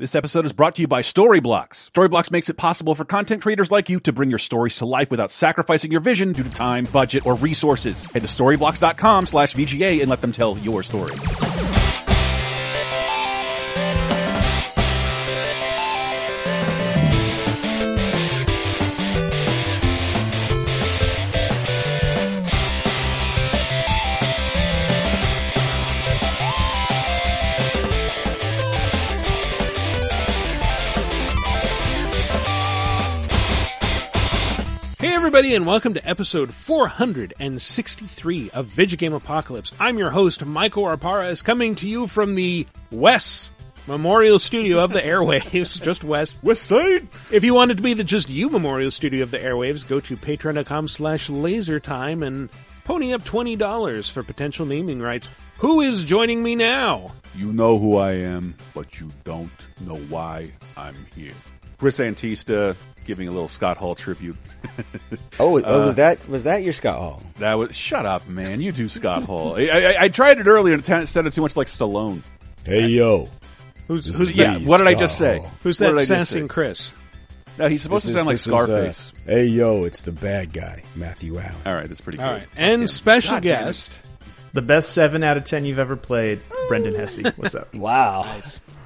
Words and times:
This 0.00 0.14
episode 0.14 0.46
is 0.46 0.52
brought 0.52 0.76
to 0.76 0.82
you 0.82 0.86
by 0.86 1.02
Storyblocks. 1.02 1.90
Storyblocks 1.90 2.30
makes 2.30 2.48
it 2.48 2.56
possible 2.56 2.94
for 2.94 3.04
content 3.04 3.42
creators 3.42 3.72
like 3.72 3.88
you 3.88 3.98
to 3.98 4.12
bring 4.12 4.30
your 4.30 4.38
stories 4.38 4.76
to 4.76 4.86
life 4.86 5.10
without 5.10 5.32
sacrificing 5.32 5.90
your 5.90 6.00
vision 6.00 6.30
due 6.30 6.44
to 6.44 6.50
time, 6.50 6.84
budget, 6.92 7.26
or 7.26 7.34
resources. 7.34 8.04
Head 8.04 8.22
to 8.22 8.28
storyblocks.com 8.28 9.26
slash 9.26 9.54
VGA 9.54 10.00
and 10.00 10.08
let 10.08 10.20
them 10.20 10.30
tell 10.30 10.56
your 10.58 10.84
story. 10.84 11.14
Everybody 35.28 35.54
and 35.54 35.66
welcome 35.66 35.92
to 35.92 36.08
episode 36.08 36.54
463 36.54 38.50
of 38.52 38.64
Video 38.64 38.96
Game 38.96 39.12
Apocalypse. 39.12 39.72
I'm 39.78 39.98
your 39.98 40.08
host, 40.08 40.42
Michael 40.42 40.84
Arpara, 40.84 41.30
is 41.30 41.42
coming 41.42 41.74
to 41.74 41.86
you 41.86 42.06
from 42.06 42.34
the 42.34 42.66
Wes 42.90 43.50
Memorial 43.86 44.38
Studio 44.38 44.82
of 44.82 44.94
the 44.94 45.02
Airwaves, 45.02 45.82
just 45.84 46.02
West. 46.02 46.38
West 46.42 46.62
Side! 46.62 47.06
If 47.30 47.44
you 47.44 47.52
want 47.52 47.70
it 47.70 47.74
to 47.74 47.82
be 47.82 47.92
the 47.92 48.04
Just 48.04 48.30
You 48.30 48.48
Memorial 48.48 48.90
Studio 48.90 49.22
of 49.22 49.30
the 49.30 49.38
Airwaves, 49.38 49.86
go 49.86 50.00
to 50.00 50.16
patreon.com 50.16 50.88
slash 50.88 51.28
lasertime 51.28 52.26
and 52.26 52.48
pony 52.84 53.12
up 53.12 53.22
$20 53.22 54.10
for 54.10 54.22
potential 54.22 54.64
naming 54.64 55.02
rights. 55.02 55.28
Who 55.58 55.82
is 55.82 56.04
joining 56.04 56.42
me 56.42 56.54
now? 56.54 57.12
You 57.36 57.52
know 57.52 57.78
who 57.78 57.98
I 57.98 58.12
am, 58.12 58.54
but 58.72 58.98
you 58.98 59.10
don't 59.24 59.50
know 59.82 59.98
why 60.08 60.52
I'm 60.74 60.96
here. 61.14 61.34
Chris 61.76 61.98
Antista 61.98 62.74
giving 63.08 63.26
a 63.26 63.32
little 63.32 63.48
Scott 63.48 63.76
Hall 63.78 63.96
tribute. 63.96 64.36
Oh, 65.40 65.50
oh, 65.50 65.52
was 65.52 65.64
uh, 65.64 65.92
that 65.92 66.28
was 66.28 66.42
that 66.42 66.62
your 66.64 66.72
Scott 66.72 66.98
Hall? 66.98 67.22
That 67.38 67.54
was 67.54 67.76
shut 67.76 68.04
up, 68.04 68.26
man. 68.28 68.60
You 68.60 68.72
do 68.72 68.88
Scott 68.88 69.22
Hall. 69.22 69.54
I, 69.56 69.68
I, 69.68 69.96
I 70.02 70.08
tried 70.08 70.38
it 70.38 70.48
earlier 70.48 70.74
and 70.74 70.82
it 70.88 71.06
sounded 71.06 71.32
too 71.32 71.42
much 71.42 71.56
like 71.56 71.68
Stallone. 71.68 72.22
Hey 72.64 72.88
yo, 72.88 73.28
Who's, 73.86 74.04
This 74.06 74.18
who's 74.18 74.32
Yeah, 74.34 74.58
that? 74.58 74.62
what 74.66 74.78
did 74.78 74.88
I 74.88 74.94
just 74.94 75.16
say? 75.16 75.40
Who's 75.62 75.78
that 75.78 75.96
did 75.96 76.08
sassing? 76.08 76.48
Chris? 76.48 76.92
No, 77.56 77.68
he's 77.68 77.82
supposed 77.82 78.06
to 78.06 78.12
sound 78.12 78.26
like 78.26 78.34
uh, 78.34 78.38
Scarface. 78.38 79.12
hey 79.24 79.46
yo, 79.46 79.84
it's 79.84 80.00
the 80.00 80.12
bad 80.12 80.52
guy, 80.52 80.82
Matthew 80.96 81.38
Allen. 81.38 81.54
All 81.64 81.74
right, 81.74 81.86
that's 81.88 82.00
pretty 82.00 82.18
good. 82.18 82.24
All 82.24 82.32
right. 82.32 82.48
And 82.56 82.90
special 82.90 83.36
God 83.36 83.42
guest. 83.44 84.00
The 84.54 84.62
best 84.62 84.90
seven 84.90 85.22
out 85.22 85.36
of 85.36 85.44
ten 85.44 85.64
you've 85.64 85.78
ever 85.78 85.94
played, 85.94 86.40
Brendan 86.68 86.94
Hesse. 86.96 87.22
What's 87.36 87.54
up? 87.54 87.72
Wow, 87.74 88.24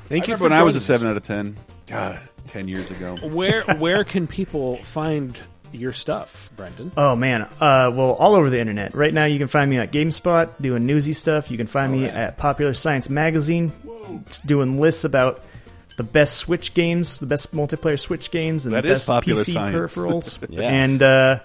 Thank 0.07 0.29
I 0.29 0.33
you 0.33 0.37
for 0.37 0.45
when 0.45 0.53
I 0.53 0.63
was 0.65 0.77
a 0.77 0.81
seven 0.81 1.09
out 1.09 1.17
of 1.17 1.23
ten. 1.23 1.57
God, 1.87 2.21
ten 2.49 2.69
years 2.69 2.91
ago. 2.91 3.17
where 3.17 3.63
where 3.79 4.05
can 4.05 4.27
people 4.27 4.77
find 4.77 5.39
your 5.73 5.93
stuff, 5.93 6.51
Brendan? 6.57 6.93
Oh 6.97 7.17
man, 7.17 7.43
uh, 7.61 7.91
well, 7.95 8.13
all 8.13 8.35
over 8.35 8.51
the 8.51 8.61
internet. 8.61 8.95
Right 8.95 9.15
now, 9.15 9.25
you 9.25 9.39
can 9.39 9.49
find 9.49 9.71
me 9.71 9.79
at 9.79 9.91
GameSpot 9.93 10.51
doing 10.61 10.85
newsy 10.87 11.13
stuff. 11.15 11.51
You 11.51 11.57
can 11.57 11.67
find 11.67 11.91
me 11.93 12.05
at 12.07 12.37
Popular 12.37 12.75
Science 12.75 13.09
Magazine 13.09 13.73
doing 14.45 14.81
lists 14.81 15.05
about 15.05 15.43
the 15.97 16.03
best 16.03 16.37
Switch 16.37 16.75
games, 16.75 17.19
the 17.19 17.27
best 17.27 17.55
multiplayer 17.55 17.99
Switch 17.99 18.31
games, 18.31 18.65
and 18.67 18.75
That 18.75 18.83
the 18.83 18.91
is 18.91 18.99
best 18.99 19.07
Popular 19.09 19.45
PC 19.45 19.53
Science. 19.53 19.77
peripherals. 19.95 20.39
Yeah. 20.51 20.63
And 20.69 21.03
uh, 21.03 21.41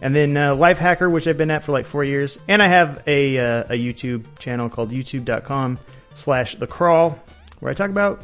and 0.00 0.14
then 0.14 0.36
uh, 0.36 0.54
Lifehacker, 0.56 1.10
which 1.10 1.26
I've 1.26 1.38
been 1.38 1.50
at 1.50 1.62
for 1.64 1.72
like 1.72 1.86
four 1.86 2.04
years, 2.04 2.38
and 2.48 2.62
I 2.62 2.68
have 2.68 3.02
a 3.08 3.38
uh, 3.38 3.64
a 3.70 3.74
YouTube 3.74 4.24
channel 4.38 4.68
called 4.68 4.90
YouTube.com/slash 4.90 6.56
The 6.56 6.66
Crawl, 6.66 7.18
where 7.60 7.70
I 7.70 7.74
talk 7.74 7.90
about 7.90 8.22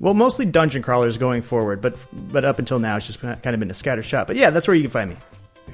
well, 0.00 0.14
mostly 0.14 0.46
dungeon 0.46 0.82
crawlers 0.82 1.16
going 1.16 1.42
forward, 1.42 1.80
but 1.80 1.96
but 2.12 2.44
up 2.44 2.58
until 2.58 2.78
now, 2.78 2.96
it's 2.96 3.06
just 3.06 3.20
kind 3.20 3.46
of 3.46 3.60
been 3.60 3.70
a 3.70 3.74
scatter 3.74 4.02
shot. 4.02 4.26
But 4.26 4.36
yeah, 4.36 4.50
that's 4.50 4.68
where 4.68 4.74
you 4.74 4.82
can 4.82 4.90
find 4.90 5.10
me. 5.10 5.16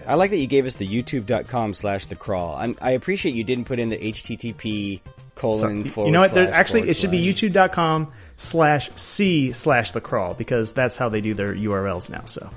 I 0.07 0.17
like 0.17 0.31
that 0.31 0.39
you 0.39 0.47
gave 0.47 0.67
us 0.67 0.75
the 0.75 0.87
YouTube.com 0.87 1.75
slash 1.75 2.07
the 2.07 2.17
crawl. 2.17 2.57
I'm, 2.57 2.77
I 2.83 2.93
appreciate 2.93 3.35
you 3.35 3.45
didn't 3.45 3.65
put 3.65 3.79
in 3.79 3.91
the 3.91 3.97
HTTP 3.97 5.01
colon 5.35 5.85
forward 5.85 6.09
you 6.09 6.13
know 6.13 6.21
what? 6.21 6.35
There, 6.35 6.53
actually, 6.53 6.89
it 6.89 6.97
should 6.97 7.11
be 7.11 7.25
youtube.com 7.25 8.13
slash 8.37 8.91
c 8.97 9.53
slash 9.53 9.93
the 9.93 10.01
crawl 10.01 10.35
because 10.35 10.73
that's 10.73 10.97
how 10.97 11.09
they 11.09 11.21
do 11.21 11.35
their 11.35 11.55
URLs 11.55 12.11
now. 12.11 12.25
So 12.25 12.51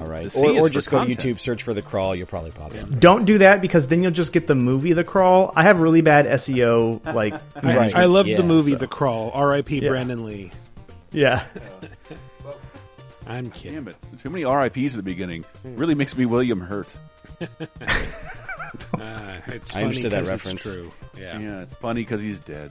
All 0.00 0.06
right, 0.06 0.34
or, 0.36 0.60
or 0.60 0.68
just 0.68 0.90
go 0.90 1.04
to. 1.04 1.10
YouTube, 1.10 1.38
search 1.40 1.62
for 1.62 1.74
the 1.74 1.82
crawl. 1.82 2.14
You'll 2.14 2.26
probably 2.26 2.50
pop 2.52 2.74
in. 2.74 2.98
don't 2.98 3.24
do 3.24 3.38
that 3.38 3.60
because 3.60 3.86
then 3.88 4.02
you'll 4.02 4.12
just 4.12 4.32
get 4.32 4.46
the 4.46 4.54
movie 4.54 4.92
The 4.92 5.04
Crawl. 5.04 5.52
I 5.56 5.64
have 5.64 5.80
really 5.80 6.00
bad 6.02 6.26
SEO. 6.26 7.04
Like, 7.14 7.34
Right. 7.62 7.94
I 7.94 8.04
love 8.06 8.26
Yeah, 8.26 8.36
the 8.38 8.42
movie 8.44 8.72
so- 8.72 8.78
The 8.78 8.86
Crawl. 8.86 9.30
R.I.P. 9.34 9.80
Yeah. 9.80 9.88
Brandon 9.90 10.24
Lee. 10.24 10.52
yeah. 11.12 11.44
I'm 13.26 13.50
kidding. 13.50 13.74
Damn 13.74 13.88
it! 13.88 13.96
Too 14.22 14.30
many 14.30 14.44
RIPS 14.46 14.94
at 14.94 14.96
the 14.96 15.02
beginning 15.02 15.44
really 15.62 15.94
makes 15.94 16.16
me 16.16 16.24
William 16.26 16.60
Hurt. 16.60 16.88
Uh, 18.92 19.36
it's 19.46 19.70
I 19.70 19.74
funny 19.80 19.84
understood 19.86 20.12
that 20.12 20.18
'cause 20.18 20.30
reference. 20.30 20.66
It's 20.66 20.74
true. 20.74 20.92
Yeah. 21.16 21.38
Yeah, 21.38 21.60
it's 21.62 21.74
funny 21.74 22.02
because 22.02 22.20
he's 22.20 22.38
dead. 22.40 22.70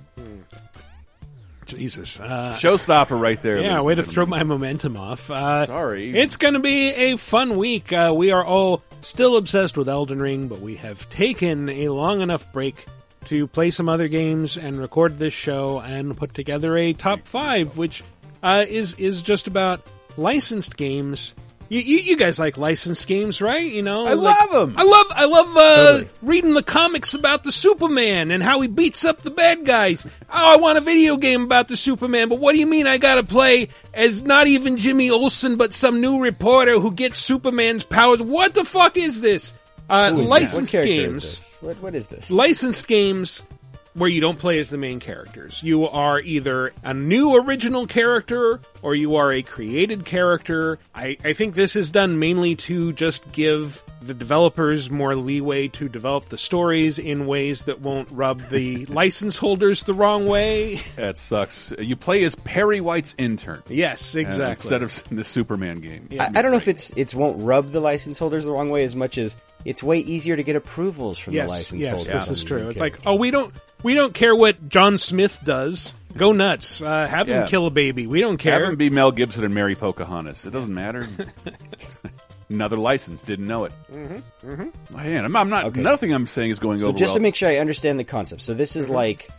Jesus. 1.67 2.19
Uh, 2.19 2.55
Showstopper 2.57 3.19
right 3.19 3.41
there. 3.41 3.59
yeah, 3.59 3.81
way 3.81 3.95
to 3.95 4.03
throw 4.03 4.25
my 4.25 4.43
momentum 4.43 4.97
off. 4.97 5.29
Uh, 5.29 5.65
Sorry. 5.65 6.17
It's 6.17 6.37
going 6.37 6.53
to 6.55 6.59
be 6.59 6.89
a 6.89 7.17
fun 7.17 7.57
week. 7.57 7.91
Uh, 7.93 8.13
we 8.15 8.31
are 8.31 8.43
all 8.43 8.81
still 9.01 9.37
obsessed 9.37 9.77
with 9.77 9.87
Elden 9.89 10.19
Ring, 10.19 10.47
but 10.47 10.59
we 10.61 10.75
have 10.75 11.09
taken 11.09 11.69
a 11.69 11.89
long 11.89 12.21
enough 12.21 12.51
break 12.53 12.85
to 13.25 13.45
play 13.47 13.69
some 13.71 13.89
other 13.89 14.07
games 14.07 14.57
and 14.57 14.79
record 14.79 15.19
this 15.19 15.33
show 15.33 15.79
and 15.79 16.15
put 16.15 16.33
together 16.33 16.77
a 16.77 16.93
top 16.93 17.27
five, 17.27 17.77
which 17.77 18.03
uh, 18.41 18.65
is 18.67 18.93
is 18.95 19.21
just 19.21 19.47
about 19.47 19.81
licensed 20.15 20.77
games. 20.77 21.35
You, 21.69 21.79
you, 21.81 21.97
you 21.97 22.17
guys 22.17 22.39
like 22.39 22.57
license 22.57 23.03
games, 23.05 23.41
right? 23.41 23.65
You 23.69 23.81
know, 23.81 24.07
I 24.07 24.13
like- 24.13 24.49
them. 24.51 24.73
I 24.77 24.83
love 24.83 25.05
I 25.09 25.25
love 25.25 25.57
uh, 25.57 25.75
Totally. 25.75 26.09
reading 26.21 26.53
the 26.53 26.63
comics 26.63 27.13
about 27.13 27.43
the 27.43 27.51
Superman 27.51 28.31
and 28.31 28.41
how 28.41 28.61
he 28.61 28.67
beats 28.67 29.03
up 29.03 29.21
the 29.21 29.31
bad 29.31 29.65
guys. 29.65 30.05
Oh, 30.05 30.53
I 30.53 30.55
want 30.57 30.77
a 30.77 30.81
video 30.81 31.17
game 31.17 31.41
about 31.43 31.67
the 31.67 31.75
Superman, 31.75 32.29
but 32.29 32.39
what 32.39 32.53
do 32.53 32.59
you 32.59 32.67
mean 32.67 32.87
I 32.87 32.97
gotta 32.97 33.23
play 33.23 33.67
as 33.93 34.23
not 34.23 34.47
even 34.47 34.77
Jimmy 34.77 35.09
Olsen, 35.09 35.57
but 35.57 35.73
some 35.73 35.99
new 35.99 36.21
reporter 36.21 36.79
who 36.79 36.91
gets 36.91 37.19
Superman's 37.19 37.83
powers? 37.83 38.21
What 38.21 38.53
the 38.53 38.63
fuck 38.63 38.95
is 38.95 39.19
this? 39.21 39.53
Uh, 39.89 40.11
Who 40.11 40.17
is 40.17 40.21
this? 40.23 40.29
licensed 40.29 40.73
what 40.73 40.83
character 40.83 41.11
games 41.11 41.57
What, 41.61 41.75
what 41.81 41.95
is 41.95 42.07
this? 42.07 42.29
License 42.29 42.83
games 42.83 43.41
where 43.97 44.09
you 44.09 44.21
don't 44.21 44.37
play 44.37 44.59
as 44.59 44.69
the 44.69 44.77
main 44.77 44.99
characters. 44.99 45.61
You 45.63 45.87
are 45.87 46.19
either 46.19 46.71
a 46.83 46.93
new 46.93 47.35
original 47.35 47.87
character 47.87 48.59
or 48.83 48.93
you 48.93 49.15
are 49.15 49.33
a 49.33 49.41
created 49.41 50.05
character. 50.05 50.77
I, 50.93 51.17
I 51.25 51.33
think 51.33 51.55
this 51.55 51.75
is 51.75 51.89
done 51.89 52.19
mainly 52.19 52.55
to 52.57 52.93
just 52.93 53.31
give 53.31 53.81
the 53.99 54.13
developers 54.13 54.91
more 54.91 55.15
leeway 55.15 55.67
to 55.69 55.89
develop 55.89 56.29
the 56.29 56.37
stories 56.37 56.99
in 56.99 57.25
ways 57.25 57.63
that 57.63 57.81
won't 57.81 58.07
rub 58.11 58.47
the 58.49 58.85
license 58.89 59.35
holders 59.35 59.81
the 59.83 59.95
wrong 59.95 60.27
way. 60.27 60.79
That 60.95 61.17
sucks. 61.17 61.73
You 61.79 61.95
play 61.95 62.23
as 62.23 62.35
Perry 62.35 62.79
White's 62.79 63.15
intern. 63.17 63.63
yes, 63.67 64.15
uh, 64.15 64.19
exactly. 64.19 64.63
instead 64.63 64.83
of 64.83 65.03
the 65.15 65.23
Superman 65.23 65.79
game. 65.79 66.07
Yeah. 66.11 66.25
I, 66.25 66.39
I 66.39 66.41
don't 66.43 66.51
know 66.51 66.57
if 66.57 66.67
it's 66.67 66.91
it's 66.95 67.15
won't 67.15 67.41
rub 67.41 67.71
the 67.71 67.79
license 67.79 68.19
holders 68.19 68.45
the 68.45 68.51
wrong 68.51 68.69
way 68.69 68.83
as 68.83 68.95
much 68.95 69.17
as 69.17 69.35
it's 69.65 69.81
way 69.81 69.99
easier 69.99 70.35
to 70.35 70.43
get 70.43 70.55
approvals 70.55 71.17
from 71.17 71.33
yes, 71.33 71.49
the 71.49 71.53
license 71.53 71.81
yes, 71.81 71.89
holders. 71.89 72.27
this 72.27 72.37
is 72.37 72.43
true. 72.43 72.69
It's 72.69 72.79
like, 72.79 72.99
oh, 73.07 73.15
we 73.15 73.31
don't 73.31 73.51
we 73.83 73.93
don't 73.93 74.13
care 74.13 74.35
what 74.35 74.69
John 74.69 74.97
Smith 74.97 75.41
does. 75.43 75.93
Go 76.15 76.31
nuts. 76.31 76.81
Uh, 76.81 77.05
have 77.07 77.27
Yeah. 77.29 77.41
him 77.41 77.47
kill 77.47 77.67
a 77.67 77.69
baby. 77.71 78.07
We 78.07 78.21
don't 78.21 78.37
care. 78.37 78.59
Have 78.59 78.69
him 78.69 78.75
be 78.75 78.89
Mel 78.89 79.11
Gibson 79.11 79.43
and 79.43 79.53
marry 79.53 79.75
Pocahontas. 79.75 80.45
It 80.45 80.51
doesn't 80.51 80.73
matter. 80.73 81.07
Another 82.49 82.77
license. 82.77 83.21
Didn't 83.23 83.45
know 83.47 83.65
it. 83.65 83.73
Mm-hmm. 83.91 84.49
Mm-hmm. 84.49 84.95
Man, 84.95 85.25
I'm, 85.25 85.35
I'm 85.35 85.49
not. 85.49 85.65
Okay. 85.65 85.81
Nothing 85.81 86.13
I'm 86.13 86.27
saying 86.27 86.51
is 86.51 86.59
going 86.59 86.79
So 86.79 86.85
over 86.87 86.97
So 86.97 86.99
just 86.99 87.09
well. 87.09 87.15
to 87.17 87.21
make 87.21 87.35
sure 87.35 87.49
I 87.49 87.57
understand 87.57 87.99
the 87.99 88.03
concept, 88.05 88.41
so 88.41 88.53
this 88.53 88.75
is 88.77 88.89
like 88.89 89.29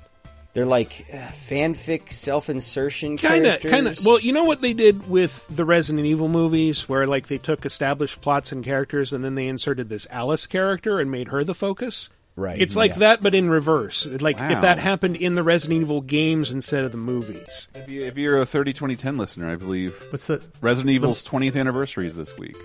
they're 0.53 0.67
like 0.67 1.07
uh, 1.13 1.17
fanfic 1.17 2.13
self-insertion 2.13 3.17
kind 3.17 3.47
of 3.47 3.61
characters. 3.61 3.71
kind 3.71 3.87
of 3.89 4.05
well 4.05 4.19
you 4.21 4.33
know 4.33 4.45
what 4.45 4.61
they 4.61 4.73
did 4.73 5.09
with 5.09 5.47
the 5.49 5.65
resident 5.65 6.07
evil 6.07 6.29
movies 6.29 6.89
where 6.89 7.07
like 7.07 7.29
they 7.29 7.39
took 7.39 7.65
established 7.67 8.21
plots 8.21 8.51
and 8.51 8.65
characters 8.65 9.13
and 9.13 9.25
then 9.25 9.35
they 9.37 9.47
inserted 9.47 9.89
this 9.89 10.07
alice 10.11 10.47
character 10.47 10.99
and 11.01 11.11
made 11.11 11.29
her 11.29 11.45
the 11.45 11.55
focus 11.55 12.09
Right, 12.39 12.61
it's 12.61 12.77
like 12.77 12.93
yeah. 12.93 12.99
that 12.99 13.23
but 13.23 13.35
in 13.35 13.51
reverse 13.51 14.07
like 14.07 14.39
Wow. 14.39 14.51
if 14.51 14.61
that 14.61 14.79
happened 14.79 15.17
in 15.17 15.35
the 15.35 15.43
resident 15.43 15.81
evil 15.83 16.01
games 16.01 16.53
instead 16.53 16.85
of 16.85 16.93
the 16.93 16.99
movies 16.99 17.67
if, 17.75 17.91
you, 17.91 18.05
if 18.05 18.17
you're 18.17 18.41
a 18.41 18.47
30 18.47 18.73
2010 18.75 19.17
listener, 19.19 19.51
I 19.51 19.57
believe 19.57 20.01
What's 20.11 20.29
the? 20.29 20.41
Resident 20.61 20.95
Evil's 20.95 21.23
20th 21.25 21.59
anniversary 21.59 22.07
is 22.07 22.15
this 22.15 22.39
week. 22.39 22.57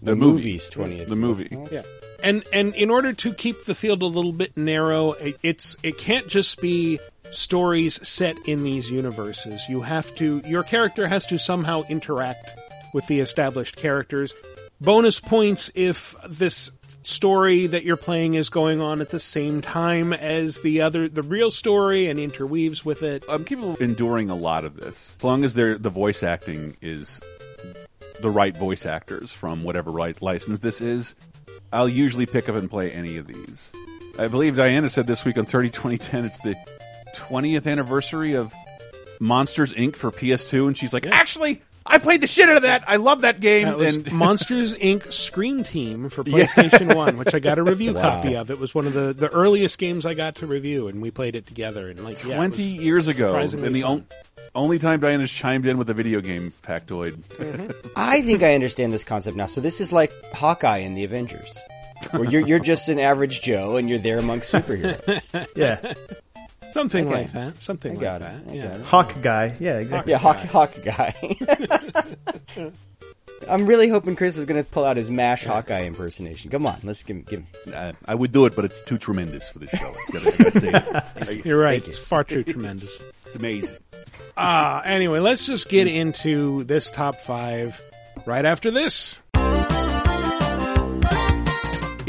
the 0.00 0.14
movie. 0.14 0.32
movies 0.34 0.70
twentieth. 0.70 1.08
The 1.08 1.16
movie. 1.16 1.48
yeah 1.72 1.82
and 2.22 2.44
and 2.52 2.74
in 2.76 2.88
order 2.90 3.12
to 3.14 3.32
keep 3.32 3.64
the 3.64 3.74
field 3.74 4.02
a 4.02 4.06
little 4.06 4.32
bit 4.32 4.56
narrow 4.56 5.12
it, 5.12 5.36
it's 5.42 5.76
it 5.82 5.98
can't 5.98 6.28
just 6.28 6.60
be 6.60 7.00
stories 7.32 8.06
set 8.06 8.36
in 8.46 8.62
these 8.62 8.90
universes 8.90 9.62
you 9.68 9.80
have 9.80 10.14
to 10.16 10.40
your 10.46 10.62
character 10.62 11.08
has 11.08 11.26
to 11.26 11.38
somehow 11.38 11.82
interact 11.88 12.50
with 12.92 13.06
the 13.06 13.20
established 13.20 13.76
characters 13.76 14.34
bonus 14.80 15.20
points 15.20 15.70
if 15.74 16.14
this 16.28 16.70
story 17.02 17.66
that 17.66 17.84
you're 17.84 17.96
playing 17.96 18.34
is 18.34 18.48
going 18.48 18.80
on 18.80 19.00
at 19.00 19.10
the 19.10 19.20
same 19.20 19.60
time 19.60 20.12
as 20.12 20.60
the 20.60 20.82
other 20.82 21.08
the 21.08 21.22
real 21.22 21.50
story 21.50 22.08
and 22.08 22.18
interweaves 22.18 22.84
with 22.84 23.02
it. 23.02 23.24
Um, 23.28 23.36
I'm 23.36 23.44
keeping 23.44 23.76
enduring 23.80 24.30
a 24.30 24.34
lot 24.34 24.64
of 24.64 24.76
this 24.76 25.16
as 25.18 25.24
long 25.24 25.44
as 25.44 25.54
the 25.54 25.76
voice 25.78 26.22
acting 26.22 26.76
is 26.80 27.20
the 28.20 28.30
right 28.30 28.56
voice 28.56 28.84
actors 28.84 29.32
from 29.32 29.62
whatever 29.62 29.90
right 29.90 30.20
license 30.20 30.60
this 30.60 30.80
is. 30.80 31.14
I'll 31.72 31.88
usually 31.88 32.26
pick 32.26 32.48
up 32.48 32.56
and 32.56 32.68
play 32.68 32.90
any 32.90 33.16
of 33.16 33.26
these. 33.26 33.70
I 34.18 34.26
believe 34.26 34.56
Diana 34.56 34.88
said 34.88 35.06
this 35.06 35.24
week 35.24 35.38
on 35.38 35.46
30 35.46 35.70
2010 35.70 36.24
it's 36.24 36.40
the 36.40 36.56
20th 37.14 37.70
anniversary 37.70 38.34
of 38.34 38.52
Monsters 39.20 39.74
Inc. 39.74 39.96
for 39.96 40.10
PS2, 40.10 40.66
and 40.66 40.76
she's 40.76 40.92
like, 40.92 41.06
actually, 41.06 41.60
I 41.86 41.98
played 41.98 42.20
the 42.20 42.26
shit 42.26 42.48
out 42.48 42.56
of 42.56 42.62
that. 42.62 42.84
I 42.86 42.96
love 42.96 43.22
that 43.22 43.40
game. 43.40 43.64
That 43.66 43.78
was 43.78 43.96
and 43.96 44.12
Monsters 44.12 44.74
Inc. 44.74 45.12
Scream 45.12 45.64
Team 45.64 46.08
for 46.08 46.22
PlayStation 46.22 46.94
One, 46.94 47.16
which 47.16 47.34
I 47.34 47.38
got 47.38 47.58
a 47.58 47.62
review 47.62 47.94
copy 47.94 48.36
of. 48.36 48.50
It 48.50 48.58
was 48.58 48.74
one 48.74 48.86
of 48.86 48.92
the, 48.92 49.12
the 49.12 49.28
earliest 49.28 49.78
games 49.78 50.04
I 50.04 50.14
got 50.14 50.36
to 50.36 50.46
review, 50.46 50.88
and 50.88 51.00
we 51.00 51.10
played 51.10 51.34
it 51.34 51.46
together. 51.46 51.88
And 51.88 52.04
like 52.04 52.22
yeah, 52.24 52.36
20 52.36 52.62
was 52.62 52.74
years 52.74 53.08
ago, 53.08 53.36
and 53.36 53.74
the 53.74 53.82
on, 53.84 54.06
only 54.54 54.78
time 54.78 55.00
Diana's 55.00 55.30
chimed 55.30 55.66
in 55.66 55.78
with 55.78 55.88
a 55.90 55.94
video 55.94 56.20
game 56.20 56.52
factoid. 56.62 57.12
Mm-hmm. 57.12 57.88
I 57.96 58.22
think 58.22 58.42
I 58.42 58.54
understand 58.54 58.92
this 58.92 59.04
concept 59.04 59.36
now. 59.36 59.46
So 59.46 59.60
this 59.60 59.80
is 59.80 59.92
like 59.92 60.12
Hawkeye 60.34 60.78
in 60.78 60.94
the 60.94 61.04
Avengers, 61.04 61.58
where 62.10 62.24
you're 62.24 62.46
you're 62.46 62.58
just 62.58 62.88
an 62.88 62.98
average 62.98 63.40
Joe 63.42 63.76
and 63.76 63.88
you're 63.88 63.98
there 63.98 64.18
amongst 64.18 64.52
superheroes. 64.52 65.48
Yeah. 65.56 65.94
Something 66.72 67.06
Okay. 67.08 67.16
like 67.22 67.32
that. 67.32 67.62
Something 67.62 67.92
I 67.92 67.94
like 68.12 68.16
it. 68.16 68.20
that. 68.20 68.50
I 68.50 68.54
yeah. 68.54 68.66
got 68.68 68.76
it. 68.76 68.82
Hawk 68.86 69.22
guy. 69.22 69.56
Yeah, 69.60 69.78
exactly. 69.78 70.12
Yeah, 70.12 70.18
Hawk, 70.18 70.36
guy. 70.36 70.46
Hawk 70.46 70.74
guy. 70.84 72.70
I'm 73.48 73.66
really 73.66 73.88
hoping 73.88 74.16
Chris 74.16 74.36
is 74.36 74.44
going 74.44 74.62
to 74.62 74.70
pull 74.70 74.84
out 74.84 74.96
his 74.98 75.10
Mash 75.10 75.44
Hawkeye 75.44 75.84
impersonation. 75.84 76.50
Come 76.50 76.66
on, 76.66 76.78
let's 76.84 77.02
give 77.02 77.16
him. 77.16 77.22
Give 77.22 77.40
him. 77.40 77.46
Uh, 77.74 77.92
I 78.06 78.14
would 78.14 78.32
do 78.32 78.44
it, 78.46 78.54
but 78.54 78.64
it's 78.66 78.82
too 78.82 78.98
tremendous 78.98 79.48
for 79.48 79.58
the 79.60 79.66
show. 79.66 79.76
I 79.78 80.12
gotta, 80.12 80.42
gotta 81.10 81.24
say. 81.26 81.42
You're 81.44 81.58
right. 81.58 81.82
Thank 81.82 81.86
you. 81.86 81.90
It's 81.90 81.98
far 81.98 82.22
too 82.22 82.44
tremendous. 82.44 83.02
It's 83.26 83.36
amazing. 83.36 83.76
Ah, 84.36 84.82
anyway, 84.82 85.20
let's 85.20 85.46
just 85.46 85.68
get 85.68 85.86
into 85.86 86.64
this 86.64 86.90
top 86.90 87.16
five 87.16 87.80
right 88.26 88.44
after 88.44 88.70
this. 88.70 89.18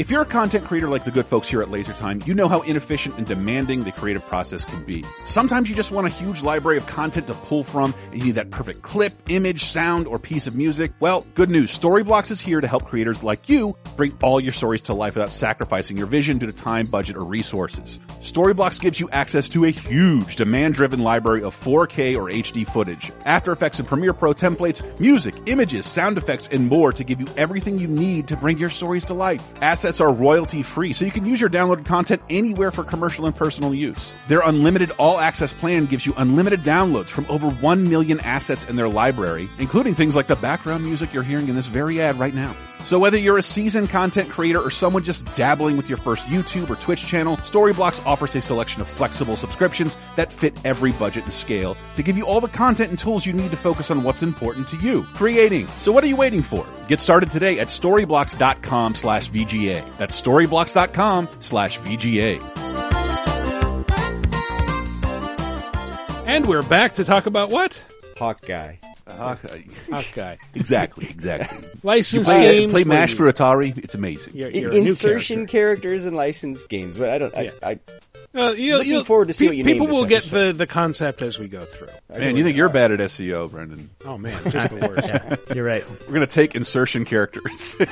If 0.02 0.10
you're 0.10 0.22
a 0.22 0.26
content 0.26 0.64
creator 0.64 0.88
like 0.88 1.04
the 1.04 1.12
good 1.12 1.26
folks 1.26 1.46
here 1.46 1.62
at 1.62 1.68
LaserTime, 1.68 2.26
you 2.26 2.34
know 2.34 2.48
how 2.48 2.62
inefficient 2.62 3.18
and 3.18 3.24
demanding 3.24 3.84
the 3.84 3.92
creative 3.92 4.26
process 4.26 4.64
can 4.64 4.82
be. 4.82 5.04
Sometimes 5.24 5.70
you 5.70 5.76
just 5.76 5.92
want 5.92 6.08
a 6.08 6.10
huge 6.10 6.42
library 6.42 6.76
of 6.76 6.88
content 6.88 7.28
to 7.28 7.34
pull 7.34 7.62
from, 7.62 7.94
and 8.10 8.18
you 8.18 8.24
need 8.24 8.34
that 8.34 8.50
perfect 8.50 8.82
clip, 8.82 9.12
image, 9.28 9.62
sound, 9.62 10.08
or 10.08 10.18
piece 10.18 10.48
of 10.48 10.56
music. 10.56 10.90
Well, 10.98 11.24
good 11.36 11.50
news. 11.50 11.78
Storyblocks 11.78 12.32
is 12.32 12.40
here 12.40 12.60
to 12.60 12.66
help 12.66 12.86
creators 12.86 13.22
like 13.22 13.48
you 13.48 13.76
bring 13.96 14.18
all 14.20 14.40
your 14.40 14.50
stories 14.50 14.82
to 14.84 14.92
life 14.92 15.14
without 15.14 15.30
sacrificing 15.30 15.96
your 15.96 16.08
vision 16.08 16.38
due 16.38 16.46
to 16.46 16.52
time, 16.52 16.86
budget, 16.86 17.14
or 17.14 17.24
resources. 17.24 18.00
Storyblocks 18.22 18.80
gives 18.80 18.98
you 18.98 19.08
access 19.10 19.48
to 19.50 19.66
a 19.66 19.70
huge 19.70 20.34
demand-driven 20.34 20.98
library 20.98 21.44
of 21.44 21.54
4K 21.54 22.16
or 22.16 22.28
HD 22.28 22.66
footage, 22.66 23.12
After 23.24 23.52
Effects 23.52 23.78
and 23.78 23.86
Premiere 23.86 24.14
Pro 24.14 24.34
templates, 24.34 24.82
music, 24.98 25.36
images, 25.46 25.86
sound 25.86 26.18
effects, 26.18 26.48
and 26.50 26.66
more 26.66 26.92
to 26.92 27.04
give 27.04 27.20
you 27.20 27.28
everything 27.36 27.78
you 27.78 27.86
need 27.86 28.26
to 28.26 28.36
bring 28.36 28.58
your 28.58 28.68
stories 28.68 29.04
to 29.04 29.14
life. 29.14 29.54
Assets 29.92 30.00
are 30.00 30.10
royalty 30.10 30.62
free, 30.62 30.94
so 30.94 31.04
you 31.04 31.10
can 31.10 31.26
use 31.26 31.38
your 31.38 31.50
downloaded 31.50 31.84
content 31.84 32.22
anywhere 32.30 32.70
for 32.70 32.82
commercial 32.82 33.26
and 33.26 33.36
personal 33.36 33.74
use. 33.74 34.10
Their 34.26 34.40
unlimited 34.40 34.90
all 34.92 35.18
access 35.18 35.52
plan 35.52 35.84
gives 35.84 36.06
you 36.06 36.14
unlimited 36.16 36.62
downloads 36.62 37.10
from 37.10 37.26
over 37.28 37.50
1 37.50 37.90
million 37.90 38.18
assets 38.20 38.64
in 38.64 38.76
their 38.76 38.88
library, 38.88 39.50
including 39.58 39.92
things 39.92 40.16
like 40.16 40.28
the 40.28 40.36
background 40.36 40.82
music 40.82 41.12
you're 41.12 41.22
hearing 41.22 41.48
in 41.48 41.54
this 41.54 41.66
very 41.66 42.00
ad 42.00 42.18
right 42.18 42.34
now. 42.34 42.56
So 42.84 42.98
whether 42.98 43.16
you're 43.16 43.38
a 43.38 43.42
seasoned 43.42 43.90
content 43.90 44.28
creator 44.28 44.60
or 44.60 44.70
someone 44.70 45.04
just 45.04 45.26
dabbling 45.36 45.76
with 45.76 45.88
your 45.88 45.98
first 45.98 46.24
YouTube 46.24 46.68
or 46.68 46.76
Twitch 46.76 47.06
channel, 47.06 47.36
Storyblocks 47.36 48.04
offers 48.04 48.34
a 48.34 48.40
selection 48.40 48.82
of 48.82 48.88
flexible 48.88 49.36
subscriptions 49.36 49.96
that 50.16 50.32
fit 50.32 50.58
every 50.64 50.92
budget 50.92 51.24
and 51.24 51.32
scale 51.32 51.76
to 51.94 52.02
give 52.02 52.16
you 52.16 52.26
all 52.26 52.40
the 52.40 52.48
content 52.48 52.90
and 52.90 52.98
tools 52.98 53.24
you 53.24 53.32
need 53.32 53.50
to 53.52 53.56
focus 53.56 53.90
on 53.90 54.02
what's 54.02 54.22
important 54.22 54.66
to 54.68 54.76
you, 54.78 55.04
creating. 55.14 55.68
So 55.78 55.92
what 55.92 56.02
are 56.02 56.08
you 56.08 56.16
waiting 56.16 56.42
for? 56.42 56.66
Get 56.88 56.98
started 56.98 57.30
today 57.30 57.60
at 57.60 57.68
storyblocks.com 57.68 58.96
slash 58.96 59.30
VGA. 59.30 59.71
That's 59.98 60.20
storyblocks.com 60.20 61.28
slash 61.40 61.78
VGA. 61.80 62.40
And 66.26 66.46
we're 66.46 66.62
back 66.62 66.94
to 66.94 67.04
talk 67.04 67.26
about 67.26 67.50
what? 67.50 67.84
Hawk 68.16 68.40
guy. 68.46 68.78
Hawkeye. 69.08 70.36
exactly, 70.54 71.06
exactly. 71.10 71.68
Licensed 71.82 72.30
Play, 72.30 72.40
games. 72.60 72.72
play 72.72 72.84
MASH 72.84 73.14
for 73.14 73.30
Atari. 73.30 73.76
It's 73.76 73.94
amazing. 73.94 74.34
You're, 74.36 74.50
you're 74.50 74.70
a 74.70 74.74
new 74.74 74.88
Insertion 74.90 75.46
character. 75.46 75.50
characters 75.82 76.06
and 76.06 76.16
licensed 76.16 76.68
games, 76.68 76.96
but 76.96 77.10
I 77.10 77.18
don't. 77.18 77.36
I, 77.36 77.42
Yeah. 77.42 77.50
I, 77.62 77.78
Uh, 78.34 78.52
you'll- 78.52 78.78
Looking 78.78 78.92
you'll- 78.92 79.04
forward 79.04 79.28
to 79.28 79.34
see 79.34 79.44
pe- 79.44 79.48
what 79.50 79.56
you 79.58 79.64
People 79.64 79.86
name 79.88 79.94
will 79.96 80.06
get 80.06 80.22
the, 80.24 80.52
the 80.56 80.66
concept 80.66 81.20
as 81.22 81.38
we 81.38 81.48
go 81.48 81.64
through. 81.66 81.88
Man, 82.08 82.36
you 82.36 82.42
think 82.44 82.56
you're 82.56 82.70
bad 82.70 82.90
at 82.90 82.98
SEO, 83.00 83.50
Brendan. 83.50 83.90
Oh 84.06 84.16
man, 84.16 84.32
just 84.50 84.70
the 84.70 84.76
worst. 84.76 85.08
Yeah, 85.48 85.54
you're 85.54 85.64
right. 85.64 85.84
We're 86.02 86.14
going 86.14 86.20
to 86.20 86.26
take 86.26 86.54
insertion 86.54 87.04
characters. 87.04 87.76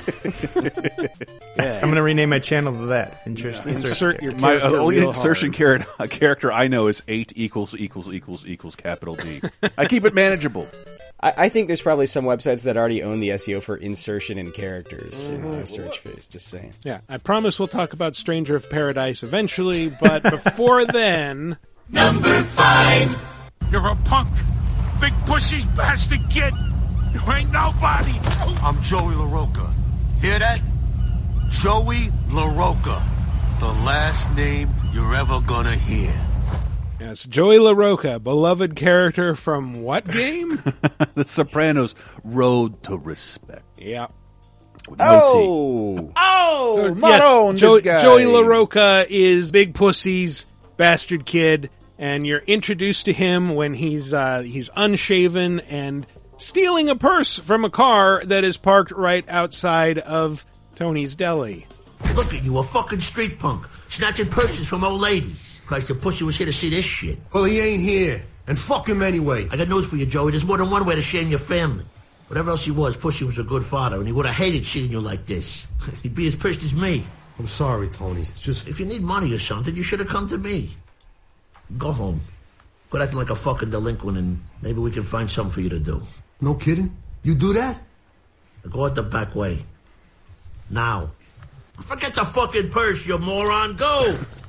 I'm 1.58 1.80
going 1.80 1.94
to 1.96 2.02
rename 2.02 2.30
my 2.30 2.38
channel 2.38 2.72
to 2.72 2.86
that. 2.86 3.20
Insert, 3.26 3.66
insert. 3.66 3.68
Insert 3.68 4.22
your 4.22 4.32
My 4.36 4.56
character 4.58 4.80
only 4.80 4.98
insertion 4.98 5.48
hard. 5.52 5.56
character, 5.86 6.06
character 6.08 6.52
I 6.52 6.68
know 6.68 6.86
is 6.86 7.02
8 7.08 7.32
equals 7.36 7.74
equals 7.76 8.12
equals 8.12 8.46
equals 8.46 8.76
capital 8.76 9.16
D. 9.16 9.40
I 9.76 9.86
keep 9.86 10.04
it 10.04 10.14
manageable. 10.14 10.66
I, 11.22 11.32
I 11.36 11.48
think 11.48 11.66
there's 11.66 11.82
probably 11.82 12.06
some 12.06 12.24
websites 12.24 12.62
that 12.64 12.76
already 12.76 13.02
own 13.02 13.20
the 13.20 13.30
SEO 13.30 13.62
for 13.62 13.76
insertion 13.76 14.38
and 14.38 14.52
characters 14.54 15.28
in 15.28 15.42
Mm-hmm. 15.42 15.60
a 15.60 15.66
search 15.66 15.98
phase. 15.98 16.26
Just 16.26 16.48
saying. 16.48 16.72
Yeah, 16.84 17.00
I 17.08 17.18
promise 17.18 17.58
we'll 17.58 17.68
talk 17.68 17.92
about 17.92 18.16
Stranger 18.16 18.56
of 18.56 18.68
Paradise 18.70 19.22
eventually, 19.22 19.88
but 19.88 20.22
before 20.22 20.84
then, 20.92 21.56
Number 21.88 22.42
five. 22.42 23.16
You're 23.72 23.86
a 23.88 23.96
punk. 24.04 24.28
Big 25.00 25.12
pussy 25.26 25.64
bastard 25.76 26.20
kid. 26.30 26.52
You 27.12 27.20
ain't 27.32 27.50
nobody. 27.52 28.12
I'm 28.62 28.80
Joey 28.82 29.14
LaRocca. 29.14 29.72
Hear 30.20 30.38
that? 30.38 30.60
Joey 31.50 32.06
LaRocca. 32.28 33.02
The 33.60 33.66
last 33.84 34.34
name 34.36 34.68
you're 34.92 35.14
ever 35.14 35.40
gonna 35.40 35.74
hear. 35.76 36.12
Yes, 37.00 37.24
Joey 37.24 37.56
LaRocca, 37.58 38.22
beloved 38.22 38.76
character 38.76 39.34
from 39.34 39.82
what 39.82 40.06
game? 40.10 40.62
The 41.14 41.24
Sopranos 41.24 41.94
Road 42.24 42.82
to 42.84 42.96
Respect. 42.96 43.62
yeah. 43.76 44.06
No 44.88 44.96
T. 44.96 45.02
Oh, 45.06 46.12
Oh, 46.16 46.72
So, 46.76 46.94
Maroon, 46.94 47.52
yes, 47.54 47.60
Joey, 47.60 47.80
this 47.80 47.84
guy. 47.84 48.02
Joey 48.02 48.24
LaRocca 48.24 49.06
is 49.10 49.50
Big 49.52 49.74
Pussy's 49.74 50.46
bastard 50.76 51.26
kid, 51.26 51.68
and 51.98 52.26
you're 52.26 52.42
introduced 52.46 53.04
to 53.06 53.12
him 53.12 53.54
when 53.54 53.74
he's 53.74 54.14
uh, 54.14 54.40
he's 54.40 54.70
unshaven 54.76 55.60
and 55.60 56.06
stealing 56.38 56.88
a 56.88 56.96
purse 56.96 57.38
from 57.38 57.64
a 57.64 57.70
car 57.70 58.22
that 58.24 58.44
is 58.44 58.56
parked 58.56 58.90
right 58.92 59.24
outside 59.28 59.98
of 59.98 60.46
Tony's 60.76 61.14
Deli. 61.14 61.66
Look 62.14 62.32
at 62.34 62.42
you, 62.44 62.56
a 62.58 62.62
fucking 62.62 63.00
street 63.00 63.38
punk, 63.38 63.66
snatching 63.88 64.28
purses 64.28 64.66
from 64.68 64.82
old 64.84 65.00
ladies. 65.00 65.49
Christ, 65.70 65.86
the 65.86 65.94
pussy 65.94 66.24
was 66.24 66.36
here 66.36 66.46
to 66.46 66.52
see 66.52 66.68
this 66.68 66.84
shit. 66.84 67.16
Well, 67.32 67.44
he 67.44 67.60
ain't 67.60 67.80
here. 67.80 68.24
And 68.48 68.58
fuck 68.58 68.88
him 68.88 69.02
anyway. 69.02 69.46
I 69.52 69.56
got 69.56 69.68
news 69.68 69.86
for 69.86 69.94
you, 69.94 70.04
Joey. 70.04 70.32
There's 70.32 70.44
more 70.44 70.58
than 70.58 70.68
one 70.68 70.84
way 70.84 70.96
to 70.96 71.00
shame 71.00 71.28
your 71.28 71.38
family. 71.38 71.84
Whatever 72.26 72.50
else 72.50 72.64
he 72.64 72.72
was, 72.72 72.96
Pussy 72.96 73.24
was 73.24 73.38
a 73.38 73.44
good 73.44 73.64
father, 73.64 73.98
and 73.98 74.04
he 74.04 74.12
would 74.12 74.26
have 74.26 74.34
hated 74.34 74.64
seeing 74.64 74.90
you 74.90 75.00
like 75.00 75.26
this. 75.26 75.68
He'd 76.02 76.16
be 76.16 76.26
as 76.26 76.34
pissed 76.34 76.64
as 76.64 76.74
me. 76.74 77.04
I'm 77.38 77.46
sorry, 77.46 77.86
Tony. 77.86 78.22
It's 78.22 78.40
just. 78.40 78.66
If 78.66 78.80
you 78.80 78.86
need 78.86 79.02
money 79.02 79.32
or 79.32 79.38
something, 79.38 79.76
you 79.76 79.84
should 79.84 80.00
have 80.00 80.08
come 80.08 80.28
to 80.30 80.38
me. 80.38 80.70
Go 81.78 81.92
home. 81.92 82.20
Quit 82.90 83.04
acting 83.04 83.18
like 83.18 83.30
a 83.30 83.36
fucking 83.36 83.70
delinquent, 83.70 84.18
and 84.18 84.42
maybe 84.62 84.80
we 84.80 84.90
can 84.90 85.04
find 85.04 85.30
something 85.30 85.52
for 85.52 85.60
you 85.60 85.68
to 85.68 85.78
do. 85.78 86.02
No 86.40 86.54
kidding? 86.54 86.96
You 87.22 87.36
do 87.36 87.52
that? 87.52 87.80
Go 88.68 88.86
out 88.86 88.96
the 88.96 89.04
back 89.04 89.36
way. 89.36 89.64
Now. 90.68 91.12
Forget 91.80 92.16
the 92.16 92.24
fucking 92.24 92.70
purse, 92.70 93.06
you 93.06 93.18
moron. 93.18 93.76
Go! 93.76 94.18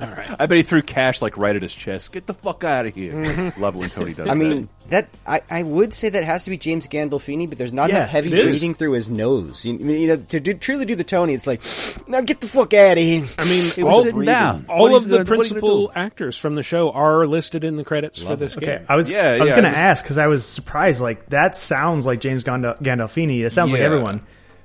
I 0.00 0.46
bet 0.46 0.56
he 0.56 0.62
threw 0.62 0.82
cash 0.82 1.20
like 1.22 1.36
right 1.36 1.54
at 1.54 1.62
his 1.62 1.74
chest. 1.74 2.12
Get 2.12 2.26
the 2.26 2.34
fuck 2.34 2.64
out 2.64 2.86
of 2.86 2.94
here. 2.94 3.12
Mm-hmm. 3.12 3.60
Love 3.62 3.76
when 3.76 3.90
Tony 3.90 4.14
does 4.14 4.28
I 4.28 4.34
that. 4.34 4.36
mean 4.36 4.68
that. 4.88 5.08
I, 5.26 5.42
I 5.50 5.62
would 5.62 5.94
say 5.94 6.08
that 6.10 6.24
has 6.24 6.44
to 6.44 6.50
be 6.50 6.56
James 6.58 6.86
Gandolfini, 6.86 7.48
but 7.48 7.58
there's 7.58 7.72
not 7.72 7.90
Yeah, 7.90 7.96
enough 7.96 8.10
heavy 8.10 8.32
it 8.32 8.38
is. 8.38 8.44
breathing 8.58 8.74
through 8.74 8.92
his 8.92 9.10
nose. 9.10 9.64
You, 9.64 9.74
you 9.78 10.08
know, 10.08 10.16
to 10.16 10.40
do, 10.40 10.54
truly 10.54 10.84
do 10.84 10.94
the 10.94 11.04
Tony, 11.04 11.34
it's 11.34 11.46
like, 11.46 11.62
now 12.08 12.20
get 12.20 12.40
the 12.40 12.48
fuck 12.48 12.72
out 12.74 12.96
of 12.98 13.02
here. 13.02 13.24
I 13.38 13.44
mean, 13.44 13.70
He 13.70 13.82
was 13.82 13.92
all, 13.94 14.02
sitting 14.02 14.24
down. 14.24 14.66
all 14.68 14.82
What 14.82 14.92
of 14.94 15.02
he's 15.02 15.10
the 15.10 15.18
what 15.18 15.20
are 15.20 15.22
you 15.22 15.24
gonna 15.24 15.36
principal 15.36 15.86
do? 15.88 15.92
actors 15.94 16.36
from 16.36 16.54
the 16.54 16.62
show 16.62 16.90
are 16.90 17.26
listed 17.26 17.64
in 17.64 17.76
the 17.76 17.84
credits 17.84 18.22
for 18.22 18.36
this 18.36 18.56
Okay, 18.56 18.66
game. 18.66 18.86
I 18.88 18.96
was 18.96 19.10
Yeah, 19.10 19.30
I 19.30 19.40
was 19.40 19.48
yeah, 19.50 19.56
going 19.56 19.58
it 19.58 19.62
to 19.62 19.68
was- 19.70 19.76
ask 19.78 20.04
because 20.04 20.18
I 20.18 20.26
was 20.26 20.44
surprised. 20.44 21.00
Like 21.00 21.28
that 21.30 21.56
sounds 21.56 22.06
like 22.06 22.20
James 22.20 22.44
Gandol- 22.44 22.80
Gandolfini. 22.80 23.44
It 23.44 23.50
sounds 23.50 23.72
like 23.72 23.80
Yeah. 23.80 23.86
everyone. 23.86 24.22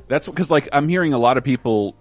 That's 0.07 0.27
because 0.27 0.49
like 0.49 0.67
I'm 0.73 0.87
hearing 0.89 1.13
a 1.13 1.17
lot 1.19 1.37
of 1.37 1.43
people 1.43 1.95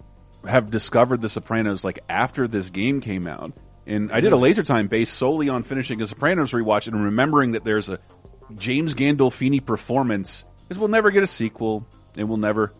have 0.45 0.71
discovered 0.71 1.21
The 1.21 1.29
Sopranos 1.29 1.83
like 1.83 1.99
after 2.09 2.47
this 2.47 2.69
game 2.69 3.01
came 3.01 3.27
out, 3.27 3.53
and 3.85 4.11
I 4.11 4.21
did 4.21 4.33
a 4.33 4.37
laser 4.37 4.63
time 4.63 4.87
based 4.87 5.13
solely 5.13 5.49
on 5.49 5.63
finishing 5.63 6.01
a 6.01 6.07
Sopranos 6.07 6.51
rewatch 6.51 6.87
and 6.87 7.03
remembering 7.03 7.53
that 7.53 7.63
there's 7.63 7.89
a 7.89 7.99
James 8.55 8.95
Gandolfini 8.95 9.65
performance. 9.65 10.45
Is 10.69 10.77
we'll 10.77 10.89
never 10.89 11.11
get 11.11 11.23
a 11.23 11.27
sequel, 11.27 11.85
and 12.15 12.29
we'll 12.29 12.37
never 12.37 12.73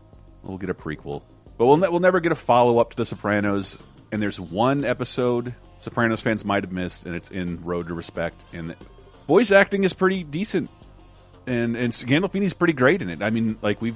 we'll 0.44 0.58
get 0.58 0.70
a 0.70 0.76
prequel, 0.76 1.24
but 1.58 1.66
we'll 1.66 1.78
ne- 1.78 1.90
we'll 1.90 2.00
never 2.00 2.20
get 2.20 2.32
a 2.32 2.36
follow 2.36 2.80
up 2.80 2.92
to 2.92 2.98
The 2.98 3.06
Sopranos. 3.06 3.82
And 4.12 4.22
there's 4.22 4.40
one 4.40 4.86
episode 4.86 5.54
Sopranos 5.82 6.22
fans 6.22 6.44
might 6.44 6.64
have 6.64 6.72
missed, 6.72 7.06
and 7.06 7.16
it's 7.16 7.32
in 7.32 7.62
Road 7.62 7.88
to 7.88 7.94
Respect. 7.94 8.44
And 8.54 8.76
voice 9.28 9.52
acting 9.52 9.84
is 9.84 9.94
pretty 9.94 10.24
decent, 10.24 10.70
and 11.48 11.76
and 11.76 11.94
Gandolfini's 11.94 12.54
pretty 12.54 12.74
great 12.74 13.02
in 13.02 13.10
it. 13.10 13.22
I 13.22 13.30
mean, 13.30 13.58
like 13.62 13.82
we've 13.82 13.96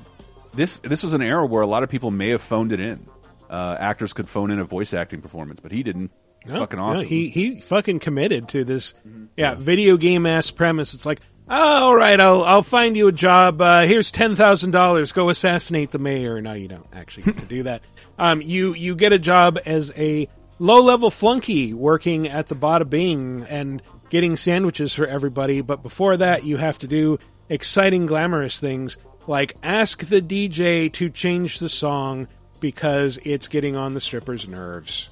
this 0.53 0.77
this 0.79 1.03
was 1.03 1.13
an 1.13 1.21
era 1.21 1.45
where 1.45 1.61
a 1.61 1.67
lot 1.67 1.83
of 1.83 1.89
people 1.89 2.11
may 2.11 2.29
have 2.29 2.41
phoned 2.41 2.71
it 2.71 2.79
in. 2.79 3.07
Uh, 3.53 3.77
actors 3.79 4.13
could 4.13 4.27
phone 4.27 4.49
in 4.51 4.59
a 4.59 4.63
voice 4.65 4.93
acting 4.93 5.21
performance, 5.21 5.59
but 5.59 5.71
he 5.71 5.83
didn't. 5.83 6.11
It's 6.41 6.51
No, 6.51 6.59
fucking 6.59 6.79
no, 6.79 6.85
awesome. 6.85 7.05
he 7.05 7.29
he 7.29 7.61
fucking 7.61 7.99
committed 7.99 8.49
to 8.49 8.63
this, 8.65 8.93
yeah, 9.37 9.55
video 9.55 9.95
game 9.97 10.25
ass 10.25 10.49
premise. 10.51 10.93
It's 10.93 11.05
like, 11.05 11.21
oh, 11.47 11.85
all 11.85 11.95
right, 11.95 12.19
I'll 12.19 12.43
I'll 12.43 12.63
find 12.63 12.97
you 12.97 13.07
a 13.07 13.11
job. 13.11 13.61
Uh, 13.61 13.83
here's 13.83 14.09
ten 14.11 14.35
thousand 14.35 14.71
dollars. 14.71 15.11
Go 15.11 15.29
assassinate 15.29 15.91
the 15.91 15.99
mayor. 15.99 16.41
No, 16.41 16.53
you 16.53 16.67
don't 16.67 16.87
actually 16.91 17.23
get 17.23 17.37
to 17.37 17.45
do 17.45 17.63
that. 17.63 17.81
Um, 18.15 18.41
you 18.43 18.73
you 18.75 18.95
get 18.95 19.11
a 19.11 19.17
job 19.17 19.57
as 19.65 19.91
a 19.97 20.27
low 20.59 20.81
level 20.83 21.09
flunky 21.09 21.73
working 21.73 22.27
at 22.27 22.45
the 22.45 22.55
Bada 22.55 22.87
Bing 22.87 23.43
and 23.49 23.81
getting 24.11 24.35
sandwiches 24.35 24.93
for 24.93 25.07
everybody. 25.07 25.61
But 25.61 25.81
before 25.81 26.15
that, 26.17 26.43
you 26.45 26.57
have 26.57 26.77
to 26.79 26.87
do 26.87 27.17
exciting, 27.49 28.05
glamorous 28.05 28.59
things 28.59 28.97
like 29.25 29.55
ask 29.63 30.03
the 30.05 30.21
DJ 30.21 30.93
to 30.93 31.09
change 31.09 31.57
the 31.57 31.69
song 31.69 32.27
because 32.63 33.19
it's 33.25 33.49
getting 33.49 33.75
on 33.75 33.93
the 33.93 33.99
stripper's 33.99 34.47
nerves. 34.47 35.09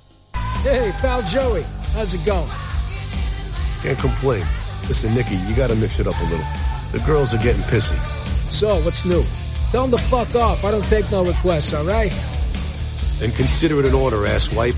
Hey, 0.63 0.89
pal 0.99 1.21
Joey, 1.23 1.63
how's 1.93 2.13
it 2.13 2.25
going? 2.25 2.49
Can't 3.81 3.99
complain. 3.99 4.45
Listen, 4.87 5.13
Nicky, 5.13 5.35
you 5.35 5.53
gotta 5.53 5.75
mix 5.75 5.99
it 5.99 6.07
up 6.07 6.17
a 6.17 6.23
little. 6.23 6.45
The 6.93 7.03
girls 7.05 7.35
are 7.35 7.39
getting 7.39 7.61
pissy. 7.63 7.97
So, 8.49 8.79
what's 8.85 9.03
new? 9.03 9.21
Tell 9.71 9.85
them 9.85 9.99
to 9.99 10.03
fuck 10.05 10.33
off. 10.33 10.63
I 10.63 10.71
don't 10.71 10.85
take 10.85 11.11
no 11.11 11.25
requests, 11.25 11.73
all 11.73 11.83
right? 11.83 12.13
Then 13.19 13.31
consider 13.31 13.81
it 13.81 13.85
an 13.85 13.93
order, 13.95 14.19
asswipe. 14.19 14.77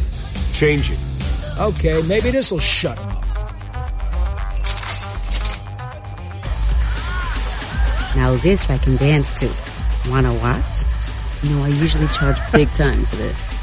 Change 0.58 0.89
it. 0.89 1.00
Okay, 1.60 2.01
maybe 2.01 2.32
this'll 2.32 2.58
shut 2.58 3.00
'em 3.00 3.10
up. 3.10 3.24
Now 8.15 8.36
this 8.38 8.72
I 8.72 8.80
can 8.80 8.96
dance 8.96 9.30
to. 9.42 9.50
Wanna 10.10 10.34
watch? 10.34 10.93
No, 11.46 11.64
I 11.64 11.68
usually 11.68 12.08
charge 12.08 12.38
big 12.54 12.72
time 12.74 13.04
for 13.06 13.18
this. 13.18 13.54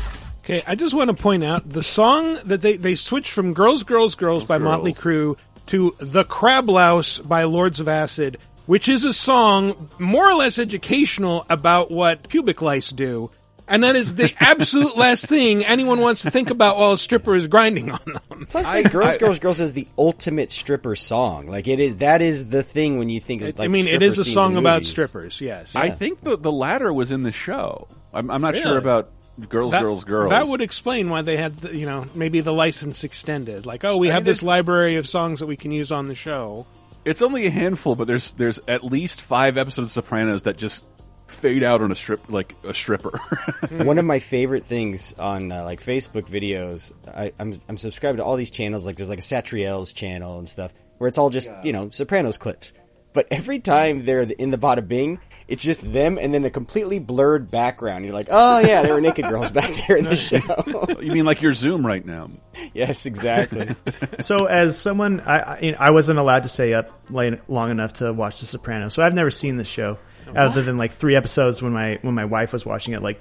Okay, 0.44 0.62
I 0.66 0.74
just 0.74 0.92
want 0.94 1.08
to 1.08 1.16
point 1.16 1.42
out 1.42 1.66
the 1.66 1.82
song 1.82 2.38
that 2.44 2.60
they 2.60 2.76
they 2.76 2.94
switched 2.94 3.30
from 3.30 3.54
"Girls, 3.54 3.84
Girls, 3.84 4.16
Girls" 4.16 4.44
oh, 4.44 4.46
by 4.46 4.58
Motley 4.58 4.92
Crue 4.92 5.36
to 5.68 5.96
"The 5.98 6.24
Crab 6.24 6.68
Louse" 6.68 7.20
by 7.20 7.44
Lords 7.44 7.80
of 7.80 7.88
Acid, 7.88 8.36
which 8.66 8.88
is 8.88 9.04
a 9.04 9.14
song 9.14 9.88
more 9.98 10.28
or 10.28 10.34
less 10.34 10.58
educational 10.58 11.46
about 11.48 11.90
what 11.90 12.28
pubic 12.28 12.60
lice 12.60 12.90
do, 12.90 13.30
and 13.70 13.84
that 13.84 13.96
is 13.96 14.14
the 14.16 14.30
absolute 14.38 14.96
last 14.96 15.26
thing 15.26 15.64
anyone 15.64 16.00
wants 16.00 16.22
to 16.22 16.30
think 16.30 16.50
about 16.50 16.76
while 16.76 16.92
a 16.92 16.98
stripper 16.98 17.34
is 17.34 17.46
grinding 17.46 17.90
on 17.90 18.00
them. 18.04 18.46
Plus, 18.50 18.66
like, 18.66 18.90
"Girls, 18.92 19.16
Girls, 19.16 19.38
Girls" 19.38 19.60
is 19.60 19.72
the 19.72 19.88
ultimate 19.96 20.50
stripper 20.50 20.94
song. 20.96 21.46
Like 21.46 21.68
it 21.68 21.80
is. 21.80 21.96
That 21.96 22.20
is 22.20 22.50
the 22.50 22.62
thing 22.62 22.98
when 22.98 23.08
you 23.08 23.20
think 23.20 23.40
of 23.42 23.58
like. 23.58 23.64
I 23.64 23.68
mean, 23.68 23.86
it 23.86 24.02
is 24.02 24.18
a 24.18 24.24
song 24.24 24.56
about 24.56 24.84
strippers. 24.84 25.40
Yes, 25.40 25.74
I 25.76 25.90
think 25.90 26.20
the 26.20 26.36
the 26.36 26.52
latter 26.52 26.92
was 26.92 27.12
in 27.12 27.22
the 27.22 27.32
show. 27.32 27.88
I'm, 28.12 28.30
I'm 28.30 28.42
not 28.42 28.56
sure 28.56 28.76
about 28.76 29.10
girls, 29.48 29.72
That- 29.72 29.82
girls, 29.82 30.04
girls. 30.04 30.30
That 30.30 30.48
would 30.48 30.60
explain 30.60 31.08
why 31.08 31.22
they 31.22 31.36
had, 31.36 31.56
the, 31.56 31.76
you 31.76 31.86
know, 31.86 32.06
maybe 32.14 32.40
the 32.40 32.52
license 32.52 33.04
extended. 33.04 33.66
Like, 33.66 33.84
oh, 33.84 33.96
we 33.96 34.10
I 34.10 34.14
have 34.14 34.22
mean, 34.22 34.26
this 34.26 34.42
library 34.42 34.96
of 34.96 35.08
songs 35.08 35.40
that 35.40 35.46
we 35.46 35.56
can 35.56 35.70
use 35.70 35.92
on 35.92 36.08
the 36.08 36.14
show. 36.14 36.66
It's 37.04 37.22
only 37.22 37.46
a 37.46 37.50
handful, 37.50 37.94
but 37.96 38.06
there's 38.06 38.32
there's 38.32 38.60
at 38.68 38.84
least 38.84 39.22
five 39.22 39.56
episodes 39.56 39.96
of 39.96 40.04
Sopranos 40.04 40.42
that 40.42 40.56
just 40.58 40.84
fade 41.30 41.62
out 41.62 41.80
on 41.82 41.90
a 41.92 41.94
strip 41.94 42.28
like 42.28 42.54
a 42.64 42.74
stripper. 42.74 43.18
One 43.70 43.98
of 43.98 44.04
my 44.04 44.18
favorite 44.18 44.66
things 44.66 45.12
on 45.14 45.52
uh, 45.52 45.64
like 45.64 45.82
Facebook 45.82 46.28
videos, 46.28 46.92
I, 47.08 47.32
I'm 47.38 47.60
I'm 47.68 47.76
subscribed 47.76 48.18
to 48.18 48.24
all 48.24 48.36
these 48.36 48.50
channels. 48.50 48.84
Like 48.84 48.96
there's 48.96 49.08
like 49.08 49.18
a 49.18 49.22
Satriale's 49.22 49.92
channel 49.92 50.38
and 50.38 50.48
stuff 50.48 50.72
where 50.98 51.08
it's 51.08 51.18
all 51.18 51.30
just 51.30 51.50
you 51.62 51.72
know 51.72 51.90
Sopranos 51.90 52.38
clips. 52.38 52.72
But 53.12 53.26
every 53.30 53.58
time 53.58 54.04
they're 54.04 54.22
in 54.22 54.50
the 54.50 54.58
bada 54.58 54.86
bing, 54.86 55.18
it's 55.48 55.64
just 55.64 55.92
them 55.92 56.16
and 56.16 56.32
then 56.32 56.44
a 56.44 56.50
completely 56.50 57.00
blurred 57.00 57.50
background. 57.50 58.04
You're 58.04 58.14
like, 58.14 58.28
oh 58.30 58.60
yeah, 58.60 58.82
there 58.82 58.94
were 58.94 59.00
naked 59.00 59.24
girls 59.24 59.50
back 59.50 59.74
there 59.86 59.96
in 59.96 60.04
the 60.04 60.14
show. 60.16 61.00
you 61.00 61.10
mean 61.10 61.24
like 61.24 61.42
your 61.42 61.52
Zoom 61.52 61.84
right 61.84 62.04
now? 62.06 62.30
yes, 62.72 63.06
exactly. 63.06 63.74
So, 64.20 64.46
as 64.46 64.78
someone, 64.78 65.20
I 65.20 65.38
I, 65.38 65.60
you 65.60 65.72
know, 65.72 65.78
I 65.80 65.90
wasn't 65.90 66.18
allowed 66.18 66.42
to 66.44 66.48
stay 66.48 66.74
up 66.74 67.10
late, 67.10 67.40
long 67.48 67.70
enough 67.70 67.94
to 67.94 68.12
watch 68.12 68.40
The 68.40 68.46
Sopranos, 68.46 68.94
so 68.94 69.02
I've 69.02 69.14
never 69.14 69.30
seen 69.30 69.56
the 69.56 69.64
show 69.64 69.98
other 70.36 70.62
than 70.62 70.76
like 70.76 70.92
three 70.92 71.16
episodes 71.16 71.60
when 71.62 71.72
my 71.72 71.98
when 72.02 72.14
my 72.14 72.24
wife 72.24 72.52
was 72.52 72.64
watching 72.66 72.94
it 72.94 73.02
like 73.02 73.20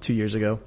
two 0.00 0.14
years 0.14 0.34
ago. 0.34 0.60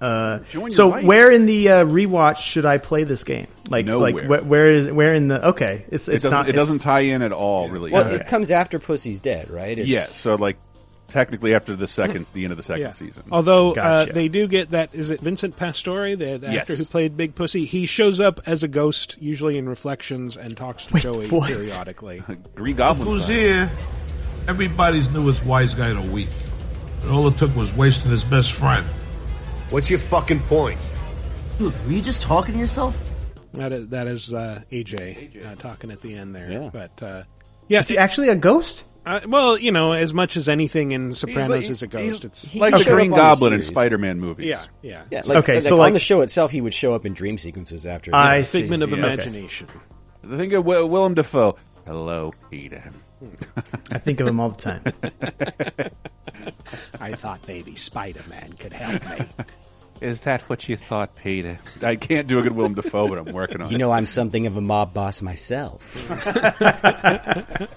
Uh, 0.00 0.40
Join 0.50 0.70
so, 0.72 0.88
wife. 0.88 1.04
where 1.04 1.30
in 1.30 1.46
the 1.46 1.68
uh, 1.68 1.84
rewatch 1.84 2.38
should 2.38 2.64
I 2.64 2.78
play 2.78 3.04
this 3.04 3.22
game? 3.22 3.46
Like, 3.68 3.86
like 3.86 4.16
Nowhere. 4.16 4.40
wh- 4.42 4.46
where 4.48 4.66
is 4.66 4.90
where 4.90 5.14
in 5.14 5.28
the? 5.28 5.48
Okay, 5.50 5.84
it's 5.90 6.08
It 6.08 6.14
it's 6.14 6.24
doesn't 6.24 6.36
not. 6.38 6.48
it 6.48 6.52
doesn't 6.54 6.80
tie 6.80 7.00
in 7.02 7.22
at 7.22 7.30
all, 7.32 7.68
really. 7.68 7.92
well, 7.92 8.08
it 8.12 8.26
comes 8.26 8.50
after 8.50 8.80
Pussy's 8.80 9.20
dead, 9.20 9.48
right? 9.48 9.78
It's, 9.78 9.88
yeah, 9.88 10.06
so 10.06 10.34
like 10.34 10.56
technically 11.08 11.54
after 11.54 11.76
the 11.76 11.86
second 11.86 12.24
the 12.34 12.42
end 12.42 12.50
of 12.50 12.56
the 12.56 12.64
second 12.64 12.80
Yeah. 12.82 12.90
season. 12.92 13.22
Although 13.30 13.74
Gotcha. 13.74 14.10
uh, 14.10 14.12
they 14.14 14.26
do 14.26 14.48
get 14.48 14.70
that, 14.70 14.92
is 14.92 15.10
it 15.10 15.20
Vincent 15.20 15.56
Pastore, 15.56 16.16
the, 16.16 16.38
the 16.38 16.48
Yes. 16.50 16.62
actor 16.62 16.74
who 16.74 16.84
played 16.84 17.16
Big 17.16 17.34
Pussy? 17.36 17.64
He 17.64 17.86
shows 17.86 18.18
up 18.18 18.40
as 18.46 18.62
a 18.64 18.68
ghost, 18.68 19.16
usually 19.20 19.56
in 19.56 19.68
reflections, 19.68 20.36
and 20.36 20.56
talks 20.56 20.86
to 20.86 20.94
Wait, 20.94 21.02
Joey 21.04 21.28
what? 21.28 21.48
periodically. 21.52 22.22
Green 22.56 22.74
Goblin. 22.76 23.06
Who's 23.06 23.24
style. 23.24 23.36
here? 23.36 23.70
Everybody's 24.48 25.10
newest 25.10 25.44
wise 25.44 25.74
guy 25.74 25.88
of 25.90 26.02
the 26.04 26.10
week. 26.12 26.28
And 27.02 27.10
all 27.10 27.26
it 27.28 27.36
took 27.38 27.54
was 27.56 27.72
wasting 27.74 28.10
his 28.10 28.24
best 28.24 28.52
friend. 28.52 28.84
What's 29.70 29.88
your 29.90 29.98
fucking 29.98 30.40
point? 30.40 30.78
Dude, 31.58 31.72
were 31.86 31.92
you 31.92 32.02
just 32.02 32.22
talking 32.22 32.54
to 32.54 32.60
yourself? 32.60 32.98
That 33.54 33.72
is, 33.72 33.88
that 33.88 34.06
is 34.06 34.32
uh, 34.32 34.62
AJ, 34.70 35.44
Uh, 35.46 35.54
talking 35.56 35.90
at 35.90 36.00
the 36.00 36.14
end 36.14 36.34
there. 36.34 36.50
Yeah. 36.50 36.70
But 36.72 37.02
uh, 37.02 37.22
yeah, 37.68 37.80
Is 37.80 37.88
he 37.88 37.98
actually 37.98 38.28
a 38.30 38.34
ghost? 38.36 38.84
uh, 39.04 39.20
well, 39.26 39.58
you 39.58 39.72
know, 39.72 39.92
as 39.92 40.14
much 40.14 40.36
as 40.36 40.48
anything 40.48 40.92
in 40.92 41.12
Sopranos 41.12 41.48
like- 41.50 41.70
is 41.70 41.82
a 41.82 41.86
ghost, 41.86 42.24
it's 42.24 42.54
like 42.54 42.72
the 42.76 42.84
Green 42.84 43.12
up 43.12 43.16
the 43.16 43.22
Goblin 43.22 43.52
in. 43.54 43.62
Spider-Man 43.62 44.20
movies. 44.20 44.46
yeah, 44.46 44.64
yeah, 44.80 45.02
Yeah, 45.10 45.22
like, 45.26 45.38
Okay, 45.38 45.54
like, 45.56 45.62
so, 45.64 45.80
on 45.82 45.92
the 45.92 46.00
show 46.00 46.20
itself, 46.22 46.50
he 46.50 46.60
would 46.60 46.74
show 46.74 46.94
up 46.94 47.04
in 47.04 47.12
dream 47.14 47.36
sequences 47.38 47.86
after. 47.86 48.14
I 48.14 48.42
see. 48.42 48.60
figment 48.62 48.82
of 48.82 48.90
Yeah. 48.90 48.98
imagination. 48.98 49.68
Think 50.28 50.52
of 50.52 50.64
Will- 50.64 50.88
Willem 50.88 51.14
Dafoe. 51.14 51.56
Hello, 51.86 52.32
Peter. 52.50 52.90
I 53.90 53.98
think 53.98 54.20
of 54.20 54.28
him 54.28 54.40
all 54.40 54.50
the 54.50 54.62
time. 54.62 54.82
I 57.00 57.12
thought 57.12 57.40
maybe 57.46 57.76
Spider 57.76 58.22
Man 58.28 58.52
could 58.54 58.72
help 58.72 59.02
me. 59.18 59.26
Is 60.00 60.22
that 60.22 60.42
what 60.42 60.68
you 60.68 60.76
thought, 60.76 61.14
Peter? 61.16 61.58
I 61.82 61.94
can't 61.96 62.26
do 62.26 62.38
a 62.40 62.42
good 62.42 62.52
Willem 62.52 62.74
Dafoe, 62.74 63.08
but 63.08 63.18
I'm 63.18 63.32
working 63.32 63.60
on 63.60 63.68
You 63.70 63.76
it. 63.76 63.78
know, 63.78 63.92
I'm 63.92 64.06
something 64.06 64.46
of 64.48 64.56
a 64.56 64.60
mob 64.60 64.92
boss 64.92 65.22
myself. 65.22 65.94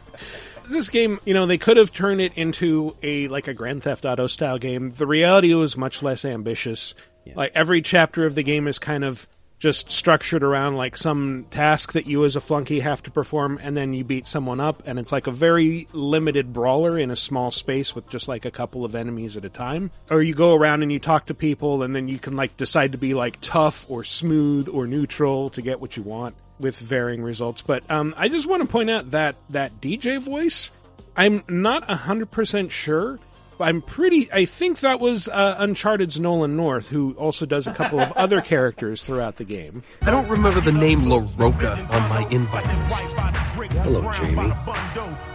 this 0.69 0.89
game, 0.89 1.19
you 1.25 1.33
know, 1.33 1.45
they 1.45 1.57
could 1.57 1.77
have 1.77 1.91
turned 1.93 2.21
it 2.21 2.33
into 2.35 2.95
a 3.03 3.27
like 3.27 3.47
a 3.47 3.53
Grand 3.53 3.83
Theft 3.83 4.05
Auto 4.05 4.27
style 4.27 4.57
game. 4.57 4.91
The 4.91 5.05
reality 5.05 5.53
was 5.53 5.77
much 5.77 6.01
less 6.01 6.25
ambitious. 6.25 6.95
Like 7.35 7.51
every 7.55 7.81
chapter 7.81 8.25
of 8.25 8.35
the 8.35 8.43
game 8.43 8.67
is 8.67 8.79
kind 8.79 9.03
of 9.03 9.27
just 9.65 9.89
structured 9.89 10.43
around 10.43 10.75
like 10.75 10.95
some 10.95 11.43
task 11.50 11.93
that 11.93 12.05
you 12.05 12.24
as 12.24 12.36
a 12.36 12.39
flunky 12.39 12.81
have 12.81 13.01
to 13.01 13.10
perform 13.10 13.60
and 13.63 13.75
then 13.75 13.95
you 13.95 14.03
beat 14.03 14.27
someone 14.27 14.60
up 14.60 14.84
and 14.86 15.00
it's 15.00 15.12
like 15.12 15.25
a 15.25 15.31
very 15.31 15.88
limited 15.91 16.53
brawler 16.53 17.00
in 17.00 17.10
a 17.10 17.15
small 17.15 17.50
space 17.50 17.95
with 17.95 18.07
just 18.07 18.27
like 18.27 18.45
a 18.45 18.51
couple 18.51 18.86
of 18.86 18.93
enemies 18.93 19.36
at 19.38 19.43
a 19.43 19.50
time. 19.50 19.89
Or 20.12 20.22
you 20.22 20.36
go 20.36 20.53
around 20.53 20.84
and 20.84 20.91
you 20.91 21.00
talk 21.00 21.25
to 21.25 21.34
people 21.34 21.81
and 21.81 21.95
then 21.95 22.07
you 22.07 22.19
can 22.19 22.36
like 22.36 22.55
decide 22.57 22.91
to 22.91 23.00
be 23.00 23.15
like 23.15 23.41
tough 23.41 23.88
or 23.89 24.03
smooth 24.03 24.69
or 24.69 24.86
neutral 24.86 25.50
to 25.50 25.63
get 25.63 25.81
what 25.81 25.98
you 25.98 26.03
want 26.03 26.36
with 26.60 26.77
varying 26.77 27.24
results. 27.24 27.63
But 27.63 27.89
um, 27.89 28.13
i 28.17 28.29
just 28.29 28.45
want 28.45 28.62
to 28.62 28.67
point 28.67 28.91
out 28.91 29.10
that 29.12 29.36
that 29.50 29.81
dj 29.81 30.22
voice 30.22 30.69
i'm 31.17 31.43
not 31.50 31.88
100% 31.88 32.69
sure 32.69 33.17
I'm 33.59 33.81
pretty. 33.81 34.31
I 34.31 34.45
think 34.45 34.79
that 34.81 35.00
was 35.00 35.27
uh, 35.27 35.55
Uncharted's 35.59 36.19
Nolan 36.19 36.55
North, 36.57 36.89
who 36.89 37.13
also 37.13 37.45
does 37.45 37.67
a 37.67 37.74
couple 37.74 38.00
of 38.00 38.12
other 38.13 38.41
characters 38.53 39.03
throughout 39.03 39.38
the 39.38 39.45
game. 39.45 39.83
I 40.01 40.12
don't 40.12 40.27
remember 40.27 40.62
the 40.62 40.71
name 40.71 41.03
LaRocca 41.03 41.89
on 41.89 42.09
my 42.09 42.27
invite 42.29 42.67
list. 42.79 43.15
Hello, 43.15 44.12
Jamie. 44.13 44.51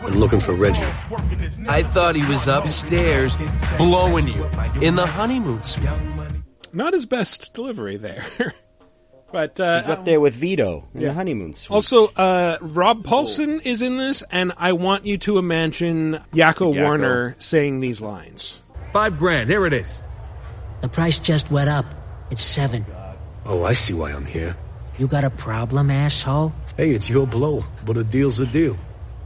I'm 0.03 0.15
looking 0.19 0.41
for 0.41 0.55
Reggie. 0.55 0.81
I 1.69 1.83
thought 1.83 2.15
he 2.17 2.25
was 2.27 2.47
upstairs 2.49 3.37
blowing 3.79 4.29
you 4.29 4.45
in 4.81 4.95
the 4.97 5.07
honeymoon 5.07 5.63
suite. 5.63 5.89
Not 6.73 6.93
his 6.93 7.07
best 7.07 7.53
delivery 7.55 7.97
there, 7.97 8.27
but 9.33 9.59
uh, 9.61 9.81
He's 9.81 9.89
up 9.89 10.05
there 10.05 10.21
with 10.21 10.35
Vito 10.35 10.85
in 10.95 11.01
Yeah. 11.03 11.09
the 11.09 11.15
honeymoon 11.15 11.55
suite. 11.55 11.75
Also, 11.75 12.07
uh, 12.17 12.59
Rob 12.61 13.05
Paulsen 13.05 13.65
is 13.65 13.83
in 13.83 13.97
this, 13.97 14.23
and 14.31 14.53
I 14.57 14.73
want 14.73 15.07
you 15.07 15.19
to 15.19 15.39
imagine 15.39 16.21
Yakko 16.33 16.75
Yakko. 16.75 16.83
Warner 16.83 17.37
saying 17.39 17.81
these 17.81 18.01
lines. 18.01 18.63
Five 18.93 19.19
grand, 19.19 19.49
here 19.51 19.67
it 19.67 19.73
is. 19.73 20.03
The 20.81 20.89
price 20.89 21.19
just 21.19 21.51
went 21.51 21.69
up. 21.71 21.87
It's 22.31 22.43
seven. 22.43 22.85
Oh, 23.47 23.65
I 23.65 23.73
see 23.73 23.95
why 23.95 24.13
I'm 24.13 24.27
here. 24.27 24.57
You 24.99 25.07
got 25.07 25.25
a 25.25 25.31
problem, 25.31 25.91
asshole? 25.91 26.53
Hey, 26.77 26.91
it's 26.91 27.09
your 27.11 27.27
blow, 27.27 27.65
but 27.85 27.97
a 27.97 28.05
deal's 28.05 28.39
a 28.41 28.47
deal. 28.47 28.77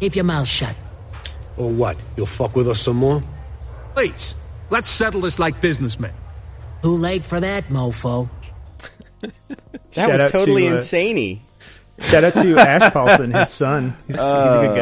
Keep 0.01 0.17
your 0.17 0.25
mouth 0.25 0.47
shut. 0.49 0.75
Or 1.57 1.71
what? 1.71 1.97
You'll 2.17 2.27
fuck 2.27 2.57
with 2.57 2.69
us 2.69 2.81
some 2.81 2.97
more? 2.97 3.23
Please, 3.95 4.35
Let's 4.71 4.89
settle 4.89 5.21
this 5.21 5.39
like 5.39 5.61
businessmen. 5.61 6.13
Too 6.83 6.97
late 6.97 7.25
for 7.25 7.39
that, 7.39 7.69
mofo. 7.69 8.29
That 9.49 9.59
Shout 9.93 10.11
was 10.13 10.33
totally 10.33 10.65
to, 10.65 10.73
uh, 10.73 10.75
insane 10.77 11.41
Shout 11.99 12.25
out 12.25 12.33
to 12.35 12.59
Ash 12.59 12.93
Paulsen, 12.93 13.39
his 13.39 13.51
son. 13.51 13.97
He's, 14.07 14.17
he's 14.17 14.23
a 14.25 14.73
good 14.75 14.77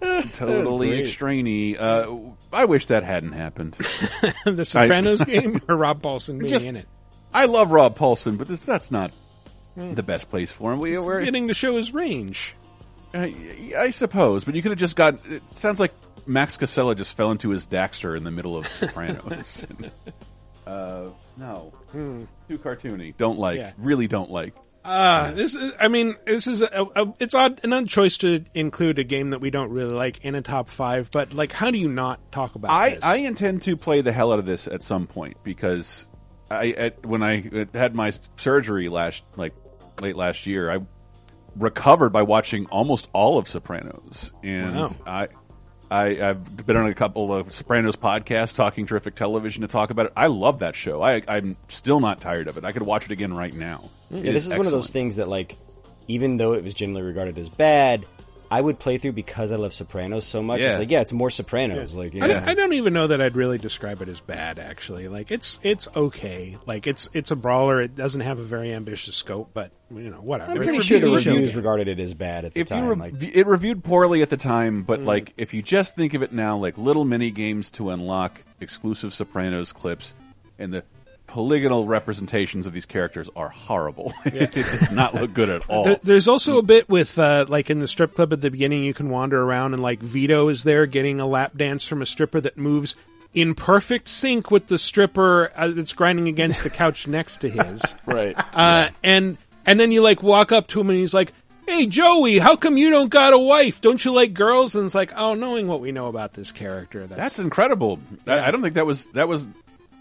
guy. 0.00 0.22
Totally 0.32 0.88
great. 0.88 1.06
extrainy. 1.06 1.76
Uh, 1.78 2.32
I 2.52 2.64
wish 2.64 2.86
that 2.86 3.02
hadn't 3.02 3.32
happened. 3.32 3.72
the 4.44 4.64
Sopranos 4.64 5.24
game 5.24 5.60
or 5.68 5.76
Rob 5.76 6.02
Paulsen 6.02 6.38
being 6.38 6.50
Just- 6.50 6.68
in 6.68 6.76
it. 6.76 6.86
I 7.32 7.44
love 7.44 7.70
Rob 7.70 7.96
Paulsen, 7.96 8.38
but 8.38 8.48
this, 8.48 8.64
that's 8.64 8.90
not 8.90 9.12
the 9.76 10.02
best 10.02 10.30
place 10.30 10.50
for 10.50 10.72
him. 10.72 10.80
We, 10.80 10.96
It's 10.96 11.06
we're, 11.06 11.20
beginning 11.20 11.46
to 11.46 11.54
show 11.54 11.76
his 11.76 11.94
range. 11.94 12.56
I, 13.14 13.72
I 13.76 13.90
suppose, 13.90 14.44
but 14.44 14.56
you 14.56 14.62
could 14.62 14.72
have 14.72 14.80
just 14.80 14.96
got. 14.96 15.24
It 15.26 15.42
sounds 15.56 15.78
like 15.78 15.92
Max 16.26 16.56
Casella 16.56 16.96
just 16.96 17.16
fell 17.16 17.30
into 17.30 17.50
his 17.50 17.68
Daxter 17.68 18.16
in 18.16 18.24
the 18.24 18.32
middle 18.32 18.56
of 18.56 18.66
Sopranos. 18.66 19.64
uh, 20.70 21.10
no, 21.36 21.72
too 21.92 22.28
cartoony. 22.50 23.16
Don't 23.16 23.38
like. 23.38 23.58
Yeah. 23.58 23.72
Really 23.78 24.06
don't 24.06 24.30
like. 24.30 24.54
Uh, 24.84 25.32
this 25.32 25.54
is, 25.54 25.74
I 25.78 25.88
mean, 25.88 26.16
this 26.24 26.46
is 26.46 26.62
a, 26.62 26.86
a, 26.96 27.14
it's 27.18 27.34
odd, 27.34 27.60
an 27.64 27.72
odd 27.72 27.86
choice 27.88 28.16
to 28.18 28.44
include 28.54 28.98
a 28.98 29.04
game 29.04 29.30
that 29.30 29.40
we 29.40 29.50
don't 29.50 29.70
really 29.70 29.92
like 29.92 30.24
in 30.24 30.34
a 30.34 30.42
top 30.42 30.70
five, 30.70 31.10
but 31.10 31.34
like, 31.34 31.52
how 31.52 31.70
do 31.70 31.76
you 31.76 31.88
not 31.88 32.32
talk 32.32 32.54
about 32.54 32.70
I, 32.70 32.90
this? 32.90 33.04
I 33.04 33.16
intend 33.16 33.62
to 33.62 33.76
play 33.76 34.00
the 34.00 34.12
hell 34.12 34.32
out 34.32 34.38
of 34.38 34.46
this 34.46 34.66
at 34.66 34.82
some 34.82 35.06
point 35.06 35.36
because 35.44 36.08
I 36.50 36.70
at, 36.70 37.04
when 37.04 37.22
I 37.22 37.66
had 37.74 37.94
my 37.94 38.12
surgery 38.36 38.88
last 38.88 39.22
like 39.36 39.54
late 40.00 40.16
last 40.16 40.46
year, 40.46 40.70
I 40.70 40.78
recovered 41.56 42.10
by 42.10 42.22
watching 42.22 42.64
almost 42.66 43.10
all 43.12 43.36
of 43.36 43.48
Sopranos, 43.48 44.32
and 44.42 44.76
Wow. 44.76 44.90
I. 45.06 45.28
I, 45.90 46.30
I've 46.30 46.66
been 46.66 46.76
on 46.76 46.86
a 46.86 46.94
couple 46.94 47.34
of 47.34 47.52
Sopranos 47.52 47.96
podcasts 47.96 48.54
talking 48.54 48.86
terrific 48.86 49.16
television 49.16 49.62
to 49.62 49.68
talk 49.68 49.90
about 49.90 50.06
it. 50.06 50.12
I 50.16 50.28
love 50.28 50.60
that 50.60 50.76
show. 50.76 51.02
I, 51.02 51.22
I'm 51.26 51.56
still 51.68 51.98
not 51.98 52.20
tired 52.20 52.46
of 52.46 52.56
it. 52.56 52.64
I 52.64 52.72
could 52.72 52.82
watch 52.82 53.06
it 53.06 53.10
again 53.10 53.34
right 53.34 53.52
now. 53.52 53.90
Mm. 54.12 54.24
Yeah, 54.24 54.30
It 54.30 54.32
this 54.34 54.46
is, 54.46 54.50
one 54.50 54.66
of 54.66 54.72
those 54.72 54.90
things 54.90 55.16
that, 55.16 55.26
like, 55.26 55.56
even 56.06 56.36
though 56.36 56.52
it 56.52 56.62
was 56.62 56.74
generally 56.74 57.02
regarded 57.02 57.38
as 57.38 57.48
bad, 57.48 58.06
I 58.52 58.60
would 58.60 58.80
play 58.80 58.98
through 58.98 59.12
because 59.12 59.52
I 59.52 59.56
love 59.56 59.72
Sopranos 59.72 60.26
so 60.26 60.42
much. 60.42 60.60
Yeah. 60.60 60.70
It's 60.70 60.78
like, 60.80 60.90
yeah, 60.90 61.00
it's 61.02 61.12
more 61.12 61.30
Sopranos. 61.30 61.94
Like, 61.94 62.14
you 62.14 62.22
I, 62.22 62.26
know. 62.26 62.34
don't, 62.34 62.48
I 62.48 62.54
don't 62.54 62.72
even 62.72 62.92
know 62.92 63.06
that 63.06 63.20
I'd 63.20 63.36
really 63.36 63.58
describe 63.58 64.02
it 64.02 64.08
as 64.08 64.20
bad. 64.20 64.58
Actually, 64.58 65.06
like 65.08 65.30
it's 65.30 65.60
it's 65.62 65.86
okay. 65.94 66.58
Like 66.66 66.86
it's 66.88 67.08
it's 67.12 67.30
a 67.30 67.36
brawler. 67.36 67.80
It 67.80 67.94
doesn't 67.94 68.22
have 68.22 68.38
a 68.40 68.42
very 68.42 68.72
ambitious 68.72 69.14
scope, 69.14 69.50
but 69.54 69.70
you 69.94 70.10
know 70.10 70.16
whatever. 70.20 70.50
I'm 70.50 70.56
pretty 70.58 70.78
a 70.78 70.80
sure 70.82 70.98
the 70.98 71.10
reviews 71.10 71.50
game. 71.50 71.56
regarded 71.56 71.86
it 71.86 72.00
as 72.00 72.12
bad 72.14 72.44
at 72.44 72.54
the 72.54 72.60
if 72.60 72.68
time. 72.68 72.84
you 72.88 72.94
like, 72.96 73.22
it 73.22 73.46
reviewed 73.46 73.84
poorly 73.84 74.22
at 74.22 74.30
the 74.30 74.36
time, 74.36 74.82
Mm. 74.82 74.86
but 74.86 75.00
like 75.00 75.32
if 75.36 75.54
you 75.54 75.62
just 75.62 75.94
think 75.94 76.14
of 76.14 76.22
it 76.22 76.32
now, 76.32 76.56
like 76.56 76.76
little 76.76 77.04
mini 77.04 77.30
games 77.30 77.70
to 77.72 77.90
unlock 77.90 78.42
exclusive 78.60 79.14
Sopranos 79.14 79.72
clips, 79.72 80.12
and 80.58 80.74
the 80.74 80.82
polygonal 81.30 81.86
representations 81.86 82.66
of 82.66 82.72
these 82.72 82.86
characters 82.86 83.30
are 83.36 83.48
horrible. 83.48 84.12
it 84.24 84.50
does 84.52 84.90
not 84.90 85.14
look 85.14 85.32
good 85.32 85.48
at 85.48 85.70
all. 85.70 85.84
There- 85.84 86.00
there's 86.02 86.26
also 86.28 86.58
a 86.58 86.62
bit 86.62 86.88
with 86.88 87.18
uh, 87.18 87.46
like 87.48 87.70
in 87.70 87.78
the 87.78 87.86
strip 87.88 88.14
club 88.16 88.32
at 88.32 88.40
the 88.40 88.50
beginning, 88.50 88.82
you 88.82 88.92
can 88.94 89.10
wander 89.10 89.40
around 89.40 89.72
and 89.74 89.82
like 89.82 90.00
Vito 90.00 90.48
is 90.48 90.64
there 90.64 90.86
getting 90.86 91.20
a 91.20 91.26
lap 91.26 91.52
dance 91.56 91.86
from 91.86 92.02
a 92.02 92.06
stripper 92.06 92.40
that 92.40 92.58
moves 92.58 92.96
in 93.32 93.54
perfect 93.54 94.08
sync 94.08 94.50
with 94.50 94.66
the 94.66 94.76
stripper 94.78 95.52
uh, 95.54 95.68
that's 95.68 95.92
grinding 95.92 96.26
against 96.26 96.64
the 96.64 96.70
couch 96.70 97.06
next 97.18 97.38
to 97.42 97.48
his. 97.48 97.80
right. 98.06 98.34
Uh, 98.52 98.88
and 99.04 99.38
and 99.64 99.78
then 99.78 99.92
you 99.92 100.02
like 100.02 100.22
walk 100.24 100.50
up 100.50 100.66
to 100.66 100.80
him 100.80 100.90
and 100.90 100.98
he's 100.98 101.14
like, 101.14 101.32
"Hey 101.68 101.86
Joey, 101.86 102.38
how 102.38 102.56
come 102.56 102.76
you 102.76 102.90
don't 102.90 103.08
got 103.08 103.32
a 103.32 103.38
wife? 103.38 103.80
Don't 103.80 104.04
you 104.04 104.12
like 104.12 104.34
girls?" 104.34 104.74
And 104.74 104.84
it's 104.84 104.96
like, 104.96 105.12
"Oh, 105.14 105.34
knowing 105.34 105.68
what 105.68 105.80
we 105.80 105.92
know 105.92 106.08
about 106.08 106.32
this 106.32 106.50
character, 106.50 107.06
that's, 107.06 107.20
That's 107.20 107.38
incredible. 107.38 108.00
I, 108.26 108.48
I 108.48 108.50
don't 108.50 108.62
think 108.62 108.74
that 108.74 108.86
was 108.86 109.06
that 109.08 109.28
was 109.28 109.46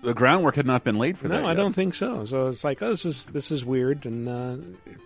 the 0.01 0.13
groundwork 0.13 0.55
had 0.55 0.65
not 0.65 0.83
been 0.83 0.97
laid 0.97 1.17
for 1.17 1.27
that. 1.27 1.41
no, 1.41 1.45
I 1.47 1.51
yet. 1.51 1.57
don't 1.57 1.73
think 1.73 1.95
so." 1.95 2.25
So 2.25 2.47
it's 2.47 2.63
like, 2.63 2.81
"Oh, 2.81 2.89
this 2.89 3.05
is 3.05 3.25
this 3.27 3.51
is 3.51 3.63
weird," 3.65 4.05
and 4.05 4.27
uh, 4.29 4.57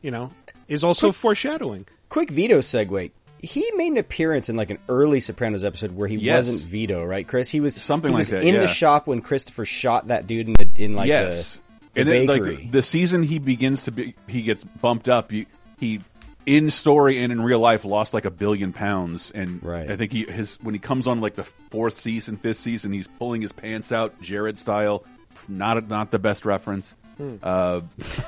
you 0.02 0.12
know, 0.12 0.32
is 0.68 0.84
also 0.84 1.12
foreshadowing. 1.12 1.86
quick 2.10 2.30
Vito 2.32 2.60
segue. 2.60 3.12
He 3.40 3.70
made 3.76 3.92
an 3.92 3.98
appearance 3.98 4.48
in 4.48 4.56
like 4.56 4.70
an 4.70 4.78
early 4.88 5.20
Sopranos 5.20 5.66
episode 5.66 5.92
where 5.92 6.08
he 6.08 6.16
Yes. 6.16 6.48
wasn't 6.48 6.62
Vito, 6.62 7.04
right, 7.04 7.28
Chris? 7.28 7.50
He 7.50 7.60
was 7.60 7.76
Something 7.76 8.12
he 8.12 8.14
like 8.14 8.20
was 8.20 8.30
that, 8.30 8.44
in 8.44 8.54
yeah. 8.56 8.62
the 8.62 8.68
shop 8.68 9.06
when 9.06 9.20
Christopher 9.22 9.66
shot 9.66 10.08
that 10.08 10.28
dude 10.28 10.48
in 10.48 10.54
the 10.54 10.70
in 10.82 10.92
like 10.94 11.08
yes. 11.10 11.56
the, 11.56 11.60
the 11.96 12.00
and 12.02 12.10
then, 12.10 12.28
bakery. 12.28 12.56
like 12.56 12.72
the 12.72 12.82
season 12.82 13.22
he 13.22 13.40
begins 13.40 13.84
to 13.86 13.92
be, 13.92 14.16
he 14.28 14.44
gets 14.44 14.64
bumped 14.64 15.10
up. 15.10 15.34
You, 15.34 15.46
he 15.78 16.00
in 16.46 16.70
story 16.70 17.20
and 17.20 17.32
in 17.32 17.42
real 17.42 17.60
life 17.60 17.86
lost 17.86 18.14
like 18.14 18.26
a 18.26 18.32
billion 18.32 18.74
pounds, 18.74 19.32
and 19.32 19.64
Right. 19.64 19.90
I 19.90 19.96
think 19.96 20.12
he 20.12 20.24
his 20.24 20.56
when 20.62 20.74
he 20.76 20.80
comes 20.80 21.08
on 21.08 21.22
like 21.22 21.36
the 21.36 21.44
fourth 21.44 21.98
season, 21.98 22.38
fifth 22.38 22.58
season, 22.58 22.92
he's 22.92 23.08
pulling 23.08 23.42
his 23.42 23.52
pants 23.52 23.92
out, 23.92 24.22
Jared 24.22 24.58
style. 24.58 25.04
Not 25.48 25.88
not 25.90 26.12
the 26.12 26.20
best 26.20 26.46
reference. 26.46 26.96
Uh, 27.42 27.82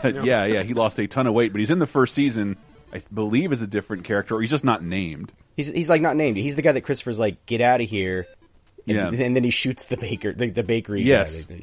yeah, 0.03 0.45
yeah, 0.45 0.61
he 0.63 0.73
lost 0.73 0.99
a 0.99 1.07
ton 1.07 1.25
of 1.27 1.33
weight, 1.33 1.51
but 1.51 1.59
he's 1.59 1.71
in 1.71 1.79
the 1.79 1.87
first 1.87 2.13
season. 2.13 2.55
I 2.93 3.01
believe 3.13 3.51
is 3.51 3.61
a 3.61 3.67
different 3.67 4.05
character, 4.05 4.35
or 4.35 4.41
he's 4.41 4.51
just 4.51 4.63
not 4.63 4.83
named. 4.83 5.31
he's 5.57 5.71
he's 5.71 5.89
like 5.89 6.01
not 6.01 6.15
named. 6.15 6.37
He's 6.37 6.55
the 6.55 6.61
guy 6.61 6.71
that 6.71 6.81
Christopher's 6.81 7.19
like, 7.19 7.45
get 7.45 7.61
out 7.61 7.81
of 7.81 7.89
here. 7.89 8.27
And, 8.87 8.95
Yeah. 8.95 9.07
and 9.25 9.35
then 9.35 9.43
he 9.43 9.49
shoots 9.49 9.85
the 9.85 9.97
baker, 9.97 10.31
the, 10.33 10.51
the 10.51 10.61
bakery. 10.63 11.01
Yes. 11.01 11.45
Guy. 11.45 11.61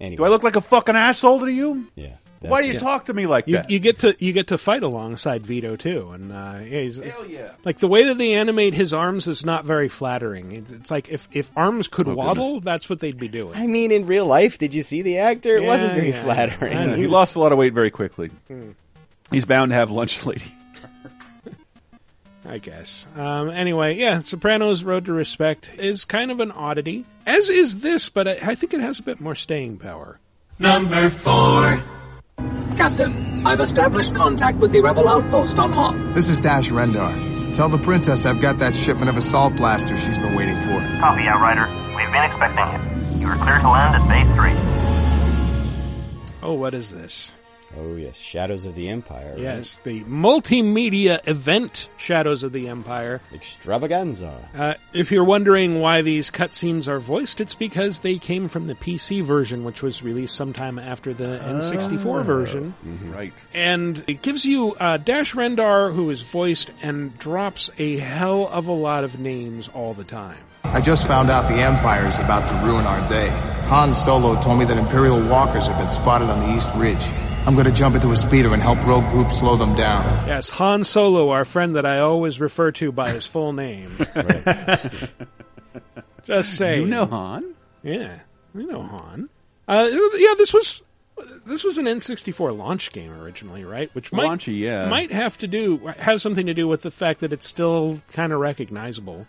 Anyway, 0.00 0.16
Do 0.16 0.24
I 0.24 0.28
look 0.28 0.42
like 0.42 0.56
a 0.56 0.60
fucking 0.60 0.96
asshole 0.96 1.40
to 1.40 1.52
you? 1.52 1.86
yeah. 1.94 2.16
Why 2.40 2.62
do 2.62 2.68
you 2.68 2.72
Yeah. 2.74 2.78
talk 2.78 3.04
to 3.06 3.12
me 3.14 3.26
like 3.26 3.46
You, 3.46 3.56
that? 3.56 3.68
you 3.70 3.78
get 3.78 3.98
to 3.98 4.16
you 4.18 4.32
get 4.32 4.46
to 4.48 4.56
fight 4.56 4.82
alongside 4.82 5.46
Vito 5.46 5.76
too, 5.76 6.10
and 6.12 6.32
uh, 6.32 6.54
yeah, 6.64 6.80
he's, 6.80 6.96
Hell 6.96 7.26
yeah. 7.26 7.50
like 7.64 7.78
the 7.80 7.86
way 7.88 8.04
that 8.04 8.16
they 8.16 8.32
animate 8.32 8.72
his 8.72 8.94
arms 8.94 9.28
is 9.28 9.44
not 9.44 9.66
very 9.66 9.88
flattering. 9.90 10.52
It's, 10.52 10.70
it's 10.70 10.90
like 10.90 11.10
if 11.10 11.28
if 11.32 11.50
arms 11.54 11.86
could 11.86 12.08
Oh, 12.08 12.14
waddle, 12.14 12.60
that's 12.60 12.88
what 12.88 13.00
they'd 13.00 13.18
be 13.18 13.28
doing. 13.28 13.54
I 13.56 13.66
mean, 13.66 13.92
in 13.92 14.06
real 14.06 14.24
life, 14.24 14.56
did 14.56 14.72
you 14.72 14.80
see 14.82 15.02
the 15.02 15.18
actor? 15.18 15.54
It 15.58 15.64
wasn't 15.66 15.92
very 15.94 16.08
yeah. 16.10 16.22
flattering. 16.22 16.76
I 16.76 16.96
he 16.96 17.06
lost 17.06 17.36
a 17.36 17.40
lot 17.40 17.52
of 17.52 17.58
weight 17.58 17.74
very 17.74 17.90
quickly. 17.90 18.30
He's 19.30 19.44
bound 19.44 19.70
to 19.70 19.74
have 19.74 19.90
lunch 19.90 20.24
lady. 20.26 20.42
I 22.46 22.56
guess. 22.56 23.06
Um, 23.16 23.50
anyway, 23.50 23.96
yeah, 23.98 24.20
Sopranos 24.20 24.82
Road 24.82 25.04
to 25.04 25.12
Respect 25.12 25.68
is 25.78 26.06
kind 26.06 26.30
of 26.30 26.40
an 26.40 26.50
oddity, 26.52 27.04
as 27.26 27.50
is 27.50 27.80
this, 27.82 28.08
but 28.08 28.26
I, 28.26 28.38
I 28.42 28.54
think 28.54 28.72
it 28.72 28.80
has 28.80 28.98
a 28.98 29.02
bit 29.02 29.20
more 29.20 29.34
staying 29.34 29.76
power. 29.76 30.18
Number 30.58 31.10
four. 31.10 31.82
Captain, 32.76 33.46
I've 33.46 33.60
established 33.60 34.14
contact 34.14 34.58
with 34.58 34.72
the 34.72 34.80
rebel 34.80 35.08
outpost 35.08 35.58
on 35.58 35.72
Hoth. 35.72 36.14
This 36.14 36.28
is 36.28 36.40
Dash 36.40 36.70
Rendar. 36.70 37.54
Tell 37.54 37.68
the 37.68 37.78
princess 37.78 38.24
I've 38.24 38.40
got 38.40 38.58
that 38.58 38.74
shipment 38.74 39.08
of 39.08 39.16
assault 39.16 39.56
blasters 39.56 40.02
she's 40.02 40.18
been 40.18 40.34
waiting 40.34 40.56
for. 40.60 40.80
Copy, 41.00 41.26
Outrider. 41.26 41.66
We've 41.96 42.10
been 42.12 42.24
expecting 42.24 43.18
you. 43.18 43.26
You 43.26 43.28
are 43.28 43.36
clear 43.36 43.58
to 43.58 43.68
land 43.68 43.96
at 43.96 44.08
Base 44.08 44.34
3. 44.34 44.52
Oh, 46.42 46.54
what 46.54 46.72
is 46.74 46.90
this? 46.90 47.34
Oh 47.78 47.94
yes, 47.96 48.16
Shadows 48.16 48.64
of 48.64 48.74
the 48.74 48.88
Empire. 48.88 49.30
right? 49.30 49.38
Yes, 49.38 49.78
the 49.78 50.02
multimedia 50.04 51.20
event 51.28 51.88
Shadows 51.96 52.42
of 52.42 52.52
the 52.52 52.68
Empire. 52.68 53.20
Extravaganza. 53.32 54.48
Uh, 54.54 54.74
if 54.92 55.12
you're 55.12 55.24
wondering 55.24 55.80
why 55.80 56.02
these 56.02 56.30
cutscenes 56.30 56.88
are 56.88 56.98
voiced, 56.98 57.40
it's 57.40 57.54
because 57.54 58.00
they 58.00 58.18
came 58.18 58.48
from 58.48 58.66
the 58.66 58.74
PC 58.74 59.22
version, 59.22 59.64
which 59.64 59.82
was 59.82 60.02
released 60.02 60.34
sometime 60.34 60.78
after 60.78 61.14
the 61.14 61.38
N64 61.38 62.24
version. 62.24 62.74
Right. 63.14 63.32
And 63.54 64.02
it 64.06 64.22
gives 64.22 64.44
you 64.44 64.74
uh, 64.74 64.96
Dash 64.96 65.34
Rendar, 65.34 65.94
who 65.94 66.10
is 66.10 66.22
voiced 66.22 66.70
and 66.82 67.16
drops 67.18 67.70
a 67.78 67.98
hell 67.98 68.48
of 68.48 68.66
a 68.68 68.72
lot 68.72 69.04
of 69.04 69.20
names 69.20 69.68
all 69.68 69.94
the 69.94 70.04
time. 70.04 70.38
I 70.64 70.80
just 70.80 71.06
found 71.06 71.30
out 71.30 71.48
the 71.48 71.56
Empire 71.56 72.06
is 72.06 72.18
about 72.18 72.48
to 72.48 72.54
ruin 72.66 72.84
our 72.86 73.08
day. 73.08 73.28
Han 73.68 73.94
Solo 73.94 74.40
told 74.42 74.58
me 74.58 74.64
that 74.66 74.76
Imperial 74.76 75.20
walkers 75.28 75.66
have 75.68 75.78
been 75.78 75.88
spotted 75.88 76.28
on 76.28 76.40
the 76.40 76.54
East 76.56 76.70
Ridge. 76.74 77.10
I'm 77.46 77.56
gonna 77.56 77.72
jump 77.72 77.94
into 77.94 78.12
a 78.12 78.16
speeder 78.16 78.52
and 78.52 78.62
help 78.62 78.84
Rogue 78.86 79.08
Group 79.10 79.30
slow 79.32 79.56
them 79.56 79.74
down. 79.74 80.04
Yes, 80.28 80.50
Han 80.50 80.84
Solo, 80.84 81.30
our 81.30 81.44
friend 81.44 81.74
that 81.74 81.86
I 81.86 81.98
always 81.98 82.38
refer 82.38 82.70
to 82.72 82.92
by 82.92 83.10
his 83.10 83.26
full 83.26 83.52
name. 83.52 83.90
Just 86.22 86.56
say 86.56 86.80
You 86.80 86.86
know 86.86 87.06
Han? 87.06 87.54
Yeah, 87.82 88.20
we 88.54 88.66
know 88.66 88.82
Han. 88.82 89.28
Uh, 89.66 89.88
yeah, 90.16 90.34
this 90.36 90.52
was 90.52 90.82
this 91.46 91.64
was 91.64 91.78
an 91.78 91.86
N64 91.86 92.56
launch 92.56 92.92
game 92.92 93.12
originally, 93.12 93.64
right? 93.64 93.92
Which 93.94 94.12
might 94.12 94.26
Launchy, 94.28 94.58
yeah. 94.58 94.88
might 94.88 95.10
have 95.10 95.38
to 95.38 95.48
do 95.48 95.78
have 95.98 96.20
something 96.20 96.46
to 96.46 96.54
do 96.54 96.68
with 96.68 96.82
the 96.82 96.90
fact 96.90 97.20
that 97.20 97.32
it's 97.32 97.46
still 97.48 98.00
kind 98.12 98.32
of 98.32 98.40
recognizable. 98.40 99.26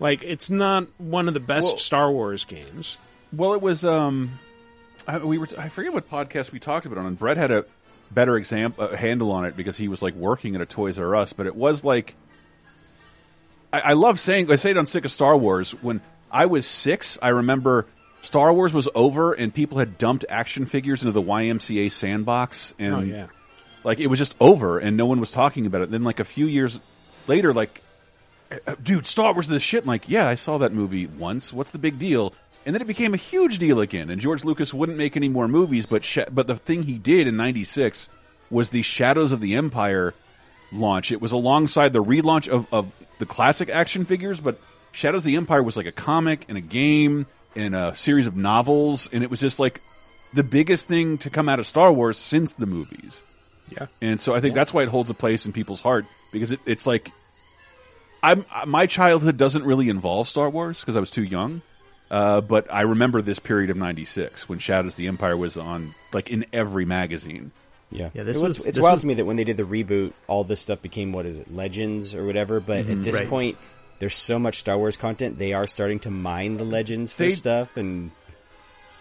Like 0.00 0.22
it's 0.24 0.50
not 0.50 0.88
one 0.98 1.28
of 1.28 1.34
the 1.34 1.40
best 1.40 1.64
Well- 1.64 1.78
Star 1.78 2.10
Wars 2.10 2.44
games. 2.44 2.98
Well, 3.32 3.54
it 3.54 3.62
was. 3.62 3.84
Um, 3.84 4.38
I, 5.06 5.18
we 5.18 5.38
were. 5.38 5.48
I 5.58 5.68
forget 5.68 5.92
what 5.92 6.08
podcast 6.10 6.52
we 6.52 6.58
talked 6.60 6.86
about 6.86 6.98
it 6.98 7.06
on. 7.06 7.14
Brett 7.14 7.36
had 7.36 7.50
a 7.50 7.64
better 8.10 8.36
example 8.36 8.84
uh, 8.84 8.96
handle 8.96 9.30
on 9.32 9.44
it 9.44 9.56
because 9.56 9.76
he 9.76 9.88
was 9.88 10.02
like 10.02 10.14
working 10.14 10.54
at 10.54 10.60
a 10.60 10.66
Toys 10.66 10.98
R 10.98 11.16
Us. 11.16 11.32
But 11.32 11.46
it 11.46 11.56
was 11.56 11.84
like. 11.84 12.14
I, 13.72 13.80
I 13.80 13.92
love 13.94 14.20
saying. 14.20 14.50
I 14.50 14.56
say 14.56 14.70
it 14.70 14.76
on 14.76 14.86
Sick 14.86 15.04
of 15.04 15.10
Star 15.12 15.36
Wars. 15.36 15.72
When 15.82 16.00
I 16.30 16.46
was 16.46 16.66
six, 16.66 17.18
I 17.22 17.28
remember 17.28 17.86
Star 18.22 18.52
Wars 18.52 18.72
was 18.72 18.88
over 18.94 19.32
and 19.32 19.52
people 19.52 19.78
had 19.78 19.98
dumped 19.98 20.24
action 20.28 20.66
figures 20.66 21.02
into 21.02 21.12
the 21.12 21.22
YMCA 21.22 21.90
sandbox. 21.90 22.74
And 22.78 22.94
Oh, 22.94 23.00
yeah. 23.00 23.26
like 23.84 23.98
it 23.98 24.06
was 24.08 24.18
just 24.18 24.36
over 24.40 24.78
and 24.78 24.96
no 24.96 25.06
one 25.06 25.20
was 25.20 25.30
talking 25.30 25.66
about 25.66 25.82
it. 25.82 25.90
then 25.90 26.04
like 26.04 26.20
a 26.20 26.24
few 26.24 26.46
years 26.46 26.78
later, 27.26 27.52
like, 27.52 27.82
uh, 28.66 28.74
dude, 28.82 29.06
Star 29.06 29.32
Wars 29.32 29.46
is 29.46 29.50
this 29.50 29.62
shit. 29.62 29.80
And, 29.80 29.88
like, 29.88 30.08
yeah, 30.08 30.28
I 30.28 30.34
saw 30.36 30.58
that 30.58 30.72
movie 30.72 31.06
once. 31.06 31.52
What's 31.52 31.70
the 31.70 31.78
big 31.78 31.98
deal? 31.98 32.34
And 32.64 32.74
then 32.74 32.82
it 32.82 32.86
became 32.86 33.14
a 33.14 33.18
huge 33.18 33.58
deal 33.58 33.80
again, 33.80 34.08
and 34.08 34.20
George 34.20 34.44
Lucas 34.44 34.72
wouldn't 34.72 34.96
make 34.96 35.16
any 35.16 35.28
more 35.28 35.48
movies. 35.48 35.86
But 35.86 36.06
but 36.30 36.46
the 36.46 36.56
thing 36.56 36.84
he 36.84 36.98
did 36.98 37.26
in 37.26 37.36
'96 37.36 38.08
was 38.50 38.70
the 38.70 38.82
Shadows 38.82 39.32
of 39.32 39.40
the 39.40 39.56
Empire 39.56 40.14
launch. 40.70 41.10
It 41.10 41.20
was 41.20 41.32
alongside 41.32 41.92
the 41.92 42.02
relaunch 42.02 42.48
of, 42.48 42.72
of 42.72 42.90
the 43.18 43.26
classic 43.26 43.68
action 43.68 44.04
figures, 44.04 44.40
but 44.40 44.60
Shadows 44.92 45.20
of 45.20 45.24
the 45.24 45.36
Empire 45.36 45.62
was 45.62 45.76
like 45.76 45.86
a 45.86 45.92
comic 45.92 46.44
and 46.48 46.56
a 46.56 46.60
game 46.60 47.26
and 47.56 47.74
a 47.74 47.94
series 47.94 48.26
of 48.26 48.36
novels, 48.36 49.08
and 49.12 49.24
it 49.24 49.30
was 49.30 49.40
just 49.40 49.58
like 49.58 49.80
the 50.32 50.44
biggest 50.44 50.88
thing 50.88 51.18
to 51.18 51.30
come 51.30 51.48
out 51.48 51.58
of 51.58 51.66
Star 51.66 51.92
Wars 51.92 52.18
since 52.18 52.54
the 52.54 52.66
movies. 52.66 53.22
Yeah. 53.68 53.86
And 54.00 54.20
so 54.20 54.34
I 54.34 54.40
think 54.40 54.54
that's 54.54 54.72
why 54.72 54.82
it 54.82 54.88
holds 54.88 55.10
a 55.10 55.14
place 55.14 55.46
in 55.46 55.52
people's 55.52 55.80
heart 55.80 56.04
because 56.30 56.52
it, 56.52 56.60
it's 56.66 56.86
like 56.86 57.10
I'm 58.22 58.44
my 58.66 58.86
childhood 58.86 59.36
doesn't 59.36 59.64
really 59.64 59.88
involve 59.88 60.28
Star 60.28 60.48
Wars 60.48 60.80
because 60.80 60.96
I 60.96 61.00
was 61.00 61.10
too 61.10 61.24
young. 61.24 61.62
Uh, 62.12 62.42
but 62.42 62.72
I 62.72 62.82
remember 62.82 63.22
this 63.22 63.38
period 63.38 63.70
of 63.70 63.76
'96 63.78 64.46
when 64.48 64.58
Shadows 64.58 64.92
of 64.92 64.96
the 64.98 65.08
Empire 65.08 65.36
was 65.36 65.56
on, 65.56 65.94
like 66.12 66.30
in 66.30 66.44
every 66.52 66.84
magazine. 66.84 67.50
Yeah, 67.90 68.10
Yeah, 68.14 68.22
this 68.22 68.36
It 68.36 68.42
was- 68.42 68.56
It's 68.66 68.76
this 68.76 68.82
wild 68.82 68.96
was- 68.96 69.00
to 69.02 69.06
me 69.08 69.14
that 69.14 69.24
when 69.24 69.36
they 69.36 69.44
did 69.44 69.56
the 69.56 69.62
reboot, 69.64 70.12
all 70.26 70.44
this 70.44 70.60
stuff 70.60 70.80
became 70.82 71.12
what 71.12 71.26
is 71.26 71.38
it, 71.38 71.52
Legends 71.54 72.14
or 72.14 72.24
whatever. 72.26 72.60
But 72.60 72.86
Mhm. 72.86 72.92
at 72.92 73.04
this 73.04 73.18
Right. 73.18 73.28
point, 73.28 73.56
there's 73.98 74.14
so 74.14 74.38
much 74.38 74.58
Star 74.58 74.76
Wars 74.78 74.96
content. 74.96 75.38
They 75.38 75.52
are 75.54 75.66
starting 75.66 75.98
to 76.00 76.10
mine 76.10 76.58
the 76.58 76.64
Legends 76.64 77.12
for 77.14 77.24
They- 77.24 77.32
stuff 77.32 77.76
and 77.76 78.10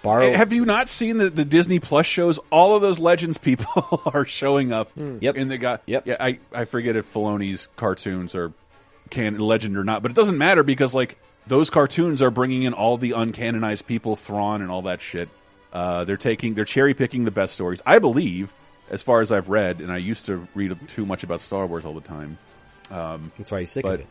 borrow. 0.01 0.25
Eh, 0.27 0.35
Have 0.37 0.51
you 0.53 0.65
not 0.65 0.89
seen 0.89 1.17
the, 1.17 1.29
the 1.29 1.45
Disney 1.45 1.79
Plus 1.79 2.05
shows? 2.05 2.39
All 2.49 2.75
of 2.75 2.81
those 2.81 2.99
Legends 2.99 3.37
people 3.37 4.01
are 4.13 4.25
showing 4.25 4.71
up. 4.73 4.89
Yep. 4.95 5.35
In 5.35 5.47
the 5.49 5.57
guy. 5.57 5.79
Yep. 5.85 6.07
Yeah. 6.07 6.17
I 6.19 6.39
I 6.53 6.65
forget 6.65 6.95
if 6.95 7.11
Filoni's 7.13 7.67
cartoons 7.75 8.35
are 8.35 8.51
can 9.09 9.37
legend 9.39 9.77
or 9.77 9.83
not, 9.83 10.01
but 10.01 10.11
it 10.11 10.15
doesn't 10.15 10.37
matter 10.37 10.63
because 10.63 10.93
like 10.93 11.17
those 11.47 11.69
cartoons 11.69 12.21
are 12.21 12.31
bringing 12.31 12.63
in 12.63 12.73
all 12.73 12.97
the 12.97 13.11
uncanonized 13.11 13.85
people, 13.85 14.15
Thrawn 14.15 14.61
and 14.61 14.71
all 14.71 14.83
that 14.83 15.01
shit. 15.01 15.29
Uh, 15.73 16.03
they're 16.03 16.17
taking 16.17 16.53
they're 16.53 16.65
cherry 16.65 16.93
picking 16.93 17.23
the 17.23 17.31
best 17.31 17.53
stories. 17.53 17.81
I 17.85 17.99
believe, 17.99 18.51
as 18.89 19.01
far 19.01 19.21
as 19.21 19.31
I've 19.31 19.49
read, 19.49 19.81
and 19.81 19.91
I 19.91 19.97
used 19.97 20.25
to 20.25 20.47
read 20.53 20.77
too 20.89 21.05
much 21.05 21.23
about 21.23 21.41
Star 21.41 21.65
Wars 21.65 21.85
all 21.85 21.93
the 21.93 22.01
time. 22.01 22.37
Um, 22.89 23.31
That's 23.37 23.51
why 23.51 23.61
he's 23.61 23.71
sick 23.71 23.83
but 23.83 23.95
of 23.95 23.99
it. 24.01 24.07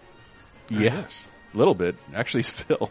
Yes, 0.71 1.29
a 1.55 1.59
little 1.59 1.75
bit 1.75 1.97
actually. 2.14 2.43
Still. 2.45 2.90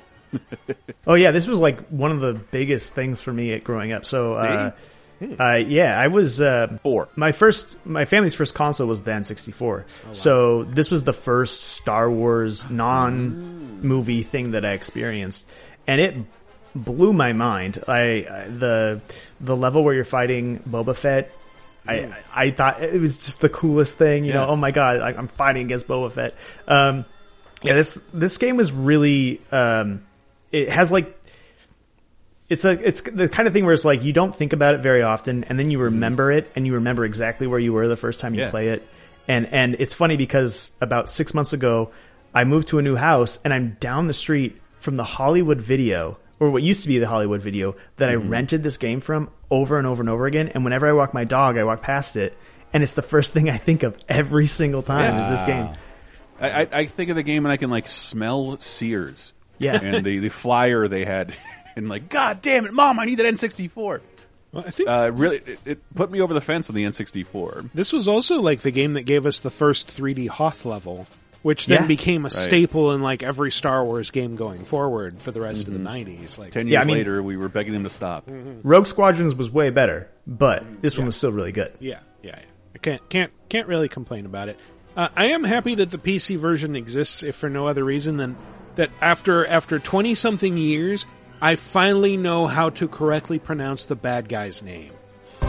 Oh 1.07 1.15
yeah, 1.15 1.31
this 1.31 1.47
was 1.47 1.59
like 1.59 1.87
one 1.87 2.11
of 2.11 2.19
the 2.21 2.33
biggest 2.33 2.93
things 2.93 3.21
for 3.21 3.33
me 3.33 3.53
at 3.53 3.63
growing 3.63 3.91
up. 3.91 4.05
So, 4.05 4.35
uh, 4.35 4.71
uh, 5.21 5.55
yeah, 5.55 5.99
I 5.99 6.07
was 6.07 6.39
uh, 6.41 6.77
four. 6.81 7.09
My 7.15 7.31
first, 7.31 7.75
my 7.85 8.05
family's 8.05 8.33
first 8.33 8.53
console 8.53 8.87
was 8.87 9.01
the 9.01 9.11
N64. 9.11 9.83
So 10.11 10.63
this 10.63 10.89
was 10.89 11.03
the 11.03 11.13
first 11.13 11.63
Star 11.63 12.09
Wars 12.09 12.69
non-movie 12.69 14.23
thing 14.23 14.51
that 14.51 14.65
I 14.65 14.71
experienced, 14.71 15.45
and 15.87 15.99
it 15.99 16.15
blew 16.75 17.13
my 17.13 17.33
mind. 17.33 17.83
I, 17.87 17.99
I 18.29 18.47
the 18.47 19.01
the 19.41 19.55
level 19.57 19.83
where 19.83 19.93
you're 19.93 20.03
fighting 20.05 20.59
Boba 20.59 20.95
Fett. 20.95 21.31
I, 21.87 22.13
I 22.35 22.51
thought 22.51 22.83
it 22.83 23.01
was 23.01 23.17
just 23.17 23.39
the 23.41 23.49
coolest 23.49 23.97
thing, 23.97 24.23
you 24.23 24.33
know. 24.33 24.47
Oh 24.47 24.55
my 24.55 24.69
god, 24.71 24.99
I, 24.99 25.09
I'm 25.09 25.27
fighting 25.27 25.65
against 25.65 25.87
Boba 25.87 26.11
Fett. 26.11 26.35
Um, 26.67 27.05
yeah, 27.63 27.73
this 27.73 27.99
this 28.13 28.37
game 28.37 28.57
was 28.57 28.71
really 28.71 29.41
um, 29.51 30.05
it 30.51 30.69
has 30.69 30.91
like 30.91 31.18
it's 32.49 32.65
a 32.65 32.71
it's 32.71 33.01
the 33.01 33.29
kind 33.29 33.47
of 33.47 33.53
thing 33.53 33.65
where 33.65 33.73
it's 33.73 33.85
like 33.85 34.03
you 34.03 34.11
don't 34.11 34.35
think 34.35 34.53
about 34.53 34.75
it 34.75 34.81
very 34.81 35.03
often 35.03 35.43
and 35.45 35.57
then 35.59 35.71
you 35.71 35.77
mm-hmm. 35.77 35.85
remember 35.85 36.31
it 36.31 36.51
and 36.55 36.65
you 36.65 36.73
remember 36.73 37.05
exactly 37.05 37.47
where 37.47 37.59
you 37.59 37.73
were 37.73 37.87
the 37.87 37.95
first 37.95 38.19
time 38.19 38.33
you 38.33 38.41
Yeah. 38.41 38.49
play 38.49 38.69
it 38.69 38.87
and 39.27 39.47
and 39.47 39.75
it's 39.79 39.93
funny 39.93 40.17
because 40.17 40.71
about 40.81 41.09
six 41.09 41.33
months 41.33 41.53
ago 41.53 41.91
I 42.33 42.43
moved 42.43 42.69
to 42.69 42.79
a 42.79 42.81
new 42.81 42.95
house 42.95 43.39
and 43.43 43.53
I'm 43.53 43.77
down 43.79 44.07
the 44.07 44.13
street 44.13 44.59
from 44.79 44.95
the 44.95 45.03
Hollywood 45.03 45.61
Video 45.61 46.17
or 46.39 46.49
what 46.49 46.63
used 46.63 46.83
to 46.83 46.87
be 46.87 46.99
the 46.99 47.07
Hollywood 47.07 47.41
Video 47.41 47.75
that 47.97 48.09
I 48.09 48.15
mm-hmm. 48.15 48.29
rented 48.29 48.63
this 48.63 48.77
game 48.77 49.01
from 49.01 49.29
over 49.51 49.77
and 49.77 49.85
over 49.85 50.01
and 50.01 50.09
over 50.09 50.25
again 50.25 50.49
and 50.49 50.63
whenever 50.63 50.87
I 50.87 50.93
walk 50.93 51.13
my 51.13 51.25
dog 51.25 51.57
I 51.57 51.63
walk 51.63 51.81
past 51.81 52.15
it 52.15 52.35
and 52.73 52.83
it's 52.83 52.93
the 52.93 53.01
first 53.01 53.33
thing 53.33 53.49
I 53.49 53.57
think 53.57 53.83
of 53.83 53.97
every 54.07 54.47
single 54.47 54.81
time 54.81 55.19
is 55.19 55.29
this 55.29 55.43
game. 55.43 55.69
I, 56.39 56.61
I, 56.61 56.67
I 56.71 56.85
think 56.85 57.09
of 57.09 57.15
the 57.15 57.23
game 57.23 57.45
and 57.45 57.51
I 57.51 57.57
can 57.57 57.69
like 57.69 57.87
smell 57.87 58.59
Sears. 58.59 59.33
Yeah. 59.57 59.79
and 59.81 60.05
the, 60.05 60.19
the 60.19 60.29
flyer 60.29 60.87
they 60.87 61.03
had, 61.03 61.35
and 61.79 61.89
like, 61.89 62.09
God 62.09 62.41
damn 62.41 62.65
it, 62.65 62.73
Mom, 62.73 62.99
I 62.99 63.05
need 63.05 63.15
that 63.15 63.25
N64. 63.25 64.01
Well, 64.51 64.63
I 64.65 64.71
think 64.71 64.89
Uh, 64.89 65.11
really, 65.13 65.37
it, 65.37 65.59
it 65.65 65.95
put 65.95 66.09
me 66.11 66.21
over 66.21 66.33
the 66.33 66.41
fence 66.41 66.69
on 66.69 66.75
the 66.75 66.83
N64. 66.83 67.69
This 67.73 67.93
was 67.93 68.07
also 68.07 68.41
like 68.41 68.61
the 68.61 68.71
game 68.71 68.93
that 68.93 69.03
gave 69.03 69.25
us 69.25 69.39
the 69.41 69.51
first 69.51 69.87
3D 69.87 70.27
Hoth 70.27 70.65
level, 70.65 71.05
which 71.43 71.67
then 71.67 71.81
Yeah. 71.81 71.87
became 71.87 72.21
a 72.21 72.29
Right. 72.29 72.31
staple 72.31 72.91
in 72.93 73.01
like 73.03 73.21
every 73.21 73.51
Star 73.51 73.85
Wars 73.85 74.09
game 74.11 74.35
going 74.35 74.63
forward 74.65 75.21
for 75.21 75.31
the 75.31 75.39
rest 75.41 75.67
of 75.67 75.73
the 75.73 75.79
90s. 75.79 76.37
Like 76.39 76.51
Ten 76.51 76.65
years 76.67 76.73
Yeah, 76.73 76.81
I 76.81 76.85
mean- 76.85 76.97
later, 76.97 77.21
we 77.21 77.37
were 77.37 77.47
begging 77.49 77.73
them 77.73 77.83
to 77.83 77.89
stop. 77.89 78.27
Rogue 78.63 78.87
Squadrons 78.87 79.35
was 79.35 79.51
way 79.51 79.69
better, 79.69 80.07
but 80.25 80.63
this 80.81 80.97
one 80.97 81.05
was 81.05 81.15
still 81.15 81.31
really 81.31 81.51
good. 81.51 81.71
Yeah, 81.79 81.99
yeah, 82.23 82.31
yeah. 82.35 82.45
I 82.73 82.77
can't 82.79 83.07
can't 83.09 83.31
can't 83.49 83.67
really 83.67 83.87
complain 83.87 84.25
about 84.25 84.47
it. 84.49 84.57
Uh, 84.97 85.09
I 85.15 85.27
am 85.27 85.43
happy 85.43 85.75
that 85.75 85.91
the 85.91 85.97
PC 85.99 86.37
version 86.37 86.75
exists, 86.75 87.21
if 87.23 87.35
for 87.35 87.49
no 87.49 87.67
other 87.67 87.83
reason 87.83 88.17
than 88.17 88.35
that 88.75 88.89
after 88.99 89.45
after 89.45 89.77
twenty 89.79 90.15
something 90.15 90.57
years, 90.57 91.05
I 91.41 91.55
finally 91.55 92.17
know 92.17 92.47
how 92.47 92.69
to 92.71 92.87
correctly 92.89 93.39
pronounce 93.39 93.85
the 93.85 93.95
bad 93.95 94.27
guy's 94.27 94.61
name. 94.61 94.91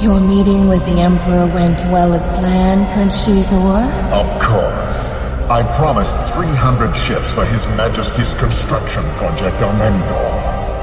Your 0.01 0.21
meeting 0.21 0.69
with 0.69 0.85
the 0.87 1.01
Emperor 1.01 1.47
went 1.47 1.81
well 1.91 2.15
as 2.15 2.29
planned, 2.29 2.89
Prince 2.93 3.27
Xizor? 3.27 3.91
Of 4.13 4.41
course. 4.41 5.05
I 5.51 5.65
promised 5.77 6.17
300 6.35 6.95
ships 6.95 7.35
for 7.35 7.45
His 7.45 7.67
Majesty's 7.75 8.35
construction 8.35 9.03
project 9.15 9.63
on 9.63 9.81
Endor. 9.83 10.31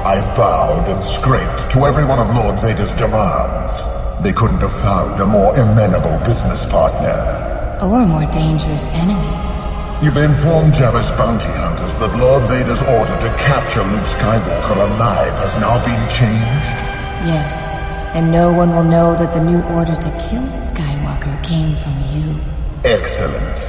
I 0.04 0.20
bowed 0.36 0.86
and 0.90 1.02
scraped 1.02 1.70
to 1.72 1.86
every 1.86 2.04
one 2.04 2.18
of 2.18 2.28
Lord 2.36 2.60
Vader's 2.60 2.92
demands. 2.92 3.80
They 4.22 4.34
couldn't 4.34 4.60
have 4.60 4.78
found 4.82 5.18
a 5.22 5.26
more 5.26 5.56
amenable 5.56 6.18
business 6.26 6.66
partner. 6.66 7.78
Or 7.80 8.02
a 8.02 8.06
more 8.06 8.30
dangerous 8.30 8.84
enemy? 8.88 9.57
You've 10.00 10.16
informed 10.16 10.74
Jabba's 10.74 11.10
bounty 11.18 11.48
hunters 11.48 11.96
that 11.98 12.16
Lord 12.16 12.44
Vader's 12.44 12.80
order 12.82 13.18
to 13.20 13.28
capture 13.36 13.82
Luke 13.82 14.04
Skywalker 14.04 14.76
alive 14.94 15.32
has 15.34 15.54
now 15.56 15.74
been 15.84 16.08
changed? 16.08 17.26
Yes. 17.26 18.14
And 18.14 18.30
no 18.30 18.52
one 18.52 18.70
will 18.70 18.84
know 18.84 19.16
that 19.16 19.32
the 19.32 19.42
new 19.42 19.60
order 19.74 19.94
to 19.96 20.10
kill 20.30 20.46
Skywalker 20.70 21.42
came 21.42 21.74
from 21.76 21.98
you. 22.16 22.40
Excellent. 22.84 23.68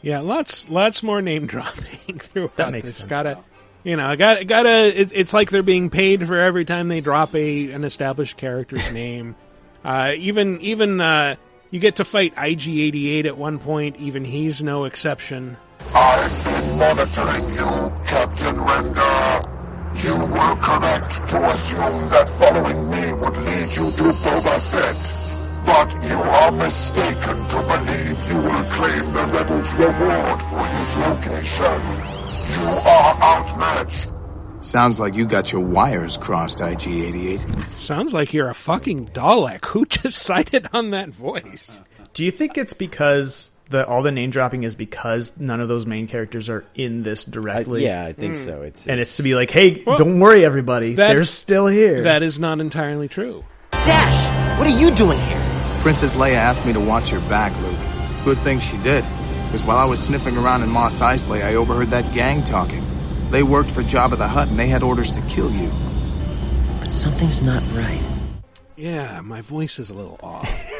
Yeah, 0.00 0.20
lots 0.20 0.68
lots 0.68 1.02
more 1.02 1.20
name 1.20 1.46
dropping 1.48 2.18
throughout 2.20 2.54
That 2.56 2.70
makes 2.70 2.86
this. 2.86 2.96
sense. 2.98 3.10
Gotta, 3.10 3.38
you 3.82 3.96
know, 3.96 4.14
got 4.14 4.46
gotta. 4.46 5.00
It's, 5.00 5.10
it's 5.12 5.34
like 5.34 5.50
they're 5.50 5.64
being 5.64 5.90
paid 5.90 6.24
for 6.26 6.38
every 6.38 6.64
time 6.64 6.86
they 6.86 7.00
drop 7.00 7.34
a 7.34 7.72
an 7.72 7.82
established 7.82 8.36
character's 8.36 8.90
name. 8.92 9.34
Uh, 9.84 10.12
even 10.16 10.60
even 10.60 11.00
uh, 11.00 11.34
you 11.72 11.80
get 11.80 11.96
to 11.96 12.04
fight 12.04 12.36
IG88 12.36 13.24
at 13.24 13.36
one 13.36 13.58
point. 13.58 13.96
Even 13.96 14.24
he's 14.24 14.62
no 14.62 14.84
exception. 14.84 15.56
I've 15.94 16.44
been 16.44 16.78
monitoring 16.78 17.48
you, 17.56 17.70
Captain 18.06 18.56
Rendar. 18.56 19.48
You 20.04 20.14
were 20.32 20.56
correct 20.60 21.28
to 21.30 21.50
assume 21.50 22.08
that 22.10 22.30
following 22.38 22.90
me 22.90 23.12
would 23.14 23.36
lead 23.36 23.68
you 23.76 23.90
to 23.90 24.06
Boba 24.20 24.56
Fett. 24.70 24.98
But 25.64 25.90
you 26.08 26.16
are 26.16 26.52
mistaken 26.52 27.36
to 27.48 27.58
believe 27.72 28.18
you 28.28 28.36
will 28.36 28.64
claim 28.76 29.04
the 29.16 29.24
Rebels' 29.32 29.72
reward 29.74 30.42
for 30.42 30.64
his 30.76 30.96
location. 30.96 31.80
You 32.52 32.68
are 32.84 33.14
outmatched. 33.22 34.21
Sounds 34.62 35.00
like 35.00 35.16
you 35.16 35.26
got 35.26 35.50
your 35.50 35.60
wires 35.60 36.16
crossed, 36.16 36.60
IG-88. 36.60 37.72
Sounds 37.72 38.14
like 38.14 38.32
you're 38.32 38.48
a 38.48 38.54
fucking 38.54 39.08
Dalek. 39.08 39.64
Who 39.72 39.84
just 39.86 40.22
cited 40.22 40.68
on 40.72 40.90
that 40.90 41.08
voice? 41.08 41.82
Do 42.14 42.24
you 42.24 42.30
think 42.30 42.56
it's 42.56 42.72
because 42.72 43.50
the 43.70 43.84
all 43.84 44.04
the 44.04 44.12
name 44.12 44.30
dropping 44.30 44.62
is 44.62 44.76
because 44.76 45.32
none 45.36 45.60
of 45.60 45.66
those 45.66 45.84
main 45.84 46.06
characters 46.06 46.48
are 46.48 46.64
in 46.76 47.02
this 47.02 47.24
directly? 47.24 47.84
Uh, 47.88 47.90
yeah, 47.90 48.04
I 48.04 48.12
think 48.12 48.36
hmm. 48.36 48.42
so. 48.42 48.62
It's 48.62 48.86
and 48.86 49.00
it's 49.00 49.16
to 49.16 49.24
be 49.24 49.34
like, 49.34 49.50
hey, 49.50 49.82
Well, 49.84 49.98
don't 49.98 50.20
worry, 50.20 50.44
everybody, 50.44 50.94
that- 50.94 51.08
they're 51.08 51.24
still 51.24 51.66
here. 51.66 52.04
That 52.04 52.22
is 52.22 52.38
not 52.38 52.60
entirely 52.60 53.08
true. 53.08 53.44
Dash, 53.72 54.58
what 54.60 54.68
are 54.68 54.78
you 54.78 54.94
doing 54.94 55.18
here? 55.18 55.42
Princess 55.80 56.14
Leia 56.14 56.34
asked 56.34 56.64
me 56.64 56.72
to 56.72 56.80
watch 56.80 57.10
your 57.10 57.20
back, 57.22 57.52
Luke. 57.62 58.24
Good 58.24 58.38
thing 58.38 58.60
she 58.60 58.76
did. 58.78 59.04
Because 59.46 59.64
while 59.64 59.78
I 59.78 59.86
was 59.86 60.00
sniffing 60.00 60.36
around 60.36 60.62
in 60.62 60.68
Mos 60.70 61.00
Eisley, 61.00 61.42
I 61.42 61.56
overheard 61.56 61.88
that 61.88 62.14
gang 62.14 62.44
talking. 62.44 62.84
They 63.32 63.42
worked 63.42 63.70
for 63.70 63.82
Jabba 63.82 64.16
the 64.18 64.28
Hutt 64.28 64.48
and 64.48 64.58
they 64.58 64.68
had 64.68 64.82
orders 64.82 65.10
to 65.12 65.22
kill 65.22 65.50
you. 65.50 65.70
But 66.80 66.92
something's 66.92 67.42
not 67.42 67.62
right. 67.72 68.02
Yeah, 68.76 69.20
my 69.22 69.40
voice 69.40 69.78
is 69.78 69.90
a 69.90 69.94
little 69.94 70.18
off. 70.22 70.48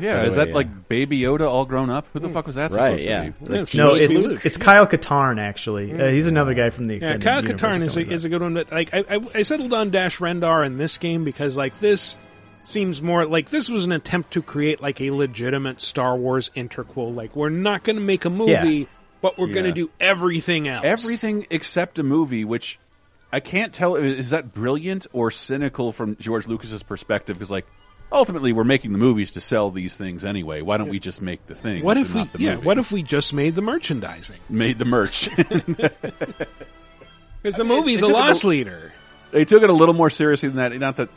Yeah, 0.00 0.22
is 0.22 0.36
way, 0.36 0.44
that 0.44 0.48
yeah. 0.50 0.54
like 0.54 0.88
Baby 0.88 1.20
Yoda 1.20 1.46
all 1.46 1.66
grown 1.66 1.90
up? 1.90 2.06
Who 2.12 2.20
the 2.20 2.30
fuck 2.30 2.46
was 2.46 2.54
that 2.54 2.70
Right, 2.70 2.98
supposed 2.98 3.02
yeah. 3.04 3.24
to 3.24 3.30
be? 3.32 3.36
Yeah, 3.44 3.50
Like, 3.50 3.50
no, 3.50 3.64
supposed 3.64 4.02
to 4.02 4.08
be 4.08 4.14
it's 4.14 4.26
Luke. 4.26 4.46
it's 4.46 4.56
Kyle 4.56 4.86
Katarn 4.86 5.38
actually. 5.38 5.92
Uh, 5.92 6.08
he's 6.08 6.26
another 6.26 6.54
guy 6.54 6.70
from 6.70 6.86
the 6.86 6.94
Yeah, 6.94 7.14
extended 7.14 7.24
Kyle 7.24 7.42
universe 7.42 7.60
Katarn 7.60 7.82
is 7.82 7.96
a, 7.98 8.00
is 8.00 8.24
a 8.24 8.28
good 8.30 8.40
one, 8.40 8.54
but 8.54 8.72
like 8.72 8.94
I, 8.94 9.04
I, 9.10 9.20
I 9.34 9.42
settled 9.42 9.72
on 9.74 9.90
Dash 9.90 10.18
Rendar 10.18 10.64
in 10.64 10.78
this 10.78 10.96
game 10.96 11.24
because 11.24 11.56
like 11.58 11.78
this 11.80 12.16
seems 12.64 13.02
more 13.02 13.26
like 13.26 13.50
this 13.50 13.68
was 13.68 13.84
an 13.84 13.92
attempt 13.92 14.32
to 14.34 14.40
create 14.40 14.80
like 14.80 15.00
a 15.02 15.10
legitimate 15.10 15.82
Star 15.82 16.16
Wars 16.16 16.50
interquel. 16.56 17.14
Like 17.14 17.36
we're 17.36 17.50
not 17.50 17.82
going 17.82 17.96
to 17.96 18.02
make 18.02 18.24
a 18.24 18.30
movie, 18.30 18.52
Yeah. 18.52 18.84
But 19.22 19.38
we're 19.38 19.46
going 19.52 19.64
to 19.64 19.72
do 19.72 19.90
everything 19.98 20.68
else. 20.68 20.84
everything 20.84 21.46
except 21.48 21.98
a 21.98 22.02
movie, 22.02 22.44
which 22.44 22.78
I 23.32 23.40
can't 23.40 23.72
tell 23.72 23.96
is 23.96 24.30
that 24.30 24.52
brilliant 24.52 25.06
or 25.14 25.30
cynical 25.30 25.92
from 25.92 26.16
George 26.16 26.46
Lucas's 26.46 26.82
perspective 26.82 27.38
because 27.38 27.50
like 27.50 27.66
ultimately 28.12 28.52
we're 28.52 28.64
making 28.64 28.92
the 28.92 28.98
movies 28.98 29.32
to 29.32 29.40
sell 29.40 29.70
these 29.70 29.96
things 29.96 30.22
anyway. 30.26 30.60
Why 30.60 30.76
don't 30.76 30.90
we 30.90 30.98
just 30.98 31.22
make 31.22 31.46
the 31.46 31.54
things? 31.54 31.82
What 31.82 31.96
if 31.96 32.06
and 32.06 32.14
we? 32.14 32.20
not 32.20 32.32
the 32.34 32.38
Yeah. 32.40 32.54
movie? 32.56 32.66
What 32.66 32.76
if 32.78 32.92
we 32.92 33.02
just 33.02 33.32
made 33.32 33.54
the 33.54 33.62
merchandising? 33.62 34.36
made 34.50 34.78
the 34.78 34.84
merch? 34.84 35.30
Because 37.42 37.56
the 37.56 37.64
movie's 37.64 38.02
a 38.02 38.06
took 38.06 38.10
it 38.10 38.12
a- 38.14 38.18
loss 38.18 38.44
leader. 38.44 38.92
they 39.32 39.44
took 39.44 39.62
it 39.64 39.70
a 39.70 39.72
little 39.72 39.94
more 39.94 40.10
seriously 40.10 40.48
than 40.48 40.56
that. 40.58 40.78
Not 40.78 40.96
that 40.96 41.08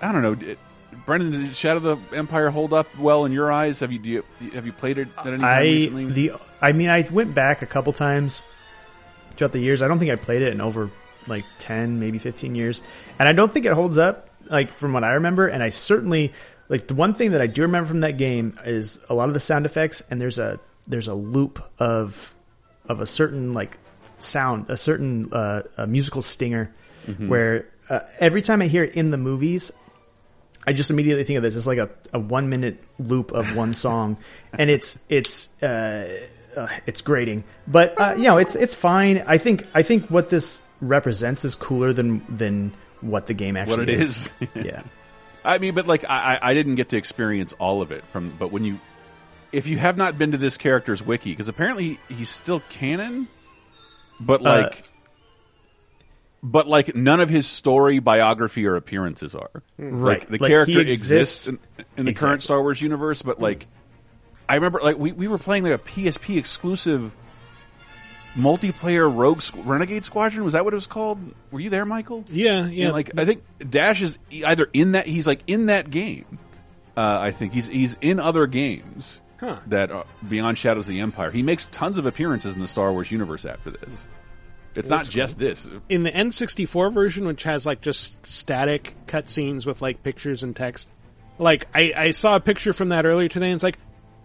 I 0.00 0.12
don't 0.12 0.22
know. 0.22 0.34
Did, 0.36 0.58
Brendan, 1.06 1.30
did 1.32 1.56
Shadow 1.56 1.90
of 1.90 2.10
the 2.10 2.16
Empire 2.16 2.50
hold 2.50 2.72
up 2.72 2.86
well 2.98 3.24
in 3.24 3.32
your 3.32 3.50
eyes? 3.50 3.80
Have 3.80 3.92
you, 3.92 3.98
do 3.98 4.10
you 4.10 4.24
have 4.52 4.66
you 4.66 4.72
played 4.72 4.98
it 4.98 5.08
at 5.18 5.26
any 5.26 5.38
time 5.38 5.44
I 5.44 5.60
recently? 5.62 6.12
the 6.12 6.32
I 6.60 6.72
mean 6.72 6.88
I 6.88 7.02
went 7.10 7.34
back 7.34 7.62
a 7.62 7.66
couple 7.66 7.92
times 7.92 8.40
throughout 9.36 9.52
the 9.52 9.60
years. 9.60 9.82
I 9.82 9.88
don't 9.88 9.98
think 9.98 10.10
I 10.10 10.16
played 10.16 10.42
it 10.42 10.52
in 10.52 10.60
over 10.60 10.90
like 11.26 11.44
ten, 11.58 12.00
maybe 12.00 12.18
fifteen 12.18 12.54
years, 12.54 12.82
and 13.18 13.28
I 13.28 13.32
don't 13.32 13.52
think 13.52 13.66
it 13.66 13.72
holds 13.72 13.98
up 13.98 14.28
like 14.48 14.72
from 14.72 14.92
what 14.92 15.04
I 15.04 15.12
remember. 15.12 15.46
And 15.46 15.62
I 15.62 15.68
certainly 15.70 16.32
like 16.68 16.86
the 16.86 16.94
one 16.94 17.14
thing 17.14 17.32
that 17.32 17.42
I 17.42 17.46
do 17.46 17.62
remember 17.62 17.88
from 17.88 18.00
that 18.00 18.16
game 18.16 18.58
is 18.64 19.00
a 19.08 19.14
lot 19.14 19.28
of 19.28 19.34
the 19.34 19.40
sound 19.40 19.66
effects, 19.66 20.02
and 20.10 20.20
there's 20.20 20.38
a 20.38 20.58
there's 20.86 21.08
a 21.08 21.14
loop 21.14 21.62
of 21.78 22.34
of 22.88 23.00
a 23.00 23.06
certain 23.06 23.54
like 23.54 23.78
sound, 24.18 24.68
a 24.68 24.76
certain 24.76 25.32
uh, 25.32 25.62
a 25.76 25.86
musical 25.86 26.20
stinger, 26.22 26.74
Mhm. 27.08 27.28
where 27.28 27.66
uh, 27.88 28.00
every 28.18 28.42
time 28.42 28.60
I 28.62 28.66
hear 28.66 28.84
it 28.84 28.94
in 28.94 29.10
the 29.10 29.16
movies, 29.16 29.70
I 30.70 30.72
just 30.72 30.88
immediately 30.88 31.24
think 31.24 31.36
of 31.36 31.42
this. 31.42 31.56
It's 31.56 31.66
like 31.66 31.78
a, 31.78 31.90
a 32.12 32.20
one 32.20 32.48
minute 32.48 32.78
loop 33.00 33.32
of 33.32 33.56
one 33.56 33.74
song, 33.74 34.18
and 34.52 34.70
it's 34.70 35.00
it's 35.08 35.48
uh, 35.60 36.08
uh, 36.56 36.68
it's 36.86 37.02
grating. 37.02 37.42
But 37.66 38.00
uh, 38.00 38.14
you 38.16 38.22
know, 38.22 38.38
it's 38.38 38.54
it's 38.54 38.72
fine. 38.72 39.24
I 39.26 39.38
think 39.38 39.66
I 39.74 39.82
think 39.82 40.06
what 40.06 40.30
this 40.30 40.62
represents 40.80 41.44
is 41.44 41.56
cooler 41.56 41.92
than 41.92 42.24
than 42.28 42.72
what 43.00 43.26
the 43.26 43.34
game 43.34 43.56
actually 43.56 43.78
what 43.78 43.88
it 43.88 44.00
is. 44.00 44.32
yeah. 44.54 44.82
I 45.44 45.58
mean, 45.58 45.74
but 45.74 45.88
like 45.88 46.04
I, 46.04 46.38
I 46.40 46.50
I 46.50 46.54
didn't 46.54 46.76
get 46.76 46.90
to 46.90 46.96
experience 46.96 47.52
all 47.54 47.82
of 47.82 47.90
it 47.90 48.04
from. 48.12 48.30
But 48.38 48.52
when 48.52 48.64
you, 48.64 48.78
if 49.50 49.66
you 49.66 49.76
have 49.76 49.96
not 49.96 50.18
been 50.18 50.30
to 50.30 50.38
this 50.38 50.56
character's 50.56 51.02
wiki, 51.02 51.32
because 51.32 51.48
apparently 51.48 51.98
he's 52.08 52.28
still 52.30 52.60
canon, 52.70 53.26
but 54.20 54.40
Uh, 54.46 54.62
like, 54.62 54.89
but 56.42 56.66
like 56.66 56.94
none 56.94 57.20
of 57.20 57.28
his 57.28 57.46
story, 57.46 57.98
biography, 57.98 58.66
or 58.66 58.76
appearances 58.76 59.34
are 59.34 59.50
Right. 59.78 60.20
Like 60.20 60.28
the 60.28 60.38
Like, 60.38 60.48
character 60.50 60.80
exists, 60.80 61.48
exists- 61.48 61.48
in, 61.48 61.58
in 61.98 62.04
the 62.06 62.12
current 62.14 62.42
Star 62.42 62.62
Wars 62.62 62.80
universe, 62.80 63.22
but 63.22 63.40
like, 63.40 63.66
I 64.48 64.54
remember 64.56 64.80
like 64.82 64.96
we 64.98 65.12
we 65.12 65.28
were 65.28 65.38
playing 65.38 65.64
like 65.64 65.74
a 65.74 65.78
PSP 65.78 66.36
exclusive 66.36 67.12
multiplayer 68.36 69.12
Rogue 69.14 69.38
Squ- 69.40 69.66
Renegade 69.66 70.04
Squadron. 70.04 70.44
Was 70.44 70.52
that 70.54 70.64
what 70.64 70.72
it 70.72 70.76
was 70.76 70.86
called? 70.86 71.18
Were 71.50 71.60
you 71.60 71.70
there, 71.70 71.84
Michael? 71.84 72.24
Yeah, 72.30 72.66
yeah. 72.66 72.86
And, 72.86 72.92
like 72.94 73.10
I 73.18 73.24
think 73.24 73.42
Dash 73.68 74.02
is 74.02 74.18
either 74.30 74.68
in 74.72 74.92
that 74.92 75.06
he's 75.06 75.26
like 75.26 75.42
in 75.46 75.66
that 75.66 75.90
game. 75.90 76.38
Uh, 76.96 77.18
I 77.20 77.30
think 77.30 77.52
he's 77.52 77.68
he's 77.68 77.96
in 78.00 78.20
other 78.20 78.46
games 78.46 79.20
Huh. 79.38 79.56
that 79.68 79.90
are 79.90 80.04
beyond 80.28 80.58
Shadows 80.58 80.86
of 80.86 80.92
the 80.94 81.00
Empire. 81.00 81.30
He 81.30 81.42
makes 81.42 81.66
tons 81.66 81.96
of 81.98 82.04
appearances 82.06 82.54
in 82.54 82.60
the 82.60 82.68
Star 82.68 82.92
Wars 82.92 83.10
universe 83.10 83.44
after 83.46 83.70
this. 83.70 84.06
It's 84.74 84.88
not 84.88 84.98
that's 84.98 85.08
just 85.08 85.38
this. 85.38 85.68
in 85.88 86.04
the 86.04 86.12
N64 86.12 86.92
version, 86.92 87.26
which 87.26 87.42
has 87.42 87.66
like 87.66 87.80
just 87.80 88.24
static 88.24 88.94
cutscenes 89.06 89.66
with 89.66 89.82
like 89.82 90.02
pictures 90.02 90.42
and 90.42 90.54
text. 90.54 90.88
Like 91.38 91.66
I, 91.74 91.92
I 91.96 92.10
saw 92.12 92.36
a 92.36 92.40
picture 92.40 92.72
from 92.72 92.90
that 92.90 93.06
earlier 93.06 93.28
today, 93.28 93.46
and 93.46 93.54
it's 93.54 93.64
like, 93.64 93.78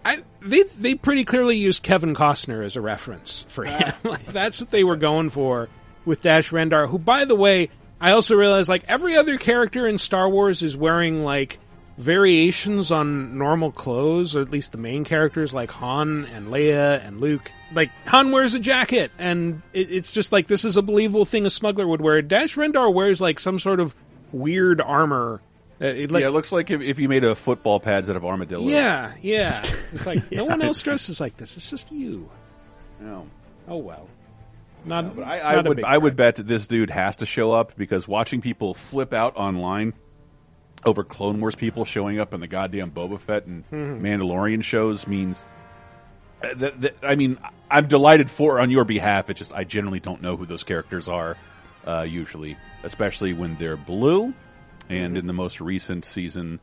I 0.03 0.23
they 0.41 0.63
they 0.63 0.95
pretty 0.95 1.25
clearly 1.25 1.57
used 1.57 1.81
Kevin 1.81 2.13
Costner 2.13 2.63
as 2.63 2.75
a 2.75 2.81
reference 2.81 3.45
for 3.49 3.65
ah. 3.67 3.71
him. 3.71 3.93
like 4.03 4.25
that's 4.27 4.61
what 4.61 4.69
they 4.69 4.83
were 4.83 4.97
going 4.97 5.29
for 5.29 5.69
with 6.05 6.21
Dash 6.21 6.51
Rendar. 6.51 6.87
Who, 6.87 6.99
by 6.99 7.25
the 7.25 7.35
way, 7.35 7.69
I 7.99 8.11
also 8.11 8.35
realized 8.35 8.69
like 8.69 8.83
every 8.87 9.17
other 9.17 9.37
character 9.37 9.87
in 9.87 9.97
Star 9.97 10.29
Wars 10.29 10.61
is 10.61 10.77
wearing 10.77 11.23
like 11.23 11.57
variations 11.97 12.91
on 12.91 13.37
normal 13.37 13.71
clothes, 13.71 14.35
or 14.35 14.41
at 14.41 14.49
least 14.49 14.71
the 14.71 14.77
main 14.77 15.03
characters 15.03 15.53
like 15.53 15.71
Han 15.71 16.25
and 16.33 16.47
Leia 16.47 17.05
and 17.05 17.21
Luke. 17.21 17.51
Like 17.73 17.89
Han 18.07 18.31
wears 18.31 18.53
a 18.53 18.59
jacket, 18.59 19.11
and 19.17 19.61
it, 19.73 19.91
it's 19.91 20.11
just 20.11 20.31
like 20.31 20.47
this 20.47 20.65
is 20.65 20.77
a 20.77 20.81
believable 20.81 21.25
thing 21.25 21.45
a 21.45 21.49
smuggler 21.49 21.87
would 21.87 22.01
wear. 22.01 22.21
Dash 22.21 22.55
Rendar 22.55 22.93
wears 22.93 23.21
like 23.21 23.39
some 23.39 23.59
sort 23.59 23.79
of 23.79 23.95
weird 24.31 24.81
armor. 24.81 25.41
Uh, 25.81 25.87
it, 25.87 26.11
like, 26.11 26.21
yeah, 26.21 26.27
it 26.27 26.31
looks 26.31 26.51
like 26.51 26.71
if, 26.71 26.81
if 26.81 26.99
you 26.99 27.09
made 27.09 27.23
a 27.23 27.35
football 27.35 27.79
pads 27.79 28.09
out 28.09 28.15
of 28.15 28.25
armadillo. 28.25 28.67
yeah, 28.67 29.13
yeah. 29.21 29.63
It's 29.91 30.05
like 30.05 30.31
no 30.31 30.45
one 30.45 30.61
else 30.61 30.81
dresses 30.81 31.19
like 31.19 31.37
this. 31.37 31.57
It's 31.57 31.69
just 31.69 31.91
you. 31.91 32.29
No. 32.99 33.27
Oh 33.67 33.77
well. 33.77 34.07
Not. 34.85 35.17
I, 35.19 35.39
I 35.39 35.53
a 35.55 35.63
would 35.63 35.83
I 35.83 35.97
would 35.97 36.15
bet 36.15 36.35
that 36.35 36.47
this 36.47 36.67
dude 36.67 36.91
has 36.91 37.17
to 37.17 37.25
show 37.25 37.51
up 37.51 37.75
because 37.75 38.07
watching 38.07 38.41
people 38.41 38.73
flip 38.73 39.13
out 39.13 39.35
online 39.35 39.93
over 40.85 41.03
Clone 41.03 41.39
Wars 41.41 41.55
people 41.55 41.83
showing 41.85 42.19
up 42.19 42.33
in 42.33 42.39
the 42.39 42.47
goddamn 42.47 42.91
Boba 42.91 43.19
Fett 43.19 43.45
and 43.45 43.69
Mhm. 43.71 44.01
Mandalorian 44.01 44.63
shows 44.63 45.07
means 45.07 45.41
uh, 46.43 46.53
that, 46.55 46.81
that 46.81 46.95
I 47.03 47.15
mean 47.15 47.37
I'm 47.71 47.87
delighted 47.87 48.29
for 48.29 48.59
on 48.59 48.69
your 48.69 48.85
behalf. 48.85 49.29
It's 49.29 49.39
just 49.39 49.53
I 49.53 49.63
generally 49.63 49.99
don't 49.99 50.21
know 50.21 50.37
who 50.37 50.45
those 50.45 50.63
characters 50.63 51.07
are 51.07 51.35
uh, 51.87 52.01
usually, 52.07 52.57
especially 52.83 53.33
when 53.33 53.55
they're 53.55 53.77
blue. 53.77 54.33
And 54.87 55.17
in 55.17 55.25
the 55.25 55.33
most 55.33 55.59
recent 55.61 56.05
season, 56.05 56.59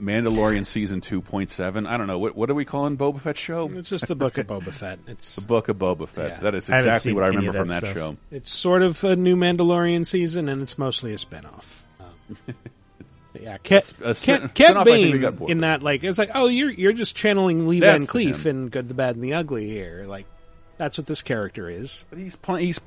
Mandalorian 0.00 0.64
season 0.64 1.00
two 1.00 1.20
point 1.20 1.50
seven. 1.50 1.84
I 1.86 1.96
don't 1.96 2.06
know 2.06 2.18
what 2.20 2.36
what 2.36 2.48
are 2.50 2.54
we 2.54 2.64
calling 2.64 2.96
Boba 2.96 3.20
Fett 3.20 3.36
show? 3.36 3.68
It's 3.70 3.90
just 3.90 4.06
the 4.06 4.14
book 4.14 4.38
of 4.38 4.46
Boba 4.46 4.72
Fett. 4.72 5.00
It's 5.08 5.34
the 5.36 5.42
book 5.42 5.68
of 5.68 5.76
Boba 5.76 6.06
Fett. 6.08 6.30
Yeah. 6.30 6.40
That 6.42 6.54
is 6.54 6.68
exactly 6.70 7.10
seen 7.10 7.14
what 7.16 7.24
I 7.24 7.28
remember 7.28 7.50
of 7.50 7.56
from 7.56 7.68
that 7.68 7.82
that 7.82 7.90
stuff. 7.90 7.96
show. 7.96 8.16
It's 8.30 8.52
sort 8.52 8.82
of 8.82 9.02
a 9.02 9.16
new 9.16 9.34
Mandalorian 9.34 10.06
season, 10.06 10.48
and 10.48 10.62
it's 10.62 10.78
mostly 10.78 11.12
a 11.12 11.16
spinoff. 11.16 11.82
Um, 11.98 12.36
yeah, 13.42 13.58
Cad, 13.58 13.84
A 14.02 14.14
spin- 14.14 14.40
Cad, 14.40 14.54
Cad 14.54 14.74
spinoff, 14.76 14.80
I 14.80 14.84
think 14.84 15.12
we 15.14 15.18
Bane 15.20 15.36
got 15.38 15.50
in 15.50 15.58
that 15.60 15.82
like 15.82 16.04
it's 16.04 16.18
like 16.18 16.30
oh 16.34 16.46
you're 16.46 16.70
you're 16.70 16.92
just 16.92 17.14
channeling 17.16 17.66
Lee 17.68 17.80
That's 17.80 18.04
Van 18.04 18.06
Cleef 18.06 18.44
him. 18.46 18.64
in 18.64 18.68
Good, 18.68 18.88
the 18.88 18.94
Bad, 18.94 19.14
and 19.16 19.24
the 19.24 19.34
Ugly 19.34 19.68
here. 19.68 20.04
Like 20.06 20.26
that's 20.78 20.98
what 20.98 21.06
this 21.06 21.22
character 21.22 21.68
is. 21.70 22.04
But 22.10 22.18
he's 22.18 22.36
playing. 22.36 22.66
He's, 22.66 22.80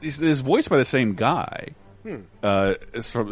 he's 0.00 0.18
he's 0.18 0.40
voiced 0.40 0.70
by 0.70 0.78
the 0.78 0.84
same 0.84 1.14
guy, 1.14 1.68
Hmm. 2.02 2.20
uh, 2.42 2.74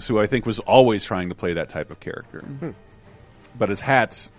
who 0.07 0.19
I 0.19 0.27
think 0.27 0.45
was 0.45 0.59
always 0.61 1.05
trying 1.05 1.31
to 1.31 1.35
play 1.35 1.55
that 1.55 1.69
type 1.71 1.91
of 1.91 1.99
character. 2.01 2.41
Hmm. 2.41 2.71
But 3.59 3.71
his 3.71 3.81
hats, 3.81 4.31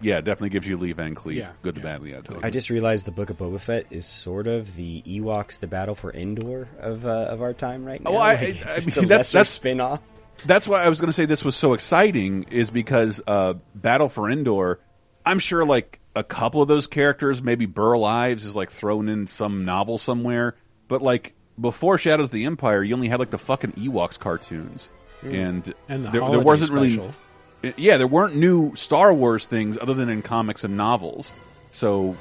yeah, 0.00 0.16
definitely 0.20 0.48
gives 0.50 0.66
you 0.66 0.76
Lee 0.76 0.92
Van 0.92 1.14
Cleef. 1.14 1.36
Yeah. 1.36 1.52
Good, 1.62 1.76
the 1.76 1.80
bad, 1.80 2.00
and 2.00 2.06
the 2.06 2.18
ugly. 2.18 2.38
I 2.42 2.50
just 2.50 2.70
realized 2.70 3.06
the 3.06 3.12
Book 3.12 3.30
of 3.30 3.38
Boba 3.38 3.60
Fett 3.60 3.86
is 3.90 4.04
sort 4.04 4.46
of 4.48 4.74
the 4.74 5.02
Ewoks, 5.02 5.60
the 5.60 5.68
Battle 5.68 5.94
for 5.94 6.12
Endor 6.12 6.68
of 6.80 7.06
uh, 7.06 7.08
of 7.30 7.40
our 7.40 7.52
time 7.54 7.84
right 7.84 8.02
now. 8.02 8.10
Well, 8.10 8.20
I- 8.20 8.32
Like, 8.34 8.66
I- 8.66 8.74
I 8.74 8.80
mean, 8.80 9.08
that's- 9.08 9.30
that's- 9.32 9.48
spin-off. 9.50 10.00
That's 10.44 10.68
why 10.68 10.82
I 10.84 10.88
was 10.88 11.00
going 11.00 11.08
to 11.08 11.12
say 11.12 11.24
this 11.24 11.44
was 11.44 11.56
so 11.56 11.72
exciting, 11.72 12.44
is 12.50 12.70
because 12.70 13.20
uh, 13.26 13.54
Battle 13.74 14.08
for 14.08 14.30
Endor. 14.30 14.80
I'm 15.26 15.38
sure 15.38 15.64
like 15.64 16.00
a 16.14 16.24
couple 16.24 16.62
of 16.62 16.68
those 16.68 16.86
characters, 16.86 17.42
maybe 17.42 17.66
Burl 17.66 18.04
Ives 18.04 18.44
is 18.44 18.56
like 18.56 18.70
thrown 18.70 19.08
in 19.08 19.26
some 19.26 19.64
novel 19.64 19.98
somewhere, 19.98 20.56
but 20.88 21.02
like 21.02 21.34
before 21.60 21.98
Shadows 21.98 22.26
of 22.26 22.32
the 22.32 22.44
Empire, 22.44 22.82
you 22.82 22.94
only 22.94 23.08
had 23.08 23.18
like 23.18 23.30
the 23.30 23.38
fucking 23.38 23.72
Ewoks 23.72 24.18
cartoons, 24.18 24.90
and, 25.22 25.74
And 25.88 26.06
the 26.06 26.10
there, 26.10 26.30
there 26.30 26.40
wasn't 26.40 26.68
special. 26.68 27.12
really, 27.62 27.74
yeah, 27.76 27.96
there 27.98 28.06
weren't 28.06 28.36
new 28.36 28.74
Star 28.74 29.12
Wars 29.12 29.46
things 29.46 29.76
other 29.80 29.94
than 29.94 30.08
in 30.08 30.22
comics 30.22 30.64
and 30.64 30.76
novels. 30.76 31.34
So, 31.70 32.16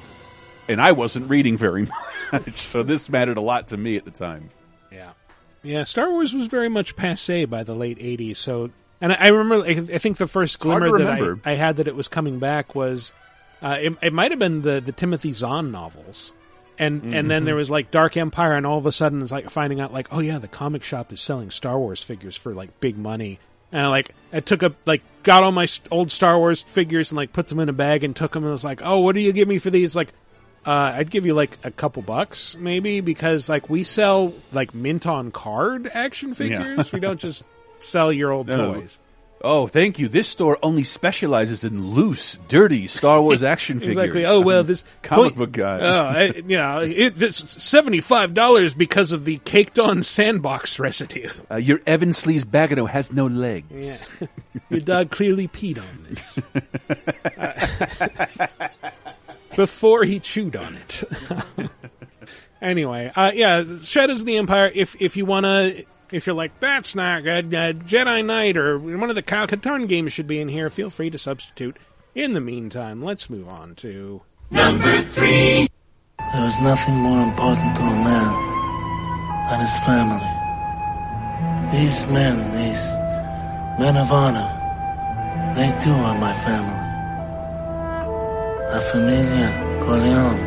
and 0.67 0.81
I 0.81 0.91
wasn't 0.91 1.29
reading 1.29 1.57
very 1.57 1.87
much, 2.31 2.57
so 2.57 2.83
this 2.83 3.09
mattered 3.09 3.37
a 3.37 3.41
lot 3.41 3.69
to 3.69 3.77
me 3.77 3.95
at 3.97 4.05
the 4.05 4.11
time. 4.11 4.49
Yeah. 5.67 5.83
Star 5.83 6.09
Wars 6.11 6.33
was 6.33 6.47
very 6.47 6.69
much 6.69 6.95
passe 6.95 7.45
by 7.45 7.63
the 7.63 7.75
late 7.75 7.99
'80s. 7.99 8.37
So, 8.37 8.71
and 9.01 9.13
I, 9.13 9.27
remember, 9.27 9.65
I, 9.65 9.97
think 9.99 10.17
the 10.17 10.27
first 10.27 10.59
glimmer 10.59 10.97
that 10.99 11.09
I. 11.45 11.51
I 11.51 11.55
had 11.55 11.77
that 11.77 11.87
it 11.87 11.95
was 11.95 12.07
coming 12.07 12.39
back 12.39 12.73
was, 12.75 13.13
uh, 13.61 13.77
it, 13.79 13.97
it 14.01 14.13
might 14.13 14.31
have 14.31 14.39
been 14.39 14.61
the 14.61 14.81
the 14.81 14.91
Timothy 14.91 15.31
Zahn 15.33 15.71
novels, 15.71 16.33
and 16.79 17.13
and 17.13 17.29
then 17.29 17.43
Mhm. 17.43 17.45
there 17.45 17.55
was 17.55 17.69
like 17.69 17.91
Dark 17.91 18.17
Empire, 18.17 18.55
and 18.55 18.65
all 18.65 18.77
of 18.77 18.85
a 18.85 18.91
sudden 18.91 19.21
it's 19.21 19.31
like 19.31 19.49
finding 19.49 19.79
out 19.79 19.93
like, 19.93 20.07
oh 20.11 20.19
yeah, 20.19 20.39
the 20.39 20.47
comic 20.47 20.83
shop 20.83 21.11
is 21.13 21.21
selling 21.21 21.51
Star 21.51 21.77
Wars 21.77 22.01
figures 22.01 22.35
for 22.35 22.53
like 22.53 22.79
big 22.79 22.97
money. 22.97 23.39
And 23.71 23.81
I, 23.81 23.87
like 23.87 24.15
I 24.31 24.39
took 24.39 24.63
a 24.63 24.73
like 24.85 25.01
got 25.23 25.43
all 25.43 25.51
my 25.51 25.67
old 25.91 26.11
Star 26.11 26.37
Wars 26.37 26.61
figures 26.61 27.11
and 27.11 27.17
like 27.17 27.33
put 27.33 27.49
them 27.49 27.59
in 27.59 27.67
a 27.67 27.73
bag 27.73 28.03
and 28.03 28.15
took 28.15 28.31
them 28.31 28.43
and 28.43 28.51
was 28.51 28.63
like, 28.63 28.81
oh, 28.83 28.99
what 28.99 29.13
do 29.13 29.21
you 29.21 29.33
give 29.33 29.47
me 29.47 29.57
for 29.59 29.69
these? 29.69 29.95
Like, 29.95 30.13
uh, 30.65 30.93
I'd 30.95 31.09
give 31.09 31.25
you 31.25 31.33
like 31.33 31.57
a 31.63 31.71
couple 31.71 32.01
bucks 32.01 32.55
maybe 32.57 33.01
because 33.01 33.47
like 33.49 33.69
we 33.69 33.83
sell 33.83 34.33
like 34.51 34.73
mint 34.73 35.05
on 35.07 35.31
card 35.31 35.89
action 35.93 36.29
Yeah. 36.29 36.35
figures. 36.35 36.91
we 36.91 36.99
don't 36.99 37.19
just 37.27 37.43
sell 37.79 38.11
your 38.11 38.31
old 38.31 38.47
No, 38.47 38.57
no. 38.57 38.73
toys. 38.81 38.99
Oh, 39.39 39.67
thank 39.67 39.99
you. 39.99 40.07
This 40.07 40.27
store 40.27 40.57
only 40.63 40.83
specializes 40.83 41.63
in 41.63 41.91
loose, 41.91 42.39
dirty 42.47 42.87
Star 42.87 43.21
Wars 43.21 43.43
action 43.53 43.77
figures. 43.79 43.95
Exactly. 43.97 44.25
Oh 44.25 44.39
well, 44.41 44.63
this 44.63 44.83
comic 45.03 45.23
point- 45.25 45.37
book 45.37 45.51
guy. 45.51 45.79
Oh, 45.79 46.01
I, 46.19 46.23
you 46.47 46.57
know, 46.57 46.79
it, 46.79 47.13
this 47.13 47.37
seventy 47.37 48.01
five 48.01 48.33
dollars 48.33 48.73
because 48.73 49.11
of 49.11 49.25
the 49.25 49.37
caked 49.37 49.77
on 49.77 50.01
sandbox 50.01 50.79
residue. 50.79 51.29
Uh, 51.51 51.57
your 51.57 51.79
Evan 51.85 52.09
Sleaze 52.09 52.45
Bagano 52.45 52.89
has 52.89 53.13
no 53.13 53.27
legs. 53.27 54.09
Yeah, 54.19 54.27
your 54.71 54.79
dog 54.79 55.11
clearly 55.11 55.47
peed 55.47 55.77
on 55.77 56.05
this 56.09 56.39
Uh, 57.37 59.06
before 59.57 60.05
he 60.05 60.21
chewed 60.21 60.55
on 60.55 60.75
it. 60.75 61.03
Anyway, 62.61 63.11
uh, 63.15 63.31
yeah, 63.35 63.63
Shadows 63.83 64.21
of 64.21 64.25
the 64.25 64.37
Empire. 64.37 64.71
If 64.73 64.99
if 64.99 65.15
you 65.15 65.25
wanna, 65.25 65.73
if 66.11 66.25
you're 66.25 66.35
like 66.35 66.59
that's 66.59 66.95
not 66.95 67.23
good, 67.23 67.53
uh, 67.53 67.73
Jedi 67.73 68.25
Knight 68.25 68.57
or 68.57 68.79
one 68.79 69.09
of 69.09 69.15
the 69.15 69.21
Kyle 69.21 69.47
Katarn 69.47 69.87
games 69.87 70.13
should 70.13 70.27
be 70.27 70.39
in 70.39 70.49
here. 70.49 70.69
Feel 70.69 70.89
free 70.89 71.09
to 71.11 71.17
substitute. 71.17 71.77
In 72.15 72.33
the 72.33 72.41
meantime, 72.41 73.03
let's 73.03 73.29
move 73.29 73.47
on 73.47 73.75
to 73.75 74.23
Number 74.49 75.01
three. 75.03 75.67
There 76.33 76.45
is 76.45 76.59
nothing 76.61 76.95
more 76.95 77.21
important 77.21 77.75
to 77.75 77.81
a 77.83 77.95
man 78.03 79.45
than 79.49 79.59
his 79.59 79.77
family. 79.85 80.33
These 81.71 82.07
men, 82.07 82.51
these 82.51 82.91
men 83.79 83.97
of 83.97 84.11
honor, 84.11 84.49
they 85.55 85.69
too 85.83 85.91
are 85.91 86.17
my 86.17 86.33
family. 86.33 86.86
La 88.69 88.81
Familia 88.81 89.79
Corleone. 89.81 90.41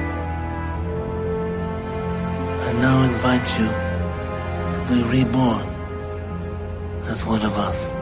I 2.61 2.73
now 2.75 3.03
invite 3.05 3.59
you 3.59 3.67
to 4.75 4.87
be 4.91 5.19
reborn 5.19 5.67
as 7.05 7.25
one 7.25 7.41
of 7.41 7.57
us. 7.57 7.95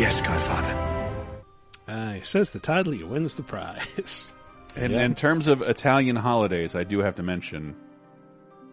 Yes, 0.00 0.22
Godfather. 0.22 1.44
Uh, 1.86 2.12
he 2.14 2.22
says 2.22 2.52
the 2.52 2.60
title, 2.60 2.92
he 2.94 3.04
wins 3.04 3.34
the 3.34 3.42
prize. 3.42 4.32
And 4.76 4.92
in 4.92 5.14
terms 5.16 5.48
of 5.48 5.60
Italian 5.62 6.14
holidays, 6.14 6.76
I 6.76 6.84
do 6.84 7.00
have 7.00 7.16
to 7.16 7.22
mention 7.22 7.74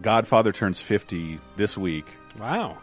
Godfather 0.03 0.51
turns 0.51 0.79
50 0.79 1.39
this 1.55 1.77
week. 1.77 2.05
Wow. 2.37 2.77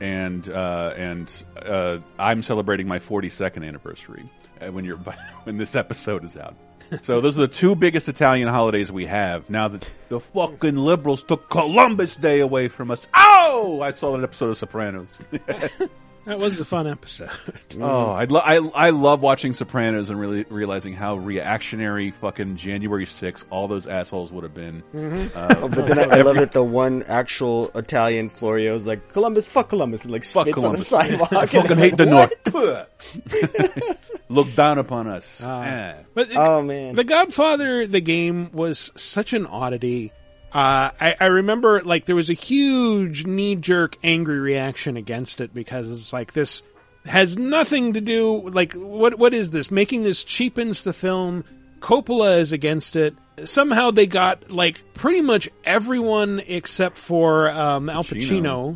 And 0.00 0.48
uh, 0.48 0.92
and 0.96 1.44
uh, 1.64 1.98
I'm 2.18 2.42
celebrating 2.42 2.88
my 2.88 2.98
42nd 2.98 3.64
anniversary 3.64 4.28
Uh, 4.60 4.72
when 4.72 4.84
you're 4.84 4.96
when 5.44 5.56
this 5.56 5.76
episode 5.76 6.24
is 6.24 6.36
out. 6.36 6.56
So 7.02 7.20
those 7.20 7.38
are 7.38 7.42
the 7.42 7.48
two 7.48 7.74
biggest 7.74 8.08
Italian 8.08 8.48
holidays 8.48 8.92
we 8.92 9.06
have. 9.06 9.48
Now 9.48 9.68
that 9.68 9.86
the 10.08 10.20
fucking 10.20 10.76
liberals 10.76 11.22
took 11.22 11.48
Columbus 11.48 12.14
Day 12.16 12.40
away 12.40 12.68
from 12.68 12.90
us. 12.90 13.08
Oh, 13.14 13.80
I 13.82 13.92
saw 13.92 14.16
that 14.16 14.22
episode 14.22 14.50
of 14.50 14.56
Sopranos. 14.56 15.26
That 16.24 16.38
was 16.38 16.58
a 16.60 16.64
fun 16.64 16.86
episode. 16.86 17.30
Oh, 17.80 18.12
I, 18.12 18.24
lo- 18.26 18.40
I 18.42 18.56
I 18.86 18.90
love 18.90 19.20
watching 19.20 19.52
Sopranos 19.52 20.08
and 20.08 20.18
really 20.20 20.44
realizing 20.48 20.94
how 20.94 21.16
reactionary 21.16 22.12
fucking 22.12 22.56
January 22.56 23.04
6th 23.04 23.44
all 23.50 23.66
those 23.66 23.88
assholes 23.88 24.30
would 24.30 24.44
have 24.44 24.54
been. 24.54 24.82
Mm-hmm. 24.94 25.36
Uh, 25.36 25.54
Oh, 25.58 25.68
but 25.68 25.88
then 25.88 25.98
I, 25.98 26.18
I 26.18 26.22
love 26.22 26.36
that 26.36 26.52
the 26.52 26.62
one 26.62 27.02
actual 27.02 27.70
Italian 27.74 28.30
Furio 28.30 28.76
is 28.76 28.86
like 28.86 29.10
Columbus, 29.12 29.46
fuck 29.46 29.68
Columbus, 29.70 30.04
and 30.04 30.12
like 30.12 30.22
Fuck 30.24 30.44
spits 30.46 30.54
Columbus. 30.54 30.92
on 30.92 31.08
the 31.08 31.16
sidewalk. 31.18 31.32
I 31.32 31.46
fucking 31.46 31.76
hate 31.78 31.92
like, 31.92 31.96
the 31.96 32.06
North. 32.06 32.32
Look 34.28 34.54
down 34.54 34.78
upon 34.78 35.06
us. 35.08 35.42
Uh, 35.42 35.60
Eh. 35.64 35.94
But 36.14 36.28
Oh, 36.36 36.62
man. 36.62 36.94
The 36.94 37.04
Godfather, 37.04 37.86
the 37.86 38.00
game 38.00 38.50
was 38.52 38.90
such 38.96 39.32
an 39.32 39.46
oddity. 39.46 40.12
Uh, 40.54 40.90
I, 41.00 41.16
I 41.20 41.26
remember 41.26 41.82
like 41.82 42.04
there 42.04 42.14
was 42.14 42.30
a 42.30 42.34
huge 42.34 43.26
knee 43.26 43.56
jerk 43.56 43.96
angry 44.04 44.38
reaction 44.38 44.96
against 44.96 45.40
it 45.40 45.52
because 45.52 45.90
it's 45.90 46.12
like 46.12 46.32
this 46.32 46.62
has 47.04 47.36
nothing 47.36 47.94
to 47.94 48.00
do 48.00 48.48
like 48.50 48.72
what 48.74 49.18
what 49.18 49.34
is 49.34 49.50
this 49.50 49.70
making 49.70 50.04
this 50.04 50.22
cheapens 50.22 50.82
the 50.82 50.92
film. 50.92 51.44
Coppola 51.80 52.38
is 52.38 52.52
against 52.52 52.94
it. 52.96 53.14
Somehow 53.44 53.90
they 53.90 54.06
got 54.06 54.50
like 54.52 54.80
pretty 54.94 55.20
much 55.20 55.50
everyone 55.64 56.40
except 56.46 56.96
for 56.96 57.50
um, 57.50 57.90
Al 57.90 58.04
Pacino. 58.04 58.20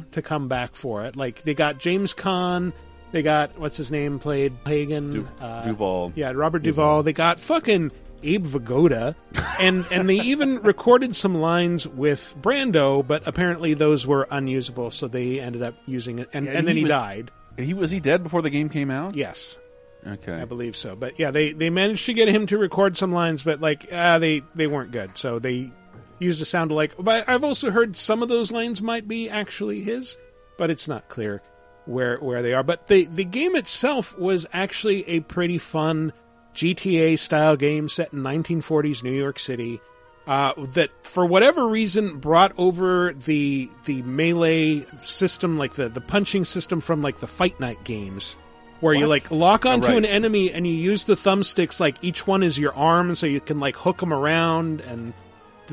Pacino 0.02 0.10
to 0.10 0.20
come 0.20 0.48
back 0.48 0.74
for 0.74 1.04
it. 1.04 1.14
Like 1.16 1.42
they 1.42 1.54
got 1.54 1.78
James 1.78 2.12
Caan. 2.12 2.72
They 3.12 3.22
got 3.22 3.58
what's 3.58 3.76
his 3.78 3.90
name 3.92 4.18
played 4.18 4.52
Hagen. 4.66 5.10
Du- 5.10 5.28
uh, 5.40 5.62
Duvall. 5.64 6.12
yeah, 6.16 6.32
Robert 6.32 6.62
Duvall. 6.64 7.02
They 7.04 7.14
got 7.14 7.40
fucking 7.40 7.92
Abe 8.22 8.46
Vigoda, 8.46 9.14
and 9.60 9.86
and 9.90 10.08
they 10.08 10.16
even 10.16 10.62
recorded 10.62 11.14
some 11.16 11.34
lines 11.40 11.86
with 11.86 12.34
Brando, 12.40 13.06
but 13.06 13.26
apparently 13.26 13.74
those 13.74 14.06
were 14.06 14.26
unusable, 14.30 14.90
so 14.90 15.08
they 15.08 15.40
ended 15.40 15.62
up 15.62 15.74
using 15.86 16.18
it, 16.20 16.28
and, 16.32 16.46
Yeah, 16.46 16.52
and 16.52 16.66
then 16.66 16.74
he 16.76 16.80
he 16.80 16.84
was- 16.84 16.90
died. 16.90 17.30
He 17.56 17.74
was 17.74 17.90
he 17.90 17.98
dead 17.98 18.22
before 18.22 18.40
the 18.42 18.50
game 18.50 18.68
came 18.68 18.88
out? 18.90 19.16
Yes, 19.16 19.58
Okay. 20.06 20.32
I 20.32 20.44
believe 20.44 20.76
so. 20.76 20.94
But 20.94 21.18
yeah, 21.18 21.32
they 21.32 21.52
they 21.52 21.70
managed 21.70 22.06
to 22.06 22.14
get 22.14 22.28
him 22.28 22.46
to 22.46 22.56
record 22.58 22.96
some 22.96 23.12
lines, 23.12 23.42
but 23.42 23.60
like 23.60 23.92
uh, 23.92 24.20
they 24.20 24.42
they 24.54 24.68
weren't 24.68 24.92
good, 24.92 25.16
so 25.16 25.40
they 25.40 25.72
used 26.20 26.40
a 26.40 26.44
sound 26.44 26.70
alike. 26.70 26.94
But 26.98 27.28
I've 27.28 27.42
also 27.42 27.70
heard 27.72 27.96
some 27.96 28.22
of 28.22 28.28
those 28.28 28.52
lines 28.52 28.80
might 28.80 29.08
be 29.08 29.28
actually 29.28 29.80
his, 29.82 30.16
but 30.56 30.70
it's 30.70 30.86
not 30.86 31.08
clear 31.08 31.42
where 31.84 32.18
where 32.18 32.42
they 32.42 32.54
are. 32.54 32.62
But 32.62 32.86
the 32.86 33.06
the 33.06 33.24
game 33.24 33.56
itself 33.56 34.16
was 34.16 34.46
actually 34.52 35.08
a 35.08 35.18
pretty 35.20 35.58
fun 35.58 36.12
GTA 36.58 37.18
style 37.18 37.56
game 37.56 37.88
set 37.88 38.12
in 38.12 38.20
1940s 38.20 39.02
New 39.02 39.12
York 39.12 39.38
City. 39.38 39.80
Uh, 40.26 40.52
that 40.74 40.90
for 41.02 41.24
whatever 41.24 41.66
reason 41.66 42.18
brought 42.18 42.52
over 42.58 43.14
the 43.14 43.70
the 43.86 44.02
melee 44.02 44.84
system, 45.00 45.56
like 45.56 45.72
the 45.74 45.88
the 45.88 46.02
punching 46.02 46.44
system 46.44 46.82
from 46.82 47.00
like 47.00 47.16
the 47.18 47.26
Fight 47.26 47.58
Night 47.60 47.82
games, 47.84 48.36
where 48.80 48.92
you 48.92 49.06
like 49.06 49.30
lock 49.30 49.64
Oh, 49.64 49.70
onto 49.70 49.88
right. 49.88 49.96
an 49.96 50.04
enemy 50.04 50.52
and 50.52 50.66
you 50.66 50.74
use 50.74 51.04
the 51.04 51.14
thumbsticks 51.14 51.80
like 51.80 51.96
each 52.04 52.26
one 52.26 52.42
is 52.42 52.58
your 52.58 52.74
arm, 52.74 53.14
so 53.14 53.24
you 53.26 53.40
can 53.40 53.58
like 53.58 53.74
hook 53.74 53.98
them 54.00 54.12
around 54.12 54.82
and 54.82 55.14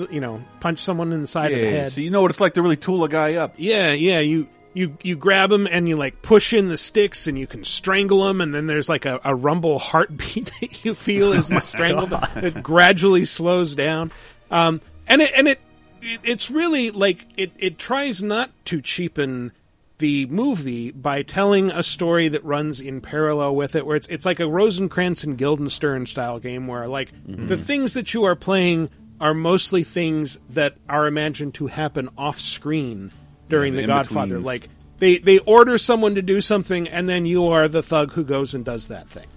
you 0.10 0.21
know 0.21 0.41
punch 0.62 0.80
someone 0.80 1.12
in 1.12 1.19
the 1.21 1.28
side 1.28 1.52
of 1.52 1.60
the 1.60 1.69
head. 1.69 1.91
so 1.91 2.00
you 2.00 2.10
know 2.10 2.21
what 2.21 2.32
it's 2.32 2.39
like 2.39 2.54
to 2.54 2.62
really 2.62 2.78
tool 2.78 3.04
a 3.04 3.10
guy 3.10 3.36
up. 3.36 3.56
Yeah, 3.58 3.91
yeah. 3.91 4.19
You 4.19 4.48
you 4.76 4.98
you 5.02 5.16
grab 5.16 5.50
them 5.50 5.68
and 5.72 5.90
you 5.90 5.96
like 5.96 6.22
push 6.22 6.54
in 6.54 6.68
the 6.68 6.78
sticks 6.78 7.26
and 7.26 7.40
you 7.40 7.48
can 7.48 7.64
strangle 7.64 8.26
them, 8.26 8.42
and 8.42 8.54
then 8.54 8.68
there's 8.68 8.88
like 8.90 9.06
a, 9.06 9.20
a 9.24 9.34
rumble 9.34 9.80
heartbeat 9.80 10.52
that 10.62 10.86
you 10.86 10.94
feel 10.94 11.34
as 11.34 11.50
you 11.50 11.60
strangle 11.62 12.06
them. 12.08 12.24
It 12.36 12.62
gradually 12.62 13.26
slows 13.26 13.74
down, 13.74 14.12
um, 14.52 14.82
and 15.08 15.22
it 15.22 15.32
and 15.36 15.48
it, 15.48 15.60
it 16.02 16.20
it's 16.24 16.52
really 16.52 16.92
like 16.92 17.26
it 17.38 17.52
it 17.58 17.80
tries 17.80 18.22
not 18.22 18.52
to 18.66 18.82
cheapen 18.82 19.52
the 19.98 20.26
movie 20.26 20.92
by 20.92 21.22
telling 21.22 21.72
a 21.72 21.82
story 21.82 22.28
that 22.28 22.44
runs 22.44 22.82
in 22.82 23.00
parallel 23.00 23.56
with 23.56 23.76
it, 23.78 23.86
where 23.86 23.96
it's 23.96 24.08
it's 24.08 24.26
like 24.26 24.42
a 24.42 24.48
Rosencrantz 24.48 25.24
and 25.24 25.38
Guildenstern 25.38 26.06
style 26.06 26.38
game, 26.40 26.68
where 26.68 26.88
like 26.88 27.14
Mm-hmm. 27.26 27.48
the 27.48 27.56
things 27.58 27.94
that 27.94 28.14
you 28.14 28.26
are 28.26 28.36
playing 28.36 28.90
are 29.22 29.34
mostly 29.34 29.86
things 29.86 30.38
that 30.50 30.76
are 30.90 31.08
imagined 31.08 31.54
to 31.54 31.68
happen 31.68 32.10
off 32.18 32.38
screen 32.42 33.12
during 33.50 33.74
Yeah, 33.74 33.82
the 33.82 33.88
the 33.88 33.94
Godfather. 33.94 34.40
Like 34.40 34.70
they 35.00 35.18
they 35.18 35.40
order 35.40 35.78
someone 35.78 36.16
to 36.16 36.22
do 36.22 36.42
something, 36.42 36.88
and 36.88 37.08
then 37.08 37.26
you 37.26 37.48
are 37.48 37.68
the 37.68 37.84
thug 37.84 38.14
who 38.14 38.24
goes 38.24 38.54
and 38.54 38.64
does 38.66 38.88
that 38.88 39.10
thing. 39.10 39.28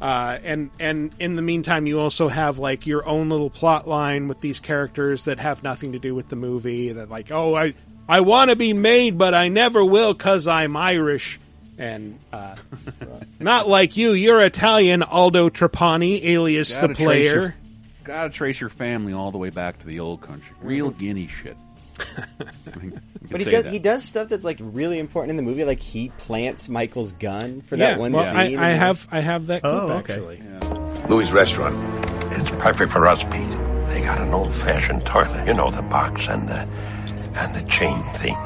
Uh, 0.00 0.38
and 0.44 0.70
and 0.78 1.12
in 1.18 1.34
the 1.34 1.42
meantime, 1.42 1.86
you 1.86 1.98
also 2.00 2.28
have 2.28 2.58
like 2.58 2.86
your 2.86 3.06
own 3.06 3.28
little 3.30 3.50
plot 3.50 3.88
line 3.88 4.28
with 4.28 4.40
these 4.40 4.60
characters 4.60 5.24
that 5.24 5.40
have 5.40 5.62
nothing 5.62 5.92
to 5.92 5.98
do 5.98 6.14
with 6.14 6.28
the 6.28 6.36
movie. 6.36 6.92
That 6.92 7.10
like, 7.10 7.32
oh, 7.32 7.54
I 7.56 7.74
I 8.08 8.20
want 8.20 8.50
to 8.50 8.56
be 8.56 8.72
made, 8.72 9.18
but 9.18 9.34
I 9.34 9.48
never 9.48 9.84
will 9.84 10.14
because 10.14 10.46
I'm 10.46 10.76
Irish. 10.76 11.40
And 11.78 12.18
uh, 12.32 12.56
not 13.40 13.68
like 13.68 13.96
you, 13.96 14.12
you're 14.12 14.40
Italian, 14.40 15.02
Aldo 15.02 15.48
Trapani, 15.48 16.22
alias 16.24 16.76
the 16.76 16.88
player. 16.90 17.40
your- 17.40 17.54
gotta 18.04 18.30
trace 18.30 18.58
your 18.60 18.70
family 18.70 19.12
all 19.12 19.30
the 19.30 19.38
way 19.38 19.50
back 19.50 19.78
to 19.80 19.86
the 19.86 20.00
old 20.00 20.20
country. 20.22 20.56
Real 20.62 20.90
Guinea 20.90 21.26
shit. 21.26 21.56
But 23.30 23.40
he 23.40 23.50
does 23.50 23.66
he 23.66 23.78
does 23.78 24.04
stuff 24.04 24.28
that's 24.28 24.44
like 24.44 24.58
really 24.60 24.98
important 24.98 25.30
in 25.30 25.36
the 25.36 25.42
movie. 25.42 25.64
Like 25.64 25.80
he 25.80 26.08
plants 26.18 26.68
Michael's 26.68 27.12
gun 27.12 27.60
for 27.60 27.76
that 27.76 27.98
one 27.98 28.12
well, 28.12 28.24
scene. 28.24 28.58
I, 28.58 28.70
I 28.70 28.72
have 28.72 29.06
I 29.10 29.20
have 29.20 29.48
that 29.48 29.62
clip 29.62 29.74
Oh, 29.74 29.88
okay. 29.98 30.14
actually. 30.14 30.42
Louis' 31.08 31.30
restaurant. 31.32 31.76
It's 32.32 32.50
perfect 32.52 32.90
for 32.90 33.06
us, 33.06 33.22
Pete. 33.24 33.50
They 33.88 34.02
got 34.02 34.20
an 34.20 34.32
old-fashioned 34.32 35.04
toilet. 35.04 35.46
You 35.46 35.54
know, 35.54 35.70
the 35.70 35.82
box 35.82 36.28
and 36.28 36.48
the 36.48 36.66
and 37.36 37.54
the 37.54 37.62
chain 37.68 38.02
thing. 38.14 38.36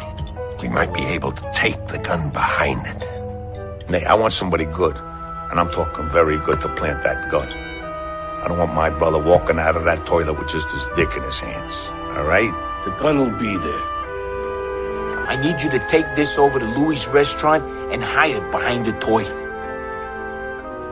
We 0.60 0.68
might 0.68 0.92
be 0.94 1.04
able 1.06 1.32
to 1.32 1.50
take 1.54 1.86
the 1.88 1.98
gun 1.98 2.30
behind 2.30 2.86
it. 2.86 3.90
Nay, 3.90 4.04
I 4.04 4.14
want 4.14 4.32
somebody 4.32 4.64
good. 4.64 4.96
And 4.96 5.60
I'm 5.60 5.70
talking 5.70 6.08
very 6.08 6.38
good 6.38 6.60
to 6.60 6.68
plant 6.74 7.02
that 7.02 7.30
gun. 7.30 7.48
I 7.50 8.48
don't 8.48 8.58
want 8.58 8.74
my 8.74 8.90
brother 8.90 9.22
walking 9.22 9.58
out 9.58 9.76
of 9.76 9.84
that 9.84 10.06
toilet 10.06 10.32
with 10.38 10.48
just 10.48 10.70
his 10.70 10.88
dick 10.96 11.14
in 11.16 11.22
his 11.22 11.38
hands. 11.40 11.92
All 12.16 12.24
right? 12.24 12.52
The 12.84 12.90
gun 12.92 13.18
will 13.18 13.38
be 13.38 13.56
there. 13.56 13.92
I 15.28 15.36
need 15.36 15.62
you 15.62 15.70
to 15.70 15.78
take 15.88 16.14
this 16.14 16.36
over 16.36 16.58
to 16.58 16.66
Louis' 16.66 17.06
restaurant 17.08 17.64
and 17.92 18.02
hide 18.02 18.34
it 18.34 18.50
behind 18.50 18.84
the 18.86 18.92
toilet. 18.92 19.32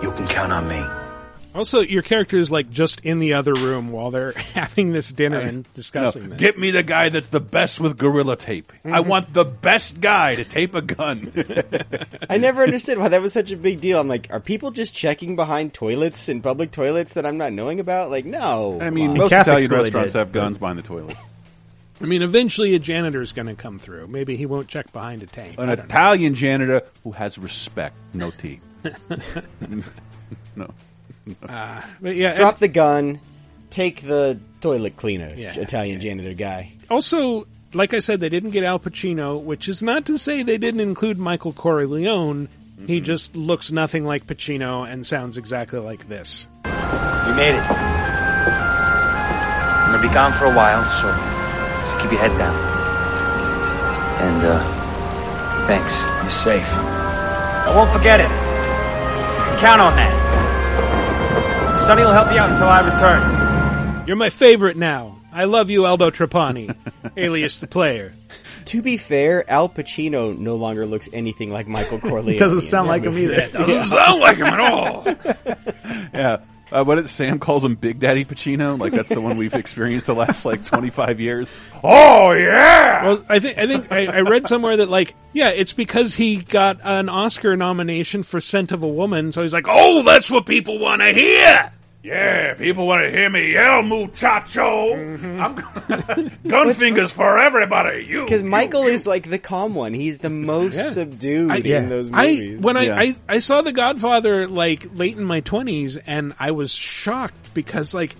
You 0.02 0.12
can 0.12 0.26
count 0.26 0.52
on 0.52 0.66
me. 0.68 0.99
Also, 1.52 1.80
your 1.80 2.02
character 2.02 2.38
is 2.38 2.50
like 2.50 2.70
just 2.70 3.00
in 3.00 3.18
the 3.18 3.34
other 3.34 3.52
room 3.54 3.90
while 3.90 4.10
they're 4.12 4.32
having 4.54 4.92
this 4.92 5.10
dinner 5.10 5.40
and 5.40 5.66
discussing 5.74 6.22
No, 6.24 6.28
this. 6.30 6.38
Get 6.38 6.58
me 6.58 6.70
the 6.70 6.84
guy 6.84 7.08
that's 7.08 7.30
the 7.30 7.40
best 7.40 7.80
with 7.80 7.98
gorilla 7.98 8.36
tape. 8.36 8.72
I 8.84 9.00
Mhm. 9.00 9.06
want 9.06 9.32
the 9.32 9.44
best 9.44 10.00
guy 10.00 10.36
to 10.36 10.44
tape 10.44 10.74
a 10.76 10.82
gun. 10.82 11.32
I 12.30 12.36
never 12.36 12.62
understood 12.62 12.98
why 12.98 13.08
that 13.08 13.20
was 13.20 13.32
such 13.32 13.50
a 13.50 13.56
big 13.56 13.80
deal. 13.80 13.98
I'm 13.98 14.06
like, 14.06 14.28
are 14.30 14.38
people 14.38 14.70
just 14.70 14.94
checking 14.94 15.34
behind 15.34 15.74
toilets 15.74 16.28
in 16.28 16.40
public 16.40 16.70
toilets 16.70 17.14
that 17.14 17.26
I'm 17.26 17.36
not 17.38 17.52
knowing 17.52 17.80
about? 17.80 18.10
Like, 18.10 18.24
no. 18.24 18.78
I 18.80 18.90
mean, 18.90 19.06
Come 19.08 19.12
on. 19.12 19.18
most 19.18 19.32
Italian 19.32 19.70
restaurants 19.72 20.12
have 20.12 20.30
guns 20.30 20.56
behind 20.58 20.78
the 20.78 20.82
toilet. 20.82 21.16
I 22.00 22.06
mean, 22.06 22.22
eventually 22.22 22.74
a 22.74 22.78
janitor 22.78 23.20
is 23.20 23.32
going 23.32 23.48
to 23.48 23.54
come 23.54 23.78
through. 23.78 24.06
Maybe 24.06 24.36
he 24.36 24.46
won't 24.46 24.68
check 24.68 24.90
behind 24.92 25.22
a 25.22 25.26
tank. 25.26 25.56
An 25.58 25.64
I 25.68 25.74
don't 25.74 25.78
know. 25.78 25.84
Italian 25.94 26.34
janitor 26.34 26.82
who 27.04 27.10
has 27.12 27.38
respect, 27.38 27.94
no 28.14 28.30
tea. 28.30 28.60
no. 30.56 30.70
Uh, 31.48 31.82
but 32.00 32.14
yeah, 32.16 32.34
Drop 32.36 32.58
the 32.58 32.68
gun, 32.68 33.20
take 33.70 34.02
the 34.02 34.38
toilet 34.60 34.96
cleaner, 34.96 35.32
Yeah. 35.36 35.54
Italian 35.58 36.00
janitor 36.00 36.34
guy. 36.34 36.72
also, 36.90 37.46
like 37.72 37.94
I 37.94 38.00
said, 38.00 38.20
they 38.20 38.28
didn't 38.28 38.50
get 38.50 38.64
Al 38.64 38.78
Pacino, 38.80 39.40
which 39.42 39.68
is 39.68 39.82
not 39.82 40.04
to 40.06 40.18
say 40.18 40.42
they 40.42 40.58
didn't 40.58 40.80
include 40.80 41.18
Michael 41.18 41.52
Corleone. 41.52 42.48
He 42.86 43.00
just 43.00 43.36
looks 43.36 43.70
nothing 43.70 44.04
like 44.04 44.26
Pacino 44.26 44.90
and 44.90 45.06
sounds 45.06 45.36
exactly 45.38 45.78
like 45.78 46.08
this. 46.08 46.48
You 46.64 47.34
made 47.34 47.54
it. 47.54 47.64
I'm 48.70 49.92
gonna 49.92 50.02
be 50.08 50.12
gone 50.14 50.32
for 50.32 50.46
a 50.46 50.54
while, 50.54 50.82
so 50.84 51.08
just 51.82 51.98
keep 52.00 52.10
your 52.12 52.20
head 52.20 52.36
down. 52.38 52.54
And, 54.20 54.44
uh, 54.46 55.66
thanks. 55.66 56.02
You're 56.22 56.30
safe. 56.30 56.68
I 56.72 57.72
won't 57.74 57.90
forget 57.90 58.20
it. 58.20 58.30
You 58.30 59.44
can 59.44 59.58
count 59.60 59.80
on 59.80 59.94
that. 59.96 60.29
Sonny 61.80 62.02
will 62.02 62.12
help 62.12 62.32
you 62.32 62.38
out 62.38 62.50
until 62.50 62.68
I 62.68 62.80
return. 62.86 64.06
You're 64.06 64.16
my 64.16 64.30
favorite 64.30 64.76
now. 64.76 65.20
I 65.32 65.44
love 65.44 65.70
you, 65.70 65.86
Aldo 65.86 66.10
Trapani, 66.10 66.74
alias 67.16 67.58
the 67.58 67.66
player. 67.66 68.14
To 68.66 68.82
be 68.82 68.96
fair, 68.96 69.48
Al 69.50 69.68
Pacino 69.68 70.36
no 70.36 70.56
longer 70.56 70.86
looks 70.86 71.08
anything 71.12 71.52
like 71.52 71.66
Michael 71.66 71.98
Corleone. 72.00 72.38
Doesn't 72.38 72.60
sound 72.62 72.88
like 72.88 73.04
him 73.04 73.16
either. 73.16 73.36
Doesn't 73.36 73.84
sound 73.86 74.20
like 74.20 74.36
him 74.36 74.46
at 74.46 74.60
all. 74.60 75.04
yeah. 76.14 76.38
Uh, 76.72 76.84
what 76.84 76.98
it, 76.98 77.08
Sam 77.08 77.38
calls 77.38 77.64
him 77.64 77.74
Big 77.74 77.98
Daddy 77.98 78.24
Pacino. 78.24 78.78
Like 78.78 78.92
that's 78.92 79.08
the 79.08 79.20
one 79.20 79.36
we've 79.36 79.54
experienced 79.54 80.06
the 80.06 80.14
last 80.14 80.44
like 80.44 80.62
25 80.64 81.20
years. 81.20 81.54
Oh 81.82 82.32
yeah. 82.32 83.04
Well, 83.04 83.24
I 83.28 83.38
think 83.38 83.58
I 83.58 83.66
think 83.66 83.92
I, 83.92 84.06
I 84.06 84.20
read 84.20 84.46
somewhere 84.48 84.76
that 84.76 84.88
like 84.88 85.14
yeah, 85.32 85.50
it's 85.50 85.72
because 85.72 86.14
he 86.14 86.36
got 86.36 86.78
an 86.82 87.08
Oscar 87.08 87.56
nomination 87.56 88.22
for 88.22 88.40
Scent 88.40 88.72
of 88.72 88.82
a 88.82 88.88
Woman, 88.88 89.32
so 89.32 89.42
he's 89.42 89.52
like, 89.52 89.66
oh, 89.68 90.02
that's 90.02 90.30
what 90.30 90.46
people 90.46 90.78
want 90.78 91.02
to 91.02 91.12
hear. 91.12 91.72
Yeah, 92.02 92.54
people 92.54 92.86
want 92.86 93.04
to 93.04 93.10
hear 93.12 93.28
me 93.28 93.52
yell, 93.52 93.82
muchacho. 93.82 94.94
I'm 94.94 95.54
gun 96.48 96.72
fingers 96.72 97.12
for 97.12 97.38
everybody. 97.38 98.06
You, 98.06 98.22
Because 98.24 98.42
Michael 98.42 98.84
is 98.84 99.06
like 99.06 99.28
the 99.28 99.38
calm 99.38 99.74
one. 99.74 99.92
He's 99.92 100.16
the 100.18 100.30
most 100.30 100.76
Yeah. 100.76 100.90
subdued 100.90 101.50
I- 101.50 101.56
in 101.56 101.88
those 101.90 102.10
I 102.12 102.30
movies. 102.32 102.60
when 102.60 102.76
I, 102.78 102.90
I 103.02 103.16
I 103.28 103.38
saw 103.40 103.60
The 103.60 103.72
Godfather 103.72 104.48
like 104.48 104.86
late 104.94 105.18
in 105.18 105.24
my 105.24 105.40
twenties, 105.40 105.98
and 105.98 106.32
I 106.40 106.52
was 106.52 106.72
shocked 106.72 107.52
because 107.52 107.92
like 107.92 108.16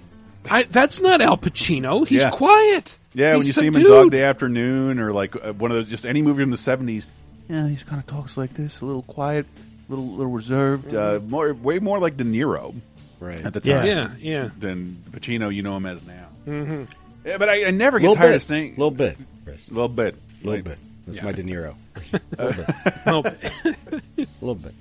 I 0.50 0.64
that's 0.64 1.00
not 1.00 1.22
Al 1.22 1.38
Pacino. 1.38 2.06
He's 2.06 2.22
Yeah. 2.22 2.30
quiet. 2.30 2.98
Yeah, 3.14 3.30
when 3.32 3.36
He's 3.38 3.48
you 3.56 3.62
see 3.62 3.66
him 3.66 3.76
in. 3.76 3.82
Dog 3.84 4.10
Day 4.10 4.24
Afternoon 4.24 5.00
or 5.00 5.12
like 5.12 5.34
uh, 5.42 5.52
one 5.54 5.70
of 5.70 5.76
those, 5.78 5.88
just 5.88 6.04
any 6.06 6.20
movie 6.22 6.42
from 6.42 6.50
the 6.50 6.56
70s. 6.56 7.06
Yeah, 7.48 7.66
he 7.66 7.76
kind 7.76 7.98
of 7.98 8.06
talks 8.06 8.36
like 8.36 8.54
this, 8.54 8.80
a 8.82 8.84
little 8.84 9.02
quiet, 9.02 9.46
a 9.56 9.90
little 9.90 10.06
little 10.06 10.30
reserved, 10.32 10.94
uh, 10.94 11.18
more 11.26 11.52
way 11.54 11.78
more 11.80 11.98
like 11.98 12.16
De 12.18 12.24
Niro, 12.24 12.74
right? 13.20 13.40
At 13.40 13.52
the 13.54 13.60
Yeah. 13.64 13.76
time, 13.78 13.86
Yeah, 13.86 14.04
yeah. 14.18 14.48
Than 14.58 15.02
Pacino, 15.10 15.54
you 15.54 15.62
know 15.62 15.76
him 15.76 15.86
as 15.86 16.02
now. 16.02 16.26
Mhm. 16.46 16.88
Yeah, 17.24 17.38
but 17.38 17.48
I, 17.48 17.66
I 17.66 17.70
never 17.70 17.98
get 17.98 18.08
Little 18.08 18.16
tired 18.16 18.30
bit. 18.30 18.36
of 18.36 18.42
saying 18.42 18.70
Little 18.72 18.90
bit, 18.90 19.18
Chris. 19.44 19.70
little 19.70 19.88
bit, 19.88 20.16
little 20.42 20.54
Like- 20.54 20.64
bit. 20.64 20.78
That's 21.06 21.18
Yeah. 21.18 21.24
my 21.24 21.32
De 21.32 21.42
Niro. 21.42 21.74
little 22.38 22.52
bit. 22.52 22.66
Little 23.06 23.22
bit. 23.22 24.28
little 24.40 24.54
bit. 24.54 24.74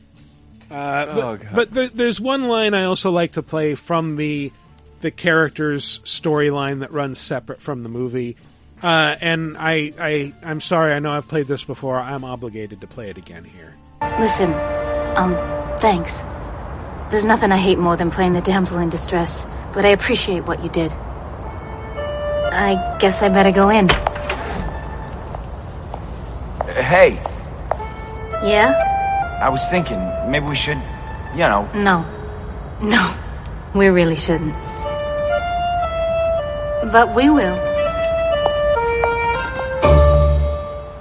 Uh, 0.70 1.06
Oh, 1.10 1.16
but 1.16 1.42
God. 1.42 1.48
but 1.56 1.72
there, 1.72 1.88
there's 1.90 2.22
one 2.22 2.48
line 2.48 2.74
I 2.74 2.84
also 2.84 3.10
like 3.10 3.34
to 3.34 3.42
play 3.44 3.76
from 3.76 4.16
the 4.16 4.52
the 5.02 5.12
character's 5.12 6.00
storyline 6.00 6.82
that 6.82 6.92
runs 6.92 7.20
separate 7.20 7.62
from 7.62 7.84
the 7.84 7.90
movie. 7.90 8.36
Uh, 8.84 9.16
and 9.22 9.58
I, 9.58 9.94
I, 9.98 10.34
I'm 10.44 10.62
sorry. 10.62 10.94
I 10.94 11.00
know 11.00 11.12
I've 11.14 11.28
played 11.28 11.48
this 11.48 11.64
before. 11.64 11.98
I'm 11.98 12.24
obligated 12.26 12.82
to 12.82 12.88
play 12.88 13.10
it 13.10 13.18
again 13.18 13.44
here. 13.46 13.76
Listen, 14.20 14.54
um, 15.16 15.36
thanks. 15.80 16.22
There's 17.10 17.26
nothing 17.26 17.52
I 17.52 17.58
hate 17.58 17.80
more 17.80 17.98
than 17.98 18.12
playing 18.12 18.34
the 18.34 18.42
damsel 18.42 18.78
in 18.78 18.90
distress, 18.90 19.48
but 19.74 19.84
I 19.84 19.90
appreciate 19.90 20.46
what 20.46 20.64
you 20.64 20.70
did. 20.70 20.92
I 22.52 22.98
guess 23.00 23.22
I 23.24 23.30
better 23.30 23.52
go 23.52 23.70
in. 23.70 23.90
Hey, 26.84 27.20
Yeah? 28.44 28.76
I 29.42 29.50
was 29.50 29.66
thinking 29.70 30.00
maybe 30.30 30.46
we 30.48 30.56
should, 30.56 30.78
you 31.34 31.40
know, 31.40 31.68
No. 31.74 32.06
No. 32.82 33.16
We 33.74 33.88
really 33.88 34.16
shouldn't. 34.16 34.54
But 36.92 37.16
we 37.16 37.30
will. 37.30 37.58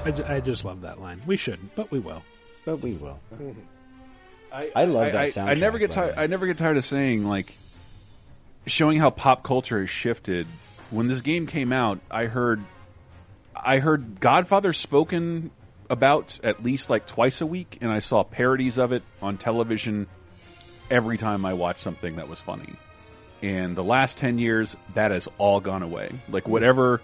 I, 0.04 0.36
I 0.36 0.40
just 0.40 0.64
love 0.64 0.80
that 0.82 1.00
line. 1.00 1.20
We 1.26 1.36
shouldn't, 1.36 1.74
but 1.74 1.90
we 1.90 1.98
will. 1.98 2.22
But 2.64 2.80
we 2.80 2.92
will. 2.92 3.18
Mm-hmm. 3.34 3.60
I, 4.52 4.70
I 4.74 4.84
love 4.86 5.12
that 5.12 5.16
I, 5.16 5.24
soundtrack. 5.26 5.48
I 5.48 5.54
never 5.54 5.78
get 5.78 5.90
tired. 5.92 6.14
I 6.16 6.26
never 6.26 6.46
get 6.46 6.58
tired 6.58 6.76
of 6.76 6.84
saying 6.84 7.24
like 7.24 7.52
showing 8.66 8.98
how 8.98 9.10
pop 9.10 9.42
culture 9.42 9.80
has 9.80 9.90
shifted. 9.90 10.46
When 10.90 11.06
this 11.08 11.20
game 11.20 11.46
came 11.46 11.72
out, 11.72 12.00
I 12.10 12.26
heard 12.26 12.62
I 13.54 13.78
heard 13.78 14.20
Godfather 14.20 14.72
spoken 14.72 15.50
about 15.90 16.38
at 16.42 16.62
least 16.62 16.90
like 16.90 17.06
twice 17.06 17.40
a 17.40 17.46
week, 17.46 17.78
and 17.80 17.90
I 17.90 17.98
saw 17.98 18.22
parodies 18.22 18.78
of 18.78 18.92
it 18.92 19.02
on 19.20 19.36
television 19.36 20.06
every 20.90 21.18
time 21.18 21.44
I 21.44 21.54
watched 21.54 21.80
something 21.80 22.16
that 22.16 22.28
was 22.28 22.40
funny. 22.40 22.74
And 23.42 23.76
the 23.76 23.84
last 23.84 24.18
ten 24.18 24.38
years, 24.38 24.76
that 24.94 25.10
has 25.10 25.28
all 25.38 25.60
gone 25.60 25.82
away. 25.82 26.20
Like 26.28 26.48
whatever 26.48 27.00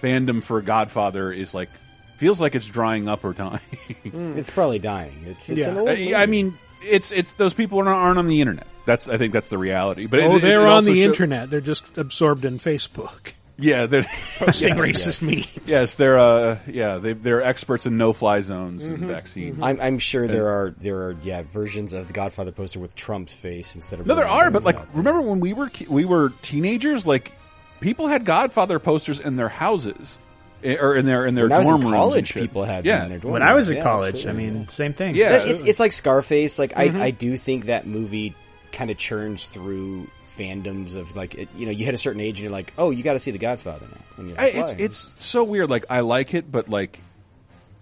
fandom 0.00 0.42
for 0.42 0.60
Godfather 0.62 1.32
is 1.32 1.52
like 1.54 1.70
feels 2.16 2.40
like 2.40 2.54
it's 2.54 2.66
drying 2.66 3.08
up 3.08 3.24
or 3.24 3.32
dying. 3.32 3.60
It's 4.36 4.50
probably 4.50 4.78
dying. 4.78 5.24
It's, 5.26 5.48
it's 5.50 5.58
Yeah. 5.58 5.68
an 5.70 5.78
old 5.78 5.88
I, 5.88 5.92
movie. 5.92 6.14
I 6.14 6.26
mean, 6.26 6.58
it's 6.82 7.12
it's 7.12 7.34
those 7.34 7.54
people 7.54 7.78
aren't, 7.78 7.88
aren't 7.90 8.18
on 8.18 8.28
the 8.28 8.40
internet. 8.40 8.66
That's 8.84 9.08
I 9.08 9.18
think 9.18 9.32
that's 9.32 9.48
the 9.48 9.58
reality. 9.58 10.06
But 10.06 10.20
oh, 10.20 10.36
it- 10.36 10.42
they're 10.42 10.66
it 10.66 10.68
on 10.70 10.84
the 10.84 10.94
show- 10.94 11.08
internet. 11.08 11.50
They're 11.50 11.60
just 11.60 11.98
absorbed 11.98 12.44
in 12.44 12.58
Facebook. 12.58 13.32
Yeah, 13.58 13.86
they're 13.86 14.04
Posting 14.38 14.68
Yeah, 14.68 14.74
racist 14.76 15.22
memes. 15.22 15.48
Yes, 15.64 15.94
they're 15.94 16.18
uh, 16.18 16.58
yeah, 16.66 16.98
they 16.98 17.14
they're 17.14 17.40
experts 17.42 17.86
in 17.86 17.96
no 17.96 18.12
fly 18.12 18.40
zones 18.42 18.84
Mm-hmm. 18.84 18.94
and 18.94 19.04
vaccines. 19.06 19.58
I'm, 19.62 19.80
I'm 19.80 19.98
sure 19.98 20.24
And- 20.24 20.32
there 20.34 20.48
are 20.48 20.74
there 20.78 20.96
are 20.96 21.16
yeah 21.22 21.42
versions 21.50 21.92
of 21.94 22.06
the 22.06 22.12
Godfather 22.12 22.52
poster 22.52 22.80
with 22.80 22.94
Trump's 22.94 23.32
face 23.32 23.74
instead 23.74 23.98
of 23.98 24.06
No, 24.06 24.14
there 24.14 24.28
are, 24.28 24.50
but 24.50 24.64
like, 24.64 24.76
out. 24.76 24.88
remember 24.94 25.22
when 25.22 25.40
we 25.40 25.54
were 25.54 25.70
we 25.88 26.04
were 26.04 26.30
teenagers? 26.42 27.06
Like, 27.06 27.32
people 27.80 28.08
had 28.08 28.24
Godfather 28.26 28.78
posters 28.78 29.20
in 29.20 29.36
their 29.36 29.48
houses, 29.48 30.18
or 30.64 30.96
in 30.96 31.06
their 31.06 31.26
in 31.26 31.34
their 31.34 31.44
When 31.48 31.52
I 31.52 31.58
was 31.58 31.66
in 31.66 31.70
dorm 31.70 31.82
rooms. 31.82 31.92
college, 31.94 32.34
people 32.34 32.64
had 32.64 32.84
yeah. 32.84 32.96
them 32.96 33.04
in 33.04 33.10
their 33.10 33.18
dorm 33.20 33.32
When 33.34 33.42
I 33.42 33.54
was 33.54 33.68
in 33.70 33.76
Yeah, 33.78 33.82
college, 33.82 34.14
I 34.26 34.30
absolutely. 34.30 34.50
mean, 34.50 34.68
same 34.68 34.92
thing. 34.92 35.14
Yeah. 35.14 35.32
That- 35.38 35.48
it's 35.48 35.62
it's 35.62 35.80
like 35.80 35.92
Scarface. 35.92 36.58
Like 36.58 36.72
Mhm. 36.74 37.00
I 37.00 37.04
I 37.06 37.10
do 37.10 37.36
think 37.36 37.66
that 37.66 37.86
movie 37.86 38.34
kind 38.72 38.90
of 38.90 38.96
churns 38.96 39.46
through 39.46 40.08
fandoms 40.38 40.96
of 40.96 41.16
like 41.16 41.34
it, 41.34 41.48
you 41.56 41.64
know 41.66 41.72
you 41.72 41.84
hit 41.86 41.94
a 41.94 41.98
certain 41.98 42.20
age 42.20 42.38
and 42.40 42.44
you're 42.44 42.52
like 42.52 42.72
oh 42.76 42.90
you 42.90 43.02
got 43.02 43.14
to 43.14 43.18
see 43.20 43.30
the 43.30 43.38
Godfather 43.38 43.86
now. 43.90 44.00
And 44.18 44.28
you're 44.30 44.40
I, 44.40 44.46
it's 44.48 44.72
it's 44.78 45.14
so 45.24 45.44
weird. 45.44 45.70
Like, 45.70 45.84
I 45.90 46.00
like 46.00 46.34
it, 46.34 46.50
but 46.50 46.68
like, 46.68 46.98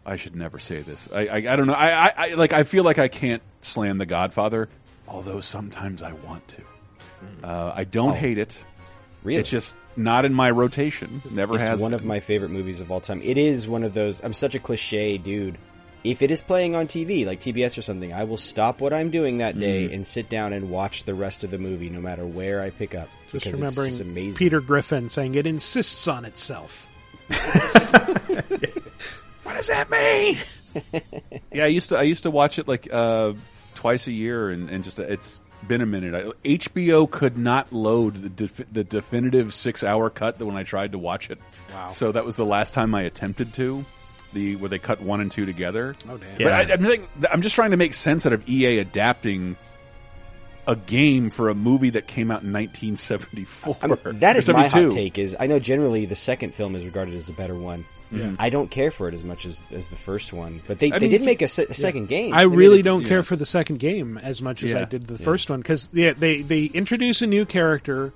I 0.06 0.16
should 0.16 0.36
never 0.36 0.58
say 0.58 0.80
this. 0.82 1.08
I 1.12 1.26
I, 1.26 1.36
I 1.36 1.56
don't 1.56 1.66
know. 1.66 1.72
I, 1.74 2.06
I 2.06 2.12
I 2.16 2.34
like. 2.34 2.52
I 2.52 2.62
feel 2.64 2.84
like 2.84 2.98
I 2.98 3.08
can't 3.08 3.42
slam 3.60 3.98
the 3.98 4.06
Godfather, 4.06 4.68
although 5.08 5.40
sometimes 5.40 6.02
I 6.02 6.12
want 6.12 6.46
to. 6.48 6.62
Uh, 7.42 7.72
I 7.74 7.84
don't 7.84 8.10
Oh. 8.10 8.14
hate 8.14 8.36
it. 8.38 8.62
Really? 9.22 9.40
It's 9.40 9.48
just 9.48 9.74
not 9.96 10.24
in 10.24 10.34
my 10.34 10.50
rotation. 10.50 11.22
Never 11.30 11.54
it's 11.56 11.66
has. 11.66 11.80
one 11.80 11.92
been. 11.92 12.00
of 12.00 12.06
my 12.06 12.20
favorite 12.20 12.50
movies 12.50 12.80
of 12.80 12.90
all 12.90 13.00
time. 13.00 13.20
It 13.22 13.38
is 13.38 13.68
one 13.68 13.84
of 13.84 13.94
those. 13.94 14.20
I'm 14.22 14.32
such 14.32 14.54
a 14.54 14.58
cliche 14.58 15.18
dude. 15.18 15.58
If 16.02 16.20
it 16.20 16.30
is 16.30 16.42
playing 16.42 16.74
on 16.74 16.86
TV, 16.86 17.24
like 17.24 17.40
TBS 17.40 17.78
or 17.78 17.82
something, 17.82 18.12
I 18.12 18.24
will 18.24 18.36
stop 18.36 18.82
what 18.82 18.92
I'm 18.92 19.10
doing 19.10 19.38
that 19.38 19.58
day 19.58 19.88
Mm. 19.88 19.94
and 19.94 20.06
sit 20.06 20.28
down 20.28 20.52
and 20.52 20.68
watch 20.68 21.04
the 21.04 21.14
rest 21.14 21.44
of 21.44 21.50
the 21.50 21.56
movie, 21.58 21.88
no 21.88 22.00
matter 22.02 22.26
where 22.26 22.60
I 22.60 22.68
pick 22.70 22.94
up. 22.94 23.08
Just 23.32 23.44
because 23.46 23.58
remembering 23.58 23.88
it's 23.88 23.98
just 23.98 24.10
amazing. 24.10 24.38
Peter 24.38 24.60
Griffin 24.60 25.08
saying 25.08 25.34
it 25.34 25.46
insists 25.46 26.06
on 26.06 26.26
itself. 26.26 26.86
what 27.28 27.40
does 29.56 29.68
that 29.68 29.88
mean? 29.90 30.36
Yeah, 31.52 31.64
I 31.64 31.68
used 31.68 31.90
to 31.90 31.96
I 31.96 32.02
used 32.02 32.24
to 32.24 32.32
watch 32.32 32.58
it 32.58 32.66
like 32.66 32.88
uh, 32.92 33.34
twice 33.76 34.08
a 34.08 34.12
year, 34.12 34.50
and, 34.50 34.68
and 34.68 34.82
just 34.82 34.98
it's 34.98 35.38
been 35.68 35.80
a 35.80 35.86
minute. 35.86 36.14
I, 36.14 36.48
HBO 36.48 37.10
could 37.10 37.36
not 37.36 37.72
load 37.72 38.16
the, 38.16 38.28
def, 38.28 38.60
the 38.72 38.84
definitive 38.84 39.52
six 39.54 39.82
hour 39.84 40.10
cut 40.10 40.40
when 40.40 40.56
I 40.56 40.62
tried 40.62 40.92
to 40.92 40.98
watch 40.98 41.30
it. 41.30 41.38
Wow. 41.72 41.86
So 41.88 42.12
that 42.12 42.24
was 42.24 42.36
the 42.36 42.44
last 42.44 42.74
time 42.74 42.94
I 42.94 43.02
attempted 43.02 43.54
to. 43.54 43.84
The 44.32 44.56
where 44.56 44.68
they 44.68 44.80
cut 44.80 45.00
one 45.00 45.20
and 45.20 45.30
two 45.30 45.46
together. 45.46 45.94
Oh, 46.08 46.16
damn. 46.16 46.38
But 46.38 46.46
I, 46.48 46.72
I'm, 46.74 46.84
thinking, 46.84 47.08
I'm 47.30 47.40
just 47.40 47.54
trying 47.54 47.70
to 47.70 47.76
make 47.76 47.94
sense 47.94 48.26
out 48.26 48.32
of 48.32 48.48
EA 48.48 48.78
adapting 48.78 49.56
a 50.66 50.76
game 50.76 51.30
for 51.30 51.48
a 51.48 51.54
movie 51.54 51.90
that 51.90 52.06
came 52.06 52.30
out 52.30 52.42
in 52.42 52.52
1974. 52.52 53.76
I 53.82 53.86
mean, 53.86 54.18
that 54.20 54.36
is 54.36 54.48
my 54.48 54.66
hot 54.68 54.90
take. 54.90 55.18
Is 55.18 55.36
I 55.38 55.46
know 55.46 55.58
generally 55.58 56.06
the 56.06 56.16
second 56.16 56.54
film 56.54 56.74
is 56.74 56.84
regarded 56.84 57.14
as 57.14 57.26
the 57.26 57.32
better 57.32 57.54
one. 57.54 57.84
Yeah. 58.10 58.36
I 58.38 58.48
don't 58.50 58.70
care 58.70 58.90
for 58.90 59.08
it 59.08 59.14
as 59.14 59.24
much 59.24 59.44
as, 59.46 59.62
as 59.72 59.88
the 59.88 59.96
first 59.96 60.32
one, 60.32 60.62
but 60.66 60.78
they, 60.78 60.92
I 60.92 60.98
they 60.98 61.06
mean, 61.06 61.10
did 61.10 61.22
make 61.22 61.42
a, 61.42 61.48
se- 61.48 61.66
a 61.70 61.74
second 61.74 62.06
game. 62.08 62.32
I 62.32 62.40
They 62.40 62.46
really 62.46 62.82
don't 62.82 63.02
yeah. 63.02 63.08
care 63.08 63.22
for 63.22 63.34
the 63.36 63.46
second 63.46 63.78
game 63.80 64.18
as 64.18 64.40
much 64.40 64.62
as 64.62 64.70
Yeah. 64.70 64.80
I 64.82 64.84
did 64.84 65.06
the 65.06 65.14
Yeah. 65.14 65.24
first 65.24 65.50
one 65.50 65.60
because 65.60 65.88
yeah, 65.92 66.12
they 66.16 66.42
they 66.42 66.64
introduce 66.66 67.22
a 67.22 67.26
new 67.26 67.44
character. 67.44 68.12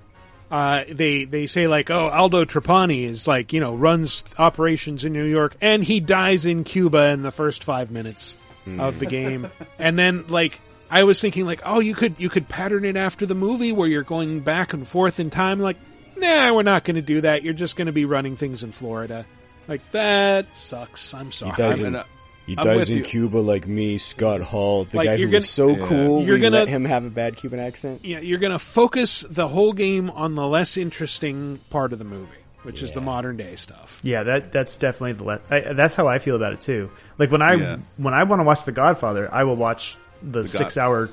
Uh, 0.51 0.85
they 0.89 1.25
they 1.25 1.47
say 1.47 1.67
like, 1.69 1.91
oh, 1.91 2.09
Aldo 2.09 2.45
Trapani 2.45 3.05
is 3.05 3.27
like 3.27 3.53
you 3.53 3.61
know 3.61 3.75
runs 3.75 4.25
operations 4.39 5.05
in 5.05 5.13
New 5.13 5.25
York, 5.27 5.57
and 5.61 5.83
he 5.85 6.01
dies 6.01 6.47
in 6.47 6.65
Cuba 6.65 7.07
in 7.09 7.23
the 7.23 7.31
first 7.33 7.65
five 7.65 7.91
minutes 7.91 8.37
Hmm. 8.65 8.81
of 8.81 8.99
the 8.99 9.07
game, 9.21 9.51
and 9.79 9.99
then 9.99 10.27
like. 10.29 10.61
I 10.91 11.05
was 11.05 11.21
thinking 11.21 11.45
like, 11.45 11.61
oh, 11.67 11.81
you 11.81 11.95
could 11.95 12.15
you 12.17 12.31
could 12.31 12.49
pattern 12.49 12.87
it 12.87 12.97
after 12.97 13.27
the 13.27 13.35
movie 13.35 13.73
where 13.73 13.87
you're 13.87 14.03
going 14.05 14.41
back 14.41 14.73
and 14.73 14.89
forth 14.89 15.21
in 15.21 15.29
time. 15.29 15.61
Like, 15.61 15.77
nah, 16.17 16.55
we're 16.55 16.63
not 16.63 16.85
going 16.85 16.95
to 16.95 17.03
do 17.03 17.21
that. 17.21 17.43
You're 17.43 17.53
just 17.53 17.77
going 17.77 17.89
to 17.89 17.93
be 17.93 18.07
running 18.07 18.37
things 18.37 18.63
in 18.63 18.73
Florida. 18.73 19.27
Like 19.69 19.91
that 19.93 20.57
sucks. 20.57 21.13
I'm 21.15 21.31
sorry. 21.31 21.53
He 21.53 21.57
dies 21.63 21.81
in, 21.81 22.03
he 22.47 22.55
dies 22.57 22.89
in 22.91 23.03
Cuba 23.03 23.37
like 23.39 23.67
me, 23.69 23.99
Scott 23.99 24.41
Hall, 24.41 24.85
the 24.87 24.97
Like, 24.97 25.05
guy 25.07 25.17
who 25.17 25.23
you're 25.23 25.29
was 25.29 25.35
gonna- 25.35 25.43
so 25.47 25.69
Yeah. 25.77 25.87
cool. 25.87 26.23
You're 26.25 26.37
we 26.37 26.41
gonna- 26.41 26.57
let 26.57 26.69
him 26.69 26.87
have 26.87 27.05
a 27.05 27.11
bad 27.11 27.37
Cuban 27.37 27.61
accent. 27.61 28.01
Yeah, 28.05 28.21
you're 28.21 28.39
going 28.39 28.53
to 28.53 28.59
focus 28.59 29.27
the 29.29 29.47
whole 29.49 29.75
game 29.75 30.09
on 30.11 30.35
the 30.35 30.47
less 30.47 30.77
interesting 30.79 31.59
part 31.69 31.93
of 31.93 31.99
the 31.99 32.07
movie, 32.07 32.29
which 32.63 32.83
is 32.83 32.93
the 32.95 33.03
modern 33.03 33.37
day 33.37 33.55
stuff. 33.57 34.01
Yeah, 34.03 34.23
that 34.23 34.51
that's 34.53 34.79
definitely 34.79 35.13
the 35.13 35.25
le- 35.25 35.41
I, 35.51 35.61
that's 35.75 35.95
how 35.95 36.09
I 36.09 36.19
feel 36.19 36.37
about 36.37 36.55
it 36.55 36.61
too. 36.63 36.91
Like 37.19 37.31
when 37.31 37.43
I 37.43 37.55
Yeah. 37.55 37.77
when 37.99 38.15
I 38.15 38.23
want 38.25 38.41
to 38.41 38.45
watch 38.45 38.65
The 38.65 38.73
Godfather, 38.73 39.29
I 39.31 39.45
will 39.45 39.57
watch 39.57 39.97
the, 40.23 40.41
The 40.43 40.49
God- 40.49 40.51
six 40.51 40.79
hour 40.79 41.11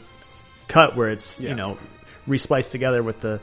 cut 0.70 0.96
where 0.96 1.10
it's 1.10 1.42
Yeah. 1.42 1.50
you 1.50 1.56
know 1.56 1.78
respliced 2.26 2.72
together 2.72 3.04
with 3.04 3.20
the 3.20 3.40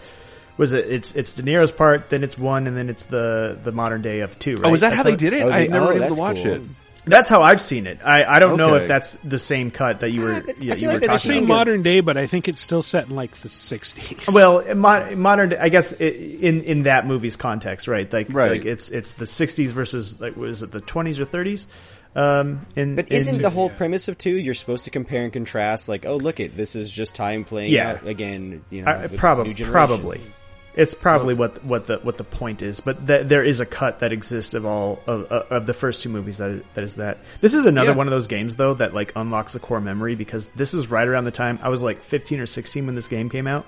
was 0.57 0.73
it 0.73 0.87
it's 0.91 1.15
it's 1.15 1.35
De 1.35 1.43
Niro's 1.43 1.73
part, 1.73 2.11
then 2.11 2.23
it's 2.25 2.37
one, 2.39 2.67
and 2.67 2.77
then 2.77 2.89
it's 2.89 3.05
the 3.05 3.59
the 3.63 3.73
modern 3.73 4.03
day 4.03 4.21
of 4.21 4.39
two. 4.39 4.55
Right? 4.55 4.71
Oh, 4.71 4.75
is 4.75 4.81
that 4.81 4.91
That's 4.91 5.03
how 5.03 5.11
they 5.11 5.17
did 5.17 5.33
it? 5.33 5.43
I 5.51 5.67
never 5.67 5.93
been 5.95 6.03
able 6.03 6.17
to 6.17 6.21
watch 6.21 6.45
it. 6.45 6.63
That's 7.05 7.29
how 7.29 7.43
I've 7.43 7.61
seen 7.61 7.89
it. 7.89 7.99
I, 8.05 8.23
I 8.25 8.39
don't 8.39 8.57
know 8.57 8.77
if 8.77 8.87
that's 8.87 9.15
the 9.25 9.39
same 9.41 9.73
cut 9.73 10.01
that 10.01 10.11
you 10.11 10.21
were 10.21 10.41
yeah, 10.61 10.77
you 10.77 10.87
were 10.87 10.99
It's 10.99 11.07
the 11.09 11.19
same 11.19 11.49
modern 11.49 11.83
day, 11.83 11.99
but 11.99 12.17
I 12.17 12.29
think 12.29 12.47
it's 12.47 12.61
still 12.61 12.81
set 12.83 13.09
in 13.09 13.17
like 13.17 13.35
the 13.39 13.49
60s. 13.49 14.33
Well, 14.33 14.63
mo- 14.77 15.17
modern, 15.17 15.55
I 15.55 15.69
guess 15.69 15.91
in 15.93 16.63
in 16.63 16.83
that 16.85 17.05
movie's 17.05 17.35
context, 17.35 17.89
right? 17.89 18.11
Like, 18.13 18.29
Right. 18.31 18.53
like 18.53 18.65
it's 18.67 18.89
it's 18.89 19.13
the 19.13 19.25
'60s 19.25 19.71
versus 19.71 20.21
like 20.21 20.37
was 20.37 20.63
it 20.63 20.71
the 20.71 20.81
20s 20.81 21.19
or 21.19 21.27
30s? 21.27 21.67
Um, 22.15 22.67
in, 22.77 22.95
But 22.95 23.11
isn't 23.11 23.41
the 23.41 23.51
whole 23.51 23.71
premise 23.71 24.07
of 24.09 24.17
two 24.19 24.37
you're 24.37 24.55
supposed 24.55 24.85
to 24.85 24.91
compare 24.91 25.25
and 25.25 25.33
contrast? 25.33 25.89
Like, 25.89 26.05
oh, 26.07 26.15
look 26.17 26.39
it, 26.41 26.57
this 26.57 26.77
is 26.77 26.91
just 26.91 27.15
time 27.17 27.45
playing 27.45 27.73
Yeah. 27.73 27.93
out 27.95 28.07
again. 28.07 28.65
You 28.71 28.83
know, 28.83 28.93
I, 28.93 29.07
with 29.07 29.17
probably 29.19 29.55
probably 29.55 30.21
it's 30.75 30.95
probably 30.95 31.35
what 31.35 31.63
what 31.65 31.87
the 31.87 31.99
what 31.99 32.17
the 32.19 32.25
point 32.25 32.63
is. 32.63 32.81
But 32.81 33.07
th- 33.07 33.27
there 33.27 33.45
is 33.45 33.61
a 33.61 33.67
cut 33.67 33.99
that 34.01 34.13
exists 34.13 34.55
of 34.55 34.65
all 34.65 35.01
of, 35.07 35.25
of 35.25 35.67
the 35.67 35.75
first 35.75 36.03
two 36.03 36.09
movies. 36.09 36.39
That 36.39 36.51
is, 36.51 36.63
that 36.75 36.85
is 36.85 36.97
that. 36.97 37.19
This 37.41 37.55
is 37.55 37.65
another 37.67 37.91
Yeah. 37.91 37.97
one 37.97 38.07
of 38.07 38.11
those 38.13 38.27
games 38.27 38.57
though 38.57 38.75
that 38.75 38.95
like 38.95 39.13
unlocks 39.17 39.55
a 39.55 39.61
core 39.61 39.81
memory 39.81 40.15
because 40.15 40.49
this 40.49 40.73
was 40.73 40.91
right 40.91 41.07
around 41.07 41.25
the 41.25 41.31
time 41.31 41.59
I 41.63 41.69
was 41.69 41.83
like 41.83 42.03
15 42.05 42.41
or 42.41 42.47
16 42.47 42.87
when 42.87 42.95
this 42.95 43.09
game 43.09 43.29
came 43.29 43.47
out, 43.47 43.67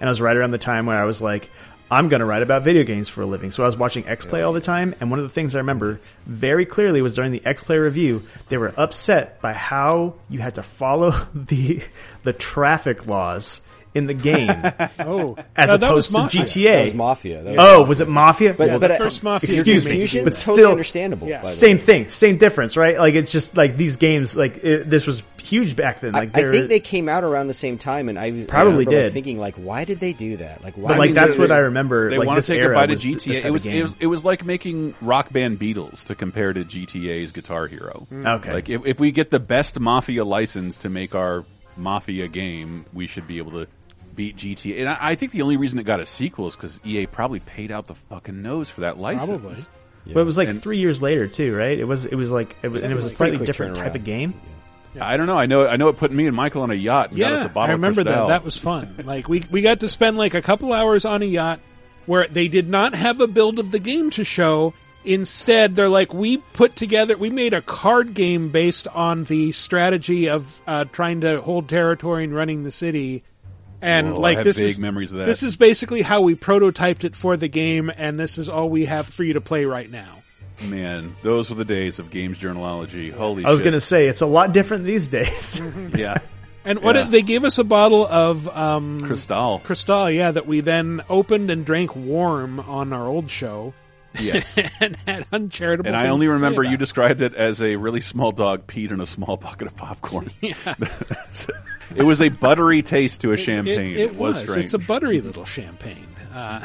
and 0.00 0.08
I 0.08 0.10
was 0.10 0.20
right 0.20 0.36
around 0.36 0.50
the 0.50 0.58
time 0.58 0.86
where 0.86 0.98
I 0.98 1.04
was 1.04 1.22
like. 1.22 1.50
I'm 1.92 2.08
going 2.08 2.20
to 2.20 2.24
write 2.24 2.44
about 2.44 2.62
video 2.62 2.84
games 2.84 3.08
for 3.08 3.22
a 3.22 3.26
living. 3.26 3.50
So 3.50 3.64
I 3.64 3.66
was 3.66 3.76
watching 3.76 4.06
X 4.06 4.24
Play 4.24 4.42
all 4.42 4.52
the 4.52 4.60
time. 4.60 4.94
And 5.00 5.10
one 5.10 5.18
of 5.18 5.24
the 5.24 5.28
things 5.28 5.56
I 5.56 5.58
remember 5.58 5.98
very 6.24 6.64
clearly 6.64 7.02
was 7.02 7.16
during 7.16 7.32
the 7.32 7.44
X 7.44 7.64
Play 7.64 7.78
review, 7.78 8.22
they 8.48 8.58
were 8.58 8.72
upset 8.76 9.40
by 9.42 9.52
how 9.54 10.14
you 10.28 10.38
had 10.38 10.54
to 10.54 10.62
follow 10.62 11.10
the, 11.34 11.82
the 12.22 12.32
traffic 12.32 13.08
laws 13.08 13.60
in 13.94 14.06
the 14.06 14.14
game. 14.14 14.48
Oh, 15.00 15.36
as 15.56 15.68
no, 15.68 15.76
that 15.78 15.94
was 15.94 16.10
opposed 16.10 16.32
to 16.32 16.38
Mafia. 16.40 16.64
GTA. 16.64 16.76
That 16.76 16.84
was 16.84 16.94
Mafia. 16.94 17.42
That 17.42 17.50
was 17.50 17.58
oh, 17.58 17.62
Mafia. 17.78 17.88
was 17.88 18.00
it 18.00 18.08
Mafia? 18.08 18.54
But- 18.54 18.68
Well, 18.68 18.78
but 18.78 18.88
the 18.88 18.94
I- 18.94 18.98
first 18.98 19.22
Mafia 19.22 19.54
Excuse 19.54 19.84
me, 19.84 19.90
is 19.92 19.96
Fusion, 19.96 20.24
but 20.24 20.34
totally 20.34 20.56
still 20.56 20.70
understandable. 20.70 21.28
by 21.28 21.38
the 21.40 21.46
Same 21.46 21.78
thing, 21.78 22.08
same 22.10 22.36
difference, 22.36 22.76
right? 22.76 22.98
Like 22.98 23.14
it's 23.14 23.32
just 23.32 23.56
like 23.56 23.76
these 23.76 23.96
games. 23.96 24.36
Like 24.36 24.62
it, 24.62 24.88
this 24.90 25.06
was 25.06 25.22
huge 25.42 25.74
back 25.76 26.00
then. 26.00 26.12
Like 26.12 26.36
I, 26.36 26.46
I 26.48 26.50
think 26.50 26.68
they 26.68 26.80
came 26.80 27.08
out 27.08 27.24
around 27.24 27.46
the 27.46 27.54
same 27.54 27.78
time, 27.78 28.08
and 28.08 28.18
I 28.18 28.30
was 28.30 28.44
I 28.44 28.46
Probably 28.46 28.72
remember, 28.72 28.90
like, 28.90 29.04
did. 29.06 29.12
thinking 29.14 29.38
like, 29.38 29.56
why 29.56 29.84
did 29.84 29.98
they 30.00 30.12
do 30.12 30.36
that? 30.38 30.62
Like, 30.62 30.74
why? 30.76 30.88
But, 30.90 30.98
like, 30.98 31.10
did 31.10 31.16
that's 31.16 31.34
they- 31.34 31.40
what 31.40 31.50
I 31.52 31.58
remember. 31.58 32.10
They 32.10 32.18
like, 32.18 32.26
want 32.28 32.42
to 32.42 32.46
take 32.46 32.60
era 32.60 32.74
goodbye 32.74 32.86
to 32.88 32.94
GTA. 32.94 33.44
It 33.44 33.50
was, 33.50 33.66
it 33.66 33.80
was 33.82 33.96
it 34.00 34.06
was 34.06 34.24
like 34.24 34.44
making 34.44 34.94
Rock 35.00 35.32
Band 35.32 35.58
Beatles 35.58 36.04
to 36.04 36.14
compare 36.14 36.52
to 36.52 36.64
GTA's 36.64 37.32
Guitar 37.32 37.66
Hero. 37.66 38.06
Mm. 38.12 38.38
Okay. 38.40 38.52
like 38.52 38.68
if, 38.68 38.84
if 38.86 39.00
we 39.00 39.10
get 39.12 39.30
the 39.30 39.40
best 39.40 39.80
Mafia 39.80 40.24
license 40.24 40.78
to 40.78 40.90
make 40.90 41.14
our 41.14 41.44
Mafia 41.76 42.28
game, 42.28 42.84
we 42.92 43.06
should 43.06 43.26
be 43.26 43.38
able 43.38 43.52
to 43.52 43.66
beat 44.14 44.36
GTA. 44.36 44.80
And 44.80 44.88
I, 44.88 44.96
I 45.00 45.14
think 45.14 45.32
the 45.32 45.42
only 45.42 45.56
reason 45.56 45.78
it 45.78 45.84
got 45.84 46.00
a 46.00 46.06
sequel 46.06 46.46
is 46.46 46.56
because 46.56 46.80
EA 46.84 47.06
probably 47.06 47.40
paid 47.40 47.70
out 47.70 47.86
the 47.86 47.94
fucking 47.94 48.42
nose 48.42 48.68
for 48.70 48.82
that 48.82 48.98
license. 48.98 49.28
Probably. 49.28 49.56
But 50.12 50.20
it 50.20 50.24
was 50.24 50.38
like 50.38 50.48
And- 50.48 50.62
three 50.62 50.78
years 50.78 51.00
later 51.02 51.28
too, 51.28 51.54
right? 51.56 51.78
It 51.78 51.84
was 51.84 52.06
it 52.06 52.14
was 52.14 52.30
like 52.32 52.56
it 52.62 52.68
was, 52.68 52.80
and 52.80 52.90
it 52.92 52.96
was 52.96 53.06
a 53.06 53.10
slightly 53.10 53.36
quick 53.36 53.46
different 53.46 53.76
type 53.76 53.94
of 53.94 54.02
game. 54.04 54.34
yeah 54.94 55.06
I 55.06 55.16
don't 55.16 55.26
know. 55.26 55.38
I 55.38 55.46
know. 55.46 55.68
I 55.68 55.76
know 55.76 55.88
it 55.88 55.96
put 55.98 56.10
me 56.10 56.26
and 56.26 56.34
Michael 56.34 56.62
on 56.62 56.70
a 56.70 56.74
yacht 56.74 57.10
and 57.10 57.18
got 57.18 57.32
us 57.34 57.40
a 57.40 57.44
Yeah, 57.44 57.48
bottle 57.48 57.70
I 57.70 57.72
remember 57.74 58.00
of 58.00 58.06
that. 58.06 58.28
That 58.28 58.44
was 58.44 58.56
fun. 58.56 58.94
Like 59.04 59.28
we 59.28 59.44
we 59.50 59.62
got 59.62 59.80
to 59.80 59.88
spend 59.88 60.16
like 60.16 60.34
a 60.34 60.42
couple 60.42 60.72
hours 60.72 61.04
on 61.04 61.22
a 61.22 61.26
yacht 61.26 61.60
where 62.06 62.26
they 62.26 62.48
did 62.48 62.68
not 62.68 62.94
have 62.94 63.20
a 63.20 63.26
build 63.28 63.58
of 63.58 63.70
the 63.70 63.78
game 63.78 64.10
to 64.10 64.24
show. 64.24 64.74
Instead, 65.04 65.76
they're 65.76 65.88
like, 65.88 66.12
we 66.12 66.36
put 66.36 66.76
together, 66.76 67.16
we 67.16 67.30
made 67.30 67.54
a 67.54 67.62
card 67.62 68.12
game 68.12 68.50
based 68.50 68.86
on 68.88 69.24
the 69.24 69.50
strategy 69.52 70.28
of 70.28 70.60
uh, 70.66 70.84
trying 70.84 71.22
to 71.22 71.40
hold 71.40 71.68
territory 71.70 72.24
and 72.24 72.34
running 72.34 72.64
the 72.64 72.70
city. 72.70 73.22
And 73.82 74.10
Whoa, 74.12 74.16
I 74.16 74.20
like 74.20 74.36
have 74.38 74.44
this 74.44 74.58
vague 74.58 74.66
is 74.70 74.78
memories 74.78 75.12
of 75.12 75.18
that. 75.18 75.24
this 75.26 75.42
is 75.42 75.56
basically 75.56 76.02
how 76.02 76.20
we 76.20 76.34
prototyped 76.34 77.04
it 77.04 77.16
for 77.16 77.36
the 77.36 77.48
game, 77.48 77.90
and 77.94 78.18
this 78.20 78.36
is 78.38 78.48
all 78.48 78.68
we 78.68 78.84
have 78.86 79.06
for 79.06 79.24
you 79.24 79.34
to 79.34 79.40
play 79.40 79.64
right 79.64 79.90
now. 79.90 80.22
Man, 80.68 81.16
those 81.22 81.48
were 81.48 81.56
the 81.56 81.64
days 81.64 81.98
of 81.98 82.10
games 82.10 82.36
journalology. 82.36 83.10
Holy 83.10 83.44
I 83.46 83.50
was 83.50 83.62
going 83.62 83.72
to 83.72 83.80
say 83.80 84.08
it's 84.08 84.20
a 84.20 84.26
lot 84.26 84.52
different 84.52 84.84
these 84.84 85.08
days. 85.08 85.60
Yeah. 85.96 86.18
And 86.62 86.82
what 86.82 86.94
Yeah. 86.94 87.04
they 87.04 87.22
gave 87.22 87.44
us 87.44 87.56
a 87.56 87.64
bottle 87.64 88.06
of 88.06 88.46
um, 88.46 89.00
Cristal. 89.00 89.60
Cristal, 89.60 90.10
yeah, 90.10 90.30
that 90.30 90.46
we 90.46 90.60
then 90.60 91.00
opened 91.08 91.48
and 91.50 91.64
drank 91.64 91.96
warm 91.96 92.60
on 92.60 92.92
our 92.92 93.06
old 93.08 93.30
show. 93.30 93.72
Yes. 94.20 94.58
and 94.80 94.96
had 95.06 95.26
uncharitable. 95.32 95.86
And 95.88 95.96
I 95.96 96.08
only 96.08 96.26
to 96.26 96.32
remember 96.32 96.62
you 96.64 96.76
described 96.76 97.20
it 97.22 97.34
as 97.34 97.62
a 97.62 97.76
really 97.76 98.00
small 98.00 98.32
dog 98.32 98.66
peed 98.66 98.90
in 98.90 99.00
a 99.00 99.06
small 99.06 99.36
bucket 99.38 99.68
of 99.68 99.76
popcorn. 99.76 100.30
Yeah. 100.40 100.54
it 101.96 102.02
was 102.02 102.20
a 102.20 102.28
buttery 102.28 102.82
taste 102.82 103.20
to 103.22 103.32
a 103.32 103.36
champagne. 103.36 103.92
It, 103.92 103.98
it 104.00 104.14
was, 104.16 104.44
was. 104.46 104.56
It's 104.56 104.74
a 104.74 104.78
buttery 104.78 105.20
little 105.20 105.44
champagne. 105.44 106.06
Uh, 106.34 106.64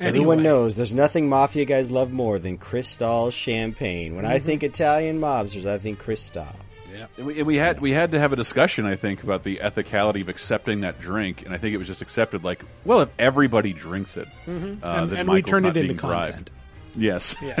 Everyone 0.00 0.38
anyway. 0.38 0.42
knows 0.52 0.76
there's 0.76 0.94
nothing 0.94 1.28
mafia 1.28 1.66
guys 1.66 1.90
love 1.90 2.10
more 2.10 2.38
than 2.38 2.56
Cristal 2.56 3.30
champagne. 3.30 4.16
When 4.16 4.24
I 4.24 4.38
Mhm. 4.38 4.42
think 4.44 4.62
Italian 4.62 5.20
mobsters, 5.20 5.66
I 5.66 5.76
think 5.78 5.98
Cristal. 5.98 6.48
Yeah. 7.00 7.06
And 7.16 7.26
we, 7.26 7.38
and 7.38 7.46
we 7.46 7.56
had 7.56 7.80
we 7.80 7.92
had 7.92 8.12
to 8.12 8.18
have 8.18 8.32
a 8.32 8.36
discussion, 8.36 8.84
I 8.84 8.96
think, 8.96 9.22
about 9.22 9.42
the 9.42 9.56
ethicality 9.62 10.20
of 10.20 10.28
accepting 10.28 10.82
that 10.82 11.00
drink, 11.00 11.44
and 11.46 11.54
I 11.54 11.56
think 11.58 11.74
it 11.74 11.78
was 11.78 11.86
just 11.86 12.02
accepted 12.02 12.44
like, 12.44 12.62
well, 12.84 13.00
if 13.00 13.08
everybody 13.18 13.72
drinks 13.72 14.16
it, 14.18 14.28
Mhm. 14.46 14.82
uh, 14.84 14.86
And- 14.86 15.10
then 15.10 15.18
and 15.20 15.28
we 15.28 15.36
Michael's 15.36 15.50
turn 15.50 15.62
not 15.62 15.76
it 15.76 15.80
into 15.80 15.94
being 15.94 15.96
bribed. 16.10 16.34
content. 16.34 16.50
Yes. 16.96 17.36
Yeah. 17.42 17.58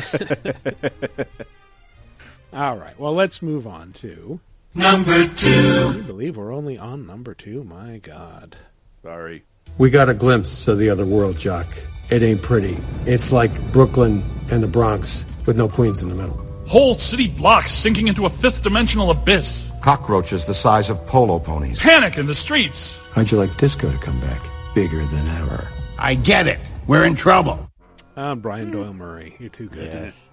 All 2.52 2.76
right. 2.76 2.98
Well, 2.98 3.14
let's 3.14 3.42
move 3.42 3.66
on 3.66 3.92
to 3.94 4.40
Number 4.74 5.26
two. 5.28 5.94
I 5.98 6.00
believe 6.06 6.36
we're 6.36 6.52
only 6.54 6.78
on 6.78 7.06
number 7.06 7.34
two. 7.34 7.64
My 7.64 7.98
God. 7.98 8.56
Sorry. 9.02 9.42
We 9.78 9.90
got 9.90 10.08
a 10.08 10.14
glimpse 10.14 10.68
of 10.68 10.78
the 10.78 10.90
other 10.90 11.06
world, 11.06 11.38
Jock. 11.38 11.66
It 12.10 12.22
ain't 12.22 12.42
pretty. 12.42 12.76
It's 13.06 13.32
like 13.32 13.50
Brooklyn 13.72 14.22
and 14.50 14.62
the 14.62 14.68
Bronx 14.68 15.24
with 15.46 15.56
no 15.56 15.68
Queens 15.68 16.02
in 16.02 16.08
the 16.08 16.14
middle. 16.14 16.44
Whole 16.70 16.94
city 16.94 17.26
blocks 17.26 17.72
sinking 17.72 18.06
into 18.06 18.26
a 18.26 18.30
fifth 18.30 18.62
dimensional 18.62 19.10
abyss. 19.10 19.68
Cockroaches 19.80 20.44
the 20.44 20.54
size 20.54 20.88
of 20.88 21.04
polo 21.04 21.40
ponies. 21.40 21.80
Panic 21.80 22.16
in 22.16 22.26
the 22.26 22.34
streets. 22.34 22.96
How'd 23.12 23.28
you 23.32 23.38
like 23.38 23.56
disco 23.56 23.90
to 23.90 23.98
come 23.98 24.20
back? 24.20 24.40
Bigger 24.72 25.04
than 25.06 25.26
ever. 25.42 25.66
I 25.98 26.14
get 26.14 26.46
it. 26.46 26.60
We're 26.86 27.06
in 27.06 27.16
trouble. 27.16 27.68
Ah, 28.16 28.36
Brian 28.36 28.70
Doyle 28.70 28.94
Murray. 28.94 29.34
You're 29.40 29.48
too 29.48 29.68
good. 29.68 29.84
Yes. 29.86 30.28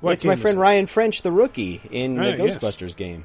What 0.00 0.14
it's 0.14 0.24
my 0.24 0.34
friend? 0.34 0.58
Ryan 0.58 0.86
French, 0.86 1.22
the 1.22 1.30
rookie 1.30 1.80
in 1.92 2.16
the 2.16 2.22
Ah, 2.22 2.34
yes. 2.34 2.56
Ghostbusters 2.56 2.96
game. 2.96 3.22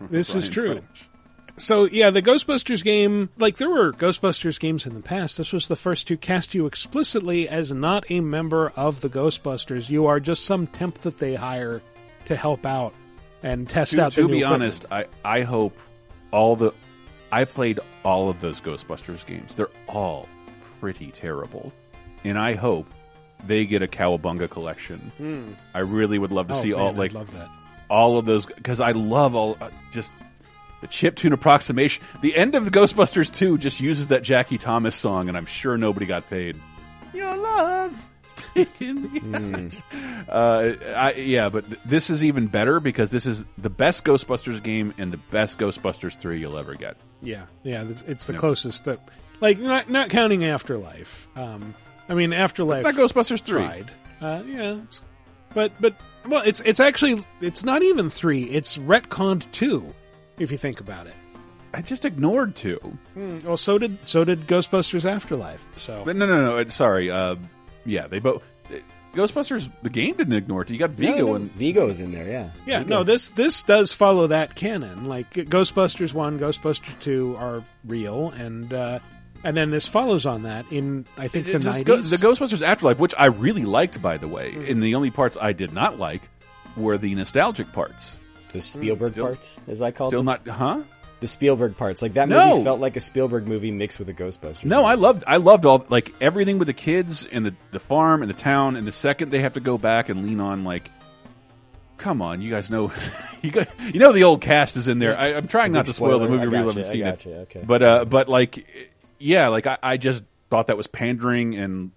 This 0.00 0.34
is 0.34 0.48
true. 0.48 0.72
French. 0.72 1.08
So 1.56 1.84
yeah, 1.84 2.10
the 2.10 2.22
Ghostbusters 2.22 2.82
game, 2.82 3.28
like 3.38 3.56
there 3.56 3.68
were 3.70 3.92
Ghostbusters 3.92 4.58
games 4.58 4.86
in 4.86 4.94
the 4.94 5.02
past. 5.02 5.36
This 5.38 5.52
was 5.52 5.68
the 5.68 5.76
first 5.76 6.08
to 6.08 6.16
cast 6.16 6.54
you 6.54 6.66
explicitly 6.66 7.48
as 7.48 7.70
not 7.70 8.04
a 8.10 8.20
member 8.20 8.72
of 8.76 9.00
the 9.00 9.08
Ghostbusters. 9.10 9.90
You 9.90 10.06
are 10.06 10.20
just 10.20 10.44
some 10.44 10.66
temp 10.66 10.98
that 11.02 11.18
they 11.18 11.34
hire 11.34 11.82
to 12.26 12.36
help 12.36 12.64
out 12.64 12.94
and 13.42 13.68
test 13.68 13.92
To, 13.92 14.02
out. 14.04 14.12
the 14.14 14.22
to 14.22 14.26
new 14.28 14.32
be 14.34 14.38
equipment. 14.40 14.62
honest, 14.62 14.86
I 14.90 15.04
I 15.24 15.42
hope 15.42 15.76
all 16.30 16.56
the 16.56 16.72
I 17.32 17.44
played 17.44 17.78
all 18.04 18.28
of 18.30 18.40
those 18.40 18.60
Ghostbusters 18.60 19.24
games. 19.26 19.54
They're 19.54 19.68
all 19.86 20.28
pretty 20.80 21.10
terrible, 21.10 21.72
and 22.24 22.38
I 22.38 22.54
hope 22.54 22.86
they 23.46 23.66
get 23.66 23.82
a 23.82 23.86
Cowabunga 23.86 24.48
collection. 24.48 24.98
Hmm. 25.18 25.52
I 25.74 25.80
really 25.80 26.18
would 26.18 26.32
love 26.32 26.48
to 26.48 26.54
Oh, 26.54 26.62
see 26.62 26.70
man, 26.72 26.80
all 26.80 26.92
like 26.92 27.12
love 27.12 27.32
that. 27.34 27.48
all 27.90 28.18
of 28.18 28.24
those 28.24 28.46
because 28.46 28.80
I 28.80 28.92
love 28.92 29.34
all 29.34 29.56
uh, 29.60 29.70
just 29.92 30.12
the 30.80 30.86
chip 30.86 31.16
tune 31.16 31.32
approximation. 31.32 32.02
The 32.22 32.36
end 32.36 32.54
of 32.54 32.64
the 32.64 32.70
Ghostbusters 32.70 33.32
two 33.32 33.58
just 33.58 33.80
uses 33.80 34.08
that 34.08 34.22
Jackie 34.22 34.58
Thomas 34.58 34.94
song, 34.94 35.28
and 35.28 35.36
I'm 35.36 35.46
sure 35.46 35.76
nobody 35.76 36.06
got 36.06 36.28
paid. 36.28 36.56
Your 37.12 37.36
love. 37.36 38.06
Uh, 40.28 40.74
I, 40.96 41.14
yeah, 41.14 41.48
but 41.48 41.66
th- 41.66 41.80
this 41.84 42.08
is 42.08 42.22
even 42.22 42.46
better 42.46 42.78
because 42.78 43.10
this 43.10 43.26
is 43.26 43.44
the 43.58 43.70
best 43.70 44.04
Ghostbusters 44.04 44.62
game 44.62 44.94
and 44.96 45.12
the 45.12 45.16
best 45.16 45.58
Ghostbusters 45.58 46.16
three 46.16 46.38
you'll 46.38 46.56
ever 46.56 46.74
get. 46.74 46.96
Yeah, 47.20 47.46
yeah, 47.64 47.84
it's, 48.06 48.26
the 48.26 48.34
closest 48.34 48.84
that, 48.84 49.00
like, 49.40 49.58
not 49.58 49.90
not 49.90 50.08
counting 50.10 50.44
Afterlife. 50.44 51.26
Um, 51.36 51.74
I 52.08 52.14
mean, 52.14 52.32
Afterlife. 52.32 52.84
It's 52.84 52.96
not 52.96 53.10
Ghostbusters 53.10 53.42
3. 53.42 53.60
Tried. 53.60 53.90
Uh, 54.20 54.42
yeah, 54.46 54.82
it's, 54.84 55.00
but 55.52 55.72
but 55.80 55.94
well, 56.28 56.42
it's 56.44 56.60
it's 56.60 56.80
actually 56.80 57.24
it's 57.40 57.64
not 57.64 57.82
even 57.82 58.10
three. 58.10 58.44
It's 58.44 58.78
retconned 58.78 59.50
two, 59.52 59.94
if 60.40 60.50
you 60.50 60.58
think 60.58 60.80
about 60.80 61.06
it. 61.06 61.14
I 61.72 61.82
just 61.82 62.04
ignored 62.04 62.56
two. 62.56 62.78
Hmm, 63.14 63.38
well, 63.44 63.56
so 63.56 63.78
did 63.78 64.04
so 64.04 64.24
did 64.24 64.48
Ghostbusters 64.48 65.04
Afterlife. 65.04 65.68
So 65.76 66.02
But 66.04 66.16
no, 66.16 66.26
no, 66.26 66.40
no. 66.44 66.58
uh, 66.58 66.68
Sorry. 66.68 67.10
Uh, 67.12 67.36
yeah, 67.86 68.08
they 68.08 68.18
both. 68.18 68.42
Ghostbusters, 69.14 69.70
the 69.82 69.90
game 69.90 70.16
didn't 70.16 70.34
ignore 70.34 70.62
it. 70.62 70.70
You 70.70 70.78
got 70.78 70.90
Vigo 70.90 71.16
No, 71.18 71.26
no, 71.26 71.34
and 71.34 71.50
Vigo 71.52 71.88
is 71.88 72.00
in 72.00 72.12
there. 72.12 72.28
Yeah. 72.28 72.50
Yeah, 72.64 72.78
Vigo. 72.84 72.90
no, 72.98 73.02
this 73.04 73.28
this 73.28 73.62
does 73.64 73.92
follow 73.92 74.28
that 74.28 74.54
canon. 74.54 75.06
Like 75.06 75.32
Ghostbusters 75.32 76.14
one, 76.14 76.38
Ghostbusters 76.38 76.96
two 77.00 77.34
are 77.36 77.64
real, 77.84 78.30
and 78.30 78.72
uh, 78.72 79.00
and 79.42 79.56
then 79.56 79.70
this 79.72 79.88
follows 79.88 80.26
on 80.26 80.44
that 80.44 80.64
in 80.70 81.06
I 81.18 81.26
think 81.26 81.46
the 81.46 81.56
It 81.56 81.62
just 81.62 81.84
nineties. 81.86 82.10
go- 82.10 82.16
the 82.16 82.16
Ghostbusters 82.18 82.62
Afterlife, 82.62 83.00
which 83.00 83.14
I 83.18 83.26
really 83.26 83.64
liked, 83.64 84.00
by 84.00 84.16
the 84.16 84.28
way. 84.28 84.52
And 84.68 84.80
the 84.80 84.94
only 84.94 85.10
parts 85.10 85.36
I 85.40 85.54
did 85.54 85.72
not 85.72 85.98
like 85.98 86.22
were 86.76 86.96
the 86.96 87.12
nostalgic 87.16 87.72
parts. 87.72 88.19
The 88.52 88.60
Spielberg 88.60 89.12
Still- 89.12 89.26
parts, 89.26 89.56
as 89.68 89.80
I 89.82 89.90
call 89.90 90.08
Still 90.08 90.20
them. 90.22 90.26
not, 90.44 90.46
huh? 90.48 90.80
The 91.20 91.26
Spielberg 91.26 91.76
parts, 91.76 92.00
like 92.00 92.14
that 92.14 92.28
No. 92.30 92.52
movie 92.54 92.64
felt 92.64 92.80
like 92.80 92.96
a 92.96 93.00
Spielberg 93.00 93.46
movie 93.46 93.70
mixed 93.70 93.98
with 93.98 94.08
a 94.08 94.14
Ghostbusters. 94.14 94.64
No, 94.64 94.84
I 94.86 94.94
loved 94.94 95.22
I 95.26 95.36
loved 95.36 95.66
all 95.66 95.84
like 95.90 96.14
everything 96.20 96.58
with 96.58 96.66
the 96.66 96.72
kids 96.72 97.26
and 97.26 97.44
the 97.44 97.54
the 97.72 97.78
farm 97.78 98.22
and 98.22 98.30
the 98.30 98.34
town. 98.34 98.74
And 98.76 98.86
the 98.86 98.92
second 98.92 99.30
they 99.30 99.42
have 99.42 99.52
to 99.52 99.60
go 99.60 99.76
back 99.76 100.08
and 100.08 100.24
lean 100.24 100.40
on 100.40 100.64
like, 100.64 100.90
come 101.98 102.22
on, 102.22 102.40
you 102.40 102.50
guys 102.50 102.70
know, 102.70 102.90
you 103.42 103.50
guys, 103.50 103.66
you 103.92 104.00
know 104.00 104.12
the 104.12 104.24
old 104.24 104.40
cast 104.40 104.78
is 104.78 104.88
in 104.88 104.98
there. 104.98 105.14
I, 105.16 105.34
I'm 105.34 105.46
trying 105.46 105.72
not 105.72 105.86
to 105.86 105.92
spoil 105.92 106.18
the 106.18 106.26
movie. 106.28 106.42
I 106.42 106.44
gotcha, 106.46 106.56
haven't 106.56 106.84
seen 106.84 107.04
gotcha, 107.04 107.30
it, 107.30 107.36
okay. 107.42 107.64
but 107.66 107.82
uh, 107.82 108.04
but 108.06 108.30
like, 108.30 108.88
yeah, 109.18 109.48
like 109.48 109.66
I, 109.66 109.76
I 109.82 109.96
just 109.98 110.22
thought 110.48 110.68
that 110.68 110.78
was 110.78 110.86
pandering 110.86 111.54
and 111.54 111.90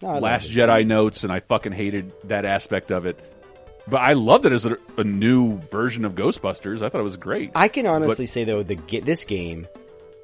No, 0.00 0.18
Last. 0.18 0.48
Jedi 0.48 0.86
notes, 0.86 1.22
and 1.22 1.30
I 1.32 1.40
fucking 1.40 1.72
hated 1.72 2.12
that 2.24 2.46
aspect 2.46 2.90
of 2.92 3.04
it. 3.04 3.18
But 3.88 3.98
I 4.02 4.12
loved 4.12 4.46
it 4.46 4.52
as 4.52 4.66
a, 4.66 4.76
a 4.96 5.04
new 5.04 5.56
version 5.58 6.04
of 6.04 6.14
Ghostbusters. 6.14 6.82
I 6.82 6.88
thought 6.88 7.00
it 7.00 7.04
was 7.04 7.16
great. 7.16 7.50
I 7.54 7.68
can 7.68 7.86
honestly 7.86 8.24
But- 8.24 8.30
say 8.30 8.44
though, 8.44 8.62
the 8.62 8.76
ge- 8.76 9.02
this 9.04 9.24
game, 9.24 9.66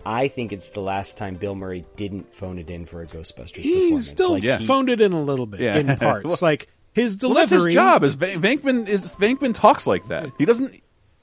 I 0.04 0.28
think 0.28 0.52
it's 0.52 0.68
the 0.68 0.80
last 0.80 1.16
time 1.18 1.34
Bill 1.34 1.54
Murray 1.56 1.84
didn't 1.96 2.32
phone 2.34 2.58
it 2.58 2.70
in 2.70 2.84
for 2.84 3.02
a 3.02 3.06
Ghostbusters 3.06 3.56
he 3.56 3.72
performance. 3.74 4.08
still 4.08 4.30
Like, 4.32 4.42
he- 4.44 4.66
phoned 4.66 4.88
it 4.88 5.00
in 5.00 5.12
a 5.12 5.22
little 5.22 5.46
bit 5.46 5.60
Yeah. 5.60 5.76
in 5.78 5.96
parts. 5.96 6.24
Well- 6.28 6.38
like 6.42 6.68
his 6.92 7.14
Well, 7.20 7.30
delivery. 7.34 7.56
that's 7.56 7.64
his 7.64 7.74
job. 7.74 8.04
Is 8.04 8.14
Van- 8.14 8.40
Venkman 8.40 8.86
is 8.88 9.14
Venkman 9.16 9.52
talks 9.54 9.86
like 9.86 10.06
that. 10.08 10.30
He 10.38 10.44
doesn't. 10.44 10.80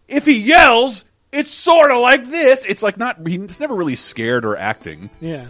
If 0.10 0.26
he 0.26 0.38
yells, 0.38 1.06
it's 1.34 1.52
sort 1.52 1.92
of 1.92 1.98
like 2.00 2.26
this. 2.28 2.64
It's 2.66 2.84
like 2.84 2.98
not. 2.98 3.26
He's 3.28 3.60
never 3.60 3.76
really 3.76 3.96
scared 3.96 4.46
or 4.46 4.56
acting. 4.58 5.10
Yeah. 5.20 5.48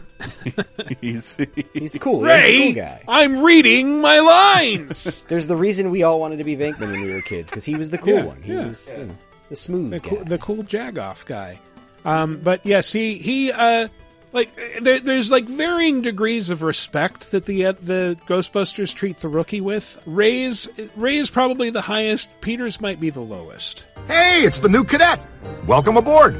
he's 1.01 1.37
he's 1.73 1.97
cool. 1.99 2.21
Ray, 2.21 2.51
He's 2.51 2.61
a 2.61 2.73
cool 2.73 2.81
guy. 2.83 3.03
I'm 3.07 3.43
reading 3.43 4.01
my 4.01 4.19
lines. 4.19 5.21
There's 5.27 5.47
the 5.47 5.57
reason 5.57 5.91
we 5.91 6.03
all 6.03 6.19
wanted 6.19 6.37
to 6.37 6.43
be 6.43 6.55
Venkman 6.55 6.91
when 6.91 7.01
we 7.01 7.13
were 7.13 7.21
kids 7.21 7.49
because 7.49 7.65
he 7.65 7.75
was 7.75 7.89
the 7.89 7.97
cool 7.97 8.13
Yeah, 8.15 8.23
one. 8.25 8.41
He 8.41 8.53
yeah. 8.53 8.65
was 8.67 8.89
you 8.97 9.05
know, 9.05 9.17
the 9.49 9.55
smooth 9.55 9.91
the 9.91 9.99
guy. 9.99 10.09
cool, 10.09 10.23
the 10.23 10.37
cool 10.37 10.63
Jagoff 10.63 11.25
guy. 11.25 11.59
Um, 12.05 12.39
but 12.43 12.65
yes, 12.65 12.91
he 12.91 13.15
he 13.17 13.51
uh, 13.51 13.87
like 14.33 14.53
there, 14.81 14.99
there's 14.99 15.31
like 15.31 15.45
varying 15.45 16.01
degrees 16.01 16.49
of 16.49 16.63
respect 16.63 17.31
that 17.31 17.45
the 17.45 17.67
uh, 17.67 17.71
the 17.73 18.17
Ghostbusters 18.27 18.93
treat 18.93 19.17
the 19.19 19.29
rookie 19.29 19.61
with. 19.61 20.01
Ray's 20.05 20.67
Ray 20.95 21.17
is 21.17 21.29
probably 21.29 21.69
the 21.69 21.81
highest. 21.81 22.29
Peter's 22.41 22.81
might 22.81 22.99
be 22.99 23.09
the 23.09 23.21
lowest. 23.21 23.85
Hey, 24.07 24.43
it's 24.43 24.59
the 24.59 24.69
new 24.69 24.83
cadet. 24.83 25.19
Welcome 25.65 25.97
aboard. 25.97 26.35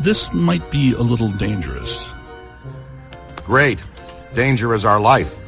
This 0.00 0.32
might 0.32 0.68
be 0.70 0.92
a 0.92 1.00
little 1.00 1.30
dangerous. 1.30 2.08
Great. 3.44 3.84
Danger 4.34 4.74
is 4.74 4.84
our 4.84 5.00
life. 5.00 5.38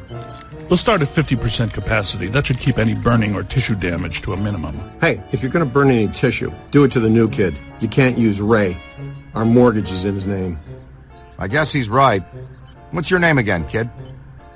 We'll 0.69 0.77
start 0.77 1.01
at 1.01 1.07
50% 1.07 1.73
capacity. 1.73 2.27
That 2.27 2.45
should 2.45 2.59
keep 2.59 2.77
any 2.77 2.93
burning 2.93 3.35
or 3.35 3.43
tissue 3.43 3.75
damage 3.75 4.21
to 4.21 4.33
a 4.33 4.37
minimum. 4.37 4.79
Hey, 5.01 5.21
if 5.31 5.41
you're 5.41 5.51
going 5.51 5.65
to 5.65 5.71
burn 5.71 5.89
any 5.89 6.07
tissue, 6.07 6.51
do 6.69 6.83
it 6.83 6.91
to 6.91 6.99
the 6.99 7.09
new 7.09 7.27
kid. 7.27 7.57
You 7.79 7.87
can't 7.87 8.17
use 8.17 8.39
Ray. 8.39 8.77
Our 9.33 9.45
mortgage 9.45 9.91
is 9.91 10.05
in 10.05 10.13
his 10.15 10.27
name. 10.27 10.59
I 11.39 11.47
guess 11.47 11.71
he's 11.71 11.89
right. 11.89 12.21
What's 12.91 13.09
your 13.09 13.19
name 13.19 13.37
again, 13.37 13.65
kid? 13.65 13.89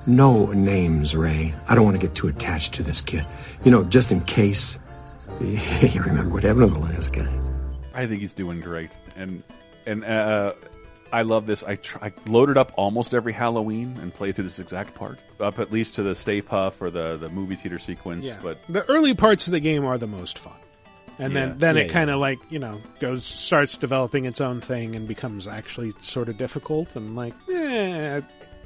No 0.05 0.47
names, 0.47 1.15
Ray. 1.15 1.55
I 1.69 1.75
don't 1.75 1.86
want 1.86 1.99
to 1.99 2.05
get 2.05 2.13
too 2.15 2.27
attached 2.27 2.73
to 2.73 2.84
this 2.84 3.01
kid. 3.01 3.25
You 3.63 3.71
know, 3.71 3.84
just 3.86 4.11
in 4.11 4.21
case. 4.21 4.77
You 5.41 6.01
remember 6.03 6.36
what 6.36 6.43
happened 6.43 6.69
to 6.69 6.73
the 6.75 6.79
last 6.79 7.11
guy. 7.11 7.27
I 7.93 8.05
think 8.05 8.21
he's 8.21 8.34
doing 8.34 8.61
great, 8.61 8.95
and 9.15 9.43
and 9.86 10.05
uh, 10.05 10.53
I 11.11 11.23
love 11.23 11.47
this. 11.47 11.63
I, 11.63 11.75
tr- 11.75 11.97
I 12.01 12.11
loaded 12.27 12.57
up 12.57 12.71
almost 12.75 13.13
every 13.13 13.34
Halloween 13.34 13.97
and 14.01 14.13
played 14.13 14.36
through 14.36 14.45
this 14.45 14.59
exact 14.59 14.95
part, 14.95 15.23
up 15.39 15.59
at 15.59 15.71
least 15.71 15.95
to 15.95 16.03
the 16.03 16.15
Stay 16.15 16.41
Puft 16.41 16.81
or 16.81 16.89
the 16.91 17.17
the 17.17 17.29
movie 17.29 17.55
theater 17.55 17.79
sequence. 17.79 18.25
Yeah. 18.25 18.38
But 18.41 18.59
the 18.69 18.84
early 18.89 19.13
parts 19.13 19.47
of 19.47 19.51
the 19.51 19.59
game 19.59 19.86
are 19.86 19.97
the 19.97 20.07
most 20.07 20.39
fun. 20.39 20.53
And 21.20 21.34
Yeah. 21.34 21.39
then, 21.47 21.57
then 21.59 21.76
Yeah, 21.78 21.82
it 21.84 21.89
kind 21.91 22.09
of 22.09 22.20
like 22.20 22.39
you 22.49 22.59
know 22.59 22.82
goes 22.99 23.24
starts 23.26 23.78
developing 23.78 24.26
its 24.26 24.41
own 24.41 24.61
thing 24.61 24.95
and 24.95 25.07
becomes 25.07 25.47
actually 25.47 25.93
sort 25.99 26.28
of 26.30 26.38
difficult 26.38 26.95
and 26.95 27.16
like 27.16 27.34
eh, 27.53 28.22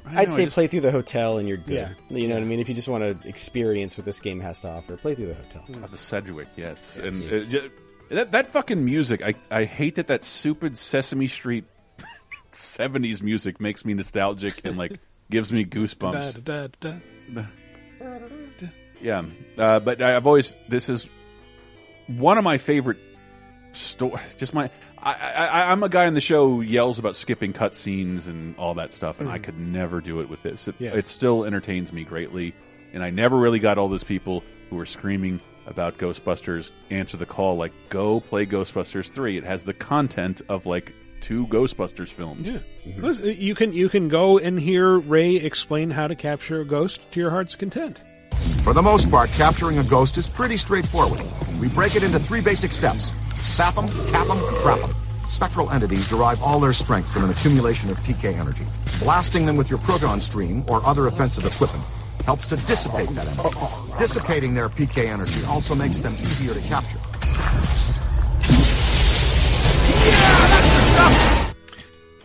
I 0.06 0.22
I'd 0.22 0.28
know, 0.28 0.34
say 0.34 0.44
just- 0.44 0.54
play 0.54 0.66
through 0.68 0.80
the 0.80 0.90
hotel 0.90 1.36
and 1.38 1.46
you're 1.46 1.58
good. 1.58 1.74
Yeah. 2.08 2.16
You 2.16 2.28
know 2.28 2.34
what 2.34 2.42
I 2.42 2.46
mean? 2.46 2.60
If 2.60 2.68
you 2.68 2.74
just 2.74 2.88
want 2.88 3.02
to 3.22 3.28
experience 3.28 3.98
what 3.98 4.06
this 4.06 4.20
game 4.20 4.40
has 4.40 4.60
to 4.60 4.68
offer, 4.68 4.96
play 4.96 5.14
through 5.14 5.26
the 5.28 5.34
hotel. 5.34 5.64
Oh, 5.82 5.86
the 5.86 5.98
Sedgwick, 5.98 6.48
yes, 6.56 6.96
Yes. 6.96 7.06
and 7.06 7.16
Yes. 7.52 7.54
uh, 7.64 7.68
that 8.14 8.32
that 8.32 8.48
fucking 8.48 8.82
music. 8.82 9.20
I 9.22 9.34
I 9.50 9.64
hate 9.64 9.96
that 9.96 10.06
that 10.06 10.24
stupid 10.24 10.78
Sesame 10.78 11.28
Street 11.28 11.64
'70s 12.52 13.20
music 13.22 13.60
makes 13.60 13.84
me 13.84 13.92
nostalgic 13.92 14.62
and 14.64 14.78
like 14.78 14.98
gives 15.30 15.52
me 15.52 15.66
goosebumps. 15.66 16.42
Da, 16.42 16.68
da, 16.80 16.92
da, 17.34 17.44
Yeah, 19.00 19.26
uh, 19.58 19.78
but 19.80 20.00
I've 20.02 20.26
always 20.26 20.56
this 20.68 20.88
is 20.88 21.08
one 22.08 22.38
of 22.38 22.44
my 22.44 22.58
favorite 22.58 22.98
story. 23.72 24.20
Just 24.36 24.54
my 24.54 24.70
I, 25.00 25.12
I 25.14 25.72
I'm 25.72 25.82
a 25.84 25.88
guy 25.88 26.06
on 26.06 26.14
the 26.14 26.20
show 26.20 26.48
who 26.48 26.60
yells 26.60 26.98
about 26.98 27.14
skipping 27.14 27.52
cutscenes 27.52 28.26
and 28.26 28.56
all 28.56 28.74
that 28.74 28.92
stuff, 28.92 29.20
and 29.20 29.28
I 29.28 29.38
Mhm. 29.38 29.42
could 29.44 29.58
never 29.60 30.00
do 30.00 30.20
it 30.20 30.28
with 30.28 30.42
this. 30.42 30.66
It, 30.68 30.74
Yeah. 30.78 30.94
it 30.94 31.06
still 31.06 31.44
entertains 31.44 31.92
me 31.92 32.02
greatly, 32.04 32.54
and 32.92 33.04
I 33.04 33.10
never 33.10 33.36
really 33.38 33.60
got 33.60 33.78
all 33.78 33.88
those 33.88 34.02
people 34.04 34.42
who 34.70 34.76
were 34.76 34.86
screaming 34.86 35.40
about 35.66 35.98
Ghostbusters 35.98 36.72
answer 36.90 37.16
the 37.16 37.26
call 37.26 37.56
like 37.56 37.72
go 37.90 38.20
play 38.20 38.44
Ghostbusters 38.46 39.08
three. 39.10 39.36
It 39.36 39.44
has 39.44 39.64
the 39.64 39.74
content 39.74 40.40
of 40.48 40.66
like 40.66 40.92
two 41.20 41.46
Ghostbusters 41.48 42.08
films. 42.08 42.48
Yeah. 42.50 42.58
Listen, 42.96 43.34
You 43.38 43.54
can 43.54 43.72
you 43.72 43.88
can 43.88 44.08
go 44.08 44.38
and 44.38 44.58
hear 44.58 44.98
Ray 44.98 45.36
explain 45.36 45.90
how 45.90 46.08
to 46.08 46.14
capture 46.16 46.60
a 46.60 46.64
ghost 46.64 47.00
to 47.12 47.20
your 47.20 47.30
heart's 47.30 47.54
content. 47.54 48.02
For 48.68 48.74
the 48.74 48.82
most 48.82 49.10
part, 49.10 49.30
capturing 49.30 49.78
a 49.78 49.82
ghost 49.82 50.18
is 50.18 50.28
pretty 50.28 50.56
straightforward. 50.56 51.22
We 51.58 51.68
break 51.68 51.96
it 51.96 52.02
into 52.02 52.18
three 52.18 52.40
basic 52.40 52.72
steps. 52.72 53.10
Sap 53.36 53.74
them, 53.74 53.88
cap 54.10 54.26
them, 54.26 54.38
trap 54.60 54.80
them. 54.80 54.94
Spectral 55.26 55.70
entities 55.70 56.08
derive 56.08 56.42
all 56.42 56.60
their 56.60 56.72
strength 56.72 57.10
from 57.10 57.24
an 57.24 57.30
accumulation 57.30 57.90
of 57.90 57.96
PK 58.00 58.38
energy. 58.38 58.64
Blasting 58.98 59.46
them 59.46 59.56
with 59.56 59.70
your 59.70 59.78
proton 59.78 60.20
stream 60.20 60.64
or 60.68 60.84
other 60.86 61.06
offensive 61.06 61.46
equipment 61.46 61.84
helps 62.24 62.46
to 62.48 62.56
dissipate 62.56 63.08
that 63.10 63.26
energy. 63.26 63.98
Dissipating 63.98 64.54
their 64.54 64.68
PK 64.68 65.06
energy 65.06 65.42
also 65.46 65.74
makes 65.74 65.98
them 66.00 66.14
easier 66.14 66.52
to 66.52 66.60
capture. 66.60 66.98
Yeah, 70.04 71.44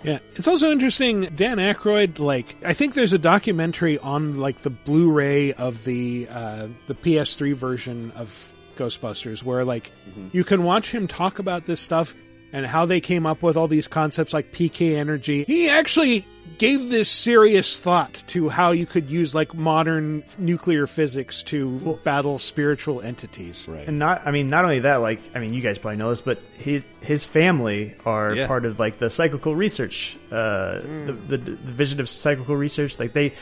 it's 0.04 0.47
also 0.47 0.72
interesting. 0.72 1.22
Dan 1.36 1.58
Aykroyd, 1.58 2.20
like, 2.20 2.56
I 2.64 2.74
think 2.74 2.93
there's 2.93 3.14
a 3.14 3.18
documentary 3.18 3.97
on 3.97 4.38
like 4.38 4.58
the 4.60 4.70
Blu-ray 4.70 5.54
of 5.54 5.84
the 5.84 6.28
uh, 6.30 6.68
the 6.88 6.95
PS3 6.95 7.56
version 7.56 8.12
of 8.12 8.54
Ghostbusters, 8.76 9.43
where 9.43 9.64
like 9.64 9.91
you 10.32 10.43
can 10.43 10.64
watch 10.64 10.91
him 10.91 11.08
talk 11.08 11.39
about 11.39 11.66
this 11.66 11.80
stuff 11.80 12.16
and 12.51 12.66
how 12.66 12.86
they 12.86 13.01
came 13.01 13.26
up 13.26 13.41
with 13.41 13.58
all 13.58 13.68
these 13.68 13.88
concepts 13.88 14.34
like 14.34 14.51
PK 14.51 14.95
energy. 14.95 15.43
He 15.45 15.70
actually 15.70 16.26
gave 16.64 16.89
this 16.89 17.09
serious 17.09 17.80
thought 17.80 18.24
to 18.28 18.49
how 18.49 18.72
you 18.72 18.86
could 18.86 19.09
use 19.09 19.36
like 19.36 19.53
modern 19.53 20.24
nuclear 20.38 20.88
physics 20.88 21.43
to 21.43 21.99
battle 22.03 22.39
spiritual 22.39 23.01
entities. 23.01 23.68
Right. 23.70 23.88
And 23.88 23.99
not, 23.99 24.26
I 24.26 24.32
mean, 24.32 24.49
not 24.49 24.64
only 24.64 24.80
that, 24.80 24.97
like, 24.97 25.20
I 25.36 25.39
mean, 25.39 25.53
you 25.53 25.61
guys 25.61 25.78
probably 25.78 25.97
know 25.97 26.09
this, 26.09 26.22
but 26.22 26.41
his 26.53 26.84
his 27.01 27.24
family 27.26 27.95
are 28.05 28.34
Yeah. 28.36 28.47
part 28.47 28.66
of 28.66 28.80
like 28.80 28.97
the 28.97 29.09
psychical 29.09 29.55
research, 29.55 30.18
uh, 30.32 30.80
the, 30.80 31.18
the 31.28 31.38
division 31.38 31.99
of 31.99 32.07
psychical 32.09 32.55
research. 32.55 32.97
Like 32.97 33.14
they, 33.14 33.34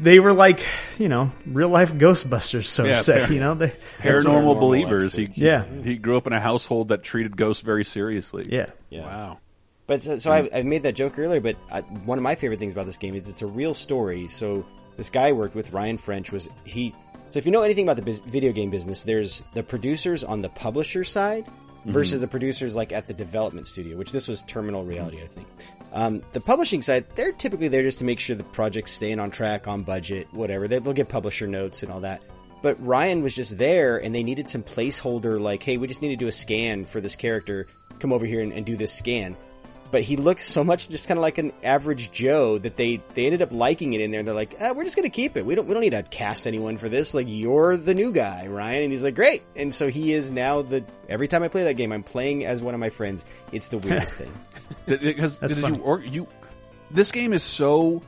they 0.00 0.18
were 0.20 0.32
like, 0.32 0.60
you 0.98 1.08
know, 1.08 1.32
real 1.46 1.68
life 1.68 1.92
Ghostbusters, 1.94 2.66
so 2.66 2.84
Yeah, 2.84 2.92
to 2.94 2.96
say. 3.02 3.24
par- 3.24 3.32
you 3.32 3.40
know, 3.40 3.54
they 3.54 3.72
Paranormal 3.98 4.58
believers. 4.60 5.14
He, 5.14 5.28
yeah, 5.34 5.64
he 5.82 5.96
grew 5.98 6.16
up 6.16 6.26
in 6.26 6.32
a 6.32 6.40
household 6.40 6.88
that 6.88 7.02
treated 7.02 7.36
ghosts 7.36 7.62
very 7.62 7.84
seriously. 7.84 8.46
Yeah. 8.48 8.70
Wow. 8.90 9.38
But 9.86 10.02
so, 10.02 10.18
so 10.18 10.32
I, 10.32 10.48
I 10.52 10.62
made 10.62 10.82
that 10.84 10.94
joke 10.96 11.18
earlier. 11.18 11.40
But 11.40 11.56
I, 11.70 11.80
one 11.80 12.18
of 12.18 12.22
my 12.22 12.34
favorite 12.34 12.58
things 12.58 12.72
about 12.72 12.86
this 12.86 12.96
game 12.96 13.14
is 13.14 13.28
it's 13.28 13.42
a 13.42 13.46
real 13.46 13.74
story. 13.74 14.28
So 14.28 14.64
this 14.96 15.10
guy 15.10 15.28
I 15.28 15.32
worked 15.32 15.54
with, 15.54 15.72
Ryan 15.72 15.98
French, 15.98 16.32
was 16.32 16.48
he. 16.64 16.94
So 17.30 17.38
if 17.38 17.46
you 17.46 17.52
know 17.52 17.62
anything 17.62 17.84
about 17.84 17.96
the 17.96 18.02
biz, 18.02 18.20
video 18.20 18.52
game 18.52 18.70
business, 18.70 19.04
there's 19.04 19.42
the 19.54 19.62
producers 19.62 20.24
on 20.24 20.42
the 20.42 20.48
publisher 20.48 21.04
side 21.04 21.46
versus 21.84 22.18
Mhm. 22.18 22.22
the 22.22 22.28
producers 22.28 22.74
like 22.74 22.92
at 22.92 23.06
the 23.06 23.14
development 23.14 23.66
studio, 23.66 23.96
which 23.96 24.10
this 24.12 24.26
was 24.26 24.42
Terminal 24.44 24.84
Reality, 24.84 25.22
I 25.22 25.26
think. 25.26 25.46
Um, 25.92 26.22
the 26.32 26.40
publishing 26.40 26.82
side, 26.82 27.04
they're 27.14 27.32
typically 27.32 27.68
there 27.68 27.82
just 27.82 28.00
to 28.00 28.04
make 28.04 28.18
sure 28.20 28.34
the 28.36 28.42
project's 28.44 28.92
staying 28.92 29.18
on 29.20 29.30
track, 29.30 29.68
on 29.68 29.82
budget, 29.82 30.26
whatever. 30.32 30.66
They, 30.68 30.78
they'll 30.80 30.92
get 30.92 31.08
publisher 31.08 31.46
notes 31.46 31.82
and 31.82 31.92
all 31.92 32.00
that. 32.00 32.22
But 32.62 32.84
Ryan 32.84 33.22
was 33.22 33.34
just 33.34 33.56
there, 33.58 33.98
and 33.98 34.14
they 34.14 34.22
needed 34.24 34.48
some 34.48 34.62
placeholder, 34.62 35.40
like, 35.40 35.62
hey, 35.62 35.76
we 35.76 35.86
just 35.86 36.02
need 36.02 36.08
to 36.08 36.16
do 36.16 36.26
a 36.26 36.32
scan 36.32 36.84
for 36.84 37.00
this 37.00 37.14
character. 37.14 37.66
Come 38.00 38.12
over 38.12 38.26
here 38.26 38.40
and, 38.40 38.52
and 38.52 38.66
do 38.66 38.76
this 38.76 38.92
scan. 38.92 39.36
But 39.90 40.02
he 40.02 40.16
looks 40.16 40.46
so 40.46 40.62
much 40.64 40.88
just 40.88 41.08
kind 41.08 41.18
of 41.18 41.22
like 41.22 41.38
an 41.38 41.52
average 41.62 42.10
Joe 42.12 42.58
that 42.58 42.76
they 42.76 43.02
they 43.14 43.26
ended 43.26 43.42
up 43.42 43.52
liking 43.52 43.92
it 43.92 44.00
in 44.00 44.10
there. 44.10 44.20
And 44.20 44.28
they're 44.28 44.34
like, 44.34 44.56
ah, 44.60 44.72
we're 44.72 44.84
just 44.84 44.96
gonna 44.96 45.08
keep 45.10 45.36
it. 45.36 45.44
We 45.46 45.54
don't 45.54 45.66
we 45.66 45.74
don't 45.74 45.82
need 45.82 45.90
to 45.90 46.02
cast 46.02 46.46
anyone 46.46 46.76
for 46.76 46.88
this. 46.88 47.14
Like 47.14 47.26
you're 47.28 47.76
the 47.76 47.94
new 47.94 48.12
guy, 48.12 48.46
Ryan. 48.46 48.84
And 48.84 48.92
he's 48.92 49.02
like, 49.02 49.14
great. 49.14 49.42
And 49.54 49.74
so 49.74 49.88
he 49.88 50.12
is 50.12 50.30
now 50.30 50.62
the. 50.62 50.84
Every 51.08 51.28
time 51.28 51.42
I 51.42 51.48
play 51.48 51.64
that 51.64 51.74
game, 51.74 51.92
I'm 51.92 52.02
playing 52.02 52.44
as 52.44 52.60
one 52.62 52.74
of 52.74 52.80
my 52.80 52.90
friends. 52.90 53.24
It's 53.52 53.68
the 53.68 53.78
weirdest 53.78 54.14
thing. 54.18 54.32
because 54.86 55.38
That's 55.38 55.54
did 55.54 55.76
you, 55.76 55.82
or 55.82 56.00
you 56.00 56.26
this 56.90 57.10
game 57.12 57.32
is 57.32 57.42
so 57.42 58.02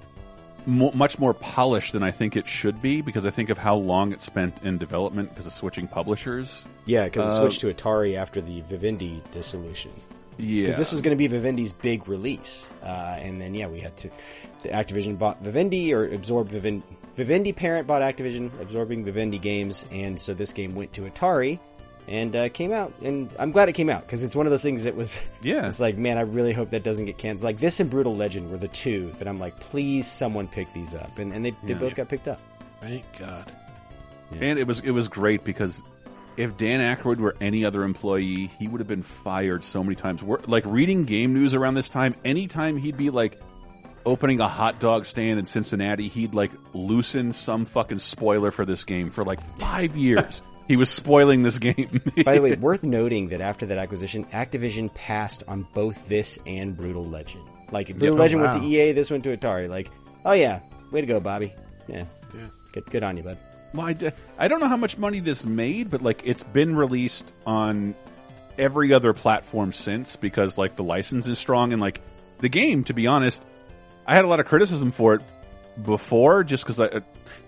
mo 0.66 0.91
much 0.93 1.18
more 1.18 1.35
polished 1.35 1.93
than 1.93 2.03
I 2.03 2.11
think 2.11 2.37
it 2.37 2.47
should 2.47 2.83
be 2.83 3.01
because 3.01 3.24
I 3.24 3.31
think 3.31 3.51
of 3.51 3.59
how 3.59 3.76
long 3.76 4.12
it 4.12 4.20
spent 4.22 4.62
in 4.62 4.79
development 4.79 5.31
because 5.31 5.47
of 5.47 5.53
switching 5.53 5.89
publishers. 5.89 6.64
Yeah, 6.85 7.05
because 7.05 7.24
it 7.24 7.31
Uh, 7.31 7.41
switched 7.41 7.61
to 7.61 7.72
Atari 7.72 8.16
after 8.16 8.41
the 8.41 8.61
Vivendi 8.62 9.22
dissolution. 9.33 9.93
Yeah. 10.39 10.62
Because 10.66 10.78
this 10.78 10.93
was 10.93 11.01
going 11.01 11.16
to 11.16 11.18
be 11.18 11.26
Vivendi's 11.28 11.72
big 11.72 12.09
release. 12.09 12.70
Uh, 12.82 12.86
and 13.20 13.41
then, 13.41 13.55
yeah, 13.55 13.66
we 13.66 13.80
had 13.80 13.97
to. 13.99 14.11
The 14.62 14.70
Activision 14.70 15.18
bought 15.18 15.43
Vivendi 15.43 15.93
or 15.93 16.07
absorbed 16.12 16.51
Vivendi. 16.51 16.84
Vivendi 17.14 17.53
parent 17.53 17.86
bought 17.86 18.03
Activision, 18.03 18.51
absorbing 18.61 19.05
Vivendi 19.05 19.39
games. 19.39 19.84
And 19.91 20.20
so 20.20 20.34
this 20.34 20.53
game 20.53 20.74
went 20.74 20.93
to 20.95 21.03
Atari 21.03 21.59
and 22.07 22.34
uh, 22.34 22.49
came 22.49 22.72
out. 22.72 22.93
And 23.03 23.30
I'm 23.39 23.51
glad 23.53 23.68
it 23.68 23.72
came 23.72 23.91
out 23.91 24.03
because 24.03 24.22
it's 24.24 24.34
one 24.36 24.47
of 24.47 24.51
those 24.51 24.62
things 24.62 24.84
that 24.84 24.95
was. 24.97 25.18
Yeah. 25.43 25.66
It's 25.68 25.80
like, 25.80 25.97
man, 25.99 26.16
I 26.18 26.22
really 26.22 26.53
hope 26.53 26.70
that 26.70 26.82
doesn't 26.84 27.07
get 27.07 27.18
canceled. 27.18 27.45
Like 27.45 27.59
this 27.59 27.80
and 27.80 27.91
Brutal 27.91 28.16
Legend 28.16 28.51
were 28.51 28.59
the 28.59 28.68
two 28.68 29.12
that 29.18 29.26
I'm 29.28 29.39
like, 29.39 29.59
please 29.61 30.07
someone 30.11 30.47
pick 30.49 30.72
these 30.72 30.95
up. 30.95 31.18
And, 31.18 31.32
and 31.32 31.45
they, 31.45 31.51
they 31.64 31.72
Yeah. 31.74 31.78
both 31.78 31.95
got 31.97 32.09
picked 32.09 32.28
up. 32.28 32.41
Thank 32.80 33.05
God. 33.18 33.53
And 34.41 34.59
it 34.59 34.66
was 34.66 34.80
it 34.80 34.91
was 34.91 35.09
great 35.09 35.43
because 35.43 35.82
if 36.39 36.57
Dan 36.57 36.80
Aykroyd 36.80 37.18
were 37.18 37.36
any 37.41 37.64
other 37.64 37.82
employee, 37.82 38.47
he 38.59 38.68
would 38.68 38.80
have 38.80 38.89
been 38.89 39.03
fired 39.03 39.64
so 39.64 39.82
many 39.82 39.97
times. 39.97 40.22
We're, 40.22 40.39
like 40.47 40.64
reading 40.66 41.05
game 41.05 41.34
news 41.34 41.55
around 41.55 41.74
this 41.74 41.89
time, 41.89 42.14
anytime 42.24 42.76
he'd 42.76 42.97
be 42.97 43.11
like 43.11 43.41
opening 44.07 44.41
a 44.41 44.49
hot 44.49 44.78
dog 44.80 45.05
stand 45.05 45.39
in 45.39 45.45
Cincinnati, 45.47 46.09
he'd 46.09 46.34
like 46.34 46.51
loosen 46.72 47.32
some 47.32 47.64
fucking 47.64 47.99
spoiler 47.99 48.51
for 48.51 48.64
this 48.64 48.84
game 48.84 49.11
for 49.11 49.24
like 49.24 49.43
five 49.59 49.97
years. 49.97 50.41
he 50.68 50.76
was 50.76 50.89
spoiling 50.89 51.43
this 51.43 51.59
game. 51.59 52.01
By 52.24 52.36
the 52.36 52.43
way, 52.43 52.55
worth 52.61 52.84
noting 52.84 53.28
that 53.30 53.41
after 53.41 53.66
that 53.66 53.78
acquisition, 53.78 54.24
Activision 54.26 54.93
passed 54.95 55.43
on 55.49 55.66
both 55.74 56.09
this 56.09 56.39
and 56.47 56.76
Brutal 56.76 57.05
Legend. 57.07 57.45
Like 57.70 57.89
Brutal 57.99 58.16
Oh, 58.16 58.20
Legend 58.20 58.43
went 58.43 58.55
wow. 58.55 58.61
to 58.62 58.66
EA, 58.66 58.93
this 58.93 59.11
went 59.11 59.24
to 59.24 59.36
Atari. 59.36 59.68
Like, 59.68 59.91
oh 60.24 60.32
yeah, 60.32 60.61
way 60.91 61.01
to 61.03 61.07
go, 61.07 61.20
Bobby. 61.20 61.53
Yeah, 61.86 62.05
yeah, 62.34 62.47
good, 62.72 62.86
good 62.86 63.03
on 63.03 63.16
you, 63.16 63.22
bud. 63.22 63.39
Well, 63.75 63.87
I, 63.87 63.93
d- 63.93 64.11
I 64.39 64.49
don't 64.49 64.61
know 64.61 64.69
how 64.69 64.77
much 64.77 64.97
money 64.99 65.21
this 65.21 65.45
made, 65.45 65.91
but 65.91 66.03
like 66.03 66.23
it's 66.25 66.43
been 66.45 66.75
released 66.77 67.33
on 67.47 67.95
every 68.59 68.93
other 68.93 69.12
platform 69.12 69.73
since 69.73 70.16
because 70.16 70.59
like 70.59 70.77
the 70.77 70.83
license 70.83 71.27
is 71.29 71.39
strong 71.39 71.73
and 71.73 71.81
like 71.81 72.01
the 72.41 72.49
game. 72.49 72.85
To 72.85 72.95
be 72.95 73.07
honest, 73.07 73.45
I 74.07 74.14
had 74.14 74.25
a 74.25 74.29
lot 74.29 74.41
of 74.41 74.47
criticism 74.47 74.91
for 74.91 75.14
it 75.14 75.23
before 75.83 76.45
just 76.45 76.64
because 76.64 76.81
I 76.81 77.03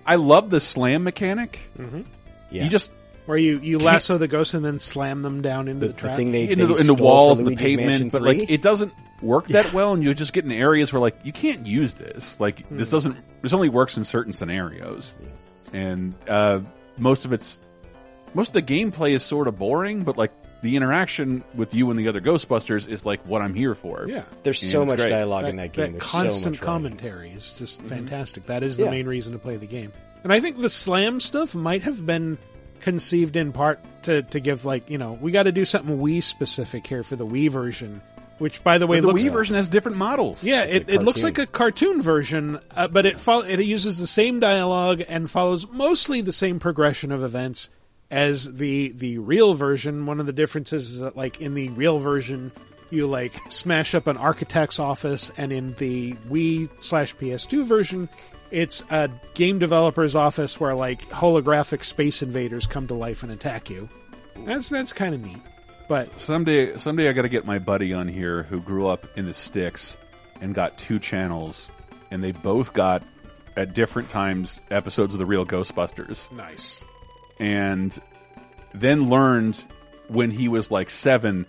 I 0.06 0.16
love 0.16 0.50
the 0.50 0.60
slam 0.60 1.04
mechanic. 1.04 1.58
Mm-hmm. 1.78 2.02
Yeah. 2.50 2.64
You 2.64 2.70
just 2.70 2.90
Where 3.26 3.38
you, 3.38 3.58
you 3.60 3.78
lasso 3.78 4.18
the 4.18 4.28
ghosts 4.28 4.54
and 4.54 4.64
then 4.64 4.80
slam 4.80 5.22
them 5.22 5.40
down 5.42 5.68
into 5.68 5.88
the, 5.88 5.92
trap. 5.92 6.18
into 6.18 6.66
the, 6.66 6.76
in 6.76 6.86
the 6.86 6.94
walls 6.94 7.38
and 7.38 7.46
the 7.48 7.56
pavement, 7.56 8.12
but 8.12 8.22
like 8.22 8.50
it 8.50 8.60
doesn't 8.62 8.92
work 9.22 9.46
that 9.48 9.72
well, 9.72 9.92
and 9.94 10.02
you 10.02 10.12
just 10.14 10.32
get 10.32 10.44
in 10.44 10.52
areas 10.52 10.92
where 10.92 11.00
like 11.00 11.16
you 11.24 11.32
can't 11.32 11.66
use 11.66 11.94
this. 11.94 12.38
Like 12.40 12.68
this 12.70 12.88
Hmm. 12.90 12.96
doesn't. 12.96 13.16
This 13.42 13.52
only 13.52 13.68
works 13.68 13.96
in 13.96 14.04
certain 14.04 14.32
scenarios, 14.32 15.14
and 15.72 16.14
uh, 16.28 16.60
most 16.98 17.24
of 17.24 17.32
it's 17.32 17.60
most 18.34 18.48
of 18.48 18.54
the 18.54 18.62
gameplay 18.62 19.14
is 19.14 19.22
sort 19.22 19.48
of 19.48 19.58
boring, 19.58 20.02
but 20.04 20.16
like 20.16 20.32
the 20.62 20.76
interaction 20.76 21.42
with 21.54 21.74
you 21.74 21.90
and 21.90 21.98
the 21.98 22.06
other 22.08 22.20
Ghostbusters 22.20 22.86
is 22.86 23.04
like 23.06 23.20
what 23.26 23.40
I'm 23.42 23.54
here 23.54 23.74
for. 23.74 24.04
Yeah. 24.08 24.24
There's 24.42 24.62
And 24.62 24.70
so 24.70 24.84
much 24.84 24.98
great. 24.98 25.08
dialogue 25.08 25.46
in 25.46 25.56
that 25.56 25.72
game. 25.72 25.92
That 25.94 25.98
There's 26.00 26.04
so 26.10 26.18
constant 26.18 26.54
much 26.56 26.60
writing. 26.60 26.66
commentary 26.66 27.30
is 27.30 27.54
just 27.54 27.82
fantastic. 27.82 28.46
That 28.46 28.62
is 28.62 28.76
the 28.76 28.84
Yeah. 28.84 28.90
main 28.90 29.06
reason 29.06 29.32
to 29.32 29.38
play 29.38 29.56
the 29.56 29.66
game. 29.66 29.92
And 30.22 30.32
I 30.32 30.40
think 30.40 30.60
the 30.60 30.68
slam 30.70 31.18
stuff 31.18 31.54
might 31.54 31.82
have 31.84 32.04
been 32.04 32.36
conceived 32.80 33.36
in 33.36 33.52
part 33.52 33.80
to, 34.02 34.22
to 34.22 34.38
give 34.40 34.64
like, 34.64 34.90
you 34.90 34.98
know, 34.98 35.18
we 35.20 35.32
got 35.32 35.44
to 35.44 35.52
do 35.52 35.64
something 35.64 35.98
Wii 35.98 36.22
specific 36.22 36.86
here 36.86 37.02
for 37.02 37.16
the 37.16 37.26
Wii 37.26 37.50
version, 37.50 38.00
which 38.40 38.64
by 38.64 38.78
the 38.78 38.86
way 38.86 38.98
But 38.98 39.02
the 39.02 39.08
looks 39.08 39.22
Wii 39.22 39.32
version 39.32 39.54
has 39.56 39.68
different 39.68 39.98
models. 39.98 40.42
Yeah, 40.42 40.64
it, 40.64 40.88
it 40.88 41.02
looks 41.02 41.22
like 41.22 41.38
a 41.38 41.46
cartoon 41.46 42.00
version, 42.00 42.58
uh, 42.70 42.88
but 42.88 43.04
it 43.04 43.20
fol- 43.20 43.42
it 43.42 43.60
uses 43.60 43.98
the 43.98 44.06
same 44.06 44.40
dialogue 44.40 45.02
and 45.08 45.30
follows 45.30 45.68
mostly 45.70 46.22
the 46.22 46.32
same 46.32 46.58
progression 46.58 47.12
of 47.12 47.22
events 47.22 47.68
as 48.10 48.52
the 48.54 48.92
the 48.92 49.18
real 49.18 49.54
version. 49.54 50.06
One 50.06 50.20
of 50.20 50.26
the 50.26 50.32
differences 50.32 50.94
is 50.94 51.00
that 51.00 51.16
like 51.16 51.40
in 51.40 51.54
the 51.54 51.68
real 51.68 51.98
version, 51.98 52.50
you 52.88 53.06
like 53.06 53.34
smash 53.50 53.94
up 53.94 54.06
an 54.06 54.16
architect's 54.16 54.78
office, 54.78 55.30
and 55.36 55.52
in 55.52 55.74
the 55.74 56.14
Wii 56.30 56.70
slash 56.80 57.14
PS2 57.16 57.64
version, 57.66 58.08
it's 58.50 58.82
a 58.90 59.10
game 59.34 59.58
developer's 59.58 60.16
office 60.16 60.58
where 60.58 60.74
like 60.74 61.08
holographic 61.10 61.84
space 61.84 62.22
invaders 62.22 62.66
come 62.66 62.86
to 62.88 62.94
life 62.94 63.22
and 63.22 63.30
attack 63.30 63.68
you. 63.68 63.88
That's 64.46 64.70
that's 64.70 64.94
kind 64.94 65.14
of 65.14 65.20
neat. 65.20 65.42
But 65.90 66.20
someday, 66.20 66.76
someday 66.76 67.08
I 67.08 67.12
got 67.12 67.22
to 67.22 67.28
get 67.28 67.44
my 67.44 67.58
buddy 67.58 67.92
on 67.92 68.06
here 68.06 68.44
who 68.44 68.60
grew 68.60 68.86
up 68.86 69.08
in 69.16 69.26
the 69.26 69.34
sticks 69.34 69.96
and 70.40 70.54
got 70.54 70.78
two 70.78 71.00
channels, 71.00 71.68
and 72.12 72.22
they 72.22 72.30
both 72.30 72.72
got 72.72 73.02
at 73.56 73.74
different 73.74 74.08
times 74.08 74.62
episodes 74.70 75.14
of 75.14 75.18
the 75.18 75.26
real 75.26 75.44
Ghostbusters. 75.44 76.30
Nice. 76.30 76.80
and 77.40 77.98
then 78.72 79.10
learned 79.10 79.64
when 80.06 80.30
he 80.30 80.46
was 80.46 80.70
like 80.70 80.90
seven 80.90 81.44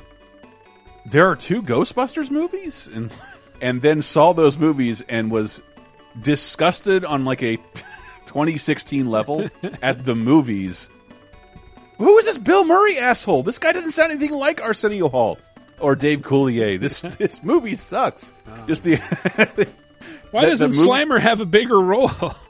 there 1.06 1.28
are 1.28 1.36
two 1.36 1.62
ghostbusters 1.62 2.32
movies 2.32 2.90
and 2.92 3.14
and 3.62 3.84
then 3.84 4.02
saw 4.02 4.34
those 4.34 4.58
movies 4.58 5.02
and 5.08 5.30
was 5.30 5.62
disgusted 6.20 7.06
on 7.06 7.26
like 7.26 7.44
a 7.44 7.58
2016 8.26 9.08
level 9.08 9.48
at 9.84 10.04
the 10.04 10.16
movies 10.16 10.90
who 12.02 12.18
is 12.18 12.26
this 12.26 12.38
bill 12.38 12.66
murray 12.66 12.98
asshole 12.98 13.44
this 13.44 13.60
guy 13.60 13.72
doesn't 13.72 13.92
sound 13.92 14.12
anything 14.12 14.36
like 14.38 14.62
arsenio 14.62 15.10
hall 15.10 15.38
or 15.80 15.96
dave 15.96 16.22
coulier 16.22 16.80
this 16.80 17.02
this 17.20 17.44
movie 17.44 17.76
sucks 17.76 18.34
oh. 18.48 18.66
just 18.68 18.84
the 18.84 18.98
why 20.32 20.46
doesn't 20.46 20.72
Slimer 20.72 21.20
have 21.20 21.42
a 21.42 21.46
bigger 21.46 21.80
role? 21.80 22.08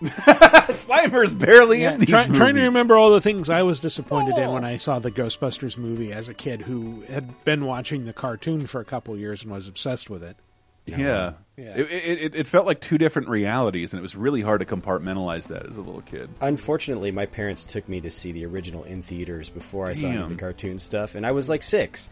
Slimer's 0.70 1.34
barely 1.34 1.82
Yeah, 1.82 1.94
in 1.94 2.00
these 2.02 2.10
try, 2.10 2.28
trying 2.28 2.56
to 2.56 2.64
remember 2.66 2.96
all 2.96 3.10
the 3.10 3.22
things 3.22 3.50
I 3.50 3.64
was 3.64 3.80
disappointed 3.80 4.38
in 4.38 4.52
when 4.52 4.64
oh. 4.64 4.68
I 4.68 4.78
saw 4.78 5.00
the 5.00 5.12
Ghostbusters 5.12 5.78
movie 5.78 6.14
as 6.14 6.30
a 6.30 6.34
kid 6.36 6.62
who 6.62 7.02
had 7.02 7.44
been 7.44 7.66
watching 7.66 8.06
the 8.06 8.14
cartoon 8.14 8.68
for 8.68 8.82
a 8.82 8.86
couple 8.86 9.18
years 9.18 9.42
and 9.42 9.52
was 9.52 9.68
obsessed 9.68 10.10
with 10.10 10.24
it. 10.24 10.38
Yeah. 10.86 11.34
Yeah. 11.62 11.78
It, 11.78 11.88
it, 11.92 12.36
it- 12.36 12.48
felt 12.48 12.66
like 12.66 12.82
two 12.82 12.98
different 12.98 13.30
realities, 13.30 13.94
and 13.94 14.00
it 14.00 14.02
was 14.02 14.16
really 14.16 14.42
hard 14.42 14.62
to 14.62 14.66
compartmentalize 14.66 15.44
that 15.48 15.66
as 15.68 15.78
a 15.78 15.82
little 15.82 16.02
kid. 16.02 16.30
Unfortunately, 16.42 17.12
my 17.12 17.26
parents 17.28 17.64
took 17.64 17.88
me 17.88 18.02
to 18.02 18.10
see 18.10 18.32
the 18.32 18.46
original 18.46 18.84
in 18.84 19.02
theaters 19.04 19.50
before 19.50 19.88
I 19.88 19.94
saw 19.94 20.08
any 20.08 20.18
of 20.22 20.30
the 20.30 20.36
cartoon 20.36 20.80
stuff, 20.80 21.16
and 21.16 21.26
I 21.26 21.32
was 21.32 21.48
like 21.50 21.64
six. 21.64 22.10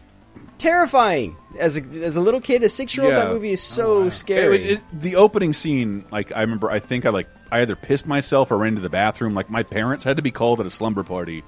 Terrifying 0.58 1.36
as 1.58 1.76
a 1.76 1.82
as 2.04 2.16
a 2.16 2.20
little 2.20 2.40
kid, 2.40 2.62
a 2.62 2.68
six 2.68 2.96
year 2.96 3.06
old. 3.06 3.14
That 3.14 3.32
movie 3.32 3.50
is 3.52 3.60
oh, 3.72 3.74
so 3.74 4.02
It- 4.04 4.10
scary. 4.12 4.64
it- 4.64 4.82
the 4.92 5.16
opening 5.16 5.52
scene, 5.52 6.04
like 6.12 6.30
I 6.32 6.42
remember, 6.42 6.70
I 6.70 6.78
think 6.78 7.06
I 7.06 7.10
like 7.10 7.28
I 7.50 7.62
either 7.62 7.74
pissed 7.76 8.06
myself 8.06 8.50
or 8.52 8.58
ran 8.58 8.74
to 8.76 8.80
the 8.80 8.88
bathroom. 8.90 9.34
Like 9.34 9.50
my 9.50 9.62
parents 9.62 10.04
had 10.04 10.16
to 10.16 10.22
be 10.22 10.30
called 10.30 10.60
at 10.60 10.66
a 10.66 10.70
slumber 10.70 11.02
party 11.02 11.42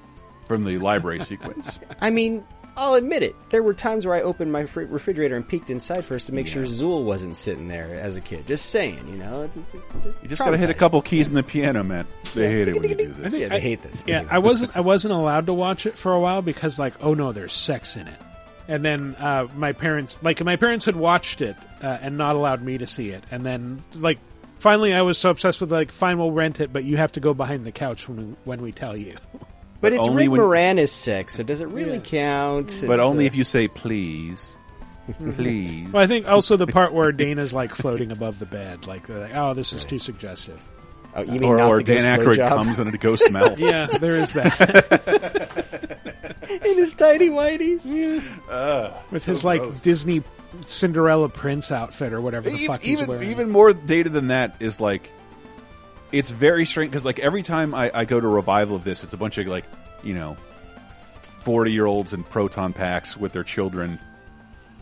from 0.47 0.63
the 0.63 0.77
library 0.79 1.19
sequence. 1.23 1.79
I 2.01 2.09
mean, 2.09 2.43
I'll 2.75 2.95
admit 2.95 3.21
it. 3.21 3.35
There 3.49 3.61
were 3.61 3.73
times 3.73 4.05
where 4.05 4.15
I 4.15 4.21
opened 4.21 4.51
my 4.51 4.65
fr- 4.65 4.81
refrigerator 4.81 5.35
and 5.35 5.47
peeked 5.47 5.69
inside 5.69 6.03
first 6.05 6.25
to 6.25 6.33
make 6.33 6.47
sure 6.47 6.63
Zuul 6.63 7.03
wasn't 7.03 7.37
sitting 7.37 7.67
there 7.67 7.93
as 7.93 8.15
a 8.15 8.21
kid. 8.21 8.47
Just 8.47 8.67
saying, 8.67 9.07
you 9.07 9.17
know. 9.17 9.49
You 10.21 10.27
just 10.27 10.41
got 10.41 10.51
to 10.51 10.57
hit 10.57 10.69
a 10.69 10.73
couple 10.73 11.01
keys 11.01 11.27
in 11.27 11.35
the 11.35 11.43
piano, 11.43 11.83
man. 11.83 12.07
They 12.33 12.49
hate 12.49 12.67
it 12.67 12.73
when 12.73 12.89
you 12.89 12.95
do 12.95 13.07
this. 13.17 13.33
Yeah, 13.33 13.49
they 13.49 13.59
hate 13.59 13.83
this. 13.83 14.03
Yeah, 14.07 14.25
I 14.29 14.39
wasn't 14.39 14.75
I 14.75 14.79
wasn't 14.81 15.13
allowed 15.13 15.45
to 15.45 15.53
watch 15.53 15.85
it 15.85 15.97
for 15.97 16.13
a 16.13 16.19
while 16.19 16.41
because 16.41 16.79
like, 16.79 16.93
oh 17.03 17.13
no, 17.13 17.31
there's 17.31 17.53
sex 17.53 17.95
in 17.95 18.07
it. 18.07 18.19
And 18.67 18.83
then 18.83 19.15
uh, 19.19 19.47
my 19.55 19.73
parents, 19.73 20.17
like 20.21 20.43
my 20.43 20.55
parents 20.55 20.85
had 20.85 20.95
watched 20.95 21.41
it 21.41 21.55
uh, 21.81 21.99
and 22.01 22.17
not 22.17 22.35
allowed 22.35 22.63
me 22.63 22.77
to 22.79 22.87
see 22.87 23.09
it. 23.09 23.23
And 23.29 23.45
then 23.45 23.83
like 23.93 24.19
finally, 24.59 24.93
I 24.93 25.01
was 25.01 25.17
so 25.17 25.29
obsessed 25.29 25.61
with 25.61 25.71
like, 25.71 25.91
fine, 25.91 26.17
we'll 26.17 26.31
rent 26.31 26.61
it, 26.61 26.71
but 26.71 26.85
you 26.85 26.97
have 26.97 27.11
to 27.13 27.19
go 27.19 27.33
behind 27.33 27.65
the 27.65 27.71
couch 27.71 28.07
when 28.07 28.17
we, 28.17 28.35
when 28.45 28.61
we 28.61 28.71
tell 28.71 28.95
you. 28.97 29.17
But, 29.83 29.93
it's 29.93 30.07
only 30.07 30.27
Rick 30.27 30.31
when- 30.31 30.41
Moranis 30.41 30.89
sex, 30.89 31.35
so 31.35 31.43
does 31.43 31.61
it 31.61 31.67
really 31.67 31.99
count? 31.99 32.81
But 32.87 32.93
It's, 32.93 33.01
only 33.01 33.25
uh, 33.25 33.27
if 33.27 33.35
you 33.35 33.43
say 33.43 33.67
please, 33.67 34.55
please. 35.35 35.91
Well, 35.91 36.01
I 36.01 36.07
think 36.07 36.27
also 36.27 36.55
the 36.55 36.65
part 36.67 36.93
where 36.93 37.11
Dana's 37.11 37.53
like 37.53 37.75
floating 37.75 38.11
above 38.11 38.39
the 38.39 38.45
bed, 38.45 38.87
like, 38.87 39.09
like 39.09 39.35
oh, 39.35 39.53
this 39.53 39.73
is 39.73 39.85
too 39.85 39.99
suggestive. 39.99 40.63
Oh, 41.15 41.21
you 41.21 41.33
mean 41.33 41.43
or 41.43 41.57
not 41.57 41.69
or 41.69 41.81
Dan 41.83 42.17
ghost 42.19 42.39
Aykroyd 42.39 42.43
blowjob? 42.43 42.55
comes 42.55 42.79
in 42.79 42.87
a 42.87 42.97
ghost 42.97 43.31
mouth. 43.31 43.59
Yeah, 43.59 43.85
there 43.85 44.15
is 44.15 44.33
that. 44.33 45.99
in 46.49 46.75
his 46.77 46.93
tiny 46.93 47.29
whiteies. 47.29 47.85
With 49.11 49.25
his 49.25 49.43
like 49.45 49.81
Disney 49.83 50.23
Cinderella 50.65 51.29
Prince 51.29 51.71
outfit 51.71 52.13
or 52.13 52.21
whatever 52.21 52.49
the 52.49 52.55
even, 52.55 52.67
fuck 52.67 52.81
he's 52.81 52.93
even, 52.97 53.07
wearing. 53.07 53.29
even 53.29 53.49
more 53.51 53.73
data 53.73 54.09
than 54.09 54.27
that 54.29 54.55
is 54.59 54.79
like 54.79 55.09
it's 56.13 56.29
very 56.29 56.65
strange 56.65 56.91
because 56.91 57.03
like 57.03 57.19
every 57.19 57.43
time 57.43 57.73
I, 57.73 57.91
I 57.93 58.05
go 58.05 58.21
to 58.21 58.27
a 58.27 58.29
revival 58.29 58.75
of 58.75 58.83
this, 58.83 59.03
it's 59.03 59.13
a 59.13 59.17
bunch 59.17 59.37
of 59.37 59.47
like 59.47 59.65
you 60.03 60.13
know 60.13 60.37
forty 61.41 61.73
year 61.73 61.85
olds 61.85 62.13
in 62.13 62.23
proton 62.23 62.71
packs 62.71 63.17
with 63.17 63.33
their 63.33 63.43
children, 63.43 63.99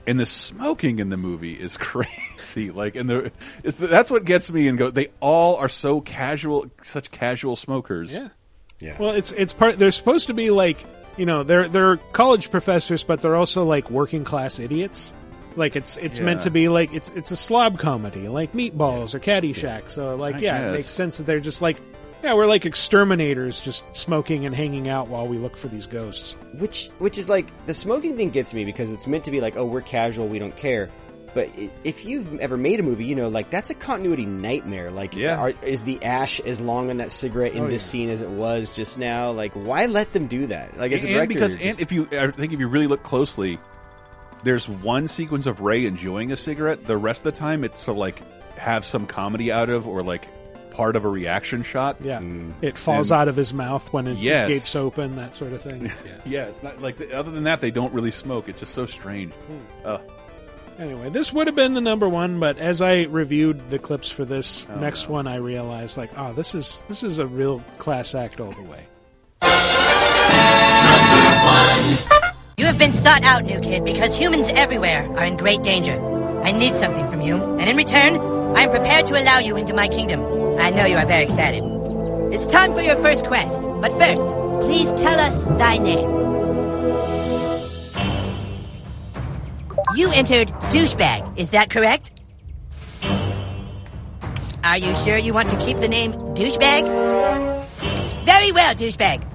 and 0.05 0.19
the 0.19 0.25
smoking 0.25 0.99
in 0.99 1.09
the 1.09 1.17
movie 1.17 1.53
is 1.53 1.77
crazy. 1.77 2.69
Like, 2.69 2.95
and 2.95 3.09
the, 3.09 3.31
it's 3.63 3.77
the 3.77 3.87
that's 3.87 4.11
what 4.11 4.25
gets 4.25 4.51
me. 4.51 4.67
And 4.67 4.77
go, 4.77 4.91
they 4.91 5.07
all 5.21 5.55
are 5.55 5.69
so 5.69 6.01
casual, 6.01 6.69
such 6.83 7.09
casual 7.09 7.55
smokers. 7.55 8.13
Yeah. 8.13 8.29
Yeah. 8.79 8.97
Well, 8.99 9.11
it's 9.11 9.31
it's 9.31 9.53
part. 9.53 9.79
They're 9.79 9.91
supposed 9.91 10.27
to 10.27 10.33
be 10.33 10.51
like 10.51 10.83
you 11.15 11.25
know 11.25 11.43
they're 11.43 11.69
they're 11.69 11.97
college 11.97 12.51
professors, 12.51 13.03
but 13.03 13.21
they're 13.21 13.35
also 13.35 13.63
like 13.63 13.89
working 13.89 14.25
class 14.25 14.59
idiots. 14.59 15.13
Like 15.55 15.75
it's 15.75 15.97
it's 15.97 16.19
Yeah. 16.19 16.25
meant 16.25 16.41
to 16.43 16.49
be 16.51 16.69
like 16.69 16.93
it's 16.93 17.09
it's 17.15 17.31
a 17.31 17.35
slob 17.35 17.77
comedy, 17.79 18.27
like 18.29 18.53
Meatballs 18.53 19.13
or 19.13 19.19
Caddyshack. 19.19 19.89
So 19.89 20.15
like 20.15 20.35
I 20.35 20.39
yeah, 20.39 20.69
it 20.69 20.71
makes 20.73 20.87
sense 20.87 21.17
that 21.17 21.23
they're 21.25 21.39
just 21.39 21.61
like 21.61 21.77
yeah, 22.23 22.35
we're 22.35 22.45
like 22.45 22.65
exterminators, 22.65 23.59
just 23.61 23.83
smoking 23.93 24.45
and 24.45 24.55
hanging 24.55 24.87
out 24.87 25.07
while 25.07 25.27
we 25.27 25.37
look 25.39 25.57
for 25.57 25.67
these 25.67 25.87
ghosts. 25.87 26.33
Which 26.57 26.89
which 26.99 27.17
is 27.17 27.27
like 27.27 27.47
the 27.65 27.73
smoking 27.73 28.15
thing 28.15 28.29
gets 28.29 28.53
me 28.53 28.63
because 28.63 28.91
it's 28.91 29.07
meant 29.07 29.23
to 29.25 29.31
be 29.31 29.41
like, 29.41 29.57
oh, 29.57 29.65
we're 29.65 29.81
casual, 29.81 30.27
we 30.27 30.37
don't 30.39 30.55
care. 30.55 30.89
But 31.33 31.49
if 31.85 32.03
you've 32.05 32.39
ever 32.41 32.57
made 32.57 32.81
a 32.81 32.83
movie, 32.83 33.05
you 33.05 33.15
know, 33.15 33.29
like 33.29 33.49
that's 33.49 33.69
a 33.69 33.73
continuity 33.73 34.25
nightmare. 34.25 34.91
Like, 34.91 35.15
Yeah. 35.15 35.37
are, 35.37 35.53
is 35.63 35.83
the 35.83 36.03
ash 36.03 36.41
as 36.41 36.59
long 36.59 36.89
on 36.89 36.97
that 36.97 37.09
cigarette 37.11 37.53
in 37.53 37.63
Oh, 37.63 37.67
this 37.67 37.85
yeah. 37.87 37.91
scene 37.91 38.09
as 38.09 38.21
it 38.21 38.29
was 38.29 38.71
just 38.71 38.99
now? 38.99 39.31
Like, 39.31 39.53
why 39.53 39.85
let 39.85 40.11
them 40.11 40.27
do 40.27 40.47
that? 40.47 40.77
Like, 40.77 40.91
as 40.91 41.03
a 41.03 41.07
and 41.07 41.15
director, 41.15 41.33
because 41.33 41.53
and 41.55 41.79
if 41.79 41.91
you 41.93 42.07
I 42.11 42.31
think 42.31 42.51
if 42.51 42.59
you 42.59 42.67
really 42.67 42.87
look 42.87 43.01
closely, 43.03 43.59
there's 44.43 44.67
one 44.69 45.07
sequence 45.07 45.45
of 45.45 45.61
Ray 45.61 45.85
enjoying 45.85 46.31
a 46.31 46.37
cigarette. 46.37 46.85
The 46.85 46.97
rest 46.97 47.21
of 47.25 47.33
the 47.33 47.39
time, 47.39 47.63
it's 47.63 47.83
to 47.85 47.93
like 47.93 48.21
have 48.57 48.85
some 48.85 49.05
comedy 49.07 49.51
out 49.51 49.69
of 49.69 49.87
or 49.87 50.01
like 50.03 50.27
part 50.71 50.95
of 50.95 51.03
a 51.03 51.09
reaction 51.09 51.63
shot. 51.63 51.97
Yeah, 52.01 52.21
it 52.61 52.77
falls 52.77 53.11
And- 53.11 53.19
out 53.21 53.27
of 53.27 53.35
his 53.35 53.53
mouth 53.53 53.91
when 53.91 54.05
his 54.05 54.21
Yes. 54.23 54.47
gates 54.47 54.75
open, 54.75 55.17
that 55.17 55.35
sort 55.35 55.53
of 55.53 55.61
thing. 55.61 55.91
Yeah, 56.25 56.45
it's 56.45 56.63
not 56.63 56.81
like 56.81 56.97
other 57.13 57.31
than 57.31 57.43
that, 57.43 57.59
they 57.61 57.71
don't 57.71 57.93
really 57.93 58.11
smoke. 58.11 58.47
It's 58.49 58.59
just 58.61 58.73
so 58.73 58.85
strange. 58.85 59.33
Uh, 59.83 59.97
Anyway, 60.79 61.09
this 61.09 61.31
would 61.31 61.45
have 61.45 61.55
been 61.55 61.73
the 61.75 61.81
number 61.81 62.09
one, 62.09 62.39
but 62.39 62.57
as 62.57 62.81
I 62.81 63.03
reviewed 63.03 63.69
the 63.69 63.77
clips 63.77 64.09
for 64.09 64.25
this 64.25 64.65
Oh, 64.67 64.79
next 64.79 65.07
one, 65.09 65.27
I 65.27 65.35
realized 65.35 65.95
like, 65.97 66.09
oh, 66.17 66.33
this 66.33 66.55
is 66.55 66.81
this 66.87 67.03
is 67.03 67.19
a 67.19 67.27
real 67.27 67.59
class 67.77 68.15
act 68.15 68.39
all 68.39 68.51
the 68.51 68.61
way. 68.63 68.87
You 72.61 72.67
have 72.67 72.77
been 72.77 72.93
sought 72.93 73.23
out, 73.23 73.43
new 73.43 73.59
kid, 73.59 73.83
because 73.83 74.15
humans 74.15 74.47
everywhere 74.49 75.09
are 75.17 75.25
in 75.25 75.35
great 75.35 75.63
danger. 75.63 75.99
I 76.43 76.51
need 76.51 76.75
something 76.75 77.09
from 77.09 77.21
you, 77.21 77.37
and 77.57 77.67
in 77.67 77.75
return, 77.75 78.17
I 78.55 78.61
am 78.61 78.69
prepared 78.69 79.07
to 79.07 79.19
allow 79.19 79.39
you 79.39 79.57
into 79.57 79.73
my 79.73 79.87
kingdom. 79.87 80.21
I 80.59 80.69
know 80.69 80.85
you 80.85 80.95
are 80.95 81.05
very 81.07 81.23
excited. 81.23 81.63
It's 82.31 82.45
time 82.45 82.71
for 82.73 82.81
your 82.83 82.97
first 82.97 83.25
quest, 83.25 83.59
but 83.81 83.91
first, 83.93 84.21
please 84.61 84.93
tell 84.93 85.19
us 85.19 85.47
thy 85.47 85.79
name. 85.79 86.07
You 89.95 90.11
entered 90.11 90.49
douchebag, 90.69 91.39
is 91.39 91.49
that 91.49 91.71
correct? 91.71 92.11
Are 94.63 94.77
you 94.77 94.95
sure 94.97 95.17
you 95.17 95.33
want 95.33 95.49
to 95.49 95.57
keep 95.57 95.77
the 95.77 95.87
name 95.87 96.11
douchebag? 96.35 96.85
Very 98.23 98.51
well, 98.51 98.75
douchebag. 98.75 99.30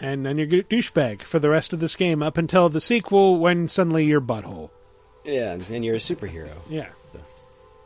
Yeah, 0.00 0.08
and 0.08 0.26
then 0.26 0.38
you're 0.38 0.60
a 0.60 0.64
douchebag 0.64 1.22
for 1.22 1.38
the 1.38 1.48
rest 1.50 1.72
of 1.72 1.80
this 1.80 1.94
game 1.96 2.22
up 2.22 2.36
until 2.38 2.68
the 2.68 2.80
sequel 2.80 3.38
when 3.38 3.68
suddenly 3.68 4.04
you're 4.06 4.20
butthole. 4.20 4.70
Yeah, 5.24 5.58
and 5.70 5.84
you're 5.84 5.96
a 5.96 5.98
superhero. 5.98 6.50
Yeah. 6.68 6.88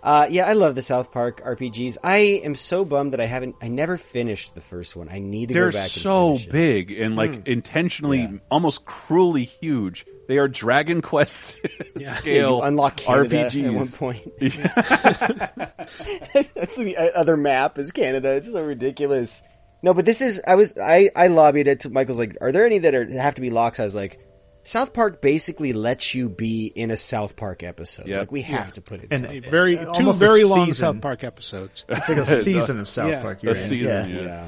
Uh, 0.03 0.27
yeah, 0.29 0.47
I 0.47 0.55
love 0.55 0.75
the 0.75 0.83
South 0.83 1.13
Park 1.13 1.41
RPGs. 1.45 1.97
I 2.03 2.17
am 2.43 2.57
so 2.57 2.85
bummed 2.85 3.13
that 3.13 3.21
I 3.21 3.27
haven't. 3.27 3.55
I 3.63 3.69
never 3.69 3.97
finished 3.97 4.53
the 4.53 4.61
first 4.61 4.97
one. 4.97 5.09
I 5.09 5.21
need 5.21 5.51
to 5.51 5.55
they're 5.55 5.71
go 5.71 5.79
back. 5.79 5.85
And 5.85 5.93
so 6.03 6.29
finish 6.31 6.47
it. 6.49 6.53
big 6.53 6.91
and 6.91 7.15
like 7.15 7.31
Mm. 7.31 7.47
intentionally, 7.49 8.41
almost 8.51 8.85
cruelly 8.85 9.45
huge. 9.45 10.05
They 10.27 10.39
are 10.39 10.49
Dragon 10.49 11.03
Quest 11.03 11.57
scale 12.17 12.57
you 12.57 12.63
unlock 12.63 12.97
Canada 12.97 13.49
RPGs 13.49 13.67
at 13.67 13.75
one 13.75 13.89
point. 13.89 14.33
That's 16.55 16.77
the 16.77 16.97
uh, 16.97 17.11
other 17.21 17.37
map 17.37 17.79
is 17.79 17.91
Canada. 17.93 18.31
It's 18.33 18.51
so 18.51 18.63
ridiculous. 18.63 19.43
No, 19.83 19.95
but 19.95 20.05
this 20.05 20.21
is. 20.21 20.41
I 20.47 20.55
was. 20.55 20.75
I 20.79 21.11
I 21.17 21.27
lobbied 21.29 21.67
it 21.67 21.81
to 21.81 21.91
Michael's. 21.91 22.19
Like, 22.19 22.37
are 22.41 22.53
there 22.53 22.67
any 22.67 22.79
that 22.79 22.95
are 22.95 23.11
have 23.19 23.35
to 23.35 23.41
be 23.41 23.51
locks? 23.51 23.81
I 23.81 23.85
was 23.85 23.95
like, 23.95 24.21
South 24.63 24.93
Park 24.93 25.21
basically 25.21 25.73
lets 25.73 26.15
you 26.15 26.29
be 26.29 26.67
in 26.67 26.91
a 26.93 26.97
South 26.97 27.35
Park 27.35 27.63
episode. 27.65 28.09
Like, 28.09 28.31
we 28.31 28.43
have 28.43 28.67
Yeah. 28.69 28.73
to 28.75 28.81
put 28.81 29.01
it. 29.03 29.09
And 29.11 29.25
South 29.25 29.33
a 29.35 29.41
Park. 29.41 29.51
very 29.51 29.77
two 29.95 30.13
very 30.13 30.45
long 30.45 30.67
season. 30.67 30.95
South 30.95 31.01
Park 31.03 31.25
episodes. 31.25 31.85
It's 31.89 32.09
like 32.09 32.19
a 32.19 32.27
season 32.27 32.79
of 32.79 32.89
South 32.89 33.11
Yeah. 33.11 33.23
Park. 33.23 33.43
You're 33.43 33.55
a 33.55 33.59
in. 33.59 33.63
season, 33.69 34.11
Yeah. 34.15 34.23
yeah. 34.23 34.47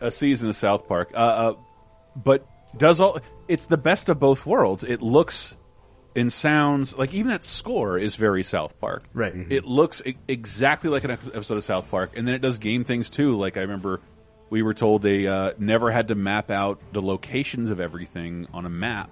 a 0.00 0.10
season 0.10 0.50
of 0.50 0.56
South 0.56 0.86
Park. 0.88 1.12
Uh, 1.14 1.16
uh, 1.16 1.54
but 2.14 2.46
does 2.76 3.00
all? 3.00 3.18
It's 3.48 3.66
the 3.66 3.78
best 3.78 4.08
of 4.10 4.20
both 4.20 4.44
worlds. 4.44 4.84
It 4.84 5.00
looks 5.00 5.56
and 6.16 6.30
sounds 6.32 6.96
like 6.96 7.12
even 7.14 7.30
that 7.30 7.44
score 7.44 7.98
is 7.98 8.16
very 8.16 8.42
South 8.42 8.78
Park. 8.78 9.04
Right. 9.14 9.34
It 9.50 9.64
looks 9.64 10.02
e- 10.04 10.16
exactly 10.28 10.90
like 10.90 11.04
an 11.04 11.12
episode 11.12 11.56
of 11.56 11.64
South 11.64 11.90
Park, 11.90 12.12
and 12.16 12.28
then 12.28 12.34
it 12.34 12.42
does 12.42 12.58
game 12.58 12.84
things 12.84 13.08
too. 13.08 13.38
Like 13.38 13.56
I 13.56 13.60
remember. 13.62 14.00
We 14.54 14.62
were 14.62 14.72
told 14.72 15.02
they 15.02 15.26
uh, 15.26 15.54
never 15.58 15.90
had 15.90 16.06
to 16.08 16.14
map 16.14 16.48
out 16.48 16.80
the 16.92 17.02
locations 17.02 17.72
of 17.72 17.80
everything 17.80 18.46
on 18.54 18.64
a 18.64 18.68
map 18.68 19.10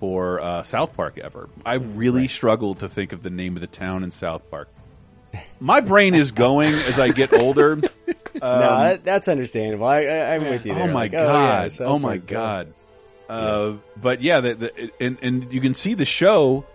for 0.00 0.40
uh, 0.40 0.64
South 0.64 0.96
Park 0.96 1.18
ever. 1.18 1.48
I 1.64 1.74
really 1.74 2.26
struggled 2.26 2.80
to 2.80 2.88
think 2.88 3.12
of 3.12 3.22
the 3.22 3.30
name 3.30 3.54
of 3.54 3.60
the 3.60 3.68
town 3.68 4.02
in 4.02 4.10
South 4.10 4.50
Park. 4.50 4.68
My 5.60 5.80
brain 5.80 6.16
is 6.16 6.32
going 6.32 6.74
as 6.74 6.98
I 6.98 7.12
get 7.12 7.32
older. 7.32 7.76
no, 7.76 7.84
Um, 7.84 7.90
that, 8.42 9.04
that's 9.04 9.28
understandable. 9.28 9.86
I, 9.86 10.00
I'm 10.00 10.42
with 10.42 10.66
you. 10.66 10.74
There. 10.74 10.82
Oh 10.82 10.86
my 10.88 10.92
Like, 10.94 11.12
god! 11.12 11.72
yeah, 11.78 11.86
Oh, 11.86 12.00
my 12.00 12.18
Park, 12.18 12.30
yeah. 12.32 12.36
god! 12.36 12.74
Uh, 13.28 13.74
But 14.02 14.20
yeah, 14.20 14.40
the, 14.40 14.54
the, 14.54 14.90
and 14.98 15.16
and 15.22 15.52
you 15.52 15.60
can 15.60 15.76
see 15.76 15.94
the 15.94 16.04
show 16.04 16.66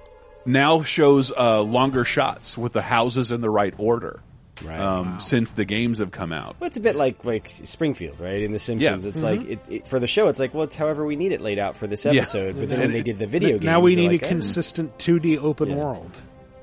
now 0.46 0.84
shows 0.84 1.34
uh, 1.34 1.62
longer 1.62 2.06
shots 2.06 2.58
with 2.58 2.72
the 2.72 2.82
houses 2.82 3.34
in 3.34 3.42
the 3.42 3.50
right 3.50 3.74
order. 3.78 4.22
Right. 4.64 4.80
Um, 4.80 5.20
Since 5.20 5.51
the 5.51 5.66
games 5.66 5.99
have 5.99 6.12
come 6.12 6.32
out. 6.32 6.56
Well, 6.60 6.68
it's 6.68 6.78
a 6.78 6.82
bit 6.82 6.95
like 6.95 7.26
like 7.26 7.47
Springfield, 7.49 8.20
right? 8.22 8.41
In 8.41 8.53
The 8.53 8.60
Simpsons, 8.60 9.03
Yeah. 9.03 9.10
it's 9.10 9.20
Mhm. 9.20 9.24
like 9.24 9.49
it, 9.49 9.60
it, 9.70 9.88
for 9.88 9.99
the 9.99 10.08
show, 10.08 10.28
it's 10.28 10.39
like 10.39 10.53
well, 10.53 10.64
it's 10.64 10.76
however 10.78 11.06
we 11.06 11.16
need 11.18 11.34
it 11.34 11.41
laid 11.41 11.60
out 11.60 11.76
for 11.76 11.88
this 11.88 12.06
Yeah. 12.06 12.14
episode. 12.14 12.53
But 12.56 12.62
then 12.62 12.70
then- 12.70 12.80
when 12.80 12.93
they 12.93 13.01
did 13.01 13.20
the 13.20 13.28
video 13.28 13.51
games, 13.58 13.66
now 13.66 13.82
we 13.82 13.95
need 13.95 14.08
like, 14.12 14.22
a 14.22 14.26
"Oh." 14.26 14.30
consistent 14.30 14.97
2D 14.97 15.38
open 15.38 15.70
Yeah. 15.70 15.76
world. 15.76 16.12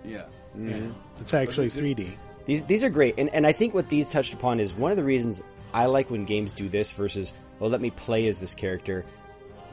Yeah. 0.04 0.22
Yeah. 0.58 0.76
It's 1.20 1.34
actually 1.34 1.68
3D. 1.68 2.12
These 2.46 2.62
these 2.62 2.82
are 2.82 2.90
great, 2.90 3.14
and 3.18 3.28
and 3.34 3.46
I 3.46 3.52
think 3.52 3.74
what 3.74 3.88
these 3.90 4.06
touched 4.08 4.32
upon 4.32 4.58
is 4.58 4.72
one 4.72 4.90
of 4.90 4.96
the 4.96 5.04
reasons 5.04 5.42
I 5.74 5.86
like 5.86 6.10
when 6.10 6.24
games 6.24 6.52
do 6.52 6.68
this 6.70 6.92
versus 6.92 7.34
well, 7.60 7.68
let 7.70 7.80
me 7.80 7.90
play 7.90 8.26
as 8.26 8.40
this 8.40 8.54
character, 8.54 9.04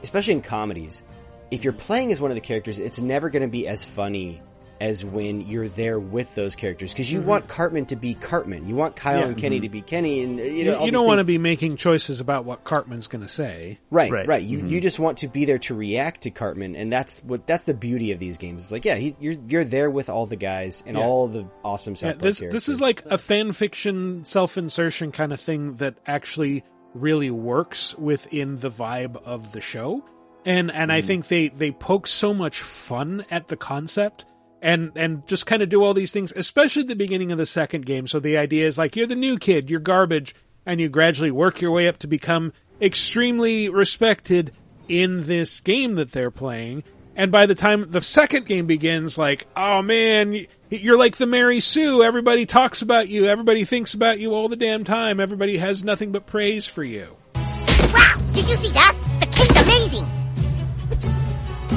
especially 0.02 0.34
in 0.34 0.42
comedies. 0.42 1.02
If 1.50 1.64
you're 1.64 1.72
playing 1.72 2.12
as 2.12 2.20
one 2.20 2.30
of 2.30 2.34
the 2.36 2.40
characters, 2.42 2.78
it's 2.78 3.00
never 3.00 3.28
going 3.30 3.42
to 3.42 3.48
be 3.48 3.66
as 3.66 3.82
funny 3.82 4.40
as 4.80 5.04
when 5.04 5.42
you're 5.42 5.68
there 5.68 6.00
with 6.00 6.34
those 6.34 6.54
characters 6.54 6.92
because 6.92 7.12
you 7.12 7.20
Mhm. 7.20 7.24
want 7.24 7.48
Cartman 7.48 7.84
to 7.86 7.96
be 7.96 8.14
Cartman, 8.14 8.66
you 8.66 8.74
want 8.74 8.96
Kyle 8.96 9.18
Yeah. 9.18 9.26
and 9.26 9.36
Kenny 9.36 9.58
Mhm. 9.58 9.62
to 9.64 9.68
be 9.68 9.82
Kenny, 9.82 10.22
and 10.22 10.38
you 10.38 10.44
You, 10.44 10.64
know 10.64 10.74
all 10.76 10.80
you 10.86 10.90
these 10.90 10.92
don't 10.98 11.06
want 11.06 11.18
to 11.20 11.24
be 11.24 11.36
making 11.38 11.76
choices 11.76 12.18
about 12.20 12.46
what 12.46 12.64
Cartman's 12.64 13.06
going 13.06 13.20
to 13.22 13.28
say. 13.28 13.78
Right, 13.90 14.10
right. 14.26 14.42
You 14.42 14.60
Mhm. 14.60 14.70
you 14.70 14.80
just 14.80 14.98
want 14.98 15.18
to 15.18 15.28
be 15.28 15.44
there 15.44 15.58
to 15.58 15.74
react 15.74 16.22
to 16.22 16.30
Cartman, 16.30 16.74
and 16.76 16.90
that's 16.90 17.22
what 17.24 17.46
that's 17.46 17.64
the 17.64 17.74
beauty 17.74 18.10
of 18.12 18.18
these 18.18 18.38
games. 18.38 18.62
It's 18.62 18.72
like, 18.72 18.84
yeah, 18.86 18.94
he, 18.96 19.14
you're 19.20 19.34
you're 19.48 19.64
there 19.64 19.90
with 19.90 20.08
all 20.08 20.24
the 20.26 20.36
guys 20.36 20.82
and 20.86 20.96
Yeah. 20.96 21.04
all 21.04 21.28
the 21.28 21.46
awesome 21.62 21.94
South 21.94 22.06
Yeah, 22.06 22.12
Park 22.12 22.22
this 22.22 22.38
characters. 22.40 22.66
this 22.66 22.74
is 22.74 22.80
like 22.80 23.02
a 23.06 23.18
fan 23.18 23.52
fiction 23.52 24.24
self 24.24 24.56
insertion 24.56 25.12
kind 25.12 25.32
of 25.32 25.40
thing 25.40 25.74
that 25.76 25.96
actually 26.06 26.64
really 26.94 27.30
works 27.30 27.94
within 27.98 28.58
the 28.60 28.70
vibe 28.70 29.16
of 29.24 29.52
the 29.52 29.60
show. 29.60 30.02
And 30.46 30.70
and 30.72 30.90
I 30.90 31.02
Mhm. 31.02 31.04
think 31.04 31.28
they 31.28 31.48
they 31.48 31.70
poke 31.70 32.06
so 32.06 32.32
much 32.32 32.60
fun 32.60 33.24
at 33.30 33.48
the 33.48 33.56
concept 33.56 34.24
and 34.62 34.92
and 34.96 35.26
just 35.26 35.46
kind 35.46 35.62
of 35.62 35.68
do 35.68 35.82
all 35.82 35.94
these 35.94 36.12
things, 36.12 36.32
especially 36.34 36.82
at 36.82 36.88
the 36.88 36.96
beginning 36.96 37.32
of 37.32 37.38
the 37.38 37.46
second 37.46 37.86
game. 37.86 38.06
So 38.06 38.20
the 38.20 38.36
idea 38.36 38.66
is 38.66 38.78
like 38.78 38.96
you're 38.96 39.06
the 39.06 39.14
new 39.14 39.38
kid, 39.38 39.70
you're 39.70 39.80
garbage, 39.80 40.34
and 40.66 40.80
you 40.80 40.88
gradually 40.88 41.30
work 41.30 41.60
your 41.60 41.70
way 41.70 41.88
up 41.88 41.98
to 41.98 42.06
become 42.06 42.52
extremely 42.80 43.68
respected 43.68 44.52
in 44.88 45.26
this 45.26 45.60
game 45.60 45.94
that 45.96 46.12
they're 46.12 46.30
playing. 46.30 46.84
And 47.16 47.32
by 47.32 47.46
the 47.46 47.54
time 47.54 47.90
the 47.90 48.00
second 48.00 48.46
game 48.46 48.66
begins, 48.66 49.18
like, 49.18 49.46
oh 49.56 49.82
man, 49.82 50.46
you're 50.70 50.98
like 50.98 51.16
the 51.16 51.26
Mary 51.26 51.60
Sue. 51.60 52.02
Everybody 52.02 52.46
talks 52.46 52.82
about 52.82 53.08
you. 53.08 53.26
Everybody 53.26 53.64
thinks 53.64 53.94
about 53.94 54.18
you 54.18 54.34
all 54.34 54.48
the 54.48 54.56
damn 54.56 54.84
time. 54.84 55.20
Everybody 55.20 55.58
has 55.58 55.84
nothing 55.84 56.12
but 56.12 56.26
praise 56.26 56.66
for 56.66 56.84
you. 56.84 57.16
Wow! 57.34 58.14
Did 58.32 58.48
you 58.48 58.56
see 58.56 58.72
that? 58.72 58.96
The 59.20 59.26
king's 59.26 59.62
amazing! 59.62 60.06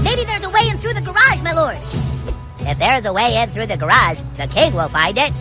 Maybe 0.03 0.23
there's 0.25 0.45
a 0.45 0.49
way 0.49 0.69
in 0.69 0.77
through 0.77 0.93
the 0.93 1.01
garage, 1.01 1.41
my 1.41 1.53
lord. 1.53 2.02
If 2.66 2.80
there's 2.80 3.05
a 3.05 3.14
way 3.14 3.36
in 3.41 3.49
through 3.49 3.68
the 3.68 3.78
garage, 3.78 4.20
the 4.38 4.47
king 4.47 4.74
will 4.74 4.89
find 4.89 5.18
it. 5.18 5.32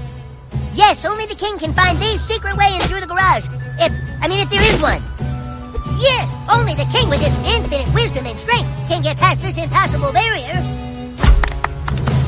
Yes, 0.74 1.04
only 1.04 1.26
the 1.26 1.36
king 1.36 1.58
can 1.58 1.72
find 1.72 1.96
the 1.98 2.18
secret 2.18 2.56
way 2.56 2.74
in 2.74 2.80
through 2.82 3.00
the 3.00 3.06
garage. 3.06 3.46
If, 3.78 3.92
I 4.20 4.28
mean, 4.28 4.40
if 4.40 4.50
there 4.50 4.62
is 4.62 4.80
one. 4.82 5.00
Yes, 6.02 6.26
only 6.50 6.74
the 6.74 6.88
king 6.90 7.08
with 7.08 7.22
his 7.22 7.34
infinite 7.46 7.86
wisdom 7.94 8.26
and 8.26 8.38
strength 8.38 8.66
can 8.88 9.02
get 9.02 9.16
past 9.18 9.40
this 9.40 9.56
impassable 9.56 10.12
barrier. 10.12 10.58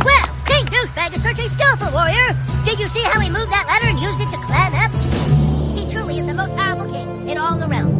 Well, 0.06 0.26
King 0.46 0.64
Douchebag 0.70 1.16
is 1.16 1.22
such 1.22 1.42
a 1.42 1.48
skillful 1.50 1.90
warrior. 1.90 2.30
Did 2.64 2.78
you 2.78 2.86
see 2.94 3.02
how 3.10 3.18
he 3.18 3.28
moved 3.30 3.50
that 3.50 3.66
ladder 3.66 3.90
and 3.90 3.98
used 3.98 4.20
it 4.22 4.30
to 4.30 4.38
climb 4.46 4.74
up? 4.78 4.92
He 5.74 5.90
truly 5.90 6.18
is 6.22 6.26
the 6.26 6.34
most 6.34 6.54
powerful 6.54 6.86
king 6.86 7.28
in 7.28 7.36
all 7.36 7.58
the 7.58 7.66
realms. 7.66 7.98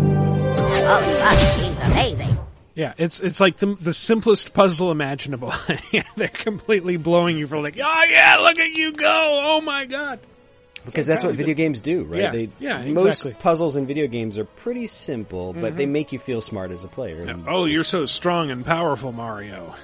Oh, 0.87 1.01
fuck, 1.19 1.39
he's 1.59 1.75
amazing. 1.91 2.44
Yeah, 2.75 2.93
it's 2.99 3.21
it's 3.21 3.39
like 3.41 3.59
the 3.59 3.67
the 3.81 3.95
simplest 3.95 4.53
puzzle 4.53 4.91
imaginable. 4.91 5.53
They're 6.17 6.29
completely 6.29 6.97
blowing 6.97 7.39
you 7.39 7.47
for 7.47 7.61
like, 7.61 7.77
oh 7.79 8.03
yeah, 8.11 8.37
look 8.39 8.59
at 8.59 8.73
you 8.73 8.93
go! 8.93 9.41
Oh 9.45 9.61
my 9.61 9.85
god! 9.85 10.19
Because 10.85 11.07
So 11.07 11.13
that's 11.13 11.25
what 11.25 11.31
proud. 11.31 11.39
video 11.39 11.55
games 11.55 11.81
do, 11.81 12.03
right? 12.03 12.21
Yeah, 12.21 12.31
they, 12.33 12.49
yeah, 12.59 12.83
Most 12.87 13.07
exactly. 13.07 13.35
puzzles 13.41 13.77
in 13.77 13.87
video 13.87 14.07
games 14.09 14.39
are 14.39 14.45
pretty 14.45 14.87
simple, 14.89 15.53
but 15.53 15.77
they 15.77 15.87
Mhm. 15.87 15.91
make 15.91 16.13
you 16.13 16.19
feel 16.19 16.41
smart 16.41 16.73
as 16.73 16.85
a 16.85 16.89
player. 16.89 17.23
And 17.23 17.47
Oh, 17.49 17.65
you're 17.65 17.85
so 17.85 18.07
strong 18.07 18.51
and 18.51 18.67
powerful, 18.67 19.13
Mario. 19.13 19.75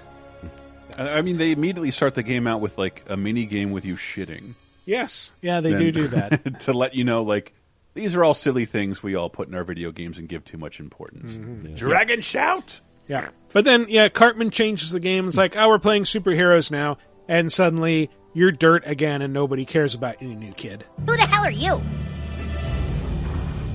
I 0.98 1.18
I 1.18 1.22
mean, 1.22 1.38
they 1.38 1.52
immediately 1.52 1.90
start 1.92 2.14
the 2.14 2.22
game 2.24 2.46
out 2.46 2.60
with 2.60 2.76
like 2.76 3.04
a 3.08 3.16
mini 3.16 3.46
game 3.46 3.70
with 3.70 3.84
you 3.84 3.94
shitting. 3.94 4.54
Yes, 4.84 5.30
yeah, 5.40 5.60
they 5.60 5.70
Then- 5.70 5.80
do 5.80 5.92
do 5.92 6.08
that. 6.08 6.60
to 6.66 6.72
let 6.72 6.94
you 6.94 7.04
know, 7.04 7.22
like 7.22 7.52
these 7.94 8.14
are 8.14 8.22
all 8.24 8.34
silly 8.34 8.64
things 8.64 9.02
we 9.02 9.14
all 9.14 9.28
put 9.30 9.48
in 9.48 9.54
our 9.54 9.64
video 9.64 9.90
games 9.92 10.18
and 10.18 10.28
give 10.28 10.44
too 10.44 10.58
much 10.58 10.80
importance. 10.80 11.34
Mhm. 11.36 11.76
Dragon 11.76 12.20
shout. 12.20 12.80
Yeah. 13.08 13.30
But 13.52 13.64
then, 13.64 13.86
yeah, 13.88 14.08
Cartman 14.08 14.50
changes 14.50 14.90
the 14.92 15.00
game. 15.00 15.26
It's 15.28 15.36
like, 15.36 15.56
oh, 15.56 15.68
we're 15.68 15.78
playing 15.80 16.04
superheroes 16.04 16.70
now. 16.70 16.98
And 17.28 17.52
suddenly, 17.52 18.08
you're 18.34 18.52
dirt 18.52 18.84
again 18.86 19.22
and 19.22 19.34
nobody 19.34 19.64
cares 19.64 19.94
about 19.94 20.22
you, 20.22 20.28
new 20.34 20.52
kid. 20.52 20.84
Who 21.08 21.16
the 21.16 21.22
hell 21.28 21.44
are 21.44 21.50
you? 21.50 21.80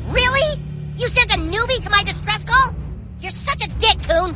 Really? 0.07 0.61
You 0.97 1.07
sent 1.07 1.31
a 1.33 1.37
newbie 1.39 1.81
to 1.83 1.89
my 1.89 2.03
distress 2.03 2.45
call? 2.45 2.73
You're 3.19 3.31
such 3.31 3.63
a 3.65 3.67
dick, 3.79 3.97
Coon. 4.07 4.35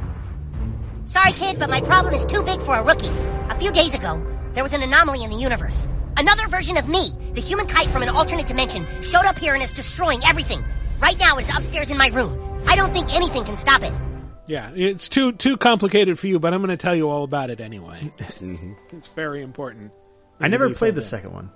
Sorry, 1.06 1.32
kid, 1.32 1.58
but 1.60 1.70
my 1.70 1.80
problem 1.82 2.14
is 2.14 2.26
too 2.26 2.44
big 2.44 2.60
for 2.62 2.76
a 2.76 2.84
rookie. 2.84 3.10
A 3.50 3.56
few 3.58 3.72
days 3.72 3.94
ago, 3.94 4.22
there 4.54 4.64
was 4.64 4.74
an 4.74 4.82
anomaly 4.84 5.24
in 5.24 5.30
the 5.30 5.38
universe. 5.38 5.88
Another 6.20 6.48
version 6.50 6.76
of 6.78 6.90
me, 6.90 7.12
the 7.34 7.40
human 7.40 7.66
kite 7.66 7.88
from 7.88 8.02
an 8.04 8.10
alternate 8.10 8.46
dimension, 8.46 8.86
showed 9.02 9.24
up 9.26 9.40
here 9.40 9.54
and 9.54 9.64
is 9.64 9.72
destroying 9.72 10.20
everything. 10.28 10.62
Right 11.00 11.18
now, 11.18 11.38
it's 11.38 11.50
upstairs 11.50 11.90
in 11.92 11.98
my 11.98 12.10
room. 12.10 12.38
I 12.68 12.76
don't 12.76 12.92
think 12.94 13.16
anything 13.16 13.46
can 13.46 13.56
stop 13.56 13.84
it. 13.84 13.94
Yeah, 14.46 14.70
it's 14.76 15.08
too 15.08 15.32
too 15.32 15.56
complicated 15.56 16.20
for 16.20 16.28
you, 16.28 16.38
but 16.40 16.54
I'm 16.54 16.60
going 16.62 16.76
to 16.76 16.82
tell 16.82 16.96
you 16.96 17.10
all 17.10 17.24
about 17.24 17.50
it 17.52 17.62
anyway. 17.62 18.12
It's 18.92 19.08
very 19.16 19.42
important. 19.44 19.92
I 20.42 20.50
never 20.50 20.68
played 20.72 20.90
feel 20.90 20.96
the 20.96 21.02
second 21.04 21.32
one. 21.32 21.52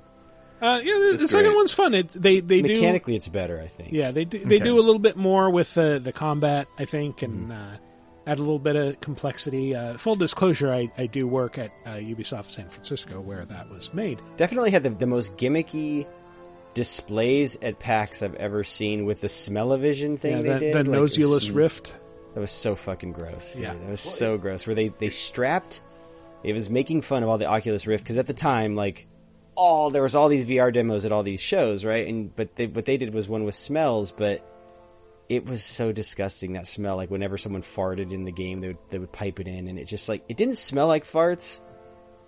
Uh, 0.62 0.80
yeah, 0.82 0.94
the, 1.12 1.18
the 1.22 1.28
second 1.28 1.56
one's 1.56 1.74
fun. 1.74 1.94
It, 1.94 2.10
they 2.10 2.40
they 2.40 2.62
do 2.62 2.74
Mechanically, 2.76 3.18
it's 3.18 3.28
better, 3.28 3.60
I 3.60 3.68
think. 3.68 3.92
Yeah, 3.92 4.12
they 4.12 4.24
do, 4.24 4.40
they 4.40 4.56
Okay. 4.56 4.64
do 4.64 4.80
a 4.80 4.84
little 4.88 5.00
bit 5.00 5.18
more 5.18 5.50
with 5.50 5.78
uh, 5.78 6.00
the 6.00 6.14
combat, 6.14 6.68
I 6.78 6.86
think, 6.86 7.22
and 7.22 7.50
Mm-hmm. 7.50 7.52
uh, 7.52 7.78
add 8.26 8.38
a 8.40 8.42
little 8.42 8.60
bit 8.60 8.76
of 8.76 9.00
complexity. 9.02 9.76
Uh, 9.76 9.98
full 9.98 10.16
disclosure, 10.16 10.72
I, 10.72 10.92
I 10.98 11.08
do 11.08 11.28
work 11.28 11.58
at 11.58 11.72
uh, 11.86 11.92
Ubisoft 11.96 12.50
San 12.50 12.70
Francisco, 12.70 13.20
where 13.20 13.46
that 13.46 13.70
was 13.70 13.94
made. 13.94 14.20
Definitely 14.38 14.72
had 14.72 14.84
the, 14.84 14.90
the 14.92 15.08
most 15.08 15.38
gimmicky 15.38 16.06
displays 16.74 17.56
at 17.62 17.80
PAX 17.80 18.24
I've 18.24 18.36
ever 18.36 18.64
seen 18.64 19.06
with 19.06 19.22
the 19.22 19.30
smell-o-vision 19.30 20.18
thing 20.18 20.38
Yeah, 20.38 20.42
they 20.42 20.54
the- 20.54 20.60
did. 20.60 20.74
the 20.74 20.92
like, 20.92 20.98
it 20.98 21.02
Nosulus 21.20 21.30
was- 21.30 21.52
Rift. 21.52 21.96
That 22.34 22.40
was 22.40 22.52
so 22.52 22.76
fucking 22.76 23.12
gross. 23.12 23.54
Dude. 23.54 23.62
Yeah. 23.62 23.74
That 23.76 23.90
was 23.92 24.02
so 24.02 24.40
gross. 24.40 24.66
Where 24.66 24.76
they, 24.76 24.88
they 24.88 25.10
strapped, 25.10 25.82
it 26.44 26.54
was 26.54 26.68
making 26.68 27.04
fun 27.04 27.22
of 27.22 27.30
all 27.30 27.38
the 27.38 27.46
Oculus 27.46 27.86
Rift, 27.86 28.04
because 28.04 28.18
at 28.18 28.26
the 28.26 28.34
time, 28.34 28.76
like, 28.76 29.06
all, 29.54 29.92
there 29.92 30.02
was 30.02 30.16
all 30.16 30.30
these 30.30 30.46
VR 30.48 30.74
demos 30.74 31.06
at 31.06 31.12
all 31.12 31.22
these 31.22 31.42
shows, 31.42 31.86
right? 31.86 32.08
And, 32.08 32.36
but 32.36 32.56
they, 32.56 32.66
what 32.66 32.86
they 32.86 32.98
did 32.98 33.14
was 33.14 33.30
one 33.30 33.44
with 33.44 33.54
smells, 33.54 34.12
but 34.12 34.44
it 35.36 35.46
was 35.46 35.64
so 35.64 35.92
disgusting, 35.92 36.54
that 36.54 36.68
smell. 36.68 36.96
Like, 36.96 37.12
whenever 37.12 37.38
someone 37.38 37.62
farted 37.62 38.12
in 38.12 38.24
the 38.24 38.32
game, 38.32 38.62
they 38.62 38.68
would, 38.68 38.78
they 38.90 39.00
would 39.00 39.12
pipe 39.12 39.40
it 39.40 39.48
in, 39.48 39.68
and 39.68 39.80
it 39.80 39.86
just, 39.86 40.10
like, 40.10 40.24
it 40.28 40.38
didn't 40.38 40.58
smell 40.58 40.88
like 40.88 41.06
farts, 41.06 41.60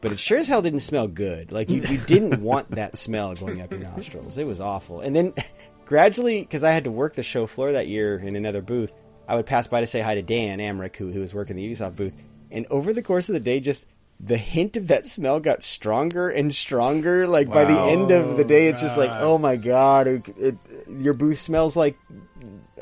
but 0.02 0.12
it 0.12 0.20
sure 0.20 0.38
as 0.38 0.48
hell 0.48 0.62
didn't 0.62 0.80
smell 0.80 1.08
good. 1.08 1.52
Like, 1.52 1.70
you, 1.70 1.82
you 1.82 1.98
didn't 1.98 2.42
want 2.42 2.72
that 2.72 2.96
smell 2.96 3.34
going 3.36 3.62
up 3.62 3.72
your 3.72 3.82
nostrils. 3.82 4.38
It 4.38 4.46
was 4.46 4.62
awful. 4.62 5.02
And 5.02 5.16
then, 5.16 5.34
gradually, 5.86 6.42
because 6.42 6.64
I 6.64 6.72
had 6.72 6.86
to 6.86 6.92
work 6.92 7.16
the 7.16 7.24
show 7.24 7.48
floor 7.48 7.74
that 7.74 7.88
year 7.88 8.18
in 8.18 8.36
another 8.36 8.62
booth, 8.62 8.92
I 9.28 9.36
would 9.36 9.46
pass 9.46 9.68
by 9.68 9.80
to 9.80 9.88
say 9.88 10.02
hi 10.02 10.16
to 10.16 10.22
Dan 10.22 10.60
Amrich, 10.60 10.96
who, 10.96 11.12
who 11.12 11.20
was 11.20 11.34
working 11.34 11.56
the 11.56 11.68
Ubisoft 11.68 11.96
booth. 11.96 12.16
And 12.52 12.68
over 12.70 12.94
the 12.94 13.02
course 13.02 13.30
of 13.30 13.34
the 13.34 13.40
day, 13.40 13.60
just 13.60 13.86
the 14.20 14.38
hint 14.38 14.78
of 14.78 14.88
that 14.88 15.06
smell 15.06 15.40
got 15.40 15.64
stronger 15.64 16.30
and 16.30 16.54
stronger. 16.54 17.28
Like 17.28 17.50
by 17.50 17.66
the 17.66 17.80
end 17.80 18.12
of 18.12 18.38
the 18.38 18.44
day, 18.44 18.68
it's 18.68 18.82
just 18.82 18.98
like, 18.98 19.12
oh 19.12 19.38
my 19.38 19.56
god, 19.56 20.08
it, 20.08 20.30
it, 20.38 20.56
your 20.88 21.14
booth 21.14 21.40
smells 21.40 21.76
like 21.76 21.98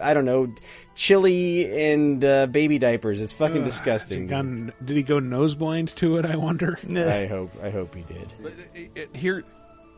I 0.01 0.13
don't 0.13 0.25
know, 0.25 0.53
chili 0.95 1.91
and 1.91 2.23
uh, 2.23 2.47
baby 2.47 2.79
diapers. 2.79 3.21
It's 3.21 3.33
fucking 3.33 3.59
Ugh, 3.59 3.63
disgusting. 3.63 4.21
he 4.23 4.27
gone- 4.27 4.73
did 4.83 4.97
he 4.97 5.03
go 5.03 5.19
nose 5.19 5.55
blind 5.55 5.89
to 5.97 6.17
it? 6.17 6.25
I 6.25 6.35
wonder. 6.35 6.79
I 6.89 7.25
hope. 7.27 7.51
I 7.61 7.69
hope 7.69 7.93
he 7.95 8.01
did. 8.03 8.33
It- 8.73 8.91
it- 8.95 9.15
here, 9.15 9.43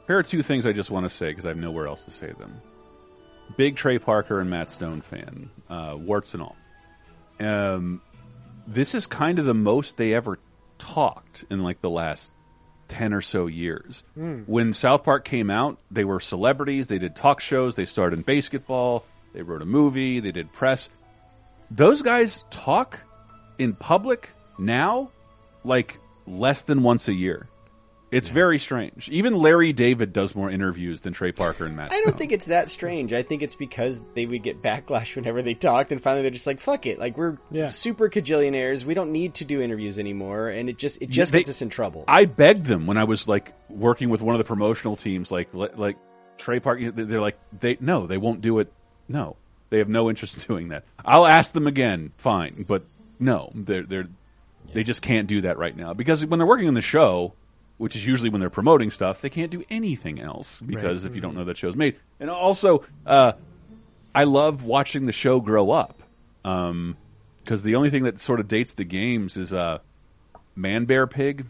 here 0.07 0.17
are 0.17 0.23
two 0.23 0.41
things 0.41 0.65
I 0.65 0.73
just 0.73 0.91
want 0.91 1.05
to 1.05 1.09
say 1.09 1.29
because 1.29 1.45
I 1.45 1.49
have 1.49 1.57
nowhere 1.57 1.87
else 1.87 2.03
to 2.03 2.11
say 2.11 2.31
them. 2.37 2.61
Big 3.57 3.75
Trey 3.75 3.99
Parker 3.99 4.39
and 4.41 4.49
Matt 4.49 4.69
Stone 4.71 5.01
fan, 5.01 5.49
uh, 5.69 5.95
warts 5.97 6.33
and 6.33 6.43
all. 6.43 6.55
Um, 7.39 8.01
this 8.67 8.95
is 8.95 9.07
kind 9.07 9.39
of 9.39 9.45
the 9.45 9.53
most 9.53 9.97
they 9.97 10.13
ever 10.13 10.39
talked 10.77 11.45
in 11.49 11.63
like 11.63 11.79
the 11.81 11.89
last 11.89 12.33
ten 12.87 13.13
or 13.13 13.21
so 13.21 13.47
years. 13.47 14.03
Hmm. 14.15 14.39
When 14.45 14.73
South 14.73 15.03
Park 15.03 15.25
came 15.25 15.49
out, 15.49 15.79
they 15.91 16.03
were 16.05 16.19
celebrities. 16.19 16.87
They 16.87 16.97
did 16.97 17.15
talk 17.15 17.39
shows. 17.39 17.75
They 17.75 17.85
starred 17.85 18.13
in 18.13 18.23
BASEketball. 18.23 19.03
They 19.35 19.41
wrote 19.43 19.61
a 19.61 19.65
movie. 19.65 20.19
They 20.21 20.31
did 20.31 20.51
press. 20.53 20.89
Those 21.69 22.01
guys 22.01 22.45
talk 22.49 22.99
in 23.59 23.73
public 23.73 24.29
now 24.57 25.11
like 25.63 25.99
less 26.25 26.61
than 26.61 26.81
once 26.83 27.07
a 27.07 27.13
year. 27.13 27.47
It's 28.11 28.29
very 28.29 28.59
strange. 28.59 29.09
Even 29.09 29.35
Larry 29.35 29.73
David 29.73 30.13
does 30.13 30.35
more 30.35 30.49
interviews 30.49 31.01
than 31.01 31.11
Trey 31.11 31.33
Parker 31.33 31.65
and 31.65 31.75
Matt. 31.75 31.91
I 31.91 32.01
don't 32.01 32.17
think 32.17 32.31
it's 32.31 32.45
that 32.45 32.69
strange. 32.69 33.11
I 33.11 33.23
think 33.23 33.41
it's 33.41 33.55
because 33.55 33.99
they 34.13 34.25
would 34.25 34.41
get 34.41 34.61
backlash 34.61 35.15
whenever 35.17 35.41
they 35.41 35.53
talked, 35.53 35.91
and 35.91 35.99
finally 36.01 36.21
they're 36.21 36.31
just 36.31 36.47
like, 36.47 36.61
"Fuck 36.61 36.85
it!" 36.85 36.97
Like 36.97 37.17
we're 37.17 37.37
Yeah. 37.51 37.67
super 37.67 38.07
cajillionaires. 38.07 38.85
We 38.85 38.93
don't 38.93 39.11
need 39.11 39.33
to 39.35 39.43
do 39.45 39.61
interviews 39.61 39.99
anymore, 39.99 40.47
and 40.47 40.69
it 40.69 40.77
just 40.77 41.01
it 41.01 41.09
just 41.09 41.33
They- 41.33 41.39
gets 41.39 41.49
us 41.49 41.61
in 41.61 41.69
trouble. 41.69 42.05
I 42.07 42.23
begged 42.25 42.65
them 42.67 42.87
when 42.87 42.97
I 42.97 43.03
was 43.03 43.27
like 43.27 43.51
working 43.69 44.09
with 44.09 44.21
one 44.21 44.33
of 44.33 44.39
the 44.39 44.45
promotional 44.45 44.95
teams, 44.95 45.29
like 45.29 45.53
like, 45.53 45.77
like 45.77 45.97
Trey 46.37 46.61
Parker. 46.61 46.91
They're 46.91 47.19
like, 47.19 47.37
they 47.59 47.75
no, 47.81 48.07
they 48.07 48.17
won't 48.17 48.39
do 48.39 48.59
it. 48.59 48.71
No, 49.07 49.35
they 49.69 49.79
have 49.79 49.89
no 49.89 50.09
interest 50.09 50.37
in 50.37 50.43
doing 50.43 50.67
that. 50.69 50.83
I'll 51.03 51.25
ask 51.25 51.51
them 51.51 51.67
again, 51.67 52.11
fine, 52.17 52.65
but 52.67 52.83
no, 53.19 53.51
they're 53.53 53.83
they're 53.83 54.07
they 54.73 54.83
just 54.83 55.01
can't 55.01 55.27
do 55.27 55.41
that 55.41 55.57
right 55.57 55.75
now 55.75 55.93
because 55.93 56.25
when 56.25 56.39
they're 56.39 56.47
working 56.47 56.67
on 56.67 56.73
the 56.73 56.81
show, 56.81 57.33
which 57.77 57.95
is 57.95 58.05
usually 58.05 58.29
when 58.29 58.41
they're 58.41 58.49
promoting 58.49 58.91
stuff, 58.91 59.21
they 59.21 59.29
can't 59.29 59.51
do 59.51 59.63
anything 59.69 60.19
else 60.19 60.59
because 60.59 61.05
if 61.05 61.15
you 61.15 61.21
don't 61.21 61.35
know 61.35 61.45
that 61.45 61.57
show's 61.57 61.75
made, 61.75 61.95
and 62.19 62.29
also, 62.29 62.83
uh, 63.05 63.33
I 64.13 64.23
love 64.23 64.65
watching 64.65 65.05
the 65.05 65.11
show 65.11 65.39
grow 65.39 65.71
up. 65.71 66.01
Um, 66.43 66.95
because 67.43 67.61
the 67.61 67.75
only 67.75 67.91
thing 67.91 68.03
that 68.03 68.19
sort 68.19 68.39
of 68.39 68.47
dates 68.47 68.73
the 68.73 68.83
games 68.83 69.37
is 69.37 69.53
uh, 69.53 69.77
Man 70.55 70.85
Bear 70.85 71.05
Pig 71.05 71.45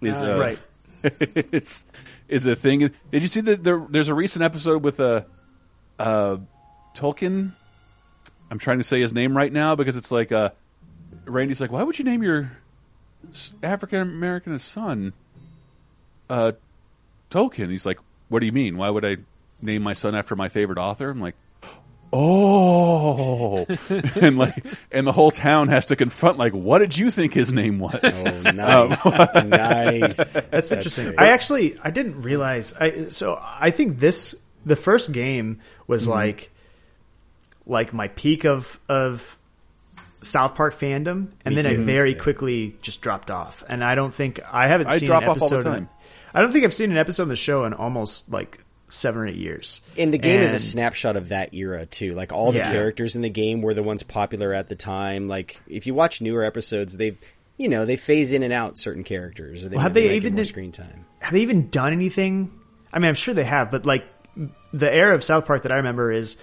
is 0.00 0.22
Ah, 0.22 0.26
uh, 0.26 0.38
right. 0.38 0.58
it's 1.02 1.84
is 2.28 2.46
a 2.46 2.54
thing. 2.54 2.78
Did 3.10 3.22
you 3.22 3.26
see 3.28 3.40
that 3.40 3.64
there, 3.64 3.84
there's 3.88 4.08
a 4.08 4.14
recent 4.14 4.44
episode 4.44 4.84
with 4.84 5.00
a 5.00 5.26
uh, 5.98 6.02
uh, 6.02 6.36
Tolkien? 6.94 7.52
I'm 8.50 8.58
trying 8.58 8.78
to 8.78 8.84
say 8.84 9.00
his 9.00 9.12
name 9.12 9.36
right 9.36 9.52
now 9.52 9.76
because 9.76 9.96
it's 9.96 10.10
like 10.10 10.32
uh, 10.32 10.50
Randy's 11.24 11.60
like, 11.60 11.70
why 11.72 11.82
would 11.82 11.98
you 11.98 12.04
name 12.04 12.22
your 12.22 12.50
African 13.62 14.00
American 14.00 14.58
son 14.58 15.12
uh, 16.28 16.52
Tolkien? 17.30 17.70
He's 17.70 17.86
like, 17.86 17.98
what 18.28 18.40
do 18.40 18.46
you 18.46 18.52
mean? 18.52 18.76
Why 18.76 18.90
would 18.90 19.04
I 19.04 19.18
name 19.62 19.82
my 19.82 19.92
son 19.92 20.14
after 20.14 20.34
my 20.36 20.48
favorite 20.48 20.78
author? 20.78 21.10
I'm 21.10 21.20
like, 21.20 21.36
oh, 22.12 23.66
and 24.20 24.36
like, 24.38 24.64
and 24.90 25.06
the 25.06 25.12
whole 25.12 25.30
town 25.30 25.68
has 25.68 25.86
to 25.86 25.96
confront 25.96 26.38
like, 26.38 26.52
what 26.52 26.80
did 26.80 26.96
you 26.98 27.10
think 27.10 27.32
his 27.32 27.52
name 27.52 27.78
was? 27.78 28.24
Oh, 28.26 28.40
nice. 28.52 29.46
Nice. 29.46 30.16
That's, 30.16 30.46
That's 30.48 30.72
interesting. 30.72 31.06
great. 31.06 31.18
I 31.20 31.28
actually 31.28 31.78
I 31.82 31.90
didn't 31.90 32.22
realize. 32.22 32.72
I 32.74 33.08
so 33.08 33.40
I 33.40 33.70
think 33.70 33.98
this 34.00 34.34
the 34.66 34.76
first 34.76 35.12
game 35.12 35.60
was 35.86 36.02
Mm-hmm. 36.02 36.12
like 36.12 36.50
like 37.70 37.92
my 37.94 38.08
peak 38.08 38.44
of 38.44 38.78
of 38.88 39.38
South 40.22 40.54
Park 40.54 40.78
fandom, 40.78 41.28
and 41.44 41.54
Me 41.54 41.62
then 41.62 41.66
I 41.72 41.76
too. 41.76 41.84
very 41.84 42.14
quickly 42.14 42.76
just 42.82 43.00
dropped 43.00 43.30
off. 43.30 43.64
And 43.68 43.82
I 43.82 43.94
don't 43.94 44.12
think 44.12 44.40
I 44.52 44.68
haven't 44.68 44.88
I 44.88 44.98
seen 44.98 45.06
drop 45.06 45.22
an 45.22 45.28
off 45.30 45.40
all 45.42 45.48
the 45.48 45.56
episode. 45.56 45.70
time. 45.70 45.88
I 46.34 46.42
don't 46.42 46.52
think 46.52 46.64
I've 46.64 46.74
seen 46.74 46.90
an 46.90 46.98
episode 46.98 47.24
of 47.24 47.28
the 47.30 47.36
show 47.36 47.64
in 47.64 47.72
almost 47.72 48.30
like 48.30 48.62
seven 48.90 49.22
or 49.22 49.26
eight 49.28 49.36
years. 49.36 49.80
And 49.96 50.12
the 50.12 50.18
game 50.18 50.42
is 50.42 50.50
a 50.50 50.54
And- 50.54 50.60
snapshot 50.60 51.16
of 51.16 51.28
that 51.28 51.54
era 51.54 51.86
too. 51.86 52.14
Like 52.14 52.32
all 52.32 52.52
the 52.52 52.58
Yeah. 52.58 52.70
characters 52.72 53.16
in 53.16 53.22
the 53.22 53.30
game 53.30 53.62
were 53.62 53.72
the 53.72 53.82
ones 53.82 54.02
popular 54.02 54.52
at 54.52 54.68
the 54.68 54.74
time. 54.76 55.26
Like 55.28 55.58
if 55.68 55.86
you 55.86 55.94
watch 55.94 56.20
newer 56.20 56.44
episodes, 56.44 56.96
they've 56.96 57.16
you 57.56 57.68
know 57.68 57.84
they 57.86 57.96
phase 57.96 58.32
in 58.32 58.42
and 58.42 58.52
out 58.52 58.78
certain 58.78 59.04
characters. 59.04 59.64
Or 59.64 59.68
they 59.70 59.76
Well, 59.76 59.82
have 59.84 59.94
they 59.94 60.02
they 60.02 60.08
might 60.08 60.12
get 60.14 60.16
even 60.26 60.34
more 60.34 60.44
screen 60.44 60.72
time? 60.72 61.04
have 61.20 61.32
they 61.32 61.40
even 61.40 61.70
done 61.70 61.92
anything? 61.92 62.50
I 62.92 62.98
mean, 62.98 63.08
I'm 63.08 63.14
sure 63.14 63.32
they 63.32 63.44
have, 63.44 63.70
but 63.70 63.86
like 63.86 64.04
the 64.72 64.92
era 64.92 65.14
of 65.14 65.22
South 65.24 65.46
Park 65.46 65.62
that 65.62 65.72
I 65.72 65.76
remember 65.76 66.10
is 66.12 66.36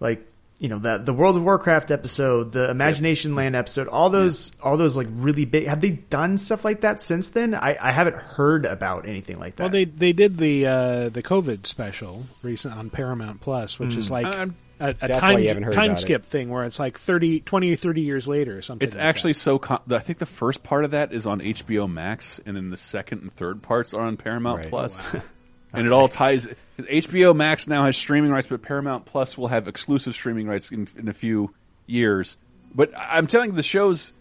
like 0.00 0.26
you 0.62 0.68
know 0.68 0.78
the 0.78 0.98
the 0.98 1.12
World 1.12 1.36
of 1.36 1.42
Warcraft 1.42 1.90
episode, 1.90 2.52
the 2.52 2.70
Imagination 2.70 3.34
Land 3.34 3.56
episode, 3.56 3.88
all 3.88 4.08
those 4.10 4.52
all 4.62 4.76
those 4.76 4.96
like 4.96 5.08
really 5.10 5.44
big. 5.44 5.66
Have 5.66 5.80
they 5.80 5.90
done 5.90 6.38
stuff 6.38 6.64
like 6.64 6.82
that 6.82 7.00
since 7.00 7.30
then? 7.30 7.52
I, 7.54 7.76
I 7.80 7.90
haven't 7.90 8.16
heard 8.16 8.64
about 8.64 9.06
anything 9.08 9.40
like 9.40 9.56
that. 9.56 9.64
Well, 9.64 9.70
they 9.72 9.84
they 9.86 10.12
did 10.12 10.38
the 10.38 10.66
uh, 10.66 11.08
the 11.08 11.22
COVID 11.22 11.66
special 11.66 12.24
recent 12.42 12.74
on 12.74 12.90
Paramount 12.90 13.40
Plus, 13.40 13.78
which 13.80 13.96
is 13.96 14.06
Mm. 14.06 14.10
like 14.12 14.26
I'm- 14.26 14.56
a, 14.80 14.88
a 14.90 14.94
That's 14.94 15.18
time 15.20 15.34
why 15.34 15.40
you 15.40 15.48
haven't 15.48 15.62
heard 15.62 15.74
time 15.74 15.90
about 15.90 15.98
it. 15.98 16.02
skip 16.02 16.24
thing 16.24 16.48
where 16.48 16.64
it's 16.64 16.80
like 16.80 16.98
30, 16.98 17.38
20 17.40 17.72
or 17.72 17.76
thirty 17.76 18.00
years 18.00 18.26
later 18.26 18.58
or 18.58 18.62
something. 18.62 18.84
It's 18.84 18.96
like 18.96 19.04
actually 19.04 19.34
so. 19.34 19.58
Com- 19.60 19.78
I 19.88 20.00
think 20.00 20.18
the 20.18 20.26
first 20.26 20.64
part 20.64 20.84
of 20.84 20.90
that 20.90 21.12
is 21.12 21.24
on 21.24 21.38
HBO 21.40 21.88
Max, 21.88 22.40
and 22.46 22.56
then 22.56 22.70
the 22.70 22.76
second 22.76 23.22
and 23.22 23.32
third 23.32 23.62
parts 23.62 23.94
are 23.94 24.00
on 24.02 24.16
Paramount 24.16 24.58
Right. 24.64 24.68
Plus. 24.70 25.00
And 25.72 25.86
it 25.86 25.92
all 25.92 26.08
ties. 26.08 26.48
HBO 26.78 27.34
Max 27.34 27.66
now 27.66 27.86
has 27.86 27.96
streaming 27.96 28.30
rights, 28.30 28.46
but 28.48 28.60
Paramount 28.62 29.06
Plus 29.06 29.38
will 29.38 29.48
have 29.48 29.68
exclusive 29.68 30.14
streaming 30.14 30.46
rights 30.46 30.70
in, 30.70 30.88
in 30.96 31.08
a 31.08 31.14
few 31.14 31.54
years. 31.86 32.36
But 32.74 32.92
I'm 32.96 33.26
telling 33.26 33.50
you, 33.50 33.56
the 33.56 33.62
show's 33.62 34.12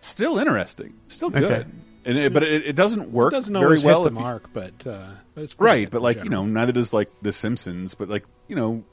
still 0.00 0.38
interesting, 0.38 0.94
still 1.08 1.30
good. 1.30 1.44
Okay. 1.44 1.70
And 2.04 2.18
it, 2.18 2.32
but 2.32 2.42
it, 2.42 2.66
it 2.66 2.76
doesn't 2.76 3.12
work 3.12 3.32
It 3.32 3.36
doesn't 3.36 3.52
very 3.52 3.64
always 3.64 3.84
well 3.84 4.04
hit 4.04 4.14
the 4.14 4.18
you- 4.18 4.24
mark, 4.24 4.52
but, 4.52 4.86
uh, 4.86 5.10
but 5.34 5.44
it's 5.44 5.54
right. 5.58 5.90
But 5.90 6.02
like 6.02 6.16
you 6.18 6.30
know, 6.30 6.42
general. 6.42 6.46
neither 6.46 6.72
does 6.72 6.92
like 6.94 7.10
The 7.20 7.32
Simpsons. 7.32 7.94
But 7.94 8.08
like 8.08 8.24
you 8.48 8.56
know, 8.56 8.84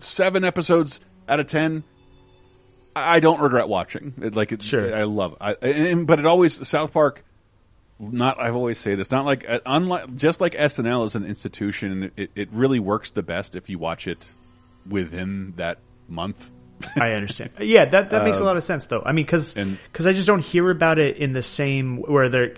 seven 0.00 0.44
episodes 0.44 1.00
out 1.28 1.38
of 1.40 1.46
ten, 1.48 1.84
I 2.96 3.20
don't 3.20 3.40
regret 3.40 3.68
watching. 3.68 4.14
It, 4.22 4.34
like 4.34 4.52
it, 4.52 4.62
sure, 4.62 4.94
I 4.94 5.04
love. 5.04 5.32
It. 5.32 5.38
I, 5.40 5.52
and, 5.62 6.06
but 6.06 6.18
it 6.18 6.26
always 6.26 6.66
South 6.66 6.92
Park. 6.92 7.24
Not 8.00 8.40
I've 8.40 8.56
always 8.56 8.78
say 8.78 8.94
this. 8.94 9.10
Not 9.10 9.26
like 9.26 9.44
uh, 9.48 9.60
unlike 9.66 10.16
just 10.16 10.40
like 10.40 10.54
SNL 10.54 11.04
is 11.06 11.14
an 11.16 11.24
institution. 11.24 12.10
It, 12.16 12.30
it 12.34 12.48
really 12.50 12.80
works 12.80 13.10
the 13.10 13.22
best 13.22 13.56
if 13.56 13.68
you 13.68 13.78
watch 13.78 14.06
it 14.06 14.32
within 14.88 15.52
that 15.56 15.78
month. 16.08 16.50
I 16.96 17.12
understand. 17.12 17.50
Yeah, 17.60 17.84
that 17.84 18.10
that 18.10 18.24
makes 18.24 18.38
a 18.38 18.40
Um, 18.40 18.46
lot 18.46 18.56
of 18.56 18.62
sense 18.64 18.86
though. 18.86 19.02
I 19.04 19.12
mean, 19.12 19.26
because 19.26 19.54
cuz 19.92 20.06
I 20.06 20.12
just 20.14 20.26
don't 20.26 20.40
hear 20.40 20.70
about 20.70 20.98
it 20.98 21.18
in 21.18 21.34
the 21.34 21.42
same 21.42 21.98
where 21.98 22.30
they're 22.30 22.54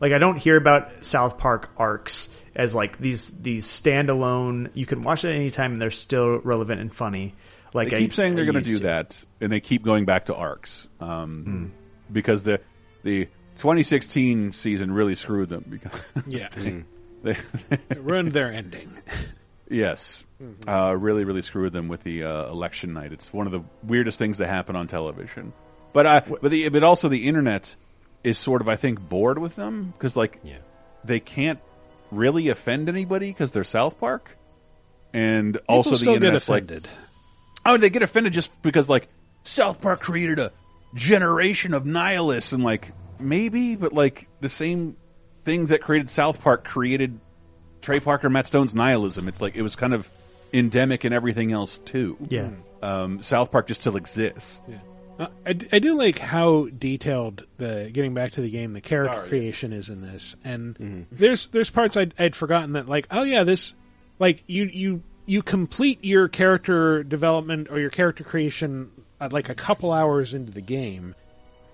like 0.00 0.12
I 0.12 0.18
don't 0.18 0.36
hear 0.38 0.56
about 0.56 1.04
South 1.04 1.36
Park 1.36 1.68
arcs 1.76 2.28
as 2.56 2.74
like 2.74 2.98
these 2.98 3.30
these 3.30 3.66
standalone. 3.66 4.70
You 4.72 4.86
can 4.86 5.02
watch 5.02 5.24
it 5.26 5.34
anytime 5.34 5.72
and 5.74 5.82
they're 5.82 5.90
still 5.90 6.38
relevant 6.38 6.80
and 6.80 6.94
funny. 6.94 7.34
Like 7.74 7.90
they 7.90 7.96
I- 7.96 8.00
keep 8.00 8.14
saying 8.14 8.34
they're 8.36 8.44
going 8.46 8.62
to 8.64 8.70
do 8.70 8.78
that, 8.80 9.22
and 9.42 9.52
they 9.52 9.60
keep 9.60 9.82
going 9.82 10.04
back 10.06 10.26
to 10.26 10.34
arcs 10.34 10.88
um, 11.00 11.72
because 12.10 12.44
the 12.44 12.60
the 13.02 13.28
2016 13.56 14.52
season 14.52 14.92
really 14.92 15.14
screwed 15.14 15.48
them. 15.48 15.64
Because 15.68 16.00
Yeah. 16.26 16.48
they, 17.22 17.36
It 17.90 18.00
ruined 18.00 18.32
their 18.32 18.52
ending. 18.52 18.92
Yes, 19.68 20.24
uh, 20.68 20.94
really, 20.96 21.24
really 21.24 21.42
screwed 21.42 21.72
them 21.72 21.88
with 21.88 22.02
the 22.02 22.24
uh, 22.24 22.48
election 22.48 22.92
night. 22.92 23.12
It's 23.12 23.32
one 23.32 23.46
of 23.46 23.52
the 23.52 23.62
weirdest 23.82 24.18
things 24.18 24.38
to 24.38 24.46
happen 24.46 24.76
on 24.76 24.88
television. 24.88 25.52
But 25.94 26.06
I, 26.06 26.20
but 26.20 26.50
the, 26.50 26.68
but 26.68 26.84
also 26.84 27.08
the 27.08 27.26
internet 27.26 27.74
is 28.22 28.36
sort 28.36 28.60
of, 28.60 28.68
I 28.68 28.76
think, 28.76 29.00
bored 29.00 29.38
with 29.38 29.56
them 29.56 29.92
because 29.96 30.16
like 30.16 30.40
they 31.04 31.20
can't 31.20 31.60
really 32.10 32.48
offend 32.48 32.88
anybody 32.88 33.30
because 33.30 33.52
they're 33.52 33.64
South 33.64 33.98
Park, 33.98 34.36
and 35.12 35.58
also 35.68 35.90
the 35.90 35.96
still 35.96 36.12
get 36.14 36.24
internet's 36.24 36.48
like, 36.48 36.64
offended. 36.64 36.88
oh, 37.64 37.76
they 37.78 37.90
get 37.90 38.02
offended 38.02 38.32
just 38.32 38.50
because 38.62 38.88
like 38.88 39.08
South 39.44 39.80
Park 39.80 40.00
created 40.00 40.38
a 40.38 40.52
generation 40.94 41.72
of 41.74 41.86
nihilists, 41.86 42.52
and 42.52 42.62
like 42.62 42.92
maybe, 43.18 43.76
but 43.76 43.92
like 43.92 44.28
the 44.40 44.48
same 44.48 44.96
things 45.44 45.68
that 45.70 45.80
created 45.82 46.10
South 46.10 46.40
Park 46.40 46.64
created 46.64 47.18
Trey 47.82 48.00
Parker, 48.00 48.30
Matt 48.30 48.46
Stone's 48.46 48.74
nihilism. 48.74 49.28
It's 49.28 49.42
like 49.42 49.56
it 49.56 49.62
was 49.62 49.76
kind 49.76 49.92
of 49.94 50.08
endemic 50.52 51.04
in 51.04 51.12
everything 51.12 51.52
else 51.52 51.78
too. 51.78 52.16
Yeah. 52.28 52.50
um, 52.82 53.20
South 53.22 53.50
Park 53.50 53.66
just 53.66 53.80
still 53.82 53.96
exists. 53.96 54.60
Yeah. 54.68 54.78
Uh, 55.16 55.26
I, 55.46 55.52
d- 55.52 55.68
I 55.72 55.78
do 55.78 55.96
like 55.96 56.18
how 56.18 56.66
detailed 56.76 57.46
the 57.58 57.88
getting 57.92 58.14
back 58.14 58.32
to 58.32 58.40
the 58.40 58.50
game 58.50 58.72
the 58.72 58.80
character 58.80 59.22
creation 59.28 59.72
is 59.72 59.88
in 59.88 60.00
this, 60.00 60.34
and 60.42 60.74
Mm-hmm. 60.76 61.02
there's 61.12 61.46
there's 61.48 61.70
parts 61.70 61.96
I'd, 61.96 62.14
I'd 62.18 62.34
forgotten 62.34 62.72
that 62.72 62.88
like 62.88 63.06
oh 63.12 63.22
yeah 63.22 63.44
this 63.44 63.74
like 64.18 64.42
you 64.48 64.64
you 64.64 65.02
you 65.26 65.40
complete 65.42 66.04
your 66.04 66.26
character 66.28 67.04
development 67.04 67.68
or 67.70 67.78
your 67.78 67.90
character 67.90 68.24
creation 68.24 68.90
at 69.20 69.32
like 69.32 69.48
a 69.48 69.54
couple 69.54 69.92
hours 69.92 70.34
into 70.34 70.50
the 70.52 70.60
game, 70.60 71.14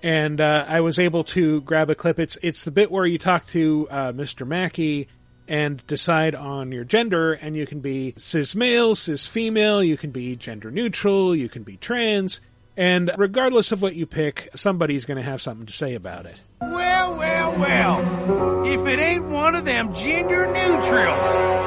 and 0.03 0.41
uh, 0.41 0.65
I 0.69 0.81
was 0.81 0.99
able 0.99 1.25
to 1.25 1.61
grab 1.63 1.91
a 1.91 1.95
clip. 1.95 2.19
It's 2.19 2.39
it's 2.43 2.65
the 2.65 2.71
bit 2.71 2.91
where 2.91 3.07
you 3.07 3.19
talk 3.19 3.47
to 3.49 3.89
uh, 3.91 4.13
Mr. 4.13 4.47
Mackey 4.47 5.09
and 5.49 5.85
decide 5.87 6.35
on 6.35 6.71
your 6.71 6.85
gender, 6.85 7.33
and 7.33 7.57
you 7.57 7.67
can 7.67 7.81
be 7.81 8.15
cis 8.17 8.55
male, 8.55 8.95
cis 8.95 9.27
female, 9.27 9.83
you 9.83 9.97
can 9.97 10.11
be 10.11 10.37
gender 10.37 10.71
neutral, 10.71 11.35
you 11.35 11.49
can 11.49 11.65
be 11.65 11.77
trans, 11.77 12.41
and 12.77 13.11
regardless 13.19 13.73
of 13.73 13.83
what 13.83 13.95
you 13.95 14.07
pick, 14.07 14.49
somebody's 14.55 15.05
going 15.05 15.17
to 15.17 15.23
have 15.23 15.43
something 15.43 15.67
to 15.67 15.73
say 15.73 15.95
about 15.95 16.27
it. 16.27 16.41
Well, 16.61 17.17
well, 17.17 17.59
well. 17.59 18.67
If 18.67 18.87
it 18.87 19.01
ain't 19.01 19.27
one 19.27 19.55
of 19.55 19.65
them 19.65 19.95
gender 19.95 20.47
neutrals. 20.47 21.61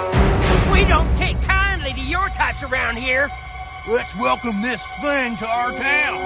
We 0.71 0.86
don't 0.86 1.15
take 1.17 1.39
kindly 1.41 1.93
to 1.93 2.01
your 2.01 2.29
types 2.29 2.63
around 2.63 2.97
here. 2.97 3.29
Let's 3.86 4.15
welcome 4.15 4.61
this 4.61 4.88
thing 4.99 5.36
to 5.36 5.45
our 5.45 5.71
town. 5.73 6.19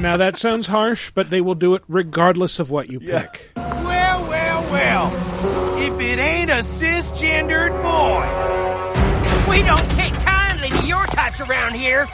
Now 0.00 0.16
that 0.16 0.38
sounds 0.38 0.66
harsh, 0.66 1.12
but 1.14 1.28
they 1.28 1.42
will 1.42 1.54
do 1.54 1.74
it 1.74 1.82
regardless 1.88 2.58
of 2.58 2.70
what 2.70 2.90
you 2.90 2.98
pick. 2.98 3.52
Well, 3.54 4.22
well, 4.22 4.62
well. 4.72 5.76
If 5.76 5.92
it 6.00 6.18
ain't 6.18 6.50
a 6.50 6.62
cisgendered 6.62 7.82
boy. 7.82 9.50
We 9.50 9.62
don't 9.62 9.90
take 9.90 10.14
kindly 10.14 10.70
to 10.70 10.86
your 10.86 11.04
types 11.04 11.42
around 11.42 11.74
here. 11.74 12.08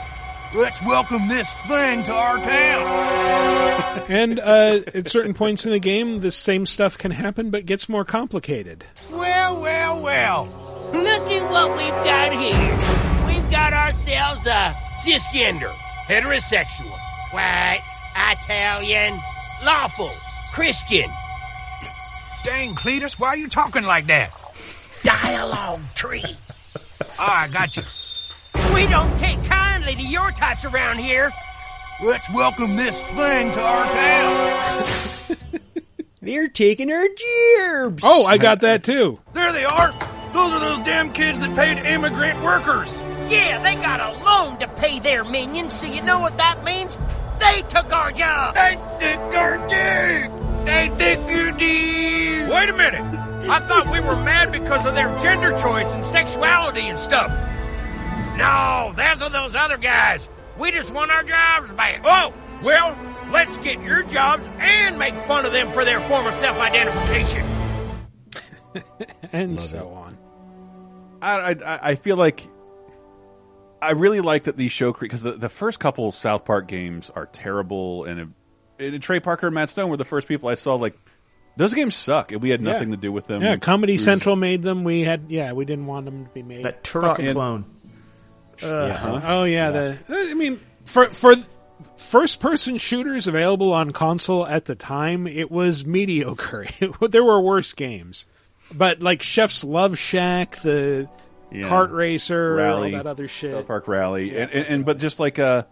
Let's 0.53 0.81
welcome 0.81 1.29
this 1.29 1.49
thing 1.65 2.03
to 2.03 2.11
our 2.11 2.37
town. 2.39 4.05
And 4.09 4.37
uh, 4.37 4.81
at 4.93 5.07
certain 5.07 5.33
points 5.33 5.65
in 5.65 5.71
the 5.71 5.79
game, 5.79 6.19
the 6.19 6.31
same 6.31 6.65
stuff 6.65 6.97
can 6.97 7.11
happen, 7.11 7.51
but 7.51 7.65
gets 7.65 7.87
more 7.87 8.03
complicated. 8.03 8.83
Well, 9.11 9.61
well, 9.61 10.03
well. 10.03 10.68
Look 10.93 11.31
at 11.31 11.51
what 11.51 11.69
we've 11.77 11.89
got 12.05 12.31
here. 12.33 13.27
We've 13.27 13.51
got 13.51 13.73
ourselves 13.73 14.47
a 14.47 14.73
cisgender, 15.03 15.71
heterosexual, 16.07 16.91
white, 17.31 17.81
Italian, 18.15 19.19
lawful, 19.63 20.11
Christian. 20.53 21.09
Dang, 22.43 22.73
Cletus, 22.75 23.19
why 23.19 23.29
are 23.29 23.37
you 23.37 23.47
talking 23.49 23.83
like 23.83 24.07
that? 24.07 24.31
Dialogue 25.03 25.81
tree. 25.95 26.23
Ah, 27.21 27.21
All 27.21 27.27
right, 27.45 27.51
got 27.53 27.75
you. 27.77 27.83
We 28.73 28.87
don't 28.87 29.17
take 29.19 29.41
kindly 29.43 29.95
to 29.95 30.01
your 30.01 30.31
types 30.31 30.63
around 30.63 30.99
here. 30.99 31.31
Let's 32.03 32.29
welcome 32.33 32.75
this 32.77 33.01
thing 33.11 33.51
to 33.51 33.61
our 33.61 33.85
town. 33.85 35.35
They're 36.29 36.47
taking 36.47 36.91
our 36.91 37.07
gerbs. 37.07 38.03
Oh, 38.05 38.23
I 38.23 38.37
got 38.37 38.59
that 38.61 38.83
too. 38.83 39.19
There 39.33 39.51
they 39.51 39.65
are. 39.65 39.91
Those 40.31 40.53
are 40.53 40.59
those 40.59 40.85
damn 40.85 41.11
kids 41.11 41.39
that 41.39 41.55
paid 41.57 41.79
immigrant 41.91 42.43
workers. 42.43 42.95
Yeah, 43.27 43.57
they 43.63 43.73
got 43.77 43.99
a 43.99 44.23
loan 44.23 44.59
to 44.59 44.67
pay 44.67 44.99
their 44.99 45.23
minions, 45.23 45.73
so 45.73 45.87
you 45.87 46.03
know 46.03 46.19
what 46.19 46.37
that 46.37 46.63
means? 46.63 46.99
They 47.39 47.63
took 47.63 47.91
our 47.91 48.11
job. 48.11 48.53
They 48.53 48.75
took 48.99 49.35
our 49.35 49.57
dick. 49.69 50.31
They 50.67 51.15
took 51.15 51.31
your 51.31 51.51
dick. 51.53 52.53
Wait 52.53 52.69
a 52.69 52.73
minute. 52.73 53.49
I 53.49 53.57
thought 53.61 53.91
we 53.91 53.99
were 53.99 54.15
mad 54.15 54.51
because 54.51 54.85
of 54.85 54.93
their 54.93 55.17
gender 55.17 55.59
choice 55.59 55.91
and 55.95 56.05
sexuality 56.05 56.89
and 56.89 56.99
stuff. 56.99 57.31
No, 58.37 58.93
those 58.95 59.21
are 59.23 59.31
those 59.31 59.55
other 59.55 59.77
guys. 59.77 60.29
We 60.59 60.69
just 60.69 60.93
want 60.93 61.09
our 61.09 61.23
jobs 61.23 61.71
back. 61.71 62.01
Oh, 62.05 62.35
well, 62.61 62.95
let's 63.31 63.57
get 63.59 63.81
your 63.81 64.03
jobs 64.03 64.45
and 64.59 64.97
make 64.97 65.13
fun 65.15 65.45
of 65.45 65.51
them 65.53 65.69
for 65.71 65.85
their 65.85 65.99
former 66.01 66.31
self-identification. 66.31 67.45
and 69.33 69.59
so 69.59 69.89
on. 69.89 70.17
I, 71.21 71.51
I 71.65 71.79
I 71.91 71.95
feel 71.95 72.15
like 72.15 72.43
I 73.81 73.91
really 73.91 74.21
like 74.21 74.43
that 74.45 74.57
these 74.57 74.71
show 74.71 74.93
because 74.93 75.21
the, 75.21 75.33
the 75.33 75.49
first 75.49 75.79
couple 75.79 76.11
South 76.11 76.45
Park 76.45 76.67
games 76.67 77.09
are 77.09 77.25
terrible, 77.25 78.05
and, 78.05 78.33
it, 78.77 78.93
and 78.93 79.01
Trey 79.03 79.19
Parker 79.19 79.47
and 79.47 79.53
Matt 79.55 79.69
Stone 79.69 79.89
were 79.89 79.97
the 79.97 80.05
first 80.05 80.27
people 80.27 80.49
I 80.49 80.55
saw 80.55 80.75
like 80.75 80.97
those 81.57 81.73
games 81.73 81.95
suck, 81.95 82.31
and 82.31 82.41
we 82.41 82.49
had 82.51 82.61
nothing 82.61 82.89
Yeah. 82.89 82.95
to 82.95 83.01
do 83.01 83.11
with 83.11 83.27
them. 83.27 83.41
Yeah, 83.41 83.57
Comedy 83.57 83.93
We 83.93 83.97
were 83.97 84.03
Central 84.03 84.35
made 84.37 84.61
them. 84.61 84.83
We 84.85 85.01
had, 85.01 85.25
yeah, 85.29 85.51
we 85.51 85.65
didn't 85.65 85.87
want 85.87 86.05
them 86.05 86.25
to 86.25 86.31
be 86.31 86.43
made. 86.43 86.63
That 86.63 86.83
Turok 86.83 87.01
Fucking- 87.17 87.33
clone. 87.33 87.65
Uh-huh. 88.61 89.21
Oh 89.23 89.43
yeah, 89.45 89.71
the 89.71 89.97
I 90.09 90.33
mean 90.33 90.59
for 90.83 91.09
for 91.09 91.35
first 91.99 92.39
person 92.39 92.77
shooters 92.77 93.27
available 93.27 93.73
on 93.73 93.91
console 93.91 94.45
at 94.45 94.65
the 94.65 94.75
time, 94.75 95.27
it 95.27 95.51
was 95.51 95.85
mediocre. 95.85 96.67
there 97.09 97.23
were 97.23 97.41
worse 97.41 97.73
games, 97.73 98.25
but 98.73 99.01
like 99.01 99.21
Chef's 99.21 99.63
Love 99.63 99.97
Shack, 99.99 100.57
the 100.61 101.07
Yeah. 101.51 101.69
Kart 101.69 101.91
Racer, 101.91 102.55
Rally, 102.55 102.95
all 102.95 103.03
that 103.03 103.07
other 103.09 103.27
shit. 103.27 103.53
South 103.53 103.67
Park 103.67 103.87
Rally, 103.87 104.37
and, 104.37 104.51
and, 104.51 104.65
and 104.67 104.85
but 104.85 104.97
just 104.99 105.19
like 105.19 105.39
uh, 105.39 105.63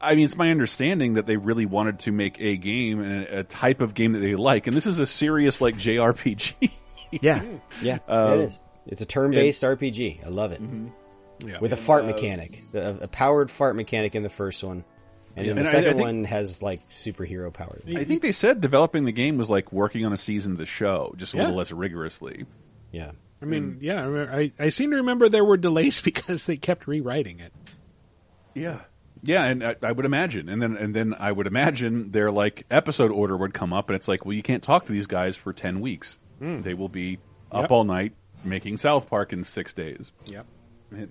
I 0.00 0.14
mean, 0.16 0.24
it's 0.26 0.36
my 0.36 0.50
understanding 0.50 1.14
that 1.14 1.26
they 1.26 1.36
really 1.36 1.66
wanted 1.66 2.00
to 2.00 2.12
make 2.12 2.40
a 2.40 2.56
game 2.56 3.00
and 3.00 3.24
a, 3.26 3.38
a 3.40 3.44
type 3.44 3.80
of 3.80 3.94
game 3.94 4.12
that 4.12 4.18
they 4.20 4.34
like, 4.34 4.66
and 4.66 4.76
this 4.76 4.86
is 4.86 4.98
a 4.98 5.06
serious 5.06 5.60
like 5.60 5.76
JRPG. 5.76 6.70
yeah, 7.10 7.42
Yeah, 7.82 7.98
Uh, 8.08 8.36
it 8.38 8.40
is. 8.48 8.60
It's 8.86 9.00
a 9.02 9.06
turn-based 9.06 9.62
RPG. 9.62 10.26
I 10.26 10.28
love 10.28 10.52
it. 10.52 10.60
Yeah. 11.44 11.58
With 11.58 11.72
a 11.72 11.76
fart 11.76 12.04
mechanic, 12.04 12.62
a, 12.74 12.98
a 13.02 13.08
powered 13.08 13.50
fart 13.50 13.76
mechanic 13.76 14.14
in 14.14 14.22
the 14.22 14.28
first 14.28 14.62
one, 14.62 14.84
and 15.36 15.46
then 15.48 15.56
And 15.58 15.66
the 15.66 15.68
I- 15.70 15.72
second 15.72 15.88
I 15.88 15.92
think- 15.94 16.04
one 16.06 16.24
has 16.24 16.62
like 16.62 16.88
superhero 16.88 17.52
powers. 17.52 17.82
I 17.88 18.04
think 18.04 18.22
they 18.22 18.32
said 18.32 18.60
developing 18.60 19.04
the 19.04 19.12
game 19.12 19.36
was 19.36 19.50
like 19.50 19.72
working 19.72 20.04
on 20.06 20.12
a 20.12 20.16
season 20.16 20.52
of 20.52 20.58
the 20.58 20.66
show, 20.66 21.14
just 21.16 21.34
a 21.34 21.36
Yeah. 21.36 21.42
little 21.44 21.56
less 21.58 21.72
rigorously. 21.72 22.46
Yeah. 22.92 23.12
I 23.42 23.46
mean, 23.46 23.78
yeah, 23.80 24.06
I, 24.06 24.38
I, 24.40 24.52
I 24.58 24.68
seem 24.70 24.90
to 24.92 24.96
remember 24.98 25.28
there 25.28 25.44
were 25.44 25.56
delays 25.58 26.00
because 26.04 26.46
they 26.46 26.56
kept 26.56 26.86
rewriting 26.86 27.40
it. 27.40 27.52
Yeah. 28.54 28.80
Yeah, 29.26 29.44
and 29.44 29.64
I, 29.64 29.76
I 29.82 29.90
would 29.92 30.04
imagine, 30.04 30.50
and 30.50 30.60
then 30.60 30.76
and 30.76 30.94
then 30.94 31.14
I 31.18 31.32
would 31.32 31.46
imagine 31.46 32.10
their 32.10 32.30
like 32.30 32.66
episode 32.70 33.10
order 33.10 33.34
would 33.36 33.54
come 33.54 33.72
up, 33.72 33.88
and 33.88 33.96
it's 33.96 34.06
like, 34.06 34.26
well, 34.26 34.34
you 34.34 34.42
can't 34.42 34.62
talk 34.62 34.84
to 34.86 34.92
these 34.92 35.06
guys 35.06 35.34
for 35.34 35.54
ten 35.54 35.80
weeks. 35.80 36.18
Hmm. 36.40 36.60
They 36.60 36.74
will 36.74 36.90
be 36.90 37.18
up 37.50 37.62
Yep. 37.62 37.70
all 37.70 37.84
night 37.84 38.12
making 38.44 38.76
South 38.76 39.08
Park 39.08 39.32
in 39.32 39.44
six 39.44 39.72
days. 39.72 40.12
Yep. 40.26 40.46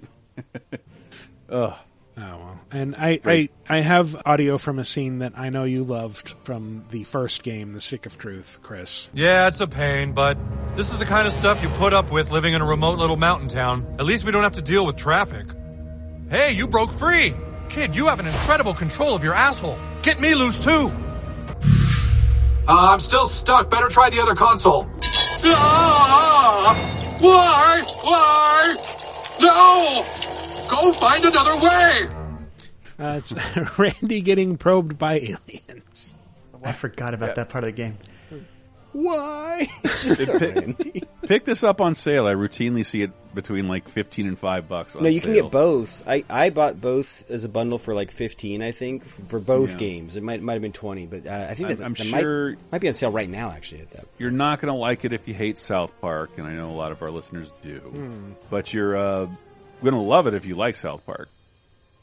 Ugh. 1.49 1.73
Oh 2.15 2.21
well, 2.21 2.59
and 2.71 2.95
I, 2.95 3.19
I 3.25 3.49
I 3.67 3.79
have 3.81 4.21
audio 4.25 4.59
from 4.59 4.77
a 4.77 4.85
scene 4.85 5.19
that 5.19 5.33
I 5.35 5.49
know 5.49 5.63
you 5.63 5.83
loved 5.83 6.35
from 6.43 6.85
the 6.91 7.03
first 7.05 7.41
game, 7.41 7.73
The 7.73 7.81
Stick 7.81 8.05
of 8.05 8.19
Truth, 8.19 8.59
Chris. 8.61 9.09
Yeah, 9.13 9.47
it's 9.47 9.59
a 9.61 9.67
pain, 9.67 10.13
but 10.13 10.37
this 10.75 10.91
is 10.91 10.99
the 10.99 11.05
kind 11.05 11.25
of 11.25 11.33
stuff 11.33 11.63
you 11.63 11.69
put 11.69 11.91
up 11.91 12.11
with 12.11 12.29
living 12.29 12.53
in 12.53 12.61
a 12.61 12.65
remote 12.65 12.99
little 12.99 13.17
mountain 13.17 13.47
town. 13.47 13.95
At 13.97 14.05
least 14.05 14.25
we 14.25 14.31
don't 14.31 14.43
have 14.43 14.53
to 14.53 14.61
deal 14.61 14.85
with 14.85 14.95
traffic. 14.95 15.47
Hey, 16.29 16.51
you 16.51 16.67
broke 16.67 16.91
free! 16.91 17.33
Kid, 17.69 17.95
you 17.95 18.05
have 18.07 18.19
an 18.19 18.27
incredible 18.27 18.75
control 18.75 19.15
of 19.15 19.23
your 19.23 19.33
asshole. 19.33 19.79
Get 20.03 20.19
me 20.19 20.35
loose 20.35 20.63
too! 20.63 20.91
Uh, 22.67 22.91
I'm 22.93 22.99
still 22.99 23.27
stuck. 23.27 23.69
Better 23.71 23.89
try 23.89 24.09
the 24.11 24.21
other 24.21 24.35
console. 24.35 24.87
Ah! 25.45 26.75
Why? 27.19 27.81
Why? 28.03 28.75
No! 29.43 30.03
Go 30.69 30.93
find 30.93 31.25
another 31.25 31.55
way! 31.61 32.07
Uh, 32.97 33.17
it's 33.17 33.33
Randy 33.77 34.21
getting 34.21 34.57
probed 34.57 34.97
by 34.97 35.15
aliens. 35.15 36.15
I 36.63 36.71
forgot 36.71 37.13
about 37.13 37.35
that 37.35 37.49
part 37.49 37.65
of 37.65 37.67
the 37.67 37.73
game. 37.73 37.97
Why? 38.93 39.67
pick, 39.83 41.07
pick 41.23 41.45
this 41.45 41.63
up 41.63 41.81
on 41.81 41.95
sale. 41.95 42.27
I 42.27 42.33
routinely 42.35 42.85
see 42.85 43.01
it 43.01 43.11
between 43.33 43.67
like 43.67 43.89
fifteen 43.89 44.27
and 44.27 44.37
five 44.37 44.69
bucks. 44.69 44.95
On 44.95 45.03
No, 45.03 45.09
you 45.09 45.19
can 45.19 45.33
get 45.33 45.49
both. 45.51 46.03
I, 46.07 46.23
I 46.29 46.51
bought 46.51 46.79
both 46.79 47.29
as 47.29 47.43
a 47.43 47.49
bundle 47.49 47.79
for 47.79 47.93
like 47.95 48.11
fifteen, 48.11 48.61
I 48.61 48.71
think, 48.71 49.03
for 49.29 49.39
both 49.39 49.71
Yeah. 49.71 49.77
games. 49.77 50.15
It 50.15 50.21
might 50.23 50.41
might 50.43 50.53
have 50.53 50.61
been 50.61 50.73
twenty, 50.73 51.07
but 51.07 51.25
uh, 51.25 51.47
I 51.49 51.55
think 51.55 51.61
I'm- 51.61 51.69
that's 51.69 51.81
I'm 51.81 51.93
that 51.95 52.07
might- 52.11 52.21
sure- 52.21 52.55
might, 52.71 52.81
be 52.81 52.87
on 52.87 52.93
sale 52.93 53.11
right 53.11 53.29
now. 53.29 53.49
Actually, 53.51 53.81
at 53.81 53.91
that. 53.91 54.07
You're 54.19 54.31
not 54.31 54.61
going 54.61 54.71
to 54.71 54.79
like 54.79 55.05
it 55.05 55.11
if 55.13 55.27
you 55.27 55.33
hate 55.33 55.57
South 55.57 55.91
Park, 55.99 56.31
and 56.37 56.45
I 56.47 56.53
know 56.53 56.69
a 56.69 56.77
lot 56.77 56.91
of 56.91 57.01
our 57.01 57.09
listeners 57.09 57.51
do. 57.61 57.79
Hmm. 57.79 58.31
But 58.51 58.73
you're 58.73 58.95
uh, 58.95 59.25
going 59.81 59.95
to 59.95 59.99
love 59.99 60.27
it 60.27 60.33
if 60.35 60.45
you 60.45 60.55
like 60.55 60.75
South 60.75 61.05
Park. 61.05 61.29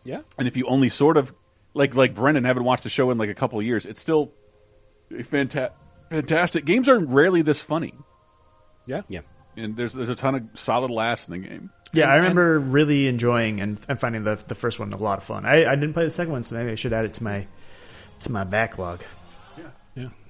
Yeah. 0.03 0.23
And 0.39 0.49
if 0.49 0.57
you 0.57 0.67
only 0.67 0.89
sort 0.89 1.17
of 1.17 1.33
like 1.73 1.95
like 1.95 2.15
Brendan 2.17 2.43
haven't 2.45 2.65
watched 2.65 2.83
the 2.83 2.91
show 2.91 3.11
in 3.13 3.19
like 3.19 3.31
a 3.31 3.35
couple 3.35 3.61
of 3.61 3.65
years, 3.65 3.87
it's 3.87 4.01
still 4.01 4.33
a 5.17 5.23
fantastic. 5.23 5.77
Games 6.11 6.89
are 6.89 6.99
rarely 6.99 7.43
this 7.43 7.61
funny. 7.61 7.95
Yeah. 8.87 9.03
Yeah. 9.09 9.21
And 9.57 9.77
there's 9.77 9.93
there's 9.95 10.09
a 10.09 10.15
ton 10.15 10.35
of 10.35 10.43
solid 10.55 10.91
laughs 10.91 11.29
in 11.29 11.33
the 11.41 11.49
game. 11.49 11.71
Yeah, 11.93 12.09
I 12.09 12.17
remember 12.17 12.59
really 12.59 13.09
enjoying 13.09 13.61
and, 13.61 13.79
and 13.89 13.99
finding 13.99 14.23
the 14.25 14.37
the 14.47 14.55
first 14.55 14.79
one 14.79 14.93
a 14.93 14.97
lot 14.97 15.19
of 15.19 15.25
fun. 15.25 15.45
I, 15.45 15.65
I 15.67 15.75
didn't 15.75 15.93
play 15.95 16.05
the 16.05 16.11
second 16.11 16.33
one, 16.33 16.45
so 16.45 16.55
maybe 16.57 16.71
I 16.71 16.75
should 16.77 16.93
add 16.93 17.05
it 17.05 17.15
to 17.15 17.25
my 17.25 17.47
to 18.21 18.33
my 18.33 18.45
backlog. 18.45 19.01
Yeah, 19.59 19.65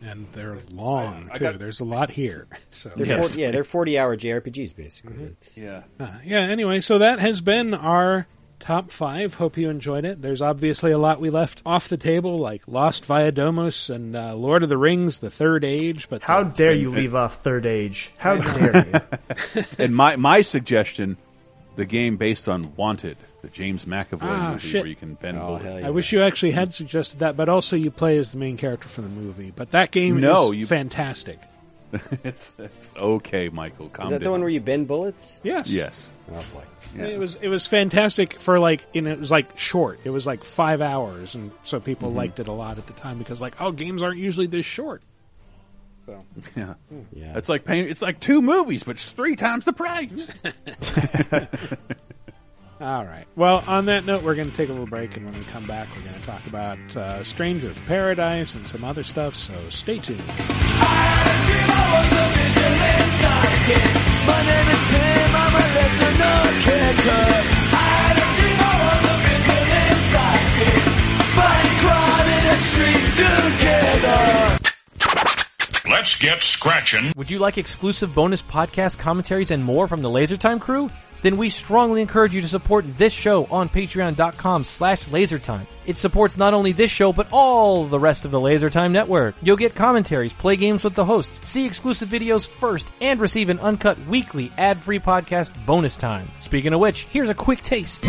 yeah. 0.02 0.11
and 0.11 0.27
they're 0.32 0.59
long 0.73 1.28
I 1.31 1.35
too. 1.36 1.44
got- 1.44 1.59
There's 1.59 1.81
a 1.81 1.85
lot 1.85 2.11
here. 2.11 2.47
So 2.70 2.90
They're 2.97 3.19
40, 3.19 3.40
yeah, 3.40 3.51
they're 3.51 3.65
forty 3.65 3.98
hour 3.98 4.16
JRPGs 4.16 4.74
basically. 4.74 5.24
It's, 5.24 5.59
yeah. 5.59 5.82
Uh, 5.98 6.09
yeah. 6.24 6.40
Anyway, 6.40 6.81
so 6.81 6.98
that 6.98 7.19
has 7.19 7.40
been 7.43 7.74
our 7.74 8.27
top 8.61 8.91
five. 8.93 9.35
Hope 9.35 9.57
you 9.57 9.69
enjoyed 9.70 10.05
it. 10.05 10.23
There's 10.23 10.41
obviously 10.43 10.93
a 10.93 10.99
lot 10.99 11.20
we 11.20 11.31
left 11.31 11.62
off 11.66 11.89
the 11.89 11.97
table, 11.97 12.39
like 12.39 12.69
Lost 12.69 13.05
Via 13.07 13.32
Domus 13.32 13.91
and 13.91 14.15
uh, 14.15 14.35
Lord 14.35 14.62
of 14.62 14.69
the 14.69 14.78
Rings: 14.78 15.19
The 15.19 15.31
Third 15.31 15.65
Age. 15.65 16.09
But 16.09 16.23
How 16.23 16.45
the- 16.45 16.51
dare 16.55 16.73
you 16.74 16.91
leave 16.91 17.15
off 17.15 17.43
Third 17.43 17.66
Age? 17.66 18.11
How 18.19 18.37
dare 18.37 18.87
you? 19.57 19.62
and 19.78 19.97
my 19.97 20.16
my 20.16 20.43
suggestion, 20.43 21.16
the 21.77 21.85
game 21.87 22.16
based 22.16 22.49
on 22.49 22.74
Wanted, 22.77 23.16
the 23.43 23.49
James 23.49 23.85
McAvoy 23.87 24.19
Ah, 24.23 24.51
movie 24.53 24.69
shit. 24.69 24.82
where 24.82 24.89
you 24.89 24.97
can 24.97 25.15
bend 25.15 25.39
bullets. 25.41 25.85
I 25.85 25.91
wish 25.91 26.12
you 26.12 26.23
actually 26.23 26.53
had 26.53 26.73
suggested 26.74 27.20
that, 27.20 27.37
but 27.37 27.49
also 27.49 27.74
you 27.77 27.91
play 27.91 28.19
as 28.19 28.32
the 28.32 28.39
main 28.39 28.57
character 28.57 28.89
from 28.89 29.05
the 29.05 29.11
movie. 29.11 29.53
But 29.55 29.70
that 29.73 29.91
game 29.91 30.20
No, 30.20 30.53
is 30.53 30.59
you- 30.61 30.66
fantastic. 30.66 31.39
it's, 32.25 32.53
it's 32.59 32.93
okay, 32.97 33.49
Michael. 33.49 33.89
Calm 33.89 34.05
is 34.07 34.11
that 34.11 34.19
down. 34.21 34.25
the 34.25 34.31
one 34.31 34.41
where 34.41 34.49
you 34.51 34.61
bend 34.61 34.87
bullets? 34.89 35.39
Yes. 35.43 35.71
Yes. 35.71 36.12
Oh 36.33 36.45
boy. 36.55 36.62
It 37.03 37.19
was 37.19 37.37
it 37.37 37.49
was 37.49 37.67
fantastic 37.67 38.39
for 38.41 38.59
like 38.59 38.85
and 38.95 39.07
it 39.07 39.19
was 39.19 39.31
like 39.31 39.59
short. 39.59 40.01
It 40.05 40.11
was 40.11 40.27
like 40.27 40.43
five 40.45 40.81
hours, 40.81 41.35
and 41.35 41.51
so 41.65 41.79
people 41.81 42.11
Mhm. 42.11 42.15
liked 42.17 42.41
it 42.41 42.49
a 42.49 42.53
lot 42.53 42.79
at 42.79 42.87
the 42.87 42.93
time 42.95 43.19
because 43.19 43.41
like 43.41 43.61
oh 43.61 43.71
games 43.73 44.03
aren't 44.03 44.19
usually 44.19 44.47
this 44.47 44.67
short. 44.67 45.03
So 46.07 46.19
Yeah. 46.57 46.75
Yeah. 47.12 47.37
It's 47.39 47.49
like 47.49 47.65
paying. 47.65 47.89
It's 47.89 48.03
like 48.03 48.19
two 48.21 48.43
movies, 48.43 48.83
but 48.83 48.99
three 48.99 49.37
times 49.37 49.65
the 49.65 49.73
price. 49.73 50.33
all 52.81 53.05
right. 53.05 53.27
Well, 53.36 53.62
on 53.66 53.85
that 53.86 54.05
note, 54.07 54.23
we're 54.23 54.35
going 54.35 54.51
to 54.51 54.57
take 54.57 54.69
a 54.70 54.73
little 54.73 54.86
break, 54.86 55.16
and 55.16 55.27
when 55.27 55.39
we 55.39 55.44
come 55.44 55.66
back, 55.66 55.89
we're 55.94 56.02
going 56.02 56.19
to 56.19 56.27
talk 56.27 56.47
about 56.47 56.78
uh, 56.97 57.23
Stranger 57.23 57.70
of 57.70 57.81
Paradise 57.86 58.55
and 58.55 58.66
some 58.66 58.85
other 58.85 59.02
stuff. 59.02 59.35
So 59.35 59.52
stay 59.69 59.98
tuned. 59.98 60.23
My 64.27 64.43
name 64.43 64.69
is 64.69 64.90
Tim, 64.90 65.36
I'm 65.36 65.55
a 65.55 65.65
lesser 65.74 66.12
known 66.19 66.61
character. 66.62 67.20
I 67.73 67.86
had 68.01 68.16
a 68.16 68.27
dream 68.36 68.59
I 68.61 68.65
was 68.86 69.05
a 69.11 69.16
vigilante 69.27 70.01
sidekick. 70.11 70.85
Fighting 71.36 71.78
crime 71.85 72.28
in 72.36 72.43
the 72.48 72.57
streets 72.65 73.11
together. 73.20 74.20
Let's 75.90 76.15
get 76.19 76.43
scratching. 76.43 77.12
Would 77.16 77.31
you 77.31 77.39
like 77.39 77.59
exclusive 77.59 78.15
bonus 78.15 78.43
podcast 78.43 78.98
commentaries 78.98 79.51
and 79.51 79.62
more 79.65 79.86
from 79.86 80.02
the 80.02 80.09
LaserTime 80.09 80.61
crew? 80.61 80.90
Then 81.22 81.36
we 81.36 81.48
strongly 81.48 82.01
encourage 82.02 82.34
you 82.34 82.40
to 82.40 82.48
support 82.48 82.84
this 82.97 83.12
show 83.12 83.47
on 83.47 83.68
patreon.com 83.68 84.64
slash 84.64 85.05
lasertime. 85.05 85.66
It 85.86 85.98
supports 85.98 86.36
not 86.36 86.55
only 86.55 86.72
this 86.72 86.90
show, 86.90 87.12
but 87.12 87.28
all 87.32 87.84
the 87.86 87.98
rest 87.98 88.24
of 88.24 88.30
the 88.30 88.40
LaserTime 88.40 88.92
network. 88.92 89.34
You'll 89.42 89.56
get 89.56 89.74
commentaries, 89.74 90.32
play 90.32 90.56
games 90.56 90.84
with 90.84 90.94
the 90.94 91.05
hosts, 91.05 91.51
see 91.51 91.66
exclusive 91.66 92.09
videos 92.09 92.48
first, 92.48 92.86
and 93.01 93.20
receive 93.20 93.48
an 93.48 93.59
uncut 93.59 93.98
weekly 94.06 94.52
ad-free 94.56 95.01
podcast 95.01 95.52
bonus 95.66 95.97
time. 95.97 96.30
Speaking 96.38 96.72
of 96.72 96.80
which, 96.80 97.02
here's 97.05 97.28
a 97.28 97.34
quick 97.34 97.62
taste. 97.62 98.05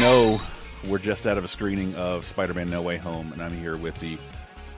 No, 0.00 0.40
we're 0.86 0.98
just 0.98 1.26
out 1.26 1.38
of 1.38 1.44
a 1.44 1.48
screening 1.48 1.94
of 1.94 2.24
Spider-Man: 2.26 2.68
No 2.68 2.82
Way 2.82 2.98
Home, 2.98 3.32
and 3.32 3.42
I'm 3.42 3.56
here 3.58 3.76
with 3.76 3.98
the 4.00 4.18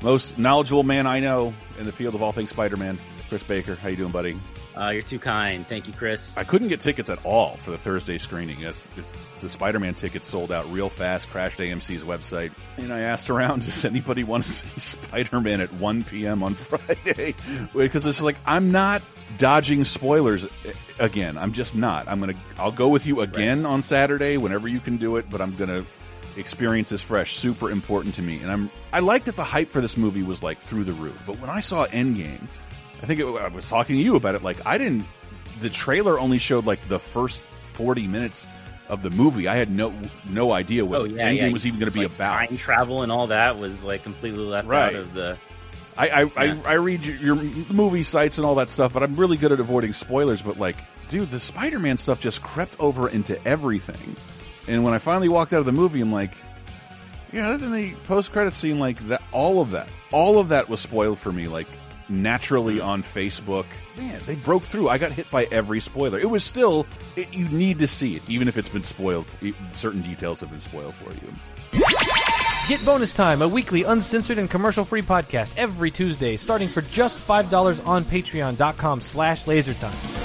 most 0.03 0.39
knowledgeable 0.39 0.83
man 0.83 1.07
I 1.07 1.21
know 1.21 1.53
in 1.79 1.87
the 1.87 1.93
field 1.93 2.15
of 2.15 2.23
all 2.23 2.33
things 2.33 2.51
Spider-Man, 2.51 2.99
Chris 3.31 3.43
Baker. 3.45 3.77
How 3.77 3.89
you 3.89 3.97
doing, 3.97 4.11
buddy? 4.11 4.37
Uh, 4.77 4.89
you're 4.89 5.03
too 5.03 5.21
kind. 5.21 5.65
Thank 5.65 5.87
you, 5.87 5.93
Chris. 5.93 6.37
I 6.37 6.43
couldn't 6.43 6.67
get 6.67 6.81
tickets 6.81 7.09
at 7.09 7.25
all 7.25 7.55
for 7.59 7.71
the 7.71 7.79
Thursday 7.79 8.19
screening. 8.19 8.65
As 8.65 8.85
the 9.41 9.49
Spider-Man 9.49 9.95
tickets 9.95 10.27
sold 10.27 10.51
out 10.51 10.69
real 10.73 10.89
fast. 10.89 11.31
Crashed 11.31 11.61
AMC's 11.61 12.03
website, 12.03 12.51
and 12.77 12.93
I 12.93 13.01
asked 13.03 13.31
around, 13.31 13.63
does 13.65 13.85
anybody 13.85 14.25
want 14.25 14.45
to 14.45 14.51
see 14.51 14.69
Spider-Man 14.81 15.61
at 15.61 15.73
1 15.75 16.05
p.m. 16.05 16.43
on 16.43 16.55
Friday? 16.55 17.37
Because 17.73 18.05
it's 18.05 18.21
like 18.21 18.37
I'm 18.45 18.73
not 18.73 19.01
dodging 19.39 19.85
spoilers 19.85 20.49
again. 20.99 21.39
I'm 21.39 21.53
just 21.53 21.77
not. 21.77 22.09
I'm 22.09 22.19
gonna. 22.19 22.35
I'll 22.59 22.73
go 22.73 22.89
with 22.89 23.07
you 23.07 23.21
again 23.21 23.65
on 23.65 23.83
Saturday 23.83 24.39
whenever 24.39 24.67
you 24.67 24.81
can 24.81 24.97
do 24.97 25.19
it, 25.19 25.31
but 25.31 25.41
I'm 25.41 25.55
gonna 25.55 25.87
experience 26.37 26.89
this 26.89 27.03
fresh. 27.03 27.37
Super 27.37 27.71
important 27.71 28.15
to 28.15 28.23
me, 28.23 28.39
and 28.43 28.51
I'm. 28.51 28.71
I 28.93 28.99
like 28.99 29.27
that 29.27 29.37
the 29.37 29.45
hype 29.45 29.69
for 29.69 29.81
this 29.81 29.97
movie 29.97 30.25
was 30.25 30.43
like 30.43 30.59
through 30.59 30.83
the 30.83 30.95
roof. 30.95 31.23
But 31.29 31.39
when 31.39 31.49
I 31.49 31.61
saw 31.61 31.87
Endgame, 31.87 32.49
I 33.03 33.07
think 33.07 33.21
it, 33.21 33.27
I 33.27 33.49
was 33.49 33.69
talking 33.69 33.97
to 33.97 34.03
you 34.03 34.17
about 34.17 34.35
it. 34.35 34.43
Like 34.43 34.65
I 34.67 34.79
didn't. 34.79 35.07
The 35.61 35.71
trailer 35.71 36.19
only 36.19 36.39
showed 36.39 36.65
like 36.67 36.87
the 36.89 36.99
first 36.99 37.45
40 37.75 38.07
minutes 38.07 38.47
of 38.89 39.03
the 39.03 39.11
movie. 39.11 39.47
I 39.49 39.57
had 39.57 39.71
no 39.71 39.93
no 40.29 40.53
idea 40.53 40.85
what 40.85 41.01
Oh 41.01 41.05
yeah, 41.05 41.29
Endgame 41.31 41.41
yeah. 41.41 41.49
was 41.53 41.67
even 41.67 41.79
going 41.81 41.91
to 41.93 41.99
be 41.99 42.05
Like, 42.05 42.15
about. 42.15 42.49
Time 42.49 42.57
travel 42.57 43.03
and 43.03 43.11
all 43.13 43.29
that 43.29 43.59
was 43.59 43.85
like 43.85 44.03
completely 44.03 44.45
left 44.45 44.67
Right. 44.69 44.95
out 44.95 45.01
of 45.01 45.15
the. 45.15 45.39
I 45.99 46.09
I, 46.09 46.23
Yeah. 46.23 46.31
I 46.67 46.71
I 46.71 46.75
read 46.75 47.05
your, 47.05 47.17
your 47.17 47.35
movie 47.73 48.03
sites 48.03 48.39
and 48.39 48.47
all 48.47 48.55
that 48.57 48.71
stuff, 48.71 48.93
but 48.93 49.03
I'm 49.03 49.17
really 49.17 49.37
good 49.37 49.53
at 49.53 49.61
avoiding 49.61 49.93
spoilers. 49.93 50.43
But 50.43 50.59
like, 50.59 50.77
dude, 51.09 51.31
the 51.31 51.41
Spider-Man 51.41 51.97
stuff 51.97 52.21
just 52.21 52.43
crept 52.43 52.75
over 52.81 53.09
into 53.09 53.43
everything. 53.47 54.17
And 54.69 54.85
when 54.85 54.93
I 54.95 54.99
finally 54.99 55.29
walked 55.29 55.53
out 55.53 55.61
of 55.61 55.67
the 55.67 55.73
movie, 55.73 56.01
I'm 56.01 56.13
like, 56.13 56.33
yeah, 57.33 57.49
other 57.49 57.59
than 57.59 57.73
the 57.73 57.93
post-credit 58.07 58.55
scene, 58.55 58.79
like 58.79 58.99
that, 59.09 59.23
all 59.33 59.61
of 59.61 59.71
that, 59.71 59.89
all 60.13 60.39
of 60.39 60.49
that 60.49 60.69
was 60.69 60.81
spoiled 60.81 61.19
for 61.19 61.33
me. 61.33 61.49
Like 61.49 61.67
naturally 62.11 62.79
hmm. 62.79 62.85
on 62.85 63.03
Facebook, 63.03 63.67
man, 63.97 64.21
they 64.27 64.37
broke 64.37 64.63
through. 64.63 64.89
I 64.89 64.99
got 64.99 65.13
hit 65.13 65.31
by 65.31 65.45
every 65.51 65.81
spoiler. 65.81 66.19
It 66.19 66.29
was 66.29 66.45
still, 66.45 66.87
it, 67.17 67.33
you 67.33 67.49
need 67.49 67.79
to 67.79 67.87
see 67.87 68.17
it, 68.17 68.23
even 68.29 68.49
if 68.49 68.57
it's 68.57 68.69
been 68.69 68.85
spoiled. 68.85 69.27
Certain 69.73 70.03
details 70.03 70.41
have 70.41 70.51
been 70.51 70.61
spoiled 70.61 70.95
for 70.95 71.13
you. 71.13 71.83
Get 72.69 72.85
Bonus 72.85 73.15
Time, 73.15 73.43
a 73.43 73.49
weekly 73.49 73.85
uncensored 73.85 74.39
and 74.39 74.49
commercial-free 74.49 75.03
podcast 75.03 75.55
every 75.57 75.91
Tuesday, 75.91 76.37
starting 76.37 76.69
for 76.69 76.83
just 76.83 77.19
$5 77.19 77.87
on 77.87 78.05
patreon.com 78.05 79.01
slash 79.01 79.45
lasertime. 79.45 80.21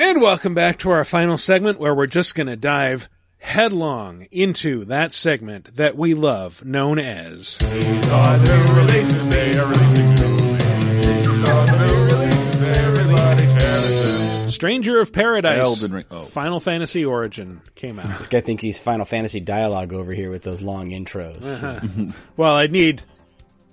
And 0.00 0.20
welcome 0.20 0.54
back 0.54 0.78
to 0.80 0.90
our 0.90 1.04
final 1.04 1.36
segment 1.36 1.78
where 1.78 1.94
we're 1.94 2.06
just 2.06 2.34
going 2.34 2.46
to 2.46 2.56
dive 2.56 3.08
headlong 3.38 4.26
into 4.30 4.84
that 4.86 5.14
segment 5.14 5.76
that 5.76 5.96
we 5.96 6.14
love 6.14 6.64
known 6.64 6.98
as 6.98 7.56
These 7.58 8.10
are 8.10 8.38
the 8.38 8.44
new 8.44 8.80
releases, 8.80 9.28
they 9.30 9.58
are 9.58 9.66
releasing. 9.66 10.14
These 11.00 11.48
are 11.48 11.66
the 11.66 11.86
new 11.86 12.16
releases. 12.16 12.48
Stranger 14.54 14.98
of 15.00 15.12
Paradise. 15.12 15.64
Elden 15.64 15.92
Ring. 15.92 16.04
Oh. 16.10 16.24
Final 16.24 16.58
Fantasy 16.58 17.04
Origin 17.04 17.60
came 17.76 18.00
out. 18.00 18.18
This 18.18 18.26
guy 18.26 18.40
thinks 18.40 18.62
he's 18.64 18.78
Final 18.80 19.04
Fantasy 19.06 19.38
dialogue 19.38 19.92
over 19.92 20.12
here 20.12 20.32
with 20.32 20.42
those 20.42 20.60
long 20.62 20.88
intros. 20.90 21.44
Uh-huh. 21.44 22.12
well, 22.36 22.54
I 22.54 22.66
need 22.66 23.02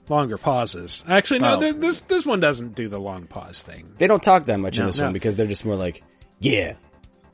longer 0.09 0.37
pauses. 0.37 1.03
Actually, 1.07 1.39
no, 1.39 1.55
Oh. 1.55 1.59
th- 1.59 1.77
this 1.77 2.01
this 2.01 2.23
one 2.23 2.39
doesn't 2.39 2.75
do 2.75 2.87
the 2.87 2.99
long 2.99 3.25
pause 3.25 3.61
thing. 3.61 3.93
They 3.97 4.05
don't 4.05 4.21
talk 4.21 4.45
that 4.45 4.59
much 4.59 4.77
in 4.77 4.85
this 4.85 4.97
No. 4.99 5.05
one 5.05 5.13
because 5.13 5.35
they're 5.35 5.47
just 5.47 5.65
more 5.65 5.75
like, 5.75 6.03
yeah, 6.39 6.73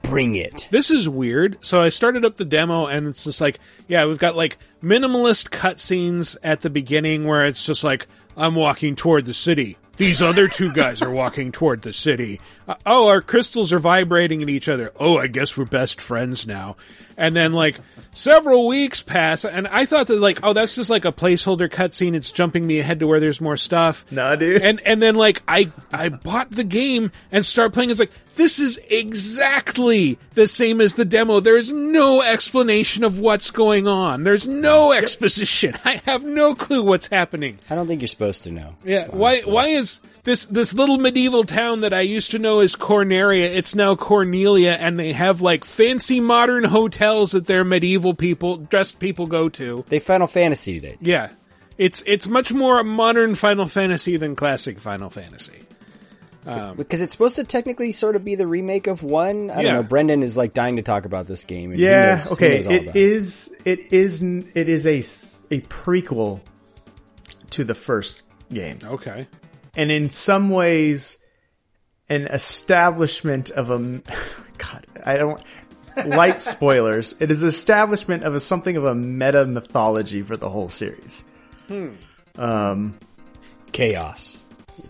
bring 0.02 0.36
it. 0.36 0.68
This 0.72 0.92
is 0.92 1.08
weird. 1.08 1.58
So 1.62 1.82
I 1.82 1.90
started 1.90 2.26
up 2.26 2.38
the 2.38 2.46
demo 2.46 2.86
and 2.86 3.08
it's 3.08 3.24
just 3.24 3.42
like, 3.42 3.60
yeah, 3.88 4.06
we've 4.06 4.18
got 4.18 4.36
like 4.36 4.58
minimalist 4.84 5.50
cutscenes 5.50 6.36
at 6.44 6.62
the 6.62 6.70
beginning 6.70 7.26
where 7.26 7.46
it's 7.46 7.66
just 7.66 7.84
like, 7.84 8.08
I'm 8.36 8.56
walking 8.56 8.96
toward 8.96 9.26
the 9.26 9.34
city. 9.34 9.78
These 9.98 10.22
other 10.22 10.48
two 10.48 10.74
guys 10.74 11.02
are 11.02 11.12
walking 11.12 11.52
toward 11.52 11.84
the 11.84 11.94
city. 11.94 12.40
Uh, 12.68 12.76
oh, 12.86 13.08
our 13.08 13.22
crystals 13.22 13.74
are 13.74 13.80
vibrating 13.80 14.42
at 14.42 14.50
each 14.50 14.70
other. 14.70 14.92
Oh, 15.00 15.18
I 15.18 15.28
guess 15.28 15.58
we're 15.58 15.66
best 15.66 16.02
friends 16.02 16.46
now. 16.46 16.78
And 17.18 17.36
then 17.36 17.54
like 17.54 17.80
several 18.14 18.68
weeks 18.68 19.02
pass 19.02 19.46
and 19.46 19.68
I 19.68 19.86
thought 19.86 20.08
that 20.08 20.20
like, 20.20 20.40
oh, 20.44 20.54
that's 20.54 20.76
just 20.76 20.90
like 20.90 21.06
a 21.06 21.12
placeholder 21.12 21.70
cutscene. 21.70 22.16
It's 22.16 22.32
jumping 22.32 22.66
me 22.66 22.80
ahead 22.80 23.00
to 23.00 23.08
where 23.08 23.20
there's 23.20 23.42
more 23.42 23.58
stuff. 23.58 24.06
Nah, 24.12 24.36
dude. 24.36 24.62
And, 24.62 24.82
and 24.86 25.02
then 25.02 25.16
like 25.16 25.44
I, 25.48 25.72
I 25.92 26.10
bought 26.10 26.52
the 26.52 26.64
game 26.64 27.12
and 27.32 27.46
start 27.46 27.74
playing. 27.74 27.90
It's 27.90 28.00
like, 28.00 28.12
this 28.36 28.60
is 28.60 28.80
exactly 28.90 30.18
the 30.34 30.48
same 30.48 30.82
as 30.82 30.94
the 30.94 31.06
demo. 31.06 31.42
There's 31.42 31.70
no 31.70 32.22
explanation 32.22 33.04
of 33.04 33.20
what's 33.20 33.52
going 33.52 33.88
on. 33.88 34.24
There's 34.24 34.48
no 34.48 34.94
exposition. 34.94 35.76
I 35.86 36.02
have 36.06 36.24
no 36.24 36.56
clue 36.56 36.82
what's 36.84 37.08
happening. 37.08 37.60
I 37.70 37.76
don't 37.76 37.88
think 37.88 38.02
you're 38.02 38.08
supposed 38.08 38.44
to 38.44 38.52
know. 38.52 38.76
Yeah, 38.84 39.08
why 39.08 39.42
why 39.42 39.68
is 39.68 40.00
this 40.24 40.46
this 40.46 40.74
little 40.74 40.98
medieval 40.98 41.44
town 41.44 41.82
that 41.82 41.94
I 41.94 42.02
used 42.02 42.32
to 42.32 42.40
know 42.40 42.60
as 42.60 42.76
Corneria, 42.76 43.46
it's 43.56 43.74
now 43.76 43.96
Cornelia 43.96 44.72
and 44.74 45.00
they 45.00 45.14
have 45.14 45.42
like 45.42 45.66
fancy 45.66 46.20
modern 46.20 46.64
hotels 46.66 47.32
that 47.32 47.46
their 47.46 47.64
medieval 47.64 48.14
people 48.14 48.58
dressed 48.58 49.00
people 49.00 49.26
go 49.28 49.50
to. 49.50 49.84
They 49.90 50.00
Final 50.00 50.28
Fantasy 50.28 50.78
it. 50.78 50.98
Yeah. 51.02 51.32
It's 51.78 52.04
it's 52.06 52.28
much 52.28 52.52
more 52.52 52.84
modern 52.84 53.34
Final 53.36 53.68
Fantasy 53.68 54.18
than 54.18 54.36
classic 54.36 54.80
Final 54.80 55.10
Fantasy. 55.10 55.60
Um, 56.46 56.76
because 56.76 57.04
it's 57.04 57.12
supposed 57.14 57.36
to 57.36 57.44
technically 57.44 57.92
sort 57.92 58.16
of 58.16 58.26
be 58.26 58.34
the 58.34 58.48
remake 58.48 58.88
of 58.88 59.04
one. 59.04 59.52
I 59.52 59.58
Yeah. 59.58 59.62
don't 59.62 59.74
know. 59.76 59.84
Brendan 59.84 60.24
is 60.24 60.36
like 60.36 60.54
dying 60.56 60.78
to 60.78 60.82
talk 60.82 61.06
about 61.06 61.28
this 61.28 61.46
game. 61.46 61.72
and 61.72 61.80
Yeah. 61.80 62.16
knows- 62.16 62.32
okay. 62.34 62.56
knows 62.56 62.68
all 62.68 62.74
It 62.74 62.82
about 62.84 62.96
is. 62.96 63.56
It 63.64 63.80
is. 63.94 64.22
n- 64.24 64.48
It 64.56 64.68
is 64.68 64.88
a 64.88 65.00
s- 65.00 65.44
a 65.52 65.60
prequel 65.62 66.42
to 67.52 67.64
the 67.64 67.76
first 67.76 68.24
game. 68.52 68.80
Okay. 68.84 69.28
And 69.76 69.92
in 69.92 70.10
some 70.10 70.50
ways, 70.50 71.18
an 72.10 72.24
establishment 72.28 73.50
of 73.52 73.70
a 73.70 74.02
God, 74.58 74.86
I 75.06 75.18
don't. 75.18 75.42
Light 76.06 76.40
spoilers. 76.42 77.16
It 77.20 77.32
is 77.32 77.44
establishment 77.44 78.24
of 78.24 78.36
a 78.36 78.40
something 78.40 78.78
of 78.78 78.86
a 78.86 78.96
meta 78.96 79.46
mythology 79.46 80.22
for 80.22 80.38
the 80.38 80.50
whole 80.50 80.70
series. 80.70 81.24
Hmm. 81.68 81.90
Um, 82.38 82.98
chaos. 83.72 84.38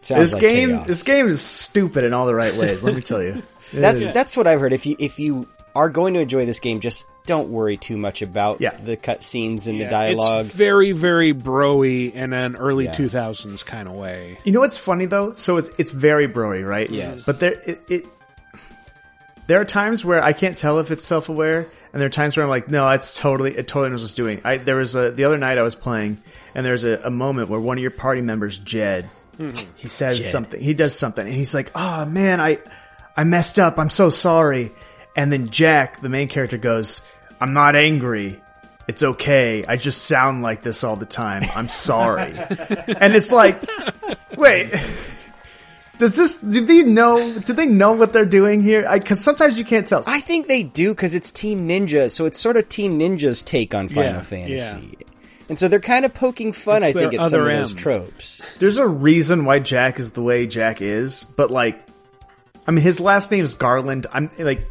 This 0.07 0.33
like 0.33 0.41
game, 0.41 0.69
chaos. 0.69 0.87
this 0.87 1.03
game 1.03 1.27
is 1.27 1.41
stupid 1.41 2.03
in 2.03 2.13
all 2.13 2.25
the 2.25 2.35
right 2.35 2.55
ways. 2.55 2.83
Let 2.83 2.95
me 2.95 3.01
tell 3.01 3.21
you. 3.21 3.41
That's 3.73 4.13
that's 4.13 4.35
what 4.35 4.47
I've 4.47 4.59
heard. 4.59 4.73
If 4.73 4.85
you 4.85 4.97
if 4.99 5.17
you 5.17 5.47
are 5.73 5.89
going 5.89 6.13
to 6.15 6.19
enjoy 6.19 6.45
this 6.45 6.59
game, 6.59 6.81
just 6.81 7.05
don't 7.25 7.49
worry 7.49 7.77
too 7.77 7.97
much 7.97 8.21
about 8.21 8.59
the 8.59 8.97
cutscenes 8.97 9.67
and 9.67 9.79
the 9.79 9.85
dialogue. 9.85 10.45
It's 10.45 10.55
very, 10.55 10.91
very 10.91 11.33
broy 11.33 12.13
in 12.13 12.33
an 12.33 12.55
early 12.55 12.85
Yes. 12.85 12.97
2000s 12.97 13.65
kind 13.65 13.87
of 13.87 13.93
way. 13.95 14.39
You 14.43 14.51
know 14.51 14.59
what's 14.59 14.77
funny 14.77 15.05
though? 15.05 15.33
So 15.35 15.57
it's 15.57 15.69
it's 15.77 15.91
very 15.91 16.27
broy, 16.27 16.67
right? 16.67 16.89
Yes. 16.89 17.23
But 17.25 17.39
there 17.39 17.53
it, 17.53 17.81
it 17.89 18.05
there 19.47 19.59
are 19.61 19.65
times 19.65 20.03
where 20.05 20.23
I 20.23 20.33
can't 20.33 20.57
tell 20.57 20.79
if 20.79 20.91
it's 20.91 21.05
self 21.05 21.29
aware, 21.29 21.67
and 21.93 22.01
there 22.01 22.07
are 22.07 22.09
times 22.09 22.37
where 22.37 22.43
I'm 22.43 22.49
like, 22.49 22.69
no, 22.69 22.89
it's 22.89 23.17
totally 23.17 23.55
it 23.57 23.67
totally 23.67 23.89
knows 23.89 24.01
what 24.01 24.05
it's 24.05 24.13
doing. 24.13 24.41
I 24.43 24.57
there 24.57 24.77
was 24.77 24.95
a 24.95 25.11
the 25.11 25.25
other 25.25 25.37
night 25.37 25.57
I 25.57 25.61
was 25.61 25.75
playing, 25.75 26.17
and 26.55 26.65
there's 26.65 26.85
a, 26.85 27.01
a 27.03 27.11
moment 27.11 27.49
where 27.49 27.59
one 27.59 27.77
of 27.77 27.81
your 27.81 27.91
party 27.91 28.21
members, 28.21 28.57
Jed, 28.57 29.09
mm-hmm. 29.37 29.71
he 29.75 29.87
says 29.87 30.19
Jed. 30.19 30.31
something, 30.31 30.61
he 30.61 30.73
does 30.73 30.97
something, 30.97 31.25
and 31.25 31.35
he's 31.35 31.53
like, 31.53 31.71
oh 31.75 32.05
man, 32.05 32.41
I 32.41 32.59
I 33.15 33.23
messed 33.25 33.59
up, 33.59 33.77
I'm 33.77 33.89
so 33.89 34.09
sorry. 34.09 34.71
And 35.15 35.31
then 35.31 35.49
Jack, 35.49 36.01
the 36.01 36.09
main 36.09 36.27
character, 36.27 36.57
goes, 36.57 37.01
I'm 37.39 37.53
not 37.53 37.75
angry. 37.75 38.41
It's 38.87 39.03
okay. 39.03 39.63
I 39.67 39.77
just 39.77 40.05
sound 40.05 40.41
like 40.41 40.63
this 40.63 40.83
all 40.83 40.95
the 40.95 41.05
time. 41.05 41.43
I'm 41.55 41.67
sorry. 41.67 42.33
and 42.37 43.13
it's 43.15 43.31
like, 43.31 43.61
wait, 44.37 44.71
does 45.97 46.15
this, 46.15 46.35
do 46.35 46.65
they 46.65 46.83
know, 46.83 47.39
do 47.39 47.53
they 47.53 47.65
know 47.65 47.91
what 47.91 48.11
they're 48.13 48.25
doing 48.25 48.61
here? 48.61 48.85
I, 48.87 48.99
cause 48.99 49.19
sometimes 49.19 49.57
you 49.59 49.65
can't 49.65 49.87
tell. 49.87 50.03
I 50.07 50.19
think 50.19 50.47
they 50.47 50.63
do 50.63 50.89
because 50.89 51.13
it's 51.15 51.31
Team 51.31 51.67
Ninja, 51.67 52.09
so 52.09 52.25
it's 52.25 52.39
sort 52.39 52.57
of 52.57 52.69
Team 52.69 52.99
Ninja's 52.99 53.43
take 53.43 53.75
on 53.75 53.87
Final 53.87 54.15
Yeah, 54.15 54.21
Fantasy. 54.21 54.97
And 55.47 55.57
so 55.57 55.67
they're 55.67 55.79
kind 55.79 56.05
of 56.05 56.13
poking 56.13 56.53
fun, 56.53 56.81
It's 56.81 56.95
I 56.95 56.99
think, 57.01 57.13
at 57.13 57.27
some 57.27 57.41
of 57.41 57.47
those 57.47 57.73
tropes. 57.73 58.41
There's 58.59 58.77
a 58.77 58.87
reason 58.87 59.45
why 59.45 59.59
Jack 59.59 59.99
is 59.99 60.11
the 60.11 60.21
way 60.21 60.47
Jack 60.47 60.81
is, 60.81 61.23
but 61.23 61.51
like, 61.51 61.81
I 62.65 62.71
mean, 62.71 62.83
his 62.83 62.99
last 62.99 63.31
name 63.31 63.43
is 63.43 63.53
Garland. 63.53 64.07
I'm 64.13 64.31
like, 64.39 64.65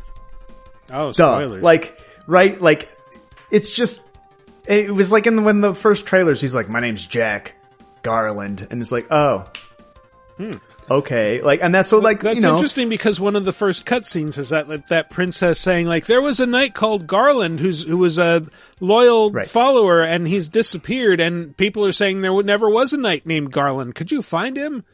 Oh, 0.92 1.12
duh. 1.12 1.12
spoilers. 1.12 1.62
Like, 1.62 1.98
right? 2.26 2.60
Like, 2.60 2.88
it's 3.50 3.70
just, 3.70 4.08
it 4.66 4.92
was 4.92 5.10
like 5.12 5.26
in 5.26 5.36
the, 5.36 5.42
when 5.42 5.60
the 5.60 5.74
first 5.74 6.06
trailers, 6.06 6.40
he's 6.40 6.54
like, 6.54 6.68
my 6.68 6.80
name's 6.80 7.04
Jack 7.04 7.54
Garland. 8.02 8.66
And 8.70 8.80
it's 8.80 8.92
like, 8.92 9.06
oh, 9.10 9.50
hmm. 10.36 10.56
okay. 10.90 11.42
Like, 11.42 11.62
and 11.62 11.74
that's 11.74 11.88
so 11.88 11.98
like, 11.98 12.20
That's 12.20 12.36
you 12.36 12.42
know, 12.42 12.54
interesting 12.54 12.88
because 12.88 13.20
one 13.20 13.36
of 13.36 13.44
the 13.44 13.52
first 13.52 13.84
cutscenes 13.84 14.38
is 14.38 14.50
that 14.50 14.68
that, 14.68 14.88
that 14.88 15.10
princess 15.10 15.58
saying 15.60 15.86
like 15.86 16.06
there 16.06 16.22
was 16.22 16.40
a 16.40 16.46
knight 16.46 16.74
called 16.74 17.06
Garland 17.06 17.60
who's 17.60 17.82
who 17.82 17.98
was 17.98 18.18
a 18.18 18.46
loyal 18.80 19.32
follower 19.44 20.02
and 20.02 20.26
he's 20.26 20.48
disappeared 20.48 21.20
and 21.20 21.56
people 21.56 21.84
are 21.84 21.92
saying 21.92 22.20
there 22.22 22.42
never 22.42 22.68
was 22.68 22.92
a 22.92 22.96
knight 22.96 23.26
named 23.26 23.52
Garland. 23.52 23.94
Could 23.94 24.10
you 24.10 24.22
find 24.22 24.56
him? 24.56 24.84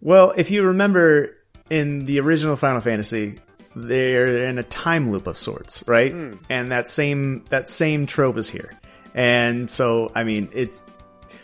Well, 0.00 0.32
if 0.36 0.50
you 0.50 0.62
remember 0.62 1.36
in 1.70 2.06
the 2.06 2.20
original 2.20 2.56
Final 2.56 2.80
Fantasy, 2.80 3.40
they're 3.74 4.48
in 4.48 4.58
a 4.58 4.62
time 4.62 5.10
loop 5.10 5.26
of 5.26 5.38
sorts, 5.38 5.86
right? 5.86 6.12
Hmm. 6.12 6.34
And 6.48 6.72
that 6.72 6.88
same 6.88 7.44
that 7.50 7.68
same 7.68 8.06
trope 8.06 8.36
is 8.36 8.48
here. 8.48 8.72
And 9.14 9.70
so, 9.70 10.12
I 10.14 10.24
mean, 10.24 10.48
it's 10.52 10.82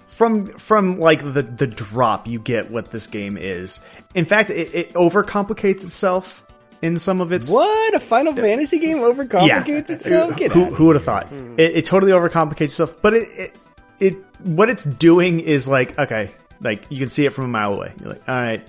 from 0.07 0.47
from 0.59 1.01
like 1.01 1.21
the 1.21 1.43
the 1.43 1.67
drop 1.67 2.27
you 2.27 2.39
get 2.39 2.71
what 2.71 2.91
this 2.91 3.07
game 3.07 3.37
is. 3.37 3.81
In 4.15 4.25
fact, 4.25 4.51
it, 4.51 4.75
it 4.75 4.93
overcomplicates 4.95 5.83
itself 5.83 6.45
in 6.83 6.99
some 6.99 7.21
of 7.21 7.33
its 7.33 7.51
What? 7.51 7.95
A 7.95 8.01
Final 8.01 8.33
Fantasy 8.35 8.79
game 8.79 8.99
overcomplicates 8.99 9.91
itself? 9.91 10.37
Get 10.37 10.53
who, 10.53 10.67
who 10.67 10.87
would 10.87 10.97
have 10.97 11.05
thought? 11.05 11.33
It, 11.33 11.77
it 11.77 11.85
totally 11.87 12.13
overcomplicates 12.13 12.63
itself, 12.63 12.95
but 13.03 13.15
it, 13.15 13.29
it 13.37 13.59
it 13.99 14.17
what 14.43 14.69
it's 14.71 14.85
doing 14.85 15.41
is 15.41 15.67
like 15.67 15.99
okay, 15.99 16.31
like 16.61 16.87
you 16.91 16.99
can 16.99 17.09
see 17.09 17.27
it 17.27 17.33
from 17.33 17.47
a 17.47 17.49
mile 17.49 17.75
away. 17.75 17.93
You're 17.99 18.11
like, 18.11 18.29
all 18.29 18.37
right, 18.37 18.69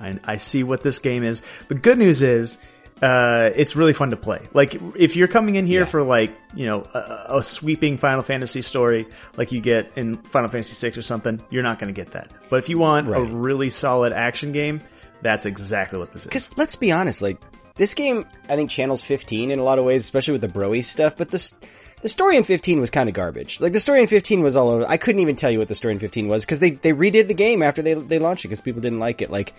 I, 0.00 0.18
I 0.24 0.36
see 0.36 0.62
what 0.62 0.82
this 0.82 0.98
game 0.98 1.24
is. 1.24 1.42
The 1.68 1.74
good 1.74 1.98
news 1.98 2.22
is. 2.22 2.58
Uh, 3.02 3.50
it's 3.54 3.76
really 3.76 3.92
fun 3.92 4.08
to 4.08 4.16
play. 4.16 4.40
Like, 4.54 4.80
if 4.94 5.16
you're 5.16 5.28
coming 5.28 5.56
in 5.56 5.66
here 5.66 5.84
for 5.84 6.02
like, 6.02 6.34
you 6.54 6.64
know, 6.64 6.88
a, 6.94 7.26
a 7.28 7.42
sweeping 7.42 7.98
Final 7.98 8.22
Fantasy 8.22 8.62
story, 8.62 9.06
like 9.36 9.52
you 9.52 9.60
get 9.60 9.92
in 9.96 10.16
Final 10.16 10.48
Fantasy 10.48 10.88
VI 10.88 10.98
or 10.98 11.02
something, 11.02 11.42
you're 11.50 11.62
not 11.62 11.78
going 11.78 11.94
to 11.94 12.00
get 12.00 12.12
that. 12.12 12.30
But 12.48 12.56
if 12.56 12.70
you 12.70 12.78
want 12.78 13.14
a 13.14 13.22
really 13.22 13.68
solid 13.68 14.14
action 14.14 14.52
game, 14.52 14.80
that's 15.20 15.44
exactly 15.44 15.98
what 15.98 16.12
this 16.12 16.22
is. 16.22 16.28
Because 16.28 16.56
let's 16.56 16.76
be 16.76 16.90
honest, 16.90 17.20
like 17.20 17.38
this 17.76 17.94
game, 17.94 18.24
I 18.48 18.56
think 18.56 18.70
channels 18.70 19.02
15 19.02 19.50
in 19.50 19.58
a 19.58 19.62
lot 19.62 19.78
of 19.78 19.84
ways, 19.84 20.02
especially 20.02 20.32
with 20.32 20.40
the 20.40 20.48
broy 20.48 20.82
stuff. 20.82 21.16
But 21.16 21.30
this, 21.30 21.54
the 22.02 22.08
story 22.08 22.36
in 22.36 22.44
15 22.44 22.80
was 22.80 22.90
kind 22.90 23.08
of 23.08 23.14
garbage. 23.14 23.60
Like 23.60 23.72
the 23.72 23.80
story 23.80 24.00
in 24.00 24.06
15 24.06 24.42
was 24.42 24.56
all 24.56 24.68
over. 24.68 24.86
I 24.88 24.96
couldn't 24.96 25.20
even 25.20 25.36
tell 25.36 25.50
you 25.50 25.58
what 25.58 25.68
the 25.68 25.74
story 25.74 25.92
in 25.92 26.00
15 26.00 26.28
was 26.28 26.44
because 26.44 26.58
they 26.58 26.70
they 26.70 26.92
redid 26.92 27.26
the 27.26 27.34
game 27.34 27.62
after 27.62 27.82
they 27.82 27.94
they 27.94 28.18
launched 28.18 28.44
it 28.44 28.48
because 28.48 28.60
people 28.60 28.80
didn't 28.80 28.98
like 28.98 29.22
it. 29.22 29.30
Like, 29.30 29.54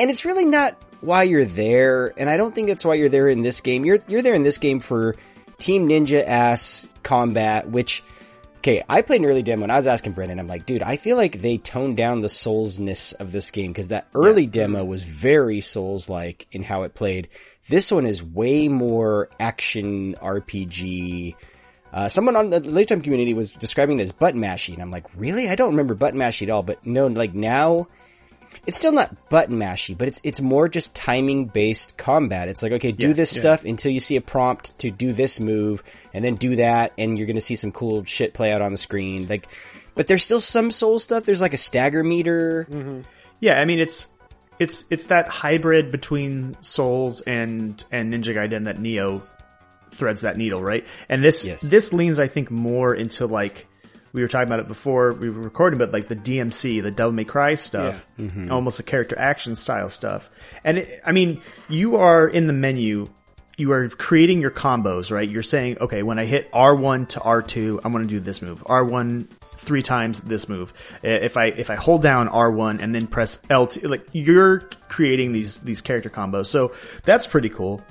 and 0.00 0.10
it's 0.10 0.24
really 0.24 0.46
not 0.46 0.76
why 1.02 1.24
you're 1.24 1.44
there. 1.44 2.12
And 2.16 2.28
I 2.28 2.36
don't 2.36 2.54
think 2.54 2.68
that's 2.68 2.84
why 2.84 2.94
you're 2.94 3.10
there 3.10 3.28
in 3.28 3.42
this 3.42 3.60
game. 3.60 3.84
You're 3.84 3.98
you're 4.08 4.22
there 4.22 4.34
in 4.34 4.42
this 4.42 4.58
game 4.58 4.80
for 4.80 5.16
Team 5.58 5.88
Ninja 5.88 6.26
ass 6.26 6.88
combat, 7.02 7.68
which. 7.68 8.02
Okay, 8.58 8.84
I 8.86 9.00
played 9.00 9.22
an 9.22 9.26
early 9.26 9.42
demo 9.42 9.62
and 9.62 9.72
I 9.72 9.76
was 9.76 9.86
asking 9.86 10.12
Brendan, 10.12 10.38
I'm 10.38 10.46
like, 10.46 10.66
dude, 10.66 10.82
I 10.82 10.96
feel 10.96 11.16
like 11.16 11.40
they 11.40 11.56
toned 11.56 11.96
down 11.96 12.20
the 12.20 12.28
Soulsness 12.28 13.14
of 13.18 13.32
this 13.32 13.50
game 13.50 13.72
because 13.72 13.88
that 13.88 14.08
early 14.14 14.44
demo 14.44 14.84
was 14.84 15.02
very 15.02 15.62
Souls-like 15.62 16.46
in 16.52 16.62
how 16.62 16.82
it 16.82 16.92
played. 16.92 17.30
This 17.70 17.90
one 17.90 18.04
is 18.04 18.22
way 18.22 18.68
more 18.68 19.30
action 19.40 20.14
RPG. 20.20 21.36
Uh, 21.90 22.08
someone 22.08 22.36
on 22.36 22.50
the 22.50 22.60
late 22.60 22.88
time 22.88 23.00
community 23.00 23.32
was 23.32 23.52
describing 23.52 23.98
it 23.98 24.02
as 24.02 24.12
button 24.12 24.42
mashy, 24.42 24.74
and 24.74 24.82
I'm 24.82 24.90
like, 24.90 25.06
really? 25.16 25.48
I 25.48 25.54
don't 25.54 25.70
remember 25.70 25.94
button 25.94 26.20
mashy 26.20 26.42
at 26.42 26.50
all, 26.50 26.62
but 26.62 26.84
no, 26.84 27.06
like 27.06 27.32
now, 27.32 27.88
it's 28.70 28.78
still 28.78 28.92
not 28.92 29.28
button 29.28 29.58
mashy, 29.58 29.98
but 29.98 30.06
it's 30.06 30.20
it's 30.22 30.40
more 30.40 30.68
just 30.68 30.94
timing 30.94 31.46
based 31.46 31.98
combat. 31.98 32.46
It's 32.46 32.62
like 32.62 32.70
okay, 32.70 32.92
do 32.92 33.08
Yeah, 33.08 33.14
this 33.14 33.34
yeah. 33.34 33.40
stuff 33.40 33.64
until 33.64 33.90
you 33.90 33.98
see 33.98 34.14
a 34.14 34.20
prompt 34.20 34.78
to 34.78 34.92
do 34.92 35.12
this 35.12 35.40
move, 35.40 35.82
and 36.14 36.24
then 36.24 36.36
do 36.36 36.54
that, 36.54 36.92
and 36.96 37.18
you're 37.18 37.26
gonna 37.26 37.40
see 37.40 37.56
some 37.56 37.72
cool 37.72 38.04
shit 38.04 38.32
play 38.32 38.52
out 38.52 38.62
on 38.62 38.70
the 38.70 38.78
screen. 38.78 39.26
Like, 39.26 39.48
but 39.96 40.06
there's 40.06 40.22
still 40.22 40.40
some 40.40 40.70
soul 40.70 41.00
stuff. 41.00 41.24
There's 41.24 41.40
like 41.40 41.52
a 41.52 41.56
stagger 41.56 42.04
meter. 42.04 42.68
Mm-hmm. 42.70 43.00
Yeah, 43.40 43.60
I 43.60 43.64
mean 43.64 43.80
it's 43.80 44.06
it's 44.60 44.84
it's 44.88 45.06
that 45.06 45.26
hybrid 45.26 45.90
between 45.90 46.56
Souls 46.62 47.22
and 47.22 47.82
and 47.90 48.14
Ninja 48.14 48.36
Gaiden 48.36 48.66
that 48.66 48.76
Nioh 48.76 49.20
threads 49.90 50.20
that 50.20 50.36
needle, 50.36 50.62
right? 50.62 50.86
And 51.08 51.24
this 51.24 51.42
this 51.60 51.92
leans, 51.92 52.20
I 52.20 52.28
think, 52.28 52.52
more 52.52 52.94
into 52.94 53.26
like 53.26 53.66
we 54.12 54.22
were 54.22 54.28
talking 54.28 54.48
about 54.48 54.60
it 54.60 54.68
before 54.68 55.12
we 55.12 55.30
were 55.30 55.40
recording, 55.42 55.78
but 55.78 55.92
like 55.92 56.08
the 56.08 56.16
DMC, 56.16 56.80
the 56.82 56.90
Devil 56.90 57.12
May 57.12 57.24
Cry 57.24 57.54
stuff, 57.54 58.06
Yeah. 58.16 58.26
Mhm. 58.26 58.50
almost 58.50 58.80
a 58.80 58.82
character 58.82 59.16
action 59.18 59.54
style 59.56 59.88
stuff. 59.88 60.28
And 60.64 60.78
it, 60.78 61.00
I 61.06 61.12
mean, 61.12 61.40
you 61.68 61.96
are 61.96 62.26
in 62.28 62.46
the 62.46 62.52
menu. 62.52 63.08
You 63.56 63.72
are 63.72 63.88
creating 63.90 64.40
your 64.40 64.50
combos, 64.50 65.10
right? 65.10 65.28
You're 65.28 65.42
saying, 65.42 65.76
okay, 65.82 66.02
when 66.02 66.18
I 66.18 66.24
hit 66.24 66.50
R1 66.52 67.06
to 67.10 67.20
R2, 67.20 67.80
I'm 67.84 67.92
going 67.92 68.04
to 68.04 68.08
do 68.08 68.18
this 68.18 68.40
move. 68.40 68.64
R1 68.64 69.28
three 69.56 69.82
times 69.82 70.20
this 70.22 70.48
move. 70.48 70.72
If 71.02 71.36
I 71.36 71.46
if 71.46 71.68
I 71.68 71.74
hold 71.74 72.00
down 72.00 72.28
R1 72.28 72.80
and 72.80 72.94
then 72.94 73.06
press 73.06 73.38
L2, 73.50 73.86
like 73.88 74.06
you're 74.12 74.60
creating 74.88 75.32
these 75.32 75.58
these 75.58 75.82
character 75.82 76.08
combos. 76.08 76.46
So 76.46 76.72
that's 77.04 77.26
pretty 77.26 77.50
cool 77.50 77.82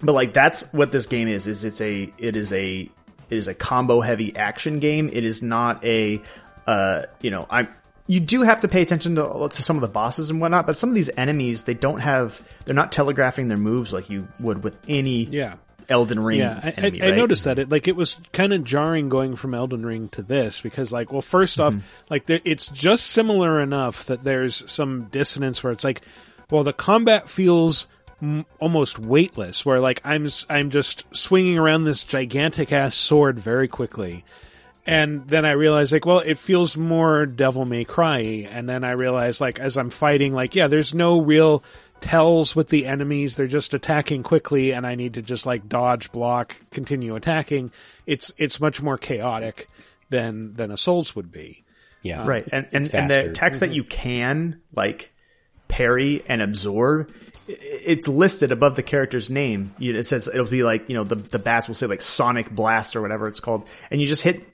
but 0.00 0.12
like 0.12 0.32
that's 0.32 0.62
what 0.72 0.92
this 0.92 1.06
game 1.06 1.26
is 1.26 1.48
is 1.48 1.64
it's 1.64 1.80
a 1.80 2.12
it 2.18 2.36
is 2.36 2.52
a 2.52 2.88
it 3.30 3.36
is 3.36 3.48
a 3.48 3.54
combo 3.54 4.00
heavy 4.00 4.34
action 4.36 4.78
game 4.78 5.08
it 5.12 5.24
is 5.24 5.42
not 5.42 5.84
a 5.84 6.20
uh 6.66 7.02
you 7.20 7.30
know 7.30 7.46
i'm 7.50 7.68
you 8.06 8.20
do 8.20 8.40
have 8.40 8.62
to 8.62 8.68
pay 8.68 8.80
attention 8.80 9.16
to, 9.16 9.48
to 9.52 9.62
some 9.62 9.76
of 9.76 9.82
the 9.82 9.88
bosses 9.88 10.30
and 10.30 10.40
whatnot 10.40 10.66
but 10.66 10.76
some 10.76 10.88
of 10.88 10.94
these 10.94 11.10
enemies 11.16 11.64
they 11.64 11.74
don't 11.74 12.00
have 12.00 12.40
they're 12.64 12.74
not 12.74 12.90
telegraphing 12.92 13.48
their 13.48 13.58
moves 13.58 13.92
like 13.92 14.08
you 14.10 14.26
would 14.40 14.64
with 14.64 14.78
any 14.88 15.24
Yeah. 15.24 15.56
elden 15.90 16.18
ring 16.20 16.38
Yeah, 16.40 16.60
I, 16.62 16.70
enemy, 16.70 17.02
I, 17.02 17.06
I 17.06 17.08
right? 17.10 17.16
noticed 17.18 17.44
that 17.44 17.58
it 17.58 17.70
like 17.70 17.86
it 17.88 17.96
was 17.96 18.16
kind 18.32 18.52
of 18.52 18.64
jarring 18.64 19.08
going 19.08 19.36
from 19.36 19.54
Elden 19.54 19.84
Ring 19.86 20.08
to 20.10 20.22
this 20.22 20.60
because 20.60 20.92
like, 20.92 21.10
well, 21.12 21.22
1st 21.22 21.60
off, 21.64 21.76
like 22.10 22.26
there, 22.26 22.40
it's 22.44 22.68
just 22.68 23.06
similar 23.06 23.60
enough 23.60 24.04
that 24.06 24.22
there's 24.24 24.70
some 24.70 25.04
dissonance 25.04 25.62
where 25.64 25.72
it's 25.72 25.84
like, 25.84 26.02
well, 26.50 26.62
the 26.64 26.72
combat 26.74 27.28
feels 27.30 27.86
m- 28.22 28.46
almost 28.58 28.98
weightless, 28.98 29.64
where 29.64 29.80
like 29.80 30.00
I'm 30.04 30.26
s- 30.26 30.46
I'm 30.48 30.70
just 30.70 31.04
swinging 31.14 31.58
around 31.58 31.84
this 31.84 32.04
gigantic 32.04 32.72
ass 32.72 32.94
sword 32.94 33.38
very 33.38 33.68
quickly. 33.68 34.24
And 34.86 35.28
then 35.28 35.44
I 35.44 35.52
realized 35.52 35.92
like, 35.92 36.06
well, 36.06 36.20
it 36.20 36.38
feels 36.38 36.74
more 36.76 37.26
Devil 37.26 37.66
May 37.66 37.84
Cry. 37.84 38.48
And 38.50 38.66
then 38.66 38.84
I 38.84 38.92
realized 38.92 39.38
like, 39.38 39.58
as 39.58 39.76
I'm 39.76 39.90
fighting, 39.90 40.32
like, 40.32 40.54
yeah, 40.54 40.66
there's 40.66 40.94
no 40.94 41.20
real 41.20 41.62
tells 42.00 42.56
with 42.56 42.68
the 42.68 42.86
enemies. 42.86 43.36
They're 43.36 43.46
just 43.46 43.74
attacking 43.74 44.22
quickly 44.22 44.72
and 44.72 44.86
I 44.86 44.94
need 44.94 45.14
to 45.14 45.22
just 45.22 45.44
like 45.44 45.68
dodge, 45.68 46.10
block, 46.10 46.56
continue 46.70 47.16
attacking. 47.16 47.70
It's, 48.06 48.32
it's 48.38 48.60
much 48.60 48.80
more 48.80 48.96
chaotic 48.96 49.68
than, 50.08 50.54
than 50.54 50.70
a 50.70 50.78
Souls 50.78 51.14
would 51.14 51.30
be. 51.30 51.64
Yeah. 52.00 52.24
right 52.24 52.48
and 52.52 52.64
and, 52.72 52.94
and 52.94 53.10
the 53.10 53.14
faster. 53.14 53.32
text 53.32 53.60
that 53.60 53.66
mm-hmm. 53.66 53.74
you 53.74 53.84
can 53.84 54.60
like 54.74 55.12
parry 55.66 56.22
and 56.28 56.40
absorb 56.40 57.10
i- 57.10 57.37
it's 57.48 58.06
listed 58.06 58.52
above 58.52 58.76
the 58.76 58.82
character's 58.82 59.30
name. 59.30 59.74
It 59.80 60.06
says 60.06 60.28
it'll 60.28 60.46
be 60.46 60.62
like 60.62 60.88
you 60.88 60.94
know 60.94 61.04
the 61.04 61.16
the 61.16 61.38
bats 61.38 61.68
will 61.68 61.74
say 61.74 61.86
like 61.86 62.02
sonic 62.02 62.50
blast 62.50 62.96
or 62.96 63.02
whatever 63.02 63.28
it's 63.28 63.40
called. 63.40 63.66
And 63.90 64.00
you 64.00 64.06
just 64.06 64.22
hit 64.22 64.46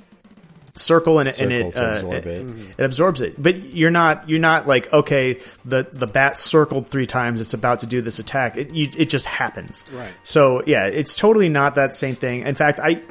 circle 0.77 1.21
and 1.21 1.29
it, 1.29 1.41
and 1.41 1.53
it, 1.53 1.79
uh, 1.79 1.95
absorb 1.95 2.15
it, 2.15 2.27
it. 2.27 2.47
it 2.79 2.85
absorbs 2.85 3.21
it. 3.21 3.41
But 3.41 3.75
you're 3.75 3.91
not 3.91 4.29
you're 4.29 4.41
not 4.41 4.67
like 4.67 4.93
okay 4.93 5.41
the 5.65 5.87
the 5.93 6.07
bat 6.07 6.39
circled 6.39 6.89
three 6.89 7.07
times. 7.07 7.41
It's 7.41 7.55
about 7.55 7.81
to 7.81 7.87
do 7.87 8.03
this 8.03 8.19
attack. 8.19 8.57
It 8.57 8.71
you, 8.71 8.89
it 8.97 9.07
just 9.07 9.27
happens. 9.27 9.85
Right. 9.93 10.13
so 10.23 10.63
yeah 10.67 10.87
it's 10.87 11.15
totally 11.15 11.49
not 11.49 11.75
that 11.77 11.95
same 11.95 12.15
thing. 12.15 12.47
In 12.47 12.55
fact 12.55 12.81
i 12.81 13.03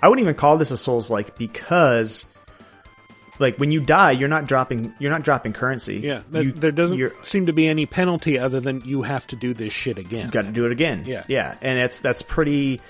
i 0.00 0.08
wouldn't 0.08 0.24
even 0.24 0.36
call 0.36 0.58
this 0.58 0.70
a 0.70 0.76
souls 0.76 1.10
like 1.10 1.38
because 1.38 2.24
like 3.38 3.56
when 3.58 3.70
you 3.70 3.80
die, 3.80 4.12
you're 4.12 4.28
not 4.28 4.46
dropping 4.46 4.94
you're 4.98 5.10
not 5.10 5.22
dropping 5.22 5.52
currency. 5.52 5.98
Yeah. 5.98 6.22
There, 6.30 6.42
you, 6.42 6.52
there 6.52 6.72
doesn't 6.72 7.26
seem 7.26 7.46
to 7.46 7.52
be 7.52 7.68
any 7.68 7.86
penalty 7.86 8.38
other 8.38 8.60
than 8.60 8.82
you 8.84 9.02
have 9.02 9.26
to 9.28 9.36
do 9.36 9.54
this 9.54 9.72
shit 9.72 9.98
again. 9.98 10.26
You 10.26 10.32
got 10.32 10.42
to 10.42 10.52
do 10.52 10.66
it 10.66 10.72
again. 10.72 11.04
Yeah. 11.06 11.24
yeah, 11.28 11.56
and 11.60 11.78
that's 11.78 12.00
that's 12.00 12.22
pretty 12.22 12.80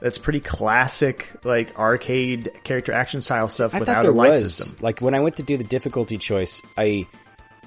that's 0.00 0.18
pretty 0.18 0.40
classic 0.40 1.32
like 1.44 1.78
arcade 1.78 2.50
character 2.64 2.92
action 2.92 3.20
style 3.20 3.48
stuff 3.48 3.74
I 3.74 3.78
without 3.80 4.04
a 4.04 4.10
life 4.10 4.30
was 4.30 4.56
system. 4.56 4.78
like 4.80 5.00
when 5.00 5.14
I 5.14 5.20
went 5.20 5.36
to 5.36 5.42
do 5.44 5.56
the 5.56 5.64
difficulty 5.64 6.18
choice, 6.18 6.60
I 6.76 7.06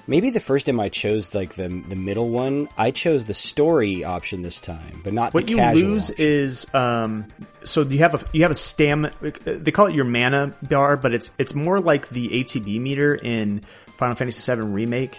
maybe 0.06 0.30
the 0.30 0.40
first 0.40 0.66
time 0.66 0.78
I 0.80 0.88
chose 0.88 1.34
like 1.34 1.54
the 1.54 1.68
the 1.68 1.96
middle 1.96 2.28
one, 2.28 2.68
I 2.76 2.90
chose 2.90 3.24
the 3.24 3.34
story 3.34 4.04
option 4.04 4.42
this 4.42 4.60
time, 4.60 5.00
but 5.04 5.12
not 5.12 5.34
What 5.34 5.48
you 5.50 5.56
lose 5.72 6.10
option. 6.10 6.24
is 6.24 6.66
um 6.74 7.26
so 7.64 7.82
you 7.82 7.98
have 7.98 8.14
a 8.14 8.24
you 8.32 8.42
have 8.42 8.50
a 8.50 8.54
stam 8.56 9.10
they 9.44 9.70
call 9.70 9.86
it 9.86 9.94
your 9.94 10.04
mana 10.04 10.54
bar, 10.62 10.96
but 10.96 11.12
it's 11.14 11.30
it's 11.38 11.54
more 11.54 11.80
like 11.80 12.08
the 12.10 12.28
ATB 12.28 12.80
meter 12.80 13.14
in 13.14 13.62
Final 13.98 14.14
Fantasy 14.14 14.54
VII 14.54 14.60
Remake. 14.60 15.16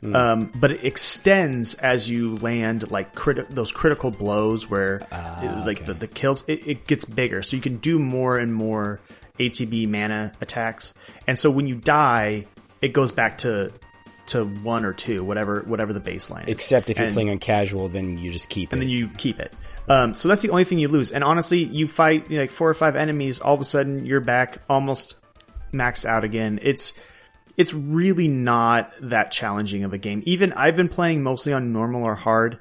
Hmm. 0.00 0.14
Um, 0.16 0.52
but 0.54 0.72
it 0.72 0.84
extends 0.84 1.74
as 1.76 2.10
you 2.10 2.36
land 2.38 2.90
like 2.90 3.14
crit- 3.14 3.48
those 3.54 3.72
critical 3.72 4.10
blows 4.10 4.68
where 4.68 4.96
it- 5.42 5.66
like 5.66 5.84
the, 5.84 5.94
the 5.94 6.06
kills 6.08 6.44
it, 6.48 6.66
it 6.66 6.86
gets 6.86 7.04
bigger, 7.04 7.42
so 7.42 7.56
you 7.56 7.62
can 7.62 7.76
do 7.78 7.98
more 7.98 8.36
and 8.36 8.52
more 8.54 9.00
ATB 9.38 9.88
mana 9.88 10.32
attacks. 10.40 10.92
And 11.26 11.38
so 11.38 11.50
when 11.50 11.66
you 11.66 11.76
die, 11.76 12.46
it 12.82 12.92
goes 12.92 13.12
back 13.12 13.38
to 13.38 13.70
to 14.28 14.44
one 14.44 14.84
or 14.84 14.92
two, 14.92 15.22
whatever 15.24 15.62
whatever 15.66 15.92
the 15.92 16.00
baseline 16.00 16.44
is. 16.44 16.50
Except 16.50 16.90
if 16.90 16.98
you're 16.98 17.06
And- 17.06 17.14
playing 17.14 17.30
on 17.30 17.38
casual, 17.38 17.88
then 17.88 18.18
you 18.18 18.30
just 18.30 18.48
keep 18.48 18.72
and 18.72 18.80
it. 18.82 18.84
then 18.86 18.90
you 18.90 19.08
keep 19.16 19.40
it. 19.40 19.52
Um, 19.88 20.14
so 20.14 20.28
that's 20.28 20.42
the 20.42 20.50
only 20.50 20.64
thing 20.64 20.78
you 20.78 20.88
lose. 20.88 21.12
And 21.12 21.22
honestly, 21.22 21.62
you 21.62 21.86
fight 21.86 22.28
you 22.28 22.36
know, 22.36 22.42
like 22.42 22.50
four 22.50 22.68
or 22.68 22.74
five 22.74 22.96
enemies, 22.96 23.38
all 23.38 23.54
of 23.54 23.60
a 23.60 23.64
sudden 23.64 24.04
you're 24.04 24.20
back 24.20 24.58
almost 24.68 25.14
maxed 25.72 26.04
out 26.04 26.24
again. 26.24 26.58
It's 26.62 26.92
it's 27.56 27.72
really 27.72 28.28
not 28.28 28.92
that 29.00 29.30
challenging 29.30 29.84
of 29.84 29.92
a 29.92 29.98
game. 29.98 30.22
Even 30.26 30.52
I've 30.52 30.76
been 30.76 30.88
playing 30.88 31.22
mostly 31.22 31.52
on 31.52 31.72
normal 31.72 32.04
or 32.04 32.14
hard, 32.14 32.58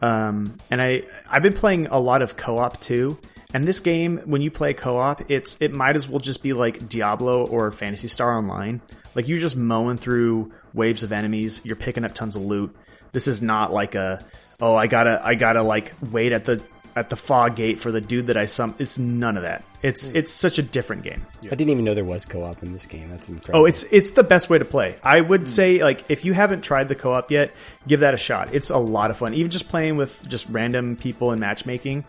um, 0.00 0.56
and 0.70 0.80
I 0.80 1.02
I've 1.30 1.42
been 1.42 1.52
playing 1.54 1.88
a 1.88 1.98
lot 1.98 2.22
of 2.22 2.36
co-op 2.36 2.80
too. 2.80 3.18
And 3.52 3.64
this 3.64 3.80
game, 3.80 4.18
when 4.26 4.42
you 4.42 4.50
play 4.52 4.74
co-op, 4.74 5.28
it's 5.30 5.56
it 5.60 5.72
might 5.74 5.96
as 5.96 6.08
well 6.08 6.20
just 6.20 6.40
be 6.42 6.52
like 6.52 6.88
Diablo 6.88 7.44
or 7.46 7.72
Phantasy 7.72 8.06
Star 8.06 8.36
Online. 8.38 8.80
Like 9.14 9.28
you're 9.28 9.38
just 9.38 9.56
mowing 9.56 9.96
through 9.96 10.52
waves 10.74 11.02
of 11.02 11.12
enemies. 11.12 11.60
You're 11.64 11.76
picking 11.76 12.04
up 12.04 12.14
tons 12.14 12.36
of 12.36 12.42
loot. 12.42 12.74
This 13.12 13.26
is 13.26 13.42
not 13.42 13.72
like 13.72 13.94
a 13.94 14.24
oh 14.60 14.74
I 14.74 14.86
gotta 14.86 15.20
I 15.24 15.34
gotta 15.34 15.62
like 15.62 15.92
wait 16.10 16.32
at 16.32 16.44
the 16.44 16.64
at 16.96 17.08
the 17.08 17.16
fog 17.16 17.56
gate 17.56 17.78
for 17.78 17.92
the 17.92 18.00
dude 18.00 18.26
that 18.28 18.36
I 18.36 18.44
sum. 18.44 18.74
It's 18.78 18.98
none 18.98 19.36
of 19.36 19.44
that. 19.44 19.64
It's 19.82 20.08
mm. 20.08 20.16
it's 20.16 20.30
such 20.30 20.58
a 20.58 20.62
different 20.62 21.02
game. 21.02 21.26
I 21.44 21.50
didn't 21.50 21.70
even 21.70 21.84
know 21.84 21.94
there 21.94 22.04
was 22.04 22.26
co-op 22.26 22.62
in 22.62 22.72
this 22.72 22.86
game. 22.86 23.08
That's 23.10 23.28
incredible. 23.28 23.62
Oh, 23.62 23.64
it's 23.64 23.82
it's 23.84 24.10
the 24.10 24.22
best 24.22 24.50
way 24.50 24.58
to 24.58 24.64
play. 24.64 24.96
I 25.02 25.20
would 25.20 25.42
mm. 25.42 25.48
say 25.48 25.82
like 25.82 26.04
if 26.08 26.24
you 26.24 26.32
haven't 26.32 26.62
tried 26.62 26.88
the 26.88 26.94
co-op 26.94 27.30
yet, 27.30 27.52
give 27.86 28.00
that 28.00 28.14
a 28.14 28.18
shot. 28.18 28.54
It's 28.54 28.70
a 28.70 28.78
lot 28.78 29.10
of 29.10 29.16
fun. 29.16 29.34
Even 29.34 29.50
just 29.50 29.68
playing 29.68 29.96
with 29.96 30.26
just 30.28 30.48
random 30.48 30.96
people 30.96 31.30
and 31.30 31.40
matchmaking, 31.40 32.04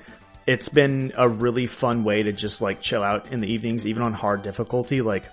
it's 0.48 0.70
been 0.70 1.14
a 1.16 1.30
really 1.30 1.68
fun 1.68 2.04
way 2.04 2.24
to 2.24 2.32
just 2.32 2.62
like 2.62 2.82
chill 2.82 3.04
out 3.04 3.32
in 3.32 3.42
the 3.42 3.48
evenings, 3.48 3.88
even 3.88 4.04
on 4.04 4.14
hard 4.14 4.44
difficulty. 4.44 5.02
Like 5.02 5.26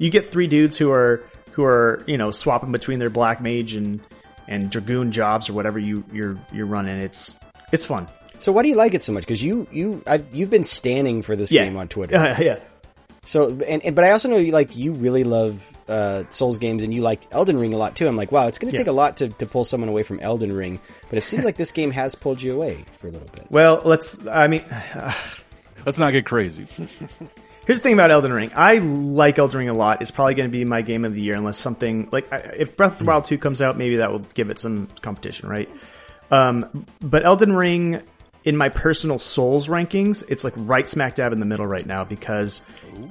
you 0.00 0.10
get 0.10 0.26
three 0.26 0.48
dudes 0.48 0.76
who 0.76 0.90
are 0.90 1.22
who 1.52 1.62
are 1.64 2.02
you 2.08 2.16
know 2.18 2.30
swapping 2.32 2.72
between 2.72 2.98
their 2.98 3.10
black 3.10 3.40
mage 3.40 3.74
and 3.74 4.00
and 4.48 4.68
dragoon 4.70 5.12
jobs 5.12 5.48
or 5.48 5.52
whatever 5.52 5.78
you 5.78 6.02
you're 6.12 6.36
you're 6.52 6.66
running. 6.66 6.98
It's 7.00 7.36
it's 7.72 7.84
fun. 7.84 8.08
So 8.40 8.50
why 8.52 8.62
do 8.62 8.68
you 8.68 8.74
like 8.76 8.94
it 8.94 9.02
so 9.02 9.12
much? 9.12 9.22
Because 9.22 9.44
you 9.44 9.68
you 9.70 10.02
I, 10.06 10.22
you've 10.32 10.50
been 10.50 10.64
standing 10.64 11.22
for 11.22 11.36
this 11.36 11.52
Yeah. 11.52 11.64
game 11.64 11.76
on 11.76 11.86
Twitter. 11.88 12.14
Yeah, 12.14 12.40
yeah. 12.48 12.58
So 13.22 13.48
and, 13.68 13.84
and 13.84 13.94
but 13.94 14.04
I 14.04 14.12
also 14.12 14.28
know 14.30 14.38
you 14.38 14.50
like 14.52 14.74
you 14.76 14.92
really 14.92 15.24
love 15.24 15.70
uh, 15.88 16.24
Souls 16.30 16.56
games 16.58 16.82
and 16.82 16.94
you 16.94 17.02
liked 17.02 17.26
Elden 17.32 17.58
Ring 17.58 17.74
a 17.74 17.76
lot 17.76 17.94
too. 17.96 18.08
I'm 18.08 18.16
like, 18.16 18.32
wow, 18.32 18.46
it's 18.46 18.56
going 18.56 18.70
to 18.70 18.76
Yeah. 18.76 18.80
take 18.84 18.86
a 18.88 18.92
lot 18.92 19.18
to, 19.18 19.28
to 19.28 19.44
pull 19.46 19.64
someone 19.64 19.88
away 19.90 20.04
from 20.04 20.20
Elden 20.20 20.52
Ring, 20.54 20.80
but 21.10 21.18
it 21.18 21.22
seems 21.22 21.44
like 21.44 21.56
this 21.58 21.70
game 21.72 21.90
has 21.90 22.14
pulled 22.14 22.40
you 22.40 22.54
away 22.54 22.84
for 22.96 23.08
a 23.08 23.10
little 23.10 23.28
bit. 23.28 23.46
Well, 23.50 23.82
let's. 23.84 24.24
I 24.26 24.46
mean, 24.48 24.64
let's 25.84 25.98
not 25.98 26.12
get 26.12 26.24
crazy. 26.24 26.66
Here's 27.70 27.78
the 27.78 27.84
thing 27.84 27.92
about 27.92 28.10
Elden 28.10 28.32
Ring. 28.32 28.50
I 28.52 28.78
like 28.78 29.38
Elden 29.38 29.58
Ring 29.60 29.68
a 29.68 29.74
lot. 29.74 30.02
It's 30.02 30.10
probably 30.10 30.34
going 30.34 30.50
to 30.50 30.52
be 30.52 30.64
my 30.64 30.82
game 30.82 31.04
of 31.04 31.14
the 31.14 31.20
year 31.20 31.36
unless 31.36 31.56
something 31.56 32.08
like 32.10 32.26
if 32.32 32.76
Breath 32.76 32.94
of 32.94 32.98
the 32.98 33.04
Wild 33.04 33.26
2 33.26 33.38
comes 33.38 33.62
out, 33.62 33.78
maybe 33.78 33.98
that 33.98 34.10
will 34.10 34.26
give 34.34 34.50
it 34.50 34.58
some 34.58 34.88
competition, 35.02 35.48
right? 35.48 35.68
Um, 36.32 36.84
but 37.00 37.24
Elden 37.24 37.54
Ring, 37.54 38.02
in 38.42 38.56
my 38.56 38.70
personal 38.70 39.20
Souls 39.20 39.68
rankings, 39.68 40.24
it's 40.28 40.42
like 40.42 40.52
right 40.56 40.88
smack 40.88 41.14
dab 41.14 41.32
in 41.32 41.38
the 41.38 41.46
middle 41.46 41.64
right 41.64 41.86
now 41.86 42.02
because 42.02 42.60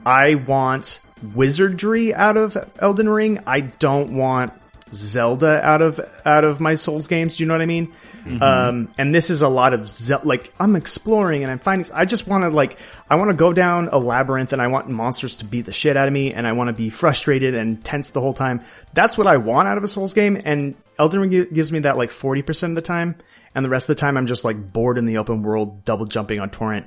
I 0.06 0.36
want 0.36 1.00
wizardry 1.34 2.14
out 2.14 2.36
of 2.36 2.58
Elden 2.80 3.08
Ring. 3.08 3.42
I 3.48 3.62
don't 3.62 4.18
want 4.18 4.52
Zelda 4.92 5.66
out 5.66 5.82
of 5.82 6.02
out 6.26 6.44
of 6.44 6.60
my 6.60 6.76
Souls 6.76 7.08
games. 7.08 7.38
Do 7.38 7.44
you 7.44 7.48
know 7.48 7.54
what 7.54 7.62
I 7.62 7.66
mean? 7.66 7.94
Mhm. 8.26 8.42
Um, 8.42 8.90
and 8.98 9.14
this 9.14 9.30
is 9.30 9.42
a 9.42 9.48
lot 9.48 9.74
of 9.74 9.90
Zel- 9.90 10.22
like 10.24 10.54
I'm 10.60 10.76
exploring 10.76 11.44
and 11.44 11.52
I'm 11.52 11.60
finding. 11.60 11.90
I 11.94 12.06
just 12.06 12.28
want 12.28 12.44
to 12.44 12.50
like 12.50 12.78
I 13.10 13.16
want 13.16 13.30
to 13.30 13.36
go 13.36 13.54
down 13.54 13.90
a 13.92 13.98
labyrinth 14.00 14.54
and 14.54 14.62
I 14.62 14.68
want 14.68 14.90
monsters 14.90 15.38
to 15.38 15.46
beat 15.46 15.66
the 15.66 15.72
shit 15.72 15.96
out 15.98 16.08
of 16.08 16.14
me 16.14 16.34
and 16.34 16.46
I 16.48 16.52
want 16.54 16.68
to 16.70 16.74
be 16.74 16.90
frustrated 16.90 17.56
and 17.56 17.84
tense 17.84 18.10
the 18.10 18.22
whole 18.22 18.34
time. 18.34 18.62
That's 18.94 19.18
what 19.18 19.28
I 19.28 19.38
want 19.38 19.68
out 19.68 19.78
of 19.78 19.84
a 19.84 19.88
Souls 19.88 20.14
game. 20.14 20.40
And 20.44 20.76
Elden 20.98 21.22
Ring 21.22 21.48
gives 21.54 21.72
me 21.72 21.80
that 21.80 21.98
like 21.98 22.12
40 22.12 22.42
percent 22.42 22.72
of 22.72 22.76
the 22.76 22.82
time, 22.82 23.16
and 23.56 23.64
the 23.64 23.70
rest 23.70 23.90
of 23.90 23.96
the 23.96 24.00
time 24.00 24.18
I'm 24.18 24.28
just 24.28 24.44
like 24.44 24.74
bored 24.74 24.98
in 24.98 25.06
the 25.06 25.18
open 25.18 25.44
world, 25.44 25.86
double 25.86 26.06
jumping 26.06 26.40
on 26.40 26.50
torrent. 26.50 26.86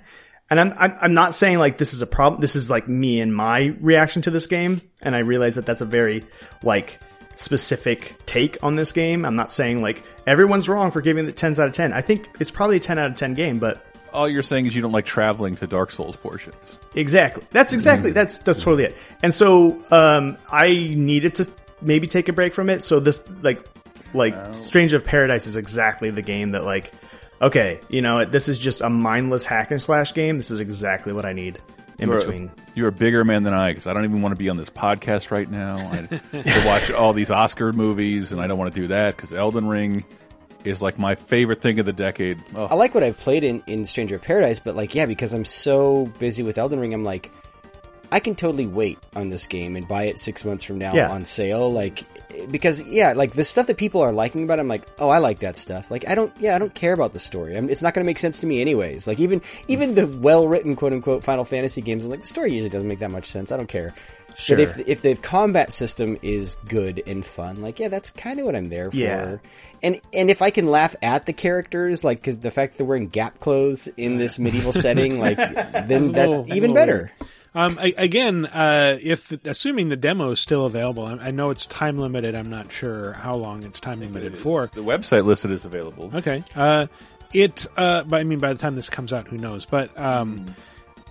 And 0.51 0.61
I'm, 0.61 0.75
I'm 0.77 0.97
I'm 1.01 1.15
not 1.15 1.35
saying 1.35 1.59
like 1.59 1.79
this 1.79 1.95
is 1.95 2.03
a 2.03 2.07
problem. 2.07 2.41
This 2.43 2.57
is 2.57 2.69
like 2.69 2.87
me 2.87 3.21
and 3.21 3.35
my 3.35 3.75
reaction 3.81 4.21
to 4.23 4.31
this 4.31 4.47
game, 4.47 4.83
and 5.01 5.17
I 5.17 5.21
realize 5.21 5.55
that 5.55 5.65
that's 5.65 5.81
a 5.81 5.87
very 5.87 6.27
like 6.63 6.99
specific 7.43 8.17
take 8.27 8.63
on 8.63 8.77
this 8.77 8.93
game. 8.93 9.25
I'm 9.25 9.37
not 9.37 9.53
saying 9.53 9.83
like 9.83 10.03
everyone's 10.27 10.69
wrong 10.69 10.91
for 10.91 11.01
giving 11.01 11.29
it 11.29 11.37
10s 11.37 11.59
out 11.59 11.69
of 11.69 11.75
10. 11.75 11.93
I 11.93 12.01
think 12.01 12.29
it's 12.41 12.51
probably 12.51 12.77
a 12.77 12.81
10 12.81 12.99
out 12.99 13.11
of 13.11 13.17
10 13.17 13.35
game, 13.35 13.59
but 13.59 13.85
All 14.13 14.29
you're 14.29 14.43
saying 14.43 14.67
is 14.67 14.75
you 14.75 14.83
don't 14.83 14.93
like 14.93 15.05
traveling 15.05 15.57
to 15.57 15.67
Dark 15.67 15.91
Souls 15.91 16.17
portions. 16.17 16.79
Exactly. 16.95 17.45
That's 17.51 17.73
exactly 17.73 18.13
that's 18.13 18.39
that's 18.39 18.61
totally 18.61 18.85
it. 18.85 18.97
And 19.23 19.35
so 19.35 19.83
um 19.91 20.39
I 20.51 20.69
needed 20.95 21.35
to 21.37 21.51
maybe 21.81 22.07
take 22.07 22.29
a 22.29 22.33
break 22.33 22.55
from 22.55 22.71
it. 22.71 22.83
So 22.83 23.01
this 23.01 23.25
like 23.43 23.65
like 24.15 24.55
Strange 24.55 24.93
of 24.93 25.05
Paradise 25.05 25.47
is 25.47 25.57
exactly 25.57 26.11
the 26.11 26.23
game 26.23 26.53
that 26.53 26.65
like 26.65 26.93
okay, 27.41 27.81
you 27.89 28.03
know, 28.03 28.25
this 28.25 28.49
is 28.49 28.57
just 28.57 28.83
a 28.83 28.89
mindless 28.89 29.45
hack 29.45 29.73
and 29.73 29.83
slash 29.83 30.15
game. 30.15 30.37
This 30.37 30.53
is 30.53 30.61
exactly 30.61 31.13
what 31.13 31.25
I 31.25 31.33
need 31.33 31.59
in 31.99 32.09
you're 32.09 32.19
between. 32.19 32.49
A, 32.49 32.51
you're 32.75 32.89
a 32.89 32.93
bigger 32.93 33.25
man 33.25 33.43
than 33.43 33.55
I 33.55 33.71
because 33.71 33.87
I 33.87 33.93
don't 33.93 34.05
even 34.05 34.23
want 34.23 34.33
to 34.33 34.39
be 34.39 34.49
on 34.49 34.57
this 34.57 34.71
podcast 34.71 35.31
right 35.31 35.51
now. 35.51 35.77
I 35.77 36.07
to 36.43 36.63
watch 36.67 36.91
all 36.91 37.13
these 37.13 37.31
Oscar 37.31 37.73
movies, 37.73 38.33
and 38.33 38.41
I 38.41 38.47
don't 38.47 38.59
want 38.59 38.75
to 38.75 38.81
do 38.81 38.89
that 38.89 39.17
because 39.17 39.33
Elden 39.33 39.67
Ring 39.67 40.05
is 40.65 40.81
like 40.81 40.99
my 40.99 41.15
favorite 41.15 41.61
thing 41.61 41.79
of 41.81 41.87
the 41.87 41.93
decade. 41.93 42.43
Oh. 42.55 42.67
I 42.67 42.75
like 42.75 42.95
what 42.95 43.03
I've 43.03 43.19
played 43.19 43.45
in, 43.45 43.63
in 43.67 43.85
Stranger 43.85 44.17
of 44.17 44.23
Paradise, 44.23 44.61
but 44.61 44.77
like, 44.77 44.95
yeah, 44.95 45.07
because 45.07 45.35
I'm 45.35 45.45
so 45.45 46.07
busy 46.19 46.43
with 46.43 46.59
Elden 46.59 46.79
Ring, 46.81 46.95
I'm 46.95 47.05
like, 47.05 47.31
I 48.13 48.21
can 48.21 48.35
totally 48.37 48.67
wait 48.67 48.99
on 49.17 49.29
this 49.31 49.47
game 49.47 49.75
and 49.75 49.89
buy 49.89 50.05
it 50.05 50.19
six 50.19 50.45
months 50.45 50.63
from 50.63 50.79
now 50.79 50.95
Yeah. 50.95 51.11
on 51.11 51.25
sale. 51.25 51.73
Like, 51.73 52.05
because 52.51 52.83
yeah, 52.83 53.15
like 53.15 53.33
the 53.33 53.43
stuff 53.45 53.67
that 53.67 53.77
people 53.77 54.01
are 54.03 54.13
liking 54.13 54.45
about, 54.45 54.59
it, 54.59 54.63
I'm 54.63 54.69
like, 54.69 54.87
oh, 54.99 55.09
I 55.09 55.19
like 55.19 55.41
that 55.41 55.57
stuff. 55.57 55.91
Like, 55.91 56.07
I 56.09 56.15
don't, 56.15 56.33
yeah, 56.39 56.55
I 56.55 56.59
don't 56.59 56.75
care 56.75 56.93
about 56.93 57.13
the 57.13 57.19
story. 57.19 57.57
I 57.57 57.61
mean, 57.61 57.71
it's 57.71 57.83
not 57.83 57.95
going 57.95 58.05
to 58.05 58.07
make 58.07 58.19
sense 58.19 58.39
to 58.41 58.47
me 58.47 58.61
anyways. 58.61 59.07
Like, 59.07 59.19
even 59.19 59.43
even 59.67 59.95
the 59.95 60.07
well 60.07 60.47
written 60.47 60.77
quote 60.77 60.93
unquote 60.93 61.25
Final 61.25 61.45
Fantasy 61.45 61.81
games, 61.81 62.05
I'm 62.05 62.11
like, 62.11 62.21
the 62.21 62.27
story 62.27 62.53
usually 62.53 62.71
doesn't 62.71 62.89
make 62.89 63.01
that 63.01 63.11
much 63.11 63.25
sense. 63.27 63.51
I 63.51 63.57
don't 63.57 63.67
care. 63.69 63.95
Sure. 64.37 64.57
But 64.57 64.63
if 64.63 64.89
if 64.89 65.03
the 65.03 65.15
combat 65.15 65.73
system 65.73 66.17
is 66.23 66.57
good 66.67 67.03
and 67.07 67.25
fun, 67.25 67.61
like 67.61 67.79
yeah, 67.79 67.89
that's 67.89 68.09
kind 68.11 68.41
of 68.41 68.47
what 68.47 68.57
I'm 68.57 68.71
there 68.71 68.91
for. 68.91 68.97
Yeah. 68.97 69.37
And 69.83 70.01
and 70.13 70.31
if 70.31 70.41
I 70.41 70.49
can 70.51 70.67
laugh 70.69 70.97
at 71.03 71.27
the 71.27 71.35
characters, 71.35 72.03
like 72.03 72.23
cause 72.23 72.39
the 72.39 72.51
fact 72.51 72.73
that 72.73 72.79
they're 72.79 72.87
wearing 72.87 73.09
Gap 73.09 73.41
clothes 73.41 73.89
in 73.97 74.17
this 74.17 74.39
medieval 74.39 74.73
setting, 74.73 75.19
like 75.19 75.37
then 75.87 76.13
that 76.13 76.47
even 76.55 76.73
better. 76.73 77.11
weird. 77.21 77.31
Um, 77.55 77.79
I, 77.79 77.93
again, 77.99 78.47
uh, 78.47 78.99
if 79.03 79.31
assuming 79.45 79.91
the 79.91 79.97
demo 79.97 80.31
is 80.31 80.41
still 80.41 80.65
available, 80.65 81.05
I, 81.05 81.13
I 81.15 81.31
know 81.33 81.51
it's 81.51 81.67
time 81.67 81.99
limited. 81.99 82.35
I'm 82.35 82.49
not 82.49 82.73
sure 82.73 83.13
how 83.13 83.37
long 83.37 83.63
it's 83.63 83.79
time 83.79 84.01
limited 84.01 84.39
for. 84.39 84.69
The 84.75 84.83
website 84.83 85.25
listed 85.25 85.51
is 85.51 85.65
available. 85.67 86.11
Okay. 86.15 86.45
Uh, 86.57 86.87
it, 87.35 87.67
uh, 87.77 88.05
but 88.05 88.21
I 88.21 88.25
mean, 88.25 88.39
by 88.39 88.55
the 88.55 88.59
time 88.59 88.75
this 88.75 88.89
comes 88.89 89.13
out, 89.13 89.29
who 89.29 89.37
knows? 89.37 89.67
But, 89.67 89.99
um, 89.99 90.55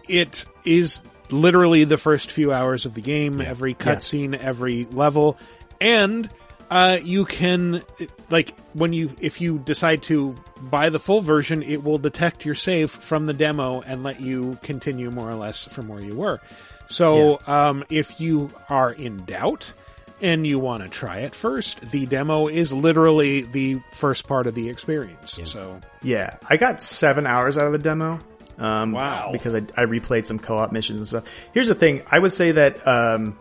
it 0.07 0.45
is 0.65 1.03
literally 1.30 1.84
the 1.84 1.97
first 1.97 2.31
few 2.31 2.51
hours 2.51 2.85
of 2.88 2.95
the 2.95 3.01
game, 3.01 3.39
every 3.39 3.76
cutscene, 3.76 4.35
every 4.35 4.85
level, 4.85 5.38
and, 5.80 6.27
uh, 6.72 6.97
you 7.03 7.26
can, 7.26 7.84
like, 8.30 8.57
when 8.73 8.93
you, 8.93 9.11
if 9.19 9.41
you 9.41 9.59
decide 9.59 10.03
to 10.03 10.35
buy 10.70 10.90
the 10.90 11.00
full 11.00 11.22
version, 11.22 11.64
it 11.64 11.84
will 11.84 11.98
detect 11.98 12.46
your 12.46 12.56
save 12.56 12.92
from 12.92 13.26
the 13.26 13.34
demo 13.34 13.82
and 13.82 14.04
let 14.04 14.22
you 14.22 14.58
continue 14.62 15.12
more 15.12 15.30
or 15.30 15.36
less 15.36 15.66
from 15.66 15.88
where 15.88 16.02
you 16.02 16.16
were. 16.16 16.40
So, 16.88 17.40
um, 17.48 17.86
if 17.90 18.20
you 18.20 18.52
are 18.68 18.92
in 18.92 19.24
doubt, 19.26 19.74
and 20.22 20.46
you 20.46 20.60
want 20.60 20.84
to 20.84 20.90
try 20.90 21.20
it 21.20 21.34
first, 21.34 21.82
the 21.82 22.06
demo 22.06 22.48
is 22.48 22.74
literally 22.74 23.42
the 23.42 23.82
first 23.94 24.28
part 24.28 24.48
of 24.48 24.56
the 24.56 24.70
experience. 24.70 25.40
So 25.44 25.82
Yeah, 26.04 26.38
I 26.48 26.58
got 26.58 26.82
seven 26.82 27.26
hours 27.26 27.58
out 27.58 27.66
of 27.66 27.72
the 27.72 27.80
demo. 27.80 28.20
Um, 28.58 28.92
Wow. 28.92 29.30
Because 29.32 29.56
I, 29.56 29.60
I 29.76 29.86
replayed 29.86 30.26
some 30.26 30.38
co-op 30.38 30.72
missions 30.72 31.00
and 31.00 31.08
stuff. 31.08 31.24
Here's 31.54 31.68
the 31.68 31.76
thing: 31.76 32.04
I 32.10 32.20
would 32.20 32.32
say 32.32 32.52
that 32.52 32.88
um, 32.88 33.38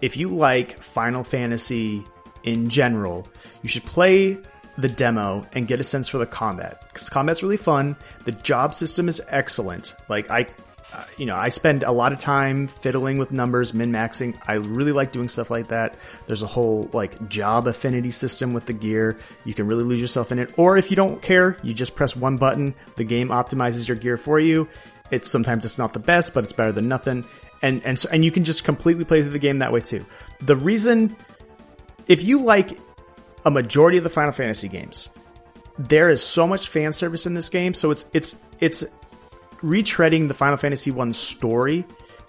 if 0.00 0.16
you 0.16 0.28
like 0.28 0.82
Final 0.82 1.24
Fantasy 1.24 2.04
in 2.44 2.68
general, 2.68 3.26
you 3.62 3.68
should 3.68 3.84
play 3.84 4.38
the 4.78 4.88
demo 4.88 5.46
and 5.52 5.66
get 5.66 5.80
a 5.80 5.84
sense 5.84 6.08
for 6.08 6.18
the 6.18 6.26
combat 6.26 6.82
because 6.88 7.08
combat's 7.08 7.42
really 7.42 7.56
fun. 7.56 7.96
The 8.24 8.32
job 8.32 8.74
system 8.74 9.08
is 9.08 9.22
excellent. 9.28 9.94
Like 10.08 10.30
I. 10.30 10.48
uh, 10.92 11.04
You 11.16 11.26
know, 11.26 11.34
I 11.36 11.48
spend 11.48 11.82
a 11.82 11.92
lot 11.92 12.12
of 12.12 12.18
time 12.18 12.68
fiddling 12.68 13.18
with 13.18 13.30
numbers, 13.30 13.72
min 13.72 13.90
maxing. 13.92 14.38
I 14.46 14.54
really 14.54 14.92
like 14.92 15.12
doing 15.12 15.28
stuff 15.28 15.50
like 15.50 15.68
that. 15.68 15.96
There's 16.26 16.42
a 16.42 16.46
whole 16.46 16.88
like 16.92 17.28
job 17.28 17.66
affinity 17.66 18.10
system 18.10 18.52
with 18.52 18.66
the 18.66 18.72
gear. 18.72 19.18
You 19.44 19.54
can 19.54 19.66
really 19.66 19.84
lose 19.84 20.00
yourself 20.00 20.30
in 20.32 20.38
it. 20.38 20.52
Or 20.56 20.76
if 20.76 20.90
you 20.90 20.96
don't 20.96 21.22
care, 21.22 21.56
you 21.62 21.72
just 21.74 21.94
press 21.96 22.14
one 22.16 22.36
button. 22.36 22.74
The 22.96 23.04
game 23.04 23.28
optimizes 23.28 23.88
your 23.88 23.96
gear 23.96 24.16
for 24.16 24.38
you. 24.38 24.68
It's 25.10 25.30
sometimes 25.30 25.64
it's 25.64 25.78
not 25.78 25.92
the 25.92 26.00
best, 26.00 26.34
but 26.34 26.44
it's 26.44 26.52
better 26.52 26.72
than 26.72 26.88
nothing. 26.88 27.24
And 27.62 27.82
and 27.84 27.98
so 27.98 28.08
and 28.12 28.24
you 28.24 28.30
can 28.30 28.44
just 28.44 28.64
completely 28.64 29.04
play 29.04 29.22
through 29.22 29.32
the 29.32 29.38
game 29.38 29.58
that 29.58 29.72
way 29.72 29.80
too. 29.80 30.04
The 30.40 30.56
reason, 30.56 31.16
if 32.08 32.22
you 32.22 32.42
like 32.42 32.78
a 33.44 33.50
majority 33.50 33.98
of 33.98 34.04
the 34.04 34.10
Final 34.10 34.32
Fantasy 34.32 34.68
games, 34.68 35.08
there 35.78 36.10
is 36.10 36.22
so 36.22 36.46
much 36.46 36.68
fan 36.68 36.92
service 36.92 37.26
in 37.26 37.34
this 37.34 37.48
game. 37.48 37.74
So 37.74 37.90
it's 37.90 38.04
it's 38.12 38.36
it's 38.60 38.84
retreading 39.62 40.28
the 40.28 40.34
Final 40.34 40.56
Fantasy 40.56 40.90
One 40.90 41.12
story 41.12 41.84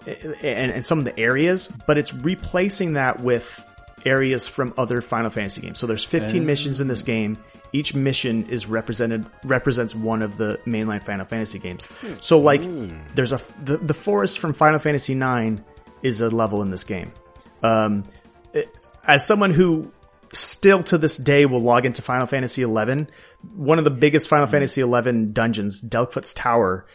eh, 0.06 0.14
eh, 0.22 0.34
and, 0.42 0.72
and 0.72 0.86
some 0.86 0.98
of 0.98 1.04
the 1.04 1.18
areas, 1.18 1.68
but 1.86 1.98
it's 1.98 2.12
replacing 2.14 2.94
that 2.94 3.20
with 3.20 3.62
areas 4.04 4.46
from 4.46 4.72
other 4.78 5.00
Final 5.02 5.30
Fantasy 5.30 5.60
games. 5.60 5.78
So 5.78 5.86
there's 5.86 6.04
15 6.04 6.42
Oh. 6.42 6.44
missions 6.46 6.80
in 6.80 6.88
this 6.88 7.02
game. 7.02 7.38
Each 7.72 7.94
mission 7.94 8.46
is 8.46 8.66
represented 8.66 9.26
represents 9.44 9.94
one 9.94 10.22
of 10.22 10.36
the 10.36 10.58
mainline 10.66 11.02
Final 11.04 11.26
Fantasy 11.26 11.58
games. 11.58 11.88
So 12.20 12.38
hmm. 12.38 12.44
like 12.44 13.14
there's 13.14 13.32
a 13.32 13.40
the, 13.62 13.78
the 13.78 13.94
forest 13.94 14.38
from 14.38 14.54
Final 14.54 14.78
Fantasy 14.78 15.14
9 15.14 15.64
is 16.02 16.20
a 16.20 16.30
level 16.30 16.62
in 16.62 16.70
this 16.70 16.84
game. 16.84 17.12
Um, 17.62 18.04
it- 18.52 18.70
as 19.08 19.24
someone 19.24 19.52
who 19.52 19.92
still 20.32 20.82
to 20.84 20.98
this 20.98 21.16
day 21.16 21.46
will 21.46 21.60
log 21.60 21.86
into 21.86 22.02
Final 22.02 22.26
Fantasy 22.26 22.62
11, 22.62 23.08
one 23.54 23.78
of 23.78 23.84
the 23.84 23.90
biggest 23.90 24.28
Final 24.28 24.46
Fantasy 24.46 24.80
11 24.80 25.32
dungeons, 25.32 25.80
Delkfutt's 25.80 26.34
Tower, 26.34 26.86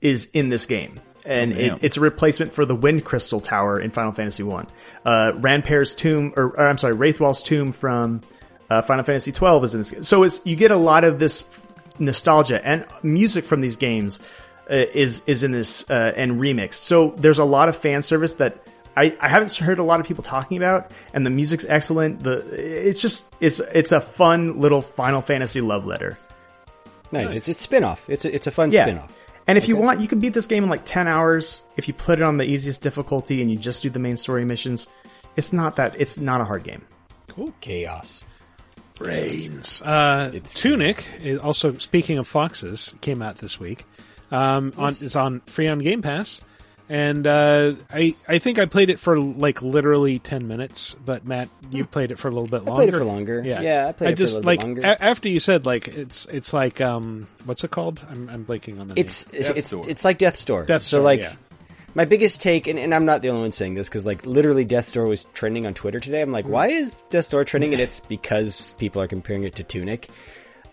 is 0.00 0.26
in 0.32 0.48
this 0.48 0.66
game. 0.66 1.00
And 1.24 1.52
Oh, 1.52 1.58
it, 1.58 1.78
it's 1.82 1.96
a 1.96 2.00
replacement 2.00 2.54
for 2.54 2.64
the 2.64 2.74
Wind 2.74 3.04
Crystal 3.04 3.40
Tower 3.40 3.78
in 3.80 3.90
Final 3.90 4.12
Fantasy 4.12 4.42
1. 4.42 4.66
Uh, 5.04 5.32
tomb, 5.96 6.32
or, 6.36 6.44
or 6.46 6.66
I'm 6.66 6.78
sorry, 6.78 6.94
Raithwall's 6.94 7.42
tomb 7.42 7.72
from 7.72 8.22
uh, 8.70 8.82
Final 8.82 9.04
Fantasy 9.04 9.32
12 9.32 9.64
is 9.64 9.74
in 9.74 9.80
this 9.80 9.90
game. 9.90 10.02
So 10.02 10.22
it's, 10.22 10.40
you 10.44 10.56
get 10.56 10.70
a 10.70 10.76
lot 10.76 11.04
of 11.04 11.18
this 11.18 11.44
nostalgia 11.98 12.64
and 12.64 12.86
music 13.02 13.44
from 13.44 13.60
these 13.60 13.76
games 13.76 14.18
uh, 14.70 14.86
is 14.94 15.20
is 15.26 15.42
in 15.42 15.52
this 15.52 15.88
uh, 15.90 16.12
and 16.16 16.40
remixed. 16.40 16.74
So 16.74 17.14
there's 17.16 17.38
a 17.38 17.44
lot 17.44 17.68
of 17.68 17.76
fan 17.76 18.02
service 18.02 18.34
that 18.34 18.64
I, 19.00 19.16
I 19.20 19.28
haven't 19.28 19.54
heard 19.56 19.78
a 19.78 19.82
lot 19.82 20.00
of 20.00 20.06
people 20.06 20.22
talking 20.22 20.56
about, 20.56 20.90
and 21.14 21.24
the 21.24 21.30
music's 21.30 21.64
excellent. 21.68 22.22
The 22.22 22.44
it's 22.88 23.00
just 23.00 23.32
it's 23.40 23.60
it's 23.60 23.92
a 23.92 24.00
fun 24.00 24.60
little 24.60 24.82
Final 24.82 25.22
Fantasy 25.22 25.60
love 25.60 25.86
letter. 25.86 26.18
Nice. 27.12 27.32
It's 27.32 27.48
it's 27.48 27.60
spin 27.60 27.82
off. 27.84 28.08
It's 28.08 28.24
a, 28.24 28.34
it's 28.34 28.46
a 28.46 28.50
fun 28.50 28.70
Yeah. 28.70 28.84
spin 28.84 28.98
off. 28.98 29.12
And 29.46 29.58
if 29.58 29.66
you 29.66 29.76
want, 29.76 30.00
you 30.00 30.06
can 30.06 30.20
beat 30.20 30.32
this 30.34 30.46
game 30.46 30.62
in 30.62 30.70
like 30.70 30.84
10 30.84 31.08
hours. 31.08 31.62
If 31.76 31.88
you 31.88 31.94
put 31.94 32.20
it 32.20 32.22
on 32.22 32.36
the 32.36 32.44
easiest 32.44 32.82
difficulty 32.82 33.40
and 33.42 33.50
you 33.50 33.56
just 33.56 33.82
do 33.82 33.90
the 33.90 33.98
main 33.98 34.16
story 34.16 34.44
missions, 34.44 34.86
it's 35.34 35.52
not 35.52 35.74
that, 35.76 35.96
it's 35.98 36.18
not 36.18 36.40
a 36.40 36.44
hard 36.44 36.62
game. 36.62 36.82
Cool. 37.26 37.52
Chaos. 37.60 38.22
brains. 38.94 39.82
Uh, 39.82 40.30
it's 40.34 40.54
Tunic 40.54 41.04
is 41.22 41.38
also 41.40 41.74
speaking 41.78 42.18
of 42.18 42.28
foxes 42.28 42.94
came 43.00 43.22
out 43.22 43.36
this 43.38 43.58
week. 43.58 43.86
Um, 44.30 44.72
on 44.76 44.88
it's 44.88 45.16
on 45.16 45.40
free 45.46 45.66
on 45.66 45.80
Game 45.80 46.02
Pass, 46.02 46.42
and 46.90 47.24
uh, 47.26 47.74
I 47.90 48.14
I 48.28 48.38
think 48.40 48.58
I 48.58 48.66
played 48.66 48.90
it 48.90 48.98
for 48.98 49.18
like 49.18 49.62
literally 49.62 50.18
ten 50.18 50.48
minutes. 50.48 50.94
But 51.02 51.24
Matt, 51.24 51.48
you 51.70 51.86
played 51.86 52.10
it 52.10 52.18
for 52.18 52.26
a 52.28 52.32
little 52.32 52.48
bit 52.48 52.62
I 52.62 52.64
longer. 52.64 52.74
played 52.74 52.88
it 52.88 52.92
for 52.98 53.04
longer. 53.04 53.42
Yeah, 53.44 53.60
Yeah, 53.62 53.86
I 53.88 53.92
played 53.92 54.08
it 54.08 54.10
for 54.10 54.12
a 54.12 54.16
just 54.26 54.34
little 54.34 54.40
bit 54.42 54.46
like 54.46 54.60
longer. 54.62 54.80
a- 54.82 55.02
after 55.02 55.28
you 55.28 55.38
said 55.40 55.64
like 55.64 55.86
it's 55.88 56.26
it's 56.26 56.52
like 56.52 56.80
um 56.80 57.28
what's 57.44 57.62
it 57.64 57.70
called? 57.70 58.00
I'm 58.10 58.28
I'm 58.28 58.44
blanking 58.44 58.80
on 58.80 58.88
the 58.88 58.98
It's 58.98 59.32
name. 59.32 59.40
it's 59.42 59.72
it's, 59.72 59.72
it's 59.88 60.04
like 60.04 60.18
Death's 60.18 60.44
Door. 60.44 60.64
Death's 60.66 60.88
so 60.88 61.00
like 61.00 61.20
yeah. 61.20 61.34
my 61.94 62.04
biggest 62.04 62.40
take, 62.42 62.66
and, 62.66 62.78
and 62.78 62.92
I'm 62.94 63.04
not 63.04 63.22
the 63.22 63.28
only 63.30 63.42
one 63.42 63.52
saying 63.52 63.74
this 63.74 63.88
because 63.88 64.04
like 64.04 64.26
literally 64.26 64.64
Death 64.64 64.92
Door 64.92 65.06
was 65.06 65.26
trending 65.32 65.66
on 65.66 65.74
Twitter 65.74 66.00
today. 66.00 66.20
I'm 66.20 66.32
like, 66.32 66.46
why 66.48 66.68
is 66.68 66.98
Death 67.10 67.30
Door 67.30 67.44
trending? 67.44 67.72
And 67.72 67.80
it's 67.80 68.00
because 68.00 68.74
people 68.78 69.00
are 69.00 69.08
comparing 69.08 69.44
it 69.44 69.54
to 69.56 69.62
Tunic. 69.62 70.08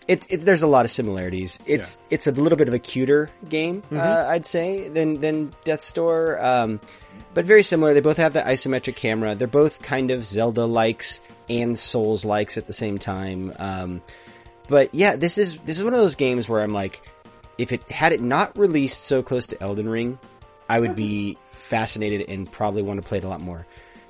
It's 0.08 0.26
it, 0.30 0.38
there's 0.38 0.62
a 0.62 0.66
lot 0.66 0.84
of 0.86 0.90
similarities. 0.90 1.58
It's 1.66 1.98
it's 2.10 2.26
a 2.26 2.32
little 2.32 2.56
bit 2.56 2.66
of 2.68 2.74
a 2.74 2.78
cuter 2.78 3.30
game, 3.48 3.82
Mm-hmm. 3.82 3.98
uh, 3.98 4.24
I'd 4.28 4.46
say, 4.46 4.88
than 4.88 5.20
than 5.20 5.54
Death's 5.64 5.92
Door. 5.92 6.40
Um, 6.44 6.80
but 7.34 7.44
very 7.44 7.62
similar. 7.62 7.92
They 7.94 8.00
both 8.00 8.16
have 8.16 8.32
the 8.32 8.40
isometric 8.40 8.96
camera. 8.96 9.34
They're 9.34 9.46
both 9.46 9.82
kind 9.82 10.10
of 10.10 10.24
Zelda 10.24 10.64
likes 10.64 11.20
and 11.48 11.78
Souls 11.78 12.24
likes 12.24 12.56
at 12.56 12.66
the 12.66 12.72
same 12.72 12.98
time. 12.98 13.52
Um, 13.58 14.02
but 14.66 14.94
yeah, 14.94 15.16
this 15.16 15.36
is 15.38 15.58
this 15.58 15.78
is 15.78 15.84
one 15.84 15.92
of 15.94 16.00
those 16.00 16.14
games 16.14 16.48
where 16.48 16.62
I'm 16.62 16.72
like, 16.72 17.02
if 17.58 17.70
it 17.72 17.82
had 17.90 18.12
it 18.12 18.22
not 18.22 18.56
released 18.58 19.04
so 19.04 19.22
close 19.22 19.46
to 19.48 19.62
Elden 19.62 19.88
Ring, 19.88 20.18
I 20.70 20.80
would 20.80 20.94
be 20.96 21.36
fascinated 21.52 22.28
and 22.30 22.50
probably 22.50 22.80
want 22.82 23.00
to 23.02 23.06
play 23.06 23.18
it 23.18 23.24
a 23.24 23.28
lot 23.28 23.40
more. 23.42 23.66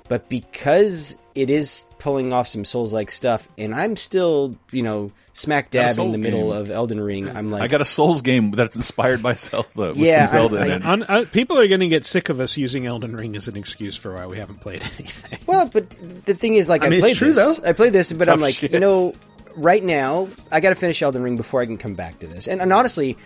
but 0.07 0.29
because 0.29 1.17
it 1.35 1.49
is 1.49 1.85
pulling 1.99 2.31
off 2.33 2.47
some 2.47 2.63
Souls 2.65 2.93
like 2.93 3.11
stuff, 3.11 3.47
and 3.57 3.75
I'm 3.75 3.95
still, 3.97 4.55
you 4.71 4.81
know, 4.81 5.11
smack 5.33 5.71
dab 5.71 5.97
in 5.99 6.11
the 6.11 6.17
middle 6.17 6.51
game. 6.51 6.61
of 6.61 6.69
Elden 6.71 6.99
Ring, 6.99 7.29
I'm 7.29 7.49
like, 7.51 7.61
I 7.61 7.67
got 7.67 7.81
a 7.81 7.85
Souls 7.85 8.21
game 8.21 8.51
that's 8.51 8.75
inspired 8.75 9.21
by 9.23 9.33
Zelda. 9.35 9.89
With 9.89 9.97
Yeah, 9.97 10.25
some 10.27 10.49
Zelda 10.49 10.59
I- 10.59 10.63
I- 10.63 10.75
it. 10.75 10.85
On, 10.85 11.03
uh, 11.03 11.25
people 11.31 11.57
are 11.59 11.67
going 11.67 11.79
to 11.81 11.87
get 11.87 12.05
sick 12.05 12.29
of 12.29 12.39
us 12.39 12.57
using 12.57 12.85
Elden 12.85 13.15
Ring 13.15 13.35
as 13.35 13.47
an 13.47 13.55
excuse 13.55 13.95
for 13.95 14.13
why 14.15 14.25
we 14.25 14.37
haven't 14.37 14.59
played 14.61 14.81
anything. 14.99 15.39
Well, 15.47 15.67
but 15.67 15.89
the 16.25 16.33
thing 16.33 16.55
is, 16.55 16.67
like, 16.69 16.83
I 16.83 16.87
I, 16.87 16.89
mean, 16.89 16.97
it's 16.99 17.05
played 17.05 17.15
true, 17.17 17.33
this. 17.33 17.57
though. 17.59 17.67
I 17.69 17.73
played 17.73 17.93
this, 17.93 18.11
but 18.11 18.25
Tough 18.25 18.33
I'm 18.35 18.41
like, 18.41 18.55
shit. 18.55 18.71
you 18.73 18.79
know, 18.79 19.13
right 19.55 19.83
now, 19.83 20.27
I 20.51 20.59
got 20.59 20.69
to 20.69 20.75
finish 20.75 21.01
Elden 21.01 21.21
Ring 21.23 21.37
before 21.37 21.61
I 21.61 21.65
can 21.65 21.77
come 21.77 21.93
back 21.95 22.19
to 22.19 22.27
this. 22.27 22.47
And, 22.47 22.61
and 22.61 22.71
honestly, 22.73 23.17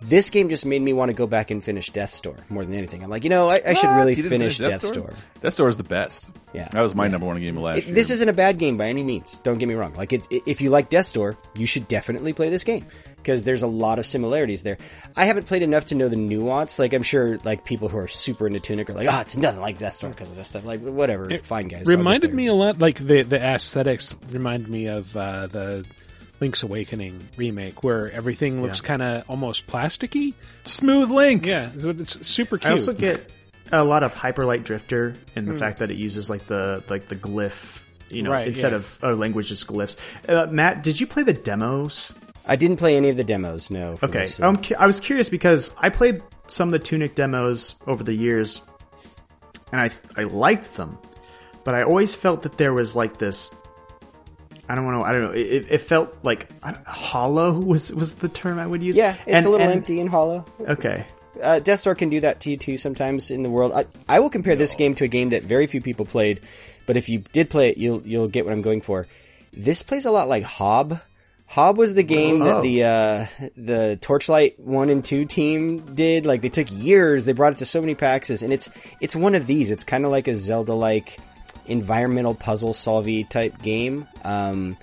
this 0.00 0.30
game 0.30 0.48
just 0.48 0.64
made 0.64 0.80
me 0.80 0.92
want 0.92 1.08
to 1.08 1.12
go 1.12 1.26
back 1.26 1.50
and 1.50 1.62
finish 1.62 1.90
Death's 1.90 2.20
Door 2.20 2.36
more 2.48 2.64
than 2.64 2.74
anything. 2.74 3.02
I'm 3.02 3.10
like, 3.10 3.24
you 3.24 3.30
know, 3.30 3.48
I, 3.48 3.60
I 3.66 3.72
should 3.74 3.88
really 3.96 4.14
didn't 4.14 4.30
finish, 4.30 4.58
Death, 4.58 4.70
Death's 4.70 4.90
Door? 4.90 5.12
Store? 5.12 5.14
Death's 5.40 5.56
Door 5.56 5.68
is 5.70 5.76
the 5.76 5.82
best. 5.84 6.30
Yeah. 6.52 6.68
That 6.72 6.82
was 6.82 6.94
my 6.94 7.08
number 7.08 7.26
one 7.26 7.40
game 7.40 7.56
of 7.56 7.62
last 7.64 7.78
It- 7.78 7.86
year. 7.86 7.94
this 7.94 8.10
isn't 8.10 8.28
a 8.28 8.32
bad 8.32 8.58
game 8.58 8.76
by 8.76 8.86
any 8.88 9.02
means. 9.02 9.38
Don't 9.38 9.58
get 9.58 9.68
me 9.68 9.74
wrong. 9.74 9.94
Like, 9.94 10.12
it, 10.12 10.24
it- 10.30 10.42
if 10.46 10.60
you 10.60 10.70
like 10.70 10.88
Death's 10.88 11.12
Door, 11.12 11.36
you 11.56 11.66
should 11.66 11.88
definitely 11.88 12.32
play 12.32 12.48
this 12.48 12.62
game 12.64 12.86
because 13.16 13.42
there's 13.42 13.62
a 13.62 13.66
lot 13.66 13.98
of 13.98 14.06
similarities 14.06 14.62
there. 14.62 14.78
I 15.16 15.24
haven't 15.24 15.46
played 15.46 15.62
enough 15.62 15.86
to 15.86 15.96
know 15.96 16.08
the 16.08 16.16
nuance. 16.16 16.78
Like, 16.78 16.92
I'm 16.92 17.02
sure 17.02 17.38
like 17.44 17.64
people 17.64 17.88
who 17.88 17.98
are 17.98 18.06
super 18.08 18.46
into 18.46 18.60
Tunic 18.60 18.88
are 18.88 18.94
like, 18.94 19.08
oh, 19.10 19.20
it's 19.20 19.36
nothing 19.36 19.60
like 19.60 19.78
Death 19.78 20.00
Door 20.00 20.10
because 20.10 20.30
of 20.30 20.36
this 20.36 20.46
stuff. 20.46 20.64
Like, 20.64 20.80
whatever. 20.80 21.36
Fine, 21.38 21.68
guys. 21.68 21.86
Reminded 21.86 22.32
me 22.32 22.46
a 22.46 22.54
lot, 22.54 22.78
like 22.78 22.96
the 22.98 23.22
the 23.22 23.42
aesthetics 23.42 24.16
remind 24.30 24.68
me 24.68 24.86
of 24.86 25.14
uh, 25.16 25.48
the 25.48 25.84
Link's 26.40 26.62
Awakening 26.62 27.28
remake, 27.36 27.82
where 27.82 28.10
everything 28.12 28.62
looks 28.62 28.80
Yeah. 28.80 28.86
kind 28.86 29.02
of 29.02 29.24
almost 29.28 29.66
plasticky, 29.66 30.34
smooth 30.64 31.10
Link. 31.10 31.44
Yeah, 31.46 31.70
so 31.76 31.90
it's 31.90 32.26
super 32.26 32.58
cute. 32.58 32.70
I 32.70 32.72
also 32.72 32.92
get 32.92 33.28
a 33.72 33.82
lot 33.84 34.02
of 34.02 34.14
Hyperlight 34.14 34.64
Drifter 34.64 35.14
in 35.34 35.46
the 35.46 35.52
Mm. 35.52 35.58
fact 35.58 35.78
that 35.80 35.90
it 35.90 35.96
uses 35.96 36.30
like 36.30 36.46
the 36.46 36.82
like 36.88 37.08
the 37.08 37.16
glyph, 37.16 37.80
you 38.08 38.22
know, 38.22 38.30
Right, 38.30 38.48
instead 38.48 38.72
yeah. 38.72 38.76
of 38.78 38.98
a 39.02 39.12
language 39.14 39.48
just 39.48 39.66
glyphs. 39.66 39.96
Uh, 40.28 40.46
Matt, 40.50 40.82
did 40.82 41.00
you 41.00 41.06
play 41.06 41.22
the 41.24 41.32
demos? 41.34 42.12
I 42.46 42.56
didn't 42.56 42.76
play 42.78 42.96
any 42.96 43.10
of 43.10 43.16
the 43.16 43.24
demos. 43.24 43.70
No. 43.70 43.98
Okay, 44.02 44.20
this, 44.20 44.40
I'm 44.40 44.56
cu- 44.62 44.76
I 44.78 44.86
was 44.86 45.00
curious 45.00 45.28
because 45.28 45.70
I 45.76 45.88
played 45.90 46.22
some 46.46 46.68
of 46.68 46.72
the 46.72 46.78
Tunic 46.78 47.14
demos 47.14 47.74
over 47.86 48.02
the 48.02 48.14
years, 48.14 48.62
and 49.72 49.80
I 49.80 49.90
I 50.16 50.22
liked 50.24 50.76
them, 50.76 50.96
but 51.64 51.74
I 51.74 51.82
always 51.82 52.14
felt 52.14 52.42
that 52.44 52.56
there 52.56 52.72
was 52.72 52.96
like 52.96 53.18
this. 53.18 53.52
I 54.68 54.74
don't 54.74 54.90
know. 54.90 55.02
I 55.02 55.12
don't 55.12 55.22
know. 55.22 55.30
It, 55.30 55.66
it 55.70 55.82
felt 55.82 56.16
like 56.22 56.48
hollow 56.86 57.52
was 57.58 57.92
was 57.92 58.14
the 58.14 58.28
term 58.28 58.58
I 58.58 58.66
would 58.66 58.82
use. 58.82 58.96
Yeah, 58.96 59.14
it's 59.26 59.36
And- 59.38 59.46
a 59.46 59.50
little 59.50 59.66
and- 59.66 59.76
empty 59.78 60.00
and 60.00 60.08
hollow. 60.10 60.44
Okay. 60.60 61.06
Uh, 61.42 61.60
Death's 61.60 61.84
Door 61.84 61.94
can 61.94 62.08
do 62.08 62.20
that 62.20 62.40
to 62.40 62.50
you 62.50 62.56
too 62.56 62.76
sometimes 62.76 63.30
in 63.30 63.42
the 63.44 63.50
world. 63.50 63.70
I, 63.72 63.86
I 64.08 64.18
will 64.20 64.30
compare 64.30 64.56
this 64.56 64.74
game 64.74 64.94
to 64.96 65.04
a 65.04 65.08
game 65.08 65.30
that 65.30 65.44
very 65.44 65.66
few 65.68 65.80
people 65.80 66.04
played, 66.04 66.40
but 66.84 66.96
if 66.96 67.08
you 67.08 67.20
did 67.32 67.48
play 67.48 67.70
it, 67.70 67.78
you'll 67.78 68.02
you'll 68.04 68.26
get 68.28 68.44
what 68.44 68.52
I'm 68.52 68.62
going 68.62 68.80
for. 68.80 69.06
This 69.52 69.82
plays 69.82 70.04
a 70.04 70.10
lot 70.10 70.28
like 70.28 70.42
Hob. 70.42 71.00
Hob 71.46 71.78
was 71.78 71.94
the 71.94 72.02
game 72.02 72.40
that 72.40 72.56
Oh. 72.56 72.62
the 72.62 72.84
uh, 72.84 73.26
the 73.56 73.98
Torchlight 74.02 74.58
one 74.58 74.90
and 74.90 75.04
two 75.04 75.24
team 75.26 75.94
did. 75.94 76.26
Like 76.26 76.42
they 76.42 76.48
took 76.50 76.70
years. 76.72 77.24
They 77.24 77.32
brought 77.32 77.52
it 77.52 77.58
to 77.60 77.66
so 77.66 77.80
many 77.80 77.94
PAXs, 77.94 78.42
and 78.42 78.52
it's 78.52 78.68
it's 79.00 79.14
one 79.16 79.34
of 79.36 79.46
these. 79.46 79.70
It's 79.70 79.84
kind 79.84 80.04
of 80.04 80.10
like 80.10 80.26
a 80.28 80.34
Zelda 80.34 80.74
like 80.74 81.18
environmental 81.68 82.34
puzzle 82.34 82.72
solvey 82.72 83.28
type 83.28 83.60
game. 83.62 84.06
Um, 84.24 84.76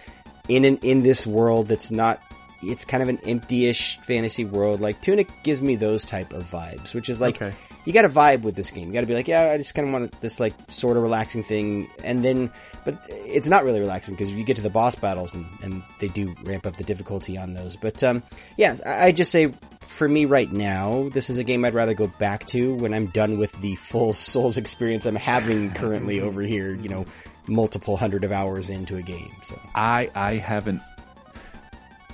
in 0.48 0.64
an, 0.64 0.78
in 0.78 1.02
this 1.02 1.26
world 1.26 1.68
that's 1.68 1.90
not 1.92 2.22
it's 2.64 2.86
kind 2.86 3.04
of 3.04 3.10
an 3.10 3.20
empty-ish 3.26 4.00
fantasy 4.00 4.46
world. 4.46 4.82
Like 4.82 5.02
Tunic 5.02 5.30
gives 5.44 5.62
me 5.62 5.76
those 5.76 6.06
type 6.06 6.34
of 6.34 6.50
vibes, 6.50 6.96
which 6.96 7.10
is 7.10 7.20
like 7.22 7.36
Okay. 7.42 7.56
you 7.84 7.94
got 7.94 8.04
to 8.04 8.10
vibe 8.10 8.42
with 8.42 8.56
this 8.56 8.72
game. 8.72 8.88
You 8.88 8.94
got 8.94 9.02
to 9.02 9.08
be 9.08 9.14
like, 9.14 9.28
yeah, 9.28 9.52
I 9.52 9.58
just 9.58 9.76
kind 9.76 9.88
of 9.88 9.94
want 9.94 10.22
this 10.22 10.40
like 10.40 10.54
sort 10.68 10.98
of 10.98 11.04
relaxing 11.04 11.44
thing, 11.44 11.90
and 12.04 12.24
then, 12.26 12.52
but 12.84 12.98
it's 13.10 13.48
not 13.48 13.66
really 13.66 13.80
relaxing 13.82 14.16
because 14.16 14.32
you 14.32 14.44
get 14.44 14.56
to 14.56 14.64
the 14.64 14.70
boss 14.72 14.96
battles 14.96 15.36
and, 15.36 15.46
and 15.62 15.84
they 16.00 16.08
do 16.08 16.34
ramp 16.44 16.66
up 16.66 16.78
the 16.78 16.84
difficulty 16.84 17.38
on 17.38 17.54
those. 17.54 17.76
But 17.76 18.04
um, 18.04 18.24
yes, 18.58 18.82
I, 18.84 19.08
I 19.08 19.12
just 19.12 19.32
say 19.32 19.52
for 19.88 20.08
me 20.08 20.26
right 20.26 20.52
now, 20.52 21.10
this 21.12 21.30
is 21.30 21.38
a 21.38 21.44
game 21.44 21.64
I'd 21.66 21.74
rather 21.74 21.94
go 21.94 22.08
back 22.08 22.46
to 22.48 22.76
when 22.76 22.94
I'm 22.94 23.08
done 23.08 23.38
with 23.38 23.52
the 23.62 23.76
full 23.76 24.14
Souls 24.14 24.58
experience 24.58 25.06
I'm 25.06 25.16
having 25.16 25.72
currently 25.74 26.20
over 26.20 26.42
here. 26.42 26.74
You 26.74 26.90
know, 26.90 27.06
multiple 27.48 27.96
hundred 27.98 28.24
of 28.24 28.32
hours 28.32 28.70
into 28.70 28.98
a 28.98 29.02
game. 29.02 29.32
So 29.44 29.60
I 29.74 30.10
I 30.16 30.36
haven't 30.36 30.82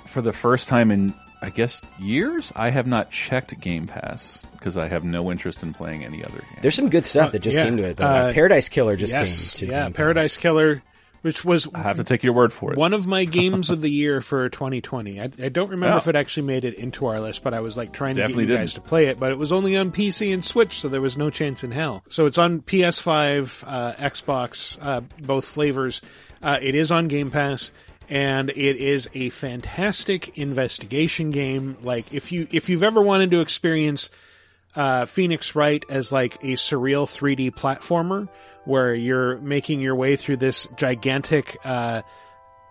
for 0.06 0.20
the 0.22 0.32
first 0.32 0.68
time 0.68 0.90
in 0.90 1.14
I 1.40 1.50
guess 1.50 1.82
years 1.98 2.52
I 2.54 2.70
have 2.70 2.86
not 2.86 3.10
checked 3.10 3.58
Game 3.60 3.86
Pass 3.88 4.46
because 4.52 4.76
I 4.76 4.86
have 4.88 5.02
no 5.02 5.32
interest 5.32 5.62
in 5.64 5.74
playing 5.74 6.04
any 6.04 6.24
other 6.24 6.38
game. 6.38 6.58
there's 6.60 6.76
some 6.76 6.88
good 6.88 7.04
stuff 7.04 7.32
that 7.32 7.40
just 7.40 7.56
Yeah, 7.56 7.64
came 7.64 7.76
to 7.78 7.84
it. 7.84 7.96
though. 7.96 8.04
uh, 8.04 8.32
Paradise 8.32 8.68
Killer 8.68 8.94
just 8.94 9.12
yes, 9.12 9.54
came 9.58 9.66
to 9.68 9.72
yeah, 9.72 9.82
Game 9.84 9.92
Pass. 9.92 9.96
Paradise 9.96 10.36
Killer, 10.36 10.82
which 11.22 11.44
was 11.44 11.66
I 11.74 11.78
have 11.82 11.96
to 11.96 12.04
take 12.04 12.22
your 12.22 12.34
word 12.34 12.52
for 12.52 12.72
it. 12.72 12.78
one 12.78 12.92
of 12.92 13.06
my 13.06 13.24
games 13.40 13.70
of 13.70 13.80
the 13.80 13.90
year 13.90 14.20
for 14.20 14.48
2020. 14.48 15.20
I, 15.20 15.24
I 15.24 15.48
don't 15.48 15.70
remember 15.70 15.94
Oh. 15.94 15.98
if 15.98 16.08
it 16.08 16.14
actually 16.16 16.46
made 16.46 16.64
it 16.64 16.74
into 16.74 17.06
our 17.06 17.20
list, 17.20 17.42
but 17.42 17.54
I 17.54 17.60
was 17.60 17.76
like 17.76 17.92
trying 17.92 18.14
to 18.16 18.28
get 18.28 18.30
you 18.36 18.46
guys 18.46 18.74
to 18.74 18.80
didn't. 18.80 18.88
play 18.88 19.06
it. 19.06 19.18
But 19.18 19.32
it 19.32 19.38
was 19.38 19.50
only 19.52 19.76
on 19.76 19.90
PC 19.92 20.32
and 20.34 20.44
Switch, 20.44 20.80
so 20.80 20.88
there 20.88 21.00
was 21.00 21.16
no 21.16 21.30
chance 21.30 21.64
in 21.64 21.70
hell. 21.70 22.02
So 22.08 22.26
it's 22.26 22.38
on 22.38 22.60
PS5, 22.60 23.64
uh, 23.66 23.92
Xbox, 23.94 24.76
uh, 24.80 25.00
both 25.20 25.44
flavors. 25.46 26.02
Uh, 26.42 26.58
it 26.60 26.74
is 26.74 26.90
on 26.92 27.08
Game 27.08 27.30
Pass. 27.30 27.72
And 28.10 28.50
it 28.50 28.76
is 28.76 29.08
a 29.14 29.30
fantastic 29.30 30.36
investigation 30.36 31.30
game. 31.30 31.78
Like 31.82 32.12
if 32.12 32.30
you 32.32 32.46
if 32.50 32.68
you've 32.68 32.82
ever 32.82 33.00
wanted 33.00 33.30
to 33.30 33.40
experience 33.40 34.10
uh, 34.76 35.06
Phoenix 35.06 35.54
Wright 35.54 35.82
as 35.88 36.12
like 36.12 36.34
a 36.42 36.54
surreal 36.56 37.06
3D 37.06 37.52
platformer 37.52 38.28
where 38.64 38.94
you're 38.94 39.38
making 39.38 39.80
your 39.80 39.94
way 39.94 40.16
through 40.16 40.36
this 40.36 40.66
gigantic 40.76 41.56
uh, 41.64 42.02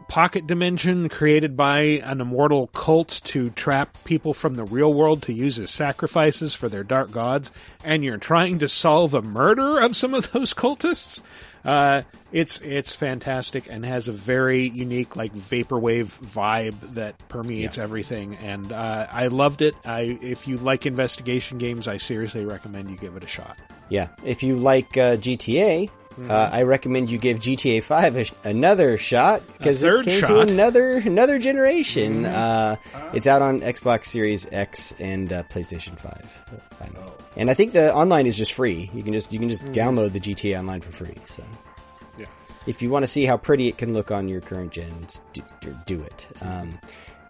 pocket 0.07 0.47
dimension 0.47 1.09
created 1.09 1.55
by 1.55 1.79
an 1.79 2.21
immortal 2.21 2.67
cult 2.67 3.21
to 3.23 3.49
trap 3.51 3.97
people 4.03 4.33
from 4.33 4.55
the 4.55 4.63
real 4.63 4.93
world 4.93 5.21
to 5.23 5.33
use 5.33 5.59
as 5.59 5.69
sacrifices 5.69 6.53
for 6.53 6.67
their 6.67 6.83
dark 6.83 7.11
gods, 7.11 7.51
and 7.83 8.03
you're 8.03 8.17
trying 8.17 8.59
to 8.59 8.67
solve 8.67 9.13
a 9.13 9.21
murder 9.21 9.79
of 9.79 9.95
some 9.95 10.13
of 10.13 10.31
those 10.31 10.53
cultists. 10.53 11.21
Uh, 11.63 12.01
it's 12.31 12.59
it's 12.61 12.95
fantastic 12.95 13.67
and 13.69 13.85
has 13.85 14.07
a 14.07 14.11
very 14.11 14.67
unique 14.69 15.15
like 15.15 15.33
vaporwave 15.33 16.17
vibe 16.19 16.95
that 16.95 17.17
permeates 17.27 17.77
everything, 17.77 18.35
and 18.37 18.71
uh, 18.71 19.07
I 19.11 19.27
loved 19.27 19.61
it. 19.61 19.75
I 19.85 20.17
if 20.21 20.47
you 20.47 20.57
like 20.57 20.85
investigation 20.85 21.57
games, 21.57 21.87
I 21.87 21.97
seriously 21.97 22.45
recommend 22.45 22.89
you 22.89 22.97
give 22.97 23.15
it 23.15 23.23
a 23.23 23.27
shot. 23.27 23.57
Yeah, 23.89 24.07
if 24.23 24.41
you 24.43 24.55
like 24.55 24.97
uh, 24.97 25.17
GTA, 25.17 25.89
Mm-hmm. 26.11 26.29
uh, 26.29 26.49
I 26.51 26.63
recommend 26.63 27.09
you 27.09 27.17
give 27.17 27.39
GTA 27.39 27.81
Five 27.83 28.15
a 28.17 28.23
sh- 28.25 28.33
another 28.43 28.97
shot 28.97 29.43
because 29.57 29.81
it 29.81 30.05
came 30.05 30.21
to 30.23 30.39
another 30.39 30.97
another 30.97 31.39
generation. 31.39 32.23
Mhm. 32.23 32.33
Uh, 32.33 32.75
it's 33.13 33.27
out 33.27 33.41
on 33.41 33.61
Xbox 33.61 34.07
Series 34.07 34.47
X 34.51 34.93
and 34.99 35.31
uh, 35.31 35.43
PlayStation 35.43 35.97
Five. 35.97 36.29
finally. 36.77 36.99
Oh. 37.07 37.13
And 37.37 37.49
I 37.49 37.53
think 37.53 37.71
the 37.73 37.93
online 37.95 38.25
is 38.27 38.37
just 38.37 38.53
free. 38.53 38.91
You 38.93 39.03
can 39.03 39.13
just 39.13 39.31
you 39.31 39.39
can 39.39 39.47
just 39.49 39.63
Mhm. 39.65 39.73
download 39.73 40.11
the 40.11 40.19
GTA 40.19 40.59
Online 40.59 40.81
for 40.81 40.91
free. 40.91 41.15
So 41.25 41.43
Yeah. 42.19 42.25
if 42.67 42.81
you 42.81 42.89
want 42.89 43.03
to 43.03 43.07
see 43.07 43.25
how 43.25 43.37
pretty 43.37 43.67
it 43.69 43.77
can 43.77 43.93
look 43.93 44.11
on 44.11 44.27
your 44.27 44.41
current 44.41 44.71
gens, 44.71 45.21
do, 45.33 45.41
do- 45.61 45.77
do 45.85 46.01
it. 46.01 46.27
Um, 46.41 46.77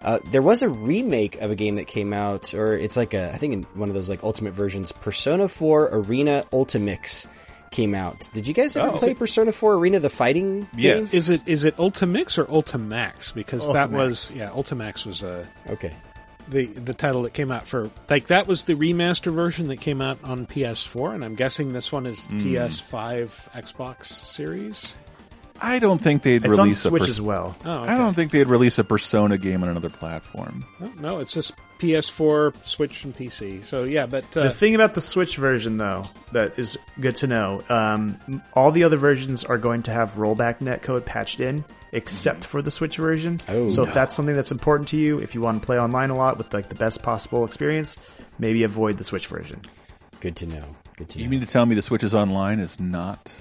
uh, 0.02 0.18
there 0.32 0.42
was 0.42 0.64
a 0.64 0.70
remake 0.70 1.40
of 1.42 1.52
a 1.52 1.56
game 1.56 1.76
that 1.76 1.86
came 1.86 2.12
out, 2.14 2.56
or 2.56 2.76
it's 2.76 2.98
like 2.98 3.14
a, 3.14 3.32
I 3.32 3.38
think 3.38 3.54
in 3.54 3.64
one 3.76 3.88
of 3.90 3.94
those 3.94 4.10
like 4.10 4.24
ultimate 4.24 4.54
versions, 4.54 4.92
Persona 4.92 5.48
4 5.48 5.90
Arena 5.92 6.44
Ultimix 6.52 7.28
came 7.72 7.96
out. 7.96 8.28
Did 8.34 8.48
you 8.48 8.54
guys 8.54 8.76
ever 8.76 8.90
Oh. 8.90 8.98
play 8.98 9.14
Persona 9.16 9.52
4 9.52 9.76
Arena, 9.76 10.00
the 10.00 10.10
fighting 10.10 10.68
game? 10.78 11.04
Is 11.12 11.30
it 11.30 11.42
is 11.46 11.64
it 11.66 11.76
Ultimix 11.78 12.38
or 12.38 12.46
Ultimax? 12.46 13.34
Because 13.34 13.68
that 13.70 13.90
was 13.92 14.34
yeah, 14.36 14.50
Ultimax 14.50 15.06
was 15.06 15.24
a 15.24 15.48
okay. 15.70 15.94
The 16.50 16.66
the 16.66 16.94
title 16.94 17.22
that 17.24 17.34
came 17.34 17.52
out 17.52 17.66
for 17.68 17.90
like 18.10 18.28
that 18.28 18.46
was 18.46 18.66
the 18.66 18.74
remaster 18.74 19.32
version 19.32 19.68
that 19.70 19.78
came 19.78 20.02
out 20.02 20.18
on 20.24 20.46
PS4, 20.48 21.16
and 21.16 21.24
I'm 21.24 21.36
guessing 21.36 21.72
this 21.72 21.92
one 21.92 22.06
is 22.06 22.28
Mm. 22.28 22.42
PS5, 22.44 23.50
Xbox 23.54 24.08
Series. 24.08 24.94
I 25.62 25.80
don't 25.80 26.02
think 26.02 26.24
they'd 26.24 26.44
It's 26.44 26.58
on 26.58 26.66
release 26.66 26.82
Switch 26.82 27.04
a 27.04 27.08
as 27.08 27.22
well. 27.22 27.56
Oh, 27.66 27.82
I 27.82 27.98
don't 27.98 28.16
think 28.16 28.32
they'd 28.32 28.48
release 28.48 28.80
a 28.80 28.84
Persona 28.84 29.38
game 29.38 29.62
on 29.64 29.70
another 29.70 29.90
platform. 29.90 30.66
No, 30.80 30.92
no, 31.00 31.20
it's 31.20 31.32
just 31.32 31.54
PS4, 31.80 32.66
Switch, 32.66 33.04
and 33.04 33.16
PC. 33.16 33.64
So 33.64 33.84
yeah, 33.84 34.08
but 34.08 34.26
uh, 34.36 34.44
the 34.44 34.52
thing 34.52 34.76
about 34.76 34.96
the 34.96 35.02
Switch 35.02 35.38
version, 35.38 35.78
though, 35.78 36.04
that 36.32 36.58
is 36.58 36.78
good 37.00 37.16
to 37.18 37.28
know, 37.28 37.62
um, 37.70 38.42
all 38.54 38.72
the 38.72 38.84
other 38.84 38.98
versions 38.98 39.44
are 39.44 39.58
going 39.58 39.84
to 39.84 39.92
have 39.92 40.14
rollback 40.14 40.60
netcode 40.60 41.06
patched 41.06 41.40
in, 41.40 41.64
except 41.92 42.44
for 42.44 42.62
the 42.62 42.72
Switch 42.72 42.98
version. 42.98 43.40
Oh, 43.48 43.70
so 43.70 43.84
no. 43.84 43.88
if 43.88 43.94
that's 43.94 44.16
something 44.16 44.36
that's 44.36 44.52
important 44.52 44.90
to 44.90 44.98
you, 44.98 45.20
if 45.20 45.36
you 45.36 45.42
want 45.42 45.62
to 45.62 45.66
play 45.66 45.80
online 45.80 46.10
a 46.10 46.16
lot 46.18 46.38
with 46.38 46.54
like 46.54 46.70
the 46.70 46.76
best 46.76 47.04
possible 47.04 47.46
experience, 47.46 47.98
maybe 48.40 48.64
avoid 48.64 48.98
the 48.98 49.04
Switch 49.04 49.28
version. 49.28 49.62
Good 50.22 50.36
to 50.38 50.46
know. 50.48 50.66
Good 50.98 51.10
to 51.10 51.20
You 51.20 51.30
mean 51.30 51.40
to 51.42 51.46
tell 51.46 51.66
me 51.66 51.76
the 51.76 51.82
Switch's 51.82 52.16
online 52.16 52.60
is 52.60 52.80
not? 52.80 53.34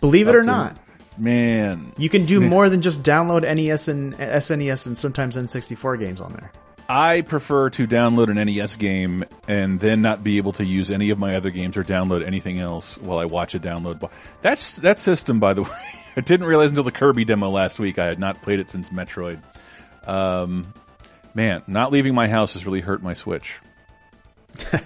Believe 0.00 0.28
it 0.28 0.34
or 0.34 0.40
to- 0.40 0.46
not. 0.46 0.76
Man, 1.18 1.92
You 1.98 2.08
can 2.08 2.24
do 2.26 2.40
Man. 2.40 2.48
more 2.50 2.68
than 2.70 2.82
just 2.82 3.02
download 3.02 3.42
NES 3.42 3.88
and 3.88 4.14
SNES 4.18 4.86
and 4.86 4.98
sometimes 4.98 5.36
N64 5.36 5.98
games 5.98 6.20
on 6.20 6.32
there. 6.32 6.50
I 6.88 7.22
prefer 7.22 7.70
to 7.70 7.86
download 7.86 8.28
an 8.30 8.36
NES 8.46 8.76
game 8.76 9.24
and 9.48 9.80
then 9.80 10.02
not 10.02 10.22
be 10.22 10.36
able 10.36 10.52
to 10.52 10.64
use 10.64 10.90
any 10.90 11.10
of 11.10 11.18
my 11.18 11.34
other 11.34 11.50
games 11.50 11.76
or 11.76 11.82
download 11.82 12.24
anything 12.24 12.60
else 12.60 12.96
while 12.98 13.18
I 13.18 13.24
watch 13.24 13.54
a 13.56 13.58
download. 13.60 14.08
That's 14.40 14.76
that 14.76 14.98
system, 14.98 15.40
by 15.40 15.54
the 15.54 15.62
way. 15.64 15.70
I 16.16 16.20
didn't 16.20 16.46
realize 16.46 16.70
until 16.70 16.84
the 16.84 16.92
Kirby 16.92 17.24
demo 17.24 17.50
last 17.50 17.78
week. 17.80 17.98
I 17.98 18.06
had 18.06 18.18
not 18.20 18.40
played 18.42 18.60
it 18.60 18.70
since 18.70 18.90
Metroid. 18.90 19.42
Um, 20.06 20.72
man, 21.34 21.62
not 21.66 21.90
leaving 21.90 22.14
my 22.14 22.28
house 22.28 22.52
has 22.52 22.64
really 22.64 22.80
hurt 22.80 23.02
my 23.02 23.14
Switch. 23.14 23.54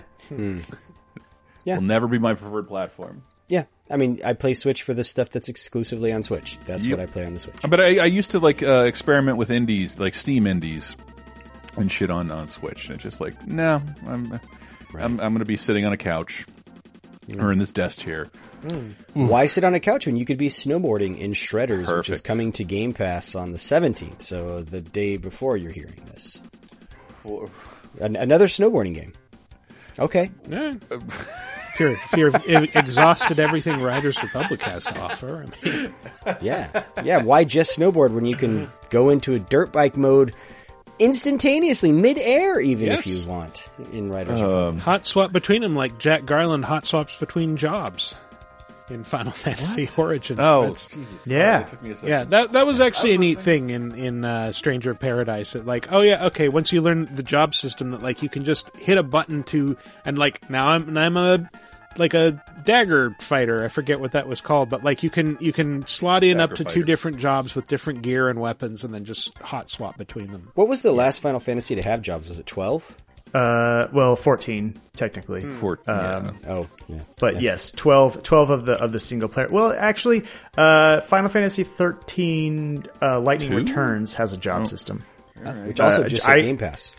Yeah. 1.65 1.75
Will 1.75 1.83
never 1.83 2.09
be 2.09 2.19
my 2.19 2.33
preferred 2.35 2.69
platform. 2.69 3.23
Yeah, 3.91 3.95
I 3.95 3.97
mean, 3.97 4.21
I 4.25 4.33
play 4.33 4.55
Switch 4.55 4.83
for 4.83 4.95
the 4.95 5.05
stuff 5.05 5.31
that's 5.31 5.49
exclusively 5.49 6.13
on 6.13 6.23
Switch. 6.23 6.59
That's 6.65 6.87
Yep. 6.87 6.99
what 6.99 7.09
I 7.09 7.11
play 7.11 7.25
on 7.27 7.35
the 7.35 7.41
Switch. 7.41 7.57
But 7.69 7.81
I, 7.81 7.99
I 7.99 8.05
used 8.07 8.31
to 8.33 8.39
like 8.39 8.63
uh, 8.63 8.85
experiment 8.87 9.37
with 9.37 9.51
indies, 9.51 9.99
like 9.99 10.15
Steam 10.15 10.47
indies, 10.47 10.97
and 11.77 11.91
shit 11.91 12.11
on 12.11 12.31
on 12.31 12.49
Switch. 12.49 12.87
And 12.87 12.95
it's 12.95 13.03
just 13.03 13.21
like, 13.21 13.47
no, 13.47 13.81
I'm 14.07 14.33
I'm, 14.95 15.21
I'm 15.21 15.33
going 15.33 15.39
to 15.39 15.45
be 15.45 15.57
sitting 15.57 15.85
on 15.87 15.93
a 15.93 15.97
couch 15.97 16.47
or 17.39 17.53
in 17.53 17.59
this 17.59 17.71
desk 17.71 18.01
chair. 18.01 18.27
Why 19.15 19.47
sit 19.47 19.63
on 19.65 19.73
a 19.75 19.81
couch 19.81 20.05
when 20.07 20.17
you 20.17 20.25
could 20.27 20.37
be 20.37 20.49
snowboarding 20.49 21.19
in 21.19 21.33
Shredders, 21.33 21.97
which 21.97 22.11
is 22.11 22.21
coming 22.21 22.53
to 22.53 22.65
Game 22.65 22.93
Pass 22.93 23.35
on 23.35 23.53
the 23.53 23.59
17th, 23.59 24.21
so 24.23 24.61
the 24.63 24.81
day 24.81 25.17
before 25.17 25.57
you're 25.57 25.71
hearing 25.73 25.99
this. 26.13 26.41
An- 28.01 28.17
another 28.17 28.47
snowboarding 28.47 28.95
game. 28.95 29.13
Okay. 29.99 30.31
Yeah. 30.49 30.75
If 31.75 31.81
you're, 31.81 31.93
if 31.93 32.47
you're 32.47 32.67
exhausted 32.75 33.39
everything 33.39 33.81
Riders 33.81 34.23
Republic 34.23 34.63
has 34.63 34.85
to 34.85 35.01
offer, 35.01 35.47
I 35.47 35.69
mean, 35.69 35.95
Yeah. 36.41 36.85
Yeah, 37.05 37.23
why 37.23 37.45
just 37.45 37.79
snowboard 37.79 38.11
when 38.13 38.25
you 38.25 38.37
can 38.37 38.71
go 38.91 39.09
into 39.11 39.35
a 39.35 39.39
dirt 39.39 39.73
bike 39.73 39.97
mode 39.97 40.35
instantaneously, 40.99 41.93
mid-air 41.93 42.61
even 42.61 42.89
if 42.89 43.07
you 43.07 43.27
want 43.29 43.67
in 43.93 44.09
Riders. 44.09 44.41
Um, 44.41 44.79
hot 44.79 45.07
swap 45.07 45.33
between 45.33 45.63
them 45.63 45.75
like 45.75 45.99
Jack 45.99 46.25
Garland 46.27 46.65
hot 46.65 46.87
swaps 46.87 47.19
between 47.19 47.57
jobs 47.57 48.15
in 48.91 49.05
Final 49.05 49.33
Fantasy 49.33 49.89
Origins. 49.97 50.41
Oh, 50.43 50.63
That's- 50.63 50.89
Jesus. 50.89 51.27
Yeah. 51.27 51.61
It 51.61 51.69
took 51.69 51.83
me 51.83 51.91
a 51.91 51.95
second. 51.95 52.09
yeah, 52.09 52.25
that 52.25 52.53
that 52.53 52.67
was 52.67 52.81
actually 52.81 53.15
a 53.15 53.19
neat 53.19 53.41
thing 53.41 53.71
in 53.71 53.93
in 53.95 54.25
uh, 54.25 54.53
Stranger 54.53 54.91
of 54.91 54.99
Paradise. 55.01 55.53
That 55.53 55.67
like, 55.67 55.91
oh 55.93 56.01
yeah, 56.01 56.27
okay. 56.27 56.49
Once 56.49 56.73
you 56.73 56.81
learn 56.81 57.09
the 57.15 57.23
job 57.23 57.55
system, 57.55 57.91
that 57.91 58.03
like 58.03 58.23
you 58.23 58.29
can 58.29 58.45
just 58.45 58.75
hit 58.77 58.99
a 58.99 59.03
button 59.03 59.43
to, 59.45 59.77
and 60.05 60.19
like 60.19 60.49
now 60.51 60.69
I'm 60.69 60.97
I'm 60.97 61.17
a 61.17 61.49
like 61.97 62.15
a 62.15 62.43
dagger 62.65 63.17
fighter. 63.21 63.65
I 63.65 63.69
forget 63.69 63.99
what 63.99 64.13
that 64.13 64.29
was 64.29 64.41
called, 64.41 64.71
but 64.71 64.85
like 64.85 65.03
you 65.03 65.11
can 65.11 65.37
you 65.41 65.53
can 65.53 65.87
slot 65.87 66.23
in 66.23 66.39
up 66.41 66.51
Dagger 66.51 66.65
to 66.65 66.71
two 66.73 66.83
different 66.85 67.19
jobs 67.19 67.55
with 67.55 67.67
different 67.67 68.03
gear 68.03 68.29
and 68.29 68.41
weapons, 68.41 68.85
and 68.85 68.95
then 68.95 69.05
just 69.05 69.37
hot 69.39 69.71
swap 69.71 69.99
between 69.99 70.31
them. 70.33 70.51
What 70.55 70.69
was 70.69 70.83
the 70.83 70.93
last 70.93 71.21
Final 71.21 71.41
Fantasy 71.41 71.75
to 71.75 71.83
have 71.83 72.01
jobs? 72.03 72.29
Was 72.29 72.39
it 72.39 72.47
12? 72.47 72.97
Uh, 73.35 73.89
well, 73.93 74.17
fourteen 74.17 74.81
technically. 74.97 75.43
For, 75.45 75.79
Um, 75.87 76.39
Oh, 76.47 76.67
yeah. 76.89 76.99
But 77.19 77.35
That's- 77.35 77.43
yes, 77.43 77.71
12, 77.73 78.23
12 78.23 78.51
of 78.51 78.67
the 78.67 78.73
of 78.75 78.93
the 78.93 79.01
single 79.01 79.29
player. 79.29 79.49
Well, 79.51 79.73
actually, 79.77 80.25
uh, 80.57 81.01
Final 81.03 81.29
Fantasy 81.31 81.65
thirteen 81.65 82.85
uh, 83.03 83.21
Lightning 83.21 83.51
Two? 83.51 83.57
Returns 83.57 84.15
has 84.15 84.33
a 84.33 84.37
job 84.37 84.67
system. 84.67 85.05
Which 85.67 85.81
also 85.81 86.05
Uh, 86.05 86.09
just 86.09 86.29
I- 86.29 86.37
hit 86.37 86.43
Game 86.43 86.59
Pass. 86.59 86.93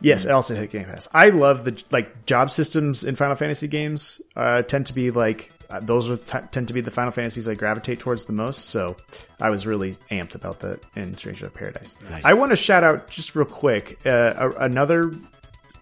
Yes, 0.00 0.24
it 0.24 0.30
also 0.30 0.54
hit 0.54 0.70
Game 0.70 0.84
Pass. 0.84 1.08
I 1.12 1.30
love 1.30 1.64
the 1.64 1.82
like 1.90 2.24
job 2.26 2.52
systems 2.52 3.02
in 3.02 3.16
Final 3.16 3.34
Fantasy 3.34 3.66
games. 3.66 4.20
Uh, 4.36 4.62
tend 4.62 4.86
to 4.86 4.92
be 4.94 5.10
like 5.10 5.50
uh, 5.70 5.80
those 5.82 6.08
are 6.08 6.16
t- 6.16 6.46
tend 6.52 6.68
to 6.68 6.72
be 6.74 6.80
the 6.80 6.90
Final 6.92 7.10
Fantasies 7.10 7.48
I 7.48 7.54
gravitate 7.54 7.98
towards 7.98 8.24
the 8.26 8.32
most. 8.32 8.66
So 8.66 8.96
I 9.40 9.50
was 9.50 9.66
really 9.66 9.96
amped 10.10 10.34
about 10.36 10.60
that 10.60 10.80
in 10.94 11.16
Stranger 11.18 11.46
of 11.46 11.54
Paradise. 11.54 11.96
I 12.24 12.34
want 12.34 12.50
to 12.52 12.56
shout 12.56 12.84
out 12.84 13.10
just 13.10 13.34
real 13.34 13.44
quick 13.44 13.98
uh, 14.06 14.34
a- 14.36 14.64
another 14.64 15.10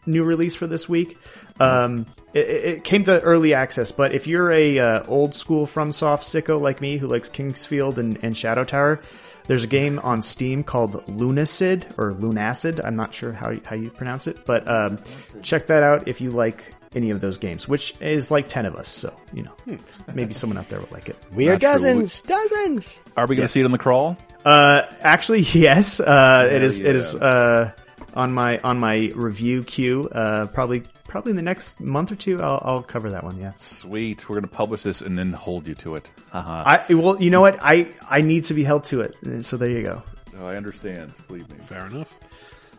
new 0.07 0.24
release 0.24 0.55
for 0.55 0.66
this 0.66 0.89
week. 0.89 1.19
Um, 1.59 2.07
it, 2.35 2.49
it 2.49 2.65
it 2.65 2.85
came 2.85 3.05
to 3.05 3.20
early 3.20 3.55
access, 3.55 3.93
but 3.93 4.15
if 4.15 4.27
you're 4.27 4.51
a 4.53 4.78
uh, 4.78 5.05
old 5.07 5.35
school 5.35 5.66
FromSoft 5.66 6.20
sicko 6.20 6.61
like 6.61 6.81
me 6.81 6.99
who 6.99 7.07
likes 7.07 7.28
King's 7.28 7.65
Field 7.65 7.99
and, 7.99 8.19
and 8.23 8.37
Shadow 8.37 8.65
Tower, 8.65 9.01
there's 9.47 9.65
a 9.65 9.69
game 9.69 9.99
on 10.01 10.23
Steam 10.23 10.65
called 10.65 11.07
Lunacid 11.07 11.99
or 11.99 12.12
Lunacid. 12.12 12.85
I'm 12.85 12.97
not 12.97 13.15
sure 13.15 13.33
how 13.33 13.51
you, 13.51 13.61
how 13.65 13.77
you 13.77 13.91
pronounce 13.91 14.27
it, 14.27 14.45
but 14.45 14.69
um, 14.69 14.99
check 15.43 15.69
that 15.69 15.83
out 15.83 16.09
if 16.09 16.20
you 16.20 16.31
like 16.31 16.74
any 16.95 17.11
of 17.11 17.20
those 17.20 17.39
games, 17.39 17.69
which 17.69 17.95
is 18.01 18.31
like 18.31 18.49
ten 18.49 18.66
of 18.66 18.74
us. 18.74 18.89
So 18.89 19.15
you 19.33 19.45
know, 19.45 19.78
maybe 20.15 20.35
someone 20.35 20.59
out 20.59 20.69
there 20.69 20.81
will 20.81 20.89
like 20.91 21.09
it. 21.09 21.16
We 21.33 21.49
are 21.49 21.53
Not 21.53 21.62
sure 21.62 21.73
dozens, 21.73 22.20
dozens. 22.20 23.01
Are 23.16 23.27
we 23.27 23.37
going 23.37 23.47
to 23.47 23.53
see 23.53 23.61
it 23.61 23.65
on 23.65 23.70
the 23.70 23.78
crawl? 23.78 24.19
Uh, 24.45 24.83
actually, 25.01 25.41
yes. 25.53 26.01
Uh, 26.01 26.49
it 26.51 26.55
Hell 26.55 26.62
is. 26.62 26.81
It 26.81 26.97
is 26.97 27.15
uh, 27.15 27.73
on 28.16 28.32
my 28.32 28.59
on 28.59 28.80
my 28.80 29.12
review 29.14 29.62
queue. 29.62 30.09
Uh, 30.10 30.47
probably 30.47 30.82
probably 31.06 31.30
in 31.30 31.36
the 31.36 31.43
next 31.43 31.80
month 31.80 32.10
or 32.10 32.16
two. 32.16 32.43
I'll, 32.43 32.60
I'll 32.64 32.82
cover 32.82 33.10
that 33.10 33.22
one. 33.22 33.38
Yeah. 33.38 33.52
Sweet. 33.59 34.28
We're 34.28 34.36
going 34.36 34.48
to 34.48 34.55
publish 34.55 34.82
this 34.82 35.02
and 35.02 35.16
then 35.16 35.32
hold 35.32 35.68
you 35.68 35.74
to 35.76 35.94
it. 35.94 36.10
Haha. 36.32 36.64
I 36.66 36.94
well, 36.94 37.22
you 37.22 37.30
know 37.30 37.43
what? 37.43 37.59
I 37.60 37.88
I 38.10 38.22
need 38.22 38.47
to 38.47 38.55
be 38.55 38.64
held 38.64 38.84
to 38.84 39.02
it. 39.02 39.44
So 39.44 39.56
there 39.56 39.68
you 39.68 39.82
go. 39.82 40.02
Oh, 40.38 40.47
I 40.47 40.56
understand. 40.56 41.12
Believe 41.28 41.48
me. 41.48 41.56
Fair 41.59 41.86
enough. 41.86 42.18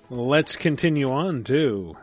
Let's 0.09 0.55
continue 0.55 1.11
on 1.11 1.43
to 1.45 1.95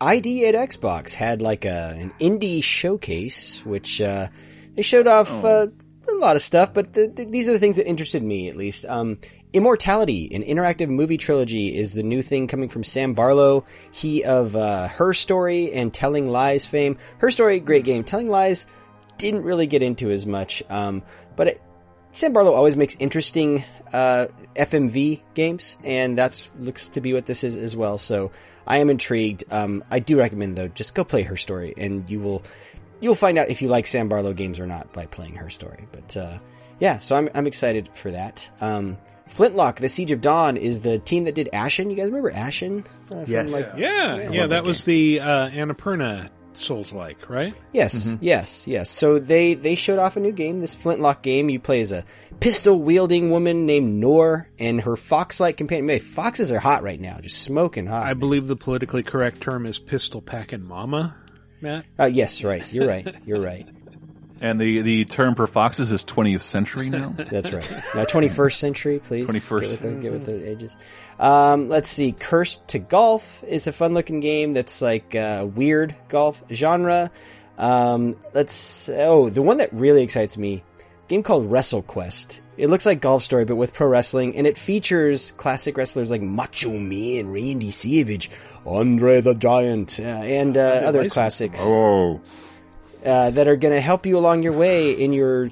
ID 0.00 0.46
at 0.46 0.54
Xbox 0.54 1.14
had 1.14 1.40
like 1.40 1.64
a 1.64 1.94
an 1.98 2.12
indie 2.20 2.62
showcase, 2.62 3.64
which 3.64 4.00
uh, 4.00 4.28
they 4.74 4.82
showed 4.82 5.06
off 5.06 5.44
uh, 5.44 5.66
a 6.08 6.14
lot 6.14 6.36
of 6.36 6.42
stuff, 6.42 6.74
but 6.74 6.92
the, 6.92 7.08
the, 7.08 7.24
these 7.24 7.48
are 7.48 7.52
the 7.52 7.58
things 7.58 7.76
that 7.76 7.86
interested 7.86 8.22
me 8.22 8.48
at 8.48 8.56
least. 8.56 8.84
Um, 8.86 9.18
Immortality, 9.52 10.34
an 10.34 10.42
interactive 10.42 10.88
movie 10.88 11.16
trilogy, 11.16 11.76
is 11.76 11.92
the 11.92 12.02
new 12.02 12.22
thing 12.22 12.48
coming 12.48 12.68
from 12.68 12.82
Sam 12.82 13.14
Barlow. 13.14 13.64
He 13.92 14.24
of 14.24 14.56
uh, 14.56 14.88
Her 14.88 15.14
Story 15.14 15.72
and 15.72 15.94
Telling 15.94 16.28
Lies 16.28 16.66
fame. 16.66 16.98
Her 17.18 17.30
Story, 17.30 17.60
great 17.60 17.84
game. 17.84 18.02
Telling 18.02 18.28
Lies, 18.28 18.66
didn't 19.16 19.44
really 19.44 19.68
get 19.68 19.80
into 19.80 20.10
as 20.10 20.26
much, 20.26 20.64
um, 20.68 21.04
but 21.36 21.46
it, 21.46 21.62
Sam 22.10 22.32
Barlow 22.32 22.52
always 22.52 22.76
makes 22.76 22.96
interesting 22.96 23.64
uh, 23.92 24.26
FMV 24.56 25.22
games, 25.34 25.78
and 25.84 26.18
that 26.18 26.48
looks 26.58 26.88
to 26.88 27.00
be 27.00 27.12
what 27.12 27.24
this 27.24 27.44
is 27.44 27.54
as 27.54 27.76
well. 27.76 27.96
So 27.96 28.32
I 28.66 28.78
am 28.78 28.90
intrigued. 28.90 29.44
Um, 29.50 29.84
I 29.90 29.98
do 29.98 30.18
recommend 30.18 30.56
though, 30.56 30.68
just 30.68 30.94
go 30.94 31.04
play 31.04 31.22
Her 31.22 31.36
Story, 31.36 31.74
and 31.76 32.08
you 32.10 32.20
will 32.20 32.42
you'll 33.00 33.14
find 33.14 33.36
out 33.38 33.50
if 33.50 33.60
you 33.62 33.68
like 33.68 33.86
Sam 33.86 34.08
Barlow 34.08 34.32
games 34.32 34.58
or 34.58 34.66
not 34.66 34.92
by 34.92 35.06
playing 35.06 35.34
Her 35.36 35.50
Story. 35.50 35.86
But 35.92 36.16
uh, 36.16 36.38
yeah, 36.80 36.98
so 36.98 37.16
I'm 37.16 37.28
I'm 37.34 37.46
excited 37.46 37.90
for 37.94 38.10
that. 38.12 38.48
Um, 38.60 38.96
Flintlock: 39.28 39.76
The 39.76 39.88
Siege 39.88 40.10
of 40.10 40.20
Dawn 40.20 40.56
is 40.56 40.80
the 40.80 40.98
team 40.98 41.24
that 41.24 41.34
did 41.34 41.48
Ashen. 41.52 41.90
You 41.90 41.96
guys 41.96 42.06
remember 42.06 42.30
Ashen? 42.30 42.84
Uh, 43.10 43.24
Yes. 43.26 43.52
like- 43.52 43.72
yeah, 43.76 44.16
I 44.18 44.28
yeah. 44.32 44.40
love 44.42 44.50
that 44.50 44.64
was 44.64 44.84
the 44.84 45.20
uh, 45.20 45.48
Annapurna 45.48 46.28
Souls 46.56 46.92
like, 46.92 47.28
right? 47.28 47.54
Yes, 47.72 48.16
yes, 48.20 48.66
yes. 48.66 48.90
So 48.90 49.18
they 49.18 49.54
they 49.54 49.74
showed 49.74 49.98
off 49.98 50.16
a 50.16 50.20
new 50.20 50.32
game, 50.32 50.60
this 50.60 50.74
Flintlock 50.74 51.22
game. 51.22 51.48
You 51.50 51.60
play 51.60 51.80
as 51.80 51.92
a 51.92 52.04
pistol 52.40 52.80
wielding 52.80 53.30
woman 53.30 53.66
named 53.66 54.00
Nor 54.00 54.48
and 54.58 54.80
her 54.80 54.96
fox 54.96 55.40
like 55.40 55.56
companion. 55.56 55.86
Man, 55.86 56.00
foxes 56.00 56.52
are 56.52 56.60
hot 56.60 56.82
right 56.82 57.00
now, 57.00 57.18
just 57.20 57.40
smoking 57.40 57.86
hot. 57.86 58.04
I 58.06 58.14
believe 58.14 58.46
the 58.46 58.56
politically 58.56 59.02
correct 59.02 59.40
term 59.40 59.66
is 59.66 59.78
pistol 59.78 60.22
packing 60.22 60.66
mama. 60.66 61.16
Matt. 61.60 61.86
Uh, 61.98 62.04
yes, 62.06 62.44
right. 62.44 62.62
You're 62.72 62.86
right. 62.86 63.16
You're 63.26 63.40
right. 63.40 63.68
And 64.44 64.60
the, 64.60 64.82
the 64.82 65.04
term 65.06 65.36
for 65.36 65.46
foxes 65.46 65.90
is 65.90 66.04
20th 66.04 66.42
century 66.42 66.90
now? 66.90 67.08
That's 67.16 67.50
right. 67.50 67.70
Now, 67.94 68.04
21st 68.04 68.54
century, 68.56 68.98
please. 68.98 69.24
21st. 69.26 69.60
Get 69.60 69.70
with 69.70 69.80
the, 69.80 69.90
get 70.02 70.12
with 70.12 70.26
the 70.26 70.50
ages. 70.50 70.76
Um, 71.18 71.70
let's 71.70 71.88
see. 71.88 72.12
Cursed 72.12 72.68
to 72.68 72.78
Golf 72.78 73.42
is 73.44 73.68
a 73.68 73.72
fun 73.72 73.94
looking 73.94 74.20
game 74.20 74.52
that's 74.52 74.82
like 74.82 75.14
uh, 75.14 75.46
weird 75.50 75.96
golf 76.10 76.44
genre. 76.52 77.10
Um, 77.56 78.16
let's. 78.34 78.90
Oh, 78.90 79.30
the 79.30 79.40
one 79.40 79.56
that 79.56 79.72
really 79.72 80.02
excites 80.02 80.36
me. 80.36 80.62
A 80.78 81.06
game 81.08 81.22
called 81.22 81.50
Wrestle 81.50 81.80
Quest. 81.80 82.42
It 82.58 82.68
looks 82.68 82.84
like 82.84 83.00
Golf 83.00 83.22
Story, 83.22 83.46
but 83.46 83.56
with 83.56 83.72
pro 83.72 83.86
wrestling, 83.86 84.36
and 84.36 84.46
it 84.46 84.58
features 84.58 85.32
classic 85.32 85.78
wrestlers 85.78 86.10
like 86.10 86.20
Macho 86.20 86.76
Man, 86.76 87.30
Randy 87.30 87.70
Savage, 87.70 88.30
Andre 88.66 89.22
the 89.22 89.34
Giant, 89.34 89.98
uh, 89.98 90.02
and 90.02 90.58
uh, 90.58 90.60
other 90.60 90.98
licensed 90.98 91.14
classics 91.14 91.60
Oh. 91.62 92.20
Uh, 93.04 93.30
that 93.30 93.48
are 93.48 93.56
going 93.56 93.74
to 93.74 93.80
help 93.80 94.06
you 94.06 94.18
along 94.18 94.42
your 94.42 94.52
way 94.52 94.92
in 94.92 95.12
your 95.12 95.50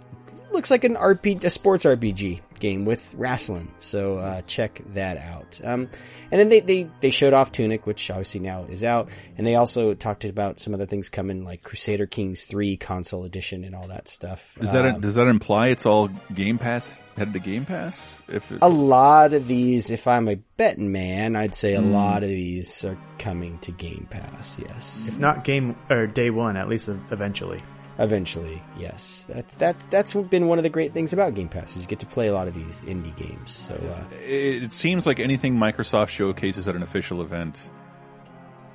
looks 0.52 0.70
like 0.70 0.84
an 0.84 0.96
RPG, 0.96 1.44
a 1.44 1.50
sports 1.50 1.84
RPG 1.84 2.40
game 2.62 2.84
with 2.86 3.14
Rasslin. 3.18 3.66
So 3.78 4.16
uh, 4.18 4.40
check 4.47 4.80
that 4.94 5.18
out. 5.18 5.60
Um, 5.62 5.90
and 6.30 6.40
then 6.40 6.48
they, 6.48 6.60
they 6.60 6.90
they 7.01 7.10
showed 7.10 7.34
off 7.34 7.52
Tunic, 7.52 7.86
which 7.86 8.09
obviously 8.10 8.40
now 8.40 8.64
is 8.70 8.84
out, 8.84 9.10
and 9.36 9.47
they 9.47 9.56
also 9.56 9.93
talked 9.94 10.24
about 10.24 10.60
some 10.60 10.72
other 10.72 10.86
things 10.86 11.10
coming 11.10 11.44
like 11.44 11.62
Crusader 11.62 12.06
Kings 12.06 12.44
three 12.44 12.76
console 12.76 13.24
edition 13.24 13.64
and 13.64 13.74
all 13.74 13.89
that 13.89 14.09
stuff. 14.09 14.56
Does 14.60 14.72
that 14.72 14.86
Um, 14.86 15.01
does 15.01 15.16
that 15.16 15.26
imply 15.26 15.68
it's 15.68 15.84
all 15.84 16.09
Game 16.32 16.56
Pass 16.59 16.89
headed 17.16 17.34
to 17.34 17.40
Game 17.40 17.64
Pass? 17.66 18.22
If 18.28 18.51
it, 18.52 18.60
a 18.62 18.68
lot 18.68 19.34
of 19.34 19.47
these, 19.48 19.90
if 19.90 20.06
I'm 20.06 20.28
a 20.28 20.36
betting 20.56 20.93
man, 20.93 21.34
I'd 21.36 21.55
say 21.55 21.74
a 21.74 21.82
Hmm. 21.82 21.93
lot 21.93 22.22
of 22.22 22.28
these 22.30 22.84
are 22.84 22.97
coming 23.18 23.59
to 23.59 23.72
Game 23.72 24.06
Pass. 24.09 24.59
Yes, 24.59 25.06
If 25.09 25.18
not 25.18 25.43
game 25.44 25.74
or 25.90 26.06
day 26.06 26.30
one, 26.30 26.56
at 26.56 26.68
least 26.68 26.89
eventually. 27.10 27.60
Eventually, 27.98 28.62
yes. 28.78 29.27
That 29.28 29.48
that 29.59 29.78
that's 29.90 30.14
been 30.14 30.48
one 30.48 30.59
of 30.59 30.62
the 30.64 30.70
great 30.70 30.93
things 30.94 31.12
about 31.12 31.35
Game 31.35 31.48
Pass 31.48 31.77
is 31.77 31.82
you 31.82 31.89
get 31.89 32.01
to 32.01 32.06
play 32.06 32.28
a 32.28 32.32
lot 32.32 32.48
of 32.48 32.55
these 32.55 32.81
indie 32.82 33.14
games. 33.16 33.51
So 33.52 33.74
uh, 33.74 34.05
it, 34.24 34.62
it 34.64 34.73
seems 34.73 35.06
like 35.06 35.20
anything 35.20 35.56
Microsoft 35.56 36.09
showcases 36.09 36.69
at 36.69 36.74
an 36.74 36.82
official 36.82 37.20
event, 37.20 37.70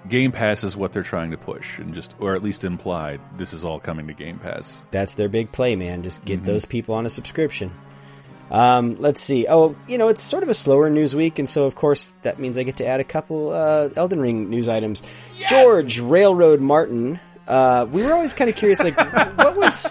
Game 0.07 0.31
Pass 0.31 0.63
is 0.63 0.77
what 0.77 0.93
they're 0.93 1.01
trying 1.03 1.31
to 1.31 1.37
push, 1.37 1.79
and 1.79 1.95
just 1.95 2.15
or 2.19 2.35
at 2.35 2.43
least 2.43 2.63
implied 2.63 3.19
this 3.37 3.53
is 3.53 3.65
all 3.65 3.79
coming 3.79 4.07
to 4.07 4.13
Game 4.13 4.37
Pass. 4.39 4.85
that's 4.91 5.15
their 5.15 5.29
big 5.29 5.51
play, 5.51 5.75
man. 5.75 6.03
Just 6.03 6.23
get 6.23 6.43
Mhm. 6.43 6.45
those 6.45 6.65
people 6.65 6.93
on 6.95 7.05
a 7.05 7.09
subscription. 7.09 7.71
Um, 8.49 8.95
let's 8.99 9.21
see. 9.21 9.45
Oh, 9.49 9.75
you 9.89 9.97
know, 9.97 10.07
it's 10.07 10.21
sort 10.21 10.41
of 10.43 10.47
a 10.49 10.53
slower 10.53 10.89
news 10.89 11.13
week, 11.15 11.37
and 11.39 11.49
so 11.49 11.65
of 11.65 11.75
course 11.75 12.13
that 12.21 12.39
means 12.39 12.57
I 12.57 12.63
get 12.63 12.77
to 12.77 12.87
add 12.87 13.01
a 13.01 13.03
couple 13.03 13.49
uh, 13.51 13.89
Elden 13.95 14.21
Ring 14.21 14.49
news 14.49 14.69
items. 14.69 15.01
George 15.49 15.99
Railroad 15.99 16.61
Martin. 16.61 17.19
Uh, 17.47 17.87
we 17.89 18.03
were 18.03 18.13
always 18.13 18.33
kind 18.33 18.49
of 18.49 18.55
curious, 18.55 18.79
like 18.83 18.97
what 19.37 19.55
was 19.55 19.89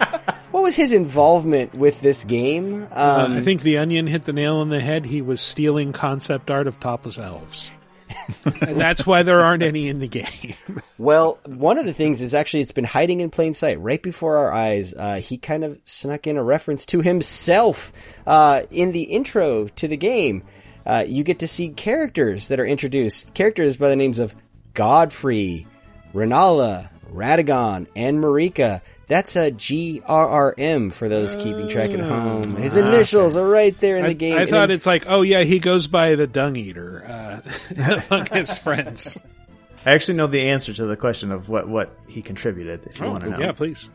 what 0.50 0.62
was 0.62 0.76
his 0.76 0.92
involvement 0.92 1.74
with 1.74 2.00
this 2.00 2.24
game? 2.24 2.82
Um, 2.84 2.88
Uh, 2.92 3.28
I 3.38 3.40
think 3.40 3.62
the 3.62 3.78
onion 3.78 4.06
hit 4.06 4.24
the 4.24 4.32
nail 4.32 4.56
on 4.56 4.68
the 4.68 4.80
head. 4.80 5.06
He 5.06 5.22
was 5.22 5.40
stealing 5.40 5.92
concept 5.92 6.50
art 6.50 6.66
of 6.66 6.78
topless 6.80 7.18
elves. 7.18 7.70
and 8.44 8.80
that's 8.80 9.04
why 9.04 9.22
there 9.24 9.40
aren't 9.40 9.62
any 9.62 9.88
in 9.88 9.98
the 9.98 10.06
game. 10.06 10.54
Well, 10.98 11.38
one 11.44 11.76
of 11.78 11.84
the 11.86 11.92
things 11.92 12.20
is 12.22 12.34
actually 12.34 12.60
it's 12.62 12.72
been 12.72 12.84
hiding 12.84 13.20
in 13.20 13.30
plain 13.30 13.52
sight 13.54 13.80
right 13.80 14.02
before 14.02 14.36
our 14.38 14.52
eyes. 14.52 14.94
Uh, 14.94 15.16
he 15.16 15.38
kind 15.38 15.64
of 15.64 15.78
snuck 15.84 16.26
in 16.26 16.36
a 16.36 16.42
reference 16.42 16.86
to 16.86 17.00
himself 17.00 17.92
uh, 18.26 18.62
in 18.70 18.92
the 18.92 19.02
intro 19.02 19.66
to 19.68 19.88
the 19.88 19.96
game. 19.96 20.42
Uh, 20.86 21.04
you 21.06 21.24
get 21.24 21.40
to 21.40 21.48
see 21.48 21.68
characters 21.70 22.48
that 22.48 22.60
are 22.60 22.64
introduced, 22.66 23.34
characters 23.34 23.76
by 23.76 23.88
the 23.88 23.96
names 23.96 24.18
of 24.20 24.34
Godfrey, 24.74 25.66
Rennala, 26.14 26.88
Radagon, 27.12 27.86
and 27.96 28.18
Marika. 28.22 28.82
That's 29.08 29.36
a 29.36 29.52
G 29.52 30.02
R 30.04 30.28
R 30.28 30.54
M 30.58 30.90
for 30.90 31.08
those 31.08 31.36
keeping 31.36 31.68
track 31.68 31.90
at 31.90 32.00
home. 32.00 32.56
His 32.56 32.74
initials 32.76 33.36
are 33.36 33.48
right 33.48 33.78
there 33.78 33.96
in 33.98 34.04
I, 34.04 34.08
the 34.08 34.14
game. 34.14 34.36
I 34.36 34.46
thought 34.46 34.66
then- 34.68 34.70
it's 34.72 34.86
like, 34.86 35.04
oh 35.06 35.22
yeah, 35.22 35.44
he 35.44 35.60
goes 35.60 35.86
by 35.86 36.16
the 36.16 36.26
dung 36.26 36.56
eater 36.56 37.04
uh, 37.76 38.00
among 38.10 38.26
his 38.26 38.58
friends. 38.58 39.16
I 39.84 39.92
actually 39.94 40.14
know 40.16 40.26
the 40.26 40.48
answer 40.48 40.72
to 40.74 40.86
the 40.86 40.96
question 40.96 41.30
of 41.30 41.48
what, 41.48 41.68
what 41.68 41.96
he 42.08 42.20
contributed. 42.20 42.84
If 42.86 42.98
you 42.98 43.06
Oh, 43.06 43.12
want 43.12 43.22
to 43.24 43.30
know, 43.30 43.38
yeah, 43.38 43.52
please. 43.52 43.88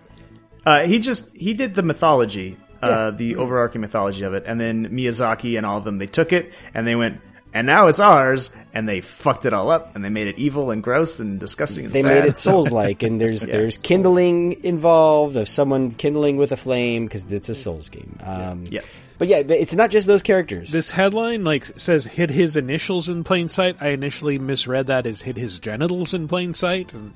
Uh, 0.65 0.85
he 0.85 0.99
just 0.99 1.35
he 1.35 1.53
did 1.53 1.75
the 1.75 1.83
mythology, 1.83 2.55
uh, 2.81 2.87
Yeah. 2.87 3.17
the 3.17 3.35
overarching 3.35 3.81
mythology 3.81 4.23
of 4.23 4.33
it, 4.33 4.43
and 4.47 4.61
then 4.61 4.87
Miyazaki 4.87 5.57
and 5.57 5.65
all 5.65 5.77
of 5.79 5.83
them 5.83 5.97
they 5.97 6.07
took 6.07 6.31
it 6.31 6.53
and 6.73 6.87
they 6.87 6.95
went, 6.95 7.19
and 7.53 7.67
now 7.67 7.87
it's 7.87 7.99
ours, 7.99 8.49
and 8.73 8.87
they 8.87 9.01
fucked 9.01 9.45
it 9.45 9.53
all 9.53 9.69
up, 9.69 9.95
and 9.95 10.03
they 10.05 10.09
made 10.09 10.27
it 10.27 10.37
evil 10.37 10.71
and 10.71 10.81
gross 10.81 11.19
and 11.19 11.39
disgusting. 11.39 11.85
And 11.85 11.93
they 11.93 12.01
sad. 12.01 12.23
made 12.23 12.29
it 12.29 12.37
souls 12.37 12.71
like 12.71 13.03
and 13.03 13.19
there's 13.19 13.43
Yeah. 13.47 13.53
there's 13.57 13.77
kindling 13.77 14.63
involved 14.63 15.35
of 15.35 15.47
someone 15.49 15.91
kindling 15.91 16.37
with 16.37 16.51
a 16.51 16.57
flame 16.57 17.05
because 17.05 17.31
it's 17.33 17.49
a 17.49 17.55
souls 17.55 17.89
game 17.89 18.17
um 18.23 18.65
yeah 18.69 18.81
but 19.17 19.27
yeah 19.27 19.37
it's 19.37 19.73
not 19.73 19.89
just 19.91 20.07
those 20.07 20.21
characters 20.23 20.71
This 20.71 20.89
headline 20.89 21.43
like 21.43 21.65
says 21.77 22.05
hid 22.05 22.29
his 22.31 22.55
initials 22.55 23.09
in 23.09 23.23
plain 23.23 23.49
sight. 23.49 23.75
I 23.81 23.89
initially 23.89 24.39
misread 24.39 24.87
that 24.87 25.05
as 25.05 25.21
hid 25.21 25.37
his 25.37 25.59
genitals 25.59 26.13
in 26.13 26.27
plain 26.27 26.53
sight, 26.53 26.93
and 26.93 27.13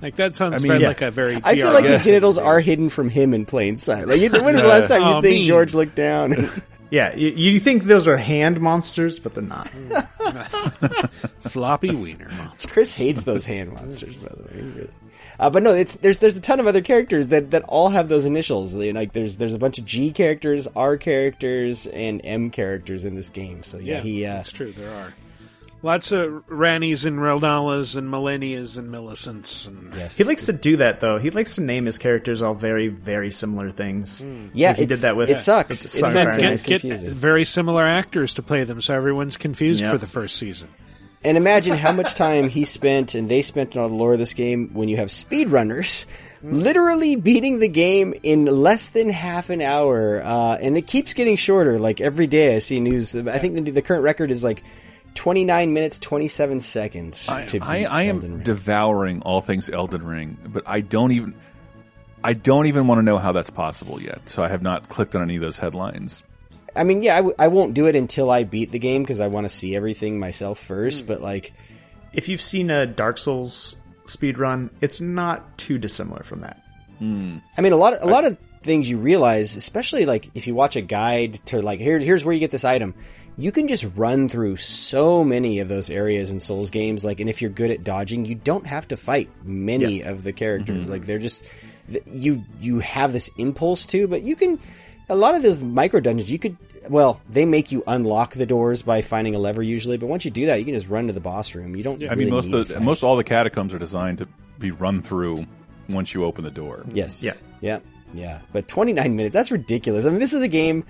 like 0.00 0.16
that 0.16 0.34
sounds 0.34 0.64
I 0.64 0.68
mean, 0.68 0.80
yeah. 0.80 0.88
like 0.88 1.02
a 1.02 1.10
very. 1.10 1.36
I 1.44 1.54
feel 1.54 1.68
GR 1.68 1.74
like 1.74 1.84
his 1.84 2.02
genitals 2.02 2.36
are 2.38 2.58
hidden 2.60 2.88
from 2.88 3.08
him 3.08 3.34
in 3.34 3.44
plain 3.46 3.76
sight. 3.76 4.08
Like, 4.08 4.20
when 4.20 4.32
was 4.54 4.62
the 4.62 4.66
last 4.76 4.88
time 4.88 5.02
you 5.02 5.08
Oh, 5.08 5.20
think 5.22 5.34
mean. 5.34 5.46
George 5.46 5.74
looked 5.74 5.94
down? 5.94 6.50
and- 6.92 6.94
Yeah, 6.94 7.14
you, 7.16 7.28
you 7.52 7.60
think 7.60 7.84
those 7.84 8.06
are 8.06 8.16
hand 8.16 8.60
monsters, 8.60 9.18
but 9.18 9.34
they're 9.34 9.42
not. 9.42 9.68
floppy 11.48 11.94
wiener. 11.94 12.28
Monsters. 12.36 12.72
Chris 12.72 12.96
hates 12.96 13.24
those 13.24 13.44
hand 13.44 13.72
monsters, 13.72 14.14
by 14.16 14.28
the 14.34 14.42
way. 14.44 14.88
Uh, 15.40 15.50
but 15.50 15.62
no, 15.62 15.72
it's 15.74 15.94
there's 15.96 16.18
there's 16.18 16.36
a 16.36 16.40
ton 16.40 16.60
of 16.60 16.66
other 16.66 16.82
characters 16.82 17.28
that, 17.28 17.50
that 17.50 17.62
all 17.64 17.88
have 17.88 18.08
those 18.08 18.24
initials. 18.26 18.74
Like 18.74 19.12
there's 19.12 19.38
there's 19.38 19.54
a 19.54 19.58
bunch 19.58 19.78
of 19.78 19.84
G 19.84 20.12
characters, 20.12 20.68
R 20.76 20.96
characters, 20.96 21.86
and 21.86 22.20
M 22.22 22.50
characters 22.50 23.04
in 23.04 23.14
this 23.16 23.28
game. 23.28 23.62
So 23.62 23.78
yeah, 23.78 23.94
Yeah, 23.96 24.00
he 24.00 24.26
uh, 24.26 24.34
that's 24.34 24.52
true. 24.52 24.72
There 24.72 24.92
are 24.92 25.14
lots 25.82 26.12
of 26.12 26.30
Rannies 26.48 27.04
and 27.06 27.18
Reldalas 27.18 27.96
and 27.96 28.08
Millennias 28.10 28.78
and 28.78 28.88
Millicents. 28.90 29.66
And 29.66 29.92
yes, 29.94 30.16
He 30.16 30.24
likes 30.24 30.46
to 30.46 30.52
do 30.52 30.76
that 30.78 31.00
though. 31.00 31.18
He 31.18 31.30
likes 31.30 31.56
to 31.56 31.60
name 31.60 31.86
his 31.86 31.98
characters 31.98 32.40
all 32.42 32.54
very, 32.54 32.88
very 32.88 33.30
similar 33.30 33.70
things. 33.70 34.24
Yeah, 34.54 34.68
Like 34.70 34.78
he 34.78 34.86
did 34.86 34.98
that 34.98 35.16
with 35.16 35.30
it 35.30 35.40
sucks. 35.40 35.84
It 35.84 35.88
sucks. 35.90 36.14
Iron 36.14 36.28
and 36.34 36.44
It's 36.54 36.66
get 36.66 36.82
very 36.82 37.44
similar 37.44 37.84
actors 37.84 38.34
to 38.34 38.42
play 38.42 38.64
them, 38.64 38.80
so 38.80 38.94
everyone's 38.94 39.36
confused 39.36 39.82
Yep. 39.82 39.90
for 39.92 39.98
the 39.98 40.06
first 40.06 40.36
season. 40.36 40.68
And 41.24 41.36
imagine 41.36 41.76
how 41.76 41.92
much 41.92 42.14
time 42.16 42.48
he 42.48 42.64
spent 42.64 43.14
and 43.14 43.28
they 43.28 43.42
spent 43.42 43.76
on 43.76 43.90
the 43.90 43.94
lore 43.96 44.14
of 44.14 44.18
this 44.18 44.34
game 44.34 44.70
when 44.74 44.88
you 44.88 44.96
have 44.96 45.08
speedrunners 45.08 46.06
literally 46.42 47.14
beating 47.14 47.60
the 47.60 47.68
game 47.68 48.14
in 48.24 48.44
less 48.46 48.90
than 48.90 49.08
half 49.08 49.48
an 49.50 49.62
hour. 49.62 50.20
Uh, 50.24 50.56
and 50.56 50.76
it 50.76 50.86
keeps 50.88 51.14
getting 51.14 51.36
shorter. 51.36 51.78
Like 51.78 52.00
every 52.00 52.26
day 52.26 52.56
I 52.56 52.58
see 52.58 52.80
news. 52.80 53.14
I 53.14 53.38
think 53.38 53.54
the, 53.54 53.70
the 53.70 53.82
current 53.82 54.02
record 54.02 54.30
is 54.32 54.42
like 54.42 54.64
29 55.14 55.72
minutes, 55.72 55.98
27 55.98 56.60
seconds 56.60 57.28
I, 57.28 57.44
to 57.46 57.60
beat 57.60 57.66
I, 57.66 57.84
I 57.84 58.02
am 58.04 58.16
Elden 58.16 58.34
Ring. 58.34 58.42
devouring 58.44 59.22
all 59.22 59.40
things 59.40 59.68
Elden 59.70 60.04
Ring, 60.04 60.36
but 60.48 60.64
I 60.66 60.80
don't 60.80 61.12
even 61.12 61.34
I 62.24 62.34
don't 62.34 62.66
even 62.66 62.86
want 62.86 62.98
to 62.98 63.02
know 63.02 63.18
how 63.18 63.32
that's 63.32 63.50
possible 63.50 64.00
yet. 64.00 64.28
So 64.28 64.42
I 64.42 64.48
have 64.48 64.62
not 64.62 64.88
clicked 64.88 65.16
on 65.16 65.22
any 65.22 65.36
of 65.36 65.42
those 65.42 65.58
headlines. 65.58 66.22
I 66.74 66.84
mean, 66.84 67.02
yeah, 67.02 67.14
I, 67.14 67.18
w- 67.18 67.34
I 67.38 67.48
won't 67.48 67.74
do 67.74 67.86
it 67.86 67.96
until 67.96 68.30
I 68.30 68.44
beat 68.44 68.70
the 68.70 68.78
game 68.78 69.02
because 69.02 69.20
I 69.20 69.26
want 69.26 69.44
to 69.44 69.48
see 69.48 69.74
everything 69.76 70.18
myself 70.18 70.58
first. 70.58 71.00
Hmm. 71.02 71.06
But 71.06 71.20
like, 71.20 71.52
If 72.12 72.28
you've 72.28 72.40
seen 72.40 72.70
a 72.70 72.86
Dark 72.86 73.18
Souls 73.18 73.76
speedrun, 74.06 74.70
it's 74.80 75.00
not 75.00 75.58
too 75.58 75.78
dissimilar 75.78 76.22
from 76.22 76.42
that. 76.42 76.62
Hmm. 76.98 77.38
I 77.58 77.60
mean, 77.60 77.72
a 77.72 77.76
lot, 77.76 77.94
of, 77.94 78.02
a 78.02 78.06
lot 78.06 78.24
of 78.24 78.38
things 78.62 78.88
you 78.88 78.98
realize, 78.98 79.56
especially 79.56 80.06
like 80.06 80.30
if 80.34 80.46
you 80.46 80.54
watch 80.54 80.76
a 80.76 80.80
guide 80.80 81.40
to 81.46 81.60
like 81.60 81.80
here, 81.80 81.98
here's 81.98 82.24
where 82.24 82.32
you 82.32 82.40
get 82.40 82.52
this 82.52 82.64
item. 82.64 82.94
You 83.36 83.50
can 83.50 83.68
just 83.68 83.86
run 83.96 84.28
through 84.28 84.56
so 84.56 85.24
many 85.24 85.60
of 85.60 85.68
those 85.68 85.88
areas 85.88 86.30
in 86.30 86.38
Souls 86.38 86.70
games. 86.70 87.04
Like, 87.04 87.20
and 87.20 87.30
if 87.30 87.40
you're 87.40 87.50
good 87.50 87.70
at 87.70 87.82
dodging, 87.82 88.24
you 88.24 88.34
don't 88.34 88.66
have 88.66 88.88
to 88.88 88.96
fight 88.96 89.30
many 89.42 90.02
of 90.02 90.22
the 90.22 90.32
characters. 90.32 90.84
Mm-hmm. 90.84 90.92
Like, 90.92 91.06
they're 91.06 91.18
just 91.18 91.44
you 92.06 92.44
you 92.60 92.78
have 92.80 93.12
this 93.12 93.30
impulse 93.38 93.86
to, 93.86 94.06
but 94.06 94.22
you 94.22 94.36
can 94.36 94.58
a 95.08 95.16
lot 95.16 95.34
of 95.34 95.42
those 95.42 95.62
micro 95.62 96.00
dungeons. 96.00 96.30
You 96.30 96.38
could 96.38 96.56
well, 96.88 97.20
they 97.28 97.44
make 97.44 97.72
you 97.72 97.84
unlock 97.86 98.34
the 98.34 98.46
doors 98.46 98.82
by 98.82 99.02
finding 99.02 99.34
a 99.34 99.38
lever 99.38 99.62
usually, 99.62 99.96
but 99.96 100.08
once 100.08 100.24
you 100.24 100.30
do 100.30 100.46
that, 100.46 100.58
you 100.58 100.64
can 100.64 100.74
just 100.74 100.88
run 100.88 101.06
to 101.06 101.12
the 101.12 101.20
boss 101.20 101.54
room. 101.54 101.76
You 101.76 101.82
don't. 101.82 102.02
I 102.02 102.06
really 102.06 102.24
mean, 102.24 102.34
most 102.34 102.48
need 102.48 102.56
of 102.56 102.68
the, 102.68 102.74
fight. 102.74 102.82
most 102.82 103.02
all 103.02 103.16
the 103.16 103.24
catacombs 103.24 103.74
are 103.74 103.78
designed 103.78 104.18
to 104.18 104.28
be 104.58 104.70
run 104.70 105.02
through 105.02 105.46
once 105.88 106.14
you 106.14 106.24
open 106.24 106.44
the 106.44 106.50
door. 106.50 106.84
Yes. 106.92 107.22
Yeah. 107.22 107.34
Yeah. 107.60 107.80
Yeah. 108.14 108.40
But 108.52 108.68
29 108.68 109.16
minutes, 109.16 109.32
that's 109.32 109.50
ridiculous. 109.50 110.06
I 110.06 110.10
mean, 110.10 110.18
this 110.18 110.32
is 110.32 110.42
a 110.42 110.48
game. 110.48 110.84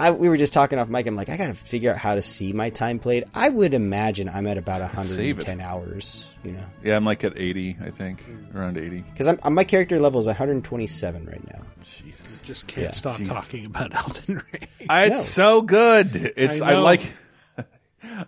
I, 0.00 0.10
we 0.12 0.28
were 0.30 0.36
just 0.36 0.52
talking 0.54 0.78
off 0.78 0.88
mic. 0.88 1.06
I'm 1.06 1.14
like, 1.14 1.28
I 1.28 1.36
gotta 1.36 1.52
figure 1.54 1.90
out 1.92 1.98
how 1.98 2.14
to 2.14 2.22
see 2.22 2.52
my 2.52 2.70
time 2.70 2.98
played. 2.98 3.24
I 3.34 3.48
would 3.48 3.74
imagine 3.74 4.28
I'm 4.28 4.46
at 4.46 4.56
about 4.58 4.80
Save 5.04 5.38
it. 5.40 5.46
110 5.46 5.60
hours, 5.60 6.26
you 6.42 6.52
know. 6.52 6.64
Yeah, 6.82 6.96
I'm 6.96 7.04
like 7.04 7.22
at 7.22 7.34
80, 7.38 7.76
I 7.84 7.90
think, 7.90 8.24
around 8.54 8.78
80. 8.78 9.04
Cause 9.16 9.26
I'm, 9.26 9.38
I'm- 9.42 9.54
my 9.54 9.64
character 9.64 9.98
level 10.00 10.18
is 10.20 10.26
127 10.26 11.26
right 11.26 11.46
now. 11.52 11.62
Jesus. 11.84 12.40
Just 12.42 12.66
can't 12.66 12.84
Yeah. 12.86 12.90
stop 12.92 13.16
Jeez. 13.18 13.28
talking 13.28 13.64
about 13.66 13.94
Elden 13.94 14.36
Ring. 14.52 14.68
It's 14.80 14.88
No. 14.88 15.16
so 15.18 15.62
good. 15.62 16.32
It's 16.36 16.62
I 16.62 16.72
I, 16.72 16.76
like 16.78 17.02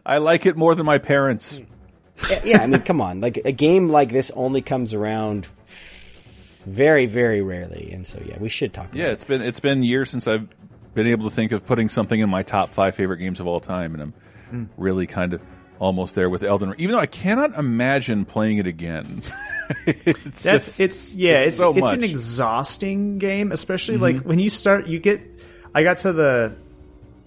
I 0.05 0.19
like 0.19 0.45
it 0.47 0.57
more 0.57 0.75
than 0.75 0.85
my 0.85 0.99
parents. 0.99 1.57
Hmm. 1.59 1.65
yeah, 2.31 2.41
yeah, 2.45 2.63
I 2.63 2.67
mean, 2.67 2.83
come 2.83 3.01
on. 3.01 3.21
Like, 3.23 3.39
a 3.39 3.53
game 3.53 3.89
like 3.89 4.11
this 4.13 4.31
only 4.33 4.61
comes 4.61 4.93
around 4.93 5.49
very, 6.67 7.07
very 7.07 7.41
rarely. 7.43 7.91
And 7.93 8.07
so, 8.07 8.21
yeah, 8.25 8.39
we 8.39 8.49
should 8.49 8.73
talk 8.73 8.87
about 8.87 8.97
Yeah, 8.97 9.07
it's 9.13 9.25
been 9.25 9.43
it's 9.43 9.61
been 9.61 9.83
years 9.83 10.11
since 10.11 10.29
I've 10.29 10.47
been 10.95 11.07
able 11.07 11.29
to 11.29 11.35
think 11.35 11.53
of 11.53 11.65
putting 11.67 11.89
something 11.89 12.19
in 12.21 12.29
my 12.29 12.43
top 12.43 12.71
five 12.71 12.95
favorite 12.95 13.19
games 13.19 13.41
of 13.41 13.47
all 13.47 13.61
time, 13.61 13.95
and 13.95 14.03
I'm 14.03 14.15
Hmm. 14.51 14.65
really 14.77 15.07
kind 15.07 15.33
of 15.33 15.41
almost 15.79 16.15
there 16.15 16.29
with 16.29 16.43
Elden 16.43 16.71
Ring. 16.71 16.81
Even 16.81 16.93
though 16.95 17.01
I 17.01 17.07
cannot 17.07 17.57
imagine 17.59 18.25
playing 18.27 18.59
it 18.59 18.67
again. 18.67 19.23
it's 19.87 20.43
That's 20.43 20.67
just- 20.67 20.81
it's 20.81 21.15
yeah, 21.15 21.41
it's 21.41 21.57
so 21.57 21.75
it's 21.77 21.93
an 21.93 22.05
exhausting 22.05 23.19
game, 23.19 23.53
especially 23.53 23.95
Mm-hmm. 23.95 24.03
like 24.03 24.21
when 24.23 24.39
you 24.39 24.51
start. 24.51 24.87
You 24.87 24.99
get, 24.99 25.23
I 25.75 25.83
got 25.83 25.99
to 25.99 26.13
the. 26.13 26.57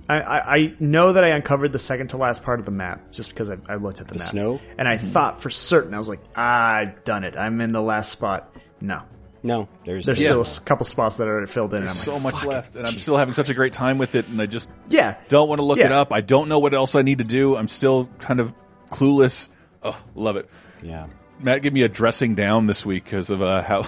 I, 0.07 0.21
I, 0.21 0.55
I 0.57 0.73
know 0.79 1.13
that 1.13 1.23
I 1.23 1.29
uncovered 1.29 1.71
the 1.71 1.79
second 1.79 2.09
to 2.09 2.17
last 2.17 2.43
part 2.43 2.59
of 2.59 2.65
the 2.67 2.71
map 2.71 3.11
just 3.11 3.29
because 3.31 3.49
I, 3.49 3.57
I 3.67 3.75
looked 3.77 4.01
at 4.01 4.07
the, 4.07 4.13
The 4.13 4.19
map. 4.19 4.27
snow? 4.29 4.61
And 4.77 4.87
I 4.87 4.99
thought 4.99 5.41
for 5.41 5.49
certain, 5.49 5.95
I 5.95 5.97
was 5.97 6.07
like, 6.07 6.19
ah, 6.35 6.75
I've 6.75 7.03
done 7.05 7.23
it. 7.23 7.35
I'm 7.35 7.59
in 7.59 7.71
the 7.71 7.81
last 7.81 8.11
spot. 8.11 8.55
No. 8.79 9.01
No, 9.45 9.69
there's 9.85 10.05
there's 10.07 10.19
Yeah. 10.19 10.25
still 10.27 10.37
a 10.39 10.41
s- 10.41 10.57
couple 10.59 10.85
spots 10.85 11.17
that 11.17 11.27
are 11.27 11.45
filled 11.45 11.73
in. 11.75 11.85
There's 11.85 11.97
so 11.99 12.13
like, 12.13 12.23
much 12.33 12.45
left, 12.45 12.75
it." 12.75 12.79
and 12.79 12.87
I'm 12.87 12.93
Jesus 12.93 13.03
still 13.03 13.17
having 13.17 13.33
such 13.35 13.49
a 13.49 13.53
great 13.53 13.73
time 13.73 13.97
with 13.99 14.15
it, 14.15 14.27
and 14.27 14.41
I 14.41 14.47
just 14.47 14.69
Yeah. 14.89 15.15
don't 15.29 15.47
want 15.47 15.59
to 15.59 15.65
look 15.65 15.77
Yeah. 15.77 15.85
it 15.85 15.91
up. 15.91 16.11
I 16.11 16.21
don't 16.21 16.49
know 16.49 16.59
what 16.59 16.73
else 16.73 16.95
I 16.95 17.03
need 17.03 17.19
to 17.19 17.23
do. 17.23 17.55
I'm 17.55 17.67
still 17.67 18.09
kind 18.19 18.39
of 18.39 18.53
clueless. 18.91 19.49
Oh, 19.83 19.95
love 20.15 20.35
it. 20.35 20.49
Yeah. 20.81 21.05
Matt 21.39 21.61
gave 21.61 21.73
me 21.73 21.83
a 21.83 21.89
dressing 21.89 22.33
down 22.35 22.65
this 22.65 22.85
week 22.85 23.03
because 23.03 23.29
of 23.29 23.41
uh, 23.41 23.61
how 23.67 23.83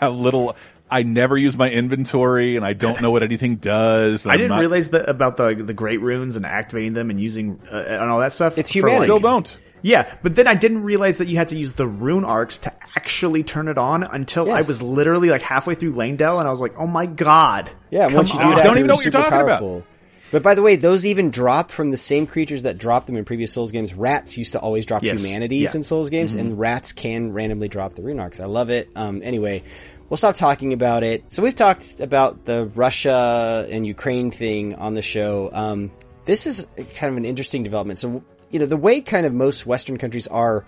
how 0.00 0.10
little 0.10 0.56
I 0.90 1.02
never 1.04 1.36
use 1.36 1.56
my 1.56 1.70
inventory, 1.70 2.56
and 2.56 2.64
I 2.64 2.72
don't 2.74 3.00
know 3.00 3.10
what 3.10 3.22
anything 3.22 3.56
does. 3.56 4.26
I 4.26 4.36
didn't 4.36 4.50
not- 4.50 4.60
realize 4.60 4.90
that 4.90 5.08
about 5.08 5.36
the 5.36 5.54
the 5.54 5.74
great 5.74 6.00
runes 6.00 6.36
and 6.36 6.46
activating 6.46 6.92
them 6.94 7.10
and 7.10 7.20
using 7.20 7.60
uh, 7.70 7.76
and 7.76 8.10
all 8.10 8.20
that 8.20 8.32
stuff. 8.32 8.56
It's 8.58 8.70
for, 8.72 8.78
humanity. 8.78 9.04
Still 9.06 9.20
don't. 9.20 9.60
Yeah, 9.82 10.12
but 10.22 10.34
then 10.36 10.46
I 10.46 10.54
didn't 10.54 10.84
realize 10.84 11.18
that 11.18 11.28
you 11.28 11.36
had 11.36 11.48
to 11.48 11.58
use 11.58 11.72
the 11.74 11.86
rune 11.86 12.24
arcs 12.24 12.58
to 12.58 12.72
actually 12.96 13.42
turn 13.42 13.68
it 13.68 13.78
on 13.78 14.02
until 14.04 14.50
I 14.52 14.58
was 14.62 14.80
literally 14.80 15.28
like 15.28 15.42
halfway 15.42 15.74
through 15.74 15.94
Leyndell, 15.94 16.38
and 16.38 16.46
I 16.46 16.50
was 16.50 16.60
like, 16.60 16.74
"Oh 16.78 16.86
my 16.86 17.06
god!" 17.06 17.70
Yeah, 17.90 18.06
once 18.06 18.32
you 18.32 18.38
do 18.40 18.46
on. 18.46 18.54
that, 18.54 18.64
don't 18.64 18.78
even 18.78 18.86
know 18.88 18.94
what 18.94 19.04
you're 19.04 19.10
talking 19.12 19.32
about. 19.32 19.48
powerful. 19.60 19.84
But 20.30 20.42
by 20.42 20.54
the 20.54 20.62
way, 20.62 20.76
those 20.76 21.04
even 21.04 21.30
drop 21.30 21.70
from 21.70 21.90
the 21.90 21.98
same 21.98 22.26
creatures 22.26 22.62
that 22.62 22.78
drop 22.78 23.04
them 23.04 23.16
in 23.16 23.24
previous 23.26 23.52
Souls 23.52 23.70
games. 23.70 23.92
Rats 23.92 24.38
used 24.38 24.52
to 24.52 24.60
always 24.60 24.86
drop 24.86 25.02
Yes. 25.02 25.22
humanities 25.22 25.74
Yeah. 25.74 25.78
in 25.78 25.82
Souls 25.82 26.08
games, 26.08 26.34
and 26.34 26.58
rats 26.58 26.92
can 26.92 27.32
randomly 27.34 27.68
drop 27.68 27.94
the 27.94 28.02
rune 28.02 28.18
arcs. 28.18 28.40
I 28.40 28.46
love 28.46 28.70
it. 28.70 28.88
Um, 28.96 29.20
anyway, 29.22 29.62
we'll 30.08 30.16
stop 30.16 30.36
talking 30.36 30.72
about 30.72 31.02
it. 31.02 31.24
So 31.28 31.42
we've 31.42 31.54
talked 31.54 32.00
about 32.00 32.46
the 32.46 32.64
Russia 32.64 33.66
and 33.70 33.86
Ukraine 33.86 34.30
thing 34.30 34.74
on 34.76 34.94
the 34.94 35.02
show. 35.02 35.50
Um, 35.52 35.90
this 36.24 36.46
is 36.46 36.66
kind 36.94 37.10
of 37.10 37.16
an 37.18 37.24
interesting 37.26 37.62
development. 37.62 37.98
So, 37.98 38.22
you 38.52 38.58
know, 38.58 38.66
the 38.66 38.76
way 38.76 39.00
kind 39.00 39.26
of 39.26 39.34
most 39.34 39.66
Western 39.66 39.98
countries 39.98 40.28
are 40.28 40.64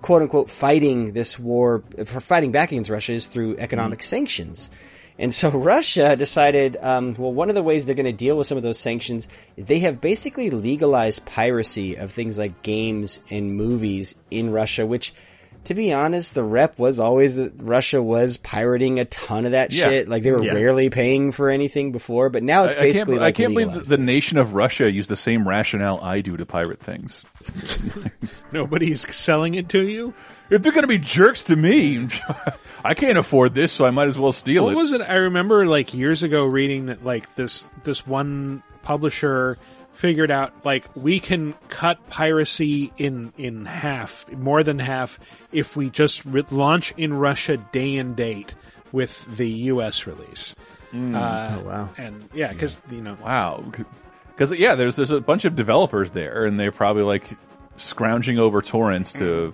quote 0.00 0.22
unquote 0.22 0.48
fighting 0.48 1.12
this 1.12 1.38
war 1.38 1.82
for 2.04 2.20
fighting 2.20 2.52
back 2.52 2.70
against 2.72 2.88
Russia 2.88 3.12
is 3.12 3.26
through 3.26 3.58
economic 3.58 4.02
sanctions. 4.02 4.70
And 5.18 5.34
so 5.34 5.50
Russia 5.52 6.14
decided, 6.16 6.76
um, 6.80 7.14
well, 7.18 7.32
one 7.32 7.48
of 7.48 7.56
the 7.56 7.62
ways 7.62 7.84
they're 7.84 7.96
going 7.96 8.06
to 8.06 8.12
deal 8.12 8.38
with 8.38 8.46
some 8.46 8.56
of 8.56 8.62
those 8.62 8.78
sanctions 8.78 9.26
is 9.56 9.64
they 9.64 9.80
have 9.80 10.00
basically 10.00 10.50
legalized 10.50 11.26
piracy 11.26 11.96
of 11.96 12.12
things 12.12 12.38
like 12.38 12.62
games 12.62 13.20
and 13.28 13.56
movies 13.56 14.14
in 14.30 14.52
Russia, 14.52 14.86
which, 14.86 15.12
to 15.64 15.74
be 15.74 15.92
honest, 15.92 16.34
the 16.34 16.42
rep 16.42 16.78
was 16.78 16.98
always 17.00 17.36
that 17.36 17.52
Russia 17.58 18.02
was 18.02 18.36
pirating 18.38 18.98
a 19.00 19.04
ton 19.04 19.44
of 19.44 19.52
that 19.52 19.72
Yeah. 19.72 19.88
shit. 19.90 20.08
Like 20.08 20.22
they 20.22 20.30
were 20.30 20.42
Yeah. 20.44 20.52
rarely 20.54 20.88
paying 20.90 21.30
for 21.32 21.50
anything 21.50 21.92
before, 21.92 22.30
but 22.30 22.42
now 22.42 22.64
it's 22.64 22.74
I, 22.74 22.78
I 22.78 22.82
can't, 22.82 22.92
basically 22.94 23.16
I 23.16 23.20
like 23.20 23.34
can't 23.34 23.52
believe 23.52 23.66
legalized. 23.68 23.90
that 23.90 23.96
the 23.98 24.02
nation 24.02 24.38
of 24.38 24.54
Russia 24.54 24.90
used 24.90 25.10
the 25.10 25.16
same 25.16 25.46
rationale 25.46 26.00
I 26.02 26.20
do 26.22 26.36
to 26.36 26.46
pirate 26.46 26.80
things. 26.80 27.24
Nobody's 28.52 29.14
selling 29.14 29.54
it 29.54 29.68
to 29.70 29.86
you. 29.86 30.14
If 30.50 30.62
they're 30.62 30.72
going 30.72 30.82
to 30.82 30.88
be 30.88 30.98
jerks 30.98 31.44
to 31.44 31.56
me, 31.56 32.08
I 32.84 32.94
can't 32.94 33.18
afford 33.18 33.54
this, 33.54 33.72
so 33.72 33.84
I 33.84 33.90
might 33.90 34.08
as 34.08 34.18
well 34.18 34.32
steal 34.32 34.64
What 34.64 34.72
it. 34.72 34.76
was 34.76 34.92
it? 34.92 35.00
I 35.02 35.16
remember 35.16 35.66
like 35.66 35.92
years 35.92 36.22
ago 36.22 36.44
reading 36.44 36.86
that 36.86 37.04
like 37.04 37.34
this 37.34 37.66
this 37.84 38.06
one 38.06 38.62
publisher 38.82 39.58
figured 39.98 40.30
out 40.30 40.64
like 40.64 40.84
we 40.94 41.18
can 41.18 41.54
cut 41.68 41.98
piracy 42.08 42.92
in 42.96 43.32
in 43.36 43.64
half, 43.64 44.30
more 44.32 44.62
than 44.62 44.78
half, 44.78 45.18
if 45.52 45.76
we 45.76 45.90
just 45.90 46.24
re- 46.24 46.44
launch 46.52 46.94
in 46.96 47.12
Russia 47.12 47.56
day 47.72 47.96
and 47.96 48.14
date 48.14 48.54
with 48.92 49.24
the 49.36 49.48
U.S. 49.74 50.06
release. 50.06 50.54
Mm. 50.92 51.16
Uh, 51.16 51.58
Oh, 51.60 51.64
wow. 51.66 51.88
And 51.98 52.28
yeah, 52.32 52.52
because 52.52 52.78
you 52.90 53.02
know, 53.02 53.16
Wow. 53.22 53.64
Because 54.28 54.56
yeah, 54.56 54.76
there's 54.76 54.94
there's 54.94 55.10
a 55.10 55.20
bunch 55.20 55.44
of 55.44 55.56
developers 55.56 56.12
there, 56.12 56.44
and 56.46 56.58
they're 56.60 56.70
probably 56.70 57.02
like 57.02 57.24
scrounging 57.74 58.38
over 58.38 58.62
torrents 58.62 59.12
to. 59.14 59.52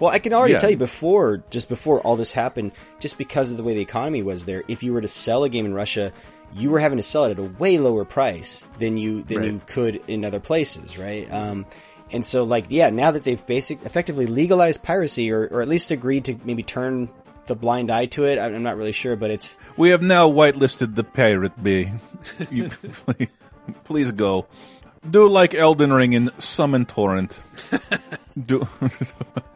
Well, 0.00 0.10
I 0.10 0.18
can 0.18 0.32
already 0.34 0.54
Yeah. 0.54 0.58
tell 0.58 0.70
you 0.70 0.76
before, 0.76 1.44
just 1.48 1.68
before 1.70 2.00
all 2.00 2.16
this 2.16 2.32
happened, 2.32 2.72
just 2.98 3.16
because 3.18 3.50
of 3.52 3.56
the 3.56 3.62
way 3.62 3.74
the 3.74 3.80
economy 3.80 4.22
was 4.22 4.44
there, 4.44 4.62
if 4.68 4.82
you 4.82 4.92
were 4.92 5.00
to 5.00 5.08
sell 5.08 5.44
a 5.44 5.48
game 5.48 5.64
in 5.64 5.72
Russia, 5.72 6.12
you 6.54 6.70
were 6.70 6.78
having 6.78 6.96
to 6.98 7.02
sell 7.02 7.24
it 7.24 7.32
at 7.32 7.38
a 7.38 7.42
way 7.42 7.78
lower 7.78 8.04
price 8.04 8.66
than 8.78 8.96
you 8.96 9.22
than 9.22 9.42
you 9.42 9.60
could 9.66 10.02
in 10.08 10.24
other 10.24 10.40
places, 10.40 10.98
right? 10.98 11.30
Um, 11.30 11.66
and 12.10 12.24
so, 12.24 12.44
like, 12.44 12.66
yeah, 12.68 12.90
now 12.90 13.10
that 13.10 13.24
they've 13.24 13.44
basic 13.46 13.84
effectively 13.84 14.26
legalized 14.26 14.82
piracy, 14.82 15.30
or 15.32 15.46
or 15.46 15.62
at 15.62 15.68
least 15.68 15.90
agreed 15.90 16.26
to 16.26 16.38
maybe 16.44 16.62
turn 16.62 17.08
the 17.46 17.54
blind 17.54 17.90
eye 17.90 18.06
to 18.06 18.24
it, 18.24 18.38
I'm 18.38 18.54
I'm 18.54 18.62
not 18.62 18.76
really 18.76 18.92
sure, 18.92 19.16
but 19.16 19.30
it's 19.30 19.56
We 19.76 19.90
have 19.90 20.02
now 20.02 20.28
whitelisted 20.28 20.94
the 20.94 21.04
Pirate 21.04 21.62
Bay. 21.62 21.92
You, 22.50 22.68
please, 22.90 23.28
please 23.84 24.12
go. 24.12 24.46
Do 25.08 25.28
like 25.28 25.54
Elden 25.54 25.92
Ring 25.92 26.14
and 26.14 26.30
summon 26.38 26.86
torrent. 26.86 27.40
Do. 28.46 28.68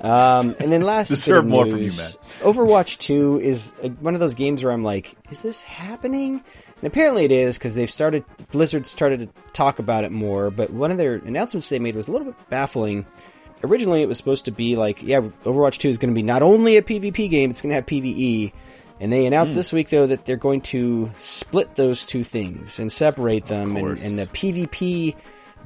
Um, 0.00 0.56
and 0.58 0.72
then 0.72 0.80
last 0.82 1.08
Deserve 1.10 1.46
more 1.46 1.64
from 1.66 1.76
you, 1.76 1.82
news, 1.82 1.98
Matt. 1.98 2.16
Overwatch 2.40 2.98
2 2.98 3.40
is 3.42 3.74
uh, 3.82 3.88
one 3.88 4.14
of 4.14 4.20
those 4.20 4.34
games 4.34 4.62
where 4.62 4.72
I'm 4.72 4.82
like, 4.82 5.14
is 5.30 5.42
this 5.42 5.62
happening? 5.62 6.42
And 6.82 6.84
apparently 6.84 7.24
it 7.26 7.32
is 7.32 7.58
because 7.58 7.74
they've 7.74 7.90
started, 7.90 8.24
Blizzard 8.50 8.86
started 8.86 9.20
to 9.20 9.28
talk 9.52 9.78
about 9.78 10.04
it 10.04 10.12
more, 10.12 10.50
but 10.50 10.70
one 10.70 10.90
of 10.90 10.96
their 10.96 11.16
announcements 11.16 11.68
they 11.68 11.78
made 11.78 11.96
was 11.96 12.08
a 12.08 12.12
little 12.12 12.28
bit 12.28 12.48
baffling. 12.48 13.04
Originally 13.62 14.00
it 14.00 14.08
was 14.08 14.16
supposed 14.16 14.46
to 14.46 14.50
be 14.52 14.76
like, 14.76 15.02
yeah, 15.02 15.20
Overwatch 15.44 15.76
2 15.78 15.90
is 15.90 15.98
going 15.98 16.14
to 16.14 16.18
be 16.18 16.22
not 16.22 16.40
only 16.42 16.78
a 16.78 16.82
PvP 16.82 17.28
game, 17.28 17.50
it's 17.50 17.60
going 17.60 17.68
to 17.70 17.74
have 17.74 17.84
PvE. 17.86 18.52
And 19.00 19.12
they 19.12 19.26
announced 19.26 19.52
Hmm. 19.52 19.56
this 19.58 19.72
week 19.72 19.90
though 19.90 20.06
that 20.06 20.24
they're 20.24 20.36
going 20.38 20.62
to 20.62 21.10
split 21.18 21.74
those 21.76 22.06
two 22.06 22.24
things 22.24 22.78
and 22.78 22.90
separate 22.90 23.44
them. 23.46 23.76
And, 23.76 23.98
and 23.98 24.18
the 24.18 24.26
PvP 24.26 25.14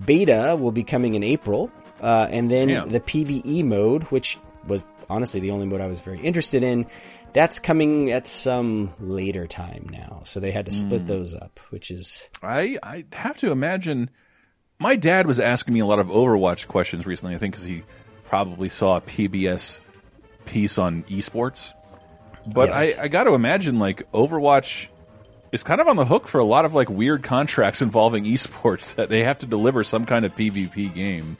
beta 0.04 0.56
will 0.58 0.72
be 0.72 0.82
coming 0.82 1.14
in 1.14 1.22
April. 1.22 1.70
Uh, 2.04 2.28
and 2.30 2.50
then 2.50 2.68
Yeah. 2.68 2.84
the 2.84 3.00
PvE 3.00 3.64
mode, 3.64 4.02
which 4.04 4.36
was 4.68 4.84
honestly 5.08 5.40
the 5.40 5.52
only 5.52 5.64
mode 5.64 5.80
I 5.80 5.86
was 5.86 6.00
very 6.00 6.20
interested 6.20 6.62
in, 6.62 6.84
that's 7.32 7.58
coming 7.58 8.10
at 8.10 8.28
some 8.28 8.92
later 9.00 9.46
time 9.46 9.88
now. 9.90 10.20
So 10.24 10.38
they 10.38 10.50
had 10.50 10.66
to 10.66 10.72
split 10.72 11.00
Hmm. 11.02 11.06
those 11.08 11.34
up, 11.34 11.58
which 11.70 11.90
is 11.90 12.28
I 12.42 12.78
I 12.82 13.04
have 13.12 13.38
to 13.38 13.50
imagine. 13.50 14.10
My 14.78 14.96
dad 14.96 15.26
was 15.26 15.40
asking 15.40 15.72
me 15.72 15.80
a 15.80 15.86
lot 15.86 15.98
of 15.98 16.08
Overwatch 16.08 16.66
questions 16.68 17.06
recently. 17.06 17.34
I 17.34 17.38
think 17.38 17.54
because 17.54 17.64
he 17.66 17.84
probably 18.28 18.68
saw 18.68 18.96
a 18.98 19.00
PBS 19.00 19.80
piece 20.44 20.76
on 20.78 21.04
esports. 21.04 21.72
But 22.52 22.68
Yes. 22.68 22.98
I, 22.98 23.04
I 23.04 23.08
got 23.08 23.24
to 23.24 23.32
imagine 23.34 23.78
like 23.78 24.10
Overwatch 24.12 24.88
is 25.52 25.62
kind 25.62 25.80
of 25.80 25.88
on 25.88 25.96
the 25.96 26.04
hook 26.04 26.28
for 26.28 26.38
a 26.38 26.44
lot 26.44 26.66
of 26.66 26.74
like 26.74 26.90
weird 26.90 27.22
contracts 27.22 27.80
involving 27.88 28.24
esports 28.24 28.96
that 28.96 29.08
they 29.08 29.24
have 29.24 29.38
to 29.38 29.46
deliver 29.46 29.82
some 29.84 30.04
kind 30.04 30.24
of 30.26 30.34
PvP 30.34 30.92
game 30.94 31.38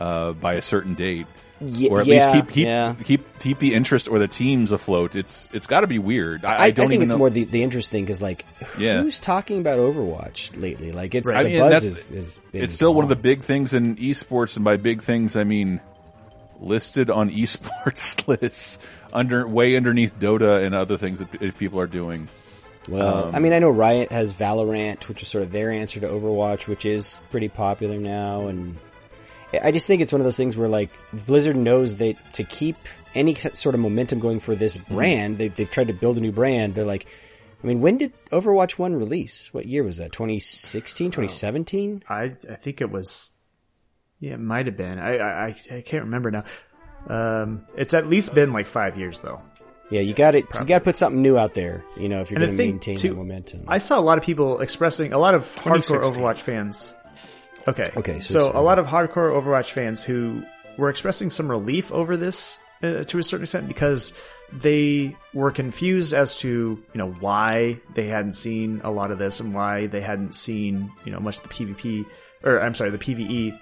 uh, 0.00 0.32
by 0.32 0.54
a 0.54 0.62
certain 0.62 0.94
date. 0.94 1.26
Ye- 1.60 1.88
or 1.88 2.00
at 2.00 2.06
yeah, 2.06 2.32
least 2.32 2.46
keep 2.46 2.54
keep, 2.54 2.66
yeah. 2.66 2.94
keep 3.04 3.38
keep 3.38 3.58
the 3.60 3.74
interest 3.74 4.08
or 4.08 4.18
the 4.18 4.26
teams 4.28 4.72
afloat. 4.72 5.14
It's 5.14 5.48
it's 5.52 5.68
got 5.68 5.80
to 5.80 5.86
be 5.86 5.98
weird. 6.00 6.44
I, 6.44 6.48
I, 6.48 6.56
I 6.56 6.62
I 6.64 6.70
don't 6.72 6.88
think 6.88 6.94
even 6.94 7.04
it's 7.04 7.12
know. 7.12 7.18
more 7.18 7.30
the, 7.30 7.44
the 7.44 7.62
interesting 7.62 8.04
because 8.04 8.20
like 8.20 8.44
Yeah. 8.76 9.00
who's 9.00 9.20
talking 9.20 9.60
about 9.60 9.78
Overwatch 9.78 10.60
lately? 10.60 10.90
Like 10.92 11.14
it's 11.14 11.32
I 11.34 11.44
the 11.44 11.50
mean, 11.50 11.60
buzz 11.60 11.84
is, 11.84 12.10
is 12.10 12.40
it's 12.52 12.74
still 12.74 12.92
one 12.92 13.04
of 13.04 13.08
the 13.08 13.16
big 13.16 13.44
things 13.44 13.72
in 13.72 13.96
esports, 13.96 14.56
and 14.56 14.64
by 14.64 14.76
big 14.78 15.02
things 15.02 15.36
I 15.36 15.44
mean 15.44 15.80
listed 16.60 17.08
on 17.08 17.30
esports 17.30 18.26
lists 18.26 18.78
under 19.12 19.46
way 19.46 19.76
underneath 19.76 20.18
Dota 20.18 20.64
and 20.64 20.74
other 20.74 20.96
things 20.96 21.20
that 21.20 21.56
people 21.58 21.78
are 21.80 21.86
doing. 21.86 22.28
Well, 22.88 23.28
Um, 23.28 23.34
I 23.34 23.38
mean, 23.38 23.52
I 23.54 23.60
know 23.60 23.70
Riot 23.70 24.12
has 24.12 24.34
Valorant, 24.34 25.08
which 25.08 25.22
is 25.22 25.28
sort 25.28 25.44
of 25.44 25.52
their 25.52 25.70
answer 25.70 26.00
to 26.00 26.08
Overwatch, 26.08 26.66
which 26.68 26.84
is 26.84 27.18
pretty 27.30 27.48
popular 27.48 27.96
now, 27.98 28.48
and 28.48 28.76
I 29.62 29.70
just 29.70 29.86
think 29.86 30.00
it's 30.02 30.12
one 30.12 30.20
of 30.20 30.24
those 30.24 30.36
things 30.36 30.56
where 30.56 30.68
like 30.68 30.90
Blizzard 31.26 31.56
knows 31.56 31.96
that 31.96 32.16
to 32.34 32.44
keep 32.44 32.76
any 33.14 33.34
sort 33.34 33.74
of 33.74 33.80
momentum 33.80 34.18
going 34.20 34.40
for 34.40 34.54
this 34.54 34.76
Hmm. 34.76 34.94
brand, 34.94 35.38
they, 35.38 35.48
they've 35.48 35.70
tried 35.70 35.88
to 35.88 35.94
build 35.94 36.16
a 36.18 36.20
new 36.20 36.32
brand. 36.32 36.74
They're 36.74 36.84
like, 36.84 37.06
I 37.62 37.66
mean, 37.66 37.80
when 37.80 37.98
did 37.98 38.12
Overwatch 38.30 38.72
One 38.78 38.94
release? 38.94 39.52
What 39.54 39.66
year 39.66 39.82
was 39.84 39.96
that? 39.98 40.12
2016, 40.12 41.10
2017? 41.12 42.02
I 42.08 42.34
I 42.50 42.54
think 42.56 42.80
it 42.80 42.90
was. 42.90 43.32
Yeah, 44.20 44.34
it 44.34 44.40
might 44.40 44.66
have 44.66 44.76
been. 44.76 44.98
I, 44.98 45.16
I 45.18 45.46
I- 45.46 45.76
I 45.76 45.80
can't 45.80 46.04
remember 46.04 46.30
now. 46.30 46.44
Um, 47.06 47.66
it's 47.76 47.92
at 47.94 48.06
least 48.06 48.34
been 48.34 48.52
like 48.52 48.66
five 48.66 48.98
years 48.98 49.20
though. 49.20 49.40
Yeah, 49.90 50.00
you 50.00 50.14
got 50.14 50.34
it. 50.34 50.46
You 50.58 50.64
got 50.64 50.78
to 50.78 50.84
put 50.84 50.96
something 50.96 51.20
new 51.20 51.36
out 51.36 51.52
there. 51.52 51.84
You 51.98 52.08
know, 52.08 52.20
if 52.22 52.30
you're 52.30 52.40
going 52.40 52.52
to 52.52 52.56
maintain 52.56 52.96
too, 52.96 53.10
that 53.10 53.14
momentum. 53.16 53.64
I 53.68 53.76
saw 53.78 53.98
a 53.98 54.00
lot 54.00 54.16
of 54.16 54.24
people 54.24 54.60
expressing 54.60 55.12
a 55.12 55.18
lot 55.18 55.34
of 55.34 55.54
hardcore 55.56 56.02
Overwatch 56.02 56.38
fans. 56.38 56.94
Okay, 57.66 57.90
Okay, 57.96 58.20
so 58.20 58.34
so, 58.34 58.52
a 58.54 58.60
lot 58.60 58.78
of 58.78 58.86
hardcore 58.86 59.32
Overwatch 59.32 59.70
fans 59.70 60.02
who 60.02 60.42
were 60.76 60.90
expressing 60.90 61.30
some 61.30 61.50
relief 61.50 61.90
over 61.92 62.16
this 62.16 62.58
uh, 62.82 63.04
to 63.04 63.18
a 63.18 63.22
certain 63.22 63.44
extent 63.44 63.68
because 63.68 64.12
they 64.52 65.16
were 65.32 65.50
confused 65.50 66.12
as 66.12 66.36
to 66.36 66.48
you 66.48 66.98
know 66.98 67.10
why 67.10 67.80
they 67.94 68.06
hadn't 68.06 68.34
seen 68.34 68.80
a 68.84 68.90
lot 68.90 69.10
of 69.10 69.18
this 69.18 69.40
and 69.40 69.54
why 69.54 69.86
they 69.86 70.00
hadn't 70.00 70.34
seen 70.34 70.92
you 71.04 71.12
know 71.12 71.20
much 71.20 71.38
of 71.38 71.44
the 71.44 71.48
PvP 71.48 72.04
or 72.42 72.60
I'm 72.60 72.74
sorry 72.74 72.90
the 72.90 72.98
PvE. 72.98 73.58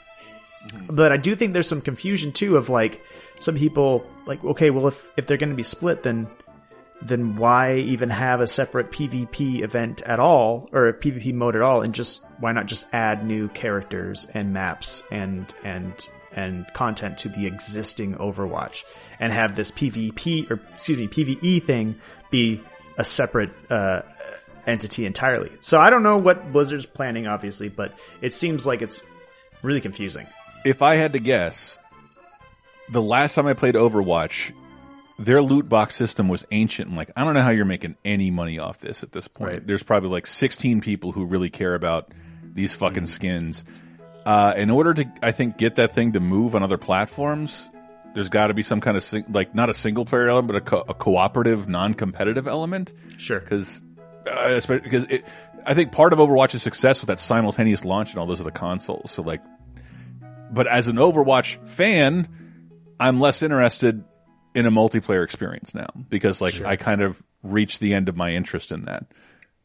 But 0.89 1.13
I 1.13 1.17
do 1.17 1.35
think 1.35 1.53
there's 1.53 1.67
some 1.67 1.81
confusion 1.81 2.33
too 2.33 2.57
of 2.57 2.69
like 2.69 3.01
some 3.41 3.57
people 3.57 4.07
like 4.27 4.43
okay 4.45 4.71
well 4.71 4.89
if 4.89 5.11
if 5.17 5.27
they're 5.27 5.37
going 5.37 5.51
to 5.51 5.57
be 5.57 5.63
split 5.63 6.03
then 6.03 6.29
then 7.05 7.37
why 7.37 7.77
even 7.77 8.11
have 8.11 8.41
a 8.41 8.47
separate 8.47 8.93
PvP 8.93 9.63
event 9.63 10.03
at 10.03 10.21
all 10.21 10.69
or 10.73 10.89
a 10.89 10.99
PvP 10.99 11.35
mode 11.35 11.57
at 11.57 11.63
all 11.63 11.83
and 11.83 11.95
just 11.95 12.25
why 12.39 12.53
not 12.53 12.67
just 12.67 12.87
add 12.93 13.27
new 13.27 13.49
characters 13.49 14.27
and 14.33 14.53
maps 14.53 15.03
and 15.11 15.53
and 15.65 16.09
and 16.35 16.67
content 16.73 17.19
to 17.19 17.29
the 17.29 17.47
existing 17.47 18.15
Overwatch 18.15 18.85
and 19.21 19.33
have 19.33 19.57
this 19.57 19.71
PvP 19.71 20.51
or 20.51 20.61
excuse 20.75 20.99
me 20.99 21.09
PvE 21.09 21.65
thing 21.65 21.97
be 22.31 22.63
a 22.97 23.05
separate 23.05 23.51
uh, 23.71 24.03
entity 24.67 25.05
entirely. 25.05 25.51
So 25.61 25.81
I 25.81 25.91
don't 25.91 26.03
know 26.03 26.19
what 26.19 26.53
Blizzard's 26.53 26.87
planning 26.87 27.27
obviously, 27.27 27.69
but 27.69 27.95
it 28.21 28.33
seems 28.33 28.67
like 28.67 28.81
it's 28.81 29.03
really 29.63 29.81
confusing. 29.81 30.27
If 30.65 30.83
I 30.83 30.95
had 30.95 31.15
to 31.15 31.19
guess, 31.19 31.77
the 32.89 33.03
last 33.03 33.35
time 33.35 33.47
I 33.47 33.55
played 33.55 33.75
Overwatch, 33.75 34.53
their 35.25 35.41
loot 35.41 35.69
box 35.69 35.95
system 35.95 36.29
was 36.29 36.45
ancient 36.51 36.89
and 36.89 36.97
like 36.97 37.11
I 37.17 37.25
don't 37.25 37.35
know 37.35 37.43
how 37.43 37.51
you're 37.51 37.65
making 37.65 37.97
any 38.05 38.31
money 38.31 38.59
off 38.59 38.79
this 38.79 39.03
at 39.03 39.13
this 39.13 39.29
point. 39.29 39.53
Right. 39.53 39.67
There's 39.67 39.83
probably 39.83 40.11
like 40.11 40.27
16 40.27 40.81
people 40.81 41.13
who 41.13 41.27
really 41.27 41.51
care 41.51 41.75
about 41.75 42.13
these 42.43 42.75
fucking 42.75 43.07
skins. 43.07 43.65
Uh, 44.25 44.55
in 44.57 44.71
order 44.71 44.95
to, 44.95 45.13
I 45.23 45.33
think, 45.33 45.59
get 45.59 45.77
that 45.77 45.95
thing 45.95 46.13
to 46.13 46.21
move 46.21 46.55
on 46.55 46.63
other 46.63 46.79
platforms, 46.79 47.69
there's 48.15 48.29
got 48.29 48.49
to 48.49 48.55
be 48.55 48.63
some 48.63 48.81
kind 48.81 48.97
of 48.97 49.03
sing- 49.03 49.25
like 49.31 49.55
not 49.55 49.71
a 49.71 49.75
single 49.75 50.05
player 50.05 50.29
element, 50.29 50.49
but 50.49 50.57
a, 50.57 50.61
co- 50.61 50.85
a 50.89 50.95
cooperative, 50.95 51.69
non-competitive 51.69 52.47
element. 52.47 52.93
Sure, 53.17 53.41
because 53.41 53.83
uh, 54.31 54.61
because 54.69 55.05
it, 55.05 55.25
I 55.67 55.75
think 55.75 55.93
part 55.93 56.13
of 56.13 56.19
Overwatch's 56.19 56.63
success 56.63 57.01
with 57.01 57.09
that 57.09 57.21
simultaneous 57.21 57.85
launch 57.85 58.11
and 58.11 58.19
all 58.19 58.27
those 58.27 58.41
other 58.41 58.51
consoles. 58.53 59.11
So 59.11 59.23
like, 59.23 59.43
but 60.53 60.69
as 60.69 60.89
an 60.89 60.97
Overwatch 60.97 61.69
fan, 61.69 62.29
I'm 63.01 63.19
less 63.19 63.43
interested 63.43 64.05
in 64.55 64.67
a 64.67 64.71
multiplayer 64.71 65.25
experience 65.25 65.75
now 65.75 65.89
because 66.09 66.41
like 66.41 66.61
I 66.63 66.77
kind 66.77 67.03
of 67.03 67.23
reached 67.43 67.81
the 67.81 67.95
end 67.95 68.09
of 68.09 68.17
my 68.17 68.31
interest 68.31 68.73
in 68.73 68.85
that. 68.85 69.07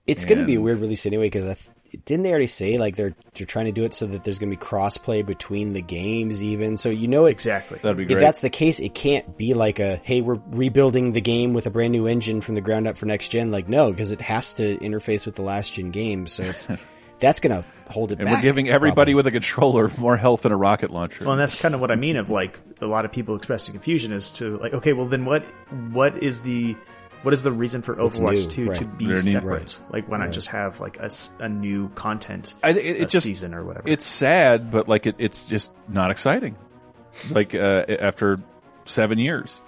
It's 0.05 0.23
going 0.23 0.39
to 0.39 0.45
be 0.45 0.55
a 0.55 0.61
weird 0.61 0.79
release 0.79 1.05
anyway 1.05 1.25
because 1.25 1.45
I 1.45 1.55
th- 1.55 2.05
didn't 2.05 2.23
they 2.23 2.29
already 2.29 2.47
say 2.47 2.77
like 2.77 2.95
they're 2.95 3.13
they're 3.33 3.45
trying 3.45 3.65
to 3.65 3.73
do 3.73 3.83
it 3.83 3.93
so 3.93 4.07
that 4.07 4.23
there's 4.23 4.39
going 4.39 4.49
to 4.49 4.57
be 4.57 4.63
crossplay 4.63 5.25
between 5.25 5.73
the 5.73 5.81
games 5.81 6.41
even? 6.41 6.77
So 6.77 6.89
you 6.89 7.09
know 7.09 7.25
it, 7.25 7.31
exactly. 7.31 7.79
That'd 7.81 7.97
be 7.97 8.05
great. 8.05 8.17
if 8.17 8.21
that's 8.21 8.39
the 8.39 8.49
case 8.49 8.79
it 8.79 8.95
can't 8.95 9.37
be 9.37 9.53
like 9.53 9.79
a 9.79 9.97
hey 9.97 10.21
we're 10.21 10.39
rebuilding 10.51 11.11
the 11.11 11.19
game 11.21 11.53
with 11.53 11.67
a 11.67 11.69
brand 11.69 11.91
new 11.91 12.07
engine 12.07 12.39
from 12.39 12.55
the 12.55 12.61
ground 12.61 12.87
up 12.87 12.97
for 12.97 13.05
next 13.05 13.29
gen. 13.29 13.51
Like 13.51 13.67
no 13.67 13.91
because 13.91 14.11
it 14.11 14.21
has 14.21 14.53
to 14.55 14.77
interface 14.77 15.25
with 15.25 15.35
the 15.35 15.41
last 15.41 15.73
gen 15.73 15.91
game. 15.91 16.25
So 16.27 16.43
it's 16.43 16.67
that's 17.19 17.39
going 17.39 17.63
to 17.63 17.91
hold 17.91 18.11
it 18.11 18.17
back. 18.17 18.21
And 18.21 18.27
back 18.27 18.37
we're 18.43 18.49
giving 18.49 18.69
everybody 18.69 19.15
with 19.15 19.27
a 19.27 19.31
controller 19.31 19.89
more 19.97 20.17
health 20.17 20.43
than 20.43 20.51
a 20.51 20.57
rocket 20.57 20.91
launcher. 20.91 21.23
Well, 21.23 21.33
and 21.33 21.41
that's 21.41 21.59
kind 21.59 21.73
of 21.75 21.81
what 21.81 21.91
I 21.91 21.95
mean 21.95 22.17
of 22.17 22.29
like 22.29 22.59
a 22.81 22.85
lot 22.85 23.05
of 23.05 23.11
people 23.11 23.35
expressing 23.35 23.73
confusion 23.73 24.11
as 24.13 24.31
to 24.33 24.57
like, 24.57 24.73
okay, 24.73 24.93
well 24.93 25.07
then 25.07 25.25
what 25.25 25.43
what 25.91 26.21
is 26.21 26.41
the 26.41 26.75
what 27.23 27.33
is 27.33 27.41
the 27.41 27.51
reason 27.51 27.81
for 27.81 27.95
What's 27.95 28.19
Overwatch 28.19 28.43
new, 28.45 28.65
2 28.65 28.65
right. 28.67 28.77
to 28.77 28.85
be 28.85 29.05
They're 29.07 29.15
new, 29.23 29.31
separate? 29.31 29.51
right. 29.51 29.77
Like, 29.91 30.07
why 30.07 30.17
not 30.17 30.25
Right. 30.25 30.33
just 30.33 30.47
have 30.49 30.79
like 30.79 30.99
a 31.39 31.49
new 31.49 31.89
content 31.89 32.53
I 32.61 32.73
think 32.73 32.85
it, 32.85 32.97
a 32.97 33.01
it 33.03 33.09
just 33.09 33.25
season 33.25 33.53
or 33.55 33.63
whatever? 33.65 33.89
It's 33.89 34.05
sad, 34.05 34.69
but 34.71 34.87
like 34.87 35.07
it, 35.07 35.15
it's 35.17 35.45
just 35.45 35.71
not 35.87 36.11
exciting. 36.11 36.55
like 37.31 37.55
uh, 37.55 37.85
after 37.99 38.37
seven 38.85 39.17
years, 39.17 39.59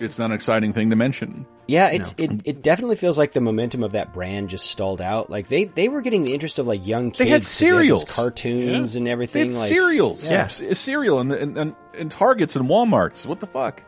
it's 0.00 0.18
not 0.18 0.26
an 0.26 0.32
exciting 0.32 0.72
thing 0.74 0.90
to 0.90 0.96
mention. 0.96 1.46
Yeah, 1.68 1.88
it's 1.90 2.14
it, 2.16 2.30
it 2.46 2.62
definitely 2.62 2.96
feels 2.96 3.18
like 3.18 3.32
the 3.32 3.42
momentum 3.42 3.84
of 3.84 3.92
that 3.92 4.14
brand 4.14 4.48
just 4.48 4.66
stalled 4.70 5.02
out. 5.02 5.28
Like 5.28 5.48
they 5.48 5.64
they 5.66 5.88
were 5.90 6.00
getting 6.00 6.22
the 6.24 6.32
interest 6.32 6.58
of 6.58 6.66
like 6.66 6.86
young 6.86 7.10
kids. 7.10 7.18
They 7.18 7.28
had 7.28 7.42
'cause 7.42 7.58
they 7.58 7.66
those 7.66 7.76
cereals, 7.76 8.04
cartoons, 8.04 8.96
and 8.96 9.06
They 9.06 9.10
everything. 9.10 9.50
had 9.50 9.58
like 9.58 9.68
cereals, 9.68 10.28
Yeah, 10.30 10.46
C- 10.46 10.72
cereal, 10.74 11.20
and, 11.20 11.30
and, 11.32 11.58
and, 11.58 11.76
and 11.98 12.10
Targets 12.10 12.56
and 12.56 12.68
WalMarts. 12.70 13.26
What 13.26 13.40
the 13.40 13.46
fuck? 13.46 13.82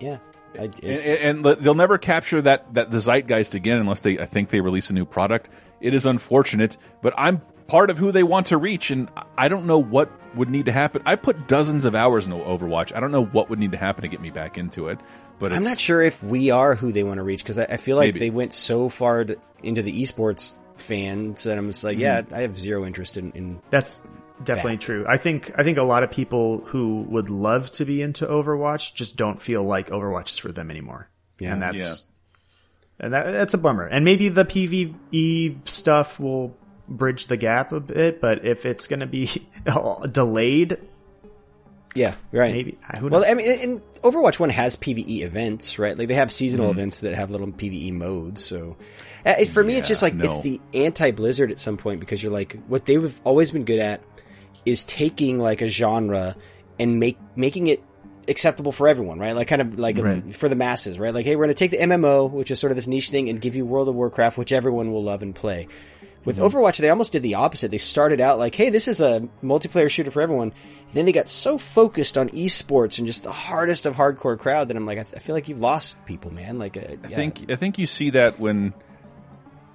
yeah. 0.00 0.18
I, 0.56 0.64
And, 0.64 0.74
it's- 0.84 1.18
and 1.22 1.44
they'll 1.44 1.74
never 1.74 1.96
capture 1.98 2.40
that 2.42 2.72
that 2.74 2.90
the 2.90 3.00
zeitgeist 3.00 3.54
again 3.54 3.78
unless 3.80 4.02
they 4.02 4.18
I 4.18 4.26
think 4.26 4.50
they 4.50 4.60
release 4.60 4.90
a 4.90 4.92
new 4.92 5.06
product. 5.06 5.48
It 5.80 5.94
is 5.94 6.04
unfortunate, 6.06 6.76
but 7.02 7.14
I'm 7.16 7.40
part 7.66 7.88
of 7.90 7.96
who 7.98 8.12
they 8.12 8.22
want 8.22 8.48
to 8.48 8.58
reach, 8.58 8.90
and 8.90 9.08
I 9.38 9.48
don't 9.48 9.64
know 9.66 9.78
what 9.82 10.10
would 10.34 10.50
need 10.50 10.66
to 10.66 10.72
happen. 10.72 11.00
I 11.06 11.16
put 11.16 11.48
dozens 11.48 11.84
of 11.86 11.94
hours 11.94 12.26
into 12.26 12.36
Overwatch. 12.38 12.94
I 12.94 13.00
don't 13.00 13.12
know 13.12 13.24
what 13.24 13.48
would 13.48 13.58
need 13.58 13.72
to 13.72 13.78
happen 13.78 14.02
to 14.02 14.08
get 14.08 14.20
me 14.20 14.30
back 14.30 14.58
into 14.58 14.88
it. 14.88 14.98
But 15.38 15.52
I'm 15.52 15.64
not 15.64 15.78
sure 15.80 16.00
if 16.00 16.22
we 16.22 16.50
are 16.50 16.74
who 16.74 16.92
they 16.92 17.02
want 17.02 17.18
to 17.18 17.22
reach 17.24 17.42
because 17.42 17.58
I, 17.58 17.64
I 17.64 17.76
feel 17.76 17.96
like 17.96 18.08
Maybe. 18.08 18.18
they 18.20 18.30
went 18.30 18.52
so 18.52 18.88
far 18.88 19.24
to, 19.24 19.36
into 19.62 19.82
the 19.82 20.02
esports 20.02 20.52
fans 20.76 21.42
that 21.44 21.58
I'm 21.58 21.68
just 21.68 21.84
like, 21.84 21.98
yeah, 21.98 22.22
Mhm. 22.22 22.32
I 22.32 22.40
have 22.42 22.58
zero 22.58 22.84
interest 22.86 23.16
in. 23.16 23.32
in 23.32 23.60
That's 23.70 24.00
definitely 24.42 24.78
true. 24.78 25.04
I 25.08 25.16
think 25.18 25.52
I 25.56 25.62
think 25.64 25.78
a 25.78 25.82
lot 25.82 26.02
of 26.02 26.10
people 26.10 26.58
who 26.66 27.02
would 27.08 27.30
love 27.30 27.70
to 27.72 27.84
be 27.84 28.00
into 28.02 28.26
Overwatch 28.26 28.94
just 28.94 29.16
don't 29.16 29.40
feel 29.42 29.62
like 29.62 29.88
Overwatch 29.90 30.30
is 30.30 30.38
for 30.38 30.52
them 30.52 30.70
anymore. 30.70 31.08
Yeah. 31.38 31.52
and 31.52 31.62
that's 31.62 31.80
Yeah. 31.80 31.94
and 33.00 33.12
that, 33.12 33.30
that's 33.32 33.54
a 33.54 33.58
bummer. 33.58 33.86
And 33.86 34.04
maybe 34.04 34.28
the 34.28 34.44
PVE 34.44 35.68
stuff 35.68 36.18
will 36.20 36.56
bridge 36.88 37.26
the 37.28 37.36
gap 37.36 37.72
a 37.72 37.80
bit, 37.80 38.20
but 38.20 38.44
if 38.44 38.66
it's 38.66 38.86
going 38.86 39.00
to 39.00 39.06
be 39.06 39.28
delayed, 40.12 40.78
yeah, 41.94 42.14
right. 42.32 42.52
Maybe 42.52 42.78
who 42.98 43.08
well. 43.08 43.24
I 43.26 43.34
mean, 43.34 43.50
and 43.60 43.80
Overwatch 44.02 44.38
One 44.38 44.50
has 44.50 44.76
PVE 44.76 45.22
events, 45.22 45.78
right? 45.78 45.96
Like 45.96 46.08
they 46.08 46.14
have 46.14 46.30
seasonal 46.32 46.68
Mhm. 46.68 46.72
events 46.72 46.98
that 47.00 47.14
have 47.14 47.30
little 47.30 47.46
PVE 47.46 47.92
modes. 47.92 48.44
So 48.44 48.76
uh, 49.24 49.44
for 49.46 49.62
me, 49.64 49.76
it's 49.76 49.88
just 49.88 50.02
Yeah, 50.02 50.08
like 50.08 50.24
it's 50.24 50.40
the 50.40 50.60
anti 50.74 51.10
Blizzard 51.12 51.50
at 51.50 51.60
some 51.60 51.76
point 51.76 52.00
because 52.00 52.22
you're 52.22 52.32
like 52.32 52.56
what 52.68 52.84
they've 52.84 53.18
always 53.24 53.50
been 53.50 53.64
good 53.64 53.78
at 53.78 54.02
is 54.66 54.84
taking 54.84 55.38
like 55.38 55.62
a 55.62 55.68
genre 55.68 56.36
and 56.80 56.98
make 56.98 57.16
making 57.36 57.68
it 57.68 57.82
acceptable 58.26 58.72
for 58.72 58.88
everyone, 58.88 59.18
right? 59.18 59.34
Like 59.36 59.48
kind 59.48 59.60
of 59.60 59.78
like 59.78 59.98
Right. 59.98 60.34
for 60.34 60.48
the 60.48 60.56
masses, 60.56 60.98
right? 60.98 61.12
Like, 61.12 61.26
hey, 61.26 61.36
we're 61.36 61.44
going 61.44 61.54
to 61.54 61.58
take 61.58 61.70
the 61.70 61.76
MMO, 61.82 62.30
which 62.30 62.50
is 62.50 62.58
sort 62.58 62.70
of 62.72 62.76
this 62.76 62.86
niche 62.86 63.10
thing, 63.10 63.28
and 63.28 63.38
give 63.40 63.54
you 63.54 63.66
World 63.66 63.86
of 63.88 63.94
Warcraft, 63.94 64.38
which 64.38 64.50
everyone 64.50 64.90
will 64.92 65.04
love 65.04 65.22
and 65.22 65.34
play. 65.34 65.68
With 66.24 66.38
Mm-hmm. 66.38 66.56
Overwatch, 66.56 66.78
they 66.78 66.88
almost 66.90 67.12
did 67.12 67.22
the 67.22 67.34
opposite. 67.34 67.70
They 67.70 67.78
started 67.78 68.20
out 68.20 68.38
like, 68.38 68.54
hey, 68.54 68.70
this 68.70 68.88
is 68.88 69.00
a 69.00 69.28
multiplayer 69.42 69.90
shooter 69.90 70.10
for 70.10 70.22
everyone. 70.22 70.48
And 70.86 70.92
then 70.94 71.04
they 71.04 71.12
got 71.12 71.28
so 71.28 71.58
focused 71.58 72.16
on 72.16 72.30
esports 72.30 72.98
and 72.98 73.06
just 73.06 73.24
the 73.24 73.32
hardest 73.32 73.84
of 73.84 73.94
hardcore 73.96 74.38
crowd 74.38 74.68
that 74.68 74.76
I'm 74.76 74.86
like, 74.86 74.98
I, 74.98 75.02
I 75.02 75.18
feel 75.18 75.34
like 75.34 75.48
you've 75.48 75.60
lost 75.60 76.02
people, 76.06 76.32
man. 76.32 76.58
Like, 76.58 76.76
uh, 76.76 76.96
I 77.02 77.08
think 77.08 77.50
I 77.50 77.56
think 77.56 77.78
you 77.78 77.86
see 77.86 78.10
that 78.10 78.38
when 78.40 78.72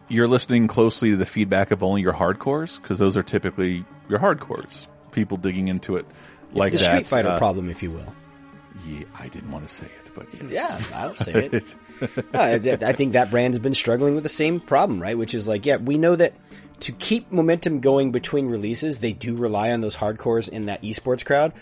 you're 0.08 0.28
listening 0.28 0.68
closely 0.68 1.12
to 1.12 1.18
the 1.18 1.26
feedback 1.26 1.72
of 1.72 1.84
only 1.84 2.02
your 2.02 2.14
hardcores 2.14 2.82
because 2.82 2.98
those 2.98 3.16
are 3.16 3.22
typically 3.22 3.86
your 4.08 4.20
hardcores. 4.20 4.88
People 5.12 5.38
digging 5.38 5.68
into 5.68 5.98
it 5.98 6.06
like 6.54 6.74
it's 6.74 6.82
the 6.82 6.86
that. 6.88 6.92
Street 6.92 7.08
Fighter 7.08 7.30
uh, 7.30 7.38
problem, 7.38 7.70
if 7.70 7.84
you 7.84 7.92
will. 7.92 8.14
Yeah, 8.88 9.04
I 9.20 9.28
didn't 9.28 9.52
want 9.52 9.68
to 9.68 9.74
say 9.74 9.86
it, 9.86 10.12
but 10.16 10.50
Yeah, 10.50 10.80
I'll 10.96 11.16
say 11.16 11.50
it. 11.52 11.64
No, 12.02 12.08
I, 12.40 12.54
I 12.54 12.94
think 12.94 13.14
that 13.14 13.32
brand 13.32 13.54
has 13.54 13.60
been 13.60 13.74
struggling 13.74 14.16
with 14.16 14.24
the 14.24 14.30
same 14.30 14.60
problem, 14.60 15.02
right? 15.02 15.18
Which 15.18 15.34
is 15.34 15.48
like, 15.48 15.66
yeah, 15.66 15.78
we 15.78 15.98
know 15.98 16.16
that 16.16 16.34
to 16.82 16.92
keep 16.94 17.32
momentum 17.32 17.80
going 17.80 18.12
between 18.12 18.48
releases, 18.48 19.00
they 19.00 19.14
do 19.14 19.36
rely 19.36 19.72
on 19.72 19.82
those 19.82 19.96
hardcores 19.96 20.48
in 20.50 20.68
that 20.68 20.82
esports 20.82 21.26
crowd. 21.26 21.54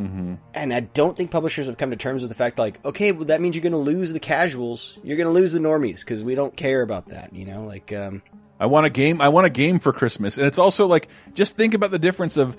Mhm. 0.00 0.38
And 0.52 0.74
I 0.74 0.80
don't 0.80 1.16
think 1.16 1.30
publishers 1.30 1.66
have 1.68 1.76
come 1.76 1.90
to 1.90 1.96
terms 1.96 2.22
with 2.22 2.28
the 2.28 2.34
fact, 2.34 2.58
like, 2.58 2.84
okay, 2.84 3.12
well, 3.12 3.26
that 3.26 3.40
means 3.40 3.54
you're 3.54 3.62
going 3.62 3.72
to 3.72 3.78
lose 3.78 4.12
the 4.12 4.20
casuals. 4.20 4.98
You're 5.04 5.16
going 5.16 5.28
to 5.28 5.32
lose 5.32 5.52
the 5.52 5.60
normies 5.60 6.00
because 6.00 6.24
we 6.24 6.34
don't 6.34 6.56
care 6.56 6.82
about 6.82 7.10
that, 7.10 7.32
you 7.32 7.44
know? 7.44 7.64
Like, 7.64 7.92
um, 7.92 8.22
I 8.58 8.66
want 8.66 8.86
a 8.86 8.90
game. 8.90 9.20
I 9.20 9.28
want 9.28 9.46
a 9.46 9.50
game 9.50 9.78
for 9.78 9.92
Christmas, 9.92 10.38
and 10.38 10.46
it's 10.46 10.58
also 10.58 10.86
like 10.86 11.08
just 11.34 11.56
think 11.56 11.74
about 11.74 11.90
the 11.90 11.98
difference 11.98 12.36
of 12.36 12.56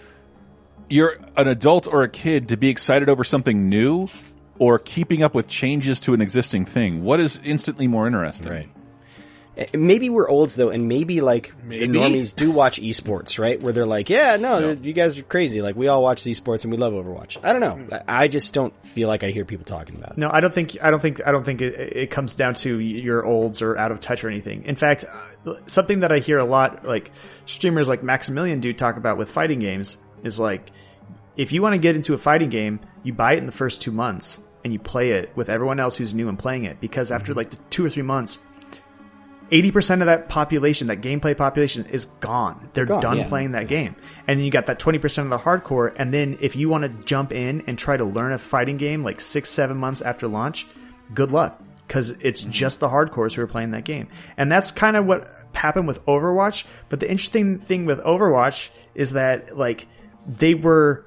you're 0.90 1.18
an 1.36 1.48
adult 1.48 1.88
or 1.88 2.04
a 2.04 2.10
kid 2.10 2.50
to 2.50 2.58
be 2.58 2.70
excited 2.70 3.10
over 3.10 3.24
something 3.24 3.70
new, 3.70 4.08
or 4.60 4.80
keeping 4.80 5.24
up 5.24 5.34
with 5.36 5.48
changes 5.48 6.00
to 6.02 6.14
an 6.14 6.22
existing 6.22 6.66
thing. 6.66 7.04
What 7.04 7.20
is 7.20 7.40
instantly 7.44 7.88
more 7.88 8.08
interesting? 8.08 8.52
Right. 8.52 8.70
eh, 9.58 9.66
maybe 9.74 10.10
we're 10.10 10.30
olds 10.30 10.56
though, 10.56 10.70
and 10.70 10.88
maybe 10.88 11.20
like 11.22 11.54
Maybe. 11.64 11.88
the 11.88 11.98
normies 11.98 12.34
do 12.36 12.52
watch 12.52 12.80
esports, 12.82 13.38
right? 13.40 13.62
Where 13.62 13.74
they're 13.74 13.86
like, 13.86 14.10
yeah, 14.10 14.38
no, 14.38 14.72
you 14.82 14.94
guys 14.94 15.20
are 15.20 15.24
crazy. 15.24 15.62
Like, 15.62 15.76
we 15.76 15.88
all 15.90 16.02
watch 16.02 16.24
esports 16.24 16.64
and 16.64 16.72
we 16.72 16.78
love 16.78 16.94
Overwatch. 16.94 17.38
I 17.44 17.52
don't 17.54 17.62
know. 17.62 17.98
I 18.08 18.24
I 18.24 18.28
just 18.30 18.54
don't 18.54 18.74
feel 18.86 19.08
like 19.10 19.24
I 19.24 19.30
hear 19.32 19.44
people 19.46 19.66
talking 19.66 19.96
about 19.96 20.12
it. 20.12 20.18
No, 20.18 20.30
I 20.32 20.40
don't 20.42 20.54
think 20.54 20.78
I 20.82 20.90
don't 20.90 21.02
think 21.02 21.26
I 21.26 21.32
don't 21.32 21.44
think 21.46 21.62
it, 21.62 21.74
it 21.98 22.12
comes 22.12 22.36
down 22.36 22.56
to 22.56 22.80
your 22.80 23.26
olds 23.26 23.62
or 23.62 23.78
out 23.78 23.92
of 23.92 24.00
touch 24.00 24.24
or 24.24 24.30
anything. 24.30 24.64
In 24.64 24.76
fact, 24.76 25.04
uh, 25.46 25.54
something 25.68 26.00
that 26.00 26.12
I 26.14 26.20
hear 26.20 26.38
a 26.38 26.46
lot, 26.46 26.86
like 26.86 27.12
streamers 27.46 27.90
like 27.90 28.04
Maximilian 28.04 28.62
do 28.62 28.72
talk 28.74 28.96
about 28.98 29.18
with 29.18 29.30
fighting 29.32 29.60
games, 29.60 29.98
is 30.24 30.40
like 30.40 30.72
if 31.38 31.52
you 31.52 31.62
want 31.62 31.74
to 31.74 31.78
get 31.80 31.96
into 31.98 32.14
a 32.14 32.18
fighting 32.18 32.50
game, 32.50 32.80
you 33.04 33.12
buy 33.14 33.34
it 33.34 33.40
in 33.40 33.46
the 33.46 33.52
first 33.52 33.82
two 33.82 33.92
months 33.92 34.40
and 34.66 34.74
you 34.74 34.80
play 34.80 35.12
it 35.12 35.32
with 35.36 35.48
everyone 35.48 35.80
else 35.80 35.96
who's 35.96 36.14
new 36.14 36.28
and 36.28 36.38
playing 36.38 36.66
it. 36.66 36.82
Because 36.82 37.12
after 37.12 37.32
Mm-hmm. 37.32 37.38
like 37.38 37.70
two 37.70 37.86
or 37.86 37.90
three 37.90 38.04
months, 38.04 38.40
eighty 39.52 39.72
percent 39.72 40.02
of 40.02 40.08
that 40.08 40.28
population, 40.28 40.88
that 40.88 41.02
gameplay 41.02 41.38
population, 41.38 41.86
is 41.86 42.06
gone. 42.20 42.70
They're 42.74 42.86
Gone, 42.86 43.00
done 43.02 43.18
yeah. 43.20 43.30
playing 43.30 43.52
that 43.52 43.68
game, 43.68 43.96
and 44.28 44.40
then 44.40 44.44
you 44.46 44.52
got 44.52 44.66
that 44.66 44.80
twenty 44.80 44.98
percent 45.00 45.28
of 45.28 45.30
the 45.30 45.38
hardcore. 45.38 45.94
And 45.96 46.14
then 46.14 46.40
if 46.42 46.56
you 46.56 46.68
want 46.68 46.82
to 46.84 46.90
jump 47.06 47.32
in 47.32 47.64
and 47.68 47.78
try 47.78 47.96
to 47.96 48.04
learn 48.04 48.34
a 48.34 48.40
fighting 48.40 48.78
game 48.78 49.02
like 49.02 49.22
six, 49.22 49.50
seven 49.50 49.78
months 49.78 50.02
after 50.02 50.28
launch, 50.28 50.68
good 51.14 51.32
luck 51.32 51.62
because 51.88 52.10
it's 52.10 52.44
just 52.44 52.80
the 52.80 52.90
hardcores 52.90 53.34
who 53.36 53.44
are 53.44 53.48
playing 53.48 53.70
that 53.72 53.86
game, 53.86 54.08
and 54.36 54.52
that's 54.52 54.72
kind 54.72 54.98
of 54.98 55.06
what 55.06 55.32
happened 55.54 55.88
with 55.88 56.04
Overwatch. 56.08 56.66
But 56.90 57.00
the 57.00 57.10
interesting 57.10 57.60
thing 57.60 57.86
with 57.86 58.00
Overwatch 58.00 58.70
is 58.96 59.12
that 59.12 59.56
like 59.56 59.86
they 60.26 60.56
were 60.56 61.06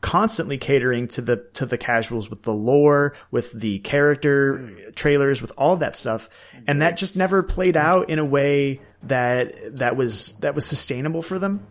constantly 0.00 0.58
catering 0.58 1.08
to 1.08 1.20
the 1.22 1.36
to 1.54 1.66
the 1.66 1.76
casuals 1.78 2.30
with 2.30 2.42
the 2.42 2.52
lore, 2.54 3.14
with 3.30 3.52
the 3.52 3.78
character 3.80 4.70
trailers, 4.94 5.42
with 5.42 5.52
all 5.58 5.76
that 5.78 5.96
stuff, 5.96 6.28
and 6.66 6.82
that 6.82 6.96
just 6.96 7.16
never 7.16 7.42
played 7.42 7.76
out 7.76 8.08
in 8.10 8.18
a 8.18 8.24
way 8.24 8.80
that 9.04 9.76
that 9.78 9.96
was 9.96 10.34
that 10.40 10.54
was 10.54 10.64
sustainable 10.64 11.22
for 11.22 11.38
them. 11.38 11.66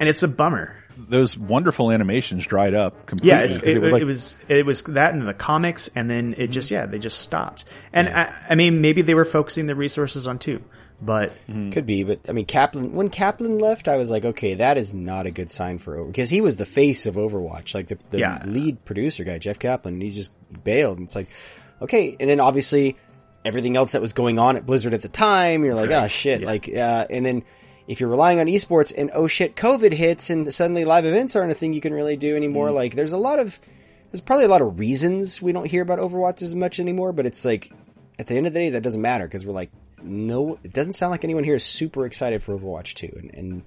And 0.00 0.08
it's 0.08 0.22
a 0.24 0.28
bummer. 0.28 0.74
Those 0.96 1.38
wonderful 1.38 1.92
animations 1.92 2.44
dried 2.44 2.74
up 2.74 3.06
completely. 3.06 3.28
Yeah, 3.30 3.44
it's, 3.44 3.58
'cause 3.58 3.68
it, 3.68 3.78
was 3.80 3.92
like- 3.92 4.02
it 4.02 4.04
was 4.04 4.36
it 4.48 4.66
was 4.66 4.82
that 4.84 5.14
in 5.14 5.24
the 5.24 5.34
comics, 5.34 5.88
and 5.94 6.10
then 6.10 6.34
it 6.36 6.48
just 6.48 6.70
yeah 6.72 6.86
they 6.86 6.98
just 6.98 7.20
stopped. 7.20 7.64
And 7.92 8.08
I, 8.08 8.34
I 8.50 8.54
mean 8.56 8.80
maybe 8.80 9.02
they 9.02 9.14
were 9.14 9.24
focusing 9.24 9.66
the 9.66 9.76
resources 9.76 10.26
on 10.26 10.38
two, 10.40 10.60
but 11.00 11.30
mm-hmm. 11.46 11.70
Could 11.70 11.86
be, 11.86 12.02
but 12.02 12.20
I 12.28 12.32
mean, 12.32 12.46
Kaplan. 12.46 12.92
When 12.92 13.08
Kaplan 13.08 13.58
left, 13.58 13.86
I 13.86 13.96
was 13.96 14.10
like, 14.10 14.24
okay, 14.24 14.54
that 14.54 14.76
is 14.76 14.92
not 14.92 15.26
a 15.26 15.30
good 15.30 15.50
sign 15.50 15.78
for 15.78 15.96
Over 15.96 16.06
because 16.06 16.28
he 16.28 16.40
was 16.40 16.56
the 16.56 16.66
face 16.66 17.06
of 17.06 17.14
Overwatch, 17.14 17.74
like 17.74 17.88
the, 17.88 17.98
the 18.10 18.18
Yeah. 18.18 18.42
lead 18.44 18.84
producer 18.84 19.22
guy, 19.22 19.38
Jeff 19.38 19.58
Kaplan. 19.58 19.94
And 19.94 20.02
he's 20.02 20.16
just 20.16 20.32
bailed. 20.64 20.98
And 20.98 21.06
it's 21.06 21.14
like, 21.14 21.28
okay, 21.82 22.16
and 22.18 22.28
then 22.28 22.40
obviously 22.40 22.96
everything 23.44 23.76
else 23.76 23.92
that 23.92 24.00
was 24.00 24.12
going 24.12 24.38
on 24.40 24.56
at 24.56 24.66
Blizzard 24.66 24.92
at 24.92 25.02
the 25.02 25.08
time, 25.08 25.64
you're 25.64 25.74
like, 25.74 25.90
oh 25.90 26.08
shit, 26.08 26.42
like, 26.42 26.68
uh, 26.68 27.06
and 27.08 27.24
then 27.24 27.44
if 27.86 28.00
you're 28.00 28.10
relying 28.10 28.40
on 28.40 28.46
esports 28.46 28.92
and 28.96 29.10
oh 29.14 29.28
shit, 29.28 29.54
COVID 29.54 29.92
hits 29.92 30.30
and 30.30 30.52
suddenly 30.52 30.84
live 30.84 31.04
events 31.06 31.36
aren't 31.36 31.52
a 31.52 31.54
thing 31.54 31.72
you 31.72 31.80
can 31.80 31.94
really 31.94 32.16
do 32.16 32.36
anymore. 32.36 32.70
Mm. 32.70 32.74
Like, 32.74 32.94
there's 32.96 33.12
a 33.12 33.18
lot 33.18 33.38
of 33.38 33.58
there's 34.10 34.20
probably 34.20 34.46
a 34.46 34.48
lot 34.48 34.62
of 34.62 34.78
reasons 34.78 35.40
we 35.40 35.52
don't 35.52 35.66
hear 35.66 35.82
about 35.82 35.98
Overwatch 35.98 36.42
as 36.42 36.54
much 36.54 36.80
anymore, 36.80 37.12
but 37.12 37.24
it's 37.24 37.44
like 37.44 37.70
at 38.18 38.26
the 38.26 38.34
end 38.36 38.46
of 38.46 38.52
the 38.52 38.58
day, 38.58 38.70
that 38.70 38.82
doesn't 38.82 39.00
matter 39.00 39.26
because 39.26 39.46
we're 39.46 39.52
like, 39.52 39.70
no, 40.02 40.58
it 40.62 40.72
doesn't 40.72 40.94
sound 40.94 41.10
like 41.10 41.24
anyone 41.24 41.44
here 41.44 41.54
is 41.54 41.64
super 41.64 42.06
excited 42.06 42.42
for 42.42 42.58
Overwatch 42.58 42.94
2. 42.94 43.12
And, 43.16 43.34
and, 43.34 43.62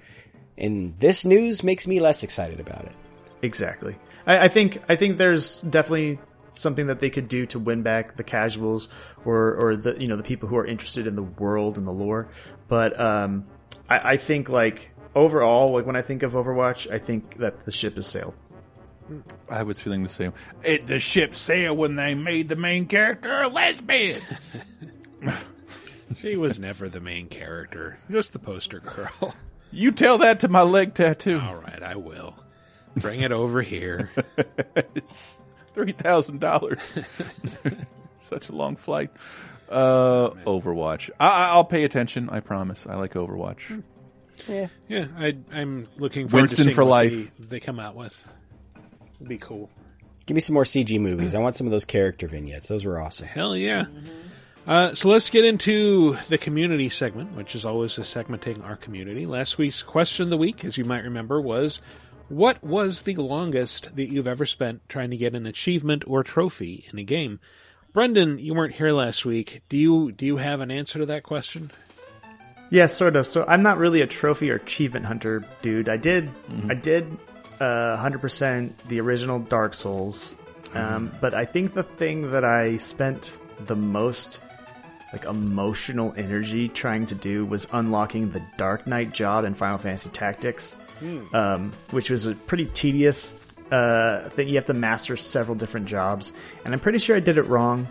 and 0.57 0.97
this 0.97 1.25
news 1.25 1.63
makes 1.63 1.87
me 1.87 1.99
less 1.99 2.23
excited 2.23 2.59
about 2.59 2.85
it. 2.85 2.93
Exactly. 3.41 3.95
I, 4.25 4.45
I 4.45 4.47
think 4.47 4.81
I 4.87 4.95
think 4.95 5.17
there's 5.17 5.61
definitely 5.61 6.19
something 6.53 6.87
that 6.87 6.99
they 6.99 7.09
could 7.09 7.27
do 7.27 7.45
to 7.47 7.59
win 7.59 7.81
back 7.81 8.17
the 8.17 8.23
casuals 8.23 8.89
or 9.25 9.55
or 9.55 9.75
the 9.75 9.99
you 9.99 10.07
know 10.07 10.17
the 10.17 10.23
people 10.23 10.49
who 10.49 10.57
are 10.57 10.65
interested 10.65 11.07
in 11.07 11.15
the 11.15 11.23
world 11.23 11.77
and 11.77 11.87
the 11.87 11.91
lore. 11.91 12.29
But 12.67 12.99
um, 12.99 13.47
I, 13.89 14.11
I 14.13 14.17
think 14.17 14.49
like 14.49 14.91
overall, 15.15 15.73
like 15.73 15.85
when 15.85 15.95
I 15.95 16.01
think 16.01 16.23
of 16.23 16.33
Overwatch, 16.33 16.91
I 16.91 16.99
think 16.99 17.37
that 17.37 17.65
the 17.65 17.71
ship 17.71 17.95
has 17.95 18.07
sailed. 18.07 18.33
I 19.49 19.63
was 19.63 19.79
feeling 19.81 20.03
the 20.03 20.09
same. 20.09 20.33
It, 20.63 20.87
the 20.87 20.99
ship 20.99 21.35
sailed 21.35 21.77
when 21.77 21.95
they 21.95 22.15
made 22.15 22.47
the 22.47 22.55
main 22.55 22.85
character 22.85 23.41
a 23.41 23.47
lesbian. 23.47 24.21
She 26.17 26.35
was 26.37 26.59
never 26.59 26.89
the 26.89 26.99
main 27.01 27.27
character, 27.27 27.97
just 28.09 28.33
the 28.33 28.39
poster 28.39 28.79
girl. 28.79 29.33
You 29.71 29.91
tell 29.91 30.17
that 30.19 30.41
to 30.41 30.47
my 30.49 30.63
leg 30.63 30.93
tattoo. 30.93 31.39
All 31.39 31.55
right, 31.55 31.81
I 31.81 31.95
will. 31.95 32.35
Bring 32.97 33.21
it 33.21 33.31
over 33.31 33.61
here. 33.61 34.11
it's 34.95 35.33
three 35.73 35.93
thousand 35.93 36.39
dollars. 36.41 36.99
Such 38.19 38.49
a 38.49 38.51
long 38.53 38.75
flight. 38.75 39.11
Uh, 39.69 40.31
Overwatch. 40.45 41.09
I, 41.19 41.27
I- 41.27 41.47
I'll 41.51 41.63
pay 41.63 41.85
attention. 41.85 42.29
I 42.29 42.41
promise. 42.41 42.85
I 42.85 42.95
like 42.95 43.13
Overwatch. 43.13 43.81
Yeah, 44.47 44.67
yeah. 44.89 45.05
I, 45.17 45.37
I'm 45.51 45.85
looking 45.97 46.27
forward 46.27 46.41
Winston 46.43 46.57
to 46.57 46.63
seeing 46.63 46.75
for 46.75 46.83
what 46.83 46.89
life. 46.91 47.31
They, 47.39 47.45
they 47.45 47.59
come 47.61 47.79
out 47.79 47.95
with. 47.95 48.21
It'd 49.15 49.29
be 49.29 49.37
cool. 49.37 49.69
Give 50.25 50.35
me 50.35 50.41
some 50.41 50.53
more 50.55 50.63
CG 50.63 50.99
movies. 50.99 51.33
I 51.33 51.39
want 51.39 51.55
some 51.55 51.67
of 51.67 51.71
those 51.71 51.85
character 51.85 52.27
vignettes. 52.27 52.67
Those 52.67 52.83
were 52.85 52.99
awesome. 52.99 53.27
Hell 53.27 53.55
yeah. 53.55 53.85
Uh, 54.67 54.93
so 54.93 55.09
let's 55.09 55.29
get 55.29 55.43
into 55.43 56.15
the 56.29 56.37
community 56.37 56.87
segment, 56.89 57.35
which 57.35 57.55
is 57.55 57.65
always 57.65 57.97
a 57.97 58.01
segmenting 58.01 58.63
our 58.63 58.75
community. 58.75 59.25
Last 59.25 59.57
week's 59.57 59.81
question 59.81 60.23
of 60.25 60.29
the 60.29 60.37
week, 60.37 60.63
as 60.63 60.77
you 60.77 60.85
might 60.85 61.03
remember, 61.03 61.41
was 61.41 61.81
what 62.29 62.63
was 62.63 63.01
the 63.01 63.15
longest 63.15 63.95
that 63.95 64.09
you've 64.09 64.27
ever 64.27 64.45
spent 64.45 64.87
trying 64.87 65.09
to 65.09 65.17
get 65.17 65.35
an 65.35 65.45
achievement 65.45 66.03
or 66.07 66.23
trophy 66.23 66.85
in 66.91 66.99
a 66.99 67.03
game? 67.03 67.39
Brendan, 67.91 68.39
you 68.39 68.53
weren't 68.53 68.75
here 68.75 68.91
last 68.91 69.25
week. 69.25 69.63
Do 69.67 69.77
you 69.77 70.11
do 70.11 70.25
you 70.25 70.37
have 70.37 70.61
an 70.61 70.71
answer 70.71 70.99
to 70.99 71.05
that 71.07 71.23
question? 71.23 71.71
Yeah, 72.69 72.85
sort 72.85 73.17
of. 73.17 73.27
So 73.27 73.43
I'm 73.45 73.63
not 73.63 73.79
really 73.79 73.99
a 73.99 74.07
trophy 74.07 74.49
or 74.49 74.55
achievement 74.55 75.05
hunter 75.05 75.43
dude. 75.61 75.89
I 75.89 75.97
did, 75.97 76.29
I 76.69 76.73
did, 76.73 77.05
uh, 77.59 77.97
100% 77.97 78.71
the 78.87 79.01
original 79.01 79.39
Dark 79.39 79.73
Souls. 79.73 80.33
Um, 80.73 81.11
but 81.19 81.33
I 81.33 81.43
think 81.43 81.73
the 81.73 81.83
thing 81.83 82.31
that 82.31 82.45
I 82.45 82.77
spent 82.77 83.33
the 83.59 83.75
most, 83.75 84.39
like, 85.13 85.25
emotional 85.25 86.13
energy 86.17 86.67
trying 86.67 87.05
to 87.07 87.15
do 87.15 87.45
was 87.45 87.67
unlocking 87.73 88.31
the 88.31 88.41
Dark 88.57 88.87
Knight 88.87 89.11
job 89.13 89.45
in 89.45 89.53
Final 89.55 89.77
Fantasy 89.77 90.09
Tactics, 90.09 90.73
Hmm. 90.99 91.35
um, 91.35 91.71
which 91.91 92.09
was 92.09 92.27
a 92.27 92.35
pretty 92.35 92.65
tedious, 92.67 93.33
uh, 93.71 94.29
thing. 94.29 94.47
You 94.49 94.55
have 94.55 94.65
to 94.65 94.73
master 94.73 95.17
several 95.17 95.55
different 95.55 95.87
jobs. 95.87 96.31
And 96.63 96.73
I'm 96.73 96.79
pretty 96.79 96.99
sure 96.99 97.15
I 97.15 97.19
did 97.21 97.37
it 97.37 97.43
wrong 97.47 97.87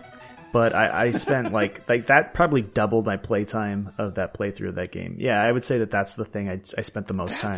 but 0.53 0.75
I, 0.75 1.05
I 1.05 1.11
spent 1.11 1.53
like 1.53 1.87
like 1.87 2.07
that 2.07 2.33
probably 2.33 2.61
doubled 2.61 3.05
my 3.05 3.15
playtime 3.15 3.93
of 3.97 4.15
that 4.15 4.33
playthrough 4.33 4.67
of 4.69 4.75
that 4.75 4.91
game. 4.91 5.15
Yeah, 5.17 5.41
I 5.41 5.49
would 5.49 5.63
say 5.63 5.77
that 5.77 5.91
that's 5.91 6.15
the 6.15 6.25
thing 6.25 6.49
I, 6.49 6.59
I 6.77 6.81
spent 6.81 7.07
the 7.07 7.13
most 7.13 7.39
time. 7.39 7.55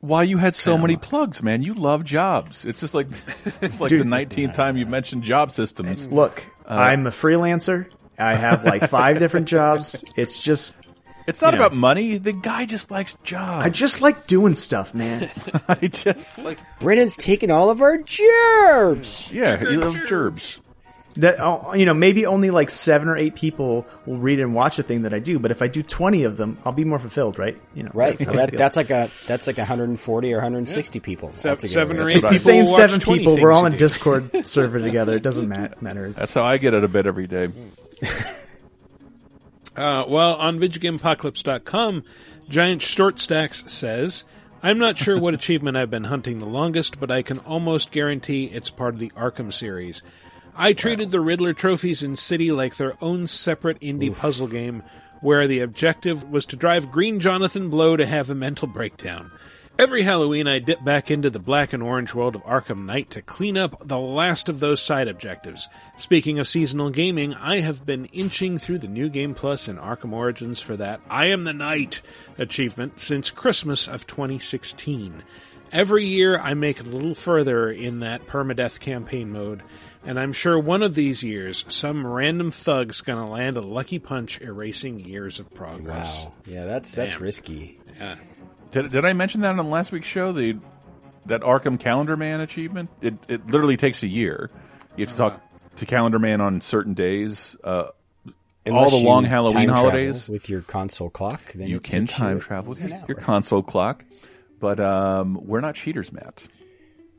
Why 0.00 0.24
you 0.24 0.36
had 0.36 0.54
so 0.54 0.76
many 0.76 0.96
plugs, 0.98 1.42
man? 1.42 1.62
You 1.62 1.72
love 1.72 2.04
jobs. 2.04 2.66
It's 2.66 2.80
just 2.80 2.92
like 2.92 3.08
it's 3.62 3.80
like 3.80 3.88
Dude. 3.88 4.02
the 4.02 4.04
nineteenth 4.04 4.52
time 4.52 4.76
you've 4.76 4.90
mentioned 4.90 5.22
job 5.22 5.50
systems. 5.50 6.08
Look, 6.08 6.44
Uh, 6.68 6.74
I'm 6.74 7.06
a 7.06 7.10
freelancer. 7.10 7.86
I 8.18 8.34
have 8.34 8.64
like 8.64 8.88
five 8.88 9.18
different 9.18 9.46
jobs. 9.48 10.04
It's 10.16 10.40
just 10.40 10.76
It's 11.26 11.40
not 11.42 11.52
you 11.54 11.58
know. 11.58 11.66
about 11.66 11.76
money. 11.76 12.18
The 12.18 12.32
guy 12.32 12.66
just 12.66 12.90
likes 12.90 13.14
jobs. 13.24 13.66
I 13.66 13.70
just 13.70 14.00
like 14.02 14.26
doing 14.26 14.54
stuff, 14.54 14.94
man. 14.94 15.30
I 15.68 15.74
just 15.88 16.38
like 16.38 16.58
Brennan's 16.80 17.16
taking 17.16 17.50
all 17.50 17.70
of 17.70 17.82
our 17.82 17.98
gerbs. 17.98 19.32
Yeah, 19.32 19.58
he 19.58 19.76
loves 19.76 20.00
gerbs. 20.08 20.60
That 21.18 21.36
oh, 21.40 21.72
you 21.72 21.86
know, 21.86 21.94
maybe 21.94 22.26
only 22.26 22.50
like 22.50 22.68
seven 22.68 23.08
or 23.08 23.16
eight 23.16 23.34
people 23.36 23.86
will 24.04 24.18
read 24.18 24.38
and 24.38 24.54
watch 24.54 24.78
a 24.78 24.82
thing 24.82 25.00
that 25.02 25.14
I 25.14 25.18
do, 25.18 25.38
but 25.38 25.50
if 25.50 25.62
I 25.62 25.66
do 25.66 25.82
twenty 25.82 26.24
of 26.24 26.36
them, 26.36 26.58
I'll 26.62 26.72
be 26.72 26.84
more 26.84 26.98
fulfilled, 26.98 27.38
right? 27.38 27.56
You 27.74 27.84
know, 27.84 27.90
Right. 27.94 28.18
that's 28.18 28.24
how 28.24 28.32
That, 28.34 28.52
that's 28.56 28.76
like 28.76 28.90
a 28.90 29.10
that's 29.26 29.46
like 29.46 29.56
140 29.56 30.32
or 30.34 30.36
160 30.36 31.00
people. 31.00 31.30
Seven- 31.32 31.50
altogether. 31.52 31.68
seven 31.72 31.96
or 32.00 32.10
eight 32.10 32.16
what 32.16 32.24
I- 32.24 32.34
it's 32.34 32.42
the 32.42 32.46
same 32.50 32.66
seven 32.66 33.00
people. 33.00 33.38
We're 33.40 33.50
all 33.50 33.62
you 33.62 33.68
in. 33.68 33.76
Discord 33.78 34.46
server 34.46 34.78
together. 34.82 35.14
It 35.14 35.22
doesn't 35.22 35.48
matter. 35.48 36.04
It's, 36.06 36.18
That's 36.18 36.34
how 36.34 36.44
I 36.44 36.58
get 36.58 36.74
out 36.74 36.84
of 36.84 36.92
bed 36.92 37.06
every 37.06 37.26
day. 37.26 37.48
Uh, 39.76 40.04
well, 40.08 40.36
on 40.36 40.58
VidjagameApocalypse.com, 40.58 42.02
Giant 42.48 42.80
Short 42.80 43.20
Stacks 43.20 43.62
says, 43.66 44.24
I'm 44.62 44.78
not 44.78 44.96
sure 44.96 45.18
what 45.18 45.34
achievement 45.34 45.76
I've 45.76 45.90
been 45.90 46.04
hunting 46.04 46.38
the 46.38 46.46
longest, 46.46 46.98
but 46.98 47.10
I 47.10 47.22
can 47.22 47.40
almost 47.40 47.90
guarantee 47.90 48.46
it's 48.46 48.70
part 48.70 48.94
of 48.94 49.00
the 49.00 49.10
Arkham 49.10 49.52
series. 49.52 50.02
I 50.56 50.72
treated 50.72 51.10
the 51.10 51.20
Riddler 51.20 51.52
trophies 51.52 52.02
in 52.02 52.16
City 52.16 52.50
like 52.50 52.76
their 52.76 52.96
own 53.02 53.26
separate 53.26 53.78
indie 53.80 54.16
puzzle 54.16 54.48
game, 54.48 54.82
where 55.20 55.46
the 55.46 55.60
objective 55.60 56.30
was 56.30 56.46
to 56.46 56.56
drive 56.56 56.90
Green 56.90 57.20
Jonathan 57.20 57.68
Blow 57.68 57.96
to 57.96 58.06
have 58.06 58.30
a 58.30 58.34
mental 58.34 58.66
breakdown. 58.66 59.30
Every 59.78 60.04
Halloween, 60.04 60.46
I 60.46 60.58
dip 60.58 60.82
back 60.82 61.10
into 61.10 61.28
the 61.28 61.38
black 61.38 61.74
and 61.74 61.82
orange 61.82 62.14
world 62.14 62.34
of 62.34 62.42
Arkham 62.44 62.86
Knight 62.86 63.10
to 63.10 63.20
clean 63.20 63.58
up 63.58 63.86
the 63.86 63.98
last 63.98 64.48
of 64.48 64.58
those 64.58 64.80
side 64.80 65.06
objectives. 65.06 65.68
Speaking 65.98 66.38
of 66.38 66.48
seasonal 66.48 66.88
gaming, 66.88 67.34
I 67.34 67.60
have 67.60 67.84
been 67.84 68.06
inching 68.06 68.56
through 68.56 68.78
the 68.78 68.88
New 68.88 69.10
Game 69.10 69.34
Plus 69.34 69.68
and 69.68 69.78
Arkham 69.78 70.14
Origins 70.14 70.62
for 70.62 70.78
that 70.78 71.02
I 71.10 71.26
Am 71.26 71.44
the 71.44 71.52
Knight 71.52 72.00
achievement 72.38 73.00
since 73.00 73.28
Christmas 73.28 73.86
of 73.86 74.06
2016. 74.06 75.22
Every 75.72 76.06
year, 76.06 76.38
I 76.38 76.54
make 76.54 76.80
it 76.80 76.86
a 76.86 76.90
little 76.90 77.14
further 77.14 77.70
in 77.70 78.00
that 78.00 78.26
permadeath 78.26 78.80
campaign 78.80 79.30
mode, 79.30 79.62
and 80.06 80.18
I'm 80.18 80.32
sure 80.32 80.58
one 80.58 80.82
of 80.82 80.94
these 80.94 81.22
years, 81.22 81.66
some 81.68 82.06
random 82.06 82.50
thug's 82.50 83.02
gonna 83.02 83.30
land 83.30 83.58
a 83.58 83.60
lucky 83.60 83.98
punch 83.98 84.40
erasing 84.40 85.00
years 85.00 85.38
of 85.38 85.52
progress. 85.52 86.24
Wow. 86.24 86.34
Yeah, 86.46 86.64
that's 86.64 86.92
that's 86.92 87.12
Damn. 87.12 87.22
risky. 87.22 87.78
Yeah. 87.98 88.16
Did, 88.70 88.90
did 88.90 89.04
I 89.04 89.12
mention 89.12 89.42
that 89.42 89.58
on 89.58 89.70
last 89.70 89.92
week's 89.92 90.06
show? 90.08 90.32
The 90.32 90.58
that 91.26 91.40
Arkham 91.42 91.78
Calendar 91.78 92.16
Man 92.16 92.40
achievement. 92.40 92.90
It 93.00 93.14
it 93.28 93.46
literally 93.46 93.76
takes 93.76 94.02
a 94.02 94.08
year. 94.08 94.50
You 94.96 95.04
have 95.06 95.12
to 95.14 95.18
talk 95.18 95.42
to 95.76 95.86
Calendar 95.86 96.18
Man 96.18 96.40
on 96.40 96.60
certain 96.60 96.94
days. 96.94 97.56
Uh, 97.62 97.88
all 98.70 98.90
the 98.90 98.96
long 98.96 99.24
Halloween 99.24 99.68
holidays. 99.68 100.28
with 100.28 100.48
your 100.48 100.60
console 100.62 101.10
clock. 101.10 101.52
Then 101.54 101.68
You 101.68 101.80
can 101.80 102.06
time 102.06 102.40
travel 102.40 102.70
with 102.70 102.80
your, 102.80 103.00
your 103.06 103.16
console 103.16 103.62
clock, 103.62 104.04
but 104.58 104.80
um, 104.80 105.38
we're 105.46 105.60
not 105.60 105.74
cheaters, 105.74 106.12
Matt. 106.12 106.48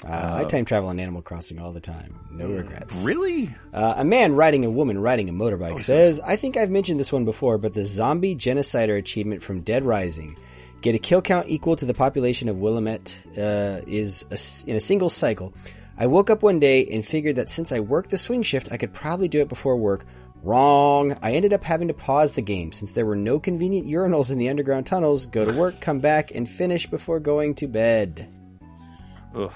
Uh, 0.05 0.41
I 0.41 0.43
time 0.43 0.65
travel 0.65 0.91
in 0.91 0.99
Animal 0.99 1.23
Crossing 1.23 1.59
all 1.59 1.71
the 1.71 1.79
time. 1.79 2.19
No 2.31 2.47
regrets. 2.47 3.03
Really? 3.03 3.49
Uh, 3.73 3.95
a 3.97 4.05
man 4.05 4.35
riding 4.35 4.63
a 4.63 4.69
woman 4.69 4.99
riding 4.99 5.27
a 5.27 5.33
motorbike 5.33 5.81
says, 5.81 6.19
I 6.19 6.35
think 6.35 6.55
I've 6.55 6.69
mentioned 6.69 6.99
this 6.99 7.11
one 7.11 7.25
before, 7.25 7.57
but 7.57 7.73
the 7.73 7.83
zombie 7.83 8.35
genocider 8.35 8.97
achievement 8.97 9.41
from 9.41 9.61
Dead 9.61 9.83
Rising. 9.85 10.37
Get 10.81 10.95
a 10.95 10.99
kill 10.99 11.21
count 11.21 11.47
equal 11.49 11.75
to 11.75 11.85
the 11.85 11.93
population 11.93 12.49
of 12.49 12.57
Willamette 12.57 13.17
uh, 13.37 13.81
is 13.87 14.25
a 14.29 14.33
s 14.33 14.63
in 14.67 14.75
a 14.75 14.79
single 14.79 15.09
cycle. 15.09 15.53
I 15.97 16.07
woke 16.07 16.29
up 16.29 16.43
one 16.43 16.59
day 16.59 16.85
and 16.85 17.03
figured 17.03 17.37
that 17.37 17.49
since 17.49 17.71
I 17.71 17.79
worked 17.79 18.11
the 18.11 18.17
swing 18.17 18.43
shift, 18.43 18.71
I 18.71 18.77
could 18.77 18.93
probably 18.93 19.27
do 19.27 19.41
it 19.41 19.49
before 19.49 19.75
work. 19.75 20.05
Wrong. 20.43 21.17
I 21.23 21.33
ended 21.33 21.53
up 21.53 21.63
having 21.63 21.87
to 21.87 21.95
pause 21.95 22.33
the 22.33 22.43
game 22.43 22.71
since 22.71 22.93
there 22.93 23.05
were 23.05 23.15
no 23.15 23.39
convenient 23.39 23.87
urinals 23.87 24.31
in 24.31 24.37
the 24.37 24.49
underground 24.49 24.85
tunnels. 24.85 25.25
Go 25.25 25.43
to 25.43 25.57
work, 25.57 25.81
come 25.81 25.99
back, 25.99 26.35
and 26.35 26.47
finish 26.47 26.85
before 26.85 27.19
going 27.19 27.55
to 27.55 27.67
bed. 27.67 28.29
Ugh. 29.35 29.53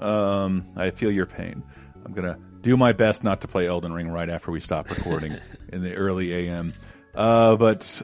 Um, 0.00 0.66
I 0.74 0.90
feel 0.90 1.12
your 1.12 1.26
pain. 1.26 1.62
I'm 2.04 2.12
gonna 2.12 2.38
do 2.62 2.76
my 2.76 2.92
best 2.92 3.22
not 3.22 3.40
to 3.42 3.48
play 3.48 3.68
Elden 3.68 3.92
Ring 3.92 4.08
right 4.08 4.28
after 4.28 4.50
we 4.50 4.58
stop 4.58 4.90
recording 4.90 5.36
in 5.72 5.82
the 5.82 5.94
early 5.94 6.32
AM. 6.34 6.72
Uh, 7.14 7.54
but 7.56 8.02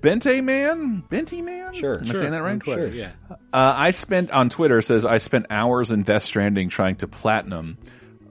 Bente 0.00 0.42
Man, 0.42 1.02
Bente 1.10 1.42
Man, 1.44 1.72
Sure. 1.74 1.98
Am 1.98 2.10
I 2.10 2.12
saying 2.14 2.30
that 2.32 2.42
right? 2.42 2.64
Sure, 2.64 2.88
yeah. 2.88 3.12
Uh, 3.30 3.36
I 3.52 3.90
spent 3.92 4.30
on 4.30 4.48
Twitter 4.48 4.82
says 4.82 5.04
I 5.04 5.18
spent 5.18 5.46
hours 5.50 5.90
in 5.90 6.02
Death 6.02 6.22
Stranding 6.22 6.68
trying 6.68 6.96
to 6.96 7.08
platinum. 7.08 7.78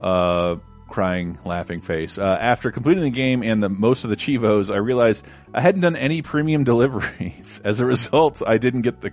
Uh, 0.00 0.56
crying, 0.88 1.36
laughing 1.44 1.80
face. 1.80 2.16
Uh, 2.16 2.22
after 2.40 2.70
completing 2.70 3.02
the 3.02 3.10
game 3.10 3.42
and 3.42 3.60
the 3.60 3.68
most 3.68 4.04
of 4.04 4.10
the 4.10 4.14
chivos, 4.16 4.72
I 4.72 4.76
realized 4.76 5.26
I 5.52 5.60
hadn't 5.60 5.80
done 5.80 5.96
any 5.96 6.22
premium 6.22 6.62
deliveries. 6.72 7.60
As 7.64 7.80
a 7.80 7.86
result, 7.86 8.40
I 8.46 8.58
didn't 8.58 8.82
get 8.82 9.00
the 9.00 9.12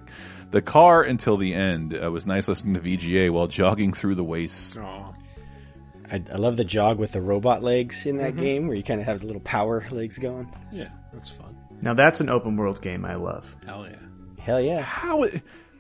the 0.52 0.62
car 0.62 1.02
until 1.02 1.36
the 1.38 1.56
end. 1.56 1.94
It 1.94 2.10
was 2.12 2.28
nice 2.28 2.48
listening 2.48 2.76
to 2.76 2.80
VGA 2.80 3.32
while 3.32 3.48
jogging 3.48 3.92
through 3.92 4.16
the 4.16 4.24
wastes. 4.24 4.78
I, 4.78 6.22
I 6.32 6.36
love 6.36 6.58
the 6.58 6.64
jog 6.66 7.00
with 7.00 7.12
the 7.14 7.22
robot 7.22 7.64
legs 7.64 8.06
in 8.06 8.18
that 8.18 8.36
Mhm. 8.36 8.40
game, 8.40 8.68
where 8.68 8.76
you 8.78 8.84
kind 8.84 9.00
of 9.00 9.08
have 9.08 9.22
the 9.22 9.26
little 9.26 9.42
power 9.42 9.84
legs 9.90 10.20
going. 10.20 10.54
Yeah, 10.72 10.90
that's 11.12 11.30
fun. 11.30 11.53
Now 11.84 11.94
that's 11.94 12.22
an 12.22 12.30
open 12.30 12.56
world 12.56 12.82
game 12.82 13.04
I 13.06 13.16
love. 13.16 13.56
Hell 13.66 13.86
yeah. 13.90 14.00
Hell 14.40 14.62
yeah! 14.62 14.82
How? 14.82 15.26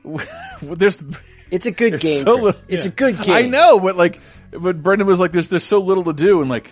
There's. 0.61 1.03
It's 1.51 1.65
a 1.65 1.71
good 1.71 1.99
game. 1.99 2.23
so 2.23 2.39
Chris. 2.41 2.61
li- 2.61 2.65
It's 2.69 2.85
a 2.85 2.89
good 2.89 3.17
game. 3.21 3.31
I 3.34 3.41
know, 3.43 3.80
but 3.80 3.95
like, 3.95 4.19
but 4.51 4.81
Brendan 4.81 5.07
was 5.07 5.19
like, 5.19 5.31
"There's 5.31 5.49
there's 5.49 5.63
so 5.63 5.80
little 5.80 6.03
to 6.05 6.13
do," 6.13 6.41
and 6.41 6.49
like, 6.49 6.71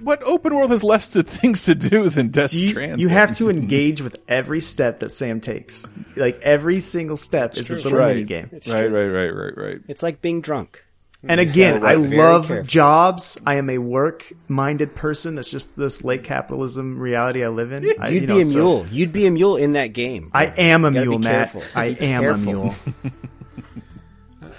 what 0.00 0.22
open 0.22 0.54
world 0.54 0.70
has 0.70 0.82
less 0.82 1.10
to, 1.10 1.22
things 1.22 1.64
to 1.66 1.74
do 1.74 2.08
than 2.08 2.28
Death 2.28 2.52
You, 2.52 2.68
Stranding? 2.68 2.98
you 2.98 3.08
have 3.08 3.36
to 3.38 3.48
engage 3.50 4.00
with 4.00 4.16
every 4.28 4.60
step 4.60 5.00
that 5.00 5.10
Sam 5.10 5.40
takes. 5.40 5.84
Like 6.16 6.40
every 6.42 6.80
single 6.80 7.16
step 7.16 7.56
is 7.56 7.68
this 7.68 7.84
little 7.84 7.98
right. 7.98 8.14
mini 8.16 8.24
game. 8.26 8.50
right, 8.52 8.90
right, 8.90 9.06
right, 9.06 9.30
right, 9.34 9.56
right. 9.56 9.80
It's 9.88 10.02
like 10.02 10.20
being 10.20 10.40
drunk. 10.40 10.84
And 11.24 11.38
again, 11.40 11.84
I 11.84 11.94
love 11.94 12.48
carefully. 12.48 12.66
jobs. 12.68 13.38
I 13.46 13.54
am 13.56 13.70
a 13.70 13.78
work-minded 13.78 14.94
person. 14.96 15.36
That's 15.36 15.48
just 15.48 15.76
this 15.76 16.02
late 16.02 16.24
capitalism 16.24 16.98
reality 16.98 17.44
I 17.44 17.48
live 17.48 17.70
in. 17.70 17.82
You'd 17.84 18.10
you 18.12 18.20
be 18.22 18.26
know, 18.26 18.38
a 18.38 18.44
so- 18.44 18.58
mule. 18.58 18.86
You'd 18.90 19.12
be 19.12 19.26
a 19.26 19.30
mule 19.30 19.56
in 19.56 19.72
that 19.74 19.88
game. 19.88 20.30
I 20.34 20.46
am 20.46 20.84
a 20.84 20.88
You 20.88 20.94
gotta 20.94 21.04
be 21.04 21.08
mule, 21.08 21.18
Matt. 21.20 21.52
careful. 21.52 21.62
I 21.80 21.84
am 21.86 22.22
careful. 22.22 22.42
a 22.42 22.54
mule. 22.54 22.74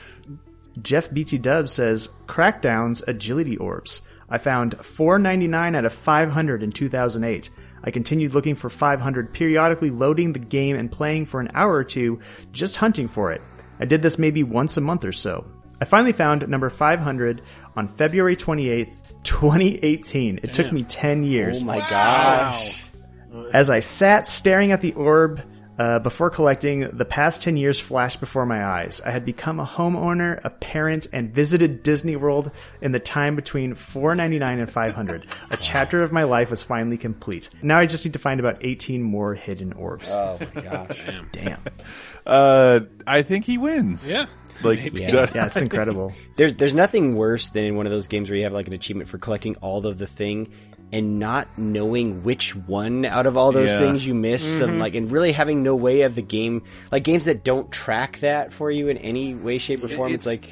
Jeff 0.81 1.11
BT 1.13 1.37
Dub 1.37 1.69
says 1.69 2.09
Crackdown's 2.27 3.03
agility 3.07 3.57
orbs. 3.57 4.01
I 4.29 4.37
found 4.37 4.75
499 4.83 5.75
out 5.75 5.85
of 5.85 5.93
500 5.93 6.63
in 6.63 6.71
2008. 6.71 7.49
I 7.83 7.91
continued 7.91 8.33
looking 8.33 8.55
for 8.55 8.69
500, 8.69 9.33
periodically 9.33 9.89
loading 9.91 10.31
the 10.33 10.39
game 10.39 10.75
and 10.77 10.91
playing 10.91 11.25
for 11.25 11.41
an 11.41 11.51
hour 11.53 11.73
or 11.73 11.83
two, 11.83 12.19
just 12.51 12.77
hunting 12.77 13.07
for 13.07 13.31
it. 13.31 13.41
I 13.79 13.85
did 13.85 14.01
this 14.01 14.17
maybe 14.17 14.41
once 14.43 14.77
a 14.77 14.81
month 14.81 15.03
or 15.05 15.11
so. 15.11 15.45
I 15.83 15.85
finally 15.85 16.13
found 16.13 16.47
number 16.47 16.69
500 16.69 17.41
on 17.75 17.89
February 17.89 18.37
28th, 18.37 18.93
2018. 19.23 20.39
It 20.41 20.53
took 20.53 20.71
me 20.71 20.83
10 20.83 21.25
years. 21.25 21.61
Oh 21.61 21.65
my 21.65 21.79
gosh. 21.79 22.85
As 23.51 23.69
I 23.69 23.81
sat 23.81 24.25
staring 24.25 24.71
at 24.71 24.79
the 24.79 24.93
orb 24.93 25.43
uh, 25.77 25.99
before 25.99 26.29
collecting, 26.29 26.87
the 26.95 27.03
past 27.03 27.41
10 27.41 27.57
years 27.57 27.81
flashed 27.81 28.21
before 28.21 28.45
my 28.45 28.63
eyes. 28.63 29.01
I 29.05 29.11
had 29.11 29.25
become 29.25 29.59
a 29.59 29.65
homeowner, 29.65 30.39
a 30.45 30.49
parent, 30.49 31.07
and 31.11 31.33
visited 31.33 31.83
Disney 31.83 32.15
World 32.15 32.49
in 32.79 32.93
the 32.93 32.99
time 33.01 33.35
between 33.35 33.75
499 33.75 34.59
and 34.59 34.71
500. 34.71 35.27
a 35.49 35.57
chapter 35.57 36.01
of 36.01 36.13
my 36.13 36.23
life 36.23 36.49
was 36.49 36.63
finally 36.63 36.97
complete. 36.97 37.49
Now 37.61 37.79
I 37.79 37.87
just 37.87 38.05
need 38.05 38.13
to 38.13 38.19
find 38.19 38.39
about 38.39 38.59
18 38.61 39.03
more 39.03 39.33
hidden 39.33 39.73
orbs. 39.73 40.13
Oh 40.13 40.39
my 40.55 40.61
gosh. 40.61 40.97
Damn. 41.33 41.59
Uh, 42.25 42.79
I 43.05 43.21
think 43.23 43.43
he 43.43 43.57
wins. 43.57 44.09
Yeah. 44.09 44.27
Like, 44.69 44.93
Yeah. 44.93 45.11
that- 45.11 45.35
Yeah, 45.35 45.45
it's 45.47 45.57
incredible. 45.57 46.13
There's 46.35 46.55
there's 46.55 46.73
nothing 46.73 47.15
worse 47.15 47.49
than 47.49 47.63
in 47.65 47.75
one 47.75 47.85
of 47.85 47.91
those 47.91 48.07
games 48.07 48.29
where 48.29 48.37
you 48.37 48.43
have 48.43 48.53
like 48.53 48.67
an 48.67 48.73
achievement 48.73 49.09
for 49.09 49.17
collecting 49.17 49.55
all 49.57 49.85
of 49.85 49.97
the 49.97 50.07
thing 50.07 50.51
and 50.91 51.17
not 51.19 51.47
knowing 51.57 52.23
which 52.23 52.55
one 52.55 53.03
out 53.05 53.25
of 53.25 53.35
all 53.35 53.51
those 53.51 53.71
Yeah. 53.71 53.79
things 53.79 54.05
you 54.05 54.13
missed 54.13 54.61
and 54.61 54.73
Mhm. 54.73 54.79
like 54.79 54.93
and 54.95 55.11
really 55.11 55.31
having 55.31 55.63
no 55.63 55.75
way 55.75 56.01
of 56.01 56.13
the 56.15 56.21
game 56.21 56.61
like 56.91 57.03
games 57.03 57.25
that 57.25 57.43
don't 57.43 57.71
track 57.71 58.19
that 58.19 58.53
for 58.53 58.69
you 58.69 58.89
in 58.89 58.97
any 58.99 59.33
way 59.33 59.57
shape 59.57 59.83
or 59.83 59.87
form 59.87 60.13
it's, 60.13 60.27
It's- 60.27 60.47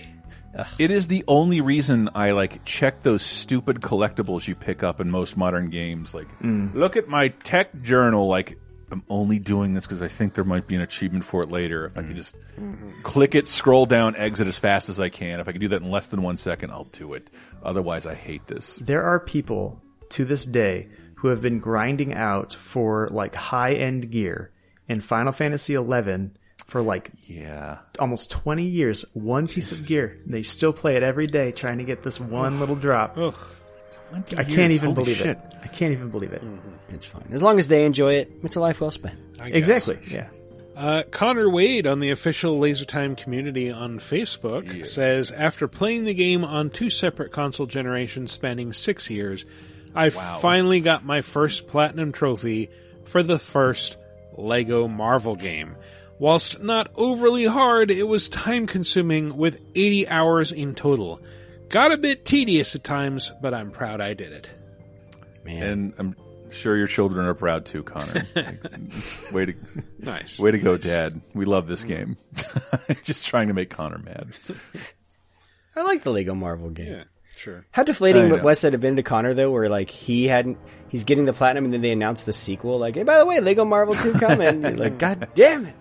like 0.55 0.77
It 0.79 0.91
is 0.91 1.07
the 1.07 1.23
only 1.29 1.61
reason 1.61 2.09
I 2.13 2.31
like 2.31 2.65
check 2.65 3.03
those 3.03 3.21
stupid 3.21 3.79
collectibles 3.81 4.47
you 4.47 4.55
pick 4.55 4.83
up 4.83 4.99
in 4.99 5.09
most 5.09 5.37
modern 5.37 5.69
games. 5.69 6.13
Like, 6.13 6.27
Mm. 6.43 6.73
look 6.73 6.97
at 6.97 7.07
my 7.07 7.29
tech 7.29 7.81
journal. 7.81 8.27
Like, 8.27 8.57
I'm 8.91 9.03
only 9.09 9.39
doing 9.39 9.73
this 9.73 9.85
because 9.85 10.01
I 10.01 10.07
think 10.07 10.33
there 10.33 10.43
might 10.43 10.67
be 10.67 10.75
an 10.75 10.81
achievement 10.81 11.23
for 11.23 11.43
it 11.43 11.49
later. 11.49 11.85
If 11.85 11.97
I 11.97 12.01
can 12.01 12.11
mm-hmm. 12.11 12.89
just 12.91 13.03
click 13.03 13.35
it, 13.35 13.47
scroll 13.47 13.85
down, 13.85 14.15
exit 14.15 14.47
as 14.47 14.59
fast 14.59 14.89
as 14.89 14.99
I 14.99 15.09
can. 15.09 15.39
If 15.39 15.47
I 15.47 15.53
can 15.53 15.61
do 15.61 15.69
that 15.69 15.81
in 15.81 15.89
less 15.89 16.09
than 16.09 16.21
one 16.21 16.37
second, 16.37 16.71
I'll 16.71 16.85
do 16.85 17.13
it. 17.13 17.29
Otherwise, 17.63 18.05
I 18.05 18.13
hate 18.13 18.47
this. 18.47 18.75
There 18.81 19.03
are 19.03 19.19
people 19.19 19.81
to 20.09 20.25
this 20.25 20.45
day 20.45 20.89
who 21.15 21.29
have 21.29 21.41
been 21.41 21.59
grinding 21.59 22.13
out 22.13 22.53
for 22.53 23.07
like 23.11 23.35
high 23.35 23.73
end 23.73 24.11
gear 24.11 24.51
in 24.89 25.01
Final 25.01 25.31
Fantasy 25.31 25.75
XI 25.75 26.31
for 26.67 26.81
like 26.81 27.11
yeah 27.27 27.79
almost 27.99 28.31
20 28.31 28.63
years. 28.63 29.05
One 29.13 29.47
piece 29.47 29.71
of 29.71 29.85
gear. 29.85 30.19
They 30.25 30.43
still 30.43 30.73
play 30.73 30.95
it 30.95 31.03
every 31.03 31.27
day 31.27 31.51
trying 31.51 31.77
to 31.77 31.83
get 31.83 32.03
this 32.03 32.19
one 32.19 32.59
little 32.59 32.75
drop. 32.75 33.17
I 34.13 34.43
can't 34.43 34.73
even 34.73 34.89
holy 34.89 34.95
believe 34.95 35.17
shit. 35.17 35.27
it. 35.27 35.39
I 35.63 35.67
can't 35.67 35.93
even 35.93 36.09
believe 36.09 36.33
it. 36.33 36.43
it's 36.89 37.05
fine 37.05 37.27
as 37.31 37.41
long 37.41 37.59
as 37.59 37.67
they 37.67 37.85
enjoy 37.85 38.15
it 38.15 38.31
it's 38.43 38.55
a 38.55 38.59
life 38.59 38.81
well 38.81 38.91
spent 38.91 39.17
Exactly. 39.49 39.97
Yeah. 40.09 40.27
Uh, 40.75 41.03
Connor 41.11 41.49
Wade 41.49 41.85
on 41.85 41.99
the 41.99 42.11
official 42.11 42.57
LaserTime 42.59 43.17
community 43.17 43.71
on 43.71 43.99
Facebook 43.99 44.85
says, 44.85 45.31
after 45.31 45.67
playing 45.67 46.05
the 46.05 46.13
game 46.13 46.43
on 46.43 46.69
two 46.69 46.89
separate 46.89 47.31
console 47.31 47.65
generations 47.65 48.31
spanning 48.31 48.73
six 48.73 49.09
years, 49.09 49.45
I 49.93 50.09
finally 50.09 50.79
got 50.79 51.03
my 51.03 51.21
first 51.21 51.67
platinum 51.67 52.13
trophy 52.13 52.69
for 53.03 53.21
the 53.21 53.37
first 53.37 53.97
Lego 54.37 54.87
Marvel 54.87 55.35
game. 55.35 55.75
Whilst 56.17 56.61
not 56.61 56.89
overly 56.95 57.45
hard, 57.45 57.91
it 57.91 58.07
was 58.07 58.29
time 58.29 58.65
consuming 58.65 59.35
with 59.37 59.59
80 59.75 60.07
hours 60.07 60.51
in 60.51 60.75
total. 60.75 61.19
Got 61.71 61.91
a 61.93 61.97
bit 61.97 62.25
tedious 62.25 62.75
at 62.75 62.83
times, 62.83 63.31
but 63.41 63.53
I'm 63.53 63.71
proud 63.71 64.01
I 64.01 64.13
did 64.13 64.33
it. 64.33 64.49
And 65.45 65.93
I'm 65.97 66.15
sure 66.49 66.77
your 66.77 66.87
children 66.87 67.25
are 67.25 67.33
proud 67.33 67.65
too, 67.65 67.83
Connor. 67.83 68.25
way 69.31 69.45
to 69.45 69.53
Nice. 69.99 70.39
Way 70.39 70.51
to 70.51 70.59
go, 70.59 70.73
Nice. 70.73 70.83
Dad. 70.83 71.21
We 71.33 71.45
love 71.45 71.67
this 71.67 71.83
game. 71.83 72.17
Just 73.03 73.25
trying 73.25 73.47
to 73.47 73.53
make 73.53 73.69
Connor 73.69 73.99
mad. 73.99 74.29
I 75.75 75.83
like 75.83 76.03
the 76.03 76.11
Lego 76.11 76.35
Marvel 76.35 76.69
game 76.69 76.91
Yeah, 76.91 77.03
sure. 77.37 77.65
How 77.71 77.83
deflating 77.83 78.27
know. 78.27 78.35
would 78.35 78.43
West 78.43 78.61
Side 78.61 78.73
have 78.73 78.81
been 78.81 78.97
to 78.97 79.03
Connor 79.03 79.33
though, 79.33 79.51
where 79.51 79.69
like 79.69 79.89
he 79.89 80.27
hadn't, 80.27 80.57
he's 80.89 81.05
getting 81.05 81.23
the 81.23 81.31
platinum, 81.33 81.63
and 81.65 81.73
then 81.73 81.81
they 81.81 81.91
announced 81.91 82.25
the 82.25 82.33
sequel. 82.33 82.77
Like, 82.77 82.95
hey, 82.95 83.03
by 83.03 83.17
the 83.17 83.25
way, 83.25 83.39
Lego 83.39 83.63
Marvel 83.63 83.93
Two 83.95 84.11
coming. 84.13 84.61
You're 84.61 84.75
like, 84.75 84.97
God 84.97 85.29
damn 85.33 85.65
it! 85.65 85.75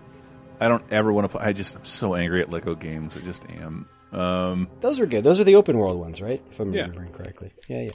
I 0.61 0.69
don't 0.69 0.85
ever 0.91 1.11
want 1.11 1.25
to 1.29 1.37
play. 1.37 1.45
I 1.47 1.51
just 1.51 1.75
I'm 1.75 1.83
so 1.83 2.15
angry 2.15 2.41
at 2.41 2.49
Lego 2.49 2.75
games. 2.75 3.17
I 3.17 3.19
just 3.19 3.43
am. 3.51 3.89
Um, 4.11 4.67
Those 4.81 4.99
are 4.99 5.05
good. 5.05 5.23
Those 5.23 5.39
are 5.39 5.43
the 5.43 5.55
open 5.55 5.77
world 5.77 5.97
ones, 5.99 6.21
right? 6.21 6.41
If 6.51 6.59
I'm 6.59 6.73
Yeah. 6.73 6.81
remembering 6.81 7.13
correctly. 7.13 7.53
Yeah, 7.69 7.83
yeah. 7.83 7.91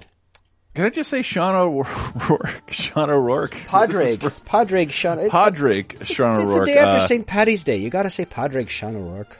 can 0.74 0.84
I 0.86 0.90
just 0.90 1.10
say 1.10 1.22
Sean 1.22 1.54
O'Rourke? 1.54 2.62
Sean 2.70 3.10
O'Rourke. 3.10 3.52
Padraig, 3.66 4.20
Padraig, 4.44 4.92
Sean. 4.92 5.28
Padraig 5.28 5.98
Sean 6.04 6.40
It's, 6.40 6.50
it's 6.50 6.58
the 6.60 6.64
day 6.66 6.78
after 6.78 6.96
uh, 6.98 7.06
St. 7.06 7.26
Patty's 7.26 7.64
Day. 7.64 7.76
You 7.78 7.90
got 7.90 8.02
to 8.04 8.10
say 8.10 8.24
Padraig, 8.24 8.68
Sean 8.70 8.96
O'Rourke. 8.96 9.36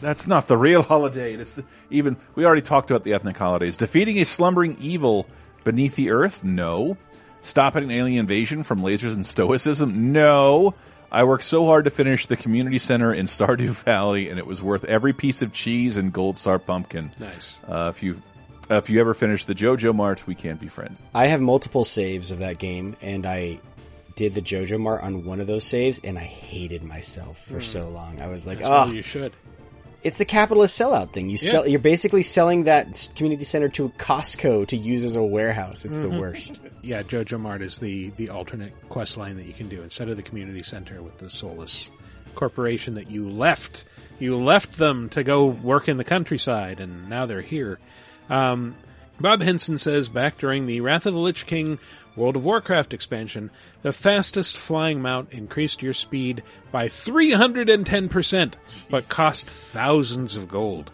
That's 0.00 0.26
not 0.26 0.46
the 0.48 0.56
real 0.56 0.82
holiday. 0.92 1.34
It's 1.34 1.60
even 1.90 2.16
we 2.34 2.44
already 2.44 2.62
talked 2.62 2.90
about 2.90 3.02
the 3.02 3.14
ethnic 3.14 3.36
holidays. 3.36 3.76
Defeating 3.76 4.18
a 4.18 4.24
slumbering 4.24 4.76
evil 4.80 5.26
beneath 5.62 5.94
the 5.96 6.10
earth? 6.10 6.42
No. 6.44 6.96
Stopping 7.40 7.84
an 7.84 7.90
alien 7.90 8.20
invasion 8.20 8.62
from 8.62 8.80
lasers 8.80 9.14
and 9.14 9.24
stoicism? 9.26 10.12
No. 10.12 10.72
I 11.14 11.22
worked 11.22 11.44
so 11.44 11.64
hard 11.64 11.84
to 11.84 11.92
finish 11.92 12.26
the 12.26 12.36
community 12.36 12.80
center 12.80 13.14
in 13.14 13.26
Stardew 13.26 13.68
Valley, 13.84 14.30
and 14.30 14.38
it 14.40 14.46
was 14.46 14.60
worth 14.60 14.84
every 14.84 15.12
piece 15.12 15.42
of 15.42 15.52
cheese 15.52 15.96
and 15.96 16.12
gold 16.12 16.36
star 16.36 16.58
pumpkin. 16.58 17.12
Nice. 17.20 17.60
Uh, 17.68 17.92
if 17.94 18.02
you 18.02 18.20
if 18.68 18.90
you 18.90 19.00
ever 19.00 19.14
finish 19.14 19.44
the 19.44 19.54
JojaMart, 19.54 20.26
we 20.26 20.34
can't 20.34 20.58
be 20.58 20.66
friends. 20.66 20.98
I 21.14 21.26
have 21.26 21.40
multiple 21.40 21.84
saves 21.84 22.32
of 22.32 22.40
that 22.40 22.58
game, 22.58 22.96
and 23.00 23.26
I 23.26 23.60
did 24.16 24.34
the 24.34 24.42
JojaMart 24.42 25.04
on 25.04 25.24
one 25.24 25.40
of 25.40 25.46
those 25.46 25.64
saves, 25.64 26.00
and 26.02 26.18
I 26.18 26.22
hated 26.24 26.82
myself 26.82 27.38
for 27.38 27.60
so 27.60 27.88
long. 27.88 28.20
I 28.20 28.26
was 28.26 28.44
like, 28.44 28.58
That's 28.58 28.68
oh, 28.68 28.86
what 28.86 28.94
you 28.94 29.02
should. 29.02 29.34
It's 30.04 30.18
the 30.18 30.24
capitalist 30.26 30.78
sellout 30.78 31.12
thing. 31.12 31.30
You 31.30 31.38
Yeah. 31.40 31.50
sell, 31.50 31.66
you're 31.66 31.80
basically 31.80 32.22
selling 32.22 32.64
that 32.64 33.08
community 33.16 33.44
center 33.44 33.68
to 33.70 33.88
Costco 33.98 34.66
to 34.68 34.76
use 34.76 35.02
as 35.02 35.16
a 35.16 35.22
warehouse. 35.22 35.84
It's 35.84 35.96
Mhm. 35.96 36.02
the 36.02 36.20
worst. 36.20 36.60
Yeah, 36.84 37.02
JojaMart 37.02 37.62
is 37.62 37.78
the 37.78 38.10
the 38.18 38.28
alternate 38.28 38.74
quest 38.90 39.16
line 39.16 39.38
that 39.38 39.46
you 39.46 39.54
can 39.54 39.70
do 39.70 39.80
instead 39.80 40.10
of 40.10 40.18
the 40.18 40.22
community 40.22 40.62
center 40.62 41.02
with 41.02 41.16
the 41.16 41.30
soulless 41.30 41.90
corporation 42.34 42.92
that 42.94 43.10
you 43.10 43.26
left. 43.26 43.84
You 44.18 44.36
left 44.36 44.76
them 44.76 45.08
to 45.10 45.24
go 45.24 45.46
work 45.46 45.88
in 45.88 45.96
the 45.96 46.04
countryside, 46.04 46.80
and 46.80 47.08
now 47.08 47.24
they're 47.24 47.40
here. 47.40 47.78
Um, 48.28 48.74
Bob 49.18 49.42
Henson 49.42 49.78
says 49.78 50.10
back 50.10 50.36
during 50.36 50.66
the 50.66 50.82
Wrath 50.82 51.06
of 51.06 51.14
the 51.14 51.20
Lich 51.20 51.46
King 51.46 51.78
World 52.16 52.36
of 52.36 52.44
Warcraft 52.44 52.94
expansion, 52.94 53.50
the 53.82 53.92
fastest 53.92 54.56
flying 54.56 55.02
mount 55.02 55.32
increased 55.32 55.82
your 55.82 55.92
speed 55.92 56.42
by 56.70 56.86
310%, 56.86 58.54
but 58.88 59.08
cost 59.08 59.46
thousands 59.46 60.36
of 60.36 60.48
gold. 60.48 60.90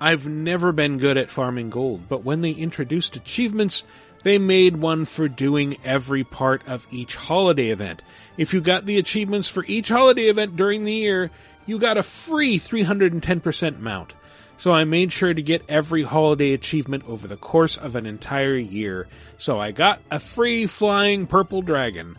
I've 0.00 0.26
never 0.26 0.72
been 0.72 0.98
good 0.98 1.18
at 1.18 1.30
farming 1.30 1.70
gold, 1.70 2.08
but 2.08 2.24
when 2.24 2.40
they 2.40 2.52
introduced 2.52 3.16
achievements, 3.16 3.84
they 4.22 4.38
made 4.38 4.76
one 4.76 5.04
for 5.04 5.28
doing 5.28 5.76
every 5.84 6.24
part 6.24 6.62
of 6.66 6.86
each 6.90 7.16
holiday 7.16 7.68
event. 7.68 8.02
If 8.36 8.54
you 8.54 8.60
got 8.60 8.86
the 8.86 8.98
achievements 8.98 9.48
for 9.48 9.64
each 9.66 9.88
holiday 9.88 10.28
event 10.28 10.56
during 10.56 10.84
the 10.84 10.92
year, 10.92 11.30
you 11.66 11.78
got 11.78 11.98
a 11.98 12.02
free 12.02 12.58
310% 12.58 13.80
mount. 13.80 14.14
So 14.60 14.72
I 14.72 14.84
made 14.84 15.10
sure 15.10 15.32
to 15.32 15.40
get 15.40 15.62
every 15.70 16.02
holiday 16.02 16.52
achievement 16.52 17.04
over 17.08 17.26
the 17.26 17.38
course 17.38 17.78
of 17.78 17.96
an 17.96 18.04
entire 18.04 18.58
year. 18.58 19.08
So 19.38 19.58
I 19.58 19.70
got 19.70 20.02
a 20.10 20.20
free 20.20 20.66
flying 20.66 21.26
purple 21.26 21.62
dragon. 21.62 22.16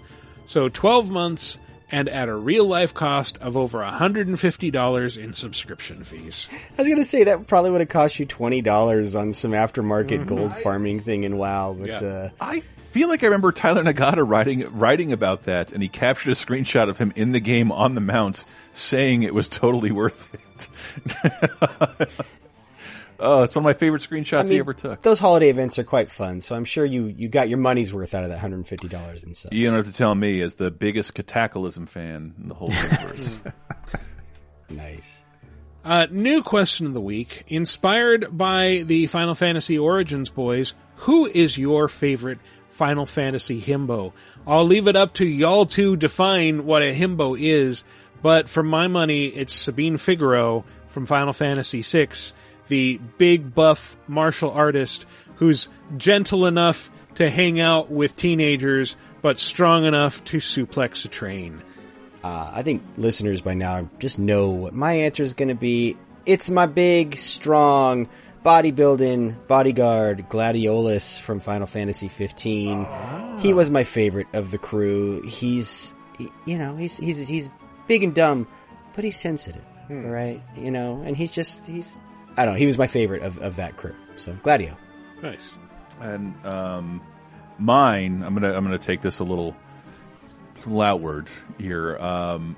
So 0.47 0.68
12 0.68 1.11
months 1.11 1.59
and 1.91 2.09
at 2.09 2.30
a 2.30 2.35
real 2.35 2.65
life 2.65 2.95
cost 2.95 3.38
of 3.38 3.55
over 3.55 3.77
$150 3.84 5.18
in 5.23 5.34
subscription 5.34 6.03
fees. 6.03 6.47
I 6.51 6.81
was 6.81 6.88
gonna 6.88 7.03
say 7.03 7.26
that 7.26 7.45
probably 7.45 7.69
would 7.69 7.81
have 7.81 7.89
cost 7.89 8.18
you 8.18 8.26
twenty 8.26 8.61
dollars 8.63 9.15
on 9.15 9.34
some 9.34 9.51
aftermarket 9.51 10.26
gold 10.26 10.55
farming 10.55 11.01
thing 11.01 11.26
in 11.26 11.38
WoW, 11.38 11.76
but 11.77 11.89
Yeah. 11.89 12.01
uh, 12.01 12.30
I 12.41 12.61
feel 12.89 13.07
like 13.07 13.22
I 13.22 13.27
remember 13.27 13.51
Tyler 13.51 13.84
Nagata 13.84 14.27
writing 14.27 14.65
writing 14.76 15.13
about 15.13 15.43
that, 15.43 15.73
and 15.73 15.84
he 15.84 15.89
captured 15.89 16.31
a 16.31 16.35
screenshot 16.35 16.89
of 16.89 16.97
him 16.97 17.13
in 17.15 17.34
the 17.34 17.39
game 17.39 17.72
on 17.72 17.93
the 17.93 18.01
mount, 18.01 18.45
saying 18.73 19.23
it 19.23 19.34
was 19.34 19.48
totally 19.48 19.91
worth 19.91 20.34
it. 20.34 20.69
oh, 23.19 23.43
it's 23.43 23.56
one 23.56 23.64
of 23.64 23.65
my 23.65 23.73
favorite 23.73 24.02
screenshots 24.02 24.39
I 24.39 24.43
mean, 24.43 24.52
he 24.53 24.60
ever 24.60 24.73
took. 24.73 25.02
Those 25.02 25.19
holiday 25.19 25.49
events 25.49 25.80
are 25.80 25.84
quite 25.84 26.10
fun, 26.10 26.41
so 26.41 26.56
I'm 26.56 26.65
sure 26.65 26.85
you 26.85 27.06
you 27.06 27.30
got 27.30 27.49
your 27.49 27.57
money's 27.60 27.93
worth 27.93 28.14
out 28.14 28.23
of 28.23 28.30
that 28.30 28.39
hundred 28.39 28.57
and 28.57 28.68
fifty 28.68 28.88
dollars 28.88 29.23
and 29.23 29.35
stuff. 29.35 29.53
You 29.53 29.65
don't 29.68 29.76
have 29.76 29.88
to 29.88 29.93
tell 29.93 30.14
me, 30.14 30.41
as 30.41 30.56
the 30.56 30.72
biggest 30.72 31.14
Cataclysm 31.14 31.85
fan 31.85 32.34
in 32.41 32.49
the 32.49 32.56
whole 32.56 32.72
universe. 32.72 33.39
nice. 34.69 35.22
Uh, 35.84 36.06
new 36.11 36.43
question 36.43 36.85
of 36.85 36.93
the 36.93 37.02
week. 37.02 37.43
Inspired 37.48 38.38
by 38.38 38.84
the 38.85 39.07
Final 39.07 39.34
Fantasy 39.34 39.80
Origins 39.80 40.30
boys, 40.30 40.76
who 40.98 41.26
is 41.26 41.57
your 41.57 41.88
favorite 41.88 42.38
Final 42.69 43.07
Fantasy 43.07 43.60
himbo? 43.60 44.14
I'll 44.45 44.65
leave 44.65 44.88
it 44.88 44.95
up 44.95 45.15
to 45.15 45.26
y'all 45.26 45.65
to 45.68 45.95
define 45.95 46.65
what 46.65 46.84
a 46.84 46.93
himbo 46.93 47.35
is, 47.39 47.84
but 48.22 48.49
for 48.49 48.64
my 48.64 48.88
money, 48.88 49.27
it's 49.27 49.53
Sabin 49.53 49.98
Figaro 49.98 50.64
from 50.88 51.06
Final 51.06 51.34
Fantasy 51.34 51.81
VI, 51.81 52.10
the 52.68 52.99
big 53.18 53.53
buff 53.53 53.98
martial 54.07 54.52
artist 54.52 55.06
who's 55.35 55.68
gentle 55.98 56.45
enough 56.45 56.89
to 57.15 57.30
hang 57.30 57.60
out 57.60 57.89
with 57.91 58.15
teenagers, 58.15 58.95
but 59.22 59.39
strong 59.39 59.85
enough 59.85 60.23
to 60.26 60.38
suplex 60.38 61.03
a 61.06 61.07
train. 61.07 61.61
Uh, 62.23 62.52
I 62.53 62.61
think 62.64 62.84
listeners 62.98 63.41
by 63.41 63.56
now 63.56 63.89
just 63.99 64.19
know 64.19 64.49
what 64.52 64.73
my 64.73 64.93
answer 64.93 65.23
is 65.23 65.34
going 65.34 65.49
to 65.49 65.56
be. 65.56 65.98
It's 66.26 66.49
my 66.52 66.68
big, 66.68 67.18
strong, 67.18 68.07
bodybuilding 68.45 69.48
bodyguard 69.48 70.26
Gladiolus 70.30 71.19
from 71.19 71.39
Final 71.39 71.65
Fantasy 71.68 72.07
15. 72.07 72.88
He 73.39 73.53
was 73.53 73.72
my 73.72 73.84
favorite 73.84 74.27
of 74.34 74.52
the 74.52 74.57
crew. 74.60 75.22
He's, 75.23 75.95
he- 76.18 76.31
you 76.45 76.57
know, 76.60 76.76
he's 76.76 76.98
he's 76.98 77.27
he's 77.27 77.49
big 77.88 78.03
and 78.03 78.14
dumb, 78.14 78.48
but 78.94 79.03
he's 79.03 79.20
sensitive, 79.20 79.66
right? 79.90 80.41
You 80.56 80.72
know, 80.72 81.02
and 81.06 81.16
he's 81.16 81.32
just 81.32 81.68
he's 81.68 81.98
I 82.38 82.45
don't 82.45 82.53
know. 82.53 82.60
He 82.60 82.66
was 82.66 82.78
my 82.78 82.88
favorite 82.88 83.24
of 83.24 83.38
of 83.40 83.58
that 83.58 83.78
crew. 83.78 83.95
So 84.16 84.34
Gladio. 84.41 84.78
Nice. 85.22 85.56
And 85.99 86.34
um, 86.45 87.02
mine, 87.60 88.24
I'm 88.24 88.34
gonna 88.34 88.53
I'm 88.53 88.64
gonna 88.64 88.78
take 88.78 89.02
this 89.02 89.20
a 89.20 89.24
little, 89.24 89.56
little 90.60 90.82
outward 90.82 91.30
here. 91.58 91.98
Um, 91.98 92.56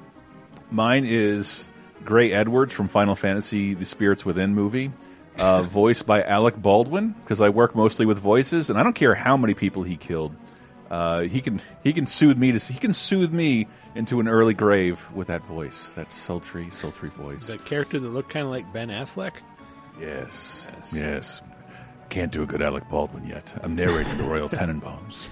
mine 0.72 1.06
is 1.06 1.66
Gray 2.06 2.32
Edwards 2.32 2.74
from 2.74 2.88
Final 2.88 3.16
Fantasy: 3.16 3.74
The 3.74 3.86
Spirits 3.86 4.26
Within 4.26 4.56
movie, 4.56 4.92
uh, 5.40 5.64
voiced 5.64 6.06
by 6.06 6.24
Alec 6.24 6.56
Baldwin. 6.56 7.10
Because 7.10 7.42
I 7.42 7.50
work 7.50 7.76
mostly 7.76 8.06
with 8.06 8.20
voices, 8.20 8.70
and 8.70 8.80
I 8.80 8.84
don't 8.84 8.94
care 8.94 9.16
how 9.16 9.38
many 9.38 9.54
people 9.54 9.84
he 9.84 9.98
killed. 9.98 10.36
Uh, 10.94 11.22
he 11.22 11.42
can 11.42 11.60
he 11.84 11.92
can 11.92 12.06
soothe 12.06 12.38
me 12.38 12.52
to 12.52 12.60
he 12.72 12.78
can 12.78 12.94
soothe 12.94 13.34
me 13.34 13.66
into 13.96 14.20
an 14.20 14.28
early 14.28 14.54
grave 14.54 15.04
with 15.16 15.26
that 15.26 15.44
voice, 15.44 15.90
that 15.96 16.12
sultry 16.12 16.70
sultry 16.70 17.10
voice. 17.10 17.48
The 17.48 17.58
character 17.58 18.00
that 18.00 18.10
looked 18.10 18.30
kind 18.30 18.46
of 18.46 18.52
like 18.52 18.72
Ben 18.72 18.90
Affleck? 18.90 19.34
Yes. 20.00 20.68
Yes. 20.94 21.42
Can't 22.10 22.32
do 22.32 22.44
a 22.44 22.46
good 22.46 22.62
Alec 22.62 22.88
Baldwin 22.90 23.26
yet. 23.26 23.56
I'm 23.64 23.76
narrating 23.76 24.16
the 24.20 24.24
Royal 24.24 24.48
Tenenbaums. 24.60 25.30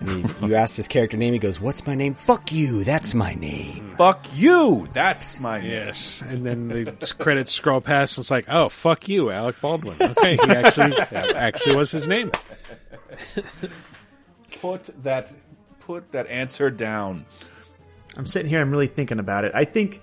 And 0.00 0.26
he, 0.26 0.46
you 0.48 0.56
asked 0.56 0.76
his 0.76 0.88
character 0.88 1.16
name. 1.16 1.32
He 1.32 1.38
goes, 1.38 1.60
"What's 1.60 1.86
my 1.86 1.94
name? 1.94 2.14
Fuck 2.14 2.50
you. 2.50 2.82
That's 2.82 3.14
my 3.14 3.34
name." 3.34 3.94
Fuck 3.96 4.26
you. 4.34 4.88
That's 4.94 5.38
my 5.38 5.60
name." 5.60 5.70
yes. 5.70 6.22
And 6.22 6.44
then 6.44 6.66
the 6.66 7.14
credits 7.20 7.52
scroll 7.52 7.80
past. 7.80 8.18
And 8.18 8.24
it's 8.24 8.32
like, 8.32 8.46
oh, 8.48 8.68
fuck 8.68 9.08
you, 9.08 9.30
Alec 9.30 9.60
Baldwin. 9.60 9.96
Okay, 10.00 10.34
he 10.44 10.50
actually 10.50 10.96
actually 11.36 11.76
was 11.76 11.92
his 11.92 12.08
name. 12.08 12.32
Put 14.64 15.02
that 15.02 15.30
put 15.80 16.10
that 16.12 16.26
answer 16.28 16.70
down. 16.70 17.26
I'm 18.16 18.24
sitting 18.24 18.48
here. 18.48 18.60
I'm 18.62 18.70
really 18.70 18.86
thinking 18.86 19.18
about 19.18 19.44
it. 19.44 19.52
I 19.54 19.64
think 19.66 20.00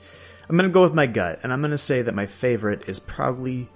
I'm 0.47 0.55
going 0.55 0.69
to 0.69 0.73
go 0.73 0.81
with 0.83 0.93
my 0.93 1.07
gut, 1.07 1.39
and 1.41 1.51
I'm 1.51 1.61
going 1.61 1.71
to 1.71 1.79
say 1.79 2.03
that 2.03 2.13
my 2.13 2.27
favorite 2.27 2.83
is 2.87 2.99
probably 2.99 3.67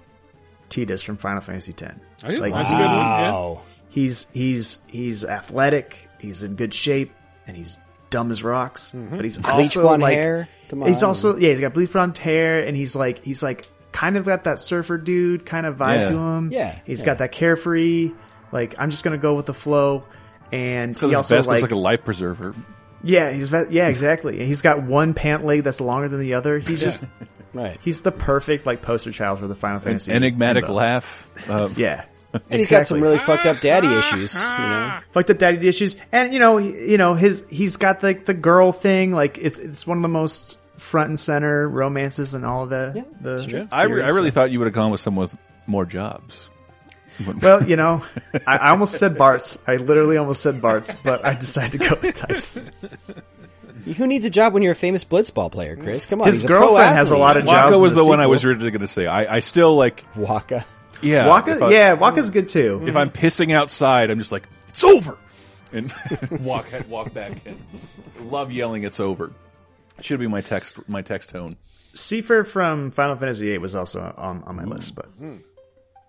Tidus 0.70 1.04
from 1.04 1.18
Final 1.18 1.42
Fantasy 1.42 1.72
X. 1.72 1.96
Oh, 2.24 2.30
yeah, 2.30 2.50
that's 2.50 2.72
a 2.72 2.76
good 2.76 2.82
one, 2.84 2.92
yeah. 2.92 3.32
Wow. 3.32 3.62
He's 3.90 4.28
he's 4.34 4.80
he's 4.88 5.26
athletic. 5.26 6.08
He's 6.20 6.44
in 6.44 6.56
good 6.56 6.74
shape, 6.74 7.14
and 7.48 7.58
he's 7.58 7.80
dumb 8.12 8.30
as 8.30 8.44
rocks. 8.44 8.92
Mm-hmm. 8.96 9.16
But 9.16 9.24
he's 9.26 9.38
Bleach 9.40 9.54
also 9.78 9.82
blonde 9.82 10.02
like, 10.04 10.14
hair? 10.16 10.50
Come 10.70 10.82
He's 10.84 11.02
also 11.02 11.36
yeah. 11.38 11.50
He's 11.50 11.62
got 11.62 11.74
bleach 11.74 11.92
blonde 11.94 12.18
hair, 12.20 12.64
and 12.64 12.78
he's 12.78 12.96
like 12.96 13.24
he's 13.24 13.42
like 13.42 13.68
kind 13.92 14.18
of 14.18 14.26
got 14.26 14.44
that 14.44 14.60
surfer 14.60 14.98
dude 15.00 15.46
kind 15.48 15.66
of 15.66 15.78
vibe 15.78 15.96
Yeah. 15.96 16.10
to 16.10 16.18
him. 16.18 16.52
Yeah, 16.52 16.80
He's 16.86 17.00
yeah. 17.00 17.06
got 17.06 17.18
that 17.20 17.32
carefree. 17.32 18.12
Like 18.52 18.76
I'm 18.78 18.92
just 18.92 19.04
gonna 19.04 19.18
go 19.18 19.34
with 19.34 19.48
the 19.48 19.54
flow. 19.54 20.04
And 20.52 20.96
So 20.96 21.08
he 21.08 21.12
his 21.12 21.18
also 21.18 21.36
best 21.38 21.48
like, 21.48 21.62
looks 21.62 21.72
like 21.72 21.72
a 21.72 21.82
life 21.82 22.04
preserver. 22.06 22.56
yeah, 23.04 23.32
he's 23.32 23.52
yeah, 23.52 23.88
exactly. 23.88 24.38
And 24.40 24.48
he's 24.48 24.62
got 24.62 24.84
one 24.84 25.14
pant 25.14 25.46
leg 25.46 25.64
that's 25.64 25.82
longer 25.82 26.08
than 26.08 26.20
the 26.20 26.36
other. 26.36 26.60
He's 26.60 26.80
just 26.82 27.04
Right. 27.54 27.80
He's 27.82 28.02
the 28.02 28.12
perfect 28.12 28.66
like 28.66 28.82
poster 28.82 29.12
child 29.14 29.40
for 29.40 29.48
the 29.48 29.56
Final 29.56 29.78
An 29.78 29.84
Fantasy. 29.84 30.12
enigmatic 30.12 30.66
himbo. 30.66 30.74
laugh. 30.76 31.50
Uh, 31.50 31.70
Yeah. 31.78 32.06
And 32.50 32.60
he's 32.60 32.70
got 32.70 32.86
some 32.86 33.00
really 33.00 33.18
fucked 33.18 33.46
up 33.46 33.62
daddy 33.62 33.88
issues. 33.88 34.36
You 34.36 34.42
know. 34.42 35.00
fucked 35.14 35.30
up 35.30 35.38
daddy 35.38 35.66
issues, 35.70 35.96
and 36.12 36.34
you 36.34 36.40
know, 36.40 36.58
he, 36.58 36.92
you 36.92 36.98
know, 36.98 37.14
his 37.14 37.42
he's 37.50 37.78
got 37.78 38.04
like 38.04 38.26
the 38.26 38.34
girl 38.34 38.74
thing. 38.74 39.14
Like 39.14 39.38
it's 39.38 39.58
it's 39.58 39.88
one 39.88 39.98
of 39.98 40.02
the 40.02 40.10
most 40.10 40.58
front 40.78 41.08
and 41.08 41.18
center 41.18 41.66
romances 41.70 42.34
and 42.34 42.46
all 42.46 42.64
of 42.64 42.70
the 42.72 43.06
the. 43.22 43.68
I, 43.72 43.84
re- 43.84 44.02
I 44.04 44.10
really 44.10 44.32
thought 44.32 44.52
you 44.52 44.60
would 44.60 44.66
have 44.66 44.74
gone 44.74 44.92
with 44.92 45.00
someone 45.00 45.24
with 45.28 45.38
more 45.66 45.86
jobs. 45.86 46.50
Well, 47.42 47.64
you 47.68 47.76
know, 47.78 48.04
I, 48.46 48.58
I 48.58 48.70
almost 48.72 48.96
said 48.96 49.16
Bartz. 49.16 49.62
I 49.68 49.76
literally 49.78 50.18
almost 50.18 50.42
said 50.42 50.62
Bartz, 50.62 50.96
but 51.04 51.26
I 51.26 51.34
decided 51.36 51.80
to 51.82 51.90
go 51.90 51.98
with 52.02 52.16
Tidus. 52.16 52.62
Who 53.98 54.08
needs 54.08 54.26
a 54.26 54.30
job 54.30 54.54
when 54.54 54.64
you're 54.64 54.72
a 54.72 54.76
famous 54.76 55.06
blitzball 55.06 55.52
player, 55.52 55.76
Chris? 55.76 56.06
Come 56.06 56.22
on, 56.22 56.28
His 56.28 56.36
he's 56.38 56.46
a 56.46 56.48
girlfriend 56.48 56.96
has 56.96 57.12
a 57.12 57.18
lot 57.18 57.38
of 57.38 57.44
jobs. 57.46 57.54
Wakka 57.54 57.70
jobs. 57.72 57.82
was 57.82 57.96
the, 57.96 58.04
the 58.04 58.10
one 58.10 58.20
I 58.20 58.28
was 58.28 58.44
originally 58.44 58.72
going 58.72 58.82
to 58.82 58.88
say. 58.88 59.06
I, 59.06 59.36
I 59.36 59.40
still 59.42 59.76
like 59.76 60.04
Wakka. 60.16 60.66
Yeah, 61.02 61.28
Wakka, 61.28 61.62
I- 61.62 61.72
yeah, 61.72 61.96
Wakka's 61.96 62.32
good 62.32 62.50
too. 62.50 62.82
If 62.86 62.96
I'm 62.96 63.10
pissing 63.12 63.52
outside, 63.52 64.10
I'm 64.10 64.18
just 64.20 64.32
like 64.32 64.48
it's 64.70 64.84
over, 64.84 65.18
and 65.72 65.94
walk 66.42 66.70
head 66.70 66.90
walk 66.90 67.14
back 67.14 67.46
in. 67.46 67.62
Love 68.22 68.52
yelling 68.52 68.84
it's 68.84 69.00
over. 69.00 69.32
Should 70.02 70.20
be 70.20 70.28
my 70.28 70.42
text 70.42 70.78
my 70.90 71.02
text 71.04 71.30
tone. 71.30 71.56
Seifer 71.94 72.46
from 72.46 72.92
Final 72.92 73.16
Fantasy 73.18 73.46
VIII 73.50 73.60
was 73.60 73.76
also 73.76 74.14
on, 74.18 74.44
on 74.44 74.56
my 74.56 74.64
list, 74.66 74.96
but 74.96 75.06
Mm-hmm. 75.22 75.38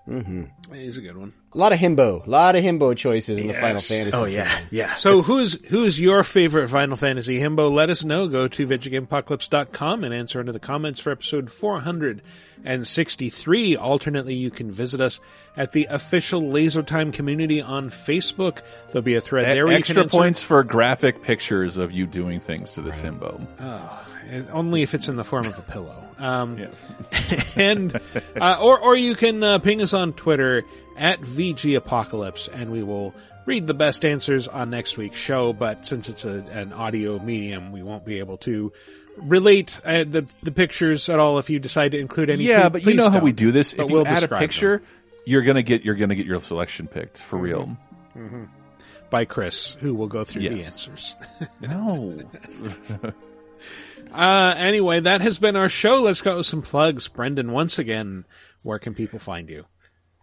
Mm-hmm. 0.08 0.44
He's 0.74 0.98
a 0.98 1.00
good 1.00 1.16
one. 1.16 1.32
A 1.52 1.58
lot 1.58 1.72
of 1.72 1.78
himbo, 1.78 2.26
a 2.26 2.30
lot 2.30 2.54
of 2.54 2.62
himbo 2.62 2.94
choices 2.96 3.38
in 3.38 3.46
the 3.48 3.54
Final 3.54 3.80
Fantasy. 3.80 4.10
oh 4.12 4.24
yeah, 4.26 4.46
canon. 4.48 4.68
yeah. 4.70 4.94
So 4.96 5.18
It's- 5.18 5.26
who's 5.26 5.52
who's 5.68 5.98
your 5.98 6.22
favorite 6.22 6.68
Final 6.68 6.96
Fantasy 6.96 7.40
himbo? 7.40 7.72
Let 7.72 7.88
us 7.90 8.04
know. 8.04 8.28
Go 8.28 8.46
to 8.46 8.66
VidjagameApocalypse.com 8.66 10.04
and 10.04 10.12
answer 10.14 10.38
into 10.40 10.52
the 10.52 10.60
comments 10.60 11.00
for 11.00 11.10
episode 11.12 11.50
463. 11.50 13.76
Alternately, 13.76 14.34
you 14.34 14.50
can 14.50 14.70
visit 14.70 15.00
us 15.00 15.18
at 15.56 15.72
the 15.72 15.86
official 15.90 16.48
Laser 16.50 16.82
Time 16.82 17.10
community 17.10 17.60
on 17.62 17.88
Facebook. 17.90 18.60
There'll 18.90 19.02
be 19.02 19.14
a 19.14 19.20
thread 19.20 19.46
there 19.46 19.66
where 19.66 19.78
you 19.78 19.82
can 19.84 19.96
Extra 19.98 20.10
points 20.18 20.42
for 20.42 20.62
graphic 20.62 21.22
pictures 21.22 21.76
of 21.76 21.92
you 21.92 22.06
doing 22.06 22.40
things 22.40 22.72
to 22.72 22.82
this 22.82 23.00
himbo. 23.00 23.46
Oh, 23.60 24.02
and 24.04 24.05
only 24.52 24.82
if 24.82 24.94
it's 24.94 25.08
in 25.08 25.16
the 25.16 25.24
form 25.24 25.46
of 25.46 25.58
a 25.58 25.62
pillow. 25.62 26.02
Um, 26.18 26.66
and 27.56 27.98
uh, 28.40 28.58
or 28.60 28.78
or 28.78 28.96
you 28.96 29.14
can 29.14 29.42
uh, 29.42 29.58
ping 29.58 29.82
us 29.82 29.92
on 29.94 30.12
Twitter 30.12 30.62
at 30.96 31.20
VG 31.20 31.76
Apocalypse, 31.76 32.48
and 32.48 32.70
we 32.70 32.82
will 32.82 33.14
read 33.44 33.66
the 33.66 33.74
best 33.74 34.04
answers 34.04 34.48
on 34.48 34.70
next 34.70 34.96
week's 34.96 35.18
show. 35.18 35.52
But 35.52 35.86
since 35.86 36.08
it's 36.08 36.24
a, 36.24 36.44
an 36.50 36.72
audio 36.72 37.18
medium, 37.18 37.72
we 37.72 37.82
won't 37.82 38.04
be 38.04 38.18
able 38.18 38.38
to 38.38 38.72
relate 39.16 39.78
uh, 39.84 40.04
the 40.04 40.26
the 40.42 40.52
pictures 40.52 41.08
at 41.08 41.18
all. 41.18 41.38
If 41.38 41.50
you 41.50 41.58
decide 41.58 41.92
to 41.92 41.98
include 41.98 42.30
any, 42.30 42.44
Yeah, 42.44 42.68
but 42.68 42.84
you 42.84 42.94
know 42.94 43.10
how 43.10 43.20
we 43.20 43.32
don't. 43.32 43.52
this. 43.52 43.74
But 43.74 43.84
if 43.84 43.90
you 43.90 43.96
we'll 43.96 44.06
add 44.06 44.22
a 44.22 44.28
picture, 44.28 44.82
you're 45.24 45.42
gonna 45.42 45.62
get 45.62 45.84
you're 45.84 45.94
gonna 45.94 46.14
get 46.14 46.26
your 46.26 46.40
selection 46.40 46.86
picked 46.88 47.18
for 47.18 47.38
real. 47.38 47.76
Mm-hmm. 48.16 48.44
By 49.08 49.24
Chris, 49.24 49.76
who 49.80 49.94
will 49.94 50.08
go 50.08 50.24
through 50.24 50.48
the 50.48 50.64
answers. 50.64 51.14
No. 51.60 52.16
uh, 54.12 54.54
anyway, 54.56 55.00
that 55.00 55.20
has 55.20 55.38
been 55.38 55.56
our 55.56 55.68
show. 55.68 56.02
Let's 56.02 56.22
go 56.22 56.38
with 56.38 56.46
some 56.46 56.62
plugs. 56.62 57.08
Brendan, 57.08 57.52
once 57.52 57.78
again, 57.78 58.24
where 58.62 58.78
can 58.78 58.94
people 58.94 59.18
find 59.18 59.48
you? 59.50 59.64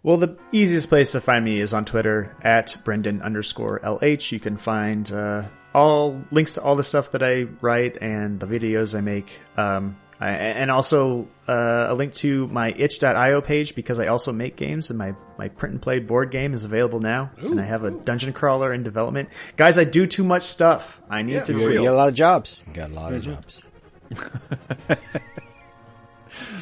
Well, 0.04 0.18
the 0.18 0.38
easiest 0.52 0.90
place 0.90 1.14
to 1.14 1.22
find 1.22 1.46
me 1.46 1.62
is 1.62 1.74
on 1.74 1.86
Twitter 1.86 2.36
at 2.42 2.76
Brendan 2.84 3.22
underscore 3.22 3.80
LH. 3.80 4.32
You 4.34 4.40
can 4.40 4.58
find 4.58 5.10
uh, 5.12 5.44
all 5.74 6.22
links 6.32 6.54
to 6.56 6.62
all 6.62 6.76
the 6.76 6.84
stuff 6.84 7.12
that 7.14 7.24
I 7.24 7.44
write 7.62 7.98
and 8.02 8.40
the 8.40 8.46
videos 8.46 8.98
I 8.98 9.02
make. 9.02 9.32
Um, 9.56 9.98
I, 10.20 10.30
and 10.32 10.70
also 10.72 11.28
uh, 11.48 11.86
a 11.90 11.94
link 11.96 12.14
to 12.16 12.48
my 12.48 12.72
itch.io 12.72 13.42
page 13.42 13.76
because 13.76 13.98
I 14.00 14.08
also 14.08 14.32
make 14.34 14.56
games 14.58 14.90
and 14.90 15.00
my, 15.00 15.16
my 15.38 15.48
print 15.48 15.74
and 15.74 15.82
play 15.82 16.00
board 16.00 16.32
game 16.32 16.54
is 16.54 16.66
available 16.66 17.00
now. 17.00 17.32
And 17.38 17.60
I 17.60 17.66
have 17.66 17.84
a 17.86 17.92
dungeon 17.92 18.34
crawler 18.34 18.74
in 18.74 18.84
development. 18.84 19.30
Guys, 19.56 19.78
I 19.78 19.86
do 19.86 20.06
too 20.06 20.24
much 20.26 20.44
stuff. 20.44 21.02
I 21.10 21.22
need 21.22 21.46
to 21.46 21.54
you, 21.54 21.60
see 21.60 21.74
you 21.74 21.84
got 21.84 21.94
a 21.94 21.96
lot 21.96 22.08
of 22.10 22.14
jobs. 22.14 22.64
You 22.68 22.74
got 22.74 22.90
a 22.90 22.94
lot 22.94 23.14
of 23.14 23.22
Mhm. 23.22 23.26
jobs. 23.26 23.62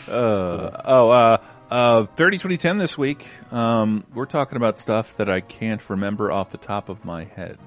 Uh, 0.08 0.82
oh, 0.86 1.10
uh, 1.10 1.38
uh, 1.70 2.06
30 2.06 2.38
2010 2.38 2.78
this 2.78 2.98
week. 2.98 3.26
Um, 3.52 4.04
we're 4.14 4.26
talking 4.26 4.58
about 4.58 4.78
stuff 4.78 5.16
that 5.18 5.30
I 5.30 5.40
can't 5.40 5.90
remember 5.90 6.32
off 6.32 6.52
the 6.52 6.58
top 6.58 6.90
of 6.90 7.06
my 7.06 7.24
head. 7.24 7.58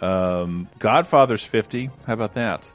Um, 0.00 0.68
Godfather's 0.78 1.44
50. 1.44 1.90
How 2.06 2.12
about 2.12 2.34
that? 2.34 2.70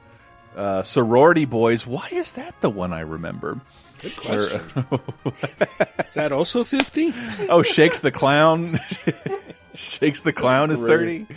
Uh, 0.55 0.83
Sorority 0.83 1.45
Boys. 1.45 1.87
Why 1.87 2.09
is 2.11 2.33
that 2.33 2.59
the 2.59 2.69
one 2.69 2.91
I 2.91 3.01
remember? 3.01 3.61
Good 4.01 4.17
question. 4.17 4.61
Is 6.07 6.13
that 6.13 6.31
also 6.31 6.63
50? 6.63 7.13
oh, 7.49 7.63
Shakes 7.63 8.01
the 8.01 8.11
Clown. 8.11 8.79
Shakes 9.77 10.23
the 10.23 10.33
Clown 10.33 10.71
is 10.71 10.81
30. 10.81 11.27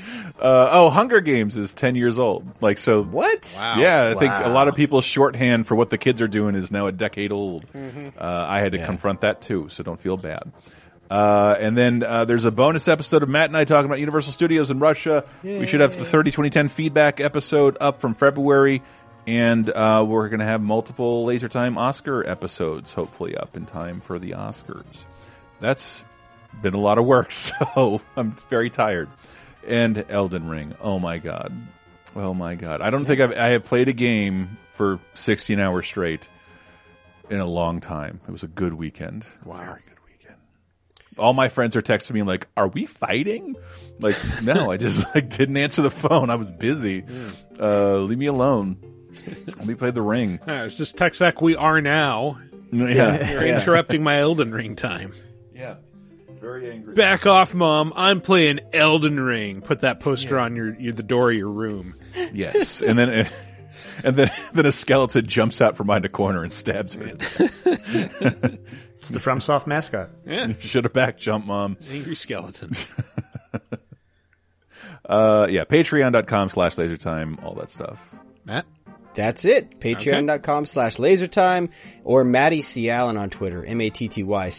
Uh, 0.41 0.69
oh, 0.73 0.91
Hunger 0.91 1.21
Games 1.21 1.57
is 1.59 1.75
10 1.75 1.95
years 1.95 2.19
old. 2.19 2.47
Like, 2.63 2.79
so. 2.79 3.03
What? 3.05 3.55
Wow. 3.59 3.77
Yeah, 3.79 4.15
I 4.17 4.19
think 4.19 4.33
a 4.33 4.49
lot 4.49 4.67
of 4.69 4.75
people's 4.75 5.05
shorthand 5.05 5.67
for 5.67 5.75
what 5.75 5.91
the 5.91 5.99
kids 5.99 6.23
are 6.23 6.29
doing 6.29 6.55
is 6.55 6.73
now 6.73 6.87
a 6.87 6.93
decade 6.93 7.33
old. 7.33 7.71
Mhm. 7.73 8.15
Uh, 8.19 8.47
I 8.49 8.61
had 8.61 8.73
to 8.73 8.79
Yeah. 8.79 8.87
confront 8.87 9.21
that 9.21 9.43
too, 9.43 9.69
so 9.69 9.83
don't 9.83 10.01
feel 10.01 10.17
bad. 10.17 10.51
Uh, 11.11 11.57
and 11.61 11.77
then 11.77 12.03
uh, 12.03 12.25
there's 12.25 12.45
a 12.45 12.51
bonus 12.53 12.87
episode 12.89 13.23
of 13.23 13.29
Matt 13.29 13.51
and 13.51 13.57
I 13.57 13.65
talking 13.65 13.87
about 13.87 13.99
Universal 13.99 14.33
Studios 14.33 14.71
in 14.71 14.79
Russia. 14.79 15.25
We 15.43 15.67
should 15.67 15.81
have 15.81 15.97
the 15.97 16.05
30 16.05 16.31
2010 16.31 16.69
feedback 16.69 17.21
episode 17.21 17.77
up 17.81 18.01
from 18.01 18.15
February. 18.15 18.81
And 19.27 19.69
uh, 19.69 20.05
we're 20.09 20.29
going 20.29 20.41
to 20.41 20.47
have 20.47 20.63
multiple 20.63 21.25
Laser 21.27 21.49
Time 21.49 21.77
Oscar 21.77 22.27
episodes, 22.27 22.95
hopefully, 22.95 23.37
up 23.37 23.55
in 23.57 23.67
time 23.67 24.01
for 24.01 24.19
the 24.19 24.31
Oscars. 24.31 24.85
That's 25.61 26.03
been 26.63 26.75
a 26.75 26.81
lot 26.81 26.99
of 26.99 27.05
work, 27.07 27.31
so 27.33 28.01
I'm 28.17 28.33
very 28.49 28.71
tired. 28.71 29.09
And 29.67 30.05
Elden 30.09 30.49
Ring. 30.49 30.75
Oh 30.81 30.99
my 30.99 31.19
god. 31.19 31.53
Oh 32.17 32.35
my 32.35 32.55
god. 32.55 32.81
I 32.81 32.91
don't 32.91 33.05
think 33.05 33.21
I've, 33.21 33.33
I 33.37 33.49
have 33.49 33.65
played 33.65 33.89
a 33.89 33.93
game 33.93 34.57
for 34.69 34.99
16 35.15 35.61
hours 35.61 35.87
straight 35.87 36.29
in 37.29 37.41
a 37.41 37.47
long 37.47 37.81
time. 37.81 38.21
It 38.27 38.31
was 38.33 38.43
a 38.43 38.49
good 38.49 38.75
weekend. 38.75 39.25
Wow. 39.45 39.59
Very 39.59 39.83
good 39.87 39.99
weekend. 40.07 40.37
All 41.19 41.33
my 41.35 41.49
friends 41.51 41.77
are 41.77 41.83
texting 41.83 42.13
me 42.13 42.23
like, 42.23 42.47
"Are 42.57 42.69
we 42.69 42.87
fighting?" 42.87 43.55
Like, 44.01 44.17
no, 44.43 44.71
I 44.71 44.77
just 44.79 45.05
like 45.15 45.29
didn't 45.29 45.57
answer 45.59 45.83
the 45.83 45.91
phone. 45.91 46.31
I 46.31 46.37
was 46.37 46.51
busy. 46.51 47.05
Uh, 47.61 47.99
leave 47.99 48.19
me 48.19 48.27
alone. 48.27 48.79
Let 49.47 49.67
me 49.67 49.75
play 49.75 49.91
the 49.91 50.03
ring. 50.03 50.41
Uh, 50.49 50.65
it's 50.65 50.77
just 50.77 50.97
text 50.97 51.21
back, 51.21 51.43
we 51.43 51.55
are 51.55 51.81
now. 51.83 52.39
Yeah. 52.73 53.31
You're 53.31 53.45
Yeah. 53.47 53.61
interrupting 53.61 54.03
my 54.03 54.21
Elden 54.21 54.53
Ring 54.53 54.75
time. 54.77 55.13
Yeah. 55.55 55.75
Very 56.41 56.71
angry. 56.71 56.95
Back 56.95 57.27
off, 57.27 57.53
mom. 57.55 57.93
I'm 57.97 58.21
playing 58.21 58.61
Elden 58.73 59.21
Ring. 59.21 59.61
Put 59.61 59.81
that 59.81 60.01
poster 60.01 60.39
on 60.39 60.57
your, 60.57 60.75
your 60.81 60.93
the 60.93 61.03
door 61.03 61.31
of 61.31 61.37
your 61.37 61.51
room. 61.51 61.95
Yes, 62.33 62.81
and 62.81 62.99
then 62.99 63.11
and 64.05 64.17
then 64.17 64.31
then 64.55 64.67
a 64.67 64.73
skeleton 64.73 65.27
jumps 65.27 65.61
out 65.61 65.77
from 65.77 65.87
behind 65.87 66.05
a 66.05 66.09
corner 66.09 66.43
and 66.43 66.53
stabs 66.53 66.97
me. 66.97 67.13
It's 69.01 69.09
the 69.09 69.19
FromSoft 69.19 69.67
mascot. 69.67 70.11
Yeah. 70.27 70.53
Should 70.61 70.85
have 70.85 70.93
back 70.93 71.17
jump, 71.17 71.47
mom. 71.47 71.79
Angry 71.91 72.15
skeleton. 72.15 72.73
Uh, 75.11 75.49
yeah, 75.51 75.65
patreon.com 75.65 76.51
slash 76.51 76.77
lasertime, 76.77 77.43
all 77.43 77.55
that 77.55 77.71
stuff. 77.71 78.15
Matt? 78.45 78.67
That's 79.15 79.45
it. 79.45 79.81
Patreon.com 79.81 80.67
slash 80.67 80.97
lasertime 80.97 81.71
or 82.05 82.23
Matty 82.25 82.61
Callen 82.63 83.19
on 83.19 83.29
Twitter. 83.31 83.65
M-A-T-T-Y 83.65 84.51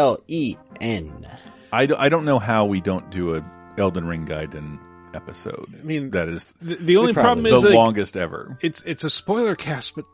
C-A-L-L-E-N. 0.00 1.26
I, 1.72 1.86
do, 1.86 1.96
I 1.96 2.08
don't 2.08 2.24
know 2.24 2.38
how 2.38 2.64
we 2.66 2.80
don't 2.80 3.10
do 3.10 3.34
a 3.36 3.44
Elden 3.78 4.06
Ring 4.06 4.26
Gaiden 4.26 4.78
episode. 5.14 5.66
I 5.78 5.82
mean, 5.84 6.10
that 6.10 6.28
is 6.28 6.54
The, 6.60 6.76
the 6.76 6.96
only 6.96 7.12
probably 7.12 7.50
problem 7.50 7.50
the 7.50 7.56
is 7.56 7.64
like, 7.64 7.74
longest 7.74 8.16
ever. 8.16 8.56
It's 8.60 8.82
it's 8.82 9.04
a 9.04 9.10
spoiler 9.10 9.56
cast, 9.56 9.94
but 9.96 10.04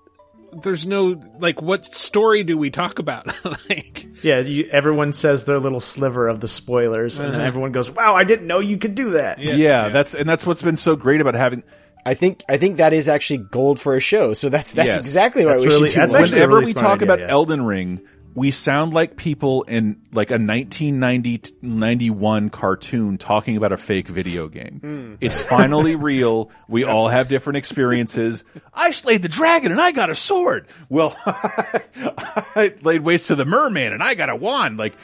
there's 0.63 0.87
no 0.87 1.21
like 1.39 1.61
what 1.61 1.85
story 1.85 2.43
do 2.45 2.57
we 2.57 2.71
talk 2.71 2.99
about? 2.99 3.27
like 3.69 4.07
Yeah, 4.23 4.41
you, 4.41 4.69
everyone 4.71 5.13
says 5.13 5.45
their 5.45 5.59
little 5.59 5.81
sliver 5.81 6.29
of 6.29 6.41
the 6.41 6.49
spoilers, 6.49 7.19
and 7.19 7.29
then 7.33 7.41
Uh-huh. 7.41 7.49
everyone 7.49 7.73
goes, 7.73 7.91
"Wow, 7.91 8.15
I 8.15 8.25
didn't 8.25 8.47
know 8.47 8.61
you 8.61 8.79
could 8.79 8.95
do 8.95 9.11
that." 9.11 9.39
Yeah, 9.39 9.89
that's 9.89 10.15
and 10.15 10.29
that's 10.29 10.47
what's 10.47 10.63
been 10.63 10.77
so 10.79 10.97
great 10.97 11.21
about 11.21 11.35
having. 11.35 11.63
I 12.07 12.15
think 12.15 12.45
I 12.49 12.57
think 12.57 12.77
that 12.77 12.93
is 12.93 13.09
actually 13.09 13.39
gold 13.39 13.81
for 13.81 13.97
a 13.97 14.01
show. 14.01 14.33
So 14.33 14.49
that's 14.49 14.73
that's 14.73 14.87
Yes. 14.87 14.99
exactly 14.99 15.45
why 15.45 15.57
we 15.57 15.69
should 15.71 15.89
do 15.93 16.01
one. 16.01 16.23
Whenever 16.23 16.61
we 16.61 16.73
talk 16.73 17.03
about 17.03 17.21
Elden 17.21 17.65
Ring, 17.67 18.01
we 18.35 18.51
sound 18.53 18.95
like 18.95 19.17
people 19.17 19.63
in 19.65 19.97
like 20.13 20.31
a 20.31 20.39
1990 20.39 21.57
91 21.63 22.51
cartoon 22.51 23.19
talking 23.19 23.57
about 23.57 23.73
a 23.73 23.77
fake 23.77 24.07
video 24.09 24.47
game. 24.47 24.79
Hmm. 24.81 25.15
It's 25.21 25.41
finally 25.43 25.97
real. 26.11 26.51
We 26.69 26.85
all 26.85 27.09
have 27.09 27.29
different 27.29 27.57
experiences. 27.57 28.45
I 28.73 28.91
slayed 28.93 29.23
the 29.23 29.29
dragon 29.29 29.73
and 29.73 29.81
I 29.81 29.91
got 29.93 30.09
a 30.11 30.15
sword. 30.15 30.69
Well, 30.89 31.17
I 31.27 32.73
laid 32.83 33.03
waste 33.03 33.29
to 33.29 33.35
the 33.35 33.45
merman 33.47 33.93
and 33.93 34.03
I 34.03 34.15
got 34.15 34.29
a 34.31 34.37
wand. 34.37 34.77
Like, 34.79 34.95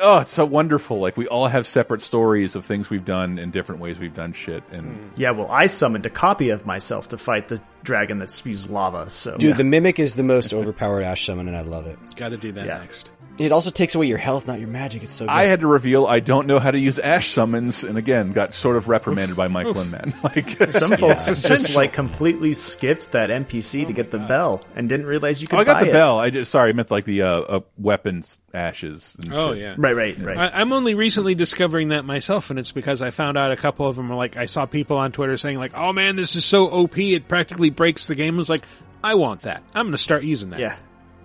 oh, 0.00 0.18
it's 0.18 0.32
so 0.32 0.44
wonderful. 0.44 1.00
Like 1.00 1.16
we 1.16 1.26
all 1.26 1.46
have 1.46 1.66
separate 1.66 2.02
stories 2.02 2.56
of 2.56 2.64
things 2.64 2.90
we've 2.90 3.04
done 3.04 3.38
and 3.38 3.52
different 3.52 3.80
ways 3.80 3.98
we've 3.98 4.14
done 4.14 4.32
shit. 4.32 4.62
And 4.70 4.96
hmm. 4.96 5.08
Yeah, 5.20 5.32
well, 5.32 5.48
I 5.50 5.66
summoned 5.66 6.06
a 6.06 6.10
copy 6.10 6.50
of 6.50 6.66
myself 6.66 7.08
to 7.08 7.18
fight 7.18 7.48
the 7.48 7.60
dragon 7.82 8.18
that 8.18 8.30
spews 8.30 8.70
lava. 8.70 9.10
So, 9.10 9.36
Dude, 9.36 9.56
the 9.56 9.64
mimic 9.64 9.98
is 9.98 10.14
the 10.14 10.22
most 10.22 10.52
overpowered 10.54 11.02
Ash 11.02 11.26
summon, 11.26 11.48
and 11.48 11.56
I 11.56 11.62
love 11.62 11.86
it. 11.86 11.98
Got 12.16 12.30
to 12.30 12.36
do 12.36 12.52
that 12.52 12.66
next. 12.66 13.10
It 13.38 13.52
also 13.52 13.70
takes 13.70 13.94
away 13.94 14.06
your 14.06 14.18
health, 14.18 14.46
not 14.46 14.58
your 14.58 14.68
magic. 14.68 15.02
It's 15.04 15.14
so 15.14 15.24
good. 15.26 15.30
I 15.30 15.44
had 15.44 15.60
to 15.60 15.66
reveal 15.66 16.06
I 16.06 16.20
don't 16.20 16.46
know 16.46 16.58
how 16.58 16.70
to 16.70 16.78
use 16.78 16.98
Ash 16.98 17.32
summons, 17.32 17.84
and 17.84 17.96
again 17.96 18.32
got 18.32 18.54
sort 18.54 18.76
of 18.76 18.88
reprimanded 18.88 19.36
by 19.36 19.48
Michael 19.48 19.80
and 19.80 19.90
Matt. 19.90 20.08
Like 20.24 20.70
some 20.72 20.96
folks 20.98 21.26
just 21.42 21.74
like 21.76 21.92
completely 21.92 22.52
skipped 22.54 23.12
that 23.12 23.30
NPC 23.30 23.86
to 23.86 23.92
get 23.92 24.10
the 24.10 24.18
bell 24.18 24.64
and 24.74 24.88
didn't 24.88 25.06
realize 25.06 25.40
you 25.40 25.48
could. 25.48 25.56
Oh, 25.56 25.60
I 25.60 25.64
got 25.64 25.74
buy 25.78 25.84
the 25.84 25.90
it. 25.90 25.92
bell. 25.92 26.18
I 26.18 26.30
just 26.30 26.50
sorry, 26.50 26.70
I 26.70 26.72
meant 26.72 26.90
like 26.90 27.04
the 27.04 27.22
uh, 27.22 27.28
uh, 27.40 27.60
weapons 27.78 28.38
ashes. 28.52 29.16
And 29.22 29.32
Oh 29.32 29.52
shit. 29.52 29.62
yeah, 29.62 29.74
Right, 29.78 29.94
right, 29.94 30.18
right. 30.20 30.36
I, 30.36 30.60
I'm 30.60 30.72
only 30.72 30.94
recently 30.94 31.34
discovering 31.34 31.88
that 31.88 32.04
myself, 32.04 32.50
and 32.50 32.58
it's 32.58 32.72
because 32.72 33.02
I 33.02 33.10
found 33.10 33.36
out 33.38 33.52
a 33.52 33.56
couple 33.56 33.86
of 33.86 33.96
them 33.96 34.08
were 34.08 34.14
like 34.16 34.36
I 34.36 34.46
saw 34.46 34.66
people 34.66 34.96
on 34.96 35.12
Twitter 35.12 35.36
saying 35.36 35.58
like, 35.58 35.72
"Oh 35.74 35.92
man, 35.92 36.16
this 36.16 36.34
is 36.36 36.44
so 36.44 36.68
OP, 36.68 36.98
it 36.98 37.28
practically 37.28 37.70
breaks 37.70 38.06
the 38.06 38.14
game." 38.14 38.34
I 38.34 38.38
was 38.38 38.48
like, 38.48 38.64
I 39.02 39.14
want 39.14 39.42
that. 39.42 39.62
I'm 39.74 39.86
going 39.86 39.92
to 39.92 39.98
start 39.98 40.24
using 40.24 40.50
that. 40.50 40.60
Yeah, 40.60 40.76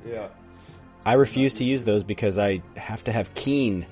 yeah. 0.08 0.28
I 1.06 1.14
refuse 1.14 1.56
to 1.56 1.64
use 1.64 1.84
those 1.84 2.04
because 2.04 2.38
I 2.38 2.62
have 2.78 3.04
to 3.06 3.12
have 3.12 3.34
keen 3.36 3.86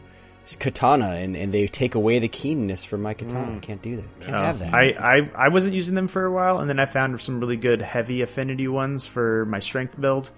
katana, 0.59 1.11
and, 1.11 1.35
and 1.35 1.53
they 1.53 1.67
take 1.67 1.95
away 1.95 2.19
the 2.19 2.27
keenness 2.27 2.83
from 2.83 3.01
my 3.01 3.13
katana. 3.13 3.47
Mm. 3.47 3.57
I 3.57 3.59
can't 3.59 3.81
do 3.81 3.95
that. 3.97 4.19
Can't 4.21 4.35
Oh, 4.35 4.39
have 4.41 4.59
that. 4.59 4.73
I, 4.73 5.17
I 5.17 5.29
I 5.35 5.47
wasn't 5.49 5.73
using 5.75 5.95
them 5.95 6.07
for 6.07 6.25
a 6.25 6.31
while, 6.31 6.59
and 6.59 6.69
then 6.69 6.79
I 6.79 6.85
found 6.85 7.19
some 7.21 7.39
really 7.39 7.57
good 7.57 7.81
heavy 7.81 8.21
affinity 8.21 8.67
ones 8.67 9.05
for 9.05 9.45
my 9.45 9.59
strength 9.59 9.99
build. 9.99 10.31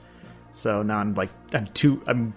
So 0.53 0.83
now 0.83 0.97
I'm 0.99 1.13
like 1.13 1.29
I'm 1.53 1.67
two 1.67 2.01
I'm 2.05 2.33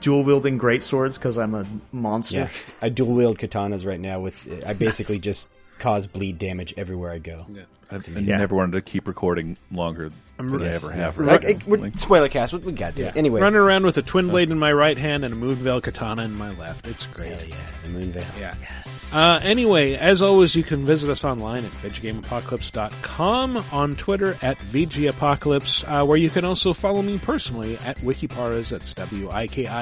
dual 0.00 0.24
wielding 0.24 0.56
great 0.56 0.82
swords 0.82 1.18
because 1.18 1.36
I'm 1.38 1.54
a 1.54 1.66
monster. 1.92 2.38
yeah, 2.38 2.48
I 2.80 2.88
dual 2.88 3.12
wield 3.12 3.38
katanas 3.38 3.86
right 3.86 4.00
now. 4.00 4.20
With 4.20 4.64
I 4.66 4.72
basically 4.72 5.18
just 5.30 5.50
cause 5.80 6.06
bleed 6.06 6.38
damage 6.38 6.72
everywhere 6.76 7.10
I 7.10 7.18
go. 7.18 7.44
That's 7.90 8.08
I 8.08 8.12
amazing. 8.12 8.36
never 8.38 8.54
wanted 8.54 8.72
to 8.74 8.82
keep 8.82 9.08
recording 9.08 9.56
longer 9.72 10.12
than 10.36 10.62
I 10.62 10.66
Yes. 10.66 10.84
ever 10.84 10.92
have. 10.92 11.18
Like, 11.18 11.42
it- 11.44 11.66
we're- 11.66 11.90
spoiler 11.96 12.28
cast. 12.28 12.52
What 12.52 12.62
we 12.62 12.70
got? 12.72 12.94
to 12.94 13.02
Yeah. 13.02 13.12
Anyway, 13.16 13.40
running 13.40 13.58
around 13.60 13.84
with 13.84 13.96
a 13.98 14.02
twin 14.02 14.28
blade 14.28 14.48
in 14.50 14.58
my 14.60 14.72
right 14.72 14.96
hand 14.96 15.24
and 15.24 15.34
a 15.34 15.36
Moonveil 15.36 15.80
katana 15.82 16.22
in 16.22 16.36
my 16.38 16.50
left. 16.52 16.86
It's 16.86 17.06
great. 17.06 17.32
Hell 17.32 17.48
yeah, 17.48 17.56
the 17.82 17.88
Moonveil. 17.98 18.24
Yeah. 18.38 18.54
Yes. 18.62 19.10
Uh, 19.12 19.40
anyway, 19.42 19.94
as 19.94 20.22
always, 20.22 20.54
you 20.54 20.62
can 20.62 20.86
visit 20.86 21.10
us 21.10 21.24
online 21.24 21.64
at 21.64 21.72
VGameApocalypse.com, 21.82 23.64
on 23.72 23.96
Twitter 23.96 24.36
at 24.40 24.56
VGApocalypse, 24.60 25.82
uh, 25.88 26.04
where 26.06 26.16
you 26.16 26.30
can 26.30 26.44
also 26.44 26.72
follow 26.72 27.02
me 27.02 27.18
personally 27.18 27.76
at 27.84 27.96
Wikiparaz. 27.98 28.68
That's 28.70 28.94
W-I-K-I-P-A-R-A-Z. 28.94 29.74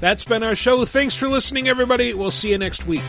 That's 0.00 0.24
been 0.24 0.42
our 0.44 0.54
show. 0.54 0.84
Thanks 0.84 1.16
for 1.16 1.28
listening, 1.28 1.68
everybody. 1.68 2.14
We'll 2.14 2.30
see 2.30 2.50
you 2.50 2.58
next 2.58 2.86
week. 2.86 3.02